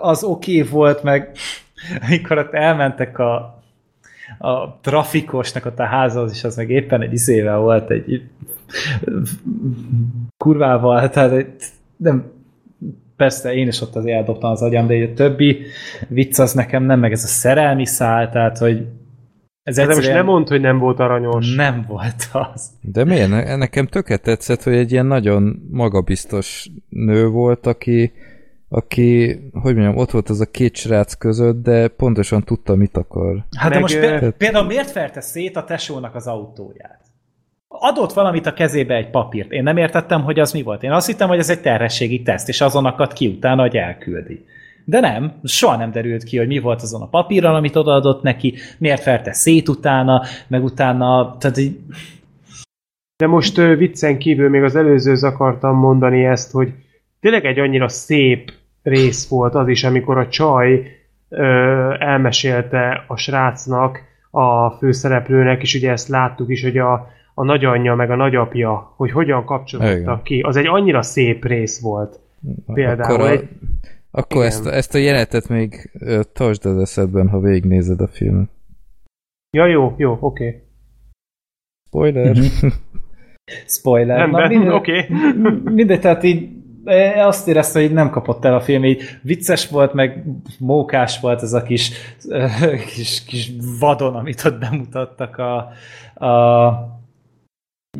Az 0.00 0.22
oké 0.22 0.60
okay 0.60 0.70
volt, 0.70 1.02
meg 1.02 1.30
amikor 2.06 2.38
ott 2.38 2.52
elmentek 2.52 3.18
a, 3.18 3.62
a 4.38 4.78
trafikosnak 4.80 5.66
ott 5.66 5.78
a 5.78 5.84
házhoz, 5.84 6.32
és 6.32 6.44
az 6.44 6.56
meg 6.56 6.70
éppen 6.70 7.02
egy 7.02 7.12
izével 7.12 7.58
volt, 7.58 7.90
egy 7.90 8.22
kurvával, 10.36 11.08
tehát 11.08 11.46
nem, 11.96 12.32
persze 13.18 13.54
én 13.54 13.66
is 13.66 13.80
ott 13.80 13.94
az 13.94 14.06
eldobtam 14.06 14.50
az 14.50 14.62
agyam, 14.62 14.86
de 14.86 14.94
a 14.94 15.14
többi 15.14 15.62
vicc 16.08 16.38
az 16.38 16.52
nekem 16.52 16.82
nem, 16.82 17.00
meg 17.00 17.12
ez 17.12 17.24
a 17.24 17.26
szerelmi 17.26 17.86
szál, 17.86 18.30
tehát 18.30 18.58
hogy 18.58 18.86
ez 19.68 19.76
de 19.76 19.86
most 19.86 20.12
nem 20.12 20.24
mond, 20.24 20.48
hogy 20.48 20.60
nem 20.60 20.78
volt 20.78 21.00
aranyos. 21.00 21.54
Nem 21.54 21.84
volt 21.88 22.28
az. 22.32 22.70
De 22.80 23.04
miért? 23.04 23.28
Ne, 23.28 23.56
nekem 23.56 23.86
tökélet 23.86 24.22
tetszett, 24.22 24.62
hogy 24.62 24.74
egy 24.74 24.92
ilyen 24.92 25.06
nagyon 25.06 25.62
magabiztos 25.70 26.68
nő 26.88 27.26
volt, 27.26 27.66
aki, 27.66 28.12
aki, 28.68 29.40
hogy 29.52 29.74
mondjam, 29.74 29.96
ott 29.96 30.10
volt 30.10 30.28
az 30.28 30.40
a 30.40 30.50
két 30.50 30.76
srác 30.76 31.14
között, 31.14 31.62
de 31.62 31.88
pontosan 31.88 32.44
tudta, 32.44 32.74
mit 32.74 32.96
akar. 32.96 33.44
Hát 33.56 33.68
Meg, 33.68 33.72
de 33.72 33.80
most 33.80 33.98
például, 33.98 34.30
például 34.30 34.66
miért 34.66 34.90
ferte 34.90 35.20
szét 35.20 35.56
a 35.56 35.64
tesónak 35.64 36.14
az 36.14 36.26
autóját? 36.26 37.00
Adott 37.80 38.12
valamit 38.12 38.46
a 38.46 38.52
kezébe 38.52 38.94
egy 38.94 39.10
papírt. 39.10 39.52
Én 39.52 39.62
nem 39.62 39.76
értettem, 39.76 40.22
hogy 40.22 40.38
az 40.38 40.52
mi 40.52 40.62
volt. 40.62 40.82
Én 40.82 40.92
azt 40.92 41.06
hittem, 41.06 41.28
hogy 41.28 41.38
ez 41.38 41.50
egy 41.50 41.60
terhességi 41.60 42.22
teszt, 42.22 42.48
és 42.48 42.60
azon 42.60 42.84
akad 42.84 43.12
ki 43.12 43.26
utána, 43.26 43.60
hogy 43.60 43.76
elküldi. 43.76 44.44
De 44.84 45.00
nem, 45.00 45.32
soha 45.44 45.76
nem 45.76 45.90
derült 45.90 46.24
ki, 46.24 46.38
hogy 46.38 46.46
mi 46.46 46.58
volt 46.58 46.82
azon 46.82 47.02
a 47.02 47.08
papíron, 47.08 47.54
amit 47.54 47.76
odaadott 47.76 48.22
neki, 48.22 48.54
miért 48.78 49.02
ferte 49.02 49.32
szét 49.32 49.68
utána, 49.68 50.22
meg 50.46 50.64
utána, 50.64 51.36
tehát 51.40 51.56
így... 51.56 51.78
De 53.16 53.26
most 53.26 53.56
viccen 53.56 54.18
kívül 54.18 54.48
még 54.48 54.62
az 54.62 54.76
előzőz 54.76 55.24
akartam 55.24 55.76
mondani 55.76 56.24
ezt, 56.24 56.50
hogy 56.50 56.72
tényleg 57.20 57.44
egy 57.44 57.58
annyira 57.58 57.88
szép 57.88 58.52
rész 58.82 59.28
volt 59.28 59.54
az 59.54 59.68
is, 59.68 59.84
amikor 59.84 60.18
a 60.18 60.28
csaj 60.28 60.82
ö, 61.28 61.44
elmesélte 61.98 63.04
a 63.06 63.16
srácnak, 63.16 64.00
a 64.30 64.70
főszereplőnek, 64.70 65.62
és 65.62 65.74
ugye 65.74 65.90
ezt 65.90 66.08
láttuk 66.08 66.50
is, 66.50 66.62
hogy 66.62 66.78
a, 66.78 67.10
a 67.38 67.44
nagyanyja 67.44 67.94
meg 67.94 68.10
a 68.10 68.16
nagyapja, 68.16 68.92
hogy 68.96 69.10
hogyan 69.10 69.44
kapcsolódtak 69.44 70.22
ki. 70.22 70.40
Az 70.40 70.56
egy 70.56 70.66
annyira 70.66 71.02
szép 71.02 71.44
rész 71.44 71.80
volt. 71.80 72.20
Például 72.74 73.14
akkor, 73.14 73.20
a, 73.20 73.30
egy, 73.30 73.48
akkor 74.10 74.44
ezt, 74.44 74.66
ezt 74.66 74.94
a 74.94 74.98
jelenetet 74.98 75.48
még 75.48 75.90
tartsd 76.32 76.66
az 76.66 76.78
eszedben, 76.78 77.28
ha 77.28 77.40
végignézed 77.40 78.00
a 78.00 78.06
filmet. 78.06 78.48
Ja, 79.50 79.66
jó, 79.66 79.94
jó, 79.96 80.18
oké. 80.20 80.46
Okay. 80.46 80.62
Spoiler. 81.86 82.36
Mhm. 82.36 82.66
Spoiler. 83.78 84.28
Nem, 84.28 84.72
oké. 84.72 84.98
Okay. 84.98 85.16
mindegy, 85.64 86.00
tehát 86.00 86.22
így 86.22 86.48
azt 87.16 87.48
éreztem, 87.48 87.82
hogy 87.82 87.92
nem 87.92 88.10
kapott 88.10 88.44
el 88.44 88.54
a 88.54 88.60
film, 88.60 88.84
így 88.84 89.02
vicces 89.22 89.68
volt, 89.68 89.92
meg 89.92 90.24
mókás 90.58 91.20
volt 91.20 91.42
ez 91.42 91.52
a 91.52 91.62
kis, 91.62 91.90
kis, 92.94 93.24
kis 93.24 93.52
vadon, 93.80 94.14
amit 94.14 94.44
ott 94.44 94.58
bemutattak 94.58 95.36
a, 95.36 95.56
a 96.26 96.97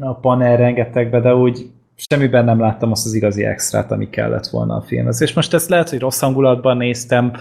a 0.00 0.15
panel 0.15 0.57
rengetegbe, 0.57 1.20
de 1.20 1.34
úgy 1.34 1.67
semmiben 1.97 2.44
nem 2.44 2.60
láttam 2.60 2.91
azt 2.91 3.07
az 3.07 3.15
igazi 3.15 3.44
extrát, 3.44 3.91
ami 3.91 4.10
kellett 4.10 4.47
volna 4.47 4.76
a 4.76 4.83
filmhez. 4.83 5.23
És 5.23 5.33
most 5.33 5.55
ezt 5.55 5.68
lehet, 5.68 5.89
hogy 5.89 5.99
rossz 5.99 6.20
hangulatban 6.20 6.76
néztem, 6.76 7.33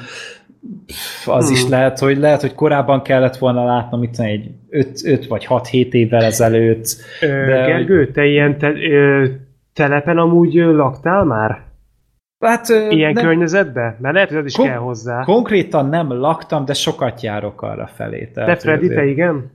az 1.25 1.45
hmm. 1.45 1.53
is 1.53 1.67
lehet, 1.67 1.99
hogy 1.99 2.17
lehet, 2.17 2.41
hogy 2.41 2.53
korábban 2.53 3.01
kellett 3.01 3.37
volna 3.37 3.65
látnom, 3.65 4.03
itt 4.03 4.17
egy 4.17 4.51
5 4.69 5.27
vagy 5.27 5.45
6-7 5.49 5.91
évvel 5.91 6.23
ezelőtt. 6.23 6.87
De 7.19 7.65
Gergő, 7.65 8.11
te 8.11 8.25
ilyen 8.25 8.57
te, 8.57 8.67
ö, 8.67 9.25
telepen 9.73 10.17
amúgy 10.17 10.53
laktál 10.53 11.23
már? 11.23 11.65
Hát, 12.39 12.67
Ilyen 12.89 13.13
nem, 13.13 13.23
környezetben? 13.23 13.95
Mert 13.99 14.13
lehet, 14.13 14.29
hogy 14.29 14.37
az 14.37 14.45
is 14.45 14.55
kon- 14.55 14.67
kell 14.67 14.77
hozzá. 14.77 15.23
Konkrétan 15.23 15.89
nem 15.89 16.11
laktam, 16.11 16.65
de 16.65 16.73
sokat 16.73 17.21
járok 17.21 17.61
arra 17.61 17.87
felé. 17.87 18.31
Tehát 18.33 18.49
te 18.49 18.55
Freddy, 18.55 18.87
te 18.87 19.05
igen? 19.05 19.51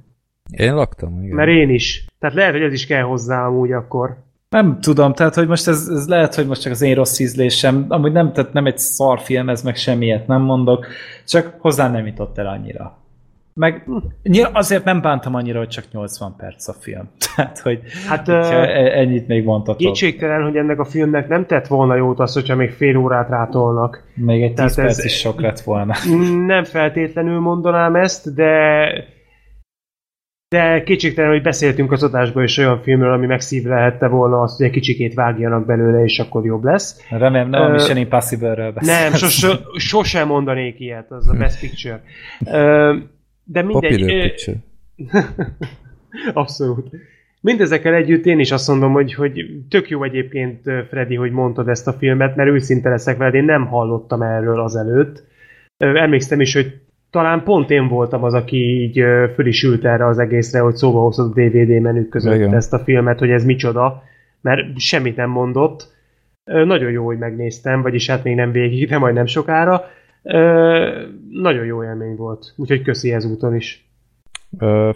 Én 0.51 0.75
laktam, 0.75 1.23
igen. 1.23 1.35
Mert 1.37 1.49
én 1.49 1.71
is. 1.71 2.07
Tehát 2.19 2.37
lehet, 2.37 2.53
hogy 2.53 2.63
ez 2.63 2.73
is 2.73 2.87
kell 2.87 3.03
hozzá 3.03 3.47
amúgy 3.47 3.73
akkor. 3.73 4.17
Nem 4.49 4.81
tudom, 4.81 5.13
tehát 5.13 5.35
hogy 5.35 5.49
most 5.49 5.69
ez, 5.69 5.89
ez 5.89 6.09
lehet, 6.09 6.35
hogy 6.35 6.47
most 6.47 6.63
csak 6.63 6.73
az 6.73 6.83
én 6.83 6.95
rossz 6.95 7.19
ízlésem, 7.19 7.87
amúgy 7.89 8.13
nem, 8.13 8.33
tehát 8.33 8.53
nem 8.53 8.67
egy 8.67 8.79
szar 8.79 9.21
film, 9.21 9.49
ez 9.49 9.63
meg 9.63 9.77
semmiet 9.77 10.27
nem 10.27 10.43
mondok, 10.43 10.87
csak 11.27 11.57
hozzá 11.59 11.91
nem 11.91 12.07
jutott 12.07 12.39
el 12.39 12.47
annyira. 12.47 13.01
Meg 13.55 13.89
azért 14.53 14.85
nem 14.85 15.01
bántam 15.01 15.35
annyira, 15.35 15.59
hogy 15.59 15.69
csak 15.69 15.85
80 15.93 16.35
perc 16.37 16.69
a 16.69 16.73
film. 16.73 17.11
Tehát, 17.35 17.59
hogy 17.59 17.81
hát, 18.09 18.29
uh, 18.29 18.97
ennyit 18.97 19.27
még 19.27 19.45
mondhatok. 19.45 19.87
Kétségtelen, 19.87 20.43
hogy 20.43 20.57
ennek 20.57 20.79
a 20.79 20.85
filmnek 20.85 21.29
nem 21.29 21.47
tett 21.47 21.67
volna 21.67 21.95
jót 21.95 22.21
az, 22.21 22.35
hogyha 22.35 22.55
még 22.55 22.71
fél 22.71 22.97
órát 22.97 23.29
rátolnak. 23.29 24.05
Még 24.15 24.43
egy 24.43 24.55
10 24.55 24.75
perc 24.75 25.05
is 25.05 25.19
sok 25.19 25.41
lett 25.41 25.61
volna. 25.61 25.95
Nem 26.47 26.65
feltétlenül 26.65 27.41
mondanám 27.41 27.97
ezt, 27.97 28.35
de 28.35 28.89
de 30.53 30.83
kétségtelen, 30.83 31.31
hogy 31.31 31.43
beszéltünk 31.43 31.93
az 31.93 32.03
adásban 32.03 32.43
is 32.43 32.59
olyan 32.59 32.83
filmről, 32.83 33.13
ami 33.13 33.27
megszívlehette 33.27 34.07
volna 34.07 34.41
azt, 34.41 34.57
hogy 34.57 34.67
egy 34.67 34.73
kicsikét 34.73 35.15
vágjanak 35.15 35.67
belőle, 35.67 36.05
és 36.05 36.19
akkor 36.19 36.45
jobb 36.45 36.65
lesz. 36.65 37.07
Remélem, 37.11 37.49
nem 37.49 37.61
uh, 37.61 37.67
a 37.67 37.71
Mission 37.71 37.97
Impossible-ről 37.97 38.73
beszélsz. 38.73 39.01
Nem, 39.01 39.13
sos, 39.13 39.47
sosem 39.91 40.27
mondanék 40.27 40.81
ilyet, 40.81 41.11
az 41.11 41.29
a 41.29 41.37
Best 41.37 41.61
Picture. 41.61 42.03
Uh, 42.41 42.97
de 43.45 43.63
mindegy... 43.63 44.03
Uh, 44.97 45.23
Abszolút. 46.43 46.91
Mindezekkel 47.41 47.95
együtt 47.95 48.27
én 48.27 48.39
is 48.39 48.51
azt 48.51 48.69
mondom, 48.69 48.93
hogy, 48.93 49.15
hogy 49.15 49.47
tök 49.69 49.89
jó 49.89 50.05
egyébként, 50.05 50.61
Freddy, 50.89 51.15
hogy 51.15 51.31
mondtad 51.31 51.69
ezt 51.69 51.89
a 51.89 51.93
filmet, 51.93 52.37
mert 52.37 52.51
őszinte 52.51 52.89
leszek 52.89 53.17
veled, 53.17 53.35
én 53.35 53.45
nem 53.45 53.67
hallottam 53.67 54.23
erről 54.23 54.61
azelőtt. 54.61 55.25
Emlékszem 55.77 56.41
is, 56.41 56.55
hogy 56.55 56.82
talán 57.13 57.43
pont 57.43 57.71
én 57.71 57.89
voltam 57.89 58.25
az, 58.25 58.35
aki 58.35 58.57
így 58.57 59.03
föl 59.35 59.47
is 59.47 59.63
ült 59.63 59.85
erre 59.85 60.07
az 60.07 60.19
egészre, 60.19 60.61
hogy 60.61 60.75
szóba 60.75 61.01
hozott 61.01 61.37
a 61.37 61.41
DVD 61.41 61.81
menük 61.81 62.09
között 62.09 62.35
Igen. 62.35 62.55
ezt 62.55 62.73
a 62.73 62.79
filmet, 62.79 63.19
hogy 63.19 63.31
ez 63.31 63.45
micsoda, 63.45 64.03
mert 64.41 64.79
semmit 64.79 65.17
nem 65.17 65.31
mondott. 65.31 65.91
Nagyon 66.45 66.91
jó, 66.91 67.05
hogy 67.05 67.19
megnéztem, 67.19 67.83
vagyis 67.83 68.11
hát 68.11 68.25
még 68.25 68.35
nem 68.35 68.53
végig, 68.53 68.89
de 68.89 68.99
majd 68.99 69.15
nem 69.15 69.27
sokára. 69.27 69.85
Nagyon 71.31 71.65
jó 71.65 71.85
élmény 71.85 72.17
volt, 72.17 72.55
úgyhogy 72.57 72.83
köszi 72.83 73.13
ezúton 73.13 73.55
is. 73.55 73.87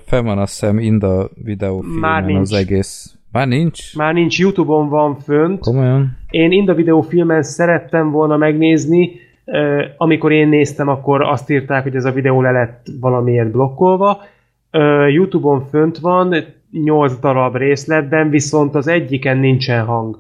Fel 0.05 0.23
van 0.23 0.39
azt 0.39 0.61
hiszem 0.61 0.79
Inda 0.79 1.29
videófilmen 1.45 2.01
Már 2.01 2.25
nincs. 2.25 2.41
az 2.41 2.53
egész. 2.53 3.15
Már 3.33 3.49
nincs? 3.49 3.97
Már 3.97 4.15
nincs, 4.15 4.39
Youtube-on 4.39 4.89
van 4.89 5.19
fönt. 5.19 5.59
Komolyan? 5.59 6.17
Én 6.31 6.53
Inda 6.53 6.75
videófilmen 6.75 7.43
szerettem 7.43 8.11
volna 8.11 8.37
megnézni, 8.37 9.11
amikor 9.97 10.33
én 10.33 10.49
néztem, 10.49 10.89
akkor 10.89 11.23
azt 11.23 11.51
írták, 11.51 11.83
hogy 11.83 11.97
ez 11.97 12.05
a 12.05 12.13
videó 12.13 12.43
le 12.43 12.51
lett 12.51 12.87
valamiért 13.01 13.51
blokkolva. 13.51 14.23
Youtube-on 15.09 15.61
fönt 15.61 15.99
van, 15.99 16.35
8 16.71 17.19
darab 17.19 17.57
részletben, 17.57 18.31
viszont 18.31 18.75
az 18.75 18.87
egyiken 18.87 19.39
nincsen 19.39 19.85
hang. 19.85 20.19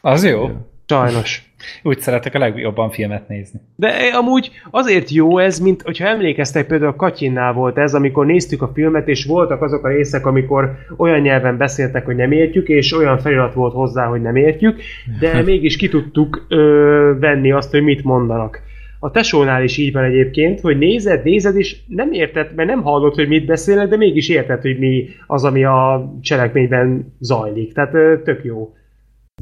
az 0.00 0.24
jó. 0.24 0.50
Sajnos. 0.92 1.42
Úgy 1.82 2.00
szeretek 2.00 2.34
a 2.34 2.38
legjobban 2.38 2.90
filmet 2.90 3.28
nézni. 3.28 3.60
De 3.76 3.88
amúgy 4.12 4.50
azért 4.70 5.10
jó 5.10 5.38
ez, 5.38 5.58
mint 5.58 5.82
hogyha 5.82 6.06
emlékeztek, 6.06 6.66
például 6.66 6.90
a 6.90 6.96
Katyinnál 6.96 7.52
volt 7.52 7.78
ez, 7.78 7.94
amikor 7.94 8.26
néztük 8.26 8.62
a 8.62 8.70
filmet, 8.74 9.08
és 9.08 9.24
voltak 9.24 9.62
azok 9.62 9.84
a 9.84 9.88
részek, 9.88 10.26
amikor 10.26 10.72
olyan 10.96 11.20
nyelven 11.20 11.56
beszéltek, 11.56 12.04
hogy 12.04 12.16
nem 12.16 12.32
értjük, 12.32 12.68
és 12.68 12.92
olyan 12.92 13.18
felirat 13.18 13.54
volt 13.54 13.72
hozzá, 13.72 14.06
hogy 14.06 14.22
nem 14.22 14.36
értjük, 14.36 14.80
de 15.20 15.42
mégis 15.42 15.76
ki 15.76 15.88
tudtuk 15.88 16.46
ö, 16.48 17.14
venni 17.20 17.52
azt, 17.52 17.70
hogy 17.70 17.82
mit 17.82 18.04
mondanak. 18.04 18.60
A 18.98 19.10
tesónál 19.10 19.62
is 19.62 19.76
így 19.76 19.92
van 19.92 20.04
egyébként, 20.04 20.60
hogy 20.60 20.78
nézed, 20.78 21.24
nézed, 21.24 21.56
és 21.56 21.76
nem 21.86 22.12
érted, 22.12 22.54
mert 22.54 22.68
nem 22.68 22.82
hallod, 22.82 23.14
hogy 23.14 23.28
mit 23.28 23.46
beszélnek, 23.46 23.88
de 23.88 23.96
mégis 23.96 24.28
érted, 24.28 24.60
hogy 24.60 24.78
mi 24.78 25.08
az, 25.26 25.44
ami 25.44 25.64
a 25.64 26.12
cselekményben 26.20 27.14
zajlik. 27.18 27.72
Tehát 27.72 27.94
ö, 27.94 28.14
tök 28.24 28.44
jó. 28.44 28.74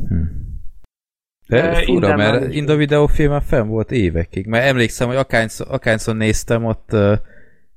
Hm. 0.09 0.40
De 1.51 1.75
fura, 1.75 2.17
mert 2.17 2.55
Inda 2.55 2.77
videófilmen 2.77 3.41
fenn 3.41 3.69
volt 3.69 3.91
évekig, 3.91 4.47
mert 4.47 4.67
emlékszem, 4.67 5.09
hogy 5.09 5.17
akányszor, 5.17 5.67
akányszor 5.71 6.17
néztem 6.17 6.65
ott 6.65 6.89
uh, 6.93 7.13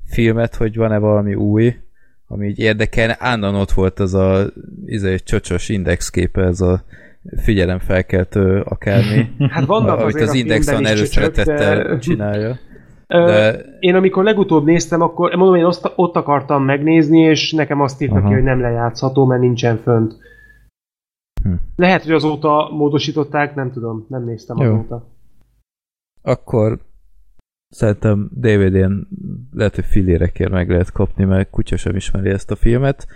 filmet, 0.09 0.55
hogy 0.55 0.75
van-e 0.75 0.97
valami 0.97 1.35
új, 1.35 1.75
ami 2.27 2.47
így 2.47 2.59
érdekel, 2.59 3.15
állandóan 3.19 3.61
ott 3.61 3.71
volt 3.71 3.99
az 3.99 4.13
a 4.13 4.45
izé, 4.85 5.15
csöcsös 5.15 5.69
indexképe, 5.69 6.41
ez 6.41 6.61
a 6.61 6.83
figyelemfelkeltő 7.37 8.61
akármi. 8.65 9.29
Hát 9.49 9.65
vannak 9.65 9.99
amit 9.99 10.21
az 10.21 10.33
Indexon 10.33 10.85
előszeretettel 10.85 11.83
de... 11.83 11.97
csinálja. 11.97 12.59
De... 13.07 13.55
Én 13.79 13.95
amikor 13.95 14.23
legutóbb 14.23 14.65
néztem, 14.65 15.01
akkor 15.01 15.35
mondom, 15.35 15.55
én 15.55 15.63
ott, 15.63 15.91
ott 15.95 16.15
akartam 16.15 16.63
megnézni, 16.63 17.19
és 17.19 17.51
nekem 17.51 17.81
azt 17.81 18.01
írtak 18.01 18.25
ki, 18.25 18.33
hogy 18.33 18.43
nem 18.43 18.61
lejátszható, 18.61 19.25
mert 19.25 19.41
nincsen 19.41 19.77
fönt. 19.77 20.15
Hm. 21.43 21.53
Lehet, 21.75 22.03
hogy 22.03 22.11
azóta 22.11 22.69
módosították, 22.71 23.55
nem 23.55 23.71
tudom, 23.71 24.05
nem 24.09 24.23
néztem 24.23 24.57
Jó. 24.57 24.73
azóta. 24.73 25.07
Akkor 26.21 26.79
szerintem 27.69 28.29
DVD-n 28.33 29.07
lehet, 29.53 29.75
hogy 29.75 29.85
filérekért 29.85 30.51
meg 30.51 30.69
lehet 30.69 30.91
kapni, 30.91 31.23
mert 31.23 31.49
kutya 31.49 31.77
sem 31.77 31.95
ismeri 31.95 32.29
ezt 32.29 32.51
a 32.51 32.55
filmet. 32.55 33.07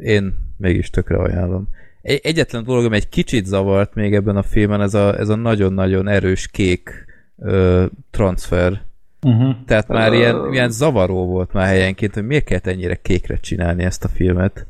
Én 0.00 0.34
mégis 0.56 0.90
tökre 0.90 1.16
ajánlom. 1.16 1.68
Egyetlen 2.02 2.64
dolog, 2.64 2.84
ami 2.84 2.96
egy 2.96 3.08
kicsit 3.08 3.46
zavart 3.46 3.94
még 3.94 4.14
ebben 4.14 4.36
a 4.36 4.42
filmen, 4.42 4.80
ez 4.80 4.94
a, 4.94 5.18
ez 5.18 5.28
a 5.28 5.34
nagyon-nagyon 5.34 6.08
erős 6.08 6.48
kék 6.48 7.04
ö, 7.38 7.84
transfer. 8.10 8.82
Uh-huh. 9.22 9.54
Tehát 9.66 9.88
már 9.88 10.10
uh... 10.10 10.16
ilyen, 10.16 10.52
ilyen 10.52 10.70
zavaró 10.70 11.26
volt 11.26 11.52
már 11.52 11.66
helyenként, 11.66 12.14
hogy 12.14 12.26
miért 12.26 12.44
kellett 12.44 12.66
ennyire 12.66 12.94
kékre 12.94 13.36
csinálni 13.36 13.84
ezt 13.84 14.04
a 14.04 14.08
filmet. 14.08 14.66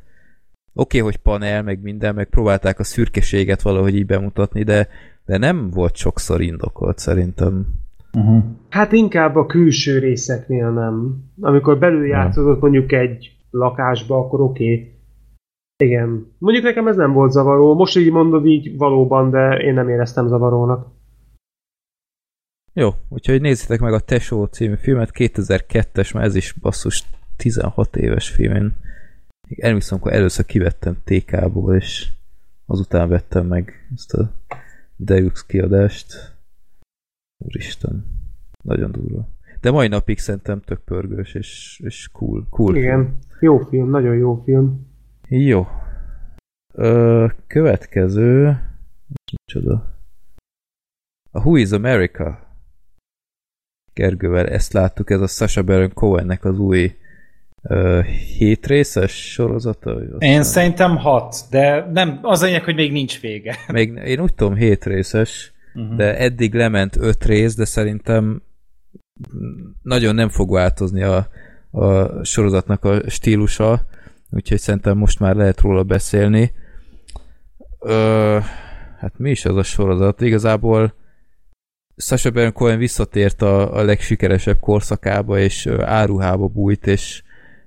Oké, 0.77 0.99
okay, 0.99 1.11
hogy 1.11 1.21
panel, 1.23 1.63
meg 1.63 1.83
minden, 1.83 2.15
meg 2.15 2.29
próbálták 2.29 2.79
a 2.79 2.85
szürkeséget 2.85 3.63
valahogy 3.63 3.95
így 3.95 4.07
bemutatni, 4.07 4.63
de, 4.63 4.89
de 5.25 5.39
nem 5.39 5.71
volt 5.71 5.97
sokszor 5.97 6.41
indokolt 6.41 6.99
szerintem. 6.99 7.67
Uh-huh. 8.13 8.45
Hát 8.69 8.93
inkább 8.93 9.37
a 9.37 9.47
külső 9.47 9.99
részeknél 9.99 10.71
nem. 10.71 11.25
Amikor 11.41 11.79
belül 11.79 12.07
játszott 12.07 12.61
mondjuk 12.61 12.93
egy 12.93 13.37
lakásba, 13.51 14.19
akkor 14.19 14.41
oké. 14.41 14.65
Okay. 14.65 14.93
Igen. 15.77 16.33
Mondjuk 16.39 16.65
nekem 16.65 16.87
ez 16.89 16.97
nem 16.97 17.13
volt 17.13 17.33
zavaró. 17.33 17.75
Most 17.75 17.97
így 17.97 18.11
mondod 18.11 18.47
így 18.47 18.77
valóban, 18.77 19.31
de 19.31 19.57
én 19.57 19.75
nem 19.75 19.89
éreztem 19.89 20.29
zavarónak. 20.29 20.87
Jó, 22.73 22.91
úgyhogy 23.09 23.41
nézzétek 23.41 23.81
meg 23.81 23.93
a 23.93 24.01
Tesó 24.01 24.45
című 24.45 24.75
filmet, 24.75 25.11
2002-es, 25.15 26.15
mert 26.15 26.27
ez 26.27 26.35
is 26.35 26.53
basszus 26.53 27.05
16 27.37 27.97
éves 27.97 28.29
film. 28.29 28.55
Én 28.55 28.73
emlékszem, 29.49 29.99
amikor 29.99 30.13
először 30.13 30.45
kivettem 30.45 30.97
TK-ból, 31.05 31.77
és 31.77 32.09
azután 32.67 33.09
vettem 33.09 33.47
meg 33.47 33.89
ezt 33.95 34.13
a 34.13 34.33
Deluxe 34.97 35.45
kiadást. 35.47 36.37
Úristen, 37.45 38.05
nagyon 38.63 38.93
durva. 38.93 39.29
De 39.61 39.71
mai 39.71 39.89
napig 39.89 40.19
szerintem 40.19 40.61
tök 40.61 40.81
pörgős 40.81 41.35
és, 41.35 41.81
és 41.85 42.09
cool. 42.13 42.47
cool 42.51 42.77
Igen, 42.77 43.05
film. 43.05 43.19
jó 43.41 43.59
film, 43.59 43.91
nagyon 43.91 44.17
jó 44.17 44.43
film. 44.45 44.87
Jó. 45.29 45.67
Ö, 46.73 47.27
következő... 47.47 48.59
Micsoda? 49.33 49.99
A 51.31 51.39
Who 51.39 51.57
is 51.57 51.71
America? 51.71 52.57
Gergővel 53.93 54.49
ezt 54.49 54.73
láttuk, 54.73 55.11
ez 55.11 55.21
a 55.21 55.27
Sasha 55.27 55.63
Baron 55.63 55.93
Cohennek 55.93 56.45
az 56.45 56.59
új 56.59 56.97
uh, 57.69 58.05
hétrészes 58.39 59.33
sorozata? 59.33 60.01
Én 60.19 60.43
szerintem 60.43 60.97
hat, 60.97 61.37
de 61.51 61.91
nem, 61.93 62.19
az 62.23 62.43
lényeg, 62.43 62.65
hogy 62.65 62.75
még 62.75 62.93
nincs 62.93 63.21
vége. 63.21 63.57
Még, 63.73 64.01
én 64.05 64.21
úgy 64.21 64.35
tudom 64.35 64.55
hétrészes, 64.55 65.53
uh-huh. 65.75 65.97
de 65.97 66.19
eddig 66.19 66.55
lement 66.55 66.97
öt 66.97 67.25
rész, 67.25 67.55
de 67.55 67.65
szerintem 67.65 68.43
nagyon 69.83 70.15
nem 70.15 70.29
fog 70.29 70.51
változni 70.53 71.03
a, 71.03 71.29
a 71.71 72.25
sorozatnak 72.25 72.85
a 72.85 73.11
stílusa, 73.11 73.87
úgyhogy 74.31 74.59
szerintem 74.59 74.99
most 74.99 75.21
már 75.21 75.35
lehet 75.35 75.61
róla 75.61 75.83
beszélni. 75.83 76.53
Ö, 77.79 78.39
hát 78.99 79.19
mi 79.19 79.31
is 79.31 79.45
az 79.45 79.57
a 79.57 79.63
sorozat? 79.63 80.21
Igazából 80.21 80.95
Sasha 81.97 82.31
Baron 82.31 82.53
Cohen 82.53 82.79
visszatért 82.79 83.43
a, 83.43 83.77
a 83.77 83.83
legsikeresebb 83.83 84.61
korszakába, 84.61 85.39
és 85.39 85.67
áruhába 85.81 86.47
bújt, 86.47 86.87
és 86.87 87.23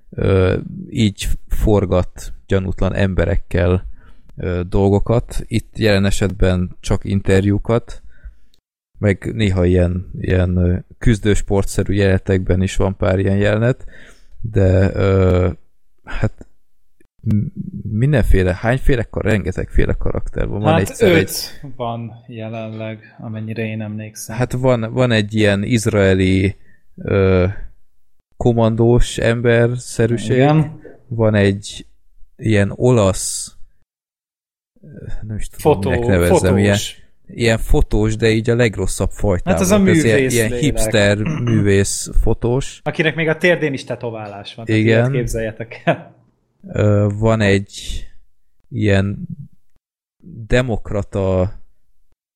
ö, 0.09 0.57
így 0.89 1.27
forgat 1.47 2.33
gyanútlan 2.45 2.95
emberekkel 2.95 3.85
ö, 4.35 4.61
dolgokat. 4.69 5.43
Itt 5.47 5.77
jelen 5.77 6.05
esetben 6.05 6.75
csak 6.79 7.03
interjúkat, 7.03 8.01
meg 8.99 9.31
néha 9.33 9.65
ilyen, 9.65 10.09
ilyen 10.19 10.85
küzdősportszerű 10.97 11.93
jelenetekben 11.93 12.61
is 12.61 12.75
van 12.75 12.95
pár 12.95 13.19
ilyen 13.19 13.37
jelenet, 13.37 13.85
de 14.41 14.91
ö, 14.93 15.49
hát 16.03 16.47
mindenféle, 17.91 18.53
hányféle, 18.53 19.07
rengetegféle 19.11 19.93
karakter 19.93 20.47
van. 20.47 20.59
van 20.59 20.71
hát 20.71 20.81
egyszer 20.81 21.11
öt 21.11 21.17
egy, 21.17 21.71
van 21.75 22.11
jelenleg, 22.27 23.15
amennyire 23.19 23.65
én 23.65 23.81
emlékszem. 23.81 24.35
Hát 24.35 24.51
van, 24.51 24.93
van 24.93 25.11
egy 25.11 25.33
ilyen 25.33 25.63
izraeli 25.63 26.55
ö, 26.95 27.45
komandós 28.37 29.17
ember-szerűség, 29.17 30.35
Igen. 30.35 30.81
van 31.07 31.35
egy 31.35 31.85
ilyen 32.35 32.71
olasz 32.75 33.57
nem 35.21 35.37
is 35.37 35.47
tudom, 35.47 35.73
Fotó, 35.73 35.89
minek 35.89 36.07
nevezzem, 36.07 36.37
fotós. 36.37 36.59
ilyen, 36.59 36.77
ilyen 37.27 37.57
fotós, 37.57 38.15
de 38.15 38.29
így 38.29 38.49
a 38.49 38.55
legrosszabb 38.55 39.09
fajtában. 39.09 39.53
Hát 39.53 39.61
az 39.61 39.71
a 39.71 39.77
művész 39.77 40.03
ilyen, 40.03 40.29
ilyen 40.29 40.51
hipster 40.51 41.17
művész 41.49 42.09
fotós. 42.21 42.81
Akinek 42.83 43.15
még 43.15 43.27
a 43.27 43.37
térdén 43.37 43.73
is 43.73 43.83
tetoválás 43.83 44.55
van. 44.55 44.65
Igen. 44.67 45.11
Képzeljetek 45.11 45.81
el 45.85 46.15
van 47.19 47.41
egy 47.41 48.03
ilyen 48.69 49.27
demokrata 50.47 51.53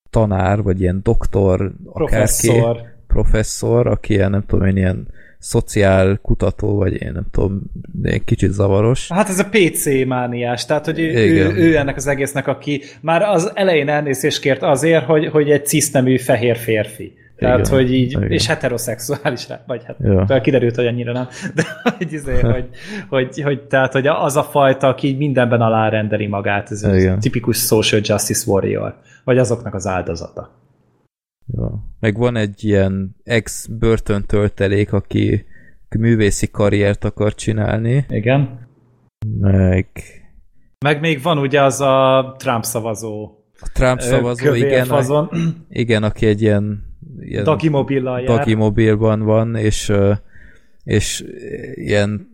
tanár, 0.10 0.62
vagy 0.62 0.82
ilyen 0.82 1.00
doktor, 1.04 1.74
professzor. 1.94 2.70
akárki, 2.70 2.88
professzor, 3.08 3.88
aki 3.88 4.14
ilyen, 4.14 4.30
nem 4.30 4.46
tudom 4.46 4.68
én, 4.68 4.78
ilyen 4.78 5.08
szociál 5.42 6.20
kutató, 6.22 6.76
vagy 6.76 7.02
én 7.02 7.12
nem 7.14 7.26
tudom, 7.32 7.62
egy 8.04 8.24
kicsit 8.24 8.52
zavaros. 8.52 9.08
Hát 9.12 9.30
ez 9.30 9.40
a 9.40 9.50
PC 9.52 10.06
mániás, 10.06 10.66
tehát 10.66 10.86
hogy 10.86 11.00
ő, 11.00 11.14
ő, 11.14 11.56
ő 11.56 11.78
ennek 11.78 11.96
az 11.96 12.08
egésznek, 12.08 12.48
aki 12.48 12.82
már 13.02 13.22
az 13.22 13.52
elején 13.54 13.90
elnézést 13.90 14.40
kért 14.40 14.62
azért, 14.62 15.06
hogy, 15.06 15.28
hogy 15.28 15.50
egy 15.50 15.66
cisztemű 15.66 16.18
fehér 16.18 16.58
férfi. 16.58 17.14
Tehát, 17.42 17.60
igen, 17.60 17.72
hogy 17.72 17.94
így, 17.94 18.12
igen. 18.12 18.32
és 18.32 18.48
heteroszexuális, 18.48 19.48
vagy 19.68 19.84
hát 19.86 19.96
ja. 20.28 20.42
kiderült, 20.42 20.76
hogy 20.76 20.86
annyira 20.86 21.12
nem, 21.12 21.28
de 21.56 21.64
hogy, 21.98 22.14
izé, 22.14 22.40
hogy, 22.40 22.70
hogy, 23.10 23.42
hogy, 23.42 23.62
tehát, 23.62 23.94
hogy 23.94 24.08
az 24.08 24.36
a 24.36 24.44
fajta, 24.44 24.88
aki 24.88 25.16
mindenben 25.18 25.62
alárendeli 25.62 26.28
magát, 26.28 26.72
ez 26.72 26.84
egy 26.84 27.18
tipikus 27.20 27.58
social 27.58 28.02
justice 28.04 28.52
warrior, 28.52 28.96
vagy 29.24 29.38
azoknak 29.38 29.74
az 29.74 29.88
áldozata. 29.88 30.60
Ja. 31.56 31.86
Meg 32.00 32.18
van 32.18 32.36
egy 32.36 32.64
ilyen 32.64 33.16
ex-börtöntöltelék, 33.24 34.94
aki 34.94 35.46
művészi 36.00 36.48
karriert 36.48 37.04
akar 37.04 37.36
csinálni. 37.36 38.06
Igen. 38.10 38.68
Meg... 39.40 39.88
Meg 40.86 41.00
még 41.00 41.22
van 41.22 41.38
ugye 41.38 41.62
az 41.62 41.82
a 41.82 42.36
Trump 42.38 42.64
szavazó 42.64 43.42
a 43.62 43.70
Trump 43.74 44.00
szavazó, 44.00 44.54
igen, 44.54 44.90
a, 44.90 45.30
igen, 45.70 46.04
aki 46.04 46.26
egy 46.26 46.42
ilyen 46.42 46.90
ilyen 47.20 47.44
Dagimobillal 47.44 48.22
jár. 48.22 48.38
Dagimobilban 48.38 49.22
van, 49.22 49.56
és, 49.56 49.92
és 50.84 51.24
ilyen 51.74 52.30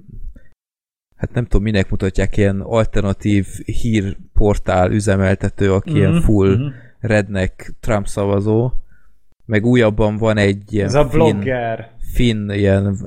hát 1.15 1.33
nem 1.33 1.43
tudom, 1.43 1.63
minek 1.63 1.89
mutatják, 1.89 2.37
ilyen 2.37 2.61
alternatív 2.61 3.47
hírportál 3.65 4.91
üzemeltető, 4.91 5.73
aki 5.73 5.89
mm-hmm. 5.89 5.99
ilyen 5.99 6.13
mhm, 6.13 6.23
full 6.23 6.55
mm-hmm. 6.55 6.67
redneck 6.99 7.73
Trump 7.79 8.07
szavazó, 8.07 8.71
meg 9.47 9.65
újabban 9.65 10.17
van 10.17 10.37
egy 10.37 10.73
ilyen 10.73 10.85
Ez 10.85 10.93
a 10.93 11.07
vlogger. 11.07 11.91
Finn, 12.13 12.49
ilyen 12.49 12.97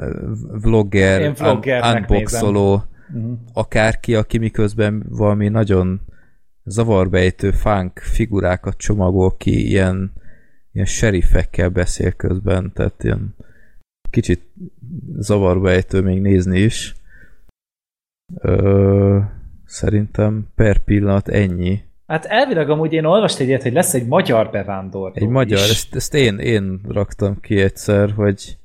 vlogger, 0.63 1.35
un- 1.41 1.67
unboxoló, 1.95 2.83
mm-hmm. 3.17 3.33
akárki, 3.53 4.15
aki 4.15 4.39
miközben 4.39 5.07
valami 5.09 5.49
nagyon 5.49 6.01
zavarbejtő 6.65 7.51
funk 7.51 7.99
figurákat 7.99 8.77
csomagol 8.77 9.37
ki, 9.37 9.69
ilyen 9.69 10.13
ilyen 10.73 10.87
serifekkel 10.87 11.69
beszél 11.69 12.13
közben, 12.13 12.73
tehát 12.73 13.05
ilyen 13.05 13.35
kicsit 14.11 14.53
zavarba 15.19 15.71
ejtő 15.71 16.01
még 16.01 16.21
nézni 16.21 16.59
is. 16.59 16.95
Ö, 18.35 19.19
szerintem 19.65 20.49
per 20.55 20.85
pillanat 20.85 21.29
ennyi. 21.29 21.83
Hát 22.11 22.25
elvileg 22.25 22.71
amúgy 22.71 22.93
én 22.93 23.05
olvastam 23.05 23.47
egyet, 23.47 23.63
hogy 23.63 23.73
lesz 23.73 23.95
egy 23.95 24.07
magyar 24.07 24.51
bevándorló 24.51 25.15
Egy 25.15 25.29
magyar, 25.29 25.59
is. 25.59 25.71
ezt, 25.71 25.95
ezt 25.95 26.15
én, 26.15 26.39
én 26.39 26.81
raktam 26.89 27.41
ki 27.41 27.61
egyszer, 27.61 28.11
hogy, 28.11 28.57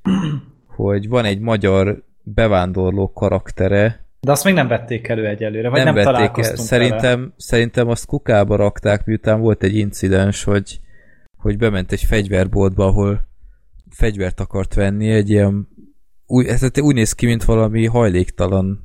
hogy 0.75 1.09
van 1.09 1.25
egy 1.25 1.40
magyar 1.40 2.03
bevándorló 2.24 3.11
karaktere, 3.11 4.03
de 4.19 4.32
azt 4.32 4.43
még 4.43 4.53
nem 4.53 4.67
vették 4.67 5.07
elő 5.07 5.27
egyelőre, 5.27 5.69
vagy 5.69 5.83
nem, 5.83 5.95
nem 5.95 6.03
vették 6.06 6.45
el. 6.45 6.56
Szerintem, 6.56 7.33
szerintem 7.38 7.90
azt 7.90 8.06
kukába 8.06 8.56
rakták, 8.56 9.06
miután 9.06 9.40
volt 9.40 9.64
egy 9.64 9.75
incidens, 9.75 10.43
hogy 10.43 10.80
hogy 11.38 11.57
bement 11.57 11.91
egy 11.91 12.03
fegyverboltba, 12.03 12.85
ahol 12.85 13.27
fegyvert 13.90 14.40
akart 14.40 14.74
venni, 14.74 15.09
egy 15.09 15.30
ilyen 15.30 15.67
új, 16.25 16.48
ez 16.48 16.80
úgy 16.82 16.95
néz 16.95 17.14
ki, 17.14 17.25
mint 17.25 17.43
valami 17.43 17.85
hajléktalan 17.85 18.84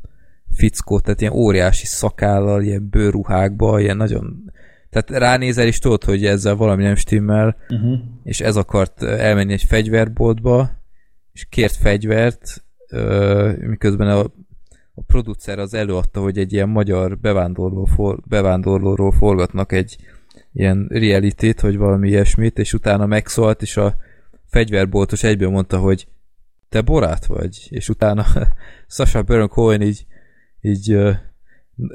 fickó, 0.53 1.01
tehát 1.01 1.21
ilyen 1.21 1.33
óriási 1.33 1.87
szakállal, 1.87 2.63
ilyen 2.63 2.89
bőruhákba, 2.91 3.81
ilyen 3.81 3.97
nagyon 3.97 4.53
tehát 4.91 5.11
ránézel 5.11 5.67
és 5.67 5.79
tudod, 5.79 6.05
hogy 6.05 6.27
ezzel 6.27 6.55
valami 6.55 6.83
nem 6.83 6.95
stimmel, 6.95 7.57
uh-huh. 7.69 7.99
és 8.23 8.41
ez 8.41 8.57
akart 8.57 9.03
elmenni 9.03 9.53
egy 9.53 9.65
fegyverboltba, 9.65 10.71
és 11.33 11.47
kért 11.49 11.77
fegyvert, 11.77 12.65
miközben 13.61 14.09
a, 14.09 14.21
a 14.95 15.03
producer 15.07 15.59
az 15.59 15.75
előadta, 15.75 16.21
hogy 16.21 16.39
egy 16.39 16.53
ilyen 16.53 16.69
magyar 16.69 17.19
bevándorló 17.19 17.85
for, 17.85 18.21
bevándorlóról 18.27 19.13
forgatnak 19.13 19.73
egy 19.73 19.97
ilyen 20.53 20.87
reality 20.91 21.53
hogy 21.61 21.77
valami 21.77 22.09
ilyesmit, 22.09 22.59
és 22.59 22.73
utána 22.73 23.07
megszólt, 23.07 23.63
és 23.63 23.77
a 23.77 23.97
fegyverboltos 24.47 25.23
egyből 25.23 25.51
mondta, 25.51 25.79
hogy 25.79 26.07
te 26.69 26.81
borát 26.81 27.27
vagy, 27.27 27.67
és 27.71 27.89
utána 27.89 28.27
Sasha 28.89 29.23
Baron 29.23 29.49
Cohen 29.49 29.83
így, 29.83 30.07
így 30.61 30.97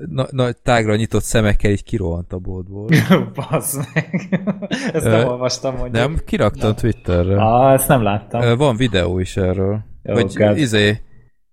na, 0.09 0.27
na, 0.31 0.51
tágra 0.51 0.95
nyitott 0.95 1.23
szemekkel 1.23 1.71
így 1.71 1.83
kirohant 1.83 2.33
a 2.33 2.37
boltból. 2.37 2.87
Bazd 3.49 3.85
meg. 3.93 4.39
Ezt 4.93 5.05
nem 5.05 5.27
olvastam 5.27 5.75
mondjuk. 5.75 5.93
Nem, 5.93 6.19
kiraktam 6.25 6.69
no. 6.69 6.75
Twitterre. 6.75 7.41
Ah, 7.41 7.73
ezt 7.73 7.87
nem 7.87 8.01
láttam. 8.01 8.57
Van 8.57 8.75
videó 8.75 9.19
is 9.19 9.37
erről. 9.37 9.83
Jó, 10.03 10.13
hogy 10.13 10.33
God. 10.33 10.57
izé... 10.57 11.01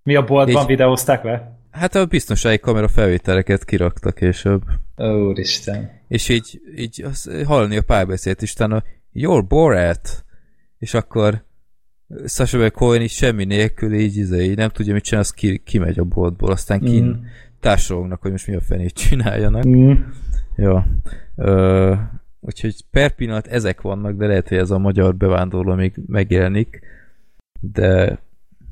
Mi 0.03 0.15
a 0.15 0.25
boltban 0.25 0.63
így, 0.63 0.69
videózták 0.69 1.25
le? 1.25 1.59
Hát 1.71 1.95
a 1.95 2.07
biztonsági 2.07 2.59
kamera 2.59 2.89
felvételeket 2.89 3.65
kiraktak 3.65 4.15
később. 4.15 4.63
Úristen. 4.97 5.91
És 6.09 6.29
így, 6.29 6.61
így 6.77 7.05
hallani 7.47 7.77
a 7.77 7.83
párbeszédet 7.83 8.43
is, 8.43 8.53
utána 8.53 8.83
You're 9.15 9.45
Borat! 9.49 10.25
És 10.79 10.95
akkor 10.95 11.45
Sasha 12.27 12.71
Cohen 12.71 13.03
így 13.03 13.11
semmi 13.11 13.45
nélkül 13.45 13.95
így, 13.95 14.17
izé, 14.17 14.45
így 14.45 14.57
nem 14.57 14.69
tudja 14.69 14.93
mit 14.93 15.03
csinál, 15.03 15.21
az 15.21 15.31
ki, 15.31 15.59
kimegy 15.65 15.99
a 15.99 16.05
boltból, 16.05 16.51
aztán 16.51 16.81
kin 16.81 17.05
mm. 17.05 17.25
társalognak, 17.61 18.23
hogy 18.23 18.31
most 18.31 18.47
mi 18.47 18.55
a 18.55 18.61
fenét 18.61 18.93
csináljanak. 18.93 19.67
Mm. 19.67 19.93
Jó. 20.57 20.79
Ö, 21.37 21.95
úgyhogy 22.41 22.75
per 22.91 23.15
pillanat 23.15 23.47
ezek 23.47 23.81
vannak, 23.81 24.17
de 24.17 24.27
lehet, 24.27 24.49
hogy 24.49 24.59
ez 24.59 24.71
a 24.71 24.79
magyar 24.79 25.15
bevándorló 25.15 25.75
még 25.75 25.95
megjelenik. 26.07 26.81
De 27.61 28.19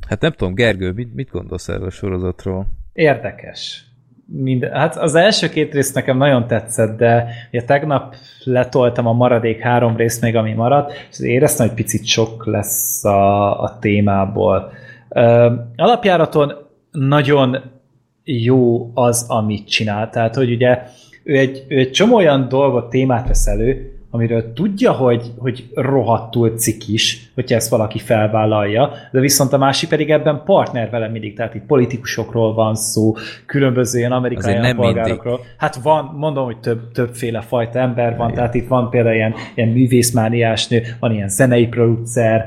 hát 0.08 0.20
nem 0.20 0.32
tudom, 0.32 0.54
Gergő, 0.54 0.92
mit, 0.92 1.14
mit 1.14 1.30
gondolsz 1.30 1.68
erről 1.68 1.86
a 1.86 1.90
sorozatról? 1.90 2.66
Érdekes. 2.92 3.89
Mind, 4.32 4.64
hát 4.64 4.96
az 4.96 5.14
első 5.14 5.48
két 5.48 5.72
rész 5.72 5.92
nekem 5.92 6.16
nagyon 6.16 6.46
tetszett, 6.46 6.96
de 6.96 7.26
ugye 7.52 7.64
tegnap 7.64 8.14
letoltam 8.44 9.06
a 9.06 9.12
maradék 9.12 9.60
három 9.60 9.96
részt 9.96 10.20
még, 10.20 10.36
ami 10.36 10.52
maradt, 10.52 10.92
és 11.10 11.20
éreztem, 11.20 11.66
hogy 11.66 11.76
picit 11.76 12.06
sok 12.06 12.46
lesz 12.46 13.04
a, 13.04 13.60
a 13.62 13.78
témából. 13.78 14.72
Ö, 15.08 15.52
alapjáraton 15.76 16.52
nagyon 16.90 17.56
jó 18.24 18.90
az, 18.94 19.24
amit 19.28 19.68
csinál. 19.68 20.10
Tehát, 20.10 20.34
hogy 20.34 20.52
ugye 20.52 20.82
ő 21.24 21.38
egy, 21.38 21.64
ő 21.68 21.78
egy 21.78 21.90
csomó 21.90 22.16
olyan 22.16 22.48
dolgot, 22.48 22.90
témát 22.90 23.26
vesz 23.26 23.46
elő, 23.46 23.99
amiről 24.10 24.52
tudja, 24.52 24.92
hogy, 24.92 25.32
hogy 25.38 25.68
rohadtul 25.74 26.50
cikis, 26.50 27.30
hogyha 27.34 27.54
ezt 27.54 27.70
valaki 27.70 27.98
felvállalja, 27.98 28.92
de 29.12 29.20
viszont 29.20 29.52
a 29.52 29.58
másik 29.58 29.88
pedig 29.88 30.10
ebben 30.10 30.42
partner 30.44 30.90
vele 30.90 31.08
mindig, 31.08 31.36
tehát 31.36 31.54
itt 31.54 31.66
politikusokról 31.66 32.54
van 32.54 32.74
szó, 32.74 33.14
különböző 33.46 33.98
ilyen 33.98 34.12
amerikai 34.12 34.74
polgárokról. 34.74 35.40
Hát 35.56 35.74
van, 35.74 36.14
mondom, 36.16 36.44
hogy 36.44 36.58
több, 36.58 36.92
többféle 36.92 37.40
fajta 37.40 37.78
ember 37.78 38.16
van, 38.16 38.26
Igen. 38.26 38.38
tehát 38.38 38.54
itt 38.54 38.68
van 38.68 38.90
például 38.90 39.14
ilyen, 39.14 39.34
ilyen 39.54 39.68
művészmániás 39.68 40.68
nő, 40.68 40.82
van 41.00 41.12
ilyen 41.12 41.28
zenei 41.28 41.66
producer, 41.66 42.46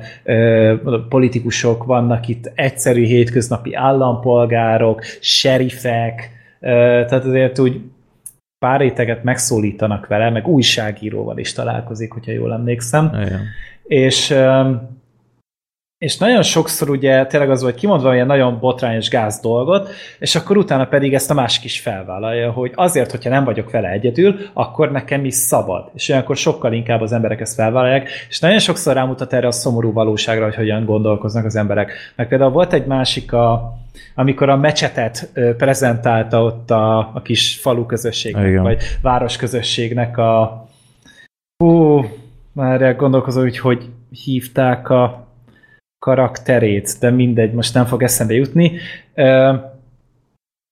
politikusok 1.10 1.84
vannak 1.84 2.28
itt, 2.28 2.52
egyszerű 2.56 3.04
hétköznapi 3.04 3.74
állampolgárok, 3.74 5.02
serifek, 5.20 6.32
tehát 6.60 7.26
azért 7.26 7.60
úgy 7.60 7.82
pár 8.64 8.80
réteget 8.80 9.24
megszólítanak 9.24 10.08
vele, 10.08 10.30
meg 10.30 10.48
újságíróval 10.48 11.38
is 11.38 11.54
találkozik, 11.54 12.12
hogyha 12.12 12.32
jól 12.32 12.54
emlékszem. 12.54 13.12
Igen. 13.14 13.42
És 13.84 14.34
és 16.04 16.18
nagyon 16.18 16.42
sokszor 16.42 16.90
ugye 16.90 17.26
tényleg 17.26 17.50
az, 17.50 17.62
hogy 17.62 17.74
kimondva 17.74 18.14
ilyen 18.14 18.26
nagyon 18.26 18.60
botrányos 18.60 19.10
gáz 19.10 19.40
dolgot, 19.40 19.90
és 20.20 20.36
akkor 20.36 20.58
utána 20.58 20.86
pedig 20.86 21.14
ezt 21.14 21.32
a 21.32 21.34
másik 21.34 21.64
is 21.64 21.80
felvállalja, 21.80 22.52
hogy 22.52 22.72
azért, 22.76 23.12
hogyha 23.12 23.30
nem 23.30 23.44
vagyok 23.44 23.72
vele 23.72 23.90
egyedül, 23.90 24.36
akkor 24.54 24.92
nekem 24.92 25.26
is 25.26 25.34
szabad. 25.34 25.90
És 25.94 26.10
olyankor 26.10 26.38
sokkal 26.38 26.74
inkább 26.74 27.02
az 27.02 27.12
emberek 27.12 27.42
ezt 27.42 27.56
felvállalják, 27.56 28.10
és 28.30 28.40
nagyon 28.40 28.60
sokszor 28.60 28.94
rámutat 28.94 29.34
erre 29.34 29.48
a 29.48 29.52
szomorú 29.52 29.94
valóságra, 29.94 30.44
hogy 30.44 30.56
hogyan 30.56 30.86
gondolkoznak 30.86 31.46
az 31.46 31.56
emberek. 31.56 31.92
Meg 32.16 32.28
például 32.28 32.52
volt 32.52 32.74
egy 32.74 32.86
másik 32.86 33.34
a, 33.34 33.74
amikor 34.16 34.50
a 34.50 34.58
mecsetet 34.58 35.32
prezentálta 35.58 36.44
ott 36.44 36.72
a, 36.72 36.98
a 36.98 37.22
kis 37.24 37.60
falu 37.62 37.86
közösségnek, 37.86 38.48
Igen. 38.48 38.64
vagy 38.64 38.84
város 39.02 39.38
közösségnek 39.38 40.18
a 40.18 40.66
hú, 41.58 42.06
már 42.52 42.96
gondolkozom, 42.96 43.44
hogy 43.44 43.60
hogy 43.60 43.90
hívták 44.10 44.90
a 44.90 45.23
karakterét, 46.04 46.98
de 47.00 47.10
mindegy, 47.10 47.54
most 47.54 47.74
nem 47.74 47.86
fog 47.86 48.04
eszembe 48.04 48.34
jutni. 48.34 48.72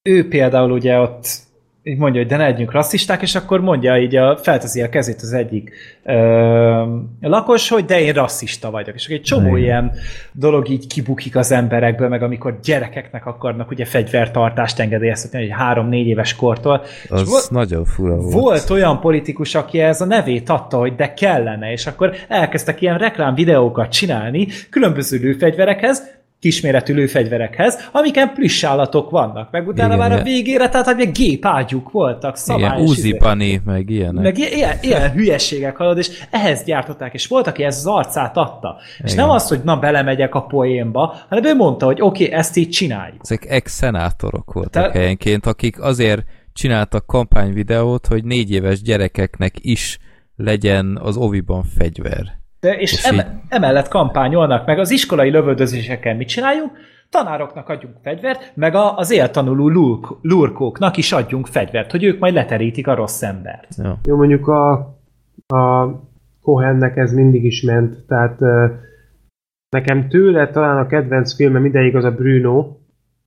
Ő 0.10 0.28
például 0.30 0.72
ugye 0.72 0.98
ott 0.98 1.40
így 1.84 1.98
mondja, 1.98 2.20
hogy 2.22 2.30
de 2.30 2.38
ne 2.38 2.44
legyünk 2.44 2.72
rasszisták, 2.72 3.22
és 3.22 3.36
akkor 3.36 3.62
mondja 3.62 3.98
így, 3.98 4.16
a, 4.16 4.38
felteszi 4.38 4.82
a 4.82 4.90
kezét 4.90 5.22
az 5.22 5.34
egyik 5.34 5.72
ö, 6.04 6.86
lakos, 7.22 7.70
hogy 7.70 7.86
de 7.86 8.02
én 8.02 8.14
rasszista 8.14 8.72
vagyok. 8.72 8.96
És 8.96 9.08
egy 9.08 9.22
csomó 9.22 9.58
Igen. 9.58 9.60
ilyen 9.60 9.92
dolog 10.32 10.70
így 10.70 10.88
kibukik 10.88 11.36
az 11.36 11.52
emberekből, 11.52 12.08
meg 12.08 12.24
amikor 12.24 12.60
gyerekeknek 12.64 13.26
akarnak 13.26 13.70
ugye 13.70 13.86
fegyvertartást 13.86 14.80
engedélyezni, 14.80 15.40
egy 15.40 15.52
három-négy 15.52 16.08
éves 16.08 16.36
kortól. 16.36 16.84
Az 17.10 17.30
volt, 17.30 17.50
nagyon 17.52 17.86
fura 17.86 18.16
volt. 18.16 18.34
Volt 18.34 18.70
olyan 18.70 19.00
politikus, 19.00 19.56
aki 19.56 19.80
ez 19.80 20.02
a 20.02 20.06
nevét 20.06 20.50
adta, 20.50 20.78
hogy 20.78 20.96
de 20.96 21.14
kellene, 21.14 21.72
és 21.72 21.88
akkor 21.88 22.14
elkezdtek 22.28 22.82
ilyen 22.82 22.98
reklám 22.98 23.36
videókat 23.36 23.92
csinálni 23.92 24.48
különböző 24.70 25.18
lőfegyverekhez, 25.18 26.21
kisméretű 26.42 26.94
lőfegyverekhez, 26.94 27.90
amiken 27.92 28.32
állatok 28.62 29.10
vannak, 29.10 29.52
meg 29.52 29.68
utána 29.68 29.94
Igen, 29.94 30.10
már 30.10 30.20
a 30.20 30.24
végére, 30.24 30.70
tehát 30.70 30.86
hogy 30.86 31.12
gépágyuk 31.12 31.92
voltak, 31.92 32.36
szabályos. 32.36 32.74
Igen, 32.74 32.84
uzipani, 32.84 33.46
izé. 33.46 33.62
meg 33.66 33.90
ilyenek. 33.90 34.24
Meg 34.24 34.38
ilyen, 34.38 34.78
ilyen 34.82 35.12
hülyességek 35.12 35.78
halad, 35.78 35.98
és 35.98 36.10
ehhez 36.32 36.64
gyártották, 36.64 37.14
és 37.14 37.28
volt, 37.28 37.48
aki 37.48 37.64
ezt 37.64 37.80
az 37.80 37.86
arcát 37.86 38.38
adta. 38.38 38.78
Igen. 38.96 39.08
És 39.08 39.14
nem 39.14 39.30
az, 39.30 39.48
hogy 39.48 39.60
na 39.64 39.78
belemegyek 39.78 40.36
a 40.36 40.42
poénba, 40.42 41.16
hanem 41.30 41.44
ő 41.44 41.56
mondta, 41.56 41.86
hogy 41.86 42.02
oké, 42.02 42.24
okay, 42.24 42.38
ezt 42.38 42.58
így 42.58 42.70
csináljuk. 42.70 43.20
Ezek 43.22 43.46
ex-szenátorok 43.50 44.54
voltak 44.54 44.92
Te... 44.92 45.00
helyenként, 45.00 45.46
akik 45.46 45.82
azért 45.82 46.24
csináltak 46.54 47.06
kampányvideót, 47.06 48.08
hogy 48.08 48.24
négy 48.24 48.52
éves 48.52 48.82
gyerekeknek 48.82 49.54
is 49.60 49.98
legyen 50.36 51.00
az 51.02 51.18
oviban 51.18 51.64
fegyver. 51.64 52.41
De, 52.62 52.78
és, 52.78 53.12
így... 53.14 53.26
emellett 53.50 53.88
kampányolnak, 53.88 54.66
meg 54.66 54.80
az 54.80 54.92
iskolai 54.92 55.30
lövöldözéseken 55.30 56.16
mit 56.16 56.28
csináljunk? 56.28 56.72
Tanároknak 57.10 57.70
adjunk 57.70 57.96
fegyvert, 58.04 58.52
meg 58.56 58.76
a, 58.76 58.98
az 58.98 59.12
éltanuló 59.12 59.70
lurk, 59.70 60.08
lurkóknak 60.22 60.98
is 60.98 61.12
adjunk 61.12 61.48
fegyvert, 61.48 61.92
hogy 61.92 62.04
ők 62.04 62.20
majd 62.20 62.34
leterítik 62.34 62.88
a 62.88 62.96
rossz 62.96 63.22
embert. 63.22 63.68
Jó, 63.84 63.92
Jó 64.04 64.16
mondjuk 64.16 64.48
a, 64.48 64.72
a 65.48 65.90
Cohennek 66.42 66.98
ez 66.98 67.14
mindig 67.14 67.44
is 67.44 67.62
ment, 67.62 68.06
tehát 68.08 68.40
nekem 69.70 70.10
tőle 70.10 70.50
talán 70.50 70.78
a 70.78 70.88
kedvenc 70.88 71.36
filmem 71.36 71.66
ideig 71.66 71.96
az 71.96 72.04
a 72.04 72.12
Bruno. 72.12 72.76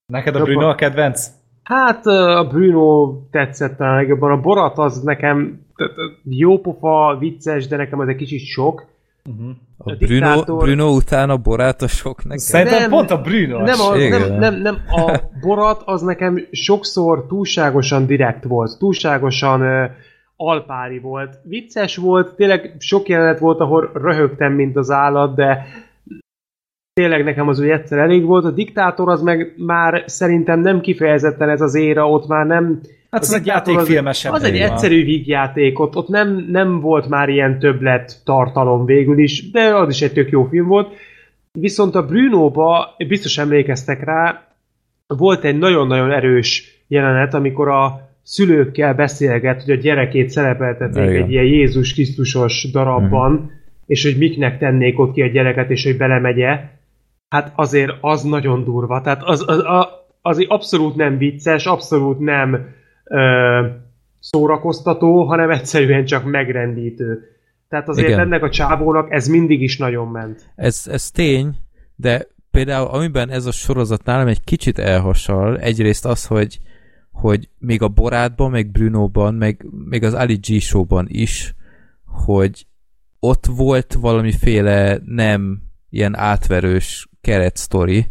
Neked 0.06 0.36
a 0.36 0.42
Bruno 0.42 0.68
a 0.68 0.74
kedvenc? 0.74 1.30
Hát 1.62 2.06
a 2.06 2.46
Bruno 2.48 3.12
tetszett 3.30 3.76
talán 3.76 3.96
legjobban. 3.96 4.30
A 4.30 4.40
Borat 4.40 4.78
az 4.78 5.02
nekem 5.02 5.60
jópofa, 6.24 7.16
vicces, 7.18 7.66
de 7.66 7.76
nekem 7.76 7.98
az 7.98 8.08
egy 8.08 8.16
kicsit 8.16 8.44
sok. 8.44 8.92
Uh-huh. 9.30 9.56
A, 9.76 9.90
a 9.90 9.96
Bruno, 9.96 10.34
diktátor... 10.34 10.64
Bruno 10.64 10.94
után 10.94 11.30
a 11.30 11.36
Borát 11.36 11.82
a 11.82 11.86
sok 11.86 12.22
nekem? 12.22 12.38
Szerintem 12.38 12.80
nem, 12.80 12.90
pont 12.90 13.10
a 13.10 13.20
Bruno. 13.20 13.62
Nem, 13.62 13.80
a, 13.80 13.96
nem, 13.96 14.38
nem, 14.38 14.54
nem, 14.54 14.78
a 14.90 15.20
Borat 15.46 15.82
az 15.84 16.02
nekem 16.02 16.46
sokszor 16.50 17.26
túlságosan 17.26 18.06
direkt 18.06 18.44
volt, 18.44 18.78
túlságosan 18.78 19.60
uh, 19.60 19.90
alpári 20.36 20.98
volt. 20.98 21.38
Vicces 21.42 21.96
volt, 21.96 22.34
tényleg 22.34 22.76
sok 22.78 23.08
jelenet 23.08 23.38
volt, 23.38 23.60
ahol 23.60 23.90
röhögtem, 23.94 24.52
mint 24.52 24.76
az 24.76 24.90
állat, 24.90 25.34
de 25.34 25.66
tényleg 26.92 27.24
nekem 27.24 27.48
az 27.48 27.60
úgy 27.60 27.68
egyszer 27.68 27.98
elég 27.98 28.24
volt. 28.24 28.44
A 28.44 28.50
diktátor 28.50 29.08
az 29.08 29.22
meg 29.22 29.54
már 29.56 30.02
szerintem 30.06 30.60
nem 30.60 30.80
kifejezetten 30.80 31.48
ez 31.48 31.60
az 31.60 31.74
éra, 31.74 32.10
ott 32.10 32.26
már 32.26 32.46
nem 32.46 32.80
Hát 33.14 33.22
az, 33.22 33.28
az 33.28 33.34
egy 33.34 33.46
játékfilmesebb. 33.46 34.32
Az, 34.32 34.42
az 34.42 34.48
egy 34.48 34.56
egyszerű 34.56 35.04
vígjáték, 35.04 35.78
ott, 35.78 35.96
ott 35.96 36.08
nem, 36.08 36.46
nem 36.50 36.80
volt 36.80 37.08
már 37.08 37.28
ilyen 37.28 37.58
többlet 37.58 38.20
tartalom 38.24 38.84
végül 38.84 39.18
is, 39.18 39.50
de 39.50 39.76
az 39.76 39.88
is 39.88 40.02
egy 40.02 40.12
tök 40.12 40.30
jó 40.30 40.44
film 40.44 40.66
volt. 40.66 40.92
Viszont 41.52 41.94
a 41.94 42.06
Bruno-ba, 42.06 42.94
biztos 43.08 43.38
emlékeztek 43.38 44.04
rá, 44.04 44.46
volt 45.06 45.44
egy 45.44 45.58
nagyon-nagyon 45.58 46.12
erős 46.12 46.82
jelenet, 46.88 47.34
amikor 47.34 47.68
a 47.68 48.10
szülőkkel 48.22 48.94
beszélget, 48.94 49.62
hogy 49.62 49.74
a 49.74 49.80
gyerekét 49.80 50.30
szerepeltetnék 50.30 51.22
egy 51.22 51.30
ilyen 51.30 51.44
Jézus 51.44 51.94
Krisztusos 51.94 52.68
darabban, 52.72 53.32
uh-huh. 53.32 53.50
és 53.86 54.04
hogy 54.04 54.16
miknek 54.18 54.58
tennék 54.58 54.98
ott 54.98 55.12
ki 55.12 55.22
a 55.22 55.26
gyereket, 55.26 55.70
és 55.70 55.84
hogy 55.84 55.96
belemegye. 55.96 56.60
Hát 57.28 57.52
azért 57.54 57.92
az 58.00 58.22
nagyon 58.22 58.64
durva. 58.64 59.00
Tehát 59.00 59.22
az, 59.22 59.44
az, 59.46 59.58
a, 59.58 60.06
az 60.22 60.44
abszolút 60.48 60.96
nem 60.96 61.18
vicces, 61.18 61.66
abszolút 61.66 62.18
nem 62.18 62.74
ö, 63.04 63.66
szórakoztató, 64.18 65.24
hanem 65.24 65.50
egyszerűen 65.50 66.04
csak 66.04 66.24
megrendítő. 66.24 67.28
Tehát 67.68 67.88
azért 67.88 68.08
Igen. 68.08 68.20
ennek 68.20 68.42
a 68.42 68.50
csávónak 68.50 69.12
ez 69.12 69.26
mindig 69.26 69.62
is 69.62 69.78
nagyon 69.78 70.08
ment. 70.08 70.52
Ez, 70.54 70.82
ez 70.90 71.10
tény, 71.10 71.56
de 71.96 72.26
például 72.50 72.86
amiben 72.86 73.30
ez 73.30 73.46
a 73.46 73.52
sorozat 73.52 74.04
nálam 74.04 74.26
egy 74.26 74.44
kicsit 74.44 74.78
elhasal, 74.78 75.58
egyrészt 75.58 76.06
az, 76.06 76.26
hogy, 76.26 76.60
hogy 77.12 77.48
még 77.58 77.82
a 77.82 77.88
Borátban, 77.88 78.50
meg 78.50 78.70
Brunóban, 78.70 79.34
meg 79.34 79.66
még 79.88 80.02
az 80.02 80.14
Ali 80.14 80.34
G 80.34 80.60
showban 80.60 81.06
is, 81.08 81.54
hogy 82.06 82.66
ott 83.18 83.46
volt 83.46 83.92
valamiféle 84.00 84.98
nem 85.04 85.62
ilyen 85.90 86.16
átverős 86.16 87.08
keretsztori, 87.20 88.06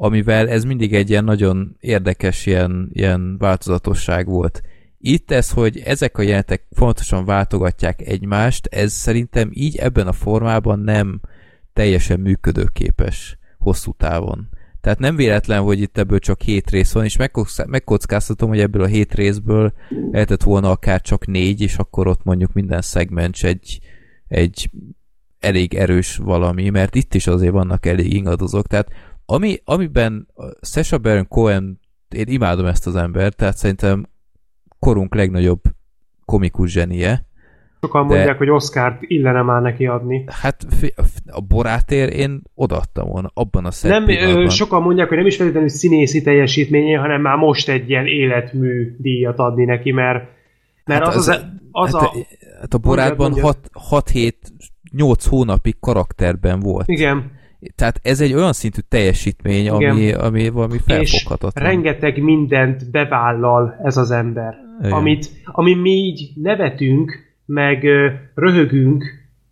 amivel 0.00 0.48
ez 0.48 0.64
mindig 0.64 0.94
egy 0.94 1.10
ilyen 1.10 1.24
nagyon 1.24 1.76
érdekes 1.80 2.46
ilyen, 2.46 2.90
ilyen 2.92 3.38
változatosság 3.38 4.26
volt. 4.26 4.62
Itt 4.98 5.30
ez, 5.30 5.50
hogy 5.50 5.78
ezek 5.78 6.18
a 6.18 6.22
jelenetek 6.22 6.66
fontosan 6.70 7.24
váltogatják 7.24 8.00
egymást, 8.00 8.66
ez 8.66 8.92
szerintem 8.92 9.50
így 9.52 9.76
ebben 9.76 10.06
a 10.06 10.12
formában 10.12 10.78
nem 10.78 11.20
teljesen 11.72 12.20
működőképes 12.20 13.38
hosszú 13.58 13.92
távon. 13.96 14.48
Tehát 14.80 14.98
nem 14.98 15.16
véletlen, 15.16 15.62
hogy 15.62 15.80
itt 15.80 15.98
ebből 15.98 16.18
csak 16.18 16.40
hét 16.40 16.70
rész 16.70 16.92
van, 16.92 17.04
és 17.04 17.16
megkockáztatom, 17.66 18.48
hogy 18.48 18.60
ebből 18.60 18.82
a 18.82 18.86
hét 18.86 19.14
részből 19.14 19.72
lehetett 20.10 20.42
volna 20.42 20.70
akár 20.70 21.00
csak 21.00 21.26
négy, 21.26 21.60
és 21.60 21.76
akkor 21.76 22.06
ott 22.06 22.24
mondjuk 22.24 22.52
minden 22.52 22.80
szegmens 22.80 23.42
egy, 23.42 23.80
egy 24.28 24.70
elég 25.38 25.74
erős 25.74 26.16
valami, 26.16 26.68
mert 26.68 26.94
itt 26.94 27.14
is 27.14 27.26
azért 27.26 27.52
vannak 27.52 27.86
elég 27.86 28.12
ingadozók. 28.12 28.66
Tehát 28.66 28.88
ami, 29.30 29.56
amiben 29.64 30.28
Sasha 30.60 30.98
Baron 30.98 31.28
Cohen, 31.28 31.80
én 32.08 32.26
imádom 32.26 32.66
ezt 32.66 32.86
az 32.86 32.96
embert, 32.96 33.36
tehát 33.36 33.56
szerintem 33.56 34.06
korunk 34.78 35.14
legnagyobb 35.14 35.60
komikus 36.24 36.70
zsenie. 36.70 37.26
Sokan 37.80 38.06
de... 38.06 38.14
mondják, 38.14 38.38
hogy 38.38 38.50
Oscar-t 38.50 38.98
illene 39.00 39.42
már 39.42 39.62
neki 39.62 39.86
adni. 39.86 40.24
Hát 40.26 40.66
a 41.26 41.40
borátért 41.40 42.12
én 42.12 42.42
odaadtam 42.54 43.08
volna 43.08 43.30
abban 43.34 43.64
a 43.64 43.70
Nem, 43.82 44.48
sokan 44.48 44.82
mondják, 44.82 45.08
hogy 45.08 45.16
nem 45.16 45.26
is 45.26 45.36
feltétlenül 45.36 45.68
színészi 45.68 46.22
teljesítményé, 46.22 46.92
hanem 46.92 47.20
már 47.20 47.36
most 47.36 47.68
egy 47.68 47.90
ilyen 47.90 48.06
életmű 48.06 48.96
díjat 48.98 49.38
adni 49.38 49.64
neki, 49.64 49.92
mert, 49.92 50.24
mert 50.84 51.04
hát 51.04 51.14
az, 51.14 51.28
az, 51.28 51.44
az, 51.70 51.92
hát, 51.92 52.02
a... 52.02 52.12
Hát 52.60 52.74
a 52.74 52.78
borátban 52.78 53.32
6-7-8 53.90 54.32
hónapig 55.28 55.78
karakterben 55.80 56.60
volt. 56.60 56.88
Igen. 56.88 57.36
Tehát 57.74 58.00
ez 58.02 58.20
egy 58.20 58.34
olyan 58.34 58.52
szintű 58.52 58.80
teljesítmény, 58.88 59.68
ami, 59.68 60.12
ami 60.12 60.48
valami 60.48 60.78
felfoghatatlan. 60.86 61.64
És 61.64 61.70
rengeteg 61.70 62.22
mindent 62.22 62.90
bevállal 62.90 63.80
ez 63.84 63.96
az 63.96 64.10
ember. 64.10 64.54
Amit, 64.90 65.30
ami 65.44 65.74
mi 65.74 65.90
így 65.90 66.30
nevetünk, 66.34 67.12
meg 67.44 67.86
röhögünk, 68.34 69.04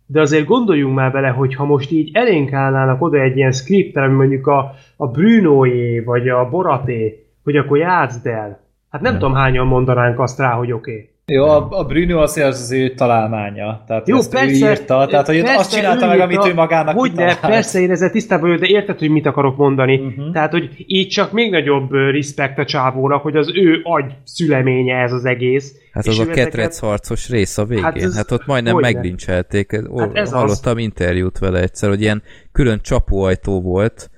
de 0.05 0.21
azért 0.21 0.45
gondoljunk 0.45 0.95
már 0.95 1.11
bele, 1.11 1.27
hogy 1.27 1.55
ha 1.55 1.65
most 1.65 1.91
így 1.91 2.09
elénk 2.13 2.53
állnának 2.53 3.01
oda 3.01 3.21
egy 3.21 3.37
ilyen 3.37 3.51
skriptel, 3.51 4.03
ami 4.03 4.13
mondjuk 4.13 4.47
a, 4.47 4.73
a 4.95 5.07
Brunoé, 5.07 5.99
vagy 5.99 6.29
a 6.29 6.49
Boraté, 6.49 7.25
hogy 7.43 7.55
akkor 7.55 7.77
játszd 7.77 8.25
el. 8.25 8.59
Hát 8.89 9.01
nem, 9.01 9.11
nem. 9.11 9.21
tudom 9.21 9.35
hányan 9.35 9.67
mondanánk 9.67 10.19
azt 10.19 10.39
rá, 10.39 10.51
hogy 10.51 10.71
oké. 10.71 10.91
Okay. 10.91 11.09
Jó, 11.31 11.43
a, 11.43 11.67
a 11.69 11.83
Bruno 11.83 12.21
azért 12.21 12.47
az 12.47 12.61
az 12.61 12.71
ő 12.71 12.93
találmánya. 12.93 13.83
Tehát 13.87 14.07
Jó, 14.07 14.17
ezt 14.17 14.31
persze, 14.31 14.65
ő 14.65 14.69
írta, 14.69 15.05
tehát 15.09 15.25
hogy 15.25 15.41
persze, 15.41 15.59
azt 15.59 15.71
csinálta 15.71 16.07
meg, 16.07 16.19
amit 16.19 16.45
ő 16.45 16.53
magának 16.53 16.95
hogy 16.95 17.11
ne, 17.11 17.39
persze, 17.39 17.79
én 17.79 17.91
ezzel 17.91 18.09
tisztában 18.09 18.49
vagyok, 18.49 18.63
de 18.63 18.67
érted, 18.67 18.99
hogy 18.99 19.09
mit 19.09 19.25
akarok 19.25 19.57
mondani. 19.57 19.99
Uh-huh. 19.99 20.31
Tehát, 20.31 20.51
hogy 20.51 20.69
így 20.85 21.07
csak 21.07 21.31
még 21.31 21.51
nagyobb 21.51 21.91
respekt 21.91 22.57
a 22.57 22.65
csávónak, 22.65 23.21
hogy 23.21 23.35
az 23.35 23.51
ő 23.53 23.79
agy 23.83 24.05
szüleménye 24.23 24.95
ez 24.95 25.11
az 25.11 25.25
egész. 25.25 25.75
Hát 25.91 26.07
az 26.07 26.19
a 26.19 26.25
ketrec 26.25 26.79
harcos 26.79 27.29
rész 27.29 27.57
a 27.57 27.65
végén. 27.65 27.83
Hát, 27.83 27.97
ez, 27.97 28.15
hát 28.15 28.31
ott 28.31 28.45
majdnem 28.45 28.77
megdincselték. 28.77 29.71
Hát 29.97 30.15
ez 30.15 30.31
Hallottam 30.31 30.75
az. 30.75 30.83
interjút 30.83 31.39
vele 31.39 31.59
egyszer, 31.61 31.89
hogy 31.89 32.01
ilyen 32.01 32.23
külön 32.51 32.79
csapóajtó 32.81 33.61
volt, 33.61 34.09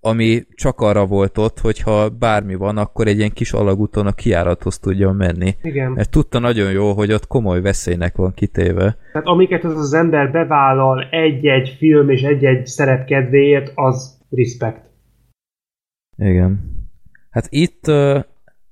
ami 0.00 0.46
csak 0.54 0.80
arra 0.80 1.06
volt 1.06 1.38
ott, 1.38 1.58
hogyha 1.58 2.08
bármi 2.08 2.54
van, 2.54 2.76
akkor 2.76 3.06
egy 3.06 3.18
ilyen 3.18 3.32
kis 3.32 3.52
alagúton 3.52 4.06
a 4.06 4.12
kiárathoz 4.12 4.78
tudjon 4.78 5.16
menni. 5.16 5.54
Igen. 5.62 5.92
Mert 5.92 6.10
tudta 6.10 6.38
nagyon 6.38 6.70
jó, 6.70 6.92
hogy 6.92 7.12
ott 7.12 7.26
komoly 7.26 7.60
veszélynek 7.60 8.16
van 8.16 8.34
kitéve. 8.34 8.96
Tehát 9.12 9.26
amiket 9.26 9.64
az 9.64 9.78
az 9.78 9.92
ember 9.92 10.30
bevállal 10.30 11.08
egy-egy 11.10 11.74
film 11.78 12.10
és 12.10 12.22
egy-egy 12.22 12.66
szerep 12.66 13.06
kedvéért, 13.06 13.72
az 13.74 14.18
respekt. 14.30 14.80
Igen. 16.16 16.78
Hát 17.30 17.46
itt, 17.48 17.86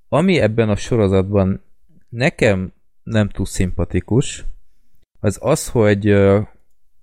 ami 0.08 0.38
ebben 0.38 0.68
a 0.68 0.76
sorozatban 0.76 1.62
nekem 2.08 2.72
nem 3.02 3.28
túl 3.28 3.46
szimpatikus, 3.46 4.44
az 5.20 5.38
az, 5.40 5.68
hogy, 5.68 6.14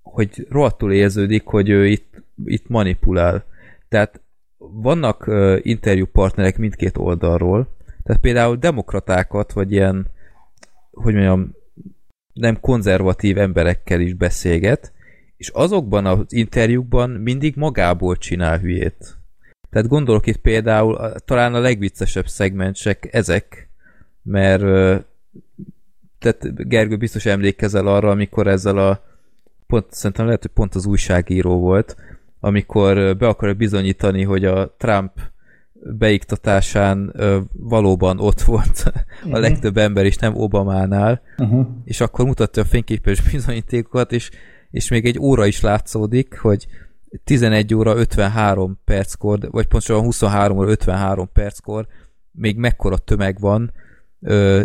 hogy 0.01 0.47
rohadtul 0.49 0.91
érződik, 0.93 1.45
hogy 1.45 1.69
ő 1.69 1.87
itt, 1.87 2.23
itt 2.45 2.67
manipulál. 2.67 3.43
Tehát 3.95 4.21
vannak 4.57 5.31
interjúpartnerek 5.61 6.57
mindkét 6.57 6.97
oldalról, 6.97 7.67
tehát 8.03 8.21
például 8.21 8.55
demokratákat, 8.55 9.51
vagy 9.51 9.71
ilyen, 9.71 10.07
hogy 10.91 11.13
mondjam, 11.13 11.55
nem 12.33 12.59
konzervatív 12.59 13.37
emberekkel 13.37 13.99
is 13.99 14.13
beszélget, 14.13 14.93
és 15.37 15.49
azokban 15.49 16.05
az 16.05 16.25
interjúkban 16.27 17.09
mindig 17.09 17.55
magából 17.55 18.17
csinál 18.17 18.59
hülyét. 18.59 19.17
Tehát 19.69 19.87
gondolok 19.87 20.27
itt 20.27 20.37
például, 20.37 21.13
talán 21.25 21.53
a 21.53 21.59
legviccesebb 21.59 22.27
szegmensek 22.27 23.13
ezek, 23.13 23.69
mert 24.21 24.61
tehát 26.19 26.67
Gergő 26.67 26.97
biztos 26.97 27.25
emlékezel 27.25 27.87
arra, 27.87 28.09
amikor 28.09 28.47
ezzel 28.47 28.77
a 28.77 29.03
pont, 29.67 29.85
szerintem 29.89 30.25
lehet, 30.25 30.41
hogy 30.41 30.51
pont 30.51 30.75
az 30.75 30.85
újságíró 30.85 31.59
volt, 31.59 31.95
amikor 32.45 33.17
be 33.17 33.27
akarja 33.27 33.53
bizonyítani, 33.53 34.23
hogy 34.23 34.45
a 34.45 34.75
Trump 34.77 35.11
beiktatásán 35.97 37.15
valóban 37.53 38.19
ott 38.19 38.41
volt 38.41 38.83
a 38.85 38.91
uh-huh. 39.23 39.41
legtöbb 39.41 39.77
ember, 39.77 40.05
és 40.05 40.15
nem 40.15 40.35
Obamánál, 40.35 41.21
uh-huh. 41.37 41.67
és 41.83 42.01
akkor 42.01 42.25
mutatja 42.25 42.61
a 42.61 42.65
fényképes 42.65 43.21
bizonyítékokat, 43.31 44.11
és, 44.11 44.31
és 44.71 44.89
még 44.89 45.05
egy 45.05 45.19
óra 45.19 45.45
is 45.45 45.61
látszódik, 45.61 46.39
hogy 46.39 46.67
11 47.23 47.73
óra 47.73 47.95
53 47.95 48.79
perckor, 48.85 49.39
vagy 49.51 49.67
pontosan 49.67 50.03
23 50.03 50.57
óra 50.57 50.69
53 50.69 51.29
perckor 51.33 51.87
még 52.31 52.57
mekkora 52.57 52.97
tömeg 52.97 53.39
van 53.39 53.71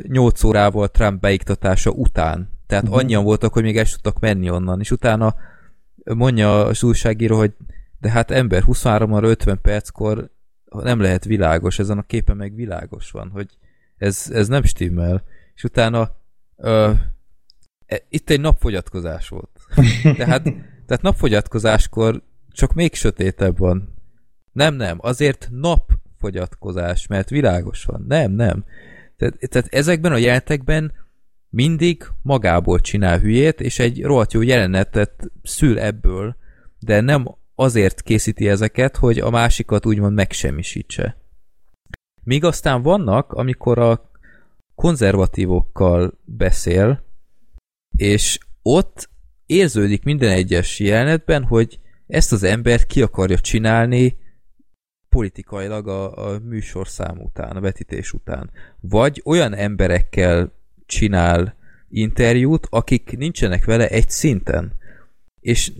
8 0.03 0.45
órával 0.45 0.89
Trump 0.89 1.21
beiktatása 1.21 1.91
után. 1.91 2.51
Tehát 2.67 2.85
uh-huh. 2.85 2.99
annyian 2.99 3.25
voltak, 3.25 3.53
hogy 3.53 3.63
még 3.63 3.79
el 3.79 3.87
tudtak 3.87 4.21
menni 4.21 4.51
onnan, 4.51 4.81
és 4.81 4.91
utána 4.91 5.35
mondja 6.15 6.65
az 6.65 6.83
újságíró, 6.83 7.37
hogy 7.37 7.53
de 7.99 8.11
hát 8.11 8.31
ember 8.31 8.63
23 8.63 9.13
50 9.13 9.61
perckor 9.61 10.31
nem 10.65 11.01
lehet 11.01 11.25
világos, 11.25 11.79
ezen 11.79 11.99
a 11.99 12.03
képen 12.03 12.37
meg 12.37 12.55
világos 12.55 13.11
van, 13.11 13.31
hogy 13.31 13.49
ez, 13.97 14.31
ez 14.33 14.49
nem 14.49 14.63
stimmel. 14.63 15.25
És 15.55 15.65
utána 15.65 16.17
ö, 16.57 16.93
e, 17.87 18.03
itt 18.09 18.31
egy 18.31 18.41
napfogyatkozás 18.41 19.29
volt. 19.29 19.61
tehát, 20.17 20.43
tehát 20.87 21.03
napfogyatkozáskor 21.03 22.23
csak 22.53 22.73
még 22.73 22.95
sötétebb 22.95 23.59
van. 23.59 23.95
Nem, 24.53 24.75
nem, 24.75 24.99
azért 25.01 25.49
napfogyatkozás, 25.51 27.07
mert 27.07 27.31
világos 27.31 27.85
van. 27.85 28.05
Nem, 28.09 28.33
nem. 28.33 28.65
Tehát, 29.17 29.39
tehát 29.49 29.75
ezekben 29.75 30.13
a 30.13 30.17
jelentekben 30.17 30.93
mindig 31.51 32.05
magából 32.23 32.81
csinál 32.81 33.19
hülyét, 33.19 33.61
és 33.61 33.79
egy 33.79 34.03
rohadt 34.03 34.33
jó 34.33 34.43
jelenetet 34.43 35.31
szül 35.43 35.79
ebből, 35.79 36.37
de 36.79 37.01
nem 37.01 37.35
azért 37.55 38.03
készíti 38.03 38.49
ezeket, 38.49 38.97
hogy 38.97 39.19
a 39.19 39.31
másikat 39.31 39.87
úgymond 39.87 40.15
megsemmisítse. 40.15 41.17
Míg 42.23 42.45
aztán 42.45 42.83
vannak, 42.83 43.33
amikor 43.33 43.79
a 43.79 44.11
konzervatívokkal 44.75 46.19
beszél, 46.25 47.05
és 47.97 48.39
ott 48.63 49.11
érződik 49.47 50.03
minden 50.03 50.31
egyes 50.31 50.81
jelenetben, 50.81 51.45
hogy 51.45 51.81
ezt 52.07 52.33
az 52.33 52.43
embert 52.43 52.87
ki 52.87 53.03
akarja 53.03 53.39
csinálni 53.39 54.17
politikailag 55.09 55.89
a, 55.89 56.29
a 56.29 56.39
műsorszám 56.39 57.19
után, 57.21 57.57
a 57.57 57.61
vetítés 57.61 58.13
után. 58.13 58.51
Vagy 58.81 59.23
olyan 59.25 59.55
emberekkel 59.55 60.53
csinál 60.91 61.55
interjút, 61.91 62.67
akik 62.71 63.17
nincsenek 63.17 63.65
vele 63.65 63.89
egy 63.89 64.11
szinten. 64.11 64.73
És 65.41 65.73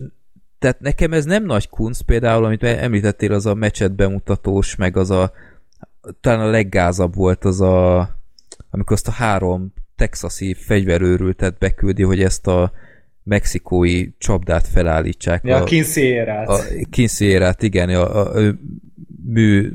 tehát 0.59 0.79
nekem 0.79 1.13
ez 1.13 1.25
nem 1.25 1.45
nagy 1.45 1.69
kunsz, 1.69 2.01
például, 2.01 2.45
amit 2.45 2.63
említettél, 2.63 3.33
az 3.33 3.45
a 3.45 3.53
mecset 3.53 3.91
bemutatós, 3.91 4.75
meg 4.75 4.97
az 4.97 5.11
a 5.11 5.31
talán 6.21 6.39
a 6.39 6.49
leggázabb 6.49 7.15
volt 7.15 7.45
az 7.45 7.61
a 7.61 8.09
amikor 8.69 8.95
azt 8.95 9.07
a 9.07 9.11
három 9.11 9.73
texasi 9.95 10.53
fegyverőrültet 10.53 11.57
beküldi, 11.57 12.03
hogy 12.03 12.21
ezt 12.21 12.47
a 12.47 12.71
mexikói 13.23 14.07
csapdát 14.17 14.67
felállítsák. 14.67 15.43
Ja, 15.43 15.55
a, 15.55 15.61
a 15.61 15.63
A 16.47 16.61
Kinsey 16.89 17.39
igen, 17.59 17.89
a, 17.89 18.15
a, 18.15 18.47
a 18.47 18.55
mű 19.25 19.71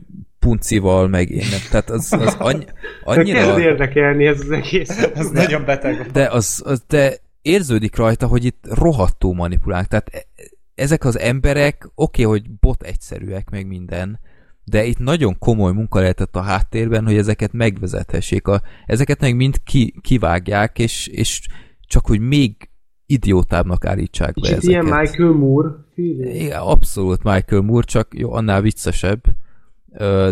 puncival, 0.46 1.08
meg 1.08 1.30
én 1.30 1.46
nem. 1.50 1.60
Tehát 1.70 1.90
az, 1.90 2.12
az 2.12 2.36
annyi, 2.38 2.64
annyira... 3.04 3.38
Kezd 3.38 3.58
érdekelni 3.58 4.26
ez 4.26 4.40
az 4.40 4.50
egész. 4.50 4.90
Ez 5.14 5.30
nagyon 5.30 5.64
beteg. 5.64 6.10
De, 6.12 6.28
az, 6.28 6.62
az, 6.64 6.82
de 6.88 7.16
érződik 7.42 7.96
rajta, 7.96 8.26
hogy 8.26 8.44
itt 8.44 8.64
rohadtó 8.70 9.32
manipulálnak. 9.32 9.88
Tehát 9.88 10.08
e, 10.12 10.26
ezek 10.74 11.04
az 11.04 11.18
emberek, 11.18 11.90
oké, 11.94 12.24
okay, 12.24 12.38
hogy 12.38 12.50
bot 12.60 12.82
egyszerűek, 12.82 13.50
meg 13.50 13.66
minden, 13.66 14.20
de 14.64 14.84
itt 14.84 14.98
nagyon 14.98 15.38
komoly 15.38 15.72
munka 15.72 16.00
lehetett 16.00 16.36
a 16.36 16.40
háttérben, 16.40 17.04
hogy 17.04 17.16
ezeket 17.16 17.52
megvezethessék. 17.52 18.46
A, 18.46 18.62
ezeket 18.86 19.20
meg 19.20 19.36
mind 19.36 19.62
ki, 19.64 19.94
kivágják, 20.00 20.78
és, 20.78 21.06
és 21.06 21.40
csak 21.86 22.06
hogy 22.06 22.20
még 22.20 22.70
idiótábbnak 23.06 23.84
állítsák 23.84 24.34
be 24.34 24.48
ezeket. 24.48 24.62
ilyen 24.62 24.84
Michael 24.84 25.32
Moore 25.32 25.68
Igen, 25.94 26.60
abszolút 26.60 27.22
Michael 27.22 27.62
Moore, 27.62 27.86
csak 27.86 28.08
jó, 28.14 28.32
annál 28.32 28.60
viccesebb. 28.60 29.20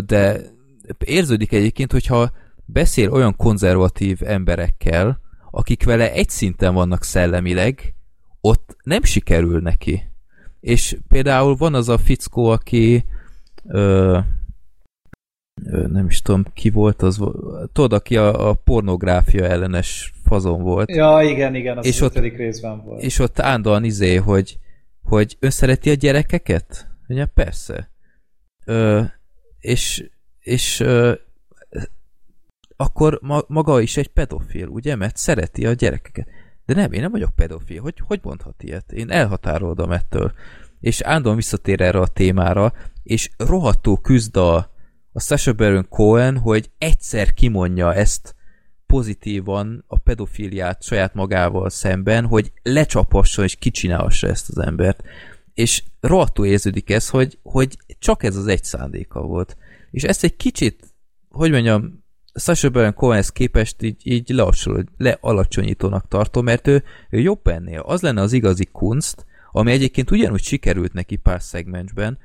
De 0.05 0.41
érződik 1.05 1.51
egyébként, 1.51 1.91
hogyha 1.91 2.31
beszél 2.65 3.11
olyan 3.11 3.35
konzervatív 3.35 4.19
emberekkel, 4.23 5.19
akik 5.51 5.83
vele 5.83 6.11
egy 6.11 6.29
szinten 6.29 6.73
vannak 6.73 7.03
szellemileg, 7.03 7.93
ott 8.41 8.77
nem 8.83 9.03
sikerül 9.03 9.61
neki. 9.61 10.03
És 10.59 10.97
például 11.07 11.55
van 11.55 11.73
az 11.73 11.89
a 11.89 11.97
fickó, 11.97 12.49
aki 12.49 13.05
ö, 13.67 14.19
ö, 15.63 15.87
nem 15.87 16.05
is 16.05 16.21
tudom 16.21 16.45
ki 16.53 16.69
volt 16.69 17.01
az, 17.01 17.17
tudod, 17.71 17.93
aki 17.93 18.17
a, 18.17 18.49
a 18.49 18.53
pornográfia 18.53 19.45
ellenes 19.45 20.13
fazon 20.23 20.61
volt. 20.61 20.89
Ja, 20.89 21.21
igen, 21.21 21.55
igen, 21.55 21.77
az 21.77 21.85
és 21.85 22.01
ott, 22.01 22.15
részben 22.15 22.83
volt. 22.83 23.01
És 23.01 23.19
ott 23.19 23.39
állandóan 23.39 23.83
izé, 23.83 24.15
hogy, 24.15 24.59
hogy 25.03 25.37
ön 25.39 25.49
szereti 25.49 25.89
a 25.89 25.93
gyerekeket? 25.93 26.87
Ugye, 27.07 27.25
persze. 27.25 27.89
Ö, 28.65 29.01
és 29.65 30.09
és 30.39 30.79
ö, 30.79 31.13
akkor 32.75 33.19
ma, 33.21 33.41
maga 33.47 33.81
is 33.81 33.97
egy 33.97 34.07
pedofil, 34.07 34.67
ugye? 34.67 34.95
Mert 34.95 35.17
szereti 35.17 35.65
a 35.65 35.73
gyerekeket. 35.73 36.27
De 36.65 36.73
nem, 36.73 36.91
én 36.91 37.01
nem 37.01 37.11
vagyok 37.11 37.35
pedofil. 37.35 37.81
Hogy, 37.81 38.01
hogy 38.07 38.19
mondhat 38.23 38.63
ilyet? 38.63 38.91
Én 38.91 39.11
elhatárolodom 39.11 39.91
ettől. 39.91 40.33
És 40.79 41.01
állandóan 41.01 41.35
visszatér 41.35 41.81
erre 41.81 41.99
a 41.99 42.07
témára, 42.07 42.73
és 43.03 43.29
rohadtó 43.37 43.97
küzd 43.97 44.37
a, 44.37 44.55
a 45.11 45.19
Sacha 45.19 45.53
Baron 45.53 45.89
Cohen, 45.89 46.37
hogy 46.37 46.71
egyszer 46.77 47.33
kimondja 47.33 47.93
ezt 47.93 48.35
pozitívan 48.85 49.83
a 49.87 49.97
pedofiliát 49.97 50.83
saját 50.83 51.13
magával 51.13 51.69
szemben, 51.69 52.25
hogy 52.25 52.51
lecsapassa 52.63 53.43
és 53.43 53.55
kicsinálhassa 53.55 54.27
ezt 54.27 54.49
az 54.49 54.57
embert. 54.57 55.03
És 55.55 55.83
rohadtó 55.99 56.45
érződik 56.45 56.89
ez, 56.89 57.09
hogy, 57.09 57.39
hogy 57.43 57.77
csak 57.99 58.23
ez 58.23 58.35
az 58.35 58.47
egy 58.47 58.63
szándéka 58.63 59.21
volt. 59.21 59.57
És 59.91 60.03
ezt 60.03 60.23
egy 60.23 60.35
kicsit, 60.35 60.93
hogy 61.29 61.51
mondjam, 61.51 62.03
Sasha 62.33 62.69
Baron 62.69 62.93
Cohenhez 62.93 63.29
képest 63.29 63.81
így, 63.81 64.01
így 64.03 64.29
leasul, 64.29 64.83
lealacsonyítónak 64.97 66.07
tartom, 66.07 66.43
mert 66.43 66.67
ő, 66.67 66.83
ő 67.09 67.19
jobb 67.19 67.47
ennél. 67.47 67.79
Az 67.79 68.01
lenne 68.01 68.21
az 68.21 68.33
igazi 68.33 68.65
kunst, 68.65 69.25
ami 69.51 69.71
egyébként 69.71 70.11
ugyanúgy 70.11 70.41
sikerült 70.41 70.93
neki 70.93 71.15
pár 71.15 71.41
szegmensben, 71.41 72.17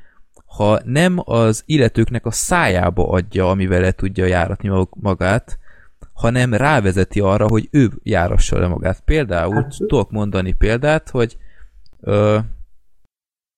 ha 0.46 0.80
nem 0.84 1.16
az 1.24 1.62
illetőknek 1.66 2.26
a 2.26 2.30
szájába 2.30 3.08
adja, 3.08 3.50
amivel 3.50 3.80
le 3.80 3.92
tudja 3.92 4.24
járatni 4.24 4.86
magát, 4.90 5.58
hanem 6.12 6.54
rávezeti 6.54 7.20
arra, 7.20 7.48
hogy 7.48 7.68
ő 7.70 7.90
járassa 8.02 8.58
le 8.58 8.66
magát. 8.66 9.00
Például, 9.04 9.54
hát, 9.54 9.74
tudok 9.76 10.10
mondani 10.10 10.52
példát, 10.52 11.10
hogy 11.10 11.36
ö, 12.00 12.38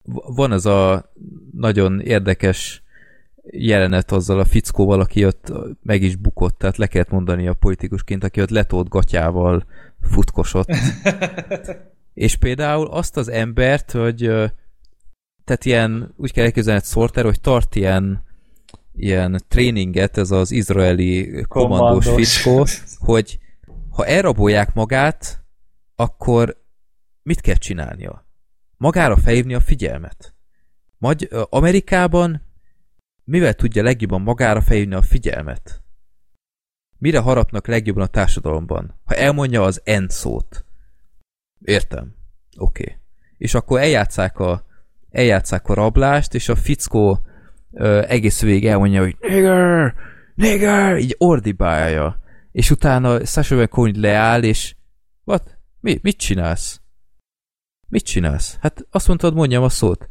van 0.05 0.53
az 0.53 0.67
a 0.67 1.13
nagyon 1.53 2.01
érdekes 2.01 2.83
jelenet 3.51 4.13
azzal 4.13 4.39
a 4.39 4.45
fickóval, 4.45 5.01
aki 5.01 5.27
ott 5.27 5.53
meg 5.83 6.03
is 6.03 6.17
bukott, 6.17 6.59
tehát 6.59 6.77
le 6.77 6.87
kellett 6.87 7.11
mondani 7.11 7.49
a 7.49 7.55
politikusként, 7.55 8.25
aki 8.25 8.41
ott 8.41 8.51
letolt 8.51 8.89
gatyával 8.89 9.67
futkosott. 10.01 10.69
És 12.15 12.37
például 12.37 12.87
azt 12.87 13.17
az 13.17 13.29
embert, 13.29 13.91
hogy 13.91 14.19
tehát 15.45 15.65
ilyen, 15.65 16.15
úgy 16.17 16.33
kell 16.33 16.45
elképzelni 16.45 16.79
egy 16.79 16.87
szorter, 16.87 17.25
hogy 17.25 17.41
tart 17.41 17.75
ilyen 17.75 18.23
ilyen 18.95 19.43
tréninget, 19.49 20.17
ez 20.17 20.31
az 20.31 20.51
izraeli 20.51 21.45
kommandós 21.49 22.09
fickó, 22.09 22.67
hogy 22.99 23.39
ha 23.91 24.07
elrabolják 24.07 24.75
magát, 24.75 25.45
akkor 25.97 26.63
mit 27.23 27.41
kell 27.41 27.55
csinálnia? 27.55 28.27
Magára 28.83 29.17
felhívni 29.17 29.55
a 29.55 29.61
figyelmet. 29.61 30.35
Magy 30.99 31.28
Amerikában 31.49 32.43
mivel 33.25 33.55
tudja 33.55 33.83
legjobban 33.83 34.20
magára 34.20 34.61
felhívni 34.61 34.94
a 34.94 35.02
figyelmet? 35.02 35.83
Mire 36.99 37.19
harapnak 37.19 37.67
legjobban 37.67 38.02
a 38.02 38.07
társadalomban? 38.07 39.01
Ha 39.05 39.15
elmondja 39.15 39.62
az 39.62 39.83
N 39.85 40.05
szót. 40.09 40.65
Értem. 41.61 42.15
Oké. 42.57 42.83
Okay. 42.83 42.97
És 43.39 43.55
akkor 43.55 43.81
eljátszák 43.81 44.39
a, 44.39 44.67
eljátszák 45.11 45.69
a 45.69 45.75
rablást, 45.75 46.35
és 46.35 46.49
a 46.49 46.57
fickó 46.57 47.20
ö, 47.73 48.02
egész 48.09 48.41
végig 48.41 48.67
elmondja, 48.67 49.01
hogy 49.01 49.17
nigger, 49.20 49.94
nigger, 50.35 50.97
így 50.97 51.15
ordibálja. 51.19 52.20
És 52.52 52.70
utána 52.70 53.25
Sasha 53.25 53.57
Baron 53.57 54.01
leáll, 54.01 54.43
és 54.43 54.75
what? 55.25 55.59
Mi? 55.81 55.99
Mit 56.02 56.17
csinálsz? 56.17 56.82
Mit 57.93 58.05
csinálsz? 58.05 58.57
Hát 58.61 58.87
azt 58.91 59.07
mondtad, 59.07 59.35
mondjam 59.35 59.62
a 59.62 59.69
szót. 59.69 60.09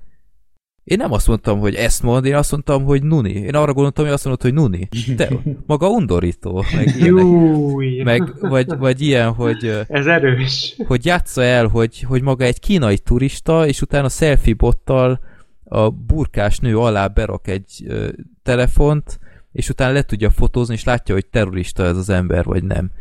Én 0.83 0.97
nem 0.97 1.11
azt 1.11 1.27
mondtam, 1.27 1.59
hogy 1.59 1.75
ezt 1.75 2.03
mond, 2.03 2.25
én 2.25 2.35
azt 2.35 2.51
mondtam, 2.51 2.83
hogy 2.83 3.03
nuni. 3.03 3.31
Én 3.31 3.55
arra 3.55 3.73
gondoltam, 3.73 4.05
hogy 4.05 4.13
azt 4.13 4.25
mondod, 4.25 4.41
hogy 4.41 4.53
nuni. 4.53 4.89
De 5.15 5.29
maga 5.65 5.89
undorító, 5.89 6.63
meg 6.75 6.95
ilyenek. 6.95 8.03
meg, 8.03 8.49
vagy, 8.49 8.77
vagy 8.77 9.01
ilyen, 9.01 9.33
hogy... 9.33 9.85
Ez 9.87 10.05
erős. 10.05 10.75
Hogy 10.87 11.05
játsza 11.05 11.43
el, 11.43 11.67
hogy, 11.67 12.01
hogy 12.01 12.21
maga 12.21 12.43
egy 12.43 12.59
kínai 12.59 12.97
turista, 12.97 13.67
és 13.67 13.81
utána 13.81 14.09
selfie 14.09 14.53
bottal 14.53 15.19
a 15.63 15.89
burkás 15.89 16.59
nő 16.59 16.77
alá 16.77 17.07
berak 17.07 17.47
egy 17.47 17.83
ö, 17.87 18.09
telefont, 18.43 19.19
és 19.51 19.69
utána 19.69 19.93
le 19.93 20.01
tudja 20.01 20.29
fotózni, 20.29 20.73
és 20.73 20.83
látja, 20.83 21.13
hogy 21.13 21.25
terrorista 21.25 21.83
ez 21.83 21.97
az 21.97 22.09
ember, 22.09 22.45
vagy 22.45 22.63
nem. 22.63 22.91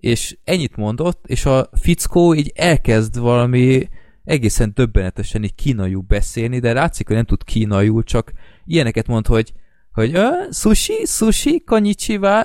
És 0.00 0.36
ennyit 0.44 0.76
mondott, 0.76 1.24
és 1.26 1.46
a 1.46 1.68
fickó 1.72 2.34
így 2.34 2.52
elkezd 2.54 3.18
valami 3.18 3.88
egészen 4.24 4.72
döbbenetesen 4.74 5.42
így 5.42 5.54
kínaiul 5.54 6.04
beszélni, 6.08 6.58
de 6.58 6.72
látszik, 6.72 7.06
hogy 7.06 7.16
nem 7.16 7.24
tud 7.24 7.44
kínaiul, 7.44 8.02
csak 8.02 8.32
ilyeneket 8.64 9.06
mond, 9.06 9.26
hogy 9.26 9.52
hogy 9.92 10.18
sushi, 10.50 11.04
sushi, 11.06 11.62
konnichiwa, 11.64 12.44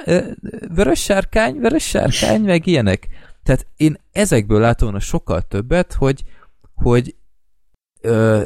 vörös 0.76 1.04
sárkány, 1.04 1.60
vörös 1.60 1.84
sárkány, 1.84 2.42
meg 2.42 2.68
ilyenek. 2.68 3.08
Tehát 3.44 3.68
én 3.78 3.98
ezekből 4.12 4.60
látom 4.60 4.88
volna 4.88 5.04
sokkal 5.04 5.42
többet, 5.42 5.94
hogy, 5.94 6.24
hogy 6.76 7.16
ö, 8.02 8.42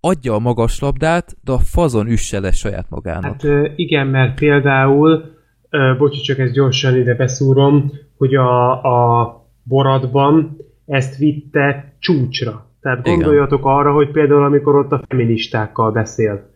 adja 0.00 0.34
a 0.34 0.38
magas 0.38 0.80
labdát, 0.80 1.36
de 1.44 1.52
a 1.52 1.58
fazon 1.58 2.06
üsse 2.06 2.40
le 2.40 2.52
saját 2.52 2.90
magának. 2.90 3.42
Hát 3.42 3.72
igen, 3.76 4.06
mert 4.06 4.38
például, 4.38 5.24
bocsi, 5.98 6.20
csak 6.20 6.38
ezt 6.38 6.52
gyorsan 6.52 6.96
ide 6.96 7.14
beszúrom, 7.14 7.92
hogy 8.16 8.34
a, 8.34 8.82
a 8.82 9.34
boratban 9.62 10.56
ezt 10.90 11.16
vitte 11.16 11.92
csúcsra. 11.98 12.66
Tehát 12.80 13.04
gondoljatok 13.04 13.60
Igen. 13.60 13.72
arra, 13.72 13.92
hogy 13.92 14.10
például 14.10 14.44
amikor 14.44 14.74
ott 14.74 14.92
a 14.92 15.02
feministákkal 15.08 15.92
beszél. 15.92 16.50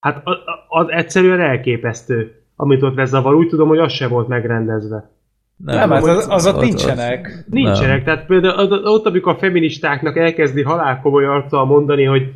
Hát 0.00 0.20
az, 0.24 0.36
az 0.68 0.86
egyszerűen 0.88 1.40
elképesztő, 1.40 2.42
amit 2.56 2.82
ott 2.82 2.94
vezzavar. 2.94 3.34
Úgy 3.34 3.48
tudom, 3.48 3.68
hogy 3.68 3.78
az 3.78 3.92
se 3.92 4.08
volt 4.08 4.28
megrendezve. 4.28 5.10
Nem, 5.56 5.78
nem 5.78 5.90
hát 5.90 6.02
az, 6.02 6.26
az, 6.28 6.46
ott 6.46 6.60
nincsenek. 6.60 7.26
Az, 7.26 7.44
nincsenek, 7.50 8.04
nem. 8.04 8.04
tehát 8.04 8.26
például 8.26 8.72
ott, 8.84 9.06
amikor 9.06 9.32
a 9.32 9.38
feministáknak 9.38 10.16
elkezdi 10.16 10.62
halálkomoly 10.62 11.24
arccal 11.24 11.64
mondani, 11.64 12.04
hogy 12.04 12.32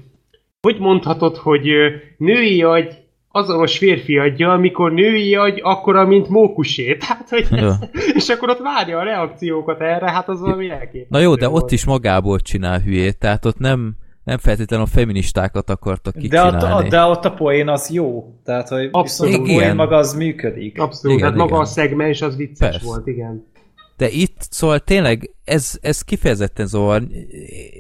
hogy 0.61 0.79
mondhatod, 0.79 1.37
hogy 1.37 1.69
női 2.17 2.63
agy 2.63 2.99
azonos 3.33 3.79
férfi 3.79 4.19
adja, 4.19 4.53
amikor 4.53 4.93
női 4.93 5.35
agy, 5.35 5.61
akkor, 5.63 6.07
mint 6.07 6.29
mókusé. 6.29 6.97
Tehát, 6.97 7.29
hogy 7.31 7.49
és 8.19 8.29
akkor 8.29 8.51
ott 8.51 8.59
várja 8.59 8.99
a 8.99 9.03
reakciókat 9.03 9.81
erre, 9.81 10.11
hát 10.11 10.29
az 10.29 10.41
valami 10.41 10.71
elképesztő. 10.71 11.07
Na 11.09 11.19
jó, 11.19 11.35
de 11.35 11.47
volt. 11.47 11.63
ott 11.63 11.71
is 11.71 11.85
magából 11.85 12.41
csinál 12.41 12.81
hülyét, 12.81 13.19
tehát 13.19 13.45
ott 13.45 13.59
nem, 13.59 13.97
nem 14.25 14.39
feltétlenül 14.39 14.85
a 14.85 14.89
feministákat 14.89 15.71
akartak 15.71 16.15
kicsinálni. 16.15 16.59
De 16.59 16.75
ott, 16.75 16.89
de 16.89 17.03
ott 17.03 17.25
a 17.25 17.33
poén 17.33 17.69
az 17.69 17.91
jó. 17.91 18.35
Tehát, 18.45 18.69
hogy 18.69 18.89
Abszolút. 18.93 19.35
a 19.35 19.43
poén 19.43 19.75
maga 19.75 19.97
az 19.97 20.15
működik. 20.15 20.81
Abszolút, 20.81 21.17
igen, 21.19 21.29
hát 21.29 21.39
maga 21.39 21.51
igen. 21.51 21.61
a 21.61 21.65
szegmens 21.65 22.23
az 22.23 22.37
vicces 22.37 22.69
Persze. 22.69 22.87
volt, 22.87 23.07
igen. 23.07 23.49
De 23.97 24.09
itt, 24.09 24.37
szóval 24.51 24.79
tényleg 24.79 25.31
ez, 25.45 25.79
ez 25.81 26.03
kifejezetten 26.03 26.67
zavar. 26.67 27.03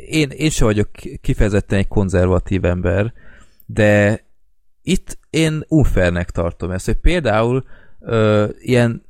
Én, 0.06 0.30
én 0.30 0.50
sem 0.50 0.66
vagyok 0.66 0.88
kifejezetten 1.20 1.78
egy 1.78 1.88
konzervatív 1.88 2.64
ember, 2.64 3.12
de 3.66 4.20
itt 4.82 5.18
én 5.30 5.64
unfairnek 5.68 6.30
tartom 6.30 6.70
ezt, 6.70 6.86
hogy 6.86 6.94
például 6.94 7.64
ö, 8.00 8.48
ilyen 8.58 9.02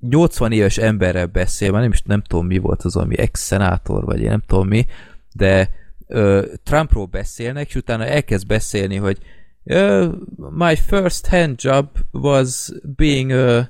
80 0.00 0.52
éves 0.52 0.78
emberrel 0.78 1.26
beszél, 1.26 1.70
már 1.72 1.80
nem 1.80 1.92
is 1.92 2.02
nem 2.02 2.22
tudom 2.22 2.46
mi 2.46 2.58
volt 2.58 2.82
az, 2.82 2.96
ami 2.96 3.18
ex-szenátor, 3.18 4.04
vagy 4.04 4.20
én 4.20 4.28
nem 4.28 4.42
tudom 4.46 4.68
mi, 4.68 4.86
de 5.32 5.70
ö, 6.06 6.46
Trumpról 6.62 7.06
beszélnek, 7.06 7.68
és 7.68 7.74
utána 7.74 8.06
elkezd 8.06 8.46
beszélni, 8.46 8.96
hogy 8.96 9.18
uh, 9.64 10.12
my 10.50 10.76
first 10.76 11.26
hand 11.26 11.62
job 11.62 11.88
was 12.12 12.68
being, 12.96 13.30
uh, 13.30 13.60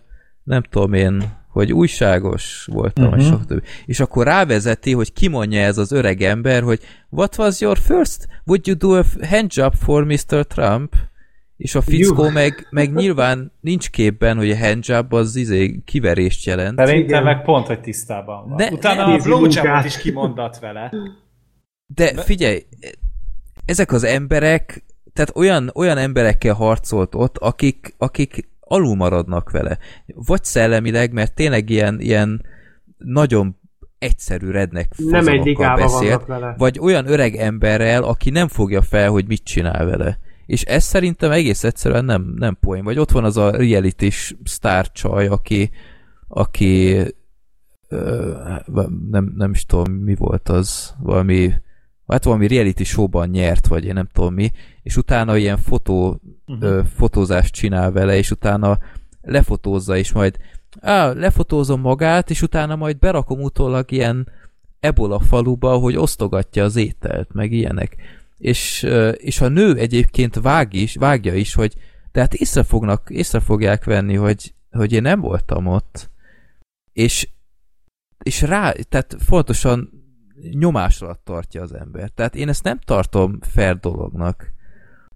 nem 0.42 0.62
tudom 0.62 0.92
én, 0.92 1.39
hogy 1.49 1.73
újságos 1.73 2.68
voltam, 2.73 3.05
uh-huh. 3.05 3.23
és, 3.23 3.28
mhm. 3.28 3.57
és 3.86 4.00
akkor 4.00 4.26
rávezeti, 4.26 4.92
hogy 4.92 5.12
kimondja 5.12 5.60
ez 5.60 5.78
az 5.78 5.92
öreg 5.92 6.23
ember, 6.23 6.62
hogy 6.62 6.81
what 7.09 7.39
was 7.39 7.60
your 7.60 7.78
first? 7.78 8.28
Would 8.47 8.67
you 8.67 8.76
do 8.76 8.99
a 8.99 9.05
handjob 9.26 9.75
for 9.75 10.05
Mr. 10.05 10.47
Trump? 10.47 10.94
És 11.60 11.74
a 11.74 11.80
fickó 11.80 12.28
meg, 12.28 12.66
meg 12.70 12.94
nyilván 12.94 13.52
nincs 13.60 13.90
képben, 13.90 14.36
hogy 14.36 14.50
a 14.50 14.58
handjob 14.58 15.12
az 15.12 15.36
izé 15.36 15.80
kiverést 15.84 16.47
jelent. 16.47 16.78
Szerintem 16.78 17.24
meg 17.24 17.42
pont, 17.42 17.66
hogy 17.66 17.80
tisztában 17.80 18.48
van. 18.48 18.56
De, 18.56 18.70
Utána 18.72 19.05
a 19.05 19.16
blowjobot 19.16 19.84
is 19.84 19.98
kimondat 19.98 20.58
vele. 20.58 20.92
De 21.86 22.22
figyelj, 22.22 22.62
ezek 23.64 23.92
az 23.92 24.05
emberek, 24.05 24.84
tehát 25.12 25.36
olyan, 25.36 25.70
olyan 25.74 25.98
emberekkel 25.98 26.55
harcolt 26.55 27.14
ott, 27.14 27.39
akik, 27.39 27.94
akik 27.98 28.48
alul 28.60 28.97
maradnak 28.97 29.50
vele. 29.50 29.78
Vagy 30.06 30.44
szellemileg, 30.44 31.12
mert 31.12 31.34
tényleg 31.34 31.70
ilyen, 31.70 32.00
ilyen 32.00 32.42
nagyon 32.97 33.60
egyszerű 33.98 34.50
rednek 34.50 34.92
nem 34.97 35.26
egy 35.26 35.56
beszélt, 35.56 36.26
vele. 36.26 36.55
vagy 36.58 36.78
olyan 36.78 37.10
öreg 37.10 37.36
emberrel, 37.36 38.02
aki 38.02 38.30
nem 38.30 38.48
fogja 38.48 38.82
fel, 38.82 39.10
hogy 39.10 39.26
mit 39.26 39.44
csinál 39.44 39.84
vele. 39.84 40.18
És 40.51 40.62
ez 40.62 40.85
szerintem 40.85 41.31
egész 41.31 41.65
egyszerűen 41.65 42.05
nem, 42.05 42.35
nem 42.37 42.57
poén. 42.61 42.85
Vagy 42.85 42.99
ott 42.99 43.11
van 43.11 43.25
az 43.25 43.37
a 43.37 43.51
reality 43.51 44.09
csaj, 44.93 45.27
aki, 45.27 45.70
aki 46.29 46.97
ö, 47.89 48.33
nem, 49.11 49.33
nem 49.37 49.51
is 49.51 49.67
tudom, 49.67 49.93
mi 49.93 50.15
volt 50.15 50.49
az, 50.49 50.95
valami 50.99 51.53
hát 52.07 52.25
valami 52.25 52.47
reality 52.47 52.83
showban 52.83 53.29
nyert, 53.29 53.67
vagy 53.67 53.85
én 53.85 53.95
nem 53.95 54.09
tudom 54.12 54.35
mi, 54.35 54.51
és 54.83 54.97
utána 54.97 55.37
ilyen 55.37 55.57
fotó, 55.57 56.20
uh-huh. 56.47 56.69
ö, 56.69 56.81
fotózást 56.95 57.55
csinál 57.55 57.93
vele, 57.93 58.17
és 58.17 58.31
utána 58.31 58.79
lefotózza, 59.20 59.97
és 59.97 60.12
majd 60.12 60.37
á, 60.81 61.12
lefotózom 61.12 61.81
magát, 61.81 62.31
és 62.31 62.43
utána 62.43 62.77
majd 62.77 62.99
berakom 62.99 63.41
utólag 63.41 63.91
ilyen 63.91 64.29
ebola 64.81 65.20
faluba, 65.20 65.77
hogy 65.77 65.97
osztogatja 65.97 66.65
az 66.65 66.77
ételt, 66.77 67.33
meg 67.33 67.53
ilyenek. 67.53 67.97
És, 68.41 68.86
és 69.15 69.41
a 69.41 69.49
nő 69.49 69.77
egyébként 69.77 70.35
vág 70.35 70.73
is, 70.73 70.94
vágja 70.94 71.35
is, 71.35 71.55
hogy 71.55 71.75
de 72.12 72.20
hát 72.20 72.35
észre, 72.35 72.62
fognak, 72.62 73.10
észre 73.10 73.41
fogják 73.41 73.85
venni, 73.85 74.15
hogy, 74.15 74.55
hogy 74.70 74.93
én 74.93 75.02
nem 75.02 75.20
voltam 75.20 75.67
ott. 75.67 76.10
És, 76.93 77.28
és 78.23 78.43
rá, 78.43 78.73
tehát 78.89 79.17
fontosan 79.19 79.91
nyomás 80.52 81.01
alatt 81.01 81.25
tartja 81.25 81.62
az 81.62 81.75
ember. 81.75 82.09
Tehát 82.09 82.35
én 82.35 82.49
ezt 82.49 82.62
nem 82.65 82.78
tartom 82.78 83.39
fair 83.41 83.78
dolognak. 83.78 84.52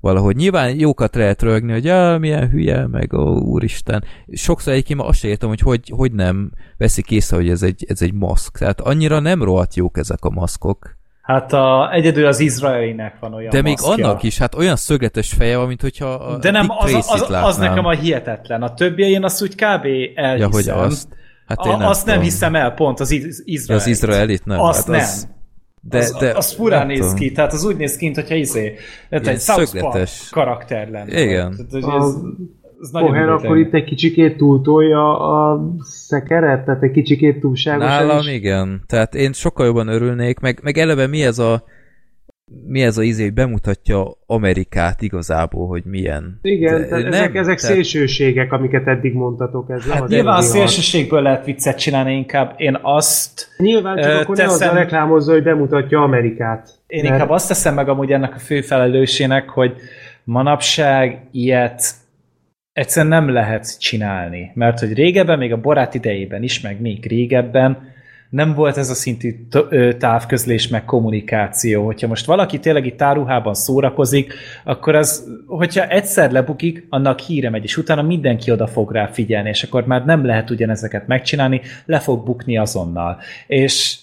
Valahogy 0.00 0.36
nyilván 0.36 0.78
jókat 0.78 1.14
lehet 1.14 1.42
rögni, 1.42 1.72
hogy 1.72 1.84
ja, 1.84 2.18
milyen 2.18 2.48
hülye, 2.50 2.86
meg 2.86 3.12
ó, 3.12 3.38
úristen. 3.38 4.04
Sokszor 4.32 4.72
egyébként 4.72 4.98
ma 4.98 5.06
azt 5.06 5.18
sem 5.18 5.30
értem, 5.30 5.48
hogy, 5.48 5.60
hogy 5.60 5.92
hogy 5.94 6.12
nem 6.12 6.52
veszik 6.76 7.10
észre, 7.10 7.36
hogy 7.36 7.48
ez 7.48 7.62
egy, 7.62 7.84
ez 7.88 8.02
egy 8.02 8.12
maszk. 8.12 8.58
Tehát 8.58 8.80
annyira 8.80 9.18
nem 9.18 9.42
rohadt 9.42 9.74
jók 9.74 9.98
ezek 9.98 10.24
a 10.24 10.30
maszkok. 10.30 10.96
Hát 11.24 11.52
a, 11.52 11.92
egyedül 11.92 12.26
az 12.26 12.40
izraelinek 12.40 13.16
van 13.20 13.34
olyan 13.34 13.50
De 13.50 13.62
még 13.62 13.78
maszkja. 13.80 14.06
annak 14.06 14.22
is, 14.22 14.38
hát 14.38 14.54
olyan 14.54 14.76
szögletes 14.76 15.32
feje 15.32 15.56
van, 15.56 15.66
mint 15.66 15.80
hogyha 15.80 16.06
a 16.06 16.38
De 16.38 16.50
nem, 16.50 16.66
az, 16.70 16.94
az, 16.94 17.10
az, 17.10 17.30
az 17.30 17.56
nekem 17.56 17.84
a 17.84 17.90
hihetetlen. 17.90 18.62
A 18.62 18.74
többi 18.74 19.02
én 19.02 19.24
azt 19.24 19.42
úgy 19.42 19.54
kb. 19.54 19.86
elhiszem. 20.14 20.36
Ja, 20.36 20.48
hogy 20.50 20.68
azt. 20.68 21.08
Hát 21.46 21.66
én 21.66 21.72
a, 21.72 21.76
nem 21.76 21.88
azt 21.88 22.00
tudom. 22.00 22.14
nem 22.14 22.24
hiszem 22.24 22.54
el, 22.54 22.74
pont 22.74 23.00
az 23.00 23.10
izraelit. 23.44 23.70
Az 23.70 23.86
izraelit 23.86 24.44
nem. 24.44 24.60
Azt 24.60 24.86
hát 24.86 25.00
az... 25.00 25.22
nem. 25.22 25.32
De, 25.80 25.98
az, 25.98 26.16
de, 26.18 26.30
az 26.30 26.52
furán 26.52 26.86
néz 26.86 27.14
ki, 27.14 27.32
tehát 27.32 27.52
az 27.52 27.64
úgy 27.64 27.76
néz 27.76 27.96
ki, 27.96 28.04
mintha 28.04 28.34
izé, 28.34 28.76
egy 29.08 29.40
South 29.40 29.78
Park 29.78 30.08
karakter 30.30 30.88
lenne. 30.88 31.20
Igen. 31.20 31.66
Tehát, 31.70 32.02
ez, 32.02 32.14
ez 32.80 32.90
Poher 32.90 33.28
akkor 33.28 33.58
itt 33.58 33.74
egy 33.74 33.84
kicsikét 33.84 34.36
túltolja 34.36 35.18
a 35.18 35.60
szekeret, 35.80 36.64
tehát 36.64 36.82
egy 36.82 36.90
kicsikét 36.90 37.40
túlságosan 37.40 38.06
Nálam 38.06 38.20
is. 38.20 38.32
igen, 38.32 38.82
tehát 38.86 39.14
én 39.14 39.32
sokkal 39.32 39.66
jobban 39.66 39.88
örülnék, 39.88 40.40
meg, 40.40 40.60
meg 40.62 40.78
eleve 40.78 41.06
mi 41.06 41.24
ez 41.24 41.38
a 41.38 41.64
mi 42.66 42.82
ez 42.82 42.98
a 42.98 43.02
izé, 43.02 43.22
hogy 43.22 43.32
bemutatja 43.32 44.04
Amerikát 44.26 45.02
igazából, 45.02 45.66
hogy 45.66 45.84
milyen. 45.84 46.38
Igen, 46.42 46.80
De, 46.80 46.88
nem, 46.88 47.12
ezek, 47.12 47.34
ezek 47.34 47.60
tehát... 47.60 47.74
szélsőségek, 47.74 48.52
amiket 48.52 48.86
eddig 48.86 49.14
mondtatok. 49.14 49.70
Ez 49.70 49.82
hát 49.82 49.98
nem 49.98 50.08
nyilván 50.08 50.36
a 50.36 50.40
szélsőségből 50.40 51.22
lehet 51.22 51.44
viccet 51.44 51.78
csinálni, 51.78 52.14
inkább 52.14 52.54
én 52.56 52.78
azt 52.82 53.48
Nyilván 53.56 53.96
csak 53.96 54.20
akkor 54.20 54.36
teszem... 54.36 54.74
ne 54.74 54.80
reklámozza, 54.80 55.32
hogy 55.32 55.42
bemutatja 55.42 56.02
Amerikát. 56.02 56.68
Én 56.86 57.02
mert... 57.02 57.14
inkább 57.14 57.30
azt 57.30 57.48
teszem 57.48 57.74
meg 57.74 57.88
amúgy 57.88 58.12
ennek 58.12 58.34
a 58.34 58.38
fő 58.38 58.60
felelősének, 58.60 59.48
hogy 59.48 59.74
manapság 60.24 61.28
ilyet 61.32 62.02
egyszerűen 62.74 63.22
nem 63.22 63.32
lehet 63.32 63.80
csinálni. 63.80 64.50
Mert 64.54 64.78
hogy 64.78 64.92
régebben, 64.92 65.38
még 65.38 65.52
a 65.52 65.60
barát 65.60 65.94
idejében 65.94 66.42
is, 66.42 66.60
meg 66.60 66.80
még 66.80 67.06
régebben 67.06 67.92
nem 68.30 68.54
volt 68.54 68.76
ez 68.76 68.90
a 68.90 68.94
szintű 68.94 69.46
távközlés 69.98 70.68
meg 70.68 70.84
kommunikáció. 70.84 71.84
Hogyha 71.84 72.06
most 72.06 72.26
valaki 72.26 72.58
tényleg 72.58 72.86
itt 72.86 72.96
táruhában 72.96 73.54
szórakozik, 73.54 74.34
akkor 74.64 74.94
az, 74.94 75.28
hogyha 75.46 75.86
egyszer 75.86 76.30
lebukik, 76.32 76.86
annak 76.88 77.20
híre 77.20 77.50
megy, 77.50 77.64
és 77.64 77.76
utána 77.76 78.02
mindenki 78.02 78.50
oda 78.50 78.66
fog 78.66 78.92
rá 78.92 79.06
figyelni, 79.06 79.48
és 79.48 79.62
akkor 79.62 79.86
már 79.86 80.04
nem 80.04 80.26
lehet 80.26 80.50
ugyanezeket 80.50 81.06
megcsinálni, 81.06 81.60
le 81.86 81.98
fog 81.98 82.24
bukni 82.24 82.58
azonnal. 82.58 83.18
És 83.46 83.98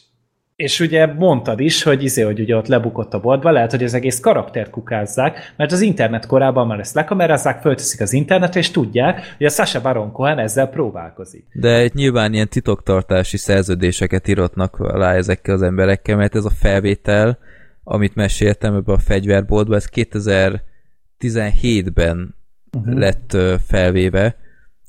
és 0.61 0.79
ugye 0.79 1.05
mondtad 1.05 1.59
is, 1.59 1.83
hogy 1.83 2.03
izé, 2.03 2.21
hogy 2.21 2.39
ugye 2.39 2.55
ott 2.55 2.67
lebukott 2.67 3.13
a 3.13 3.19
boltba, 3.19 3.51
lehet, 3.51 3.71
hogy 3.71 3.83
az 3.83 3.93
egész 3.93 4.19
karaktert 4.19 4.69
kukázzák, 4.69 5.53
mert 5.57 5.71
az 5.71 5.81
internet 5.81 6.25
korában 6.25 6.67
már 6.67 6.79
ezt 6.79 6.95
lekamerázzák, 6.95 7.61
fölteszik 7.61 8.01
az 8.01 8.13
internetre, 8.13 8.59
és 8.59 8.71
tudják, 8.71 9.35
hogy 9.37 9.45
a 9.45 9.49
Sasha 9.49 9.81
Baron 9.81 10.11
Cohen 10.11 10.39
ezzel 10.39 10.67
próbálkozik. 10.67 11.45
De 11.53 11.89
nyilván 11.93 12.33
ilyen 12.33 12.47
titoktartási 12.47 13.37
szerződéseket 13.37 14.27
írotnak 14.27 14.79
alá 14.79 15.13
ezekkel 15.13 15.55
az 15.55 15.61
emberekkel, 15.61 16.17
mert 16.17 16.35
ez 16.35 16.45
a 16.45 16.49
felvétel, 16.49 17.37
amit 17.83 18.15
meséltem 18.15 18.75
ebbe 18.75 18.93
a 18.93 18.97
fegyverboltba, 18.97 19.75
ez 19.75 19.87
2017-ben 19.93 22.35
uh-huh. 22.77 22.97
lett 22.97 23.37
felvéve, 23.67 24.35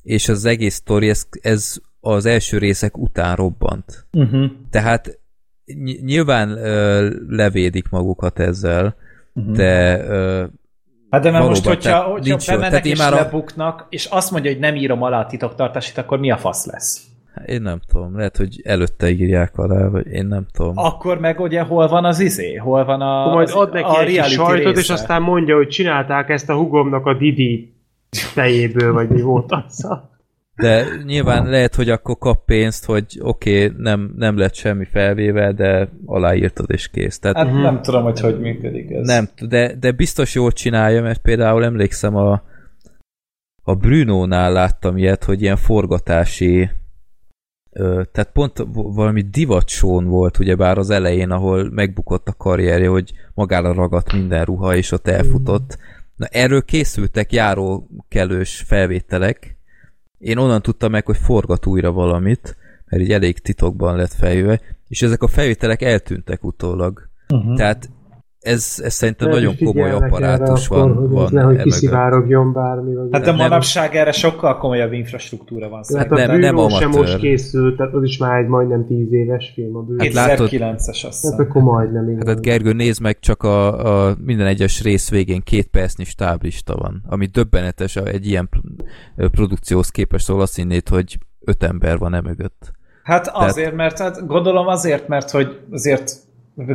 és 0.03 0.29
az 0.29 0.45
egész 0.45 0.75
sztori, 0.75 1.09
ez, 1.09 1.23
ez 1.41 1.75
az 1.99 2.25
első 2.25 2.57
részek 2.57 2.97
után 2.97 3.35
robbant. 3.35 4.05
Uh-huh. 4.11 4.51
Tehát 4.69 5.21
nyilván 6.03 6.49
ö, 6.49 7.09
levédik 7.27 7.89
magukat 7.89 8.39
ezzel, 8.39 8.95
uh-huh. 9.33 9.55
de 9.55 10.03
ö, 10.07 10.43
Hát 11.09 11.21
de 11.21 11.31
mert 11.31 11.47
most, 11.47 11.65
hogyha, 11.65 12.01
hogyha 12.01 12.37
bemennek 12.45 12.85
és 12.85 12.97
már 12.97 13.13
a... 13.13 13.15
lebuknak, 13.15 13.85
és 13.89 14.05
azt 14.05 14.31
mondja, 14.31 14.51
hogy 14.51 14.59
nem 14.59 14.75
írom 14.75 15.01
alá 15.01 15.19
a 15.19 15.25
titoktartásit, 15.25 15.97
akkor 15.97 16.19
mi 16.19 16.31
a 16.31 16.37
fasz 16.37 16.65
lesz? 16.65 17.07
Én 17.45 17.61
nem 17.61 17.79
tudom, 17.87 18.17
lehet, 18.17 18.37
hogy 18.37 18.61
előtte 18.63 19.09
írják 19.09 19.57
alá, 19.57 19.87
vagy 19.87 20.07
én 20.07 20.25
nem 20.25 20.45
tudom. 20.53 20.77
Akkor 20.77 21.19
meg 21.19 21.39
ugye 21.39 21.61
hol 21.61 21.87
van 21.87 22.05
az 22.05 22.19
izé? 22.19 22.55
Hol 22.55 22.85
van 22.85 23.01
a 23.01 23.33
Majd 23.33 23.49
ad 23.53 23.73
neki 23.73 24.17
a 24.17 24.23
egy 24.23 24.23
sajtot, 24.23 24.75
része. 24.75 24.79
és 24.79 24.89
aztán 24.89 25.21
mondja, 25.21 25.55
hogy 25.55 25.67
csinálták 25.67 26.29
ezt 26.29 26.49
a 26.49 26.55
hugomnak 26.55 27.05
a 27.05 27.13
Didi 27.13 27.73
fejéből, 28.09 28.93
vagy 28.93 29.09
mi 29.09 29.21
volt 29.21 29.51
az. 29.51 29.87
De 30.55 30.85
nyilván 31.05 31.49
lehet, 31.49 31.75
hogy 31.75 31.89
akkor 31.89 32.17
kap 32.17 32.45
pénzt, 32.45 32.85
hogy 32.85 33.19
oké, 33.19 33.65
okay, 33.65 33.77
nem, 33.77 34.13
nem 34.15 34.37
lett 34.37 34.53
semmi 34.53 34.85
felvéve, 34.85 35.51
de 35.51 35.89
aláírtad 36.05 36.71
és 36.71 36.89
kész. 36.89 37.19
Tehát, 37.19 37.37
hát 37.37 37.53
nem 37.53 37.81
tudom, 37.81 38.03
hogy 38.03 38.19
hogy 38.19 38.39
működik 38.39 38.91
ez. 38.91 39.07
Nem, 39.07 39.29
de, 39.47 39.75
de 39.75 39.91
biztos 39.91 40.35
jól 40.35 40.51
csinálja, 40.51 41.01
mert 41.01 41.21
például 41.21 41.63
emlékszem 41.63 42.15
a, 42.15 42.43
a 43.63 43.75
Bruno-nál 43.75 44.51
láttam 44.51 44.97
ilyet, 44.97 45.23
hogy 45.23 45.41
ilyen 45.41 45.57
forgatási 45.57 46.69
tehát 48.11 48.29
pont 48.33 48.65
valami 48.73 49.21
divatsón 49.21 50.05
volt 50.05 50.39
ugyebár 50.39 50.77
az 50.77 50.89
elején, 50.89 51.31
ahol 51.31 51.69
megbukott 51.71 52.27
a 52.27 52.33
karrierje, 52.33 52.87
hogy 52.87 53.11
magára 53.33 53.73
ragadt 53.73 54.13
minden 54.13 54.45
ruha, 54.45 54.75
és 54.75 54.91
ott 54.91 55.07
elfutott. 55.07 55.77
Na 56.15 56.25
erről 56.25 56.61
készültek 56.61 57.31
járókelős 57.31 58.63
felvételek, 58.67 59.57
én 60.23 60.37
onnan 60.37 60.61
tudtam 60.61 60.91
meg, 60.91 61.05
hogy 61.05 61.17
forgat 61.17 61.65
újra 61.65 61.91
valamit, 61.91 62.57
mert 62.85 63.03
így 63.03 63.11
elég 63.11 63.39
titokban 63.39 63.95
lett 63.95 64.13
feljöve, 64.13 64.61
és 64.87 65.01
ezek 65.01 65.23
a 65.23 65.27
felvételek 65.27 65.81
eltűntek 65.81 66.43
utólag. 66.43 67.09
Uh-huh. 67.29 67.55
Tehát 67.55 67.89
ez, 68.43 68.81
ez 68.83 68.93
szerintem 68.93 69.29
nem 69.29 69.37
nagyon 69.37 69.55
komoly 69.63 69.91
apparátus 69.91 70.67
van. 70.67 70.91
Akkor, 70.91 71.09
van 71.09 71.29
nehogy 71.31 71.61
kiszivárogjon 71.61 72.53
bármi. 72.53 72.95
Vagy 72.95 73.07
hát 73.11 73.23
de 73.23 73.31
manapság 73.31 73.95
erre 73.95 74.11
sokkal 74.11 74.57
komolyabb 74.57 74.93
infrastruktúra 74.93 75.69
van. 75.69 75.83
Hát 75.97 76.11
a 76.11 76.15
nem, 76.15 76.39
nem 76.39 76.69
sem 76.69 76.89
most 76.89 77.17
készült, 77.17 77.77
tehát 77.77 77.93
az 77.93 78.03
is 78.03 78.17
már 78.17 78.39
egy 78.39 78.47
majdnem 78.47 78.85
tíz 78.87 79.11
éves 79.11 79.51
film 79.53 79.75
a 79.75 79.81
bűnös. 79.81 80.15
Hát 80.15 80.39
2009-es 80.39 80.87
azt 80.87 81.01
hiszem. 81.01 81.31
Hát 81.31 81.39
akkor 81.39 81.61
majdnem. 81.61 82.09
Igen. 82.09 82.27
Hát 82.27 82.41
Gergő, 82.41 82.73
nézd 82.73 83.01
meg, 83.01 83.19
csak 83.19 83.43
a, 83.43 84.07
a 84.07 84.15
minden 84.25 84.47
egyes 84.47 84.83
rész 84.83 85.09
végén 85.09 85.41
két 85.41 85.67
percnyi 85.67 86.03
stáblista 86.03 86.75
van, 86.75 87.03
ami 87.07 87.25
döbbenetes 87.25 87.95
egy 87.95 88.27
ilyen 88.27 88.49
produkcióhoz 89.15 89.89
képest, 89.89 90.25
szóval 90.25 90.43
azt 90.43 90.55
hinnéd, 90.55 90.89
hogy 90.89 91.17
öt 91.39 91.63
ember 91.63 91.97
van 91.97 92.13
e 92.13 92.21
mögött. 92.21 92.71
Hát 93.03 93.27
azért, 93.27 93.75
mert 93.75 93.99
hát 93.99 94.27
gondolom 94.27 94.67
azért, 94.67 95.07
mert 95.07 95.31
hogy 95.31 95.59
azért 95.71 96.31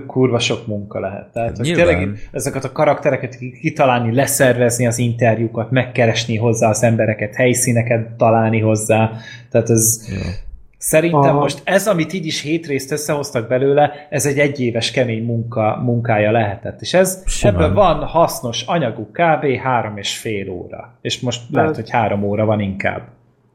kurva 0.06 0.38
sok 0.38 0.66
munka 0.66 1.00
lehet. 1.00 1.32
Tehát, 1.32 1.56
hogy 1.56 1.72
tényleg 1.74 2.08
ezeket 2.32 2.64
a 2.64 2.72
karaktereket 2.72 3.38
kitalálni, 3.60 4.14
leszervezni 4.14 4.86
az 4.86 4.98
interjúkat, 4.98 5.70
megkeresni 5.70 6.36
hozzá 6.36 6.68
az 6.68 6.82
embereket, 6.82 7.34
helyszíneket 7.34 8.16
találni 8.16 8.60
hozzá. 8.60 9.10
Tehát 9.50 9.70
ez, 9.70 10.08
ja. 10.10 10.46
Szerintem 10.78 11.20
Aha. 11.20 11.38
most 11.38 11.60
ez, 11.64 11.86
amit 11.86 12.12
így 12.12 12.26
is 12.26 12.42
hétrészt 12.42 12.92
összehoztak 12.92 13.48
belőle, 13.48 13.92
ez 14.10 14.26
egy 14.26 14.38
egyéves 14.38 14.90
kemény 14.90 15.24
munka, 15.24 15.80
munkája 15.84 16.30
lehetett. 16.30 16.80
És 16.80 16.94
ez 16.94 17.22
Simán. 17.26 17.54
ebből 17.54 17.74
van 17.74 18.04
hasznos 18.04 18.62
anyagú 18.66 19.02
kb. 19.02 19.60
három 19.62 19.96
és 19.96 20.18
fél 20.18 20.50
óra. 20.50 20.92
És 21.00 21.20
most 21.20 21.40
hát, 21.40 21.50
lehet, 21.50 21.74
hogy 21.74 21.90
három 21.90 22.22
óra 22.22 22.44
van 22.44 22.60
inkább. 22.60 23.02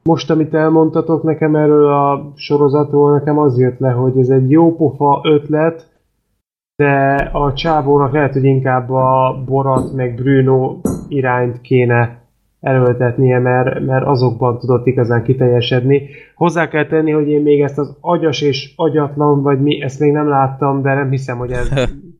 Most, 0.04 0.30
amit 0.30 0.54
elmondtatok 0.54 1.24
nekem 1.24 1.56
erről 1.56 1.94
a 1.94 2.32
sorozatról, 2.36 3.14
nekem 3.14 3.38
az 3.38 3.60
jött 3.60 3.80
le, 3.80 3.90
hogy 3.92 4.18
ez 4.18 4.30
egy 4.30 4.50
jó 4.50 4.76
pofa 4.76 5.22
ötlet, 5.24 5.88
de 6.84 7.30
a 7.32 7.54
csávónak 7.54 8.14
lehet, 8.14 8.34
hogy 8.34 8.44
inkább 8.44 8.90
a 8.90 9.44
Borat 9.46 9.94
meg 9.94 10.16
Bruno 10.16 10.78
irányt 11.08 11.62
kéne 11.62 12.22
erőltetnie, 12.60 13.40
mert, 13.40 13.86
mert 13.86 14.06
azokban 14.06 14.60
tudott 14.60 14.88
igazán 14.88 15.24
kiteljesedni. 15.24 16.10
Hozzá 16.36 16.68
kell 16.68 16.88
tenni, 16.88 17.12
hogy 17.12 17.28
én 17.28 17.42
még 17.42 17.62
ezt 17.62 17.78
az 17.78 17.98
agyas 18.02 18.42
és 18.42 18.74
agyatlan, 18.76 19.42
vagy 19.42 19.62
mi, 19.62 19.82
ezt 19.82 20.00
még 20.00 20.12
nem 20.12 20.30
láttam, 20.30 20.82
de 20.82 20.94
nem 20.94 21.10
hiszem, 21.10 21.38
hogy 21.38 21.52
ez... 21.52 21.72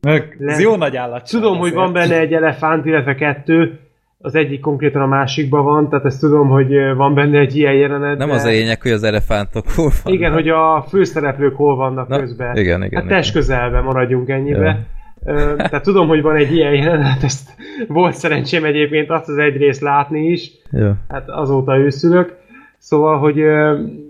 ez 0.46 0.60
jó 0.60 0.76
nagy 0.76 0.96
állat. 0.96 1.30
Tudom, 1.30 1.58
hogy 1.58 1.72
van 1.72 1.92
benne 1.92 2.18
egy 2.18 2.32
elefánt, 2.32 2.86
illetve 2.86 3.14
kettő, 3.14 3.78
az 4.24 4.34
egyik 4.34 4.60
konkrétan 4.60 5.02
a 5.02 5.06
másikban 5.06 5.64
van, 5.64 5.88
tehát 5.88 6.04
ezt 6.04 6.20
tudom, 6.20 6.48
hogy 6.48 6.72
van 6.96 7.14
benne 7.14 7.38
egy 7.38 7.56
ilyen 7.56 7.74
jelenet. 7.74 8.18
Nem 8.18 8.28
de... 8.28 8.34
az 8.34 8.44
a 8.44 8.48
lényeg, 8.48 8.82
hogy 8.82 8.90
az 8.90 9.02
elefántok 9.02 9.70
hol 9.70 9.90
vannak. 10.02 10.18
Igen, 10.18 10.32
hogy 10.32 10.48
a 10.48 10.84
főszereplők 10.88 11.56
hol 11.56 11.76
vannak 11.76 12.08
Na, 12.08 12.18
közben. 12.18 12.56
Igen, 12.56 12.82
igen. 12.82 13.00
Hát 13.00 13.10
test 13.10 13.32
közelben 13.32 13.84
maradjunk 13.84 14.28
ennyibe. 14.28 14.86
Ja. 15.24 15.56
Tehát 15.56 15.82
tudom, 15.82 16.08
hogy 16.08 16.22
van 16.22 16.36
egy 16.36 16.54
ilyen 16.54 16.74
jelenet, 16.74 17.22
ezt 17.22 17.50
volt 17.88 18.14
szerencsém 18.14 18.64
egyébként 18.64 19.10
azt 19.10 19.28
az 19.28 19.36
egyrészt 19.36 19.80
látni 19.80 20.26
is. 20.26 20.50
Ja. 20.70 20.96
Hát 21.08 21.28
azóta 21.28 21.76
őszülök. 21.76 22.36
Szóval, 22.78 23.18
hogy 23.18 23.36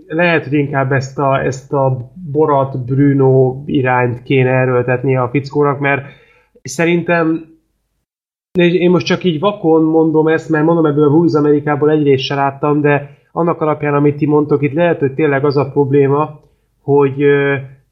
lehet, 0.07 0.43
hogy 0.43 0.53
inkább 0.53 0.91
ezt 0.91 1.19
a, 1.19 1.43
ezt 1.43 1.73
a 1.73 2.11
Borat 2.31 2.85
Bruno 2.85 3.63
irányt 3.65 4.23
kéne 4.23 4.49
erőltetni 4.49 5.17
a 5.17 5.29
fickónak, 5.31 5.79
mert 5.79 6.05
szerintem 6.63 7.54
én 8.55 8.89
most 8.89 9.05
csak 9.05 9.23
így 9.23 9.39
vakon 9.39 9.83
mondom 9.83 10.27
ezt, 10.27 10.49
mert 10.49 10.65
mondom 10.65 10.85
ebből 10.85 11.03
a 11.03 11.11
Húz 11.11 11.35
Amerikából 11.35 11.91
egyrészt 11.91 12.23
se 12.23 12.35
láttam, 12.35 12.81
de 12.81 13.09
annak 13.31 13.61
alapján, 13.61 13.93
amit 13.93 14.17
ti 14.17 14.25
mondtok, 14.25 14.61
itt 14.61 14.73
lehet, 14.73 14.99
hogy 14.99 15.13
tényleg 15.13 15.45
az 15.45 15.57
a 15.57 15.69
probléma, 15.71 16.39
hogy 16.81 17.23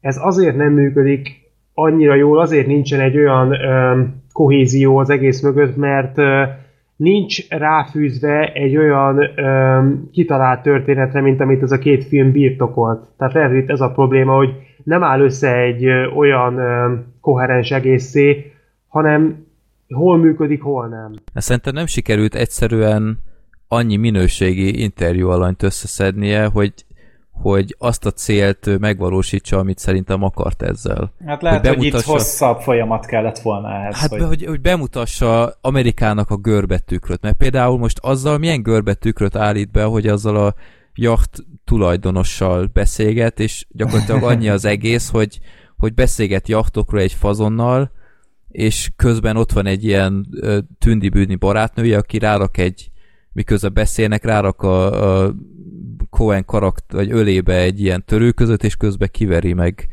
ez 0.00 0.16
azért 0.20 0.56
nem 0.56 0.72
működik 0.72 1.28
annyira 1.74 2.14
jól, 2.14 2.40
azért 2.40 2.66
nincsen 2.66 3.00
egy 3.00 3.16
olyan 3.16 3.54
kohézió 4.32 4.96
az 4.96 5.10
egész 5.10 5.42
mögött, 5.42 5.76
mert 5.76 6.16
nincs 6.96 7.48
ráfűzve 7.48 8.52
egy 8.52 8.76
olyan 8.76 9.18
ö, 9.36 9.80
kitalált 10.12 10.62
történetre, 10.62 11.20
mint 11.20 11.40
amit 11.40 11.62
ez 11.62 11.72
a 11.72 11.78
két 11.78 12.04
film 12.04 12.32
birtokolt. 12.32 13.08
Tehát 13.18 13.34
lehet, 13.34 13.50
hogy 13.50 13.64
ez 13.66 13.80
a 13.80 13.90
probléma, 13.90 14.36
hogy 14.36 14.50
nem 14.84 15.02
áll 15.02 15.20
össze 15.20 15.56
egy 15.56 15.86
olyan 16.16 16.58
ö, 16.58 16.94
koherens 17.20 17.70
egészé, 17.70 18.52
hanem 18.88 19.43
hol 19.94 20.18
működik, 20.18 20.62
hol 20.62 20.88
nem. 20.88 21.12
Szerintem 21.34 21.74
nem 21.74 21.86
sikerült 21.86 22.34
egyszerűen 22.34 23.18
annyi 23.68 23.96
minőségi 23.96 24.82
interjú 24.82 25.28
alanyt 25.28 25.62
összeszednie, 25.62 26.46
hogy 26.46 26.72
hogy 27.42 27.76
azt 27.78 28.06
a 28.06 28.10
célt 28.10 28.78
megvalósítsa, 28.78 29.58
amit 29.58 29.78
szerintem 29.78 30.22
akart 30.22 30.62
ezzel. 30.62 31.12
Hát 31.26 31.42
lehet, 31.42 31.66
hogy, 31.66 31.68
bemutassa... 31.68 32.06
hogy 32.06 32.14
itt 32.14 32.20
hosszabb 32.20 32.60
folyamat 32.60 33.06
kellett 33.06 33.38
volna 33.38 33.72
ehhez. 33.72 33.96
Hát, 33.96 34.10
hogy... 34.10 34.18
Be, 34.18 34.26
hogy, 34.26 34.44
hogy 34.44 34.60
bemutassa 34.60 35.58
Amerikának 35.60 36.30
a 36.30 36.36
görbetükröt, 36.36 37.22
mert 37.22 37.36
például 37.36 37.78
most 37.78 37.98
azzal 37.98 38.38
milyen 38.38 38.62
görbetükröt 38.62 39.36
állít 39.36 39.70
be, 39.70 39.84
hogy 39.84 40.06
azzal 40.06 40.36
a 40.36 40.54
jacht 40.94 41.44
tulajdonossal 41.64 42.70
beszélget, 42.72 43.40
és 43.40 43.66
gyakorlatilag 43.70 44.22
annyi 44.22 44.48
az 44.48 44.64
egész, 44.64 45.10
hogy, 45.10 45.40
hogy 45.78 45.94
beszélget 45.94 46.48
jachtokról 46.48 47.00
egy 47.00 47.12
fazonnal, 47.12 47.90
és 48.54 48.90
közben 48.96 49.36
ott 49.36 49.52
van 49.52 49.66
egy 49.66 49.84
ilyen 49.84 50.26
tündibűni 50.78 51.34
barátnője, 51.34 51.96
aki 51.96 52.18
rárak 52.18 52.56
egy, 52.56 52.90
miközben 53.32 53.72
beszélnek, 53.72 54.24
rárak 54.24 54.62
a, 54.62 55.24
a 55.24 55.34
Cohen 56.10 56.44
karakt, 56.44 56.92
vagy 56.92 57.10
ölébe 57.10 57.56
egy 57.56 57.80
ilyen 57.80 58.04
törőközött, 58.04 58.64
és 58.64 58.76
közben 58.76 59.08
kiveri 59.12 59.52
meg, 59.52 59.88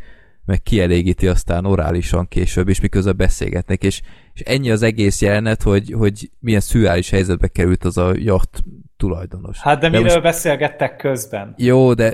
meg 0.45 0.61
kielégíti 0.61 1.27
aztán 1.27 1.65
orálisan 1.65 2.27
később, 2.27 2.67
és 2.67 2.81
miközben 2.81 3.17
beszélgetnek, 3.17 3.83
és, 3.83 4.01
és 4.33 4.41
ennyi 4.41 4.72
az 4.72 4.81
egész 4.81 5.22
jelenet, 5.22 5.61
hogy, 5.61 5.91
hogy 5.91 6.31
milyen 6.40 6.59
szürreális 6.59 7.09
helyzetbe 7.09 7.48
került 7.48 7.83
az 7.83 7.98
a 7.98 8.11
jacht 8.15 8.64
tulajdonos. 8.98 9.59
Hát 9.59 9.80
de, 9.80 9.90
de 9.90 9.98
miről 9.98 10.14
most... 10.14 10.23
beszélgettek 10.23 10.95
közben? 10.95 11.53
Jó, 11.57 11.93
de 11.93 12.14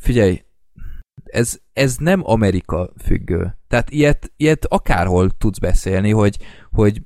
figyelj, 0.00 0.42
ez, 1.24 1.58
ez 1.72 1.96
nem 1.96 2.20
Amerika 2.24 2.92
függő. 3.04 3.55
Tehát 3.68 3.90
ilyet, 3.90 4.32
ilyet 4.36 4.64
akárhol 4.64 5.30
tudsz 5.38 5.58
beszélni, 5.58 6.10
hogy, 6.10 6.36
hogy 6.70 7.02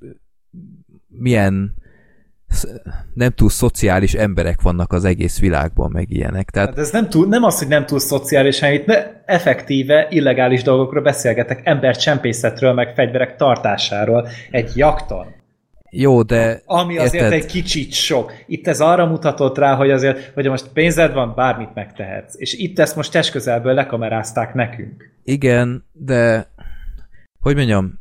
milyen 1.08 1.74
nem 3.14 3.30
túl 3.30 3.50
szociális 3.50 4.14
emberek 4.14 4.60
vannak 4.60 4.92
az 4.92 5.04
egész 5.04 5.40
világban, 5.40 5.90
meg 5.90 6.10
ilyenek. 6.10 6.50
Tehát... 6.50 6.68
Hát 6.68 6.78
ez 6.78 6.90
nem, 6.90 7.08
túl, 7.08 7.26
nem 7.26 7.42
az, 7.42 7.58
hogy 7.58 7.68
nem 7.68 7.86
túl 7.86 7.98
szociális, 7.98 8.60
hanem 8.60 8.74
itt 8.74 8.86
ne, 8.86 9.24
effektíve 9.24 10.06
illegális 10.10 10.62
dolgokról 10.62 11.02
beszélgetek, 11.02 11.60
embercsempészetről, 11.64 12.72
meg 12.72 12.94
fegyverek 12.94 13.36
tartásáról 13.36 14.28
egy 14.50 14.76
jakton. 14.76 15.26
Jó, 15.90 16.22
de... 16.22 16.62
Ami 16.64 16.98
azért 16.98 17.24
érted? 17.24 17.32
egy 17.32 17.46
kicsit 17.46 17.92
sok. 17.92 18.32
Itt 18.46 18.66
ez 18.68 18.80
arra 18.80 19.06
mutatott 19.06 19.58
rá, 19.58 19.74
hogy 19.74 19.90
azért, 19.90 20.30
hogy 20.34 20.48
most 20.48 20.68
pénzed 20.72 21.12
van, 21.12 21.32
bármit 21.36 21.74
megtehetsz. 21.74 22.34
És 22.36 22.54
itt 22.54 22.78
ezt 22.78 22.96
most 22.96 23.12
test 23.12 23.30
közelből 23.30 23.74
lekamerázták 23.74 24.54
nekünk. 24.54 25.12
Igen, 25.30 25.84
de 25.92 26.46
hogy 27.40 27.56
mondjam, 27.56 27.98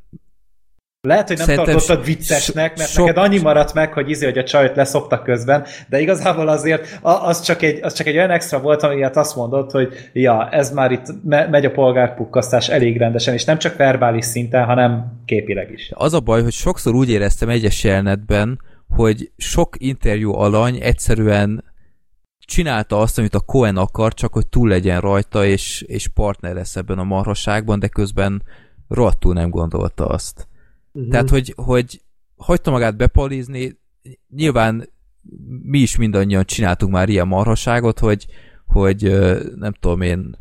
lehet, 1.08 1.27
hogy 1.27 1.38
nem 1.38 1.45
Szerintem 1.45 1.74
tartottad 1.74 2.06
viccesnek, 2.06 2.77
mert 2.77 2.90
sok... 2.90 3.06
neked 3.06 3.24
annyi 3.24 3.40
maradt 3.40 3.74
meg, 3.74 3.93
hogy 3.93 4.09
izé, 4.09 4.25
hogy 4.25 4.38
a 4.38 4.43
csajt 4.43 4.75
leszopta 4.75 5.22
közben, 5.22 5.66
de 5.90 5.99
igazából 5.99 6.48
azért 6.48 6.99
az 7.01 7.41
csak 7.41 7.61
egy, 7.61 7.80
az 7.82 7.93
csak 7.93 8.08
egy 8.08 8.16
olyan 8.16 8.30
extra 8.30 8.59
volt, 8.59 8.83
amiért 8.83 9.16
azt 9.16 9.35
mondott, 9.35 9.72
hogy 9.72 10.09
ja, 10.14 10.49
ez 10.49 10.72
már 10.72 10.91
itt 10.91 11.06
me- 11.24 11.49
megy 11.49 11.66
a 11.66 11.72
polgárpukkasztás 11.72 12.69
elég 12.69 12.98
rendesen, 12.98 13.33
és 13.33 13.45
nem 13.45 13.58
csak 13.58 13.75
verbális 13.75 14.25
szinten, 14.25 14.66
hanem 14.66 15.22
képileg 15.25 15.72
is. 15.72 15.91
Az 15.93 16.14
a 16.14 16.19
baj, 16.19 16.43
hogy 16.43 16.53
sokszor 16.53 16.93
úgy 16.93 17.09
éreztem 17.09 17.49
egyes 17.49 17.83
jelenetben, 17.83 18.59
hogy 18.90 19.32
sok 19.38 19.75
interjú 19.77 20.33
alany 20.33 20.80
egyszerűen 20.82 21.64
csinálta 22.50 23.00
azt, 23.00 23.18
amit 23.18 23.36
a 23.36 23.40
Cohen 23.40 23.78
akar, 23.78 24.14
csak 24.14 24.34
hogy 24.34 24.48
túl 24.48 24.68
legyen 24.68 25.00
rajta, 25.00 25.45
és, 25.45 25.82
és 25.82 26.08
partner 26.08 26.53
lesz 26.53 26.76
ebben 26.76 27.00
a 27.00 27.03
marhaságban, 27.03 27.80
de 27.80 27.88
közben 27.88 28.44
rohadtul 28.88 29.34
nem 29.34 29.50
gondolta 29.50 30.06
azt. 30.06 30.48
Uh-huh. 30.92 31.11
Tehát, 31.11 31.30
hogy, 31.30 31.53
hogy 31.56 32.02
hagyta 32.36 32.72
magát 32.72 32.98
bepalizni, 32.98 33.80
nyilván 34.36 34.90
mi 35.64 35.80
is 35.80 35.98
mindannyian 35.98 36.45
csináltunk 36.45 36.92
már 36.92 37.10
ilyen 37.10 37.28
marhaságot, 37.28 38.00
hogy, 38.00 38.26
hogy 38.66 39.02
nem 39.56 39.72
tudom 39.80 40.02
én, 40.02 40.38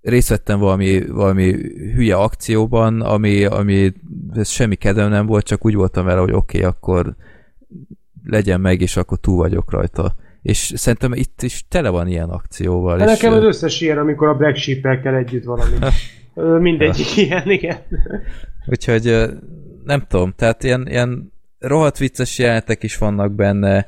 részt 0.00 0.28
vettem 0.28 0.58
valami, 0.58 1.06
valami 1.06 1.52
hülye 1.94 2.16
akcióban, 2.16 3.00
ami, 3.00 3.44
ami 3.44 3.92
ez 4.34 4.48
semmi 4.48 4.74
kedvem 4.74 5.08
nem 5.08 5.26
volt, 5.26 5.46
csak 5.46 5.64
úgy 5.64 5.74
voltam 5.74 6.04
vele, 6.04 6.20
hogy 6.20 6.32
oké, 6.32 6.58
okay, 6.58 6.70
akkor 6.70 7.16
legyen 8.24 8.60
meg, 8.60 8.80
és 8.80 8.96
akkor 8.96 9.18
túl 9.18 9.36
vagyok 9.36 9.70
rajta. 9.70 10.16
És 10.46 10.72
szerintem 10.76 11.12
itt 11.12 11.42
is 11.42 11.64
tele 11.68 11.88
van 11.88 12.08
ilyen 12.08 12.28
akcióval. 12.28 12.96
De 12.96 13.04
és 13.04 13.10
nekem 13.10 13.32
az 13.32 13.44
összes 13.44 13.80
ilyen, 13.80 13.98
amikor 13.98 14.28
a 14.28 14.34
Black 14.34 14.56
sheep 14.56 15.02
kell 15.02 15.14
együtt 15.14 15.44
valami. 15.44 15.76
Mindegyik 16.68 17.16
ilyen, 17.16 17.50
igen. 17.50 17.78
Úgyhogy 18.66 19.28
nem 19.84 20.06
tudom, 20.08 20.32
tehát 20.36 20.62
ilyen, 20.62 20.86
ilyen 20.88 21.32
rohadt 21.58 21.98
vicces 21.98 22.38
jelenetek 22.38 22.82
is 22.82 22.98
vannak 22.98 23.32
benne. 23.32 23.86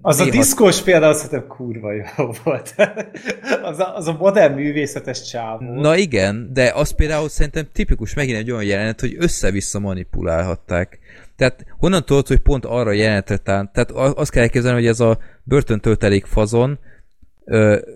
Az 0.00 0.18
Néha... 0.18 0.30
a 0.30 0.32
diszkós 0.32 0.82
például 0.82 1.14
szerintem 1.14 1.46
kurva 1.46 1.92
jó 1.92 2.30
volt. 2.44 2.74
az, 3.70 3.78
a, 3.78 3.96
az 3.96 4.06
a 4.06 4.16
modern 4.18 4.54
művészetes 4.54 5.22
csávó. 5.22 5.80
Na 5.80 5.96
igen, 5.96 6.50
de 6.52 6.72
az 6.74 6.94
például 6.94 7.28
szerintem 7.28 7.68
tipikus 7.72 8.14
megint 8.14 8.38
egy 8.38 8.50
olyan 8.50 8.64
jelenet, 8.64 9.00
hogy 9.00 9.16
össze-vissza 9.18 9.78
manipulálhatták. 9.78 10.98
Tehát 11.42 11.66
honnan 11.78 12.04
tudod, 12.04 12.26
hogy 12.26 12.38
pont 12.38 12.64
arra 12.64 12.92
jelenetre 12.92 13.36
tán... 13.36 13.70
Tehát 13.72 13.90
azt 13.90 14.30
kell 14.30 14.42
elképzelni, 14.42 14.78
hogy 14.78 14.88
ez 14.88 15.00
a 15.00 15.18
börtöntöltelék 15.42 16.24
fazon, 16.24 16.78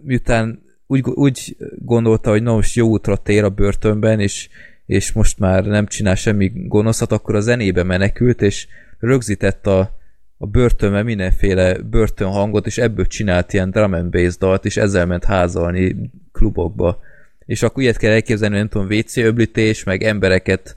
miután 0.03 0.63
úgy, 0.87 1.03
úgy 1.05 1.57
gondolta, 1.79 2.31
hogy 2.31 2.43
na 2.43 2.55
most 2.55 2.77
jó 2.77 2.89
útra 2.89 3.17
tér 3.17 3.45
a 3.45 3.49
börtönben, 3.49 4.21
és 4.21 4.49
és 4.87 5.13
most 5.13 5.39
már 5.39 5.65
nem 5.65 5.87
csinál 5.87 6.15
semmi 6.15 6.53
gonoszat, 6.55 7.13
akkor 7.13 7.35
a 7.35 7.41
zenébe 7.41 7.83
menekült, 7.83 8.43
és 8.43 8.67
rögzített 8.99 9.67
a, 9.67 9.99
a 10.39 10.47
börtönbe 10.47 11.03
mindenféle 11.03 11.79
börtönhangot, 11.79 12.67
és 12.67 12.79
ebből 12.79 13.07
csinált 13.07 13.53
ilyen 13.53 13.71
drum 13.71 13.93
and 13.93 14.11
bass 14.11 14.37
dalt, 14.37 14.65
és 14.65 14.77
ezzel 14.77 15.07
ment 15.07 15.25
házalni 15.25 16.11
klubokba. 16.33 17.01
és 17.47 17.63
akkor 17.63 17.83
ilyet 17.83 17.97
kell 17.97 18.13
elképzelni, 18.13 18.57
nem 18.57 18.69
tudom, 18.69 18.87
WC 18.87 19.17
öblítés, 19.17 19.85
meg 19.85 20.03
embereket 20.03 20.77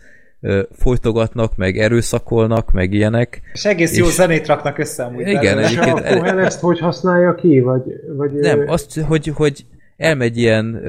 folytogatnak, 0.71 1.55
meg 1.55 1.77
erőszakolnak, 1.77 2.71
meg 2.71 2.93
ilyenek. 2.93 3.41
És 3.53 3.65
egész 3.65 3.91
és... 3.91 3.97
jó 3.97 4.05
zenét 4.05 4.47
raknak 4.47 4.77
össze 4.77 5.03
amúgy. 5.03 5.27
Igen, 5.27 5.57
egyébként. 5.57 5.99
És 5.99 6.15
a 6.15 6.39
ezt 6.39 6.59
hogy 6.59 6.79
használja 6.79 7.35
ki? 7.35 7.59
Vagy, 7.59 7.81
vagy 8.17 8.31
nem, 8.31 8.63
azt, 8.67 8.99
hogy, 8.99 9.31
hogy 9.35 9.65
elmegy 9.97 10.37
ilyen 10.37 10.81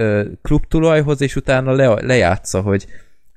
klubtulajhoz, 0.42 1.20
és 1.20 1.36
utána 1.36 1.72
le, 1.72 1.88
lejátsza, 2.00 2.60
hogy, 2.60 2.86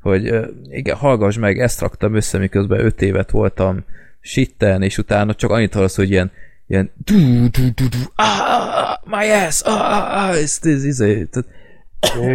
hogy 0.01 0.33
igen, 0.69 0.95
hallgass 0.95 1.37
meg, 1.37 1.59
ezt 1.59 1.81
raktam 1.81 2.15
össze, 2.15 2.37
miközben 2.37 2.85
öt 2.85 3.01
évet 3.01 3.31
voltam 3.31 3.85
sitten, 4.21 4.81
és 4.81 4.97
utána 4.97 5.33
csak 5.33 5.51
annyit 5.51 5.73
hallasz, 5.73 5.95
hogy 5.95 6.09
ilyen 6.09 6.31
ilyen 6.67 6.91
du, 7.05 7.49
du, 7.49 7.71
du, 7.75 7.87
du, 7.89 7.97
ah, 8.15 8.97
my 9.05 9.29
ass, 9.31 9.61
ah, 9.61 9.73
ah, 9.73 10.23
ah, 10.23 10.37
ez, 10.37 10.59
ez, 10.61 10.83
ez, 10.83 10.99
ez, 10.99 11.43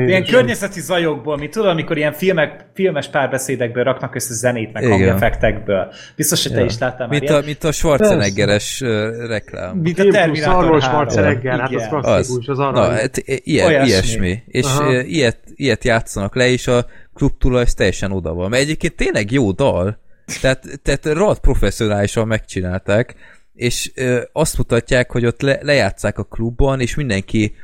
Ilyen 0.06 0.24
környezeti 0.24 0.80
zajokból, 0.80 1.36
mint 1.36 1.50
tudod, 1.50 1.68
amikor 1.68 1.96
ilyen 1.96 2.12
filmek, 2.12 2.66
filmes 2.74 3.08
párbeszédekből 3.08 3.84
raknak 3.84 4.14
össze 4.14 4.34
zenét, 4.34 4.72
meg 4.72 4.84
hangeffektekből. 4.84 5.92
Biztos, 6.16 6.42
hogy 6.42 6.52
te 6.52 6.58
ja. 6.58 6.64
is 6.64 6.78
láttál 6.78 7.08
mint 7.08 7.28
már 7.28 7.38
a, 7.38 7.44
Mint 7.44 7.64
a 7.64 7.72
Schwarzeneggeres 7.72 8.80
uh, 8.80 8.88
reklám. 9.26 9.76
Mint 9.76 9.98
a 9.98 10.08
Terminator 10.08 10.82
Schwarzenegger, 10.82 11.60
hát 11.60 11.74
az 11.74 11.86
klasszikus, 11.88 12.46
az, 12.48 12.58
az 12.58 12.66
arra. 12.66 12.80
Na, 12.80 12.90
hát, 12.90 13.22
ilyen, 13.24 13.84
ilyesmi. 13.86 14.42
És 14.46 14.78
uh, 14.78 15.10
ilyet, 15.10 15.38
ilyet 15.54 15.84
játszanak 15.84 16.34
le, 16.34 16.48
és 16.48 16.66
a 16.66 16.86
klubtula 17.14 17.60
ez 17.60 17.74
teljesen 17.74 18.12
oda 18.12 18.34
van. 18.34 18.48
Mert 18.48 18.62
egyébként 18.62 18.96
tényleg 18.96 19.30
jó 19.30 19.52
dal, 19.52 19.98
tehát, 20.40 20.64
tehát 20.82 21.06
rohadt 21.06 21.40
professzionálisan 21.40 22.26
megcsinálták, 22.26 23.14
és 23.54 23.90
ö, 23.94 24.20
azt 24.32 24.58
mutatják, 24.58 25.10
hogy 25.10 25.26
ott 25.26 25.40
le, 25.40 25.58
lejátszák 25.62 26.18
a 26.18 26.22
klubban, 26.22 26.80
és 26.80 26.94
mindenki 26.94 27.54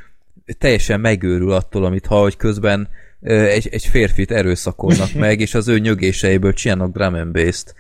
teljesen 0.59 1.01
megőrül 1.01 1.53
attól, 1.53 1.85
amit 1.85 2.07
hall, 2.07 2.23
hogy 2.23 2.37
közben 2.37 2.89
egy, 3.25 3.69
egy 3.71 3.87
férfit 3.87 4.31
erőszakolnak 4.31 5.15
meg, 5.25 5.41
és 5.41 5.55
az 5.55 5.69
ő 5.69 5.79
nyögéseiből 5.79 6.53
csinálnak 6.53 6.93
drum 6.93 7.15
and 7.15 7.33
bass-t. 7.33 7.75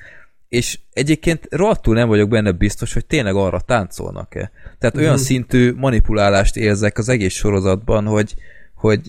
És 0.48 0.78
egyébként 0.92 1.46
rohadtul 1.50 1.94
nem 1.94 2.08
vagyok 2.08 2.28
benne 2.28 2.52
biztos, 2.52 2.92
hogy 2.92 3.06
tényleg 3.06 3.34
arra 3.34 3.60
táncolnak-e. 3.60 4.50
Tehát 4.78 4.96
olyan 4.96 5.12
mm. 5.12 5.22
szintű 5.22 5.72
manipulálást 5.76 6.56
érzek 6.56 6.98
az 6.98 7.08
egész 7.08 7.34
sorozatban, 7.34 8.06
hogy, 8.06 8.34
hogy 8.74 9.00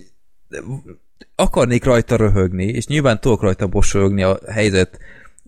akarnék 1.35 1.83
rajta 1.83 2.15
röhögni, 2.15 2.65
és 2.65 2.87
nyilván 2.87 3.19
tudok 3.19 3.41
rajta 3.41 3.67
bosolyogni 3.67 4.23
a 4.23 4.39
helyzet 4.51 4.99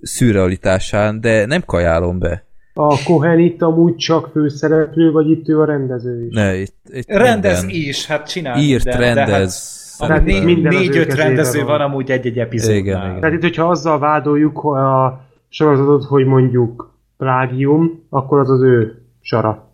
szürrealitásán, 0.01 1.21
de 1.21 1.45
nem 1.45 1.65
kajálom 1.65 2.19
be. 2.19 2.46
A 2.77 3.03
Cohen 3.05 3.39
itt 3.39 3.61
amúgy 3.61 3.95
csak 3.95 4.29
főszereplő, 4.31 5.11
vagy 5.11 5.29
itt 5.29 5.47
ő 5.49 5.61
a 5.61 5.65
rendező 5.65 6.25
is? 6.25 6.35
Ne, 6.35 6.55
itt, 6.55 6.75
itt 6.89 7.07
Rendez 7.07 7.65
minden. 7.65 7.81
is, 7.81 8.05
hát 8.05 8.29
csinál 8.29 8.59
Írt, 8.59 8.85
minden, 8.85 9.15
rendez. 9.15 9.85
De 9.99 10.07
hát, 10.07 10.17
hát 10.17 10.25
négy-öt 10.25 11.13
rendező 11.13 11.59
van. 11.59 11.67
van 11.67 11.81
amúgy 11.81 12.11
egy-egy 12.11 12.39
epizódnál. 12.39 12.77
Igen, 12.77 13.09
igen. 13.09 13.19
Tehát 13.19 13.35
itt, 13.35 13.41
hogyha 13.41 13.69
azzal 13.69 13.99
vádoljuk 13.99 14.63
a 14.63 15.21
sorozatot, 15.49 16.03
hogy 16.03 16.25
mondjuk 16.25 16.93
plágium, 17.17 18.03
akkor 18.09 18.39
az 18.39 18.49
az 18.49 18.61
ő 18.61 19.01
sara. 19.21 19.66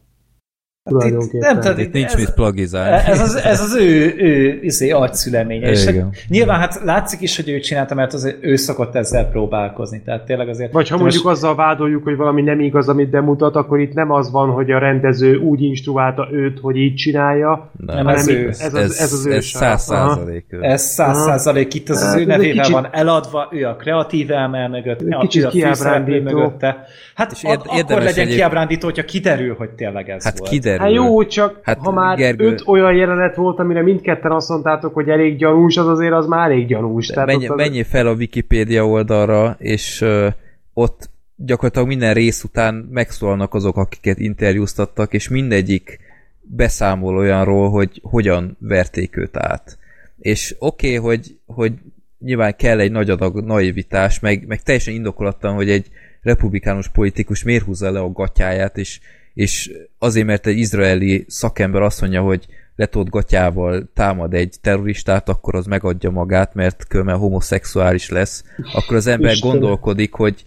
Hát 0.84 1.04
itt, 1.04 1.32
nem, 1.32 1.60
tehát 1.60 1.78
itt 1.78 1.94
nincs 1.94 2.12
ez, 2.12 2.20
mit 2.20 2.30
plagizálni. 2.34 3.10
Ez 3.12 3.22
az, 3.22 3.36
ez 3.36 3.62
az 3.62 3.76
ő, 3.76 4.14
ő 4.18 4.60
izé, 4.62 4.90
arcszüleménye. 4.90 5.70
És 5.70 5.86
hát 5.86 5.96
nyilván 6.28 6.60
hát 6.60 6.82
látszik 6.84 7.22
is, 7.22 7.36
hogy 7.36 7.50
ő 7.50 7.60
csinálta, 7.60 7.96
mert 7.96 8.14
az 8.14 8.36
ő 8.42 8.56
szokott 8.56 8.96
ezzel 8.96 9.30
próbálkozni. 9.30 10.02
Tehát 10.06 10.26
tényleg 10.26 10.50
azért... 10.50 10.72
Vagy 10.72 10.90
ha 10.90 10.98
mondjuk 10.98 11.24
most... 11.24 11.36
azzal 11.36 11.56
vádoljuk, 11.56 12.04
hogy 12.04 12.16
valami 12.16 12.42
nem 12.42 12.60
igaz, 12.60 12.90
amit 12.90 13.10
bemutat, 13.10 13.56
akkor 13.56 13.80
itt 13.80 13.94
nem 13.94 14.12
az 14.12 14.32
van, 14.32 14.50
hogy 14.50 14.72
a 14.72 14.80
rendező 14.80 15.36
úgy 15.36 15.62
instruálta 15.62 16.28
őt, 16.32 16.60
hogy 16.60 16.76
így 16.76 16.96
csinálja, 16.96 17.72
nem, 17.86 17.96
hanem 17.96 18.16
ez, 18.16 18.28
ő, 18.28 18.48
ez, 18.48 18.60
ez, 18.60 18.74
az, 18.74 19.00
ez 19.00 19.14
az 19.14 19.26
ő 19.26 19.34
Ez 19.34 19.46
száz 19.46 19.84
százalék. 19.84 20.46
Ez 20.62 20.82
száz 20.82 21.18
százalék. 21.18 21.74
Itt 21.74 21.90
az, 21.90 22.02
az 22.02 22.16
ő 22.16 22.26
nevével 22.26 22.62
kicsit... 22.64 22.74
van 22.74 22.88
eladva, 22.92 23.50
ő 23.52 23.66
a 23.66 23.76
kreatív 23.76 24.32
elmel 24.32 24.70
mögött, 24.70 25.18
kicsit 25.20 25.44
a 25.44 26.00
mögötte. 26.06 26.86
Hát 27.16 27.32
és 27.32 27.44
akkor 27.44 28.02
legyen 28.02 28.28
kiábrándító, 28.28 28.86
hogyha 28.86 29.04
kiderül, 29.04 29.56
hogy 29.56 29.70
tényleg 29.70 30.10
ez 30.10 30.24
hát 30.24 30.38
volt. 30.40 30.52
Kiderül 30.78 31.02
Hát 31.02 31.10
jó, 31.10 31.26
csak 31.26 31.60
hát 31.64 31.78
ha 31.78 31.92
már 31.92 32.18
Gergő... 32.18 32.46
öt 32.46 32.64
olyan 32.66 32.96
jelenet 32.96 33.36
volt, 33.36 33.60
amire 33.60 33.82
mindketten 33.82 34.32
azt 34.32 34.50
mondtátok, 34.50 34.94
hogy 34.94 35.10
elég 35.10 35.38
gyanús, 35.38 35.78
az 35.78 35.88
azért 35.88 36.14
az 36.14 36.26
már 36.26 36.52
elég 36.52 36.68
gyanús. 36.68 37.08
Tehát 37.08 37.28
menj, 37.28 37.48
az... 37.48 37.56
menjél 37.56 37.84
fel 37.84 38.08
a 38.08 38.14
Wikipédia 38.14 38.88
oldalra, 38.88 39.56
és 39.60 40.02
uh, 40.02 40.28
ott 40.74 41.10
gyakorlatilag 41.36 41.88
minden 41.88 42.14
rész 42.14 42.44
után 42.44 42.88
megszólalnak 42.92 43.54
azok, 43.54 43.78
akiket 43.78 44.20
interjúztattak, 44.20 45.14
és 45.14 45.30
mindegyik 45.30 46.00
beszámol 46.42 47.18
olyanról, 47.18 47.70
hogy 47.70 48.02
hogyan 48.04 48.58
verték 48.60 49.18
őt 49.18 49.38
át. 49.38 49.78
És 50.20 50.56
oké, 50.60 50.98
okay, 50.98 51.10
hogy, 51.10 51.38
hogy 51.46 51.74
nyilván 52.20 52.56
kell 52.56 52.80
egy 52.80 52.92
nagy 52.92 53.10
adag 53.10 53.44
naivitás, 53.46 54.20
meg, 54.20 54.48
meg 54.48 54.62
teljesen 54.62 54.94
indokolatlan, 54.94 55.56
hogy 55.56 55.70
egy 55.70 55.88
republikánus 56.22 56.90
politikus 56.90 57.44
miért 57.44 57.64
húzza 57.64 57.92
le 57.92 58.00
a 58.00 58.12
gatyáját, 58.12 58.78
és 58.78 59.00
és 59.34 59.72
azért, 59.98 60.26
mert 60.26 60.48
egy 60.48 60.58
izraeli 60.58 61.26
szakember 61.28 61.82
azt 61.82 62.02
mondja, 62.02 62.22
hogy 62.22 62.46
letott 62.76 63.10
gatyával 63.10 63.90
támad 63.94 64.34
egy 64.34 64.56
terroristát, 64.62 65.30
akkor 65.30 65.56
az 65.56 65.66
megadja 65.66 66.10
magát, 66.10 66.54
mert 66.54 66.88
különben 66.88 67.18
homoszexuális 67.18 68.10
lesz, 68.10 68.44
akkor 68.74 68.96
az 68.96 69.08
ember 69.08 69.32
Isten. 69.32 69.50
gondolkodik, 69.50 70.14
hogy 70.14 70.46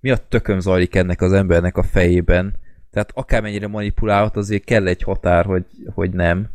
mi 0.00 0.10
a 0.10 0.16
tököm 0.16 0.60
zajlik 0.60 0.94
ennek 0.94 1.20
az 1.20 1.32
embernek 1.32 1.76
a 1.76 1.82
fejében. 1.82 2.54
Tehát 2.90 3.10
akármennyire 3.14 3.66
manipulálhat, 3.66 4.36
azért 4.36 4.64
kell 4.64 4.86
egy 4.86 5.02
határ, 5.02 5.44
hogy, 5.44 5.64
hogy 5.94 6.10
nem. 6.10 6.48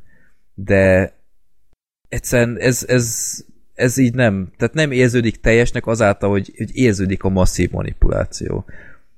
De 0.53 1.13
egyszerűen 2.09 2.57
ez, 2.59 2.85
ez, 2.87 3.35
ez 3.73 3.97
így 3.97 4.13
nem, 4.13 4.51
tehát 4.57 4.73
nem 4.73 4.91
érződik 4.91 5.39
teljesnek 5.39 5.87
azáltal, 5.87 6.29
hogy, 6.29 6.53
hogy 6.57 6.75
érződik 6.75 7.23
a 7.23 7.29
masszív 7.29 7.71
manipuláció. 7.71 8.65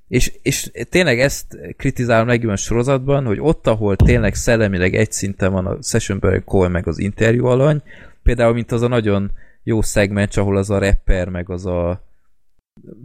És, 0.07 0.33
és 0.41 0.71
tényleg 0.89 1.19
ezt 1.19 1.57
kritizálom 1.77 2.27
legjobb 2.27 2.57
sorozatban, 2.57 3.25
hogy 3.25 3.39
ott, 3.39 3.67
ahol 3.67 3.95
tényleg 3.95 4.35
szellemileg 4.35 4.95
egy 4.95 5.11
szinten 5.11 5.51
van 5.51 5.65
a 5.65 5.81
Session 5.81 6.43
Cole 6.45 6.67
meg 6.67 6.87
az 6.87 6.97
interjú 6.97 7.45
alany, 7.45 7.81
például 8.23 8.53
mint 8.53 8.71
az 8.71 8.81
a 8.81 8.87
nagyon 8.87 9.31
jó 9.63 9.81
szegmens, 9.81 10.37
ahol 10.37 10.57
az 10.57 10.69
a 10.69 10.79
rapper 10.79 11.29
meg 11.29 11.49
az 11.49 11.65
a 11.65 12.03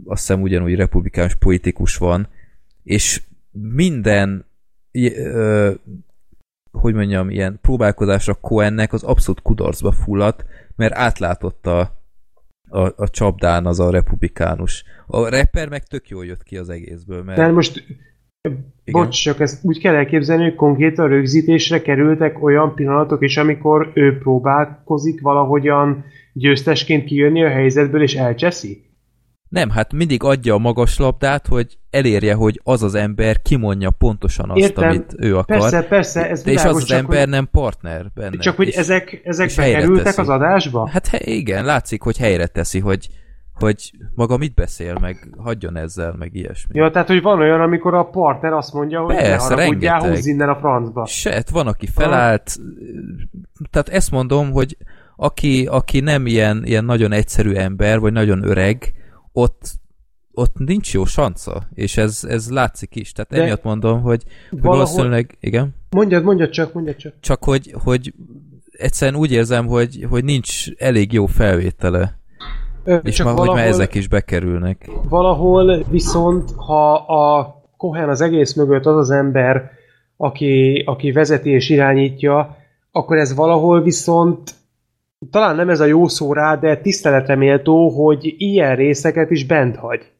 azt 0.05 0.27
hiszem 0.27 0.41
ugyanúgy 0.41 0.75
republikánus 0.75 1.35
politikus 1.35 1.97
van, 1.97 2.27
és 2.83 3.21
minden 3.51 4.45
ö, 4.91 5.71
hogy 6.71 6.93
mondjam, 6.93 7.29
ilyen 7.29 7.59
próbálkozásra 7.61 8.33
Cohennek 8.33 8.93
az 8.93 9.03
abszolút 9.03 9.41
kudarcba 9.41 9.91
fulladt, 9.91 10.45
mert 10.75 10.93
átlátotta 10.93 12.00
a, 12.71 12.93
a 12.95 13.09
csapdán 13.09 13.65
az 13.65 13.79
a 13.79 13.89
republikánus. 13.89 14.83
A 15.07 15.29
rapper 15.29 15.69
meg 15.69 15.83
tök 15.83 16.09
jól 16.09 16.25
jött 16.25 16.43
ki 16.43 16.57
az 16.57 16.69
egészből, 16.69 17.23
mert... 17.23 17.37
Tehát 17.37 17.53
most 17.53 17.83
Igen? 18.83 19.01
Bocs, 19.01 19.23
csak 19.23 19.39
ezt 19.39 19.63
úgy 19.63 19.79
kell 19.79 19.95
elképzelni, 19.95 20.43
hogy 20.43 20.55
konkrétan 20.55 21.07
rögzítésre 21.07 21.81
kerültek 21.81 22.43
olyan 22.43 22.75
pillanatok 22.75 23.23
is, 23.23 23.37
amikor 23.37 23.91
ő 23.93 24.17
próbálkozik 24.17 25.21
valahogyan 25.21 26.05
győztesként 26.33 27.05
kijönni 27.05 27.43
a 27.43 27.49
helyzetből, 27.49 28.01
és 28.01 28.15
elcseszi? 28.15 28.90
Nem, 29.51 29.69
hát 29.69 29.93
mindig 29.93 30.23
adja 30.23 30.53
a 30.53 30.57
magas 30.57 30.97
labdát, 30.97 31.47
hogy 31.47 31.77
elérje, 31.89 32.33
hogy 32.33 32.61
az 32.63 32.83
az 32.83 32.95
ember 32.95 33.41
kimondja 33.41 33.89
pontosan 33.89 34.49
azt, 34.49 34.59
Értem. 34.59 34.89
amit 34.89 35.15
ő 35.17 35.37
akar. 35.37 35.59
Persze, 35.59 35.83
persze, 35.83 36.29
ez 36.29 36.43
De 36.43 36.51
és 36.51 36.63
az 36.63 36.75
az 36.75 36.91
ember 36.91 37.19
hogy... 37.19 37.29
nem 37.29 37.47
partner 37.51 38.05
benne. 38.13 38.37
Csak 38.37 38.55
hogy 38.55 38.67
és, 38.67 38.75
ezek, 38.75 39.21
ezek 39.23 39.47
és 39.47 39.55
bekerültek 39.55 40.03
teszi. 40.03 40.19
az 40.19 40.29
adásba? 40.29 40.89
Hát 40.89 41.09
igen, 41.13 41.65
látszik, 41.65 42.01
hogy 42.01 42.17
helyre 42.17 42.47
teszi, 42.47 42.79
hogy, 42.79 43.07
hogy 43.53 43.91
maga 44.15 44.37
mit 44.37 44.53
beszél, 44.53 44.97
meg 45.01 45.29
hagyjon 45.37 45.77
ezzel, 45.77 46.15
meg 46.17 46.35
ilyesmi. 46.35 46.77
Ja, 46.79 46.91
tehát, 46.91 47.07
hogy 47.07 47.21
van 47.21 47.39
olyan, 47.39 47.61
amikor 47.61 47.93
a 47.93 48.03
partner 48.03 48.53
azt 48.53 48.73
mondja, 48.73 49.01
hogy 49.01 49.15
Persze, 49.15 49.55
ne 49.55 49.61
haragudjál, 49.61 50.09
húzz 50.09 50.25
innen 50.25 50.49
a 50.49 50.55
francba. 50.55 51.05
Se, 51.05 51.43
van, 51.51 51.67
aki 51.67 51.87
felállt, 51.87 52.57
tehát 53.71 53.89
ezt 53.89 54.11
mondom, 54.11 54.51
hogy 54.51 54.77
aki, 55.15 55.67
aki 55.69 55.99
nem 55.99 56.25
ilyen, 56.25 56.61
ilyen 56.65 56.85
nagyon 56.85 57.11
egyszerű 57.11 57.53
ember, 57.53 57.99
vagy 57.99 58.13
nagyon 58.13 58.47
öreg, 58.47 58.93
ott 59.33 59.79
ott 60.33 60.57
nincs 60.57 60.93
jó 60.93 61.05
sanca, 61.05 61.63
és 61.73 61.97
ez, 61.97 62.23
ez 62.27 62.49
látszik 62.49 62.95
is. 62.95 63.11
Tehát 63.11 63.31
De 63.31 63.41
emiatt 63.41 63.63
mondom, 63.63 64.01
hogy, 64.01 64.23
hogy 64.49 64.61
valószínűleg, 64.61 65.37
igen. 65.39 65.75
Mondjad, 65.89 66.23
mondjad 66.23 66.49
csak, 66.49 66.73
mondjad 66.73 66.95
csak. 66.95 67.13
Csak, 67.19 67.43
hogy, 67.43 67.75
hogy 67.83 68.13
egyszerűen 68.71 69.19
úgy 69.19 69.31
érzem, 69.31 69.67
hogy, 69.67 70.05
hogy 70.09 70.23
nincs 70.23 70.69
elég 70.77 71.13
jó 71.13 71.25
felvétele. 71.25 72.19
Ö, 72.83 72.95
és 72.95 73.15
csak 73.15 73.25
ma, 73.25 73.31
valahol, 73.31 73.53
hogy 73.55 73.63
már 73.63 73.73
ezek 73.73 73.93
is 73.93 74.07
bekerülnek. 74.07 74.89
Valahol 75.09 75.83
viszont, 75.89 76.51
ha 76.55 76.93
a 76.93 77.55
Cohen 77.77 78.09
az 78.09 78.21
egész 78.21 78.53
mögött 78.53 78.85
az 78.85 78.95
az 78.95 79.09
ember, 79.09 79.71
aki, 80.17 80.83
aki 80.85 81.11
vezeti 81.11 81.49
és 81.49 81.69
irányítja, 81.69 82.57
akkor 82.91 83.17
ez 83.17 83.35
valahol 83.35 83.81
viszont 83.81 84.53
talán 85.29 85.55
nem 85.55 85.69
ez 85.69 85.79
a 85.79 85.85
jó 85.85 86.07
szó 86.07 86.33
rá, 86.33 86.55
de 86.55 86.77
tiszteletre 86.77 87.35
méltó, 87.35 87.89
hogy 87.89 88.33
ilyen 88.37 88.75
részeket 88.75 89.31
is 89.31 89.45
bent 89.45 89.75
hagy. 89.75 90.11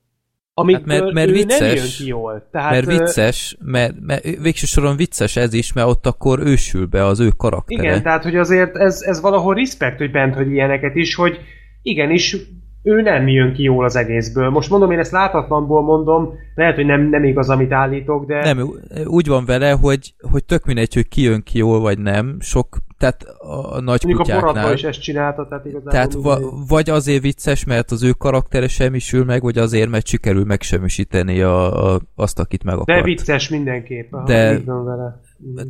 hát 0.55 0.85
mert, 0.85 1.11
mert 1.11 1.31
vicces, 1.31 1.59
nem 1.59 1.75
jön 1.75 1.85
ki 1.97 2.07
jól. 2.07 2.47
Tehát, 2.51 2.71
mert 2.71 2.85
vicces, 2.85 3.57
mert, 3.59 3.93
mert 3.99 4.23
végső 4.23 4.65
soron 4.65 4.95
vicces 4.95 5.35
ez 5.35 5.53
is, 5.53 5.73
mert 5.73 5.88
ott 5.88 6.05
akkor 6.05 6.39
ősül 6.39 6.85
be 6.85 7.05
az 7.05 7.19
ő 7.19 7.30
karaktere. 7.38 7.83
Igen, 7.83 8.03
tehát 8.03 8.23
hogy 8.23 8.35
azért 8.35 8.75
ez, 8.75 9.01
ez 9.01 9.21
valahol 9.21 9.55
respekt, 9.55 9.97
hogy 9.97 10.11
bent, 10.11 10.35
hogy 10.35 10.51
ilyeneket 10.51 10.95
is, 10.95 11.15
hogy 11.15 11.39
igenis 11.81 12.38
ő 12.83 13.01
nem 13.01 13.27
jön 13.27 13.53
ki 13.53 13.63
jól 13.63 13.85
az 13.85 13.95
egészből. 13.95 14.49
Most 14.49 14.69
mondom, 14.69 14.91
én 14.91 14.99
ezt 14.99 15.11
látatlanból 15.11 15.81
mondom, 15.81 16.33
lehet, 16.55 16.75
hogy 16.75 16.85
nem, 16.85 17.09
nem 17.09 17.23
igaz, 17.23 17.49
amit 17.49 17.71
állítok, 17.71 18.25
de... 18.25 18.43
Nem, 18.43 18.69
úgy 19.05 19.27
van 19.27 19.45
vele, 19.45 19.71
hogy, 19.71 20.13
hogy 20.31 20.43
tök 20.43 20.65
mindegy, 20.65 20.93
hogy 20.93 21.07
ki 21.07 21.21
jön 21.21 21.43
ki 21.43 21.57
jól, 21.57 21.80
vagy 21.80 21.99
nem. 21.99 22.38
Sok, 22.39 22.77
tehát 23.01 23.23
a, 23.23 23.80
nagy 23.81 24.03
Mondjuk 24.03 24.17
kutyáknál... 24.17 24.65
a 24.65 24.71
is 24.71 24.83
ezt 24.83 25.01
csinálta, 25.01 25.47
tehát 25.47 25.65
igazából... 25.65 25.91
Tehát 25.91 26.13
va, 26.13 26.39
vagy 26.67 26.89
azért 26.89 27.21
vicces, 27.21 27.63
mert 27.63 27.91
az 27.91 28.03
ő 28.03 28.11
karaktere 28.11 28.67
semmisül 28.67 29.25
meg, 29.25 29.41
vagy 29.41 29.57
azért, 29.57 29.89
mert 29.89 30.05
sikerül 30.05 30.45
megsemmisíteni 30.45 31.41
a, 31.41 31.93
a, 31.93 32.01
azt, 32.15 32.39
akit 32.39 32.63
meg 32.63 32.73
akart. 32.73 32.97
De 32.97 33.03
vicces 33.03 33.49
mindenképp. 33.49 34.13
De 34.25 34.61
vele. 34.65 35.21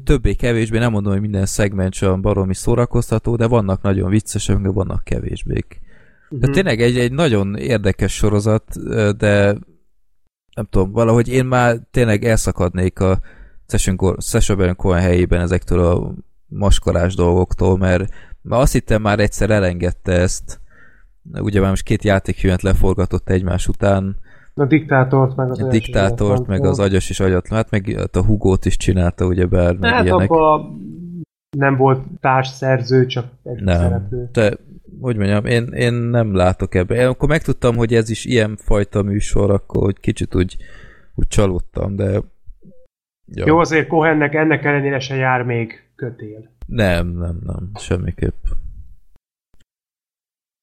többé-kevésbé, 0.03 0.77
nem 0.77 0.91
mondom, 0.91 1.11
hogy 1.11 1.21
minden 1.21 1.45
szegment 1.45 1.93
sem 1.93 2.21
baromi 2.21 2.53
szórakoztató, 2.53 3.35
de 3.35 3.47
vannak 3.47 3.81
nagyon 3.81 4.09
viccesek, 4.09 4.57
de 4.57 4.69
vannak 4.69 5.03
kevésbé. 5.03 5.63
Uh-huh. 6.29 6.39
De 6.39 6.47
tényleg 6.47 6.81
egy, 6.81 6.97
egy 6.97 7.11
nagyon 7.11 7.55
érdekes 7.55 8.13
sorozat, 8.13 8.63
de 9.17 9.57
nem 10.55 10.65
tudom, 10.69 10.91
valahogy 10.91 11.27
én 11.27 11.45
már 11.45 11.77
tényleg 11.91 12.23
elszakadnék 12.23 12.99
a 12.99 13.19
Session 14.17 14.75
Cohen 14.75 15.01
helyében 15.01 15.41
ezektől 15.41 15.85
a 15.85 16.13
maskarás 16.51 17.15
dolgoktól, 17.15 17.77
mert, 17.77 18.13
mert 18.41 18.61
azt 18.61 18.73
hittem 18.73 19.01
már 19.01 19.19
egyszer 19.19 19.49
elengedte 19.49 20.11
ezt, 20.11 20.59
ugye 21.33 21.59
már 21.59 21.69
most 21.69 21.83
két 21.83 22.03
játékfilmet 22.03 22.61
leforgatott 22.61 23.29
egymás 23.29 23.67
után, 23.67 24.15
a 24.53 24.65
diktátort, 24.65 25.35
meg 25.35 25.49
az 25.49 25.61
a 25.61 25.67
diktátort, 25.67 26.47
meg 26.47 26.65
az 26.65 26.79
agyas 26.79 27.09
is 27.09 27.19
agyatlan, 27.19 27.57
hát 27.57 27.71
meg 27.71 27.95
hát 27.97 28.15
a 28.15 28.25
Hugót 28.25 28.65
is 28.65 28.77
csinálta, 28.77 29.25
ugye 29.25 29.45
bár 29.45 29.75
meg 29.75 29.93
hát 29.93 30.05
ilyenek. 30.05 30.29
nem 31.57 31.77
volt 31.77 32.03
társszerző, 32.19 33.05
csak 33.05 33.25
egy 33.43 33.63
nem. 33.63 33.79
szereplő. 33.79 34.29
De 34.31 34.57
hogy 35.01 35.17
mondjam, 35.17 35.45
én, 35.45 35.63
én 35.63 35.93
nem 35.93 36.35
látok 36.35 36.75
ebbe. 36.75 36.95
Én 36.95 37.07
akkor 37.07 37.29
megtudtam, 37.29 37.75
hogy 37.75 37.93
ez 37.93 38.09
is 38.09 38.25
ilyen 38.25 38.57
fajta 38.57 39.01
műsor, 39.01 39.51
akkor 39.51 39.83
hogy 39.83 39.99
kicsit 39.99 40.35
úgy, 40.35 40.57
úgy 41.15 41.27
csalódtam, 41.27 41.95
de... 41.95 42.21
Ja. 43.33 43.45
Jó, 43.45 43.57
azért 43.57 43.87
Cohennek 43.87 44.33
ennek 44.33 44.63
ellenére 44.63 44.99
se 44.99 45.15
jár 45.15 45.43
még 45.43 45.90
kötél. 46.01 46.49
Nem, 46.67 47.07
nem, 47.07 47.39
nem, 47.43 47.71
semmiképp. 47.75 48.45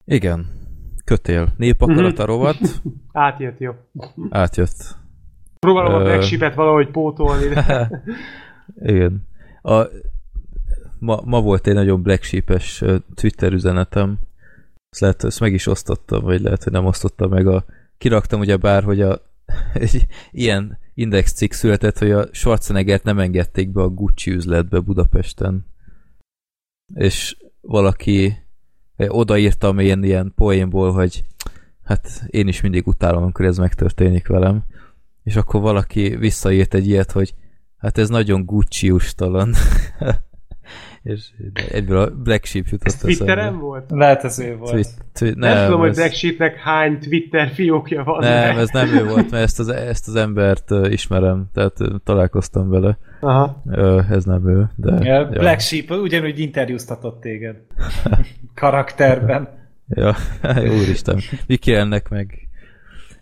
Igen, 0.05 0.47
kötél. 1.05 1.49
Népakarat 1.57 2.19
a 2.19 2.25
rovat. 2.25 2.59
Átjött, 3.13 3.59
jó. 3.59 3.73
Átjött. 4.31 4.97
Próbálom 5.59 6.19
a 6.19 6.21
Sheep-et 6.21 6.55
valahogy 6.55 6.91
pótolni. 6.91 7.45
Igen. 8.93 9.27
A, 9.63 9.87
ma, 10.99 11.21
ma 11.25 11.41
volt 11.41 11.67
egy 11.67 11.75
nagyon 11.75 12.03
Black 12.03 12.23
Sheep-es 12.23 12.85
Twitter 13.15 13.53
üzenetem, 13.53 14.19
ezt 14.91 15.01
lehet, 15.01 15.25
ezt 15.25 15.41
meg 15.41 15.53
is 15.53 15.67
osztottam, 15.67 16.23
vagy 16.23 16.41
lehet, 16.41 16.63
hogy 16.63 16.73
nem 16.73 16.87
osztottam 16.87 17.31
meg 17.31 17.47
a... 17.47 17.65
Kiraktam 17.99 18.41
ugye 18.41 18.57
bár, 18.57 18.83
hogy 18.83 19.01
a 19.01 19.21
egy 19.75 20.07
ilyen 20.31 20.79
index 20.99 21.33
cikk 21.33 21.53
született, 21.53 21.99
hogy 21.99 22.11
a 22.11 22.29
Schwarzeneggert 22.33 23.03
nem 23.03 23.19
engedték 23.19 23.71
be 23.71 23.83
a 23.83 23.89
Gucci 23.89 24.31
üzletbe 24.31 24.79
Budapesten. 24.79 25.67
És 26.95 27.37
valaki 27.61 28.37
odaírtam 28.97 29.79
én 29.79 30.03
ilyen 30.03 30.33
poénból, 30.35 30.93
hogy 30.93 31.25
hát 31.83 32.25
én 32.27 32.49
is 32.49 32.61
mindig 32.61 32.87
utálom, 32.87 33.23
amikor 33.23 33.45
ez 33.45 33.59
megtörténik 33.59 34.27
velem. 34.27 34.65
És 35.23 35.37
akkor 35.37 35.61
valaki 35.61 36.17
visszaírt 36.17 36.75
egy 36.75 36.87
ilyet, 36.87 37.13
hogy 37.13 37.35
hát 37.77 37.99
ez 37.99 38.09
nagyon 38.09 38.45
Gucci-ustalan. 38.45 39.55
és 41.09 41.27
egyből 41.71 41.99
a 41.99 42.11
Black 42.11 42.45
Sheep 42.45 42.67
jutott 42.67 42.87
ez 42.87 42.97
Twitteren 42.97 43.59
volt? 43.59 43.91
Lehet 43.91 44.25
ez 44.25 44.39
ő 44.39 44.57
volt. 44.57 44.71
Twi- 44.73 44.95
twi- 45.13 45.35
nem, 45.35 45.55
nem 45.55 45.65
tudom, 45.65 45.81
ez... 45.81 45.87
hogy 45.87 45.97
Black 45.97 46.15
Sheepnek 46.15 46.57
hány 46.57 46.99
Twitter 46.99 47.49
fiókja 47.49 48.05
van. 48.05 48.19
Nem, 48.19 48.55
de. 48.55 48.61
ez 48.61 48.69
nem 48.69 48.89
ő 48.89 49.05
volt, 49.05 49.31
mert 49.31 49.43
ezt 49.43 49.59
az, 49.59 49.69
ezt 49.69 50.09
az 50.09 50.15
embert 50.15 50.71
uh, 50.71 50.93
ismerem, 50.93 51.49
tehát 51.53 51.81
uh, 51.81 51.89
találkoztam 52.05 52.69
vele. 52.69 52.99
Aha. 53.21 53.63
Uh, 53.65 54.11
ez 54.11 54.25
nem 54.25 54.49
ő, 54.49 54.71
de... 54.77 55.05
Ja, 55.05 55.15
ja. 55.15 55.27
Black 55.29 55.61
Sheep 55.61 55.91
ugyanúgy 55.91 56.39
interjúztatott 56.39 57.21
téged. 57.21 57.57
Karakterben. 58.55 59.49
ja, 59.89 60.15
úristen. 60.79 61.21
Mi 61.47 61.59
ennek 61.65 62.09
meg? 62.09 62.49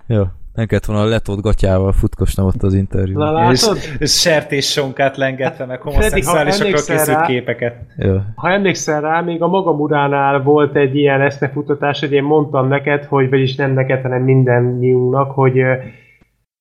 Jó. 0.07 0.25
Nem 0.57 0.67
kellett 0.67 0.85
volna 0.85 1.03
a 1.03 1.07
letott 1.07 1.41
gatyával 1.41 1.93
futkosnom 1.93 2.47
ott 2.47 2.63
az 2.63 2.75
interjú. 2.75 3.19
Na 3.19 3.33
látod? 3.33 3.77
És, 3.77 3.95
és 3.99 4.21
sertés 4.21 4.71
sonkát 4.71 5.17
lengetve, 5.17 5.65
meg 5.65 5.81
homoszexuálisokról 5.81 6.73
készült 6.73 7.19
rá, 7.19 7.27
képeket. 7.27 7.77
Jó. 7.97 8.17
Ha 8.35 8.51
emlékszel 8.51 9.01
rá, 9.01 9.21
még 9.21 9.43
a 9.43 9.47
magam 9.47 9.81
uránál 9.81 10.43
volt 10.43 10.77
egy 10.77 10.97
ilyen 10.97 11.21
eszmefutatás, 11.21 12.01
hogy 12.01 12.13
én 12.13 12.23
mondtam 12.23 12.69
neked, 12.69 13.05
hogy 13.05 13.31
vagyis 13.31 13.55
nem 13.55 13.73
neked, 13.73 14.03
hanem 14.03 14.23
minden 14.23 14.63
nyúlnak, 14.63 15.31
hogy 15.31 15.61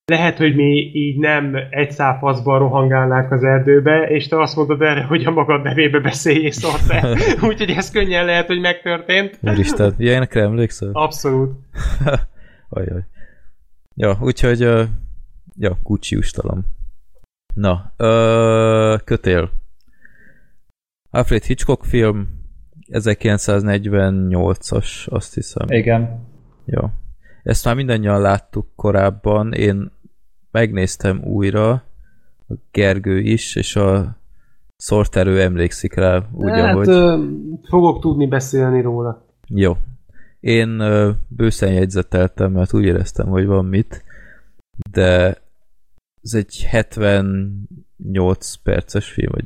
lehet, 0.06 0.38
hogy 0.38 0.56
mi 0.56 0.92
így 0.94 1.20
nem 1.20 1.56
egy 1.70 1.92
száfaszban 1.92 2.60
rohangálnánk 2.60 3.32
az 3.32 3.44
erdőbe, 3.44 4.08
és 4.08 4.28
te 4.28 4.42
azt 4.42 4.56
mondod 4.56 4.82
erre, 4.82 5.04
hogy 5.04 5.26
a 5.26 5.32
magad 5.32 5.64
nevébe 5.64 6.00
beszélj 6.00 6.44
és 6.44 6.58
te. 6.88 7.18
Úgyhogy 7.48 7.70
ez 7.70 7.92
könnyen 7.92 8.26
lehet, 8.26 8.48
hogy 8.48 8.60
megtörtént. 8.60 9.40
Úristen, 9.42 9.94
ilyenekre 9.98 10.42
emlékszel? 10.42 10.90
Abszolút. 10.94 11.52
Ajaj. 12.70 13.06
Ja, 13.98 14.18
úgyhogy 14.22 14.60
ja, 15.56 15.78
Gucci 15.84 16.16
ustalom. 16.16 16.66
Na, 17.54 17.94
uh, 17.98 19.00
kötél. 19.04 19.52
Alfred 21.10 21.44
Hitchcock 21.44 21.84
film 21.84 22.28
1948-as, 22.92 25.10
azt 25.10 25.34
hiszem. 25.34 25.70
Igen. 25.70 26.28
Ja. 26.66 26.94
Ezt 27.44 27.66
már 27.66 27.76
mindannyian 27.76 28.22
láttuk 28.22 28.68
korábban, 28.76 29.54
én 29.54 29.92
megnéztem 30.52 31.24
újra, 31.24 31.72
a 32.48 32.54
Gergő 32.72 33.20
is, 33.20 33.56
és 33.56 33.76
a 33.76 34.18
szorterő 34.76 35.42
emlékszik 35.42 35.94
rá, 35.94 36.24
úgy, 36.32 36.50
hát, 36.50 36.74
ahogy... 36.74 36.88
fogok 37.70 38.00
tudni 38.00 38.28
beszélni 38.28 38.82
róla. 38.82 39.26
Jó, 39.48 39.78
én 40.46 40.84
bőszen 41.28 41.72
jegyzeteltem, 41.72 42.52
mert 42.52 42.74
úgy 42.74 42.86
éreztem, 42.86 43.28
hogy 43.28 43.46
van 43.46 43.66
mit, 43.66 44.04
de 44.92 45.38
ez 46.22 46.34
egy 46.34 46.66
78 46.70 48.54
perces 48.64 49.10
film, 49.10 49.32
vagy 49.32 49.46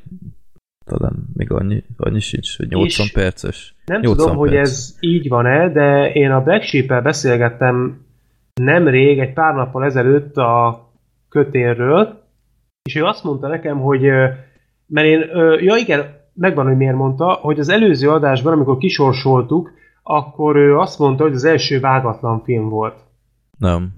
talán 0.86 1.14
még 1.34 1.52
annyi, 1.52 1.84
annyi 1.98 2.20
sincs, 2.20 2.58
hogy 2.58 2.68
80 2.68 3.06
És 3.06 3.12
perces. 3.12 3.76
Nem 3.86 4.02
80 4.02 4.18
tudom, 4.18 4.38
perc. 4.38 4.50
hogy 4.50 4.60
ez 4.60 4.98
így 5.00 5.28
van-e, 5.28 5.70
de 5.70 6.12
én 6.14 6.32
a 6.32 6.44
Black 6.44 6.64
sheep 6.64 7.04
beszélgettem 7.04 8.06
nemrég, 8.54 9.20
egy 9.20 9.34
pár 9.34 9.54
nappal 9.54 9.84
ezelőtt 9.84 10.38
a 10.38 10.84
kötérről, 11.30 12.24
és 12.84 12.96
ő 12.96 13.04
azt 13.04 13.24
mondta 13.24 13.48
nekem, 13.48 13.80
hogy 13.80 14.02
mert 14.88 15.08
én, 15.08 15.20
ja 15.60 15.76
igen, 15.76 16.18
megvan, 16.34 16.66
hogy 16.66 16.78
miért 16.78 16.96
mondta, 16.96 17.32
hogy 17.34 17.60
az 17.60 17.70
előző 17.70 18.10
adásban, 18.10 18.54
amikor 18.54 18.78
kisorsoltuk, 18.78 19.78
akkor 20.12 20.56
ő 20.56 20.78
azt 20.78 21.00
mondta, 21.00 21.24
hogy 21.24 21.34
az 21.34 21.44
első 21.44 21.80
vágatlan 21.80 22.42
film 22.44 22.70
volt. 22.70 22.96
Nem. 23.58 23.90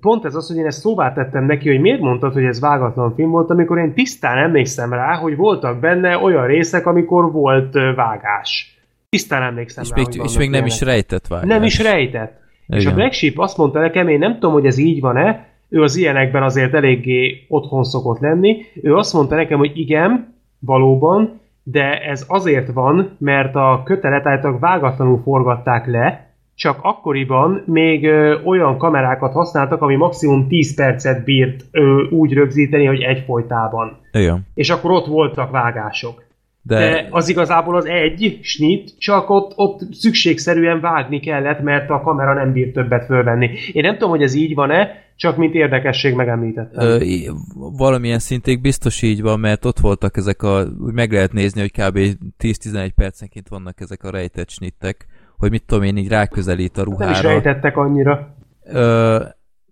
Pont 0.00 0.24
ez 0.24 0.34
az, 0.34 0.48
hogy 0.48 0.56
én 0.56 0.66
ezt 0.66 0.80
szóvá 0.80 1.12
tettem 1.12 1.44
neki, 1.44 1.68
hogy 1.68 1.80
miért 1.80 2.00
mondtad, 2.00 2.32
hogy 2.32 2.44
ez 2.44 2.60
vágatlan 2.60 3.14
film 3.14 3.30
volt, 3.30 3.50
amikor 3.50 3.78
én 3.78 3.94
tisztán 3.94 4.38
emlékszem 4.38 4.92
rá, 4.92 5.14
hogy 5.14 5.36
voltak 5.36 5.80
benne 5.80 6.18
olyan 6.18 6.46
részek, 6.46 6.86
amikor 6.86 7.32
volt 7.32 7.72
vágás. 7.94 8.78
Tisztán 9.08 9.42
emlékszem 9.42 9.84
és 9.84 9.90
rá, 9.90 9.96
még, 9.96 10.24
És 10.24 10.38
még 10.38 10.50
nem 10.50 10.66
is 10.66 10.80
rejtett 10.80 11.26
vágás. 11.26 11.48
Nem 11.48 11.62
is 11.62 11.82
rejtett. 11.82 12.40
Igen. 12.66 12.80
És 12.80 12.86
a 12.86 12.94
Black 12.94 13.12
Sheep 13.12 13.38
azt 13.38 13.56
mondta 13.56 13.80
nekem, 13.80 14.08
én 14.08 14.18
nem 14.18 14.32
tudom, 14.32 14.52
hogy 14.52 14.66
ez 14.66 14.78
így 14.78 15.00
van-e, 15.00 15.48
ő 15.68 15.82
az 15.82 15.96
ilyenekben 15.96 16.42
azért 16.42 16.74
eléggé 16.74 17.46
otthon 17.48 17.84
szokott 17.84 18.20
lenni, 18.20 18.56
ő 18.82 18.94
azt 18.94 19.12
mondta 19.12 19.34
nekem, 19.34 19.58
hogy 19.58 19.78
igen, 19.78 20.34
valóban, 20.58 21.40
de 21.68 22.00
ez 22.00 22.24
azért 22.28 22.72
van, 22.72 23.16
mert 23.18 23.54
a 23.54 23.82
kötelet 23.84 24.26
által 24.26 24.58
vágatlanul 24.58 25.20
forgatták 25.22 25.86
le, 25.86 26.30
csak 26.54 26.78
akkoriban 26.82 27.62
még 27.66 28.04
ö, 28.04 28.42
olyan 28.44 28.78
kamerákat 28.78 29.32
használtak, 29.32 29.82
ami 29.82 29.96
maximum 29.96 30.48
10 30.48 30.74
percet 30.74 31.24
bírt 31.24 31.64
ö, 31.70 32.02
úgy 32.10 32.32
rögzíteni, 32.32 32.84
hogy 32.84 33.00
egyfolytában. 33.00 33.96
Igen. 34.12 34.46
És 34.54 34.70
akkor 34.70 34.90
ott 34.90 35.06
voltak 35.06 35.50
vágások. 35.50 36.24
De... 36.66 36.78
De 36.78 37.06
az 37.10 37.28
igazából 37.28 37.76
az 37.76 37.86
egy 37.86 38.38
snit, 38.42 38.98
csak 38.98 39.30
ott, 39.30 39.52
ott 39.56 39.80
szükségszerűen 39.92 40.80
vágni 40.80 41.20
kellett, 41.20 41.60
mert 41.60 41.90
a 41.90 42.00
kamera 42.00 42.34
nem 42.34 42.52
bírt 42.52 42.72
többet 42.72 43.04
fölvenni. 43.04 43.50
Én 43.72 43.82
nem 43.82 43.92
tudom, 43.92 44.10
hogy 44.10 44.22
ez 44.22 44.34
így 44.34 44.54
van-e, 44.54 45.04
csak 45.16 45.36
mint 45.36 45.54
érdekesség 45.54 46.14
megemlítettem. 46.14 46.86
Ö, 46.86 46.98
valamilyen 47.76 48.18
szintig 48.18 48.60
biztos 48.60 49.02
így 49.02 49.22
van, 49.22 49.40
mert 49.40 49.64
ott 49.64 49.78
voltak 49.78 50.16
ezek 50.16 50.42
a, 50.42 50.64
úgy 50.80 50.92
meg 50.92 51.12
lehet 51.12 51.32
nézni, 51.32 51.60
hogy 51.60 51.72
kb. 51.72 51.98
10-11 52.38 52.90
percenként 52.94 53.48
vannak 53.48 53.80
ezek 53.80 54.04
a 54.04 54.10
rejtett 54.10 54.50
snittek, 54.50 55.06
hogy 55.36 55.50
mit 55.50 55.64
tudom 55.66 55.84
én, 55.84 55.96
így 55.96 56.08
ráközelít 56.08 56.78
a 56.78 56.82
ruhára. 56.82 57.04
Nem 57.04 57.12
is 57.12 57.20
rejtettek 57.20 57.76
annyira. 57.76 58.34
Ö, 58.64 59.22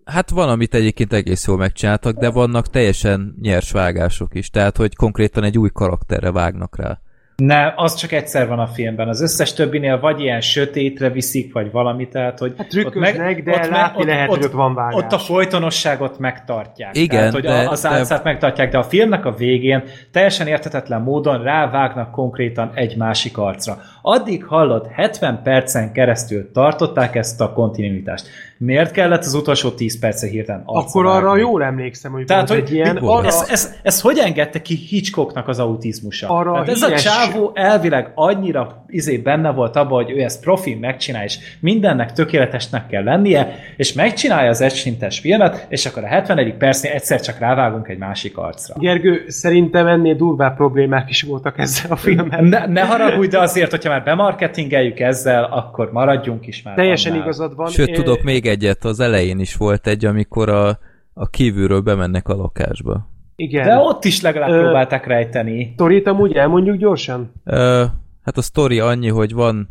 Hát 0.05 0.29
van, 0.29 0.49
amit 0.49 0.73
egyébként 0.73 1.13
egész 1.13 1.47
jól 1.47 1.57
megcsináltak, 1.57 2.17
de 2.17 2.29
vannak 2.29 2.69
teljesen 2.69 3.35
nyers 3.41 3.71
vágások 3.71 4.35
is, 4.35 4.49
tehát 4.49 4.77
hogy 4.77 4.95
konkrétan 4.95 5.43
egy 5.43 5.57
új 5.57 5.69
karakterre 5.73 6.31
vágnak 6.31 6.77
rá. 6.77 6.99
Ne, 7.35 7.73
az 7.75 7.95
csak 7.95 8.11
egyszer 8.11 8.47
van 8.47 8.59
a 8.59 8.67
filmben. 8.67 9.07
Az 9.07 9.21
összes 9.21 9.53
többinél 9.53 9.99
vagy 9.99 10.19
ilyen 10.19 10.41
sötétre 10.41 11.09
viszik, 11.09 11.53
vagy 11.53 11.71
valami, 11.71 12.07
tehát 12.07 12.39
hogy... 12.39 12.53
Hát 12.57 12.85
ott 12.85 12.93
meg, 12.93 13.43
de 13.43 13.51
ott 13.51 13.69
látni 13.69 14.01
ott, 14.01 14.07
lehet, 14.07 14.29
ott, 14.29 14.35
hogy 14.35 14.45
ott 14.45 14.51
van 14.51 14.73
vágás. 14.73 15.03
Ott 15.03 15.11
a 15.11 15.17
folytonosságot 15.17 16.19
megtartják. 16.19 16.97
Igen, 16.97 17.17
tehát, 17.17 17.33
hogy 17.33 17.43
de, 17.43 17.69
az 17.69 17.85
átszát 17.85 18.23
de... 18.23 18.29
megtartják, 18.29 18.71
de 18.71 18.77
a 18.77 18.83
filmnek 18.83 19.25
a 19.25 19.31
végén 19.31 19.83
teljesen 20.11 20.47
értetetlen 20.47 21.01
módon 21.01 21.43
rávágnak 21.43 22.11
konkrétan 22.11 22.71
egy 22.73 22.97
másik 22.97 23.37
arcra. 23.37 23.77
Addig 24.07 24.45
hallott, 24.45 24.87
70 24.87 25.41
percen 25.43 25.91
keresztül 25.91 26.51
tartották 26.51 27.15
ezt 27.15 27.41
a 27.41 27.53
kontinuitást. 27.53 28.27
Miért 28.57 28.91
kellett 28.91 29.23
az 29.23 29.33
utolsó 29.33 29.69
10 29.69 29.99
perce 29.99 30.27
hirtelen 30.27 30.61
Akkor 30.65 31.05
arra 31.05 31.25
vágni? 31.25 31.39
jól 31.39 31.63
emlékszem, 31.63 32.11
hogy 32.11 32.25
Tehát, 32.25 32.49
hogy 32.49 32.57
egy 32.57 32.71
ilyen... 32.71 32.97
Arra... 32.97 33.27
Ez, 33.27 33.47
ez, 33.49 33.73
ez, 33.83 34.01
hogy 34.01 34.17
engedte 34.17 34.61
ki 34.61 34.75
Hitchcocknak 34.75 35.47
az 35.47 35.59
autizmusa? 35.59 36.27
Arra 36.27 36.51
Tehát 36.51 36.69
ez 36.69 36.83
híres... 36.83 37.05
a 37.05 37.09
csávó 37.09 37.51
elvileg 37.53 38.11
annyira 38.15 38.85
izé 38.87 39.17
benne 39.17 39.51
volt 39.51 39.75
abban, 39.75 40.03
hogy 40.03 40.11
ő 40.11 40.21
ezt 40.21 40.41
profi 40.41 40.75
megcsinál, 40.75 41.23
és 41.23 41.37
mindennek 41.59 42.13
tökéletesnek 42.13 42.87
kell 42.87 43.03
lennie, 43.03 43.55
és 43.77 43.93
megcsinálja 43.93 44.49
az 44.49 44.61
egyszintes 44.61 45.19
filmet, 45.19 45.65
és 45.69 45.85
akkor 45.85 46.03
a 46.03 46.07
71. 46.07 46.53
percnél 46.53 46.91
egyszer 46.91 47.21
csak 47.21 47.39
rávágunk 47.39 47.87
egy 47.87 47.97
másik 47.97 48.37
arcra. 48.37 48.75
Gergő, 48.77 49.23
szerintem 49.27 49.87
ennél 49.87 50.15
durvább 50.15 50.55
problémák 50.55 51.09
is 51.09 51.21
voltak 51.21 51.59
ezzel 51.59 51.91
a 51.91 51.95
filmmel. 51.95 52.41
Ne, 52.41 52.65
ne 52.65 52.81
haragudj, 52.81 53.27
de 53.27 53.39
azért, 53.39 53.71
hogyha 53.71 53.93
már 53.95 54.03
bemarketingeljük 54.03 54.99
ezzel, 54.99 55.43
akkor 55.43 55.91
maradjunk 55.91 56.47
is 56.47 56.61
már. 56.61 56.75
Teljesen 56.75 57.11
annál. 57.11 57.23
igazad 57.23 57.55
van. 57.55 57.67
Sőt, 57.67 57.87
é... 57.87 57.91
tudok 57.91 58.23
még 58.23 58.45
egyet, 58.45 58.85
az 58.85 58.99
elején 58.99 59.39
is 59.39 59.55
volt 59.55 59.87
egy, 59.87 60.05
amikor 60.05 60.49
a, 60.49 60.79
a 61.13 61.27
kívülről 61.27 61.81
bemennek 61.81 62.27
a 62.27 62.35
lakásba. 62.35 63.09
Igen. 63.35 63.67
De 63.67 63.75
ott 63.77 64.05
is 64.05 64.21
legalább 64.21 64.49
Ö, 64.49 64.59
próbálták 64.59 65.05
rejteni. 65.05 65.71
Sztorit 65.73 66.07
amúgy 66.07 66.33
elmondjuk 66.33 66.77
gyorsan? 66.77 67.31
Ö, 67.43 67.83
hát 68.23 68.37
a 68.37 68.41
sztori 68.41 68.79
annyi, 68.79 69.09
hogy 69.09 69.33
van 69.33 69.69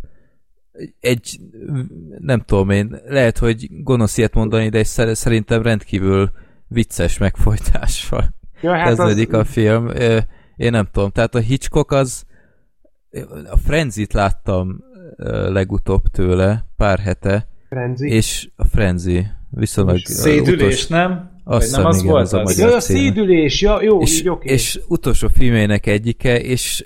egy, 1.01 1.39
nem 2.19 2.41
tudom 2.41 2.71
én, 2.71 3.01
lehet, 3.07 3.39
hogy 3.39 3.69
gonosz 3.71 4.19
ilyet 4.19 4.35
mondani, 4.35 4.69
de 4.69 4.85
szerintem 5.15 5.63
rendkívül 5.63 6.31
vicces 6.69 7.19
megfojtással 7.19 8.25
ja, 8.61 8.75
hát 8.75 8.87
kezdődik 8.87 9.33
az... 9.33 9.39
a 9.39 9.45
film. 9.45 9.91
Én 10.57 10.71
nem 10.71 10.89
tudom, 10.93 11.11
tehát 11.11 11.35
a 11.35 11.39
Hitchcock 11.39 11.93
az 11.93 12.25
a 13.51 13.57
Frenzit 13.57 14.13
láttam 14.13 14.85
legutóbb 15.49 16.03
tőle, 16.13 16.67
pár 16.77 16.99
hete. 16.99 17.49
Frenzy? 17.69 18.09
És 18.09 18.49
a 18.57 18.65
Frenzy 18.65 19.27
viszonylag... 19.51 19.99
Szédülés, 20.05 20.55
utolsó, 20.55 20.95
nem? 20.95 21.31
Azt 21.45 21.77
nem 21.77 21.87
az 21.87 21.97
igen, 21.97 22.11
volt 22.11 22.33
az, 22.33 22.33
az? 22.33 22.59
Ja, 22.59 22.75
a 22.75 22.81
szédülés, 22.81 23.61
ja, 23.61 23.83
jó, 23.83 24.01
és, 24.01 24.21
így, 24.21 24.29
okay. 24.29 24.53
és 24.53 24.81
utolsó 24.89 25.29
filmének 25.29 25.87
egyike, 25.87 26.41
és 26.41 26.85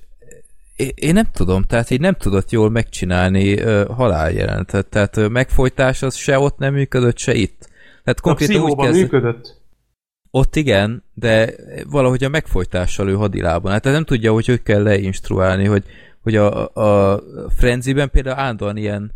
én 0.94 1.12
nem 1.12 1.28
tudom, 1.32 1.62
tehát 1.62 1.90
így 1.90 2.00
nem 2.00 2.14
tudott 2.14 2.50
jól 2.50 2.70
megcsinálni 2.70 3.52
uh, 3.52 3.86
haláljelentet, 3.86 4.86
tehát 4.86 5.16
uh, 5.16 5.28
megfojtás 5.28 6.02
az 6.02 6.14
se 6.14 6.38
ott 6.38 6.58
nem 6.58 6.74
működött, 6.74 7.18
se 7.18 7.34
itt. 7.34 7.68
Tehát 8.04 8.20
konkrétan 8.20 8.62
úgy 8.62 8.76
kezd... 8.76 9.00
működött. 9.00 9.60
Ott 10.30 10.56
igen, 10.56 11.02
de 11.14 11.54
valahogy 11.90 12.24
a 12.24 12.28
megfojtással 12.28 13.08
ő 13.08 13.14
hadilában. 13.14 13.72
Hát 13.72 13.84
nem 13.84 14.04
tudja, 14.04 14.32
hogy 14.32 14.46
hogy 14.46 14.62
kell 14.62 14.82
leinstruálni, 14.82 15.64
hogy 15.64 15.84
hogy 16.28 16.36
a, 16.36 16.68
a 17.12 17.20
Frenziben 17.56 18.10
például 18.10 18.38
állandóan 18.38 18.76
ilyen 18.76 19.12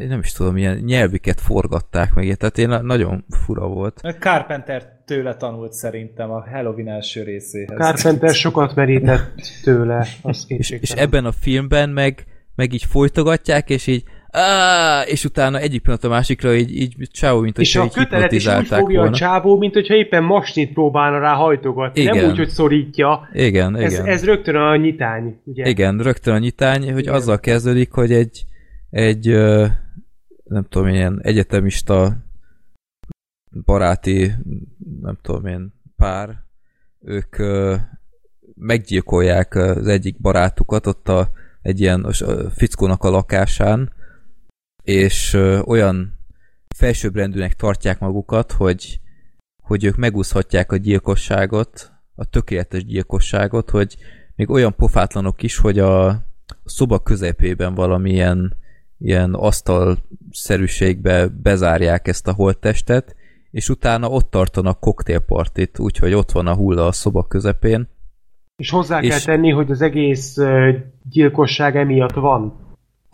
én 0.00 0.08
nem 0.08 0.18
is 0.18 0.32
tudom, 0.32 0.56
ilyen 0.56 0.76
nyelviket 0.76 1.40
forgatták 1.40 2.14
meg, 2.14 2.36
tehát 2.36 2.58
én 2.58 2.68
nagyon 2.68 3.24
fura 3.44 3.66
volt. 3.66 4.00
Carpenter 4.18 5.02
tőle 5.04 5.36
tanult 5.36 5.72
szerintem 5.72 6.30
a 6.30 6.44
Halloween 6.50 6.88
első 6.88 7.22
részéhez. 7.22 7.78
Carpenter 7.78 8.34
sokat 8.34 8.74
merített 8.74 9.40
tőle. 9.62 10.06
és, 10.46 10.70
és 10.70 10.90
ebben 10.90 11.24
a 11.24 11.32
filmben 11.32 11.90
meg, 11.90 12.24
meg 12.54 12.72
így 12.72 12.84
folytogatják, 12.84 13.70
és 13.70 13.86
így 13.86 14.04
És 15.04 15.24
utána 15.24 15.58
egyik 15.58 15.82
pillanat 15.82 16.04
a 16.04 16.08
másikra 16.08 16.54
így, 16.54 16.76
így 16.76 16.96
csávó, 17.10 17.40
mint 17.40 17.58
és 17.58 17.76
a 17.76 17.88
kötelet 17.88 18.32
is 18.32 18.46
úgy 18.46 18.66
fogja 18.66 18.98
volna. 18.98 19.14
a 19.14 19.18
csávó, 19.18 19.58
mint 19.58 19.74
hogyha 19.74 19.94
éppen 19.94 20.24
masnit 20.24 20.72
próbálna 20.72 21.18
rá 21.18 21.32
hajtogatni, 21.32 22.00
igen. 22.00 22.16
nem 22.16 22.30
úgy, 22.30 22.36
hogy 22.36 22.48
szorítja. 22.48 23.28
Igen, 23.32 23.76
ez, 23.76 23.92
igen. 23.92 24.06
Ez 24.06 24.24
rögtön 24.24 24.54
a 24.54 24.76
nyitány, 24.76 25.40
ugye? 25.44 25.68
Igen, 25.68 25.98
rögtön 25.98 26.34
a 26.34 26.38
nyitány, 26.38 26.92
hogy 26.92 27.02
igen. 27.02 27.14
azzal 27.14 27.40
kezdődik, 27.40 27.92
hogy 27.92 28.12
egy, 28.12 28.44
egy 28.90 29.26
nem 30.44 30.66
tudom, 30.68 30.88
ilyen 30.88 31.20
egyetemista 31.22 32.16
baráti, 33.64 34.32
nem 35.00 35.18
tudom 35.22 35.46
én, 35.46 35.74
pár, 35.96 36.44
ők 37.04 37.36
meggyilkolják 38.54 39.54
az 39.54 39.86
egyik 39.86 40.20
barátukat 40.20 40.86
ott 40.86 41.08
a, 41.08 41.30
egy 41.62 41.80
ilyen 41.80 42.12
fickónak 42.54 43.04
a 43.04 43.10
lakásán, 43.10 43.92
és 44.86 45.32
olyan 45.64 46.18
felsőbbrendűnek 46.76 47.54
tartják 47.54 47.98
magukat, 47.98 48.52
hogy, 48.52 49.00
hogy 49.62 49.84
ők 49.84 49.96
megúszhatják 49.96 50.72
a 50.72 50.76
gyilkosságot, 50.76 51.92
a 52.14 52.24
tökéletes 52.24 52.84
gyilkosságot, 52.84 53.70
hogy 53.70 53.96
még 54.34 54.50
olyan 54.50 54.74
pofátlanok 54.74 55.42
is, 55.42 55.56
hogy 55.56 55.78
a 55.78 56.22
szoba 56.64 56.98
közepében 56.98 57.74
valamilyen 57.74 58.56
ilyen 58.98 59.34
asztalszerűségbe 59.34 61.28
bezárják 61.28 62.08
ezt 62.08 62.28
a 62.28 62.32
holttestet, 62.32 63.16
és 63.50 63.68
utána 63.68 64.08
ott 64.08 64.30
tartanak 64.30 64.80
koktélpartit, 64.80 65.78
úgyhogy 65.78 66.12
ott 66.12 66.30
van 66.30 66.46
a 66.46 66.54
hulla 66.54 66.86
a 66.86 66.92
szoba 66.92 67.24
közepén. 67.24 67.88
És 68.56 68.70
hozzá 68.70 69.00
és... 69.00 69.08
kell 69.08 69.20
tenni, 69.20 69.50
hogy 69.50 69.70
az 69.70 69.80
egész 69.80 70.36
gyilkosság 71.02 71.76
emiatt 71.76 72.14
van 72.14 72.65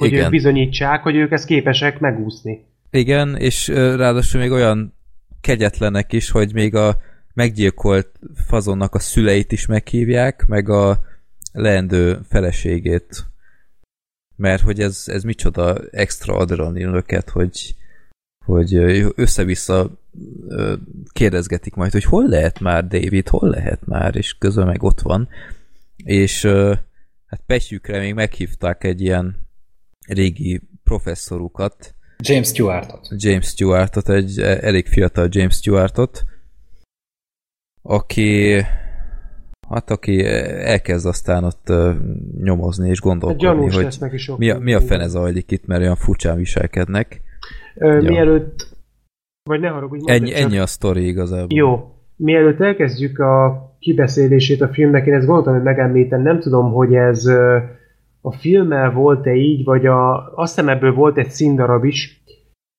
hogy 0.03 0.13
Igen. 0.13 0.25
ők 0.25 0.31
bizonyítsák, 0.31 1.03
hogy 1.03 1.17
ők 1.17 1.33
ezt 1.33 1.47
képesek 1.47 1.99
megúszni. 1.99 2.65
Igen, 2.91 3.37
és 3.37 3.69
ráadásul 3.69 4.41
még 4.41 4.51
olyan 4.51 4.95
kegyetlenek 5.41 6.13
is, 6.13 6.31
hogy 6.31 6.53
még 6.53 6.75
a 6.75 6.97
meggyilkolt 7.35 8.19
fazonnak 8.47 8.95
a 8.95 8.99
szüleit 8.99 9.53
is 9.53 9.67
meghívják, 9.67 10.47
meg 10.47 10.69
a 10.69 11.01
leendő 11.53 12.19
feleségét. 12.29 13.25
Mert 14.37 14.63
hogy 14.63 14.81
ez, 14.81 15.05
ez 15.07 15.23
micsoda 15.23 15.79
extra 15.91 16.37
adrenalinöket, 16.37 17.31
hogy, 17.31 17.75
hogy 18.45 18.75
össze-vissza 19.15 19.91
kérdezgetik 21.13 21.75
majd, 21.75 21.93
hogy 21.93 22.05
hol 22.05 22.29
lehet 22.29 22.61
már 22.61 22.87
David, 22.87 23.29
hol 23.29 23.49
lehet 23.49 23.87
már, 23.87 24.17
és 24.17 24.35
közben 24.39 24.67
meg 24.67 24.83
ott 24.83 25.01
van. 25.01 25.29
És 25.97 26.45
hát 27.27 27.43
Pesjükre 27.47 27.99
még 27.99 28.15
meghívták 28.15 28.85
egy 28.85 29.01
ilyen 29.01 29.37
régi 30.09 30.61
professzorukat. 30.85 31.95
James 32.19 32.49
Stewartot. 32.49 33.09
James 33.17 33.47
Stewartot, 33.47 34.09
egy 34.09 34.39
elég 34.39 34.87
fiatal 34.87 35.29
James 35.31 35.55
Stewartot, 35.55 36.25
aki 37.83 38.61
hát 39.69 39.91
aki 39.91 40.25
elkezd 40.65 41.07
aztán 41.07 41.45
ott 41.45 41.73
nyomozni 42.43 42.89
és 42.89 43.01
gondolkodni, 43.01 43.71
hát 43.71 43.95
hogy 43.99 44.35
mi 44.37 44.51
a, 44.51 44.59
mi 44.59 44.75
a 44.75 44.81
fene 44.81 45.07
zajlik 45.07 45.51
itt, 45.51 45.67
mert 45.67 45.81
olyan 45.81 45.97
furcsán 45.97 46.37
viselkednek. 46.37 47.21
Ö, 47.75 48.01
ja. 48.01 48.11
Mielőtt 48.11 48.71
vagy 49.45 49.61
ne 49.61 49.69
haragudj, 49.69 50.11
ennyi, 50.11 50.31
csak... 50.31 50.39
ennyi 50.39 50.59
a 50.59 50.67
sztori 50.67 51.07
igazából. 51.07 51.59
Jó. 51.59 51.95
Mielőtt 52.17 52.61
elkezdjük 52.61 53.19
a 53.19 53.63
kibeszélését 53.79 54.61
a 54.61 54.69
filmnek, 54.69 55.07
én 55.07 55.15
ezt 55.15 55.27
gondoltam, 55.27 55.55
hogy 55.55 55.63
megemlítem, 55.63 56.23
nem 56.23 56.41
tudom, 56.41 56.73
hogy 56.73 56.95
ez 56.95 57.25
a 58.23 58.33
filmmel 58.33 58.93
volt-e 58.93 59.35
így, 59.35 59.65
vagy 59.65 59.87
a, 59.87 60.33
azt 60.35 60.55
hiszem 60.55 60.69
ebből 60.69 60.95
volt 60.95 61.19
egy 61.19 61.31
színdarab 61.31 61.85
is, 61.85 62.23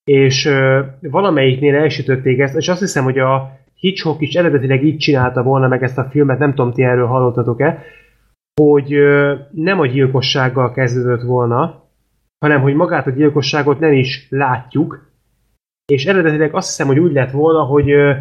és 0.03 0.45
ö, 0.45 0.81
valamelyiknél 1.01 1.75
elsütötték 1.75 2.39
ezt, 2.39 2.55
és 2.55 2.67
azt 2.67 2.79
hiszem, 2.79 3.03
hogy 3.03 3.19
a 3.19 3.59
Hitchcock 3.75 4.21
is 4.21 4.33
eredetileg 4.33 4.83
így 4.83 4.97
csinálta 4.97 5.43
volna 5.43 5.67
meg 5.67 5.83
ezt 5.83 5.97
a 5.97 6.09
filmet, 6.09 6.39
nem 6.39 6.53
tudom, 6.53 6.73
ti 6.73 6.83
erről 6.83 7.07
hallottatok-e, 7.07 7.83
hogy 8.61 8.93
ö, 8.93 9.35
nem 9.51 9.79
a 9.79 9.85
gyilkossággal 9.85 10.71
kezdődött 10.71 11.21
volna, 11.21 11.83
hanem 12.39 12.61
hogy 12.61 12.73
magát 12.73 13.07
a 13.07 13.11
gyilkosságot 13.11 13.79
nem 13.79 13.93
is 13.93 14.27
látjuk, 14.29 15.11
és 15.85 16.05
eredetileg 16.05 16.55
azt 16.55 16.67
hiszem, 16.67 16.87
hogy 16.87 16.99
úgy 16.99 17.11
lett 17.11 17.31
volna, 17.31 17.63
hogy 17.63 17.91
ö, 17.91 18.13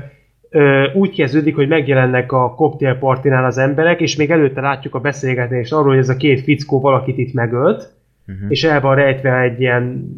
úgy 0.94 1.14
kezdődik, 1.14 1.54
hogy 1.54 1.68
megjelennek 1.68 2.32
a 2.32 2.54
koktélpartinál 2.54 3.44
az 3.44 3.58
emberek, 3.58 4.00
és 4.00 4.16
még 4.16 4.30
előtte 4.30 4.60
látjuk 4.60 4.94
a 4.94 5.00
beszélgetést 5.00 5.72
arról, 5.72 5.88
hogy 5.88 5.98
ez 5.98 6.08
a 6.08 6.16
két 6.16 6.40
fickó 6.40 6.80
valakit 6.80 7.18
itt 7.18 7.32
megölt, 7.32 7.92
uh-huh. 8.26 8.50
és 8.50 8.64
el 8.64 8.80
van 8.80 8.94
rejtve 8.94 9.40
egy 9.40 9.60
ilyen 9.60 10.16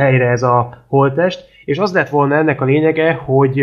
helyre 0.00 0.30
ez 0.30 0.42
a 0.42 0.84
holtest, 0.86 1.48
és 1.64 1.78
az 1.78 1.92
lett 1.92 2.08
volna 2.08 2.34
ennek 2.34 2.60
a 2.60 2.64
lényege, 2.64 3.12
hogy 3.12 3.62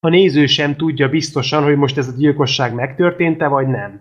a 0.00 0.08
néző 0.08 0.46
sem 0.46 0.76
tudja 0.76 1.08
biztosan, 1.08 1.62
hogy 1.62 1.76
most 1.76 1.98
ez 1.98 2.08
a 2.08 2.16
gyilkosság 2.16 2.74
megtörtént-e, 2.74 3.46
vagy 3.46 3.66
nem. 3.66 4.00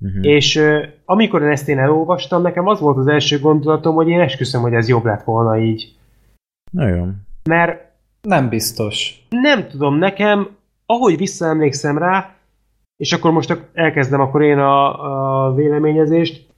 Uh-huh. 0.00 0.26
És 0.26 0.60
amikor 1.04 1.42
ezt 1.42 1.68
én 1.68 1.78
elolvastam, 1.78 2.42
nekem 2.42 2.66
az 2.66 2.80
volt 2.80 2.96
az 2.96 3.06
első 3.06 3.38
gondolatom, 3.38 3.94
hogy 3.94 4.08
én 4.08 4.20
esküszöm, 4.20 4.60
hogy 4.60 4.74
ez 4.74 4.88
jobb 4.88 5.04
lett 5.04 5.22
volna 5.22 5.58
így. 5.58 5.94
Na 6.72 6.88
jó. 6.88 7.06
Mert 7.48 7.89
Nem 8.22 8.48
biztos. 8.48 9.26
Nem 9.28 9.68
tudom, 9.68 9.98
nekem, 9.98 10.56
ahogy 10.86 11.16
visszaemlékszem 11.16 11.98
rá, 11.98 12.34
és 12.96 13.12
akkor 13.12 13.30
most 13.30 13.68
elkezdem 13.72 14.20
akkor 14.20 14.42
én 14.42 14.58
a, 14.58 15.48
a 15.48 15.54
véleményezést. 15.54 16.48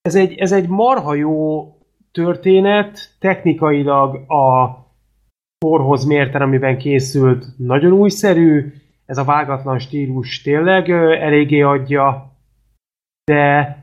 Ez 0.00 0.14
egy, 0.14 0.34
ez 0.34 0.52
egy 0.52 0.68
marha 0.68 1.14
jó 1.14 1.66
történet, 2.12 3.16
technikailag 3.18 4.30
a 4.30 4.76
korhoz 5.58 6.04
mérten, 6.04 6.42
amiben 6.42 6.78
készült, 6.78 7.46
nagyon 7.58 7.92
újszerű, 7.92 8.72
ez 9.06 9.18
a 9.18 9.24
vágatlan 9.24 9.78
stílus 9.78 10.42
tényleg 10.42 10.90
eléggé 10.90 11.60
adja, 11.60 12.32
de 13.24 13.76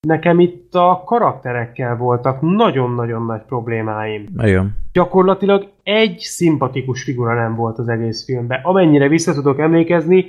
nekem 0.00 0.40
itt 0.40 0.74
a 0.74 1.02
karakterekkel 1.06 1.96
voltak 1.96 2.40
nagyon-nagyon 2.40 3.24
nagy 3.26 3.40
problémáim. 3.40 4.26
Igen. 4.38 4.76
Gyakorlatilag 4.92 5.68
egy 5.82 6.18
szimpatikus 6.18 7.02
figura 7.02 7.34
nem 7.34 7.54
volt 7.54 7.78
az 7.78 7.88
egész 7.88 8.24
filmben. 8.24 8.60
Amennyire 8.62 9.08
vissza 9.08 9.34
tudok 9.34 9.58
emlékezni, 9.58 10.26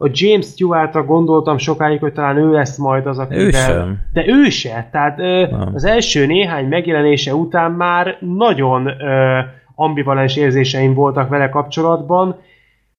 a 0.00 0.08
James 0.12 0.46
Stewart-ra 0.46 1.04
gondoltam 1.04 1.58
sokáig, 1.58 2.00
hogy 2.00 2.12
talán 2.12 2.36
ő 2.36 2.52
lesz 2.52 2.76
majd 2.76 3.06
az, 3.06 3.18
aki. 3.18 3.34
Ő 3.34 3.50
sem. 3.50 3.98
De 4.12 4.26
ő 4.26 4.48
se. 4.48 4.88
Tehát 4.92 5.18
ö, 5.18 5.42
az 5.74 5.84
első 5.84 6.26
néhány 6.26 6.68
megjelenése 6.68 7.34
után 7.34 7.72
már 7.72 8.16
nagyon 8.20 8.86
ö, 8.86 9.38
ambivalens 9.74 10.36
érzéseim 10.36 10.94
voltak 10.94 11.28
vele 11.28 11.48
kapcsolatban. 11.48 12.36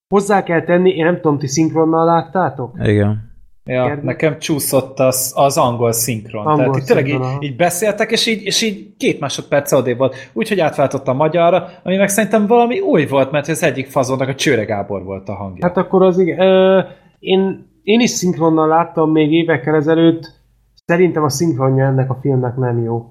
Hozzá 0.08 0.44
kell 0.44 0.62
tenni, 0.62 0.90
én 0.90 1.06
nem 1.06 1.16
tudom, 1.16 1.38
ti 1.38 1.48
szinkronnal 1.48 2.06
láttátok? 2.06 2.76
Igen. 2.84 3.29
Ja, 3.70 3.86
Kérdez? 3.86 4.04
nekem 4.04 4.40
csúszott 4.40 5.00
az, 5.00 5.34
az 5.36 5.58
angol 5.58 5.92
szinkron. 5.92 6.46
Angol 6.46 6.66
Tehát 6.66 6.76
itt 6.76 6.86
tényleg 6.86 7.08
így, 7.08 7.44
így, 7.44 7.56
beszéltek, 7.56 8.12
és 8.12 8.28
így, 8.28 8.44
és 8.44 8.62
így 8.62 8.96
két 8.98 9.20
másodperc 9.20 9.72
odébb 9.72 9.98
volt. 9.98 10.16
Úgyhogy 10.34 10.60
átváltottam 10.60 11.16
magyarra, 11.16 11.70
ami 11.84 11.96
meg 11.96 12.10
szerintem 12.10 12.48
valami 12.48 12.80
új 12.80 13.06
volt, 13.06 13.32
mert 13.32 13.48
az 13.48 13.64
egyik 13.64 13.88
fazonnak 13.88 14.28
a 14.28 14.36
Csőre 14.36 14.64
Gábor 14.64 15.04
volt 15.04 15.30
a 15.30 15.34
hangja. 15.34 15.68
Hát 15.68 15.78
akkor 15.78 16.04
az 16.04 16.20
igen. 16.20 16.40
Ö, 16.40 16.82
én, 17.20 17.68
én 17.84 18.00
is 18.00 18.10
szinkronnal 18.10 18.68
láttam 18.68 19.12
még 19.12 19.34
évekkel 19.34 19.76
ezelőtt. 19.76 20.38
Szerintem 20.86 21.24
a 21.24 21.30
szinkronja 21.30 21.86
ennek 21.86 22.10
a 22.10 22.18
filmnek 22.22 22.56
nem 22.56 22.84
jó. 22.84 23.06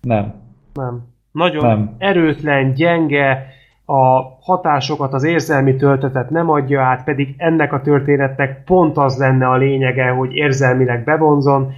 Nem. 0.00 0.34
Nem. 0.74 1.12
Nagyon 1.32 1.66
nem. 1.66 1.94
erőtlen, 1.98 2.74
gyenge, 2.74 3.46
a 3.86 4.22
hatásokat, 4.40 5.12
az 5.12 5.24
érzelmi 5.24 5.76
töltetet 5.76 6.30
nem 6.30 6.50
adja 6.50 6.82
át, 6.82 7.04
pedig 7.04 7.34
ennek 7.36 7.72
a 7.72 7.80
történetnek 7.80 8.64
pont 8.64 8.96
az 8.96 9.18
lenne 9.18 9.48
a 9.48 9.56
lényege, 9.56 10.08
hogy 10.08 10.34
érzelmileg 10.34 11.04
bevonzon. 11.04 11.72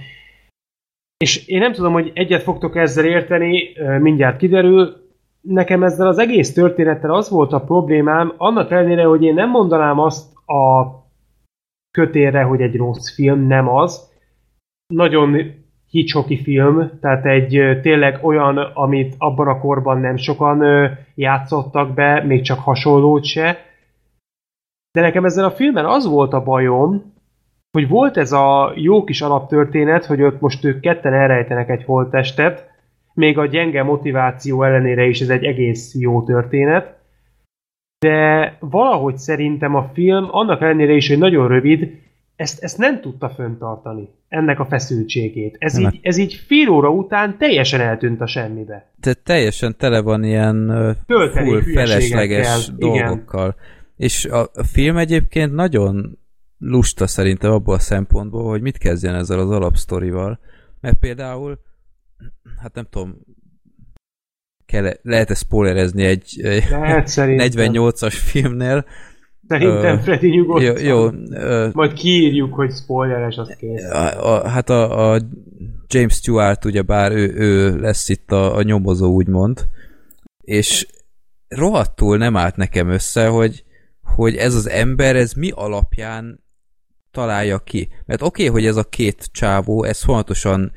És 1.17 1.47
én 1.47 1.59
nem 1.59 1.71
tudom, 1.71 1.93
hogy 1.93 2.11
egyet 2.13 2.43
fogtok 2.43 2.75
ezzel 2.75 3.05
érteni, 3.05 3.63
mindjárt 3.99 4.37
kiderül, 4.37 5.05
nekem 5.41 5.83
ezzel 5.83 6.07
az 6.07 6.17
egész 6.17 6.53
történettel 6.53 7.13
az 7.13 7.29
volt 7.29 7.53
a 7.53 7.61
problémám, 7.61 8.33
annak 8.37 8.71
ellenére, 8.71 9.03
hogy 9.03 9.23
én 9.23 9.33
nem 9.33 9.49
mondanám 9.49 9.99
azt 9.99 10.35
a 10.35 10.87
kötélre, 11.91 12.43
hogy 12.43 12.61
egy 12.61 12.75
rossz 12.75 13.15
film, 13.15 13.47
nem 13.47 13.69
az. 13.69 14.11
Nagyon 14.93 15.53
Hitchcocki 15.89 16.37
film, 16.37 16.89
tehát 17.01 17.25
egy 17.25 17.79
tényleg 17.81 18.25
olyan, 18.25 18.57
amit 18.57 19.15
abban 19.17 19.47
a 19.47 19.59
korban 19.59 19.99
nem 19.99 20.17
sokan 20.17 20.63
játszottak 21.15 21.93
be, 21.93 22.23
még 22.23 22.41
csak 22.41 22.59
hasonlót 22.59 23.25
se. 23.25 23.65
De 24.91 25.01
nekem 25.01 25.25
ezzel 25.25 25.45
a 25.45 25.51
filmen 25.51 25.85
az 25.85 26.07
volt 26.07 26.33
a 26.33 26.43
bajom, 26.43 27.13
hogy 27.71 27.87
volt 27.87 28.17
ez 28.17 28.31
a 28.31 28.71
jó 28.75 29.03
kis 29.03 29.21
alaptörténet, 29.21 30.05
hogy 30.05 30.21
ott 30.21 30.39
most 30.39 30.63
ők 30.63 30.79
ketten 30.79 31.13
elrejtenek 31.13 31.69
egy 31.69 31.83
holttestet, 31.83 32.69
még 33.13 33.37
a 33.37 33.45
gyenge 33.45 33.83
motiváció 33.83 34.63
ellenére 34.63 35.05
is 35.05 35.21
ez 35.21 35.29
egy 35.29 35.43
egész 35.43 35.95
jó 35.99 36.23
történet, 36.23 36.97
de 37.99 38.57
valahogy 38.59 39.17
szerintem 39.17 39.75
a 39.75 39.89
film, 39.93 40.27
annak 40.31 40.61
ellenére 40.61 40.93
is, 40.93 41.07
hogy 41.07 41.17
nagyon 41.17 41.47
rövid, 41.47 42.01
ezt, 42.37 42.63
ezt 42.63 42.77
nem 42.77 43.01
tudta 43.01 43.29
föntartani, 43.29 44.09
ennek 44.27 44.59
a 44.59 44.65
feszültségét. 44.65 45.55
Ez, 45.59 45.73
nem. 45.73 45.91
így, 45.91 45.99
ez 46.01 46.17
így 46.17 46.33
fél 46.33 46.69
óra 46.69 46.89
után 46.89 47.37
teljesen 47.37 47.81
eltűnt 47.81 48.21
a 48.21 48.27
semmibe. 48.27 48.91
Te 48.99 49.13
teljesen 49.13 49.75
tele 49.77 50.01
van 50.01 50.23
ilyen 50.23 50.67
Tölteni 51.05 51.49
full 51.49 51.61
felesleges 51.61 52.71
dolgokkal. 52.75 53.55
Igen. 53.57 53.75
És 53.95 54.25
a, 54.25 54.49
a 54.53 54.63
film 54.63 54.97
egyébként 54.97 55.53
nagyon 55.53 56.17
lusta 56.57 57.07
szerintem 57.07 57.51
abból 57.51 57.75
a 57.75 57.79
szempontból, 57.79 58.49
hogy 58.49 58.61
mit 58.61 58.77
kezdjen 58.77 59.15
ezzel 59.15 59.39
az 59.39 59.49
alapsztorival. 59.49 60.39
Mert 60.81 60.99
például, 60.99 61.59
hát 62.61 62.73
nem 62.73 62.87
tudom, 62.89 63.15
kell, 64.65 64.93
lehet-e 65.01 65.33
spoilerezni 65.33 66.03
egy, 66.03 66.41
egy 66.43 66.63
48-as 66.69 68.17
filmnél, 68.23 68.85
Szerintem 69.47 69.95
uh, 69.95 70.01
Freddy 70.01 70.29
nyugodtan. 70.29 70.63
Jó, 70.63 70.87
jó 70.87 71.07
uh, 71.07 71.73
Majd 71.73 71.93
kiírjuk, 71.93 72.53
hogy 72.53 72.71
spoileres, 72.71 73.35
az 73.35 73.55
kész. 73.59 73.83
A, 73.83 74.35
a, 74.35 74.47
hát 74.47 74.69
a, 74.69 75.11
a 75.11 75.21
James 75.87 76.13
Stewart, 76.13 76.65
ugyebár 76.65 77.11
ő, 77.11 77.33
ő 77.35 77.79
lesz 77.79 78.09
itt 78.09 78.31
a, 78.31 78.55
a 78.55 78.61
nyomozó, 78.61 79.11
úgymond, 79.11 79.67
és 80.41 80.87
rohadtul 81.47 82.17
nem 82.17 82.37
állt 82.37 82.55
nekem 82.55 82.89
össze, 82.89 83.27
hogy, 83.27 83.63
hogy 84.01 84.35
ez 84.35 84.55
az 84.55 84.69
ember, 84.69 85.15
ez 85.15 85.33
mi 85.33 85.51
alapján 85.55 86.43
találja 87.11 87.59
ki. 87.59 87.89
Mert 88.05 88.21
oké, 88.21 88.47
okay, 88.47 88.53
hogy 88.53 88.69
ez 88.69 88.75
a 88.75 88.83
két 88.83 89.29
csávó, 89.31 89.83
ez 89.83 90.03
folyamatosan 90.03 90.71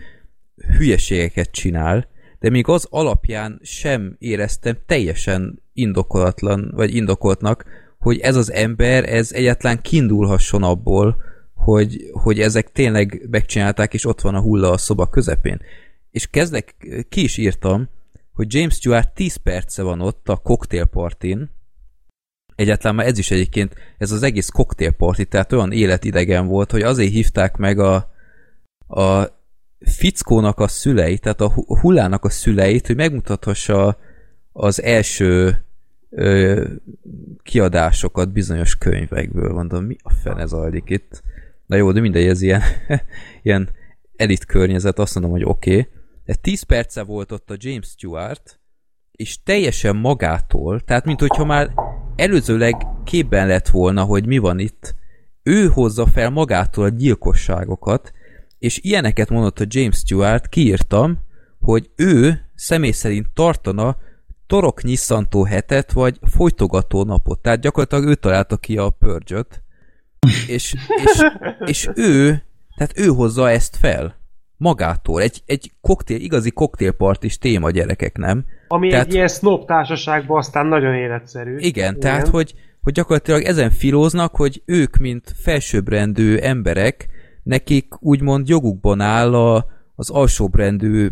hülyeségeket 0.78 1.50
csinál, 1.50 2.08
de 2.38 2.50
még 2.50 2.68
az 2.68 2.86
alapján 2.90 3.60
sem 3.62 4.16
éreztem 4.18 4.76
teljesen 4.86 5.62
indokolatlan, 5.72 6.70
vagy 6.74 6.94
indokoltnak, 6.94 7.64
hogy 8.00 8.18
ez 8.18 8.36
az 8.36 8.52
ember, 8.52 9.12
ez 9.12 9.32
egyáltalán 9.32 9.80
kiindulhasson 9.82 10.62
abból, 10.62 11.22
hogy, 11.54 12.10
hogy 12.12 12.40
ezek 12.40 12.72
tényleg 12.72 13.26
megcsinálták, 13.30 13.94
és 13.94 14.04
ott 14.04 14.20
van 14.20 14.34
a 14.34 14.40
hulla 14.40 14.70
a 14.70 14.78
szoba 14.78 15.06
közepén. 15.06 15.60
És 16.10 16.26
kezdek, 16.26 16.74
ki 17.08 17.22
is 17.22 17.36
írtam, 17.36 17.88
hogy 18.32 18.54
James 18.54 18.74
Stewart 18.74 19.14
10 19.14 19.36
perce 19.36 19.82
van 19.82 20.00
ott 20.00 20.28
a 20.28 20.36
cocktailpartin, 20.36 21.50
egyáltalán 22.54 22.94
már 22.94 23.06
ez 23.06 23.18
is 23.18 23.30
egyébként, 23.30 23.74
ez 23.98 24.10
az 24.10 24.22
egész 24.22 24.48
cocktailparty, 24.48 25.24
tehát 25.24 25.52
olyan 25.52 25.72
életidegen 25.72 26.46
volt, 26.46 26.70
hogy 26.70 26.82
azért 26.82 27.12
hívták 27.12 27.56
meg 27.56 27.78
a, 27.78 28.10
a 28.88 29.24
fickónak 29.80 30.60
a 30.60 30.68
szüleit, 30.68 31.20
tehát 31.20 31.40
a 31.40 31.52
hullának 31.80 32.24
a 32.24 32.30
szüleit, 32.30 32.86
hogy 32.86 32.96
megmutathassa 32.96 33.98
az 34.52 34.82
első 34.82 35.64
ö, 36.10 36.64
kiadásokat 37.42 38.32
bizonyos 38.32 38.76
könyvekből. 38.76 39.52
Mondom, 39.52 39.84
mi 39.84 39.96
a 40.02 40.10
fene 40.10 40.46
zajlik 40.46 40.90
itt? 40.90 41.22
Na 41.66 41.76
jó, 41.76 41.92
de 41.92 42.00
mindegy, 42.00 42.26
ez 42.26 42.42
ilyen, 42.42 42.62
ilyen 43.42 43.68
elit 44.16 44.44
környezet, 44.44 44.98
azt 44.98 45.14
mondom, 45.14 45.32
hogy 45.32 45.44
oké. 45.44 45.70
Okay. 45.70 45.88
De 46.24 46.34
10 46.34 46.62
perce 46.62 47.02
volt 47.02 47.32
ott 47.32 47.50
a 47.50 47.56
James 47.58 47.86
Stewart, 47.86 48.60
és 49.12 49.42
teljesen 49.42 49.96
magától, 49.96 50.80
tehát 50.80 51.04
mint 51.04 51.20
hogyha 51.20 51.44
már 51.44 51.70
előzőleg 52.16 52.86
képben 53.04 53.46
lett 53.46 53.68
volna, 53.68 54.02
hogy 54.02 54.26
mi 54.26 54.38
van 54.38 54.58
itt, 54.58 54.94
ő 55.42 55.66
hozza 55.66 56.06
fel 56.06 56.30
magától 56.30 56.84
a 56.84 56.88
gyilkosságokat, 56.88 58.12
és 58.58 58.78
ilyeneket 58.82 59.28
mondott 59.28 59.60
a 59.60 59.64
James 59.68 59.96
Stewart, 59.96 60.48
kiírtam, 60.48 61.18
hogy 61.58 61.90
ő 61.96 62.40
személy 62.54 62.90
szerint 62.90 63.26
tartana 63.34 63.96
torok 64.50 64.82
nyisszantó 64.82 65.44
hetet, 65.44 65.92
vagy 65.92 66.18
folytogató 66.22 67.02
napot. 67.04 67.38
Tehát 67.38 67.60
gyakorlatilag 67.60 68.04
ő 68.04 68.14
találta 68.14 68.56
ki 68.56 68.76
a 68.76 68.90
pörgyöt, 68.90 69.62
és, 70.46 70.74
és, 71.04 71.22
és 71.64 71.88
ő, 71.94 72.42
tehát 72.76 72.98
ő 72.98 73.06
hozza 73.06 73.50
ezt 73.50 73.76
fel 73.76 74.16
magától. 74.56 75.22
Egy, 75.22 75.42
egy 75.46 75.72
koktél, 75.80 76.20
igazi 76.20 76.50
koktélpartis 76.50 77.38
téma 77.38 77.70
gyerekek, 77.70 78.16
nem? 78.16 78.44
Ami 78.68 78.88
tehát, 78.88 79.06
egy 79.06 79.14
ilyen 79.14 79.28
snob 79.28 79.66
társaságban 79.66 80.38
aztán 80.38 80.66
nagyon 80.66 80.94
életszerű. 80.94 81.56
Igen, 81.56 81.68
igen. 81.70 82.00
tehát 82.00 82.28
hogy, 82.28 82.54
hogy 82.82 82.92
gyakorlatilag 82.92 83.42
ezen 83.42 83.70
filóznak, 83.70 84.36
hogy 84.36 84.62
ők, 84.64 84.96
mint 84.96 85.32
felsőbbrendű 85.42 86.36
emberek, 86.36 87.08
nekik 87.42 88.02
úgymond 88.02 88.48
jogukban 88.48 89.00
áll 89.00 89.34
a, 89.34 89.66
az 89.94 90.10
alsóbrendű 90.10 91.08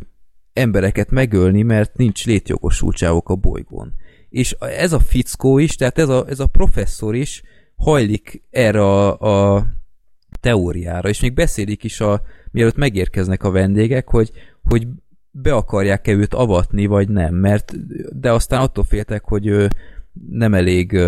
embereket 0.58 1.10
megölni, 1.10 1.62
mert 1.62 1.96
nincs 1.96 2.26
létjogosultságok 2.26 3.28
a 3.28 3.34
bolygón. 3.34 3.94
És 4.28 4.56
ez 4.60 4.92
a 4.92 4.98
fickó 4.98 5.58
is, 5.58 5.76
tehát 5.76 5.98
ez 5.98 6.08
a, 6.08 6.24
ez 6.28 6.40
a 6.40 6.46
professzor 6.46 7.14
is 7.14 7.42
hajlik 7.76 8.42
erre 8.50 8.80
a, 8.80 9.18
a 9.54 9.66
teóriára, 10.40 11.08
és 11.08 11.20
még 11.20 11.34
beszélik 11.34 11.84
is, 11.84 12.00
a, 12.00 12.22
mielőtt 12.50 12.76
megérkeznek 12.76 13.42
a 13.42 13.50
vendégek, 13.50 14.08
hogy, 14.08 14.30
hogy 14.62 14.86
be 15.30 15.52
akarják-e 15.54 16.12
őt 16.12 16.34
avatni, 16.34 16.86
vagy 16.86 17.08
nem, 17.08 17.34
mert 17.34 17.72
de 18.20 18.32
aztán 18.32 18.60
attól 18.60 18.84
féltek, 18.84 19.24
hogy 19.24 19.46
ő 19.46 19.68
nem 20.30 20.54
elég 20.54 20.98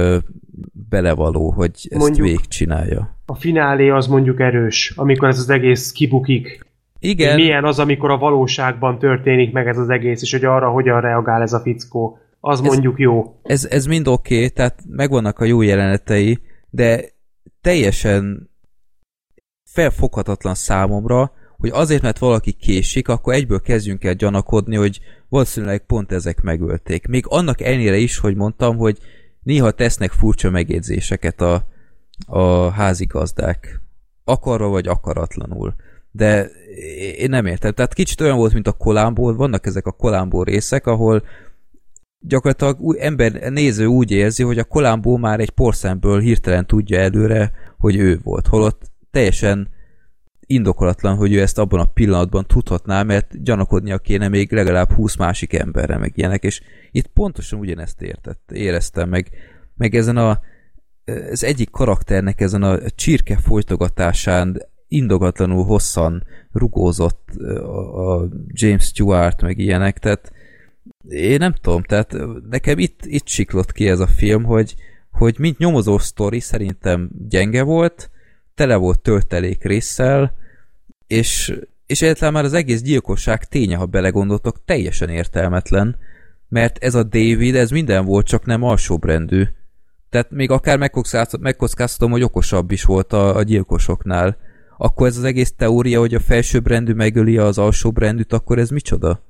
belevaló, 0.89 1.51
hogy 1.51 1.71
ezt 1.75 2.01
mondjuk 2.01 2.27
végigcsinálja. 2.27 3.19
A 3.27 3.35
finálé 3.35 3.89
az 3.89 4.07
mondjuk 4.07 4.41
erős, 4.41 4.93
amikor 4.97 5.29
ez 5.29 5.39
az 5.39 5.51
egész 5.51 5.93
kibukik. 5.93 6.69
Igen. 7.01 7.35
milyen 7.35 7.65
az, 7.65 7.79
amikor 7.79 8.11
a 8.11 8.19
valóságban 8.19 8.99
történik 8.99 9.53
meg 9.53 9.67
ez 9.67 9.79
az 9.79 9.89
egész, 9.89 10.23
és 10.23 10.33
hogy 10.33 10.45
arra 10.45 10.71
hogyan 10.71 11.01
reagál 11.01 11.43
ez 11.43 11.53
a 11.53 11.61
fickó. 11.61 12.19
az 12.41 12.61
ez, 12.61 12.67
mondjuk 12.67 12.99
jó. 12.99 13.41
Ez, 13.43 13.65
ez 13.65 13.87
mind 13.87 14.09
oké, 14.09 14.35
okay, 14.35 14.51
tehát 14.51 14.79
megvannak 14.89 15.39
a 15.39 15.45
jó 15.45 15.63
jelenetei, 15.63 16.39
de 16.71 17.01
teljesen 17.61 18.51
felfoghatatlan 19.65 20.55
számomra, 20.55 21.33
hogy 21.57 21.71
azért, 21.73 22.03
mert 22.03 22.19
valaki 22.19 22.53
késik, 22.53 23.09
akkor 23.09 23.35
egyből 23.35 23.61
kezdjünk 23.61 24.05
el 24.05 24.15
gyanakodni, 24.15 24.77
hogy 24.77 25.01
valószínűleg 25.29 25.87
pont 25.87 26.13
ezek 26.13 26.41
megölték. 26.41 27.07
Még 27.07 27.25
annak 27.29 27.61
ellenére 27.61 27.97
is, 27.97 28.19
hogy 28.19 28.37
mondtam, 28.37 28.77
hogy 28.77 28.99
néha 29.43 29.71
tesznek 29.71 30.11
furcsa 30.11 30.51
megjegyzéseket 30.51 31.41
a, 31.41 31.67
a 32.27 32.71
házigazdák. 32.71 33.81
Akarva 34.25 34.69
vagy 34.69 34.89
akaratlanul. 34.89 35.75
De 36.11 36.45
én 37.17 37.29
nem 37.29 37.47
értem. 37.47 37.73
Tehát 37.73 37.95
kicsit 37.95 38.21
olyan 38.21 38.37
volt, 38.37 38.53
mint 38.53 38.67
a 38.67 38.73
kolámból. 38.73 39.37
Vannak 39.37 39.67
ezek 39.67 39.87
a 39.87 39.93
kolámból 39.93 40.45
részek, 40.45 40.87
ahol 40.87 41.23
gyakorlatilag 42.21 42.97
ember 42.99 43.33
néző 43.33 43.87
úgy 43.87 44.11
érzi, 44.11 44.43
hogy 44.43 44.59
a 44.59 44.65
kolámbó 44.65 45.17
már 45.17 45.41
egy 45.41 45.51
porszámből 45.51 46.21
hirtelen 46.21 46.67
tudja 46.67 46.99
előre, 46.99 47.53
hogy 47.79 47.97
ő 47.97 48.19
volt. 48.23 48.47
Holott 48.47 48.91
teljesen 49.11 49.69
indokolatlan, 50.41 51.17
hogy 51.17 51.33
ő 51.33 51.41
ezt 51.41 51.59
abban 51.59 51.81
a 51.81 51.85
pillanatban 51.85 52.47
tudhatná, 52.47 53.03
mert 53.03 53.43
gyanakodnia 53.43 53.99
kéne 53.99 54.29
még 54.29 54.53
legalább 54.53 54.93
20 54.93 55.17
másik 55.17 55.53
emberre, 55.53 55.97
meg 55.97 56.13
ilyenek, 56.15 56.43
és 56.45 56.61
itt 56.91 57.07
pontosan 57.07 57.59
ugyanezt 57.59 58.03
értett, 58.03 58.51
éreztem, 58.53 59.09
meg, 59.09 59.31
meg 59.77 59.95
ezen 59.95 60.17
a 60.17 60.41
az 61.31 61.45
egyik 61.45 61.71
karakternek 61.71 62.41
ezen 62.41 62.63
a 62.63 62.79
csirke 62.91 63.37
folytogatásán 63.37 64.63
indogatlanul 64.91 65.65
hosszan 65.65 66.25
rugózott 66.53 67.29
a 67.95 68.29
James 68.49 68.85
Stewart, 68.85 69.43
meg 69.43 69.59
ilyenek, 69.59 69.99
tehát 69.99 70.33
én 71.09 71.39
nem 71.39 71.53
tudom, 71.53 71.83
tehát 71.83 72.17
nekem 72.51 72.79
itt, 72.79 73.01
itt 73.05 73.27
siklott 73.27 73.73
ki 73.73 73.89
ez 73.89 74.01
a 74.01 74.07
film, 74.07 74.45
hogy, 74.45 74.75
hogy 75.13 75.39
mint 75.39 75.59
nyomozó 75.59 75.99
sztori 75.99 76.41
szerintem 76.41 77.11
gyenge 77.29 77.63
volt, 77.63 78.11
tele 78.55 78.77
volt 78.77 79.01
töltelék 79.01 79.65
résszel, 79.65 80.35
és, 81.07 81.59
és 81.87 82.03
egyáltalán 82.03 82.33
már 82.33 82.45
az 82.45 82.53
egész 82.53 82.83
gyilkosság 82.83 83.45
ténye, 83.45 83.77
ha 83.77 83.87
belegondoltok, 83.87 84.65
teljesen 84.65 85.09
értelmetlen, 85.09 85.97
mert 86.49 86.79
ez 86.79 86.95
a 86.95 87.03
David, 87.03 87.55
ez 87.55 87.71
minden 87.71 88.05
volt, 88.05 88.27
csak 88.27 88.45
nem 88.45 88.63
alsóbrendű. 88.63 89.45
Tehát 90.11 90.31
még 90.31 90.51
akár 90.51 90.79
megkockáztatom, 91.41 92.11
hogy 92.11 92.23
okosabb 92.23 92.71
is 92.71 92.85
volt 92.85 93.13
a, 93.13 93.37
a 93.37 93.43
gyilkosoknál. 93.43 94.37
Akkor 94.83 95.07
ez 95.07 95.17
az 95.17 95.25
egész 95.25 95.53
teória, 95.57 95.99
hogy 95.99 96.15
a 96.15 96.21
felsőbbrendű 96.21 96.93
megöli 96.93 97.37
az 97.37 97.59
alsóbrendűt, 97.59 98.33
akkor 98.33 98.59
ez 98.59 98.71
micsoda? 98.71 99.21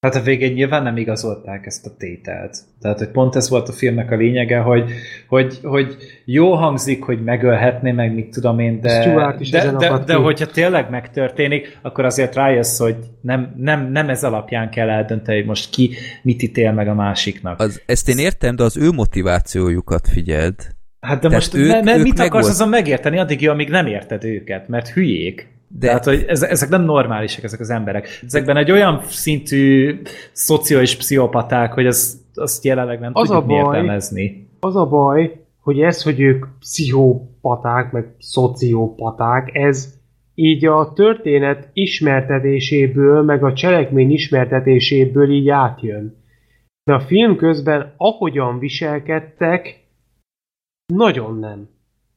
Hát 0.00 0.14
a 0.14 0.20
végén 0.20 0.52
nyilván 0.52 0.82
nem 0.82 0.96
igazolták 0.96 1.66
ezt 1.66 1.86
a 1.86 1.90
tételt. 1.98 2.58
Tehát, 2.80 2.98
hogy 2.98 3.08
pont 3.08 3.36
ez 3.36 3.48
volt 3.48 3.68
a 3.68 3.72
filmnek 3.72 4.10
a 4.10 4.16
lényege, 4.16 4.58
hogy, 4.58 4.90
hogy, 5.28 5.58
hogy 5.62 5.96
jó 6.24 6.54
hangzik, 6.54 7.02
hogy 7.02 7.22
megölhetné, 7.24 7.92
meg 7.92 8.14
mit 8.14 8.30
tudom 8.30 8.58
én, 8.58 8.80
de, 8.80 9.34
is 9.38 9.50
de, 9.50 9.72
de, 9.72 9.98
de 9.98 10.14
hogyha 10.14 10.46
tényleg 10.46 10.90
megtörténik, 10.90 11.78
akkor 11.82 12.04
azért 12.04 12.34
rájössz, 12.34 12.78
hogy 12.78 12.96
nem, 13.20 13.54
nem, 13.56 13.90
nem 13.90 14.08
ez 14.08 14.24
alapján 14.24 14.70
kell 14.70 14.88
eldönteni, 14.88 15.38
hogy 15.38 15.46
most 15.46 15.70
ki 15.70 15.94
mit 16.22 16.42
ítél 16.42 16.72
meg 16.72 16.88
a 16.88 16.94
másiknak. 16.94 17.60
Az, 17.60 17.82
ezt 17.86 18.08
én 18.08 18.18
értem, 18.18 18.56
de 18.56 18.62
az 18.62 18.76
ő 18.76 18.90
motivációjukat 18.90 20.08
figyeld. 20.08 20.54
Hát 21.06 21.20
de 21.20 21.28
Tehát 21.28 21.34
most 21.34 21.54
ők, 21.54 21.66
ne, 21.66 21.80
ne, 21.80 21.96
ők 21.96 22.02
mit 22.02 22.18
akarsz 22.18 22.48
azon 22.48 22.68
megérteni 22.68 23.18
addig, 23.18 23.48
amíg 23.48 23.68
nem 23.68 23.86
érted 23.86 24.24
őket, 24.24 24.68
mert 24.68 24.88
hülyék. 24.88 25.48
De... 25.68 25.86
Tehát, 25.86 26.04
hogy 26.04 26.24
ezek 26.26 26.68
nem 26.68 26.82
normálisak, 26.82 27.44
ezek 27.44 27.60
az 27.60 27.70
emberek. 27.70 28.08
Ezekben 28.26 28.56
egy 28.56 28.70
olyan 28.70 29.00
szintű 29.06 29.96
szocio 30.32 30.80
és 30.80 30.96
pszichopaták, 30.96 31.72
hogy 31.72 31.86
ez, 31.86 32.20
azt 32.34 32.64
jelenleg 32.64 33.00
nem 33.00 33.10
az 33.14 33.28
tudjuk 33.28 33.44
a 33.44 33.46
baj, 33.46 33.56
értelmezni. 33.58 34.48
Az 34.60 34.76
a 34.76 34.86
baj, 34.86 35.40
hogy 35.60 35.80
ez, 35.80 36.02
hogy 36.02 36.20
ők 36.20 36.46
pszichopaták, 36.58 37.92
meg 37.92 38.14
szociopaták, 38.18 39.54
ez 39.54 39.94
így 40.34 40.66
a 40.66 40.92
történet 40.94 41.68
ismertetéséből, 41.72 43.22
meg 43.22 43.44
a 43.44 43.52
cselekmény 43.52 44.10
ismertetéséből 44.10 45.30
így 45.30 45.48
átjön. 45.48 46.16
De 46.84 46.94
a 46.94 47.00
film 47.00 47.36
közben, 47.36 47.94
ahogyan 47.96 48.58
viselkedtek, 48.58 49.81
nagyon 50.96 51.38
nem. 51.38 51.68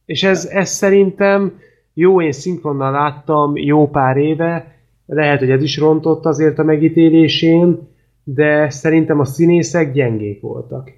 És 0.04 0.22
ez, 0.22 0.44
ez 0.44 0.68
szerintem 0.68 1.58
jó, 1.94 2.22
én 2.22 2.32
szinkronnal 2.32 2.90
láttam 2.90 3.56
jó 3.56 3.90
pár 3.90 4.16
éve, 4.16 4.74
lehet, 5.06 5.38
hogy 5.38 5.50
ez 5.50 5.62
is 5.62 5.78
rontott 5.78 6.24
azért 6.24 6.58
a 6.58 6.64
megítélésén, 6.64 7.88
de 8.24 8.70
szerintem 8.70 9.20
a 9.20 9.24
színészek 9.24 9.92
gyengék 9.92 10.40
voltak. 10.40 10.90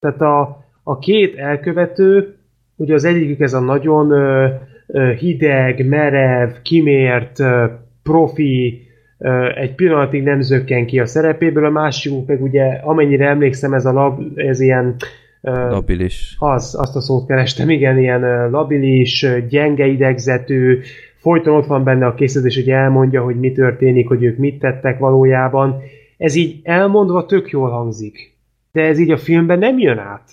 Tehát 0.00 0.20
a, 0.20 0.64
a 0.82 0.98
két 0.98 1.36
elkövető, 1.36 2.36
ugye 2.76 2.94
az 2.94 3.04
egyikük 3.04 3.40
ez 3.40 3.54
a 3.54 3.60
nagyon 3.60 4.10
ö, 4.10 4.48
ö, 4.86 5.12
hideg, 5.12 5.88
merev, 5.88 6.50
kimért, 6.62 7.40
ö, 7.40 7.64
profi, 8.02 8.80
ö, 9.18 9.48
egy 9.54 9.74
pillanatig 9.74 10.22
nem 10.22 10.40
zökken 10.40 10.86
ki 10.86 11.00
a 11.00 11.06
szerepéből, 11.06 11.64
a 11.64 11.70
másikuk 11.70 12.26
meg 12.26 12.42
ugye, 12.42 12.64
amennyire 12.64 13.28
emlékszem, 13.28 13.72
ez 13.72 13.86
a 13.86 13.92
lab, 13.92 14.38
ez 14.38 14.60
ilyen 14.60 14.96
Labilis. 15.42 16.36
Az, 16.38 16.76
azt 16.78 16.96
a 16.96 17.00
szót 17.00 17.26
kerestem, 17.26 17.70
igen, 17.70 17.98
ilyen 17.98 18.50
labilis, 18.50 19.26
gyenge 19.48 19.86
idegzetű, 19.86 20.80
folyton 21.16 21.54
ott 21.54 21.66
van 21.66 21.84
benne 21.84 22.06
a 22.06 22.14
készítés, 22.14 22.54
hogy 22.54 22.70
elmondja, 22.70 23.22
hogy 23.22 23.38
mi 23.38 23.52
történik, 23.52 24.08
hogy 24.08 24.22
ők 24.22 24.38
mit 24.38 24.58
tettek 24.58 24.98
valójában. 24.98 25.80
Ez 26.16 26.34
így 26.34 26.60
elmondva 26.62 27.26
tök 27.26 27.50
jól 27.50 27.70
hangzik. 27.70 28.38
De 28.72 28.82
ez 28.82 28.98
így 28.98 29.10
a 29.10 29.16
filmben 29.16 29.58
nem 29.58 29.78
jön 29.78 29.98
át. 29.98 30.30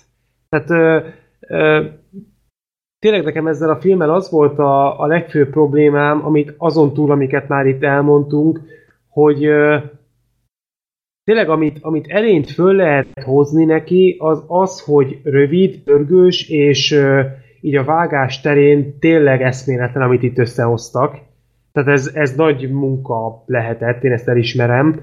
Tehát 0.48 0.70
ö, 0.70 1.08
ö, 1.40 1.84
tényleg 2.98 3.24
nekem 3.24 3.46
ezzel 3.46 3.70
a 3.70 3.80
filmmel 3.80 4.14
az 4.14 4.30
volt 4.30 4.58
a, 4.58 5.00
a 5.00 5.06
legfőbb 5.06 5.50
problémám, 5.50 6.24
amit 6.24 6.54
azon 6.56 6.92
túl, 6.92 7.10
amiket 7.10 7.48
már 7.48 7.66
itt 7.66 7.82
elmondtunk, 7.82 8.60
hogy 9.08 9.44
ö, 9.44 9.76
tényleg 11.30 11.50
amit, 11.50 11.78
amit 11.80 12.08
elényt 12.08 12.50
föl 12.50 12.74
lehet 12.74 13.06
hozni 13.24 13.64
neki, 13.64 14.16
az 14.18 14.44
az, 14.46 14.80
hogy 14.80 15.20
rövid, 15.22 15.78
pörgős, 15.78 16.48
és 16.48 16.92
uh, 16.92 17.20
így 17.60 17.76
a 17.76 17.84
vágás 17.84 18.40
terén 18.40 18.98
tényleg 18.98 19.42
eszméletlen, 19.42 20.02
amit 20.02 20.22
itt 20.22 20.38
összehoztak. 20.38 21.18
Tehát 21.72 21.88
ez, 21.88 22.10
ez 22.14 22.34
nagy 22.34 22.70
munka 22.70 23.42
lehetett, 23.46 24.04
én 24.04 24.12
ezt 24.12 24.28
elismerem. 24.28 25.00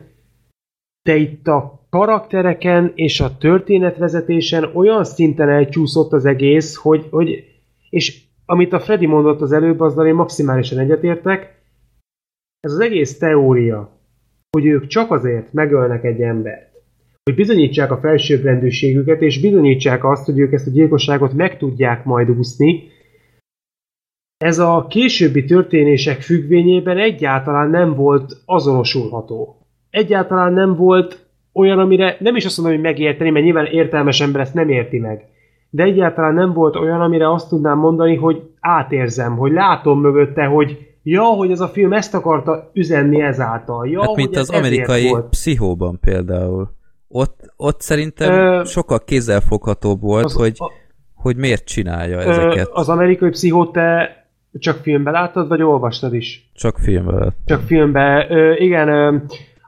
De 1.04 1.16
itt 1.16 1.48
a 1.48 1.88
karaktereken 1.90 2.92
és 2.96 3.20
a 3.20 3.38
történetvezetésen 3.38 4.64
olyan 4.74 5.04
szinten 5.04 5.50
elcsúszott 5.50 6.12
az 6.12 6.26
egész, 6.26 6.76
hogy, 6.76 7.08
hogy 7.10 7.44
és 7.90 8.22
amit 8.46 8.74
a 8.74 8.80
Freddy 8.80 9.06
mondott 9.06 9.42
az 9.42 9.52
előbb, 9.52 9.80
azzal 9.80 10.08
én 10.08 10.16
maximálisan 10.16 10.80
egyetértek, 10.80 11.62
ez 12.60 12.72
az 12.72 12.80
egész 12.80 13.18
teória, 13.18 13.97
hogy 14.58 14.66
ők 14.66 14.88
csak 14.88 15.12
azért 15.12 15.54
megölnek 15.54 16.04
egy 16.04 16.22
embert, 16.22 16.72
hogy 17.24 17.36
bizonyítsák 17.36 17.92
a 17.92 17.98
felsőbbrendűségüket, 17.98 19.22
és 19.22 19.42
bizonyítsák 19.42 20.06
azt, 20.06 20.26
hogy 20.26 20.40
ők 20.40 20.54
ezt 20.54 20.68
a 20.68 20.72
gyilkosságot 20.72 21.34
meg 21.34 21.58
tudják 21.58 22.06
majd 22.06 22.30
úszni, 22.30 22.84
ez 24.38 24.60
a 24.60 24.86
későbbi 24.90 25.46
történések 25.46 26.22
függvényében 26.22 26.98
egyáltalán 26.98 27.70
nem 27.70 27.96
volt 27.96 28.34
azonosulható. 28.46 29.56
Egyáltalán 29.90 30.54
nem 30.54 30.76
volt 30.76 31.26
olyan, 31.54 31.80
amire 31.80 32.18
nem 32.20 32.36
is 32.36 32.46
azt 32.46 32.58
mondom, 32.58 32.76
hogy 32.76 32.86
megérteni, 32.86 33.30
mert 33.30 33.46
nyilván 33.46 33.66
értelmes 33.66 34.22
ember 34.22 34.42
ezt 34.42 34.54
nem 34.54 34.70
érti 34.70 35.00
meg. 35.00 35.26
De 35.70 35.84
egyáltalán 35.84 36.34
nem 36.34 36.54
volt 36.54 36.76
olyan, 36.76 37.02
amire 37.02 37.32
azt 37.32 37.50
tudnám 37.50 37.78
mondani, 37.78 38.16
hogy 38.16 38.42
átérzem, 38.60 39.38
hogy 39.38 39.52
látom 39.52 40.02
mögötte, 40.02 40.46
hogy 40.46 40.87
Ja, 41.10 41.24
hogy 41.24 41.52
ez 41.52 41.60
a 41.60 41.68
film 41.68 41.94
ezt 41.94 42.14
akarta 42.14 42.70
üzenni 42.74 43.22
ezáltal. 43.22 43.88
Ja, 43.88 44.02
hát 44.02 44.16
mint 44.16 44.36
az 44.36 44.50
amerikai 44.50 45.10
volt. 45.10 45.30
pszichóban 45.30 46.00
például. 46.00 46.70
Ott, 47.08 47.54
ott 47.58 47.82
szerintem 47.82 48.34
Ö, 48.34 48.64
sokkal 48.66 49.04
kézzelfoghatóbb 49.04 50.02
volt, 50.02 50.26
az, 50.26 50.34
hogy, 50.34 50.54
a, 50.58 50.72
hogy 51.16 51.36
miért 51.36 51.66
csinálja 51.66 52.18
ö, 52.18 52.30
ezeket. 52.30 52.70
Az 52.72 52.90
amerikai 52.90 53.30
pszichót 53.30 53.72
te 53.72 54.10
csak 54.60 54.78
filmben 54.78 55.14
láttad, 55.14 55.48
vagy 55.48 55.62
olvastad 55.62 56.14
is? 56.14 56.52
Csak 56.54 56.78
filmben. 56.78 57.34
Csak 57.46 57.62
filmben. 57.62 58.32
Ö, 58.32 58.54
igen, 58.54 58.88
ö, 58.88 59.16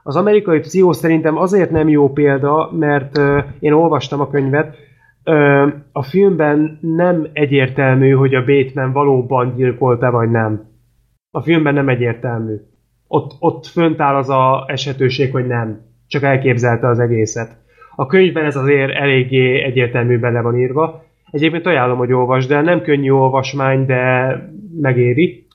az 0.02 0.16
amerikai 0.16 0.58
pszichó 0.58 0.92
szerintem 0.92 1.36
azért 1.36 1.70
nem 1.70 1.88
jó 1.88 2.12
példa, 2.12 2.70
mert 2.72 3.18
ö, 3.18 3.38
én 3.58 3.72
olvastam 3.72 4.20
a 4.20 4.30
könyvet, 4.30 4.76
ö, 5.24 5.66
a 5.92 6.02
filmben 6.02 6.78
nem 6.80 7.28
egyértelmű, 7.32 8.10
hogy 8.10 8.34
a 8.34 8.44
Bateman 8.44 8.92
valóban 8.92 9.54
gyilkolta, 9.56 10.10
vagy 10.10 10.30
nem. 10.30 10.68
A 11.30 11.40
filmben 11.40 11.74
nem 11.74 11.88
egyértelmű. 11.88 12.54
Ott, 13.06 13.36
ott 13.38 13.66
fönt 13.66 14.00
áll 14.00 14.14
az 14.14 14.28
a 14.28 14.64
esetőség, 14.66 15.32
hogy 15.32 15.46
nem. 15.46 15.80
Csak 16.06 16.22
elképzelte 16.22 16.88
az 16.88 16.98
egészet. 16.98 17.56
A 17.96 18.06
könyvben 18.06 18.44
ez 18.44 18.56
azért 18.56 18.94
eléggé 18.94 19.62
egyértelműben 19.62 20.32
le 20.32 20.40
van 20.40 20.58
írva. 20.58 21.04
Egyébként 21.30 21.66
ajánlom, 21.66 21.98
hogy 21.98 22.12
olvasd, 22.12 22.48
de 22.48 22.60
nem 22.60 22.82
könnyű 22.82 23.10
olvasmány, 23.10 23.86
de 23.86 24.34
megéri. 24.80 25.46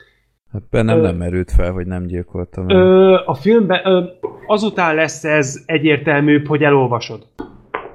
Hát 0.51 0.61
bennem 0.69 0.97
ö, 0.97 1.01
nem 1.01 1.15
merült 1.15 1.51
fel, 1.51 1.71
hogy 1.71 1.85
nem 1.85 2.05
gyilkoltam. 2.05 2.69
Ö, 2.69 3.13
a 3.25 3.33
filmben 3.33 3.81
ö, 3.83 4.03
azután 4.47 4.95
lesz 4.95 5.23
ez 5.23 5.63
egyértelműbb, 5.65 6.47
hogy 6.47 6.63
elolvasod. 6.63 7.27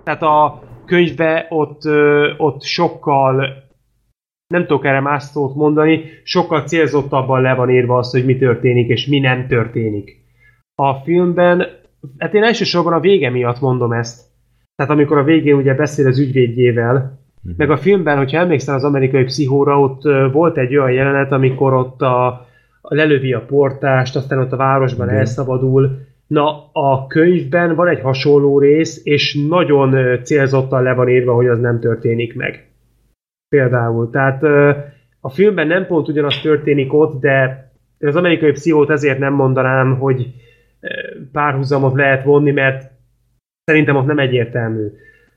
Tehát 0.04 0.22
a 0.22 0.62
könyvbe 0.86 1.46
ott, 1.48 1.82
ott 2.36 2.62
sokkal 2.62 3.68
nem 4.50 4.66
tudok 4.66 4.84
erre 4.84 5.00
más 5.00 5.22
szót 5.22 5.54
mondani, 5.54 6.02
sokkal 6.22 6.62
célzottabban 6.62 7.42
le 7.42 7.54
van 7.54 7.70
írva 7.70 7.98
az, 7.98 8.10
hogy 8.10 8.24
mi 8.24 8.36
történik 8.36 8.88
és 8.88 9.06
mi 9.06 9.18
nem 9.18 9.46
történik. 9.46 10.16
A 10.74 10.94
filmben, 10.94 11.66
hát 12.18 12.34
én 12.34 12.42
elsősorban 12.42 12.92
a 12.92 13.00
vége 13.00 13.30
miatt 13.30 13.60
mondom 13.60 13.92
ezt. 13.92 14.22
Tehát 14.76 14.92
amikor 14.92 15.18
a 15.18 15.24
végén 15.24 15.54
ugye 15.54 15.74
beszél 15.74 16.06
az 16.06 16.18
ügyvédjével, 16.18 16.94
uh-huh. 16.94 17.56
meg 17.56 17.70
a 17.70 17.76
filmben, 17.76 18.16
hogyha 18.16 18.38
emlékszel 18.38 18.74
az 18.74 18.84
amerikai 18.84 19.24
pszichóra, 19.24 19.80
ott 19.80 20.02
volt 20.32 20.58
egy 20.58 20.76
olyan 20.76 20.92
jelenet, 20.92 21.32
amikor 21.32 21.74
ott 21.74 22.00
a, 22.00 22.26
a 22.80 22.94
lelövi 22.94 23.32
a 23.32 23.44
portást, 23.44 24.16
aztán 24.16 24.38
ott 24.38 24.52
a 24.52 24.56
városban 24.56 25.06
uh-huh. 25.06 25.20
elszabadul. 25.20 25.98
Na, 26.26 26.70
a 26.72 27.06
könyvben 27.06 27.74
van 27.74 27.88
egy 27.88 28.00
hasonló 28.00 28.58
rész, 28.58 29.00
és 29.04 29.46
nagyon 29.48 30.18
célzottan 30.22 30.82
le 30.82 30.94
van 30.94 31.08
írva, 31.08 31.34
hogy 31.34 31.46
az 31.46 31.60
nem 31.60 31.80
történik 31.80 32.34
meg. 32.34 32.69
Például. 33.50 34.10
Tehát 34.10 34.42
a 35.20 35.28
filmben 35.28 35.66
nem 35.66 35.86
pont 35.86 36.08
ugyanaz 36.08 36.40
történik 36.40 36.92
ott, 36.92 37.20
de 37.20 37.68
az 37.98 38.16
amerikai 38.16 38.50
pszichót 38.50 38.90
ezért 38.90 39.18
nem 39.18 39.32
mondanám, 39.32 39.98
hogy 39.98 40.26
párhuzamot 41.32 41.94
lehet 41.94 42.24
vonni, 42.24 42.50
mert 42.50 42.90
szerintem 43.64 43.96
ott 43.96 44.06
nem 44.06 44.18
egyértelmű. 44.18 44.86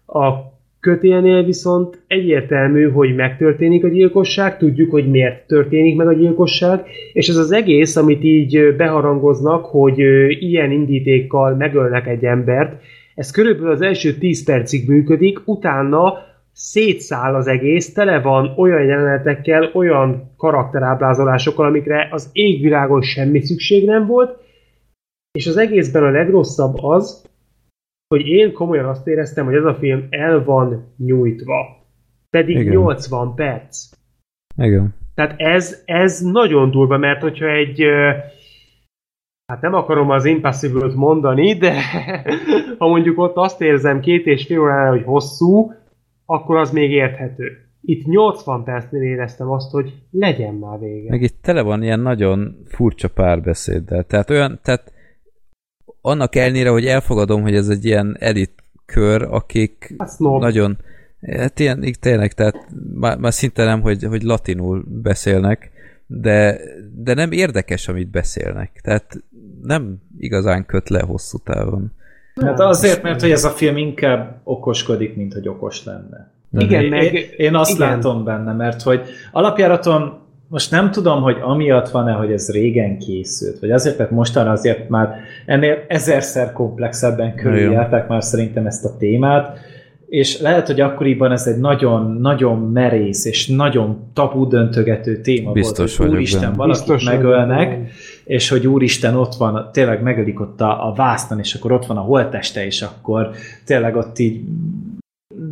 A 0.05 0.31
kötélnél 0.79 1.43
viszont 1.43 2.03
egyértelmű, 2.07 2.89
hogy 2.89 3.15
megtörténik 3.15 3.83
a 3.83 3.87
gyilkosság, 3.87 4.57
tudjuk, 4.57 4.91
hogy 4.91 5.09
miért 5.09 5.47
történik 5.47 5.95
meg 5.95 6.07
a 6.07 6.13
gyilkosság, 6.13 6.85
és 7.13 7.27
ez 7.27 7.37
az 7.37 7.51
egész, 7.51 7.95
amit 7.95 8.23
így 8.23 8.75
beharangoznak, 8.75 9.65
hogy 9.65 9.99
ilyen 10.39 10.71
indítékkal 10.71 11.55
megölnek 11.55 12.07
egy 12.07 12.25
embert, 12.25 12.81
ez 13.15 13.31
körülbelül 13.31 13.71
az 13.71 13.81
első 13.81 14.13
10 14.13 14.43
percig 14.45 14.89
működik, 14.89 15.39
utána 15.45 16.13
szétszáll 16.53 17.35
az 17.35 17.47
egész, 17.47 17.93
tele 17.93 18.21
van 18.21 18.53
olyan 18.57 18.83
jelenetekkel, 18.83 19.69
olyan 19.73 20.33
karakterábrázolásokkal, 20.37 21.65
amikre 21.65 22.07
az 22.11 22.29
égvilágon 22.31 23.01
semmi 23.01 23.41
szükség 23.41 23.85
nem 23.85 24.05
volt, 24.05 24.41
és 25.31 25.47
az 25.47 25.57
egészben 25.57 26.03
a 26.03 26.09
legrosszabb 26.09 26.83
az, 26.83 27.29
hogy 28.07 28.27
én 28.27 28.53
komolyan 28.53 28.85
azt 28.85 29.07
éreztem, 29.07 29.45
hogy 29.45 29.55
ez 29.55 29.65
a 29.65 29.75
film 29.75 30.07
el 30.09 30.43
van 30.43 30.93
nyújtva. 30.97 31.81
Pedig 32.29 32.57
Igen. 32.57 32.73
80 32.73 33.35
perc. 33.35 33.89
Igen. 34.57 34.95
Tehát 35.15 35.33
ez, 35.37 35.81
ez 35.85 36.21
nagyon 36.21 36.71
durva, 36.71 36.97
mert 36.97 37.21
hogyha 37.21 37.47
egy 37.49 37.81
hát 39.45 39.61
nem 39.61 39.73
akarom 39.73 40.09
az 40.09 40.25
Impossible-t 40.25 40.95
mondani, 40.95 41.57
de 41.57 41.73
ha 42.77 42.87
mondjuk 42.87 43.19
ott 43.19 43.35
azt 43.35 43.61
érzem 43.61 43.99
két 43.99 44.25
és 44.25 44.45
fél 44.45 44.59
órára, 44.59 44.89
hogy 44.89 45.03
hosszú, 45.03 45.73
akkor 46.33 46.57
az 46.57 46.71
még 46.71 46.91
érthető. 46.91 47.57
Itt 47.81 48.05
80 48.05 48.63
percnél 48.63 49.01
éreztem 49.01 49.49
azt, 49.49 49.71
hogy 49.71 49.93
legyen 50.11 50.53
már 50.53 50.79
vége. 50.79 51.09
Meg 51.09 51.21
itt 51.21 51.37
tele 51.41 51.61
van 51.61 51.83
ilyen 51.83 51.99
nagyon 51.99 52.63
furcsa 52.65 53.07
párbeszéddel. 53.07 54.03
Tehát 54.03 54.29
olyan, 54.29 54.59
tehát 54.63 54.93
annak 56.01 56.35
elnére, 56.35 56.69
hogy 56.69 56.85
elfogadom, 56.85 57.41
hogy 57.41 57.55
ez 57.55 57.69
egy 57.69 57.85
ilyen 57.85 58.15
elit 58.19 58.63
kör, 58.85 59.21
akik 59.21 59.93
hát 59.97 60.19
nagyon, 60.19 60.77
hát 61.21 61.59
ilyen, 61.59 61.85
tényleg, 61.99 62.33
tehát 62.33 62.67
már, 62.93 63.17
már 63.17 63.33
szinte 63.33 63.63
nem, 63.63 63.81
hogy, 63.81 64.03
hogy 64.03 64.21
latinul 64.21 64.85
beszélnek, 64.87 65.71
de, 66.07 66.59
de 66.95 67.13
nem 67.13 67.31
érdekes, 67.31 67.87
amit 67.87 68.09
beszélnek. 68.09 68.79
Tehát 68.83 69.23
nem 69.61 70.01
igazán 70.17 70.65
köt 70.65 70.89
le 70.89 71.01
hosszú 71.01 71.37
távon. 71.37 71.91
Hát 72.41 72.59
azért, 72.59 73.03
mert 73.03 73.21
hogy 73.21 73.31
ez 73.31 73.43
a 73.43 73.49
film 73.49 73.77
inkább 73.77 74.41
okoskodik, 74.43 75.15
mint 75.15 75.33
hogy 75.33 75.47
okos 75.47 75.85
lenne. 75.85 76.31
Igen, 76.57 76.83
én, 76.83 76.89
meg, 76.89 77.33
én 77.37 77.55
azt 77.55 77.75
igen. 77.75 77.89
látom 77.89 78.23
benne, 78.23 78.53
mert 78.53 78.81
hogy 78.81 79.01
alapjáraton 79.31 80.21
most 80.47 80.71
nem 80.71 80.91
tudom, 80.91 81.21
hogy 81.21 81.37
amiatt 81.41 81.89
van-e, 81.89 82.11
hogy 82.11 82.31
ez 82.31 82.51
régen 82.51 82.97
készült, 82.97 83.59
vagy 83.59 83.71
azért, 83.71 83.97
mert 83.97 84.11
mostanra 84.11 84.51
azért 84.51 84.89
már 84.89 85.15
ennél 85.45 85.83
ezerszer 85.87 86.51
komplexebben 86.51 87.35
körüljárták 87.35 88.07
már 88.07 88.23
szerintem 88.23 88.65
ezt 88.65 88.85
a 88.85 88.97
témát, 88.97 89.59
és 90.07 90.39
lehet, 90.39 90.67
hogy 90.67 90.81
akkoriban 90.81 91.31
ez 91.31 91.47
egy 91.47 91.57
nagyon-nagyon 91.57 92.59
merész 92.59 93.25
és 93.25 93.47
nagyon 93.47 94.09
tabu 94.13 94.47
döntögető 94.47 95.21
téma 95.21 95.51
Biztos 95.51 95.97
volt, 95.97 96.09
hogy 96.09 96.17
úristen, 96.17 96.53
valakit 96.53 96.85
Biztos 96.85 97.03
megölnek, 97.03 97.67
vagyok. 97.67 97.87
És 98.23 98.49
hogy 98.49 98.67
úristen 98.67 99.15
ott 99.15 99.35
van, 99.35 99.69
tényleg 99.71 100.01
megölik 100.01 100.39
ott 100.39 100.61
a, 100.61 100.87
a 100.87 100.93
vásznon, 100.93 101.39
és 101.39 101.53
akkor 101.53 101.71
ott 101.71 101.85
van 101.85 101.97
a 101.97 102.01
holteste, 102.01 102.65
és 102.65 102.81
akkor 102.81 103.29
tényleg 103.65 103.95
ott 103.95 104.19
így 104.19 104.41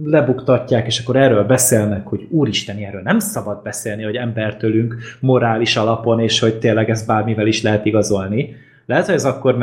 lebuktatják, 0.04 0.86
és 0.86 1.00
akkor 1.00 1.16
erről 1.16 1.44
beszélnek, 1.44 2.08
hogy 2.08 2.28
úristen, 2.30 2.78
erről 2.78 3.02
nem 3.02 3.20
szabad 3.20 3.62
beszélni, 3.64 4.04
hogy 4.04 4.16
embertőlünk 4.16 4.96
morális 5.20 5.76
alapon, 5.76 6.20
és 6.20 6.40
hogy 6.40 6.60
tényleg 6.60 6.90
ezt 6.90 7.08
bármivel 7.08 7.48
is 7.48 7.62
lehet 7.62 7.86
igazolni. 7.86 8.56
Lehet, 8.86 9.06
hogy 9.06 9.16
ez 9.16 9.26
akkor 9.26 9.58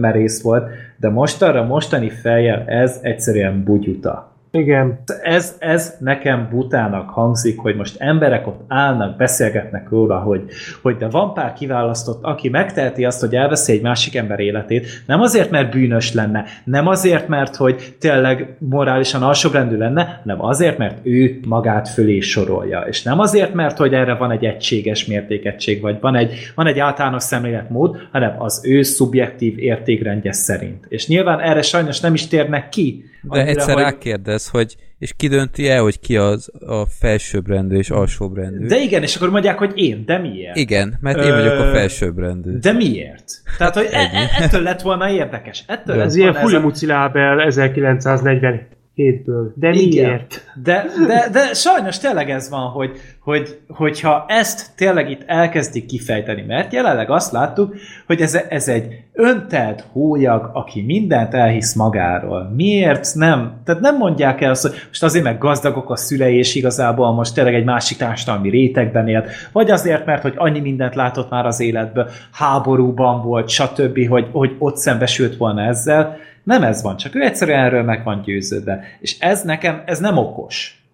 merész 0.00 0.42
volt, 0.42 0.68
de 0.96 1.08
mostanra, 1.08 1.64
mostani 1.64 2.10
fejjel 2.10 2.64
ez 2.66 2.98
egyszerűen 3.02 3.64
bugyuta. 3.64 4.35
Igen. 4.56 4.98
Ez, 5.22 5.56
ez 5.58 5.96
nekem 6.00 6.48
butának 6.50 7.10
hangzik, 7.10 7.58
hogy 7.58 7.76
most 7.76 7.96
emberek 7.98 8.46
ott 8.46 8.60
állnak, 8.68 9.16
beszélgetnek 9.16 9.88
róla, 9.88 10.18
hogy, 10.18 10.42
hogy 10.82 10.96
de 10.96 11.08
van 11.08 11.34
pár 11.34 11.52
kiválasztott, 11.52 12.24
aki 12.24 12.48
megteheti 12.48 13.04
azt, 13.04 13.20
hogy 13.20 13.34
elveszi 13.34 13.72
egy 13.72 13.82
másik 13.82 14.16
ember 14.16 14.40
életét, 14.40 14.86
nem 15.06 15.20
azért, 15.20 15.50
mert 15.50 15.70
bűnös 15.70 16.12
lenne, 16.12 16.44
nem 16.64 16.86
azért, 16.86 17.28
mert 17.28 17.56
hogy 17.56 17.94
tényleg 18.00 18.56
morálisan 18.58 19.22
alsóbrendű 19.22 19.76
lenne, 19.76 20.20
hanem 20.22 20.44
azért, 20.44 20.78
mert 20.78 20.98
ő 21.02 21.40
magát 21.46 21.88
fölé 21.88 22.20
sorolja. 22.20 22.80
És 22.80 23.02
nem 23.02 23.18
azért, 23.18 23.54
mert 23.54 23.76
hogy 23.76 23.94
erre 23.94 24.14
van 24.14 24.30
egy 24.30 24.44
egységes 24.44 25.06
mértékegység, 25.06 25.80
vagy 25.80 25.96
van 26.00 26.14
egy, 26.14 26.52
van 26.54 26.66
egy 26.66 26.78
általános 26.78 27.22
szemléletmód, 27.22 27.96
hanem 28.12 28.34
az 28.38 28.60
ő 28.64 28.82
szubjektív 28.82 29.58
értékrendje 29.58 30.32
szerint. 30.32 30.84
És 30.88 31.06
nyilván 31.06 31.40
erre 31.40 31.62
sajnos 31.62 32.00
nem 32.00 32.14
is 32.14 32.26
térnek 32.26 32.68
ki, 32.68 33.04
de 33.30 33.38
Annyira, 33.38 33.50
egyszer 33.50 33.74
hogy... 33.74 33.82
rákérdez, 33.82 34.45
hogy 34.48 34.76
és 34.98 35.12
ki 35.16 35.28
dönti 35.28 35.68
el, 35.68 35.82
hogy 35.82 36.00
ki 36.00 36.16
az 36.16 36.52
a 36.66 36.86
felsőbbrendű 36.86 37.76
és 37.76 37.90
alsóbbrendű. 37.90 38.66
De 38.66 38.78
igen, 38.78 39.02
és 39.02 39.16
akkor 39.16 39.30
mondják, 39.30 39.58
hogy 39.58 39.72
én, 39.74 40.04
de 40.04 40.18
miért? 40.18 40.56
Igen, 40.56 40.98
mert 41.00 41.24
én 41.24 41.32
vagyok 41.32 41.58
a 41.58 41.70
felsőbbrendű. 41.72 42.58
De 42.58 42.72
miért? 42.72 43.24
Tehát, 43.58 43.74
hogy 43.74 43.88
e- 43.90 44.10
e- 44.12 44.42
ettől 44.42 44.62
lett 44.62 44.80
volna 44.80 45.10
érdekes. 45.10 45.64
Ettől 45.66 46.00
ez 46.00 46.16
ilyen 46.16 46.34
Fulimuci 46.34 46.86
lábel 46.86 47.40
1940 47.40 48.66
hétből. 48.96 49.52
De 49.56 49.70
Igen. 49.70 50.04
miért? 50.10 50.50
De, 50.62 50.86
de, 51.06 51.28
de 51.32 51.54
sajnos 51.54 51.98
tényleg 51.98 52.30
ez 52.30 52.50
van, 52.50 52.70
hogy, 52.70 52.90
hogy, 53.20 53.58
hogyha 53.68 54.24
ezt 54.28 54.70
tényleg 54.76 55.10
itt 55.10 55.22
elkezdik 55.26 55.86
kifejteni, 55.86 56.44
mert 56.46 56.72
jelenleg 56.72 57.10
azt 57.10 57.32
láttuk, 57.32 57.74
hogy 58.06 58.20
ez, 58.20 58.38
ez 58.48 58.68
egy 58.68 58.86
öntelt 59.12 59.84
hólyag, 59.92 60.50
aki 60.52 60.82
mindent 60.82 61.34
elhisz 61.34 61.74
magáról. 61.74 62.52
Miért 62.54 63.14
nem? 63.14 63.60
Tehát 63.64 63.80
nem 63.80 63.96
mondják 63.96 64.40
el 64.40 64.50
azt, 64.50 64.62
hogy 64.62 64.74
most 64.88 65.02
azért 65.02 65.24
meg 65.24 65.38
gazdagok 65.38 65.90
a 65.90 65.96
szülei, 65.96 66.36
és 66.36 66.54
igazából 66.54 67.12
most 67.12 67.34
tényleg 67.34 67.54
egy 67.54 67.64
másik 67.64 67.96
társadalmi 67.96 68.50
rétegben 68.50 69.08
élt, 69.08 69.28
vagy 69.52 69.70
azért, 69.70 70.06
mert 70.06 70.22
hogy 70.22 70.34
annyi 70.36 70.60
mindent 70.60 70.94
látott 70.94 71.30
már 71.30 71.46
az 71.46 71.60
életből, 71.60 72.10
háborúban 72.32 73.22
volt, 73.22 73.48
stb., 73.48 74.08
hogy, 74.08 74.26
hogy 74.32 74.54
ott 74.58 74.76
szembesült 74.76 75.36
volna 75.36 75.62
ezzel, 75.62 76.16
nem 76.46 76.62
ez 76.62 76.82
van, 76.82 76.96
csak 76.96 77.14
ő 77.14 77.22
egyszerűen 77.22 77.64
erről 77.64 77.82
meg 77.82 78.04
van 78.04 78.22
győződve. 78.24 78.84
És 79.00 79.18
ez 79.18 79.42
nekem, 79.42 79.82
ez 79.86 79.98
nem 79.98 80.16
okos. 80.16 80.84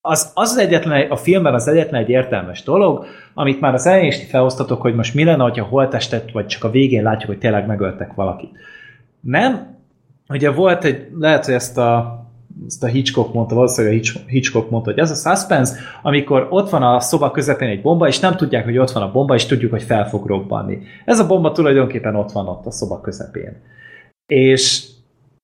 Az, 0.00 0.30
az, 0.34 0.50
az 0.50 0.58
egyetlen, 0.58 1.10
a 1.10 1.16
filmben 1.16 1.54
az 1.54 1.68
egyetlen 1.68 2.00
egy 2.00 2.08
értelmes 2.08 2.62
dolog, 2.62 3.06
amit 3.34 3.60
már 3.60 3.74
az 3.74 3.86
elején 3.86 4.06
is 4.06 4.26
felosztatok, 4.28 4.80
hogy 4.80 4.94
most 4.94 5.14
mi 5.14 5.24
lenne, 5.24 5.42
hogyha 5.42 5.64
holtestet, 5.64 6.32
vagy 6.32 6.46
csak 6.46 6.64
a 6.64 6.70
végén 6.70 7.02
látjuk, 7.02 7.30
hogy 7.30 7.38
tényleg 7.38 7.66
megöltek 7.66 8.14
valakit. 8.14 8.50
Nem, 9.20 9.76
ugye 10.28 10.50
volt 10.50 10.84
egy, 10.84 11.08
lehet, 11.18 11.44
hogy 11.44 11.54
ezt 11.54 11.78
a 11.78 12.20
ezt 12.66 12.82
a 12.82 12.86
Hitchcock 12.86 13.34
mondta, 13.34 13.54
valószínűleg 13.54 14.02
a 14.14 14.18
Hitchcock 14.26 14.70
mondta, 14.70 14.90
hogy 14.90 15.00
ez 15.00 15.10
a 15.10 15.30
suspense, 15.30 15.78
amikor 16.02 16.46
ott 16.50 16.70
van 16.70 16.82
a 16.82 17.00
szoba 17.00 17.30
közepén 17.30 17.68
egy 17.68 17.82
bomba, 17.82 18.06
és 18.06 18.18
nem 18.18 18.36
tudják, 18.36 18.64
hogy 18.64 18.78
ott 18.78 18.90
van 18.90 19.02
a 19.02 19.12
bomba, 19.12 19.34
és 19.34 19.46
tudjuk, 19.46 19.70
hogy 19.70 19.82
fel 19.82 20.08
fog 20.08 20.26
robbanni. 20.26 20.78
Ez 21.04 21.18
a 21.18 21.26
bomba 21.26 21.52
tulajdonképpen 21.52 22.16
ott 22.16 22.32
van 22.32 22.48
ott 22.48 22.66
a 22.66 22.70
szoba 22.70 23.00
közepén. 23.00 23.62
És, 24.26 24.84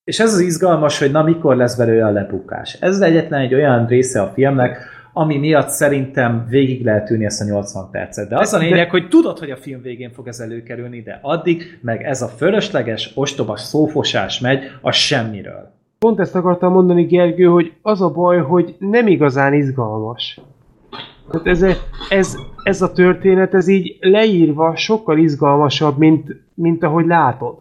és 0.04 0.20
ez 0.20 0.32
az 0.32 0.40
izgalmas, 0.40 0.98
hogy 0.98 1.10
na 1.10 1.22
mikor 1.22 1.56
lesz 1.56 1.76
belőle 1.76 2.06
a 2.06 2.10
lebukás. 2.10 2.76
Ez 2.80 2.94
az 2.94 3.00
egyetlen 3.00 3.40
egy 3.40 3.54
olyan 3.54 3.86
része 3.86 4.22
a 4.22 4.32
filmnek, 4.34 4.78
ami 5.12 5.38
miatt 5.38 5.68
szerintem 5.68 6.46
végig 6.48 6.84
lehet 6.84 7.10
ülni 7.10 7.24
ezt 7.24 7.40
a 7.40 7.44
80 7.44 7.90
percet. 7.90 8.28
De 8.28 8.38
az 8.38 8.52
a 8.52 8.58
lényeg, 8.58 8.90
hogy 8.90 9.08
tudod, 9.08 9.38
hogy 9.38 9.50
a 9.50 9.56
film 9.56 9.82
végén 9.82 10.12
fog 10.12 10.28
ez 10.28 10.40
előkerülni, 10.40 11.02
de 11.02 11.18
addig 11.22 11.78
meg 11.82 12.02
ez 12.02 12.22
a 12.22 12.28
fölösleges, 12.28 13.12
ostobas 13.14 13.60
szófosás 13.60 14.40
megy 14.40 14.62
a 14.80 14.90
semmiről. 14.90 15.70
Pont 15.98 16.20
ezt 16.20 16.34
akartam 16.34 16.72
mondani, 16.72 17.04
Gergő, 17.04 17.44
hogy 17.44 17.72
az 17.82 18.00
a 18.00 18.10
baj, 18.10 18.38
hogy 18.38 18.76
nem 18.78 19.06
igazán 19.06 19.54
izgalmas. 19.54 20.40
Hát 21.32 21.46
ez, 21.46 21.64
ez, 22.08 22.36
ez 22.62 22.82
a 22.82 22.92
történet, 22.92 23.54
ez 23.54 23.68
így 23.68 23.96
leírva 24.00 24.76
sokkal 24.76 25.18
izgalmasabb, 25.18 25.98
mint, 25.98 26.36
mint 26.54 26.82
ahogy 26.82 27.06
látod. 27.06 27.54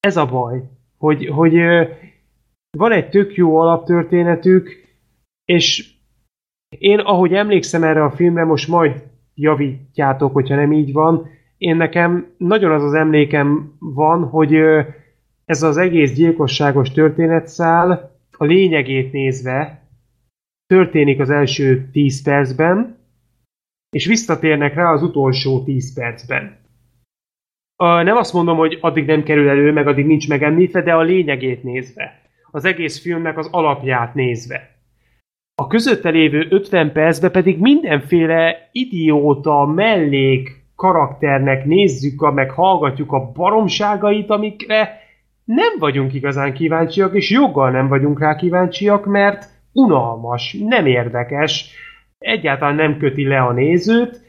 Ez 0.00 0.16
a 0.16 0.26
baj, 0.26 0.62
hogy, 0.98 1.26
hogy 1.26 1.54
van 2.76 2.92
egy 2.92 3.08
tök 3.08 3.34
jó 3.34 3.56
alaptörténetük, 3.56 4.70
és 5.44 5.96
én, 6.78 6.98
ahogy 6.98 7.32
emlékszem 7.32 7.82
erre 7.82 8.04
a 8.04 8.10
filmre, 8.10 8.44
most 8.44 8.68
majd 8.68 9.02
javítjátok, 9.34 10.32
hogyha 10.32 10.54
nem 10.54 10.72
így 10.72 10.92
van, 10.92 11.28
én 11.58 11.76
nekem 11.76 12.34
nagyon 12.36 12.72
az 12.72 12.82
az 12.82 12.94
emlékem 12.94 13.76
van, 13.78 14.28
hogy 14.28 14.54
ez 15.44 15.62
az 15.62 15.76
egész 15.76 16.14
gyilkosságos 16.14 16.90
történetszál 16.90 18.16
a 18.36 18.44
lényegét 18.44 19.12
nézve 19.12 19.82
történik 20.66 21.20
az 21.20 21.30
első 21.30 21.88
10 21.92 22.22
percben, 22.22 22.96
és 23.90 24.06
visszatérnek 24.06 24.74
rá 24.74 24.92
az 24.92 25.02
utolsó 25.02 25.62
10 25.64 25.94
percben. 25.94 26.56
Nem 27.78 28.16
azt 28.16 28.32
mondom, 28.32 28.56
hogy 28.56 28.78
addig 28.80 29.06
nem 29.06 29.22
kerül 29.22 29.48
elő, 29.48 29.72
meg 29.72 29.86
addig 29.86 30.06
nincs 30.06 30.28
megemlítve, 30.28 30.82
de 30.82 30.92
a 30.92 31.02
lényegét 31.02 31.62
nézve. 31.62 32.20
Az 32.50 32.64
egész 32.64 33.02
filmnek 33.02 33.38
az 33.38 33.48
alapját 33.50 34.14
nézve. 34.14 34.70
A 35.54 35.66
közötte 35.66 36.08
lévő 36.08 36.46
50 36.50 36.92
percben 36.92 37.30
pedig 37.30 37.58
mindenféle 37.58 38.68
idióta, 38.72 39.66
mellék 39.66 40.66
karakternek 40.76 41.64
nézzük, 41.64 42.22
a, 42.22 42.32
meg 42.32 42.50
hallgatjuk 42.50 43.12
a 43.12 43.32
baromságait, 43.32 44.30
amikre 44.30 45.00
nem 45.44 45.72
vagyunk 45.78 46.14
igazán 46.14 46.52
kíváncsiak, 46.52 47.14
és 47.14 47.30
joggal 47.30 47.70
nem 47.70 47.88
vagyunk 47.88 48.20
rá 48.20 48.36
kíváncsiak, 48.36 49.06
mert 49.06 49.44
unalmas, 49.72 50.56
nem 50.60 50.86
érdekes, 50.86 51.70
egyáltalán 52.18 52.74
nem 52.74 52.98
köti 52.98 53.26
le 53.26 53.40
a 53.40 53.52
nézőt, 53.52 54.20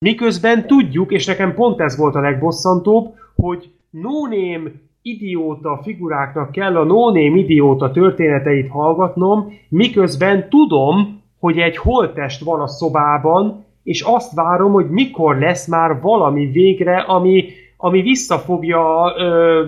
miközben 0.00 0.66
tudjuk, 0.66 1.12
és 1.12 1.26
nekem 1.26 1.54
pont 1.54 1.80
ez 1.80 1.96
volt 1.96 2.14
a 2.14 2.20
legbosszantóbb, 2.20 3.14
hogy 3.36 3.70
no-name 3.90 4.70
idióta 5.02 5.80
figuráknak 5.82 6.52
kell 6.52 6.76
a 6.76 6.84
no-name 6.84 7.36
idióta 7.36 7.90
történeteit 7.90 8.68
hallgatnom, 8.68 9.52
miközben 9.68 10.48
tudom, 10.48 11.22
hogy 11.38 11.58
egy 11.58 11.76
holtest 11.76 12.44
van 12.44 12.60
a 12.60 12.66
szobában, 12.66 13.64
és 13.82 14.00
azt 14.00 14.34
várom, 14.34 14.72
hogy 14.72 14.90
mikor 14.90 15.38
lesz 15.38 15.66
már 15.66 16.00
valami 16.00 16.46
végre, 16.46 16.98
ami, 16.98 17.44
ami 17.76 18.00
vissza 18.00 18.38
fogja 18.38 19.14
ö, 19.18 19.64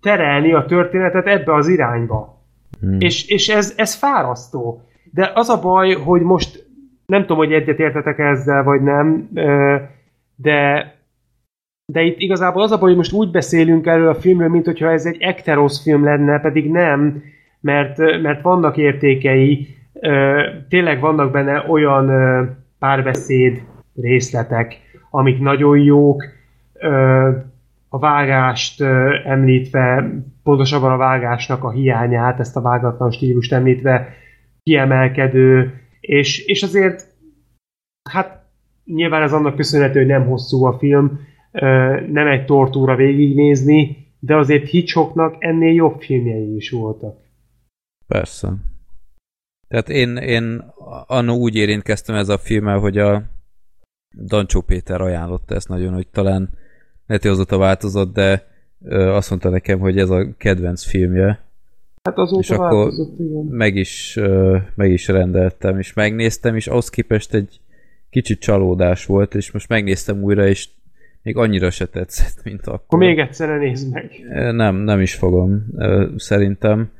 terelni 0.00 0.52
a 0.52 0.64
történetet 0.64 1.26
ebbe 1.26 1.54
az 1.54 1.68
irányba. 1.68 2.40
Hmm. 2.80 2.96
És, 3.00 3.28
és 3.28 3.48
ez, 3.48 3.74
ez 3.76 3.94
fárasztó. 3.94 4.80
De 5.12 5.32
az 5.34 5.48
a 5.48 5.60
baj, 5.60 5.92
hogy 5.92 6.20
most 6.20 6.65
nem 7.06 7.20
tudom, 7.20 7.36
hogy 7.36 7.52
egyetértetek 7.52 8.18
ezzel, 8.18 8.62
vagy 8.62 8.82
nem, 8.82 9.28
de 10.36 10.94
de 11.92 12.02
itt 12.02 12.18
igazából 12.18 12.62
az 12.62 12.70
a 12.72 12.78
baj, 12.78 12.88
hogy 12.88 12.96
most 12.96 13.12
úgy 13.12 13.30
beszélünk 13.30 13.86
erről 13.86 14.08
a 14.08 14.14
filmről, 14.14 14.48
mint 14.48 14.64
hogyha 14.64 14.90
ez 14.90 15.06
egy 15.06 15.16
ekterosz 15.20 15.82
film 15.82 16.04
lenne, 16.04 16.40
pedig 16.40 16.70
nem, 16.70 17.22
mert, 17.60 17.98
mert 17.98 18.42
vannak 18.42 18.76
értékei, 18.76 19.76
tényleg 20.68 21.00
vannak 21.00 21.30
benne 21.30 21.64
olyan 21.68 22.10
párbeszéd 22.78 23.62
részletek, 23.94 24.80
amik 25.10 25.38
nagyon 25.40 25.78
jók, 25.78 26.24
a 27.88 27.98
vágást 27.98 28.82
említve, 29.24 30.10
pontosabban 30.42 30.92
a 30.92 30.96
vágásnak 30.96 31.64
a 31.64 31.70
hiányát, 31.70 32.40
ezt 32.40 32.56
a 32.56 32.60
vágatlan 32.60 33.10
stílust 33.10 33.52
említve 33.52 34.14
kiemelkedő, 34.62 35.80
és, 36.00 36.38
és 36.46 36.62
azért 36.62 37.14
hát 38.10 38.44
nyilván 38.84 39.22
ez 39.22 39.32
annak 39.32 39.56
köszönhető, 39.56 39.98
hogy 39.98 40.08
nem 40.08 40.26
hosszú 40.26 40.64
a 40.64 40.78
film, 40.78 41.20
nem 42.10 42.26
egy 42.26 42.44
tortúra 42.44 42.96
végignézni, 42.96 44.06
de 44.18 44.36
azért 44.36 44.68
Hitchcocknak 44.68 45.36
ennél 45.38 45.72
jobb 45.72 46.00
filmjei 46.00 46.54
is 46.54 46.70
voltak. 46.70 47.18
Persze. 48.06 48.52
Tehát 49.68 49.88
én, 49.88 50.16
én 50.16 50.64
annó 51.06 51.36
úgy 51.36 51.54
érintkeztem 51.54 52.16
ez 52.16 52.28
a 52.28 52.38
filmmel, 52.38 52.78
hogy 52.78 52.98
a 52.98 53.22
Dancsó 54.24 54.60
Péter 54.60 55.00
ajánlotta 55.00 55.54
ezt 55.54 55.68
nagyon, 55.68 55.92
hogy 55.92 56.08
talán 56.08 56.50
lehet, 57.06 57.22
hogy 57.22 57.32
azóta 57.32 57.58
változott, 57.58 58.12
de 58.12 58.46
azt 58.88 59.30
mondta 59.30 59.48
nekem, 59.48 59.78
hogy 59.78 59.98
ez 59.98 60.10
a 60.10 60.36
kedvenc 60.36 60.84
filmje. 60.84 61.45
Hát 62.06 62.18
azóta 62.18 62.40
és 62.40 62.50
akkor 62.50 62.92
igen. 63.18 63.44
meg 63.50 63.76
is, 63.76 64.18
meg 64.74 64.90
is 64.90 65.08
rendeltem, 65.08 65.78
és 65.78 65.92
megnéztem, 65.92 66.56
és 66.56 66.66
ahhoz 66.66 66.88
képest 66.88 67.34
egy 67.34 67.60
kicsit 68.10 68.40
csalódás 68.40 69.06
volt, 69.06 69.34
és 69.34 69.50
most 69.50 69.68
megnéztem 69.68 70.22
újra, 70.22 70.46
és 70.46 70.68
még 71.22 71.36
annyira 71.36 71.70
se 71.70 71.86
tetszett, 71.86 72.44
mint 72.44 72.66
akkor. 72.66 72.80
Akkor 72.84 72.98
még 72.98 73.18
egyszer 73.18 73.58
nézd 73.58 73.92
meg. 73.92 74.10
Nem, 74.54 74.76
nem 74.76 75.00
is 75.00 75.14
fogom, 75.14 75.66
szerintem. 76.16 76.90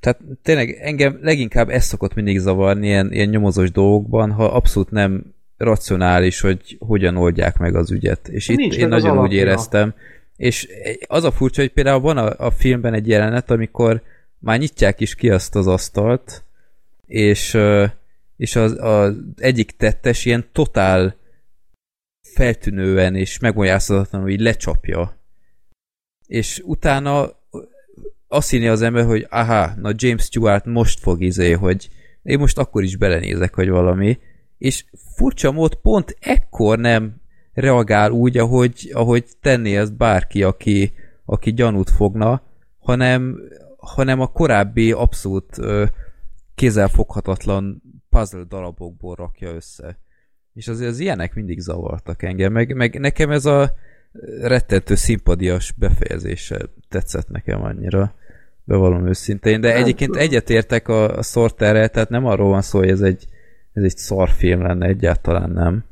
Tehát 0.00 0.18
tényleg 0.42 0.78
engem 0.80 1.18
leginkább 1.22 1.68
ez 1.68 1.84
szokott 1.84 2.14
mindig 2.14 2.38
zavarni 2.38 2.86
ilyen, 2.86 3.12
ilyen 3.12 3.28
nyomozós 3.28 3.70
dolgokban, 3.70 4.30
ha 4.30 4.44
abszolút 4.44 4.90
nem 4.90 5.34
racionális, 5.56 6.40
hogy 6.40 6.76
hogyan 6.78 7.16
oldják 7.16 7.58
meg 7.58 7.74
az 7.74 7.90
ügyet. 7.90 8.28
És 8.28 8.46
Nincs 8.48 8.74
itt 8.74 8.80
én 8.80 8.88
nagyon 8.88 9.10
alapja. 9.10 9.22
úgy 9.22 9.34
éreztem. 9.34 9.94
És 10.38 10.68
az 11.06 11.24
a 11.24 11.30
furcsa, 11.30 11.60
hogy 11.60 11.72
például 11.72 12.00
van 12.00 12.16
a, 12.16 12.46
a 12.46 12.50
filmben 12.50 12.94
egy 12.94 13.08
jelenet, 13.08 13.50
amikor 13.50 14.02
már 14.38 14.58
nyitják 14.58 15.00
is 15.00 15.14
ki 15.14 15.30
azt 15.30 15.54
az 15.54 15.66
asztalt, 15.66 16.44
és, 17.06 17.58
és 18.36 18.56
az, 18.56 18.76
az 18.80 19.16
egyik 19.36 19.70
tettes 19.70 20.24
ilyen 20.24 20.48
totál 20.52 21.16
feltűnően 22.34 23.14
és 23.14 23.38
megmagyarázhatatlanul 23.38 24.28
így 24.28 24.40
lecsapja. 24.40 25.16
És 26.26 26.62
utána 26.64 27.30
azt 28.28 28.50
hinni 28.50 28.68
az 28.68 28.82
ember, 28.82 29.04
hogy 29.04 29.26
aha, 29.30 29.74
na 29.76 29.92
James 29.96 30.24
Stewart 30.24 30.64
most 30.64 31.00
fog 31.00 31.22
izé, 31.22 31.52
hogy 31.52 31.88
én 32.22 32.38
most 32.38 32.58
akkor 32.58 32.82
is 32.82 32.96
belenézek, 32.96 33.54
hogy 33.54 33.68
valami, 33.68 34.18
és 34.58 34.84
furcsa 35.16 35.52
mód 35.52 35.74
pont 35.74 36.16
ekkor 36.20 36.78
nem 36.78 37.20
reagál 37.60 38.10
úgy, 38.10 38.38
ahogy, 38.38 38.90
ahogy 38.92 39.24
tenné 39.40 39.76
ezt 39.76 39.96
bárki, 39.96 40.42
aki, 40.42 40.92
aki 41.24 41.52
gyanút 41.52 41.90
fogna, 41.90 42.42
hanem, 42.78 43.40
hanem 43.76 44.20
a 44.20 44.26
korábbi 44.26 44.92
abszolút 44.92 45.58
ö, 45.58 45.84
kézzelfoghatatlan 46.54 47.82
puzzle 48.10 48.44
darabokból 48.48 49.14
rakja 49.14 49.54
össze. 49.54 49.98
És 50.54 50.68
azért 50.68 50.90
az 50.90 50.98
ilyenek 50.98 51.34
mindig 51.34 51.60
zavartak 51.60 52.22
engem, 52.22 52.52
meg, 52.52 52.74
meg 52.74 53.00
nekem 53.00 53.30
ez 53.30 53.44
a 53.44 53.74
rettentő 54.40 54.94
szimpadias 54.94 55.72
befejezése 55.72 56.58
tetszett 56.88 57.28
nekem 57.28 57.62
annyira, 57.62 58.14
bevallom 58.64 59.06
őszintén, 59.06 59.60
de 59.60 59.68
hát, 59.68 59.78
egyébként 59.78 60.16
egyetértek 60.16 60.88
a, 60.88 61.16
a 61.16 61.22
Sorterrel, 61.22 61.88
tehát 61.88 62.08
nem 62.08 62.26
arról 62.26 62.48
van 62.48 62.62
szó, 62.62 62.78
hogy 62.78 62.88
ez 62.88 63.00
egy, 63.00 63.26
ez 63.72 63.82
egy 63.82 63.96
szarfilm 63.96 64.62
lenne, 64.62 64.86
egyáltalán 64.86 65.50
nem. 65.50 65.84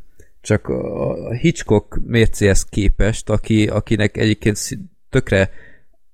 Csak 0.46 0.68
a 0.68 1.30
Hitchcock 1.32 2.00
mércéhez 2.04 2.64
képest, 2.64 3.30
aki, 3.30 3.68
akinek 3.68 4.16
egyébként 4.16 4.58
tökre 5.10 5.50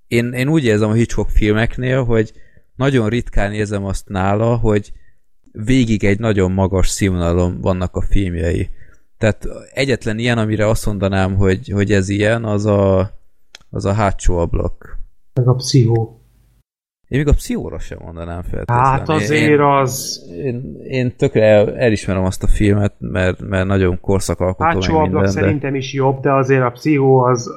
én, 0.06 0.32
én 0.32 0.48
úgy 0.48 0.64
érzem 0.64 0.88
a 0.88 0.92
Hitchcock 0.92 1.30
filmeknél, 1.30 2.04
hogy 2.04 2.32
nagyon 2.76 3.08
ritkán 3.08 3.52
érzem 3.52 3.84
azt 3.84 4.08
nála, 4.08 4.56
hogy 4.56 4.92
végig 5.52 6.04
egy 6.04 6.18
nagyon 6.18 6.52
magas 6.52 6.88
színvonalon 6.88 7.60
vannak 7.60 7.96
a 7.96 8.00
filmjei. 8.00 8.70
Tehát 9.18 9.48
egyetlen 9.72 10.18
ilyen, 10.18 10.38
amire 10.38 10.68
azt 10.68 10.86
mondanám, 10.86 11.36
hogy, 11.36 11.68
hogy 11.68 11.92
ez 11.92 12.08
ilyen, 12.08 12.44
az 12.44 12.66
a, 12.66 13.10
az 13.70 13.84
a 13.84 13.92
hátsó 13.92 14.38
ablak. 14.38 14.98
Meg 15.34 15.48
a 15.48 15.54
pszichó. 15.54 16.21
Én 17.12 17.18
még 17.18 17.28
a 17.28 17.32
pszichóra 17.32 17.78
sem 17.78 17.98
mondanám 18.04 18.42
feltétlenül. 18.42 18.84
Hát 18.84 19.08
azért 19.08 19.50
én, 19.50 19.60
az... 19.60 20.22
Én, 20.36 20.76
én 20.82 21.16
tökre 21.16 21.44
el, 21.44 21.76
elismerem 21.76 22.24
azt 22.24 22.42
a 22.42 22.46
filmet, 22.46 22.94
mert, 22.98 23.40
mert 23.40 23.66
nagyon 23.66 24.00
korszakalkotó 24.00 24.64
Hátsó 24.64 24.94
ablak 24.94 25.12
minden, 25.12 25.30
szerintem 25.30 25.74
is 25.74 25.92
jobb, 25.92 26.20
de 26.20 26.32
azért 26.32 26.62
a 26.62 26.70
pszichó 26.70 27.18
az... 27.18 27.50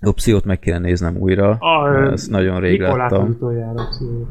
A 0.00 0.12
pszichót 0.12 0.44
meg 0.44 0.58
kéne 0.58 0.78
néznem 0.78 1.16
újra. 1.16 1.50
A, 1.50 1.88
ezt 2.12 2.30
nagyon 2.30 2.60
rég 2.60 2.80
mikor 2.80 2.98
láttam. 2.98 3.28
utoljára 3.28 3.82
a 3.82 3.88
pszichót? 3.88 4.28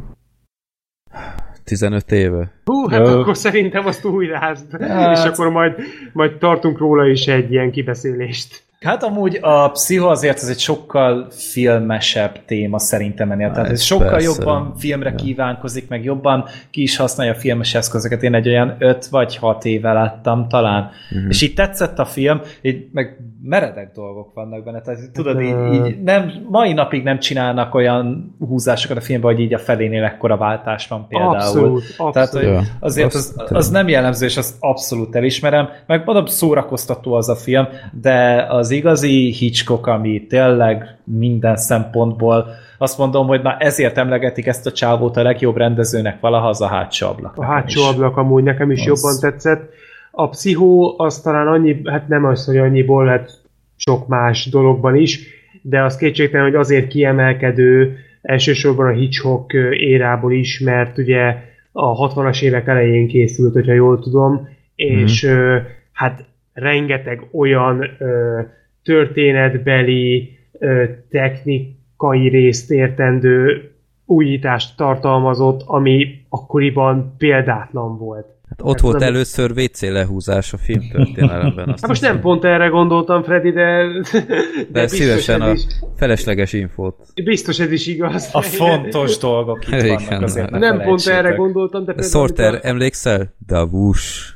15 1.64 2.12
éve. 2.12 2.52
Hú, 2.66 2.88
hát 2.88 3.08
Ö... 3.08 3.20
akkor 3.20 3.38
szerintem 3.38 3.86
azt 3.86 4.06
újrázd. 4.06 4.82
Hát... 4.82 5.18
És 5.18 5.24
akkor 5.24 5.50
majd, 5.50 5.76
majd 6.14 6.38
tartunk 6.38 6.78
róla 6.78 7.08
is 7.08 7.28
egy 7.28 7.52
ilyen 7.52 7.72
kibeszélést. 7.72 8.64
Hát 8.86 9.04
amúgy 9.04 9.40
a 9.42 9.70
pszicho 9.70 10.08
azért 10.08 10.38
ez 10.38 10.48
egy 10.48 10.60
sokkal 10.60 11.28
filmesebb 11.30 12.46
téma 12.46 12.80
szerintem 12.80 13.32
ennél. 13.32 13.52
Tehát 13.52 13.70
ez 13.70 13.82
sokkal 13.82 14.10
persze. 14.10 14.26
jobban 14.26 14.76
filmre 14.76 15.16
kívánkozik, 15.16 15.88
meg 15.90 16.04
jobban 16.04 16.46
ki 16.72 16.82
is 16.82 16.98
használja 16.98 17.34
a 17.34 17.36
filmes 17.36 17.76
eszközöket. 17.76 18.24
Én 18.24 18.34
egy 18.34 18.48
olyan 18.48 18.76
5 18.80 19.06
vagy 19.06 19.36
6 19.36 19.66
éve 19.66 19.94
láttam 19.94 20.48
talán. 20.48 20.90
Uh-huh. 21.12 21.30
És 21.30 21.42
így 21.42 21.54
tetszett 21.54 22.00
a 22.00 22.06
film, 22.06 22.42
így 22.62 22.88
meg 22.92 23.18
meredek 23.44 23.92
dolgok 23.96 24.34
vannak 24.34 24.64
benne. 24.64 24.82
Tehát 24.82 25.12
tudod, 25.12 25.42
így, 25.42 25.74
így 25.74 26.02
nem, 26.04 26.32
mai 26.50 26.74
napig 26.74 27.04
nem 27.04 27.20
csinálnak 27.20 27.76
olyan 27.76 28.36
húzásokat 28.40 28.98
a 28.98 29.02
filmben, 29.02 29.32
hogy 29.32 29.42
így 29.42 29.54
a 29.54 29.60
felénél 29.60 30.04
ekkora 30.04 30.38
váltás 30.38 30.88
van 30.88 31.08
például. 31.08 31.36
Abszolút, 31.36 31.84
abszolút. 31.98 32.14
Tehát 32.14 32.30
hogy 32.30 32.68
azért 32.80 33.14
az, 33.14 33.36
az 33.50 33.70
nem 33.70 33.88
jellemző, 33.88 34.26
és 34.26 34.38
azt 34.38 34.56
abszolút 34.60 35.16
elismerem. 35.16 35.70
Meg 35.88 36.06
mondom, 36.06 36.26
szórakoztató 36.26 37.14
az 37.14 37.30
a 37.30 37.36
film, 37.36 37.68
de 38.02 38.46
az 38.50 38.71
az 38.72 38.78
igazi 38.78 39.32
Hitchcock, 39.32 39.88
ami 39.88 40.26
tényleg 40.28 40.98
minden 41.04 41.56
szempontból 41.58 42.48
azt 42.78 42.98
mondom, 42.98 43.28
hogy 43.28 43.42
na 43.42 43.58
ezért 43.58 43.98
emlegetik 43.98 44.48
ezt 44.48 44.66
a 44.66 44.72
csávót 44.72 45.18
a 45.18 45.22
legjobb 45.22 45.58
rendezőnek 45.58 46.20
valaha 46.20 46.48
az 46.48 46.62
a 46.62 46.68
hátsó 46.68 47.08
ablak. 47.08 47.38
A 47.38 47.46
hátsó 47.46 47.84
ablak 47.84 48.18
amúgy 48.18 48.44
nekem 48.44 48.72
is 48.72 48.80
az... 48.80 48.86
jobban 48.86 49.20
tetszett. 49.20 49.70
A 50.12 50.30
pszichó 50.30 50.96
az 50.98 51.22
talán 51.22 51.48
annyi, 51.48 51.82
hát 51.86 52.08
nem 52.08 52.26
az, 52.26 52.46
hogy 52.46 52.58
annyiból, 52.58 53.08
hát 53.08 53.42
sok 53.76 54.08
más 54.08 54.50
dologban 54.50 54.96
is, 54.96 55.20
de 55.62 55.84
az 55.84 55.96
kétségtelen, 55.96 56.46
hogy 56.46 56.56
azért 56.56 56.88
kiemelkedő, 56.88 57.98
elsősorban 58.22 58.88
a 58.88 58.96
Hitchcock 58.96 59.54
érából 59.72 60.34
is, 60.34 60.60
mert 60.60 60.98
ugye 60.98 61.36
a 61.72 62.10
60-as 62.10 62.42
évek 62.42 62.68
elején 62.68 63.08
készült, 63.08 63.54
hogyha 63.54 63.74
jól 63.74 64.00
tudom, 64.00 64.50
és 64.76 65.28
mm. 65.28 65.56
hát 65.92 66.26
rengeteg 66.54 67.28
olyan 67.32 67.90
ö, 68.00 68.40
történetbeli, 68.84 70.38
ö, 70.60 70.84
technikai 71.10 72.30
részt 72.30 72.72
értendő 72.72 73.72
újítást 74.06 74.78
tartalmazott, 74.78 75.62
ami 75.66 76.26
akkoriban 76.30 77.16
példátlan 77.18 77.98
volt. 77.98 78.26
Hát 78.50 78.62
ott 78.62 78.72
hát 78.72 78.82
volt 78.82 79.00
nem... 79.00 79.08
először 79.08 79.52
WC 79.52 79.82
lehúzás 79.82 80.54
a 80.54 80.58
film 80.58 80.82
történelemben. 80.92 81.68
Hát 81.68 81.88
most 81.88 82.02
nem 82.02 82.20
pont 82.20 82.44
erre 82.44 82.68
gondoltam, 82.68 83.24
Freddy, 83.24 83.52
de... 83.52 83.88
De, 84.12 84.26
de 84.72 84.88
szívesen 84.88 85.42
a 85.42 85.52
is. 85.52 85.62
felesleges 85.96 86.54
infót. 86.54 86.96
Biztos 87.24 87.60
ez 87.60 87.72
is 87.72 87.88
igaz. 87.88 88.30
A 88.32 88.42
fontos 88.42 89.18
dolgok 89.18 89.68
itt 89.68 89.74
Igen, 89.74 90.02
vannak 90.06 90.22
azért, 90.22 90.50
ne 90.50 90.58
Nem 90.58 90.82
pont 90.82 91.08
erre 91.08 91.30
gondoltam, 91.30 91.86
de... 91.86 92.02
Sorter, 92.02 92.54
a... 92.54 92.60
emlékszel? 92.62 93.34
Davus. 93.48 94.36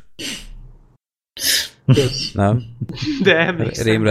Nem? 2.33 2.61
De 3.23 3.37
emlékszem. 3.37 4.05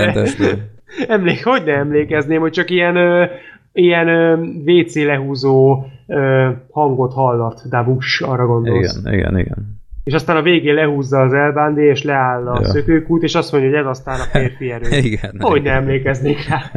Emlék, 1.09 1.45
hogy 1.45 1.63
ne 1.65 1.73
emlékezném, 1.73 2.41
hogy 2.41 2.53
csak 2.53 2.71
ilyen, 2.71 2.97
ö, 2.97 3.25
ilyen 3.73 4.09
ö, 4.09 4.37
WC 4.65 4.95
lehúzó 4.97 5.85
ö, 6.07 6.51
hangot 6.71 7.13
hallat, 7.13 7.63
Davus, 7.69 8.21
arra 8.21 8.47
gondolsz. 8.47 8.99
Igen, 9.01 9.15
igen, 9.15 9.39
igen. 9.39 9.83
És 10.05 10.13
aztán 10.13 10.37
a 10.37 10.43
végén 10.43 10.75
lehúzza 10.75 11.21
az 11.21 11.33
elbándé, 11.33 11.89
és 11.89 12.03
leáll 12.03 12.49
a 12.49 12.61
ja. 12.61 12.69
szökőkút, 12.69 13.23
és 13.23 13.35
azt 13.35 13.53
mondja, 13.53 13.71
hogy 13.71 13.79
ez 13.79 13.87
aztán 13.87 14.21
a 14.21 14.23
férfi 14.23 14.71
erő. 14.71 14.97
igen. 15.11 15.37
Hogy 15.39 15.63
ne 15.63 15.71
emlékeznék 15.71 16.49
rá. 16.49 16.71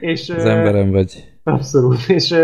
és, 0.00 0.28
az 0.28 0.44
emberem 0.44 0.90
vagy. 0.90 1.24
Abszolút. 1.42 2.08
És 2.08 2.34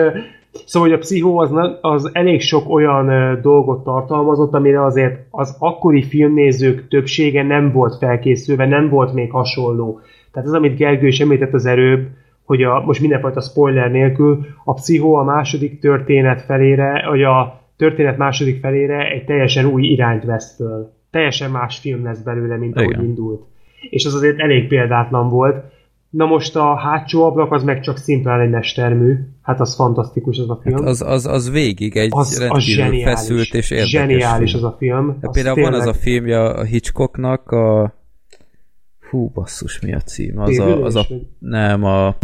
Szóval, 0.65 0.89
hogy 0.89 0.99
a 0.99 1.01
pszichó 1.01 1.39
az, 1.39 1.51
az 1.81 2.11
elég 2.13 2.41
sok 2.41 2.69
olyan 2.69 3.39
dolgot 3.43 3.85
tartalmazott, 3.85 4.55
amire 4.55 4.85
azért 4.85 5.27
az 5.31 5.57
akkori 5.59 6.03
filmnézők 6.03 6.89
többsége 6.89 7.43
nem 7.43 7.73
volt 7.73 7.97
felkészülve, 7.97 8.67
nem 8.67 8.89
volt 8.89 9.13
még 9.13 9.31
hasonló. 9.31 10.01
Tehát 10.33 10.49
az, 10.49 10.55
amit 10.55 10.77
Gergő 10.77 11.07
is 11.07 11.21
említett 11.21 11.53
az 11.53 11.67
erőbb, 11.67 12.09
hogy 12.45 12.63
a, 12.63 12.83
most 12.85 13.01
mindenfajta 13.01 13.41
spoiler 13.41 13.91
nélkül, 13.91 14.47
a 14.65 14.75
pszichó 14.75 15.15
a 15.15 15.25
második 15.25 15.81
történet 15.81 16.43
felére, 16.43 17.09
vagy 17.09 17.23
a 17.23 17.61
történet 17.77 18.17
második 18.17 18.61
felére 18.61 19.11
egy 19.11 19.25
teljesen 19.25 19.67
új 19.67 19.83
irányt 19.83 20.25
vesz 20.25 20.57
föl. 20.57 20.93
Teljesen 21.11 21.51
más 21.51 21.79
film 21.79 22.05
lesz 22.05 22.23
belőle, 22.23 22.57
mint 22.57 22.77
Igen. 22.77 22.93
ahogy 22.93 23.05
indult. 23.05 23.43
És 23.91 24.05
az 24.05 24.15
azért 24.15 24.39
elég 24.39 24.69
példátlan 24.69 25.29
volt. 25.29 25.65
Na 26.11 26.27
most 26.27 26.57
a 26.57 26.75
hátsó 26.75 27.25
ablak 27.25 27.53
az 27.53 27.65
meg 27.65 27.81
csak 27.81 27.97
szimplán 27.97 28.41
egy 28.41 28.51
mestermű. 28.51 29.17
Hát 29.47 29.61
az 29.61 29.75
fantasztikus 29.75 30.39
az 30.39 30.51
a 30.51 30.61
film. 30.63 30.77
Hát 30.77 30.87
az, 30.87 31.03
az, 31.03 31.27
az 31.27 31.51
végig 31.51 31.97
egy 31.97 32.11
az, 32.13 32.39
rendkívül 32.39 32.57
az 32.57 32.63
zseniális, 32.63 33.05
feszült 33.05 33.55
és 33.55 33.71
érdekes 33.71 33.91
Zseniális 33.91 34.51
film. 34.51 34.65
az 34.65 34.73
a 34.73 34.77
film. 34.79 35.19
Hát 35.23 35.33
például 35.33 35.55
tényleg... 35.55 35.73
van 35.73 35.81
az 35.81 35.87
a 35.87 35.95
filmja 35.95 36.55
a 36.55 36.63
Hitchcocknak, 36.63 37.51
a 37.51 37.95
Hú, 39.11 39.29
basszus, 39.29 39.81
mi 39.81 39.95
a 39.95 40.01
cím? 40.01 40.39
Az 40.39 40.59
a, 40.59 40.83
az 40.83 40.97
a, 40.97 41.07
nem, 41.39 41.85
a, 41.85 42.17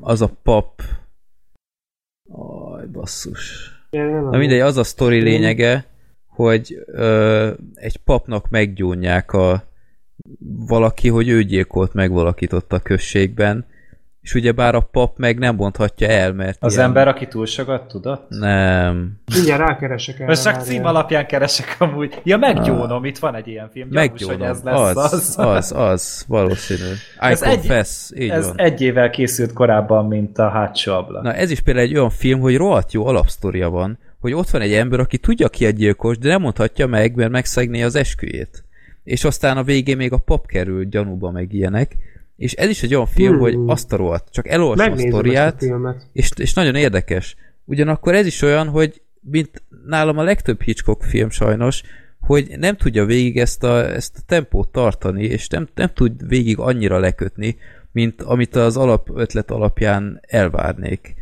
az 0.00 0.22
a 0.22 0.30
pap. 0.42 0.82
Aj, 2.28 2.86
basszus. 2.86 3.70
Na 4.30 4.38
mindegy, 4.38 4.60
az 4.60 4.76
a 4.76 4.84
sztori 4.84 5.20
lényege, 5.20 5.86
hogy 6.26 6.84
ö, 6.86 7.50
egy 7.74 7.96
papnak 7.96 8.48
meggyónják 8.50 9.32
a 9.32 9.62
valaki, 10.66 11.08
hogy 11.08 11.28
ő 11.28 11.42
gyilkolt 11.42 11.92
meg 11.92 12.10
valakit 12.10 12.52
ott 12.52 12.72
a 12.72 12.78
községben, 12.78 13.66
és 14.20 14.34
ugye 14.34 14.52
bár 14.52 14.74
a 14.74 14.80
pap 14.80 15.18
meg 15.18 15.38
nem 15.38 15.54
mondhatja 15.54 16.08
el, 16.08 16.32
mert 16.32 16.58
Az 16.60 16.72
ilyen... 16.72 16.84
ember, 16.84 17.08
aki 17.08 17.26
túl 17.26 17.46
sokat 17.46 17.88
tudott? 17.88 18.26
Nem. 18.28 19.12
Mindjárt 19.34 19.60
rákeresek 19.60 20.20
erre. 20.20 20.34
Csak 20.34 20.60
cím 20.60 20.84
alapján 20.84 21.26
keresek 21.26 21.76
amúgy. 21.78 22.20
Ja, 22.24 22.36
meggyónom, 22.36 23.04
itt 23.04 23.18
van 23.18 23.34
egy 23.34 23.46
ilyen 23.46 23.70
film. 23.72 23.88
Meggyónom, 23.90 24.38
hogy 24.38 24.46
ez 24.46 24.62
lesz 24.62 24.96
az, 24.96 24.96
az. 24.96 25.34
Az, 25.36 25.72
az, 25.72 26.24
valószínű. 26.28 26.90
I 26.90 26.96
ez 27.18 27.40
confess, 27.42 28.10
egy, 28.10 28.22
így 28.22 28.30
ez 28.30 28.46
van. 28.46 28.58
egy 28.58 28.80
évvel 28.80 29.10
készült 29.10 29.52
korábban, 29.52 30.06
mint 30.06 30.38
a 30.38 30.48
hátsó 30.48 30.92
ablak. 30.92 31.22
Na 31.22 31.34
ez 31.34 31.50
is 31.50 31.60
például 31.60 31.86
egy 31.86 31.96
olyan 31.96 32.10
film, 32.10 32.40
hogy 32.40 32.56
rohadt 32.56 32.92
jó 32.92 33.06
alapsztoria 33.06 33.70
van, 33.70 33.98
hogy 34.20 34.32
ott 34.32 34.50
van 34.50 34.60
egy 34.60 34.72
ember, 34.72 35.00
aki 35.00 35.18
tudja 35.18 35.48
ki 35.48 35.66
a 35.66 35.70
gyilkos, 35.70 36.18
de 36.18 36.28
nem 36.28 36.40
mondhatja 36.40 36.86
meg, 36.86 37.14
mert 37.14 37.30
megszegné 37.30 37.82
az 37.82 37.94
esküjét. 37.94 38.64
És 39.04 39.24
aztán 39.24 39.56
a 39.56 39.62
végén 39.62 39.96
még 39.96 40.12
a 40.12 40.18
pap 40.18 40.46
kerül 40.46 40.84
gyanúba 40.84 41.30
meg 41.30 41.52
ilyenek, 41.52 41.96
és 42.38 42.52
ez 42.52 42.68
is 42.68 42.82
egy 42.82 42.94
olyan 42.94 43.06
film, 43.06 43.32
hmm. 43.32 43.40
hogy 43.40 43.58
azt 43.66 43.92
a 43.92 43.96
rohadt, 43.96 44.32
csak 44.32 44.48
elolvasom 44.48 44.92
a 44.92 44.96
sztoriát, 44.96 45.64
és, 46.12 46.30
és 46.36 46.52
nagyon 46.52 46.74
érdekes. 46.74 47.36
Ugyanakkor 47.64 48.14
ez 48.14 48.26
is 48.26 48.42
olyan, 48.42 48.68
hogy 48.68 49.02
mint 49.20 49.62
nálam 49.86 50.18
a 50.18 50.22
legtöbb 50.22 50.62
Hitchcock 50.62 51.02
film 51.02 51.30
sajnos, 51.30 51.82
hogy 52.20 52.54
nem 52.58 52.76
tudja 52.76 53.04
végig 53.04 53.38
ezt 53.38 53.64
a, 53.64 53.94
ezt 53.94 54.16
a 54.16 54.22
tempót 54.26 54.68
tartani, 54.68 55.24
és 55.24 55.48
nem, 55.48 55.68
nem 55.74 55.90
tud 55.94 56.28
végig 56.28 56.58
annyira 56.58 56.98
lekötni, 56.98 57.56
mint 57.92 58.22
amit 58.22 58.56
az 58.56 58.76
alap 58.76 59.10
ötlet 59.14 59.50
alapján 59.50 60.20
elvárnék. 60.26 61.14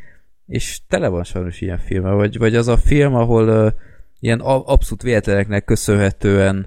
És 0.46 0.80
tele 0.88 1.08
van 1.08 1.24
sajnos 1.24 1.60
ilyen 1.60 1.78
filme, 1.78 2.10
vagy, 2.10 2.38
vagy 2.38 2.54
az 2.54 2.68
a 2.68 2.76
film, 2.76 3.14
ahol 3.14 3.48
uh, 3.48 3.72
ilyen 4.20 4.40
abszolút 4.40 5.02
véletleneknek 5.02 5.64
köszönhetően 5.64 6.66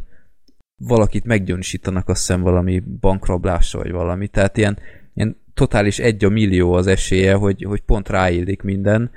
valakit 0.79 1.25
meggyanúsítanak 1.25 2.09
azt 2.09 2.19
hiszem 2.19 2.41
valami 2.41 2.83
bankrablásra, 3.01 3.79
vagy 3.79 3.91
valami. 3.91 4.27
Tehát 4.27 4.57
ilyen, 4.57 4.77
ilyen 5.13 5.37
totális 5.53 5.99
egy 5.99 6.25
a 6.25 6.29
millió 6.29 6.73
az 6.73 6.87
esélye, 6.87 7.33
hogy, 7.33 7.63
hogy 7.63 7.81
pont 7.81 8.09
ráillik 8.09 8.61
minden, 8.61 9.11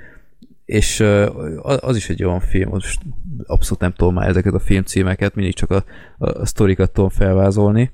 és 0.65 0.99
az 1.79 1.95
is 1.95 2.09
egy 2.09 2.23
olyan 2.23 2.39
film, 2.39 2.69
most 2.69 2.99
abszolút 3.43 3.81
nem 3.81 3.93
tudom 3.93 4.13
már 4.13 4.29
ezeket 4.29 4.53
a 4.53 4.59
filmcímeket, 4.59 5.35
mindig 5.35 5.53
csak 5.53 5.71
a, 5.71 5.83
a, 6.17 6.39
a 6.39 6.45
sztorikat 6.45 6.91
tudom 6.91 7.09
felvázolni. 7.09 7.91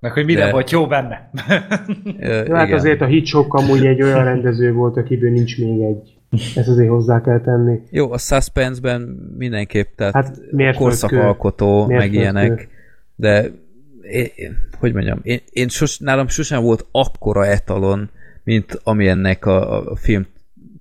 Meg 0.00 0.12
hogy 0.12 0.24
minden 0.24 0.46
de... 0.46 0.52
volt 0.52 0.70
jó 0.70 0.86
benne. 0.86 1.30
ja, 2.18 2.56
hát 2.56 2.72
azért 2.72 3.00
a 3.00 3.06
Hitchcock 3.06 3.54
amúgy 3.54 3.86
egy 3.86 4.02
olyan 4.02 4.24
rendező 4.24 4.72
volt, 4.72 4.96
akiből 4.96 5.30
nincs 5.30 5.58
még 5.58 5.80
egy. 5.80 6.16
Ezt 6.56 6.68
azért 6.68 6.88
hozzá 6.88 7.20
kell 7.20 7.40
tenni. 7.40 7.80
Jó, 7.90 8.12
a 8.12 8.18
suspense-ben 8.18 9.00
mindenképp, 9.36 9.96
tehát 9.96 10.14
hát 10.14 10.40
korszakalkotó, 10.76 11.86
meg 11.86 12.12
ilyenek 12.12 12.68
de 13.18 13.50
én, 14.10 14.68
hogy 14.78 14.92
mondjam, 14.92 15.18
én, 15.22 15.40
én 15.50 15.68
sos, 15.68 15.98
nálam 15.98 16.28
sosem 16.28 16.62
volt 16.62 16.86
akkora 16.90 17.46
etalon, 17.46 18.10
mint 18.44 18.80
ami 18.82 19.08
ennek 19.08 19.46
a, 19.46 19.90
a 19.90 19.96
film 19.96 20.26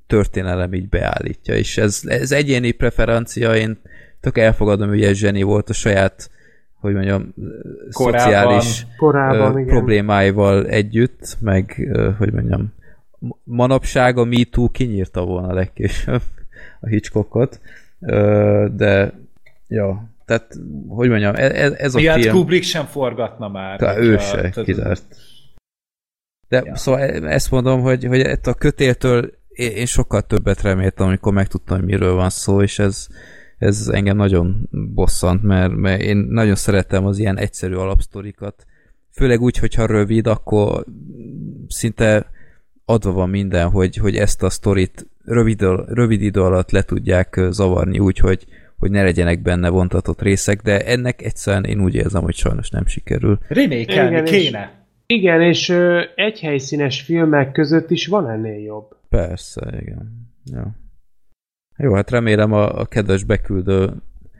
történelem 0.07 0.73
így 0.73 0.89
beállítja, 0.89 1.55
és 1.55 1.77
ez, 1.77 2.01
ez 2.05 2.31
egyéni 2.31 2.71
preferencia, 2.71 3.55
én 3.55 3.77
tök 4.19 4.37
elfogadom, 4.37 4.89
hogy 4.89 5.03
ez 5.03 5.17
zseni 5.17 5.41
volt 5.41 5.69
a 5.69 5.73
saját 5.73 6.29
hogy 6.79 6.93
mondjam, 6.93 7.33
korábban, 7.91 8.19
szociális 8.19 8.85
korábban, 8.97 9.55
uh, 9.55 9.65
problémáival 9.65 10.67
együtt, 10.67 11.37
meg, 11.39 11.89
uh, 11.91 12.17
hogy 12.17 12.33
mondjam, 12.33 12.73
manapság 13.43 14.17
a 14.17 14.25
MeToo 14.25 14.69
kinyírta 14.69 15.25
volna 15.25 15.53
legkésőbb 15.53 16.21
a 16.79 16.87
Hitchcockot, 16.87 17.59
uh, 17.99 18.65
de 18.65 19.13
ja, 19.67 20.09
tehát, 20.27 20.53
hogy 20.87 21.09
mondjam, 21.09 21.35
ez, 21.35 21.71
e, 21.71 21.75
ez 21.77 21.95
a 21.95 21.99
Ilyet 21.99 22.21
film... 22.21 22.35
Kubrick 22.35 22.63
sem 22.63 22.85
forgatna 22.85 23.47
már. 23.47 23.77
Tehát 23.79 23.97
ő 23.97 24.17
se, 24.17 24.49
kizárt. 24.63 25.15
De 26.47 26.61
ja. 26.65 26.75
szóval 26.75 27.01
e, 27.01 27.27
ezt 27.27 27.51
mondom, 27.51 27.81
hogy, 27.81 28.05
hogy 28.05 28.19
ezt 28.19 28.47
a 28.47 28.53
kötéltől 28.53 29.31
én 29.49 29.85
sokkal 29.85 30.21
többet 30.21 30.61
reméltem, 30.61 31.07
amikor 31.07 31.33
megtudtam, 31.33 31.77
hogy 31.77 31.85
miről 31.85 32.13
van 32.13 32.29
szó, 32.29 32.61
és 32.61 32.79
ez, 32.79 33.07
ez 33.57 33.87
engem 33.87 34.15
nagyon 34.15 34.69
bosszant, 34.93 35.43
mert, 35.43 35.75
mert 35.75 36.01
én 36.01 36.17
nagyon 36.17 36.55
szeretem 36.55 37.05
az 37.05 37.19
ilyen 37.19 37.37
egyszerű 37.37 37.73
alapsztorikat. 37.73 38.65
Főleg 39.11 39.41
úgy, 39.41 39.57
hogyha 39.57 39.85
rövid, 39.85 40.27
akkor 40.27 40.85
szinte 41.67 42.31
adva 42.85 43.11
van 43.11 43.29
minden, 43.29 43.69
hogy, 43.69 43.95
hogy 43.95 44.15
ezt 44.15 44.43
a 44.43 44.49
sztorit 44.49 45.07
rövid, 45.23 45.61
rövid 45.87 46.21
idő 46.21 46.41
alatt 46.41 46.71
le 46.71 46.81
tudják 46.81 47.39
zavarni 47.49 47.99
úgy, 47.99 48.17
hogy, 48.17 48.45
hogy 48.77 48.91
ne 48.91 49.03
legyenek 49.03 49.41
benne 49.41 49.69
vontatott 49.69 50.21
részek, 50.21 50.61
de 50.61 50.85
ennek 50.85 51.21
egyszerűen 51.21 51.63
én 51.63 51.81
úgy 51.81 51.95
érzem, 51.95 52.23
hogy 52.23 52.35
sajnos 52.35 52.69
nem 52.69 52.85
sikerül. 52.85 53.39
Remékelni 53.47 54.23
kéne. 54.23 54.71
És, 55.05 55.15
igen, 55.17 55.41
és 55.41 55.69
ö, 55.69 56.01
egy 56.15 56.39
helyszínes 56.39 57.01
filmek 57.01 57.51
között 57.51 57.91
is 57.91 58.07
van 58.07 58.29
ennél 58.29 58.63
jobb. 58.63 58.95
Persze, 59.09 59.77
igen. 59.81 60.29
Ja. 60.45 60.75
Jó, 61.77 61.93
hát 61.93 62.09
remélem 62.09 62.53
a, 62.53 62.79
a 62.79 62.85
kedves 62.85 63.23
beküldő 63.23 63.89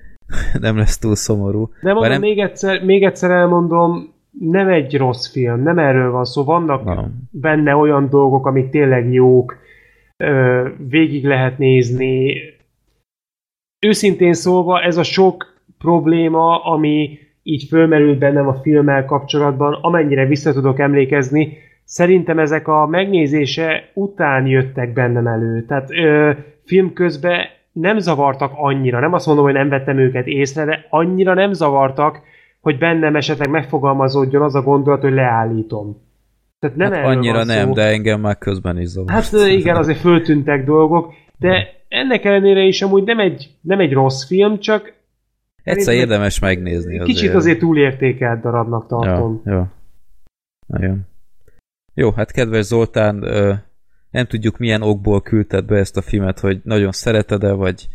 nem 0.59 0.77
lesz 0.77 0.98
túl 0.98 1.16
szomorú. 1.16 1.69
De 1.82 1.93
mondom, 1.93 2.11
nem... 2.11 2.22
még, 2.22 2.40
egyszer, 2.40 2.83
még 2.83 3.03
egyszer 3.03 3.32
elmondom, 3.32 4.14
nem 4.40 4.67
egy 4.67 4.98
rossz 4.98 5.32
film, 5.32 5.64
nem 5.64 5.80
erről 5.80 6.11
van 6.11 6.25
szó. 6.25 6.43
Vannak 6.43 6.83
nem. 6.83 7.14
benne 7.32 7.75
olyan 7.75 8.09
dolgok, 8.09 8.45
amik 8.45 8.69
tényleg 8.69 9.14
jók, 9.14 9.57
végig 10.90 11.25
lehet 11.25 11.57
nézni. 11.57 12.35
Őszintén 13.88 14.33
szólva, 14.33 14.82
ez 14.82 14.98
a 14.98 15.03
sok 15.03 15.45
probléma, 15.77 16.64
ami 16.64 17.19
így 17.43 17.64
fölmerült 17.69 18.17
bennem 18.17 18.48
a 18.48 18.53
filmmel 18.53 19.06
kapcsolatban, 19.06 19.77
amennyire 19.82 20.25
vissza 20.25 20.53
tudok 20.53 20.80
emlékezni, 20.80 21.57
szerintem 21.83 22.40
ezek 22.40 22.67
a 22.67 22.88
megnézése 22.88 23.90
után 23.93 24.48
jöttek 24.48 24.93
bennem 24.93 25.27
elő. 25.27 25.66
Tehát 25.66 25.91
ö, 25.91 26.32
film 26.66 26.93
közben 26.93 27.45
nem 27.72 27.98
zavartak 27.99 28.51
annyira, 28.56 28.99
nem 28.99 29.14
azt 29.14 29.25
mondom, 29.25 29.45
hogy 29.45 29.53
nem 29.53 29.69
vettem 29.69 29.98
őket 29.98 30.27
észre, 30.27 30.66
de 30.66 30.85
annyira 30.90 31.33
nem 31.33 31.53
zavartak, 31.53 32.22
hogy 32.61 32.77
bennem 32.77 33.16
esetleg 33.16 33.49
megfogalmazódjon 33.49 34.41
az 34.41 34.56
a 34.56 34.61
gondolat, 34.61 35.01
hogy 35.01 35.14
leállítom. 35.14 35.98
Tehát 36.59 36.75
nem 36.75 36.91
hát 36.91 37.06
annyira 37.06 37.43
nem, 37.43 37.74
de 37.74 37.83
engem 37.83 38.19
már 38.19 38.38
közben 38.38 38.80
is 38.80 38.88
zavart. 38.88 39.11
Hát 39.11 39.49
igen, 39.49 39.75
azért 39.75 39.99
föltűntek 39.99 40.66
dolgok, 40.66 41.14
de 41.40 41.76
ennek 41.88 42.25
ellenére 42.25 42.61
is 42.61 42.82
amúgy 42.82 43.03
nem 43.03 43.19
egy, 43.19 43.49
nem 43.61 43.80
egy 43.80 43.93
rossz 43.93 44.25
film, 44.25 44.59
csak 44.59 44.95
Egyszer 45.64 45.93
érdemes 45.93 46.40
megnézni. 46.40 46.99
Azért. 46.99 47.06
Kicsit 47.06 47.33
azért 47.33 47.59
túlértékelt 47.59 48.41
darabnak 48.41 48.88
tartom. 48.88 49.41
Ja, 49.45 49.51
ja. 49.51 49.72
Nagyon. 50.67 51.01
Jó, 51.93 52.11
hát 52.11 52.32
kedves 52.32 52.66
Zoltán, 52.66 53.16
nem 54.11 54.25
tudjuk 54.25 54.57
milyen 54.57 54.82
okból 54.82 55.22
küldted 55.22 55.66
be 55.66 55.77
ezt 55.77 55.98
a 55.98 56.01
filmet, 56.01 56.40
hogy 56.40 56.59
nagyon 56.64 56.91
szereted-e, 56.91 57.51
vagy, 57.51 57.88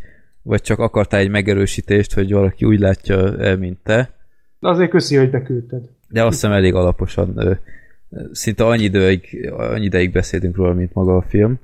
vagy 0.42 0.60
csak 0.60 0.78
akartál 0.78 1.20
egy 1.20 1.30
megerősítést, 1.30 2.14
hogy 2.14 2.32
valaki 2.32 2.64
úgy 2.64 2.78
látja 2.78 3.38
el, 3.38 3.56
mint 3.56 3.78
te. 3.82 4.10
Azért 4.60 4.90
köszi, 4.90 5.16
hogy 5.16 5.30
beküldted. 5.30 5.84
De 6.08 6.24
azt 6.24 6.32
hiszem 6.32 6.52
elég 6.52 6.74
alaposan, 6.74 7.58
szinte 8.32 8.64
annyi 8.64 8.82
ideig, 8.82 9.52
annyi 9.56 9.84
ideig 9.84 10.12
beszélünk 10.12 10.56
róla, 10.56 10.72
mint 10.72 10.94
maga 10.94 11.16
a 11.16 11.22
film. 11.22 11.60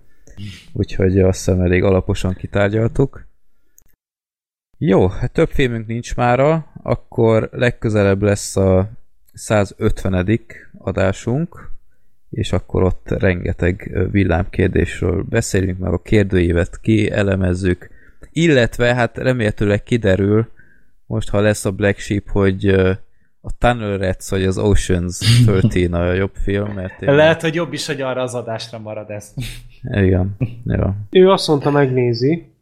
Úgyhogy 0.73 1.18
azt 1.20 1.39
hiszem 1.39 1.60
elég 1.60 1.83
alaposan 1.83 2.34
kitárgyaltuk. 2.34 3.26
Jó, 4.78 5.08
hát 5.08 5.33
több 5.33 5.50
filmünk 5.50 5.86
nincs 5.86 6.17
mára, 6.17 6.73
akkor 6.83 7.49
legközelebb 7.52 8.23
lesz 8.23 8.57
a 8.57 8.91
150. 9.33 10.41
adásunk, 10.78 11.70
és 12.31 12.52
akkor 12.52 12.83
ott 12.83 13.08
rengeteg 13.10 13.99
villámkérdésről 14.10 15.23
beszélünk, 15.23 15.78
meg 15.78 15.92
a 15.92 16.02
kérdőívet 16.02 16.81
kielemezzük, 16.81 17.91
illetve 18.33 18.94
hát 18.94 19.17
remélhetőleg 19.17 19.83
kiderül, 19.83 20.50
most 21.07 21.28
ha 21.28 21.41
lesz 21.41 21.65
a 21.65 21.73
Black 21.73 21.99
Sheep, 21.99 22.28
hogy 22.28 22.75
a 23.48 23.56
Tunnel 23.58 23.98
Rats 23.98 24.30
vagy 24.30 24.44
az 24.44 24.58
Oceans 24.58 25.18
13 25.68 26.08
a 26.08 26.12
jobb 26.12 26.34
film, 26.34 26.68
mert 26.74 27.02
én... 27.02 27.14
Lehet, 27.14 27.42
hogy 27.42 27.54
jobb 27.54 27.72
is, 27.72 27.86
hogy 27.86 28.00
arra 28.00 28.22
az 28.22 28.34
adásra 28.34 28.78
marad 28.78 29.10
ez. 29.10 29.34
Igen, 29.82 30.36
ja. 30.64 30.94
Ő 31.10 31.30
azt 31.30 31.48
mondta, 31.48 31.70
megnézi. 31.70 32.52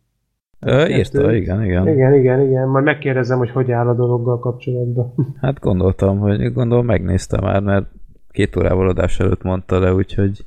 Ö, 0.61 0.87
írta, 0.87 1.35
igen, 1.35 1.65
igen. 1.65 1.89
Igen, 1.89 2.15
igen, 2.15 2.41
igen. 2.41 2.69
Majd 2.69 2.85
megkérdezem, 2.85 3.39
hogy 3.39 3.51
hogy 3.51 3.73
áll 3.73 3.89
a 3.89 3.95
dologgal 3.95 4.39
kapcsolatban. 4.39 5.15
Hát 5.41 5.61
gondoltam, 5.61 6.19
hogy 6.19 6.53
gondolom 6.53 6.87
megnéztem 6.87 7.45
már, 7.45 7.63
mert 7.63 7.87
két 8.31 8.57
órával 8.57 8.89
adás 8.89 9.21
előtt 9.21 9.43
mondta 9.43 9.79
le, 9.79 9.95
úgyhogy... 9.95 10.45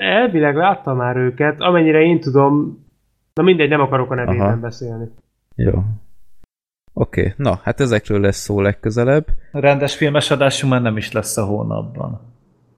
Elvileg 0.00 0.56
láttam 0.56 0.96
már 0.96 1.16
őket, 1.16 1.60
amennyire 1.60 2.00
én 2.00 2.20
tudom, 2.20 2.84
na 3.34 3.42
mindegy, 3.42 3.68
nem 3.68 3.80
akarok 3.80 4.10
a 4.10 4.14
nevében 4.14 4.46
Aha. 4.46 4.56
beszélni. 4.56 5.08
Jó. 5.54 5.82
Oké, 6.92 7.20
okay. 7.20 7.32
na, 7.36 7.60
hát 7.62 7.80
ezekről 7.80 8.20
lesz 8.20 8.38
szó 8.38 8.60
legközelebb. 8.60 9.26
Rendes 9.52 9.96
filmes 9.96 10.30
adásunk 10.30 10.72
már 10.72 10.82
nem 10.82 10.96
is 10.96 11.12
lesz 11.12 11.36
a 11.36 11.44
hónapban. 11.44 12.20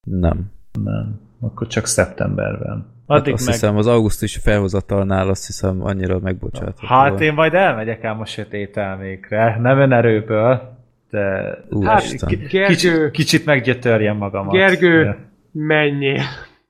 Nem. 0.03 0.51
Nem, 0.83 1.21
akkor 1.41 1.67
csak 1.67 1.87
szeptemberben. 1.87 2.91
Hát 3.09 3.21
Addig 3.21 3.31
hát 3.31 3.35
azt 3.35 3.45
meg... 3.45 3.55
hiszem, 3.55 3.77
az 3.77 3.87
augusztusi 3.87 4.39
felhozatalnál 4.39 5.29
azt 5.29 5.47
hiszem 5.47 5.85
annyira 5.85 6.19
megbocsátott. 6.19 6.79
Hát 6.79 7.21
én 7.21 7.33
majd 7.33 7.55
elmegyek 7.55 8.05
ám 8.05 8.21
a 8.21 8.25
sötét 8.25 8.77
elmékre, 8.77 9.59
nem 9.61 9.79
önerőből, 9.79 10.77
de 11.11 11.55
Ú, 11.71 11.83
hát, 11.83 12.27
kicsit, 12.67 13.11
kicsit 13.11 13.45
meggyötörjem 13.45 14.17
magamat. 14.17 14.53
Gergő, 14.53 15.05
ja. 15.05 15.17
menjél. 15.53 16.23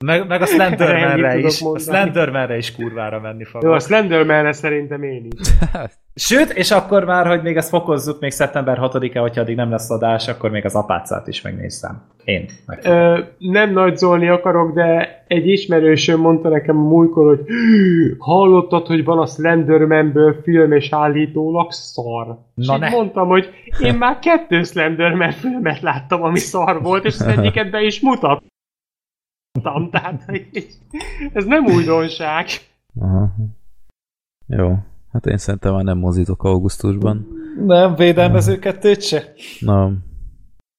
Meg, 0.05 0.27
meg 0.27 0.43
a 0.43 0.47
Slendermanre 0.47 1.39
is. 1.39 1.63
A 1.63 1.79
Slendermanre 1.79 2.57
is 2.57 2.75
kurvára 2.75 3.21
menni 3.21 3.45
fogok. 3.45 3.63
Jó, 3.63 3.75
a 3.75 3.79
Slendermanre 3.79 4.53
szerintem 4.53 5.03
én 5.03 5.27
is. 5.39 5.49
Sőt, 6.15 6.51
és 6.51 6.71
akkor 6.71 7.05
már, 7.05 7.27
hogy 7.27 7.43
még 7.43 7.57
ezt 7.57 7.69
fokozzuk, 7.69 8.21
még 8.21 8.31
szeptember 8.31 8.79
6-e, 8.81 9.19
hogyha 9.19 9.41
addig 9.41 9.57
nem 9.57 9.71
lesz 9.71 9.91
adás, 9.91 10.29
akkor 10.29 10.51
még 10.51 10.65
az 10.65 10.75
apácát 10.75 11.29
is 11.29 11.43
megnéztem. 11.43 12.03
Én. 12.25 12.49
Ö, 12.83 13.19
nem 13.39 13.73
nagyzolni 13.73 14.29
akarok, 14.29 14.75
de 14.75 15.25
egy 15.27 15.49
ismerősöm 15.49 16.21
mondta 16.21 16.49
nekem 16.49 16.79
a 16.79 16.89
múltkor, 16.89 17.27
hogy 17.27 17.47
hallottad, 18.19 18.87
hogy 18.87 19.05
van 19.05 19.19
a 19.19 19.27
Slendermanből 19.27 20.41
film 20.43 20.73
és 20.73 20.89
állítólag 20.93 21.73
szar. 21.73 22.27
Na 22.55 22.75
és 22.75 22.81
ne. 22.81 22.89
mondtam, 22.89 23.29
hogy 23.29 23.51
én 23.81 23.95
már 23.95 24.19
kettő 24.19 24.63
Slenderman 24.63 25.33
filmet 25.33 25.81
láttam, 25.81 26.23
ami 26.23 26.39
szar 26.39 26.83
volt, 26.83 27.05
és 27.05 27.15
az 27.15 27.27
egyiket 27.27 27.71
be 27.71 27.83
is 27.83 28.01
mutat 28.01 28.43
tehát 29.61 30.25
ez 31.33 31.45
nem 31.45 31.65
újdonság. 31.65 32.47
Aha. 33.01 33.35
Jó. 34.47 34.79
Hát 35.13 35.27
én 35.27 35.37
szerintem 35.37 35.73
már 35.75 35.85
nem 35.85 35.99
mozítok 35.99 36.45
augusztusban. 36.45 37.27
Nem, 37.67 37.95
védelmező 37.95 38.59
kettőt 38.59 39.03
se? 39.03 39.33
Nem. 39.61 40.05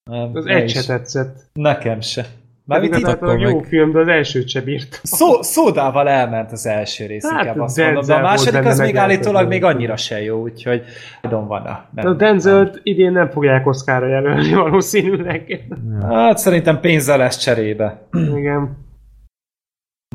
nem 0.03 0.35
az 0.35 0.45
egy 0.45 0.69
se 0.69 0.85
tetszett. 0.85 1.49
Nekem 1.53 2.01
se. 2.01 2.25
Már 2.65 2.83
itt 2.83 2.93
a 2.93 3.37
jó 3.37 3.55
meg... 3.55 3.65
film, 3.65 3.91
de 3.91 3.99
az 3.99 4.07
elsőt 4.07 4.47
se 4.47 4.61
bírt. 4.61 4.99
Szó, 5.03 5.41
szódával 5.41 6.09
elment 6.09 6.51
az 6.51 6.65
első 6.65 7.05
rész, 7.05 7.29
hát, 7.29 7.39
inkább 7.39 7.59
azt 7.59 7.77
mondom, 7.77 8.05
de 8.05 8.13
a 8.13 8.21
második 8.21 8.65
az 8.65 8.79
még 8.79 8.97
állítólag 8.97 9.47
még 9.47 9.63
annyira 9.63 9.97
se 9.97 10.21
jó, 10.21 10.41
úgyhogy 10.41 10.83
tudom 11.21 11.47
van 11.47 11.61
a... 11.61 11.85
Nem, 11.91 12.07
a 12.07 12.13
denzel 12.13 12.71
idén 12.83 13.11
nem 13.11 13.29
fogják 13.29 13.67
Oszkára 13.67 14.07
jelölni 14.07 14.53
valószínűleg. 14.63 15.65
Hát 16.01 16.37
szerintem 16.37 16.79
pénzzel 16.79 17.17
lesz 17.17 17.37
cserébe. 17.37 18.07
Igen. 18.35 18.77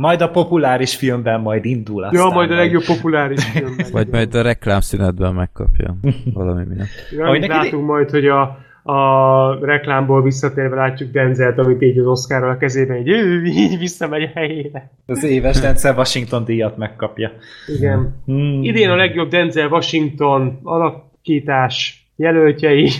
Majd 0.00 0.20
a 0.20 0.30
populáris 0.30 0.96
filmben 0.96 1.40
majd 1.40 1.64
indul 1.64 2.04
aztán. 2.04 2.20
Ja, 2.20 2.34
majd 2.34 2.50
a 2.50 2.54
legjobb 2.54 2.84
populáris 2.84 3.44
filmben. 3.52 3.86
Vagy 3.92 4.08
majd 4.08 4.34
a 4.34 4.42
reklámszünetben 4.42 5.34
megkapja 5.34 5.96
valami 6.34 6.64
miatt. 6.64 6.88
Ja, 7.10 7.46
látunk 7.46 7.86
majd, 7.86 8.10
hogy 8.10 8.26
a 8.26 8.58
a 8.82 9.64
reklámból 9.66 10.22
visszatérve 10.22 10.76
látjuk 10.76 11.10
Denzelt, 11.10 11.58
amit 11.58 11.82
így 11.82 11.98
az 11.98 12.06
Oscar 12.06 12.44
a 12.44 12.56
kezében, 12.56 12.96
így, 12.96 13.08
így 13.46 13.78
visszamegy 13.78 14.22
a 14.22 14.30
helyére. 14.34 14.90
Az 15.06 15.24
éves 15.24 15.60
Denzel 15.60 15.94
Washington 15.94 16.44
díjat 16.44 16.76
megkapja. 16.76 17.30
Igen. 17.66 18.22
Hmm. 18.24 18.62
Idén 18.62 18.88
a 18.88 18.96
legjobb 18.96 19.28
Denzel 19.28 19.68
Washington 19.68 20.60
alakítás 20.62 22.06
jelöltjei. 22.16 22.90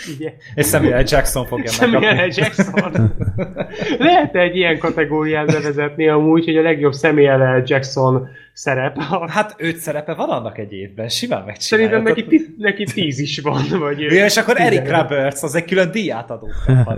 És 0.54 0.66
Samuel 0.66 1.04
Jackson 1.06 1.46
fogja 1.46 1.70
Samuel 1.70 2.26
Jackson. 2.26 3.12
Lehet 3.98 4.36
egy 4.36 4.56
ilyen 4.56 4.78
kategóriát 4.78 5.46
bevezetni 5.46 6.08
amúgy, 6.08 6.44
hogy 6.44 6.56
a 6.56 6.62
legjobb 6.62 6.94
Samuel 6.94 7.62
Jackson 7.66 8.28
szerep. 8.54 8.98
Hát 9.36 9.54
öt 9.58 9.76
szerepe 9.76 10.14
van 10.14 10.28
annak 10.28 10.58
egy 10.58 10.72
évben, 10.72 11.08
simán 11.08 11.44
megcsinálja. 11.44 11.88
Szerintem 11.88 12.14
neki, 12.14 12.24
tí- 12.28 12.58
neki 12.58 12.84
tíz 12.84 13.18
is 13.18 13.38
van. 13.38 13.62
Vagy 13.78 14.00
ja, 14.00 14.24
és 14.24 14.36
akkor 14.36 14.60
Eric 14.60 14.90
Roberts, 14.90 15.42
az 15.42 15.54
egy 15.54 15.64
külön 15.64 15.90
díját 15.90 16.30
adó. 16.30 16.48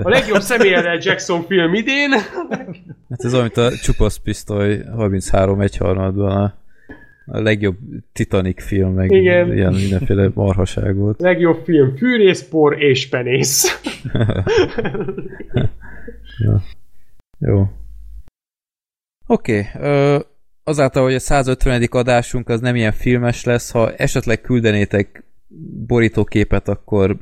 A 0.03 0.09
legjobb 0.09 0.43
Samuel 0.43 0.99
Jackson 1.01 1.43
film 1.43 1.75
idén. 1.75 2.11
Hát 3.11 3.25
ez 3.25 3.35
olyan, 3.35 3.51
mint 3.55 3.57
a 3.57 3.77
csupasz 3.77 4.17
pisztoly 4.17 4.85
33 4.97 5.61
1 5.61 5.79
ban 5.79 6.55
a 7.29 7.41
legjobb 7.41 7.77
Titanic 8.13 8.65
film, 8.65 8.95
meg 8.95 9.11
Igen. 9.11 9.53
ilyen 9.53 9.73
mindenféle 9.73 10.31
marhaság 10.35 10.97
volt. 10.97 11.21
Legjobb 11.21 11.65
film, 11.65 11.97
fűrészpor 11.97 12.83
és 12.83 13.09
penész. 13.09 13.83
ja. 16.45 16.63
Jó. 17.39 17.67
Oké, 19.27 19.69
okay, 19.75 20.21
azáltal, 20.69 21.03
hogy 21.03 21.15
a 21.15 21.19
150. 21.19 21.89
adásunk 21.91 22.49
az 22.49 22.61
nem 22.61 22.77
ilyen 22.77 22.93
filmes 22.93 23.45
lesz, 23.45 23.71
ha 23.71 23.95
esetleg 23.95 24.41
küldenétek 24.41 25.25
borítóképet, 25.87 26.69
akkor 26.69 27.17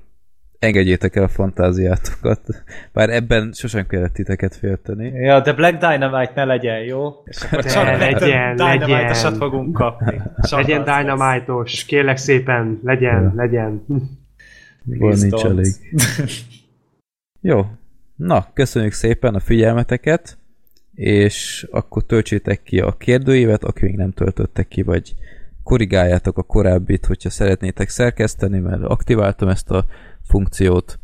engedjétek 0.59 1.17
el 1.17 1.23
a 1.23 1.29
fantáziátokat. 1.29 2.41
Bár 2.93 3.11
ebben 3.11 3.53
sosem 3.53 3.87
kellett 3.87 4.13
titeket 4.13 4.57
félteni. 4.57 5.09
Ja, 5.09 5.41
de 5.41 5.53
Black 5.53 5.79
Dynamite 5.79 6.33
ne 6.35 6.45
legyen, 6.45 6.79
jó? 6.79 7.23
És 7.25 7.43
akkor 7.43 7.65
csak 7.65 7.99
legyen, 7.99 8.57
Dynamite-osat 8.57 9.37
fogunk 9.37 9.73
kapni. 9.73 10.21
Csak 10.49 10.61
legyen 10.61 10.85
Dynamite-os, 10.85 11.85
kérlek 11.85 12.17
szépen, 12.17 12.81
legyen, 12.83 13.23
ja. 13.23 13.33
legyen. 13.35 13.85
Van 14.85 15.17
nincs 15.19 15.45
elég. 15.45 15.73
jó, 17.51 17.67
na, 18.17 18.47
köszönjük 18.53 18.93
szépen 18.93 19.35
a 19.35 19.41
figyelmeteket, 19.41 20.39
és 20.95 21.67
akkor 21.71 22.05
töltsétek 22.05 22.63
ki 22.63 22.81
a 22.81 22.93
kérdőívet, 22.93 23.65
aki 23.65 23.85
még 23.85 23.97
nem 23.97 24.13
töltöttek 24.13 24.69
ki, 24.69 24.83
vagy 24.83 25.15
korrigáljátok 25.63 26.39
a 26.39 26.43
korábbit, 26.43 27.07
hogyha 27.07 27.31
szeretnétek 27.31 27.89
szerkeszteni, 27.89 28.59
mert 28.59 28.83
aktiváltam 28.83 29.49
ezt 29.49 29.71
a 29.71 29.87
funkciót. 30.23 30.99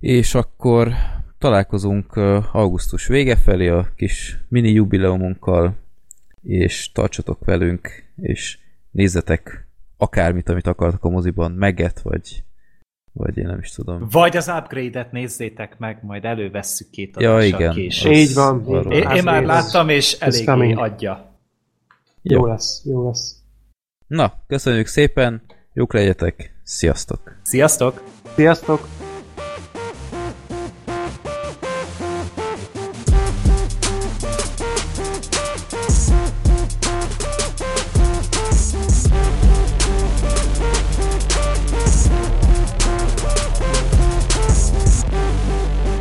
És 0.00 0.34
akkor 0.34 0.92
találkozunk 1.38 2.16
augusztus 2.52 3.06
vége 3.06 3.36
felé 3.36 3.68
a 3.68 3.88
kis 3.96 4.38
mini 4.48 4.70
jubileumunkkal, 4.70 5.76
és 6.42 6.92
tartsatok 6.92 7.44
velünk, 7.44 8.04
és 8.16 8.58
nézzetek 8.90 9.66
akármit, 9.96 10.48
amit 10.48 10.66
akartak 10.66 11.04
a 11.04 11.08
moziban, 11.08 11.52
meget, 11.52 12.00
vagy 12.00 12.42
vagy 13.12 13.36
én 13.36 13.46
nem 13.46 13.58
is 13.58 13.70
tudom. 13.70 14.08
Vagy 14.10 14.36
az 14.36 14.48
upgrade-et 14.48 15.12
nézzétek 15.12 15.78
meg, 15.78 15.98
majd 16.02 16.24
elővesszük 16.24 16.90
két 16.90 17.16
ja, 17.18 17.42
igen. 17.42 17.72
később. 17.72 18.12
Így 18.12 18.34
van. 18.34 18.66
Én, 18.90 19.08
én 19.10 19.22
már 19.22 19.44
láttam, 19.44 19.88
és 19.88 20.12
eléggé 20.12 20.72
adja. 20.72 21.30
Jó. 22.22 22.38
jó 22.38 22.46
lesz, 22.46 22.82
jó 22.84 23.06
lesz. 23.06 23.34
Na, 24.06 24.32
köszönjük 24.46 24.86
szépen, 24.86 25.42
jók 25.72 25.92
legyetek, 25.92 26.54
sziasztok! 26.62 27.38
Sziasztok! 27.42 28.02
Sziasztok! 28.34 28.99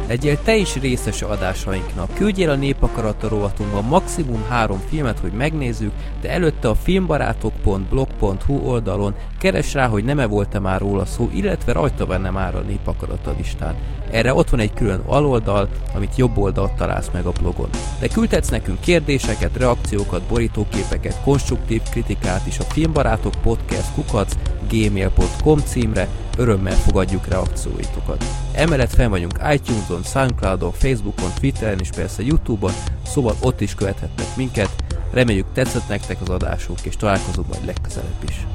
Legyél 0.09 0.41
te 0.41 0.55
is 0.55 0.75
részes 0.75 1.21
adásainknak. 1.21 2.13
Küldjél 2.13 2.49
a 2.49 2.55
Népakarata 2.55 3.27
rovatunkban 3.27 3.83
maximum 3.83 4.45
három 4.47 4.79
filmet, 4.89 5.19
hogy 5.19 5.31
megnézzük, 5.31 5.91
de 6.21 6.29
előtte 6.29 6.69
a 6.69 6.75
filmbarátok.blog.hu 6.75 8.53
oldalon 8.53 9.15
keres 9.39 9.73
rá, 9.73 9.87
hogy 9.87 10.03
nem-e 10.03 10.25
volt-e 10.25 10.59
már 10.59 10.79
róla 10.79 11.05
szó, 11.05 11.29
illetve 11.33 11.71
rajta 11.71 12.05
benne 12.05 12.29
már 12.29 12.55
a 12.55 12.59
Népakarata 12.59 13.33
listán. 13.37 13.75
Erre 14.11 14.33
ott 14.33 14.49
van 14.49 14.59
egy 14.59 14.73
külön 14.73 15.01
aloldal, 15.05 15.69
amit 15.93 16.15
jobb 16.15 16.37
oldalt 16.37 16.73
találsz 16.73 17.09
meg 17.13 17.25
a 17.25 17.31
blogon. 17.31 17.69
De 17.99 18.07
küldhetsz 18.07 18.49
nekünk 18.49 18.79
kérdéseket, 18.79 19.57
reakciókat, 19.57 20.21
borítóképeket, 20.21 21.21
konstruktív 21.23 21.81
kritikát 21.91 22.47
is 22.47 22.59
a 22.59 22.63
Filmbarátok 22.63 23.33
Podcast 23.41 23.93
kukac 23.93 24.33
gmail.com 24.69 25.59
címre, 25.59 26.07
örömmel 26.37 26.75
fogadjuk 26.75 27.27
reakcióitokat. 27.27 28.25
Emellett 28.53 28.93
fel 28.93 29.09
vagyunk 29.09 29.39
iTunes-on, 29.53 30.03
Soundcloud-on, 30.03 30.71
Facebookon, 30.71 31.29
Twitteren 31.39 31.79
és 31.79 31.89
persze 31.89 32.23
Youtube-on, 32.23 32.73
szóval 33.05 33.35
ott 33.41 33.61
is 33.61 33.75
követhettek 33.75 34.35
minket. 34.35 34.69
Reméljük 35.11 35.45
tetszett 35.53 35.87
nektek 35.87 36.21
az 36.21 36.29
adásunk, 36.29 36.79
és 36.83 36.95
találkozunk 36.95 37.47
majd 37.47 37.65
legközelebb 37.65 38.23
is. 38.27 38.45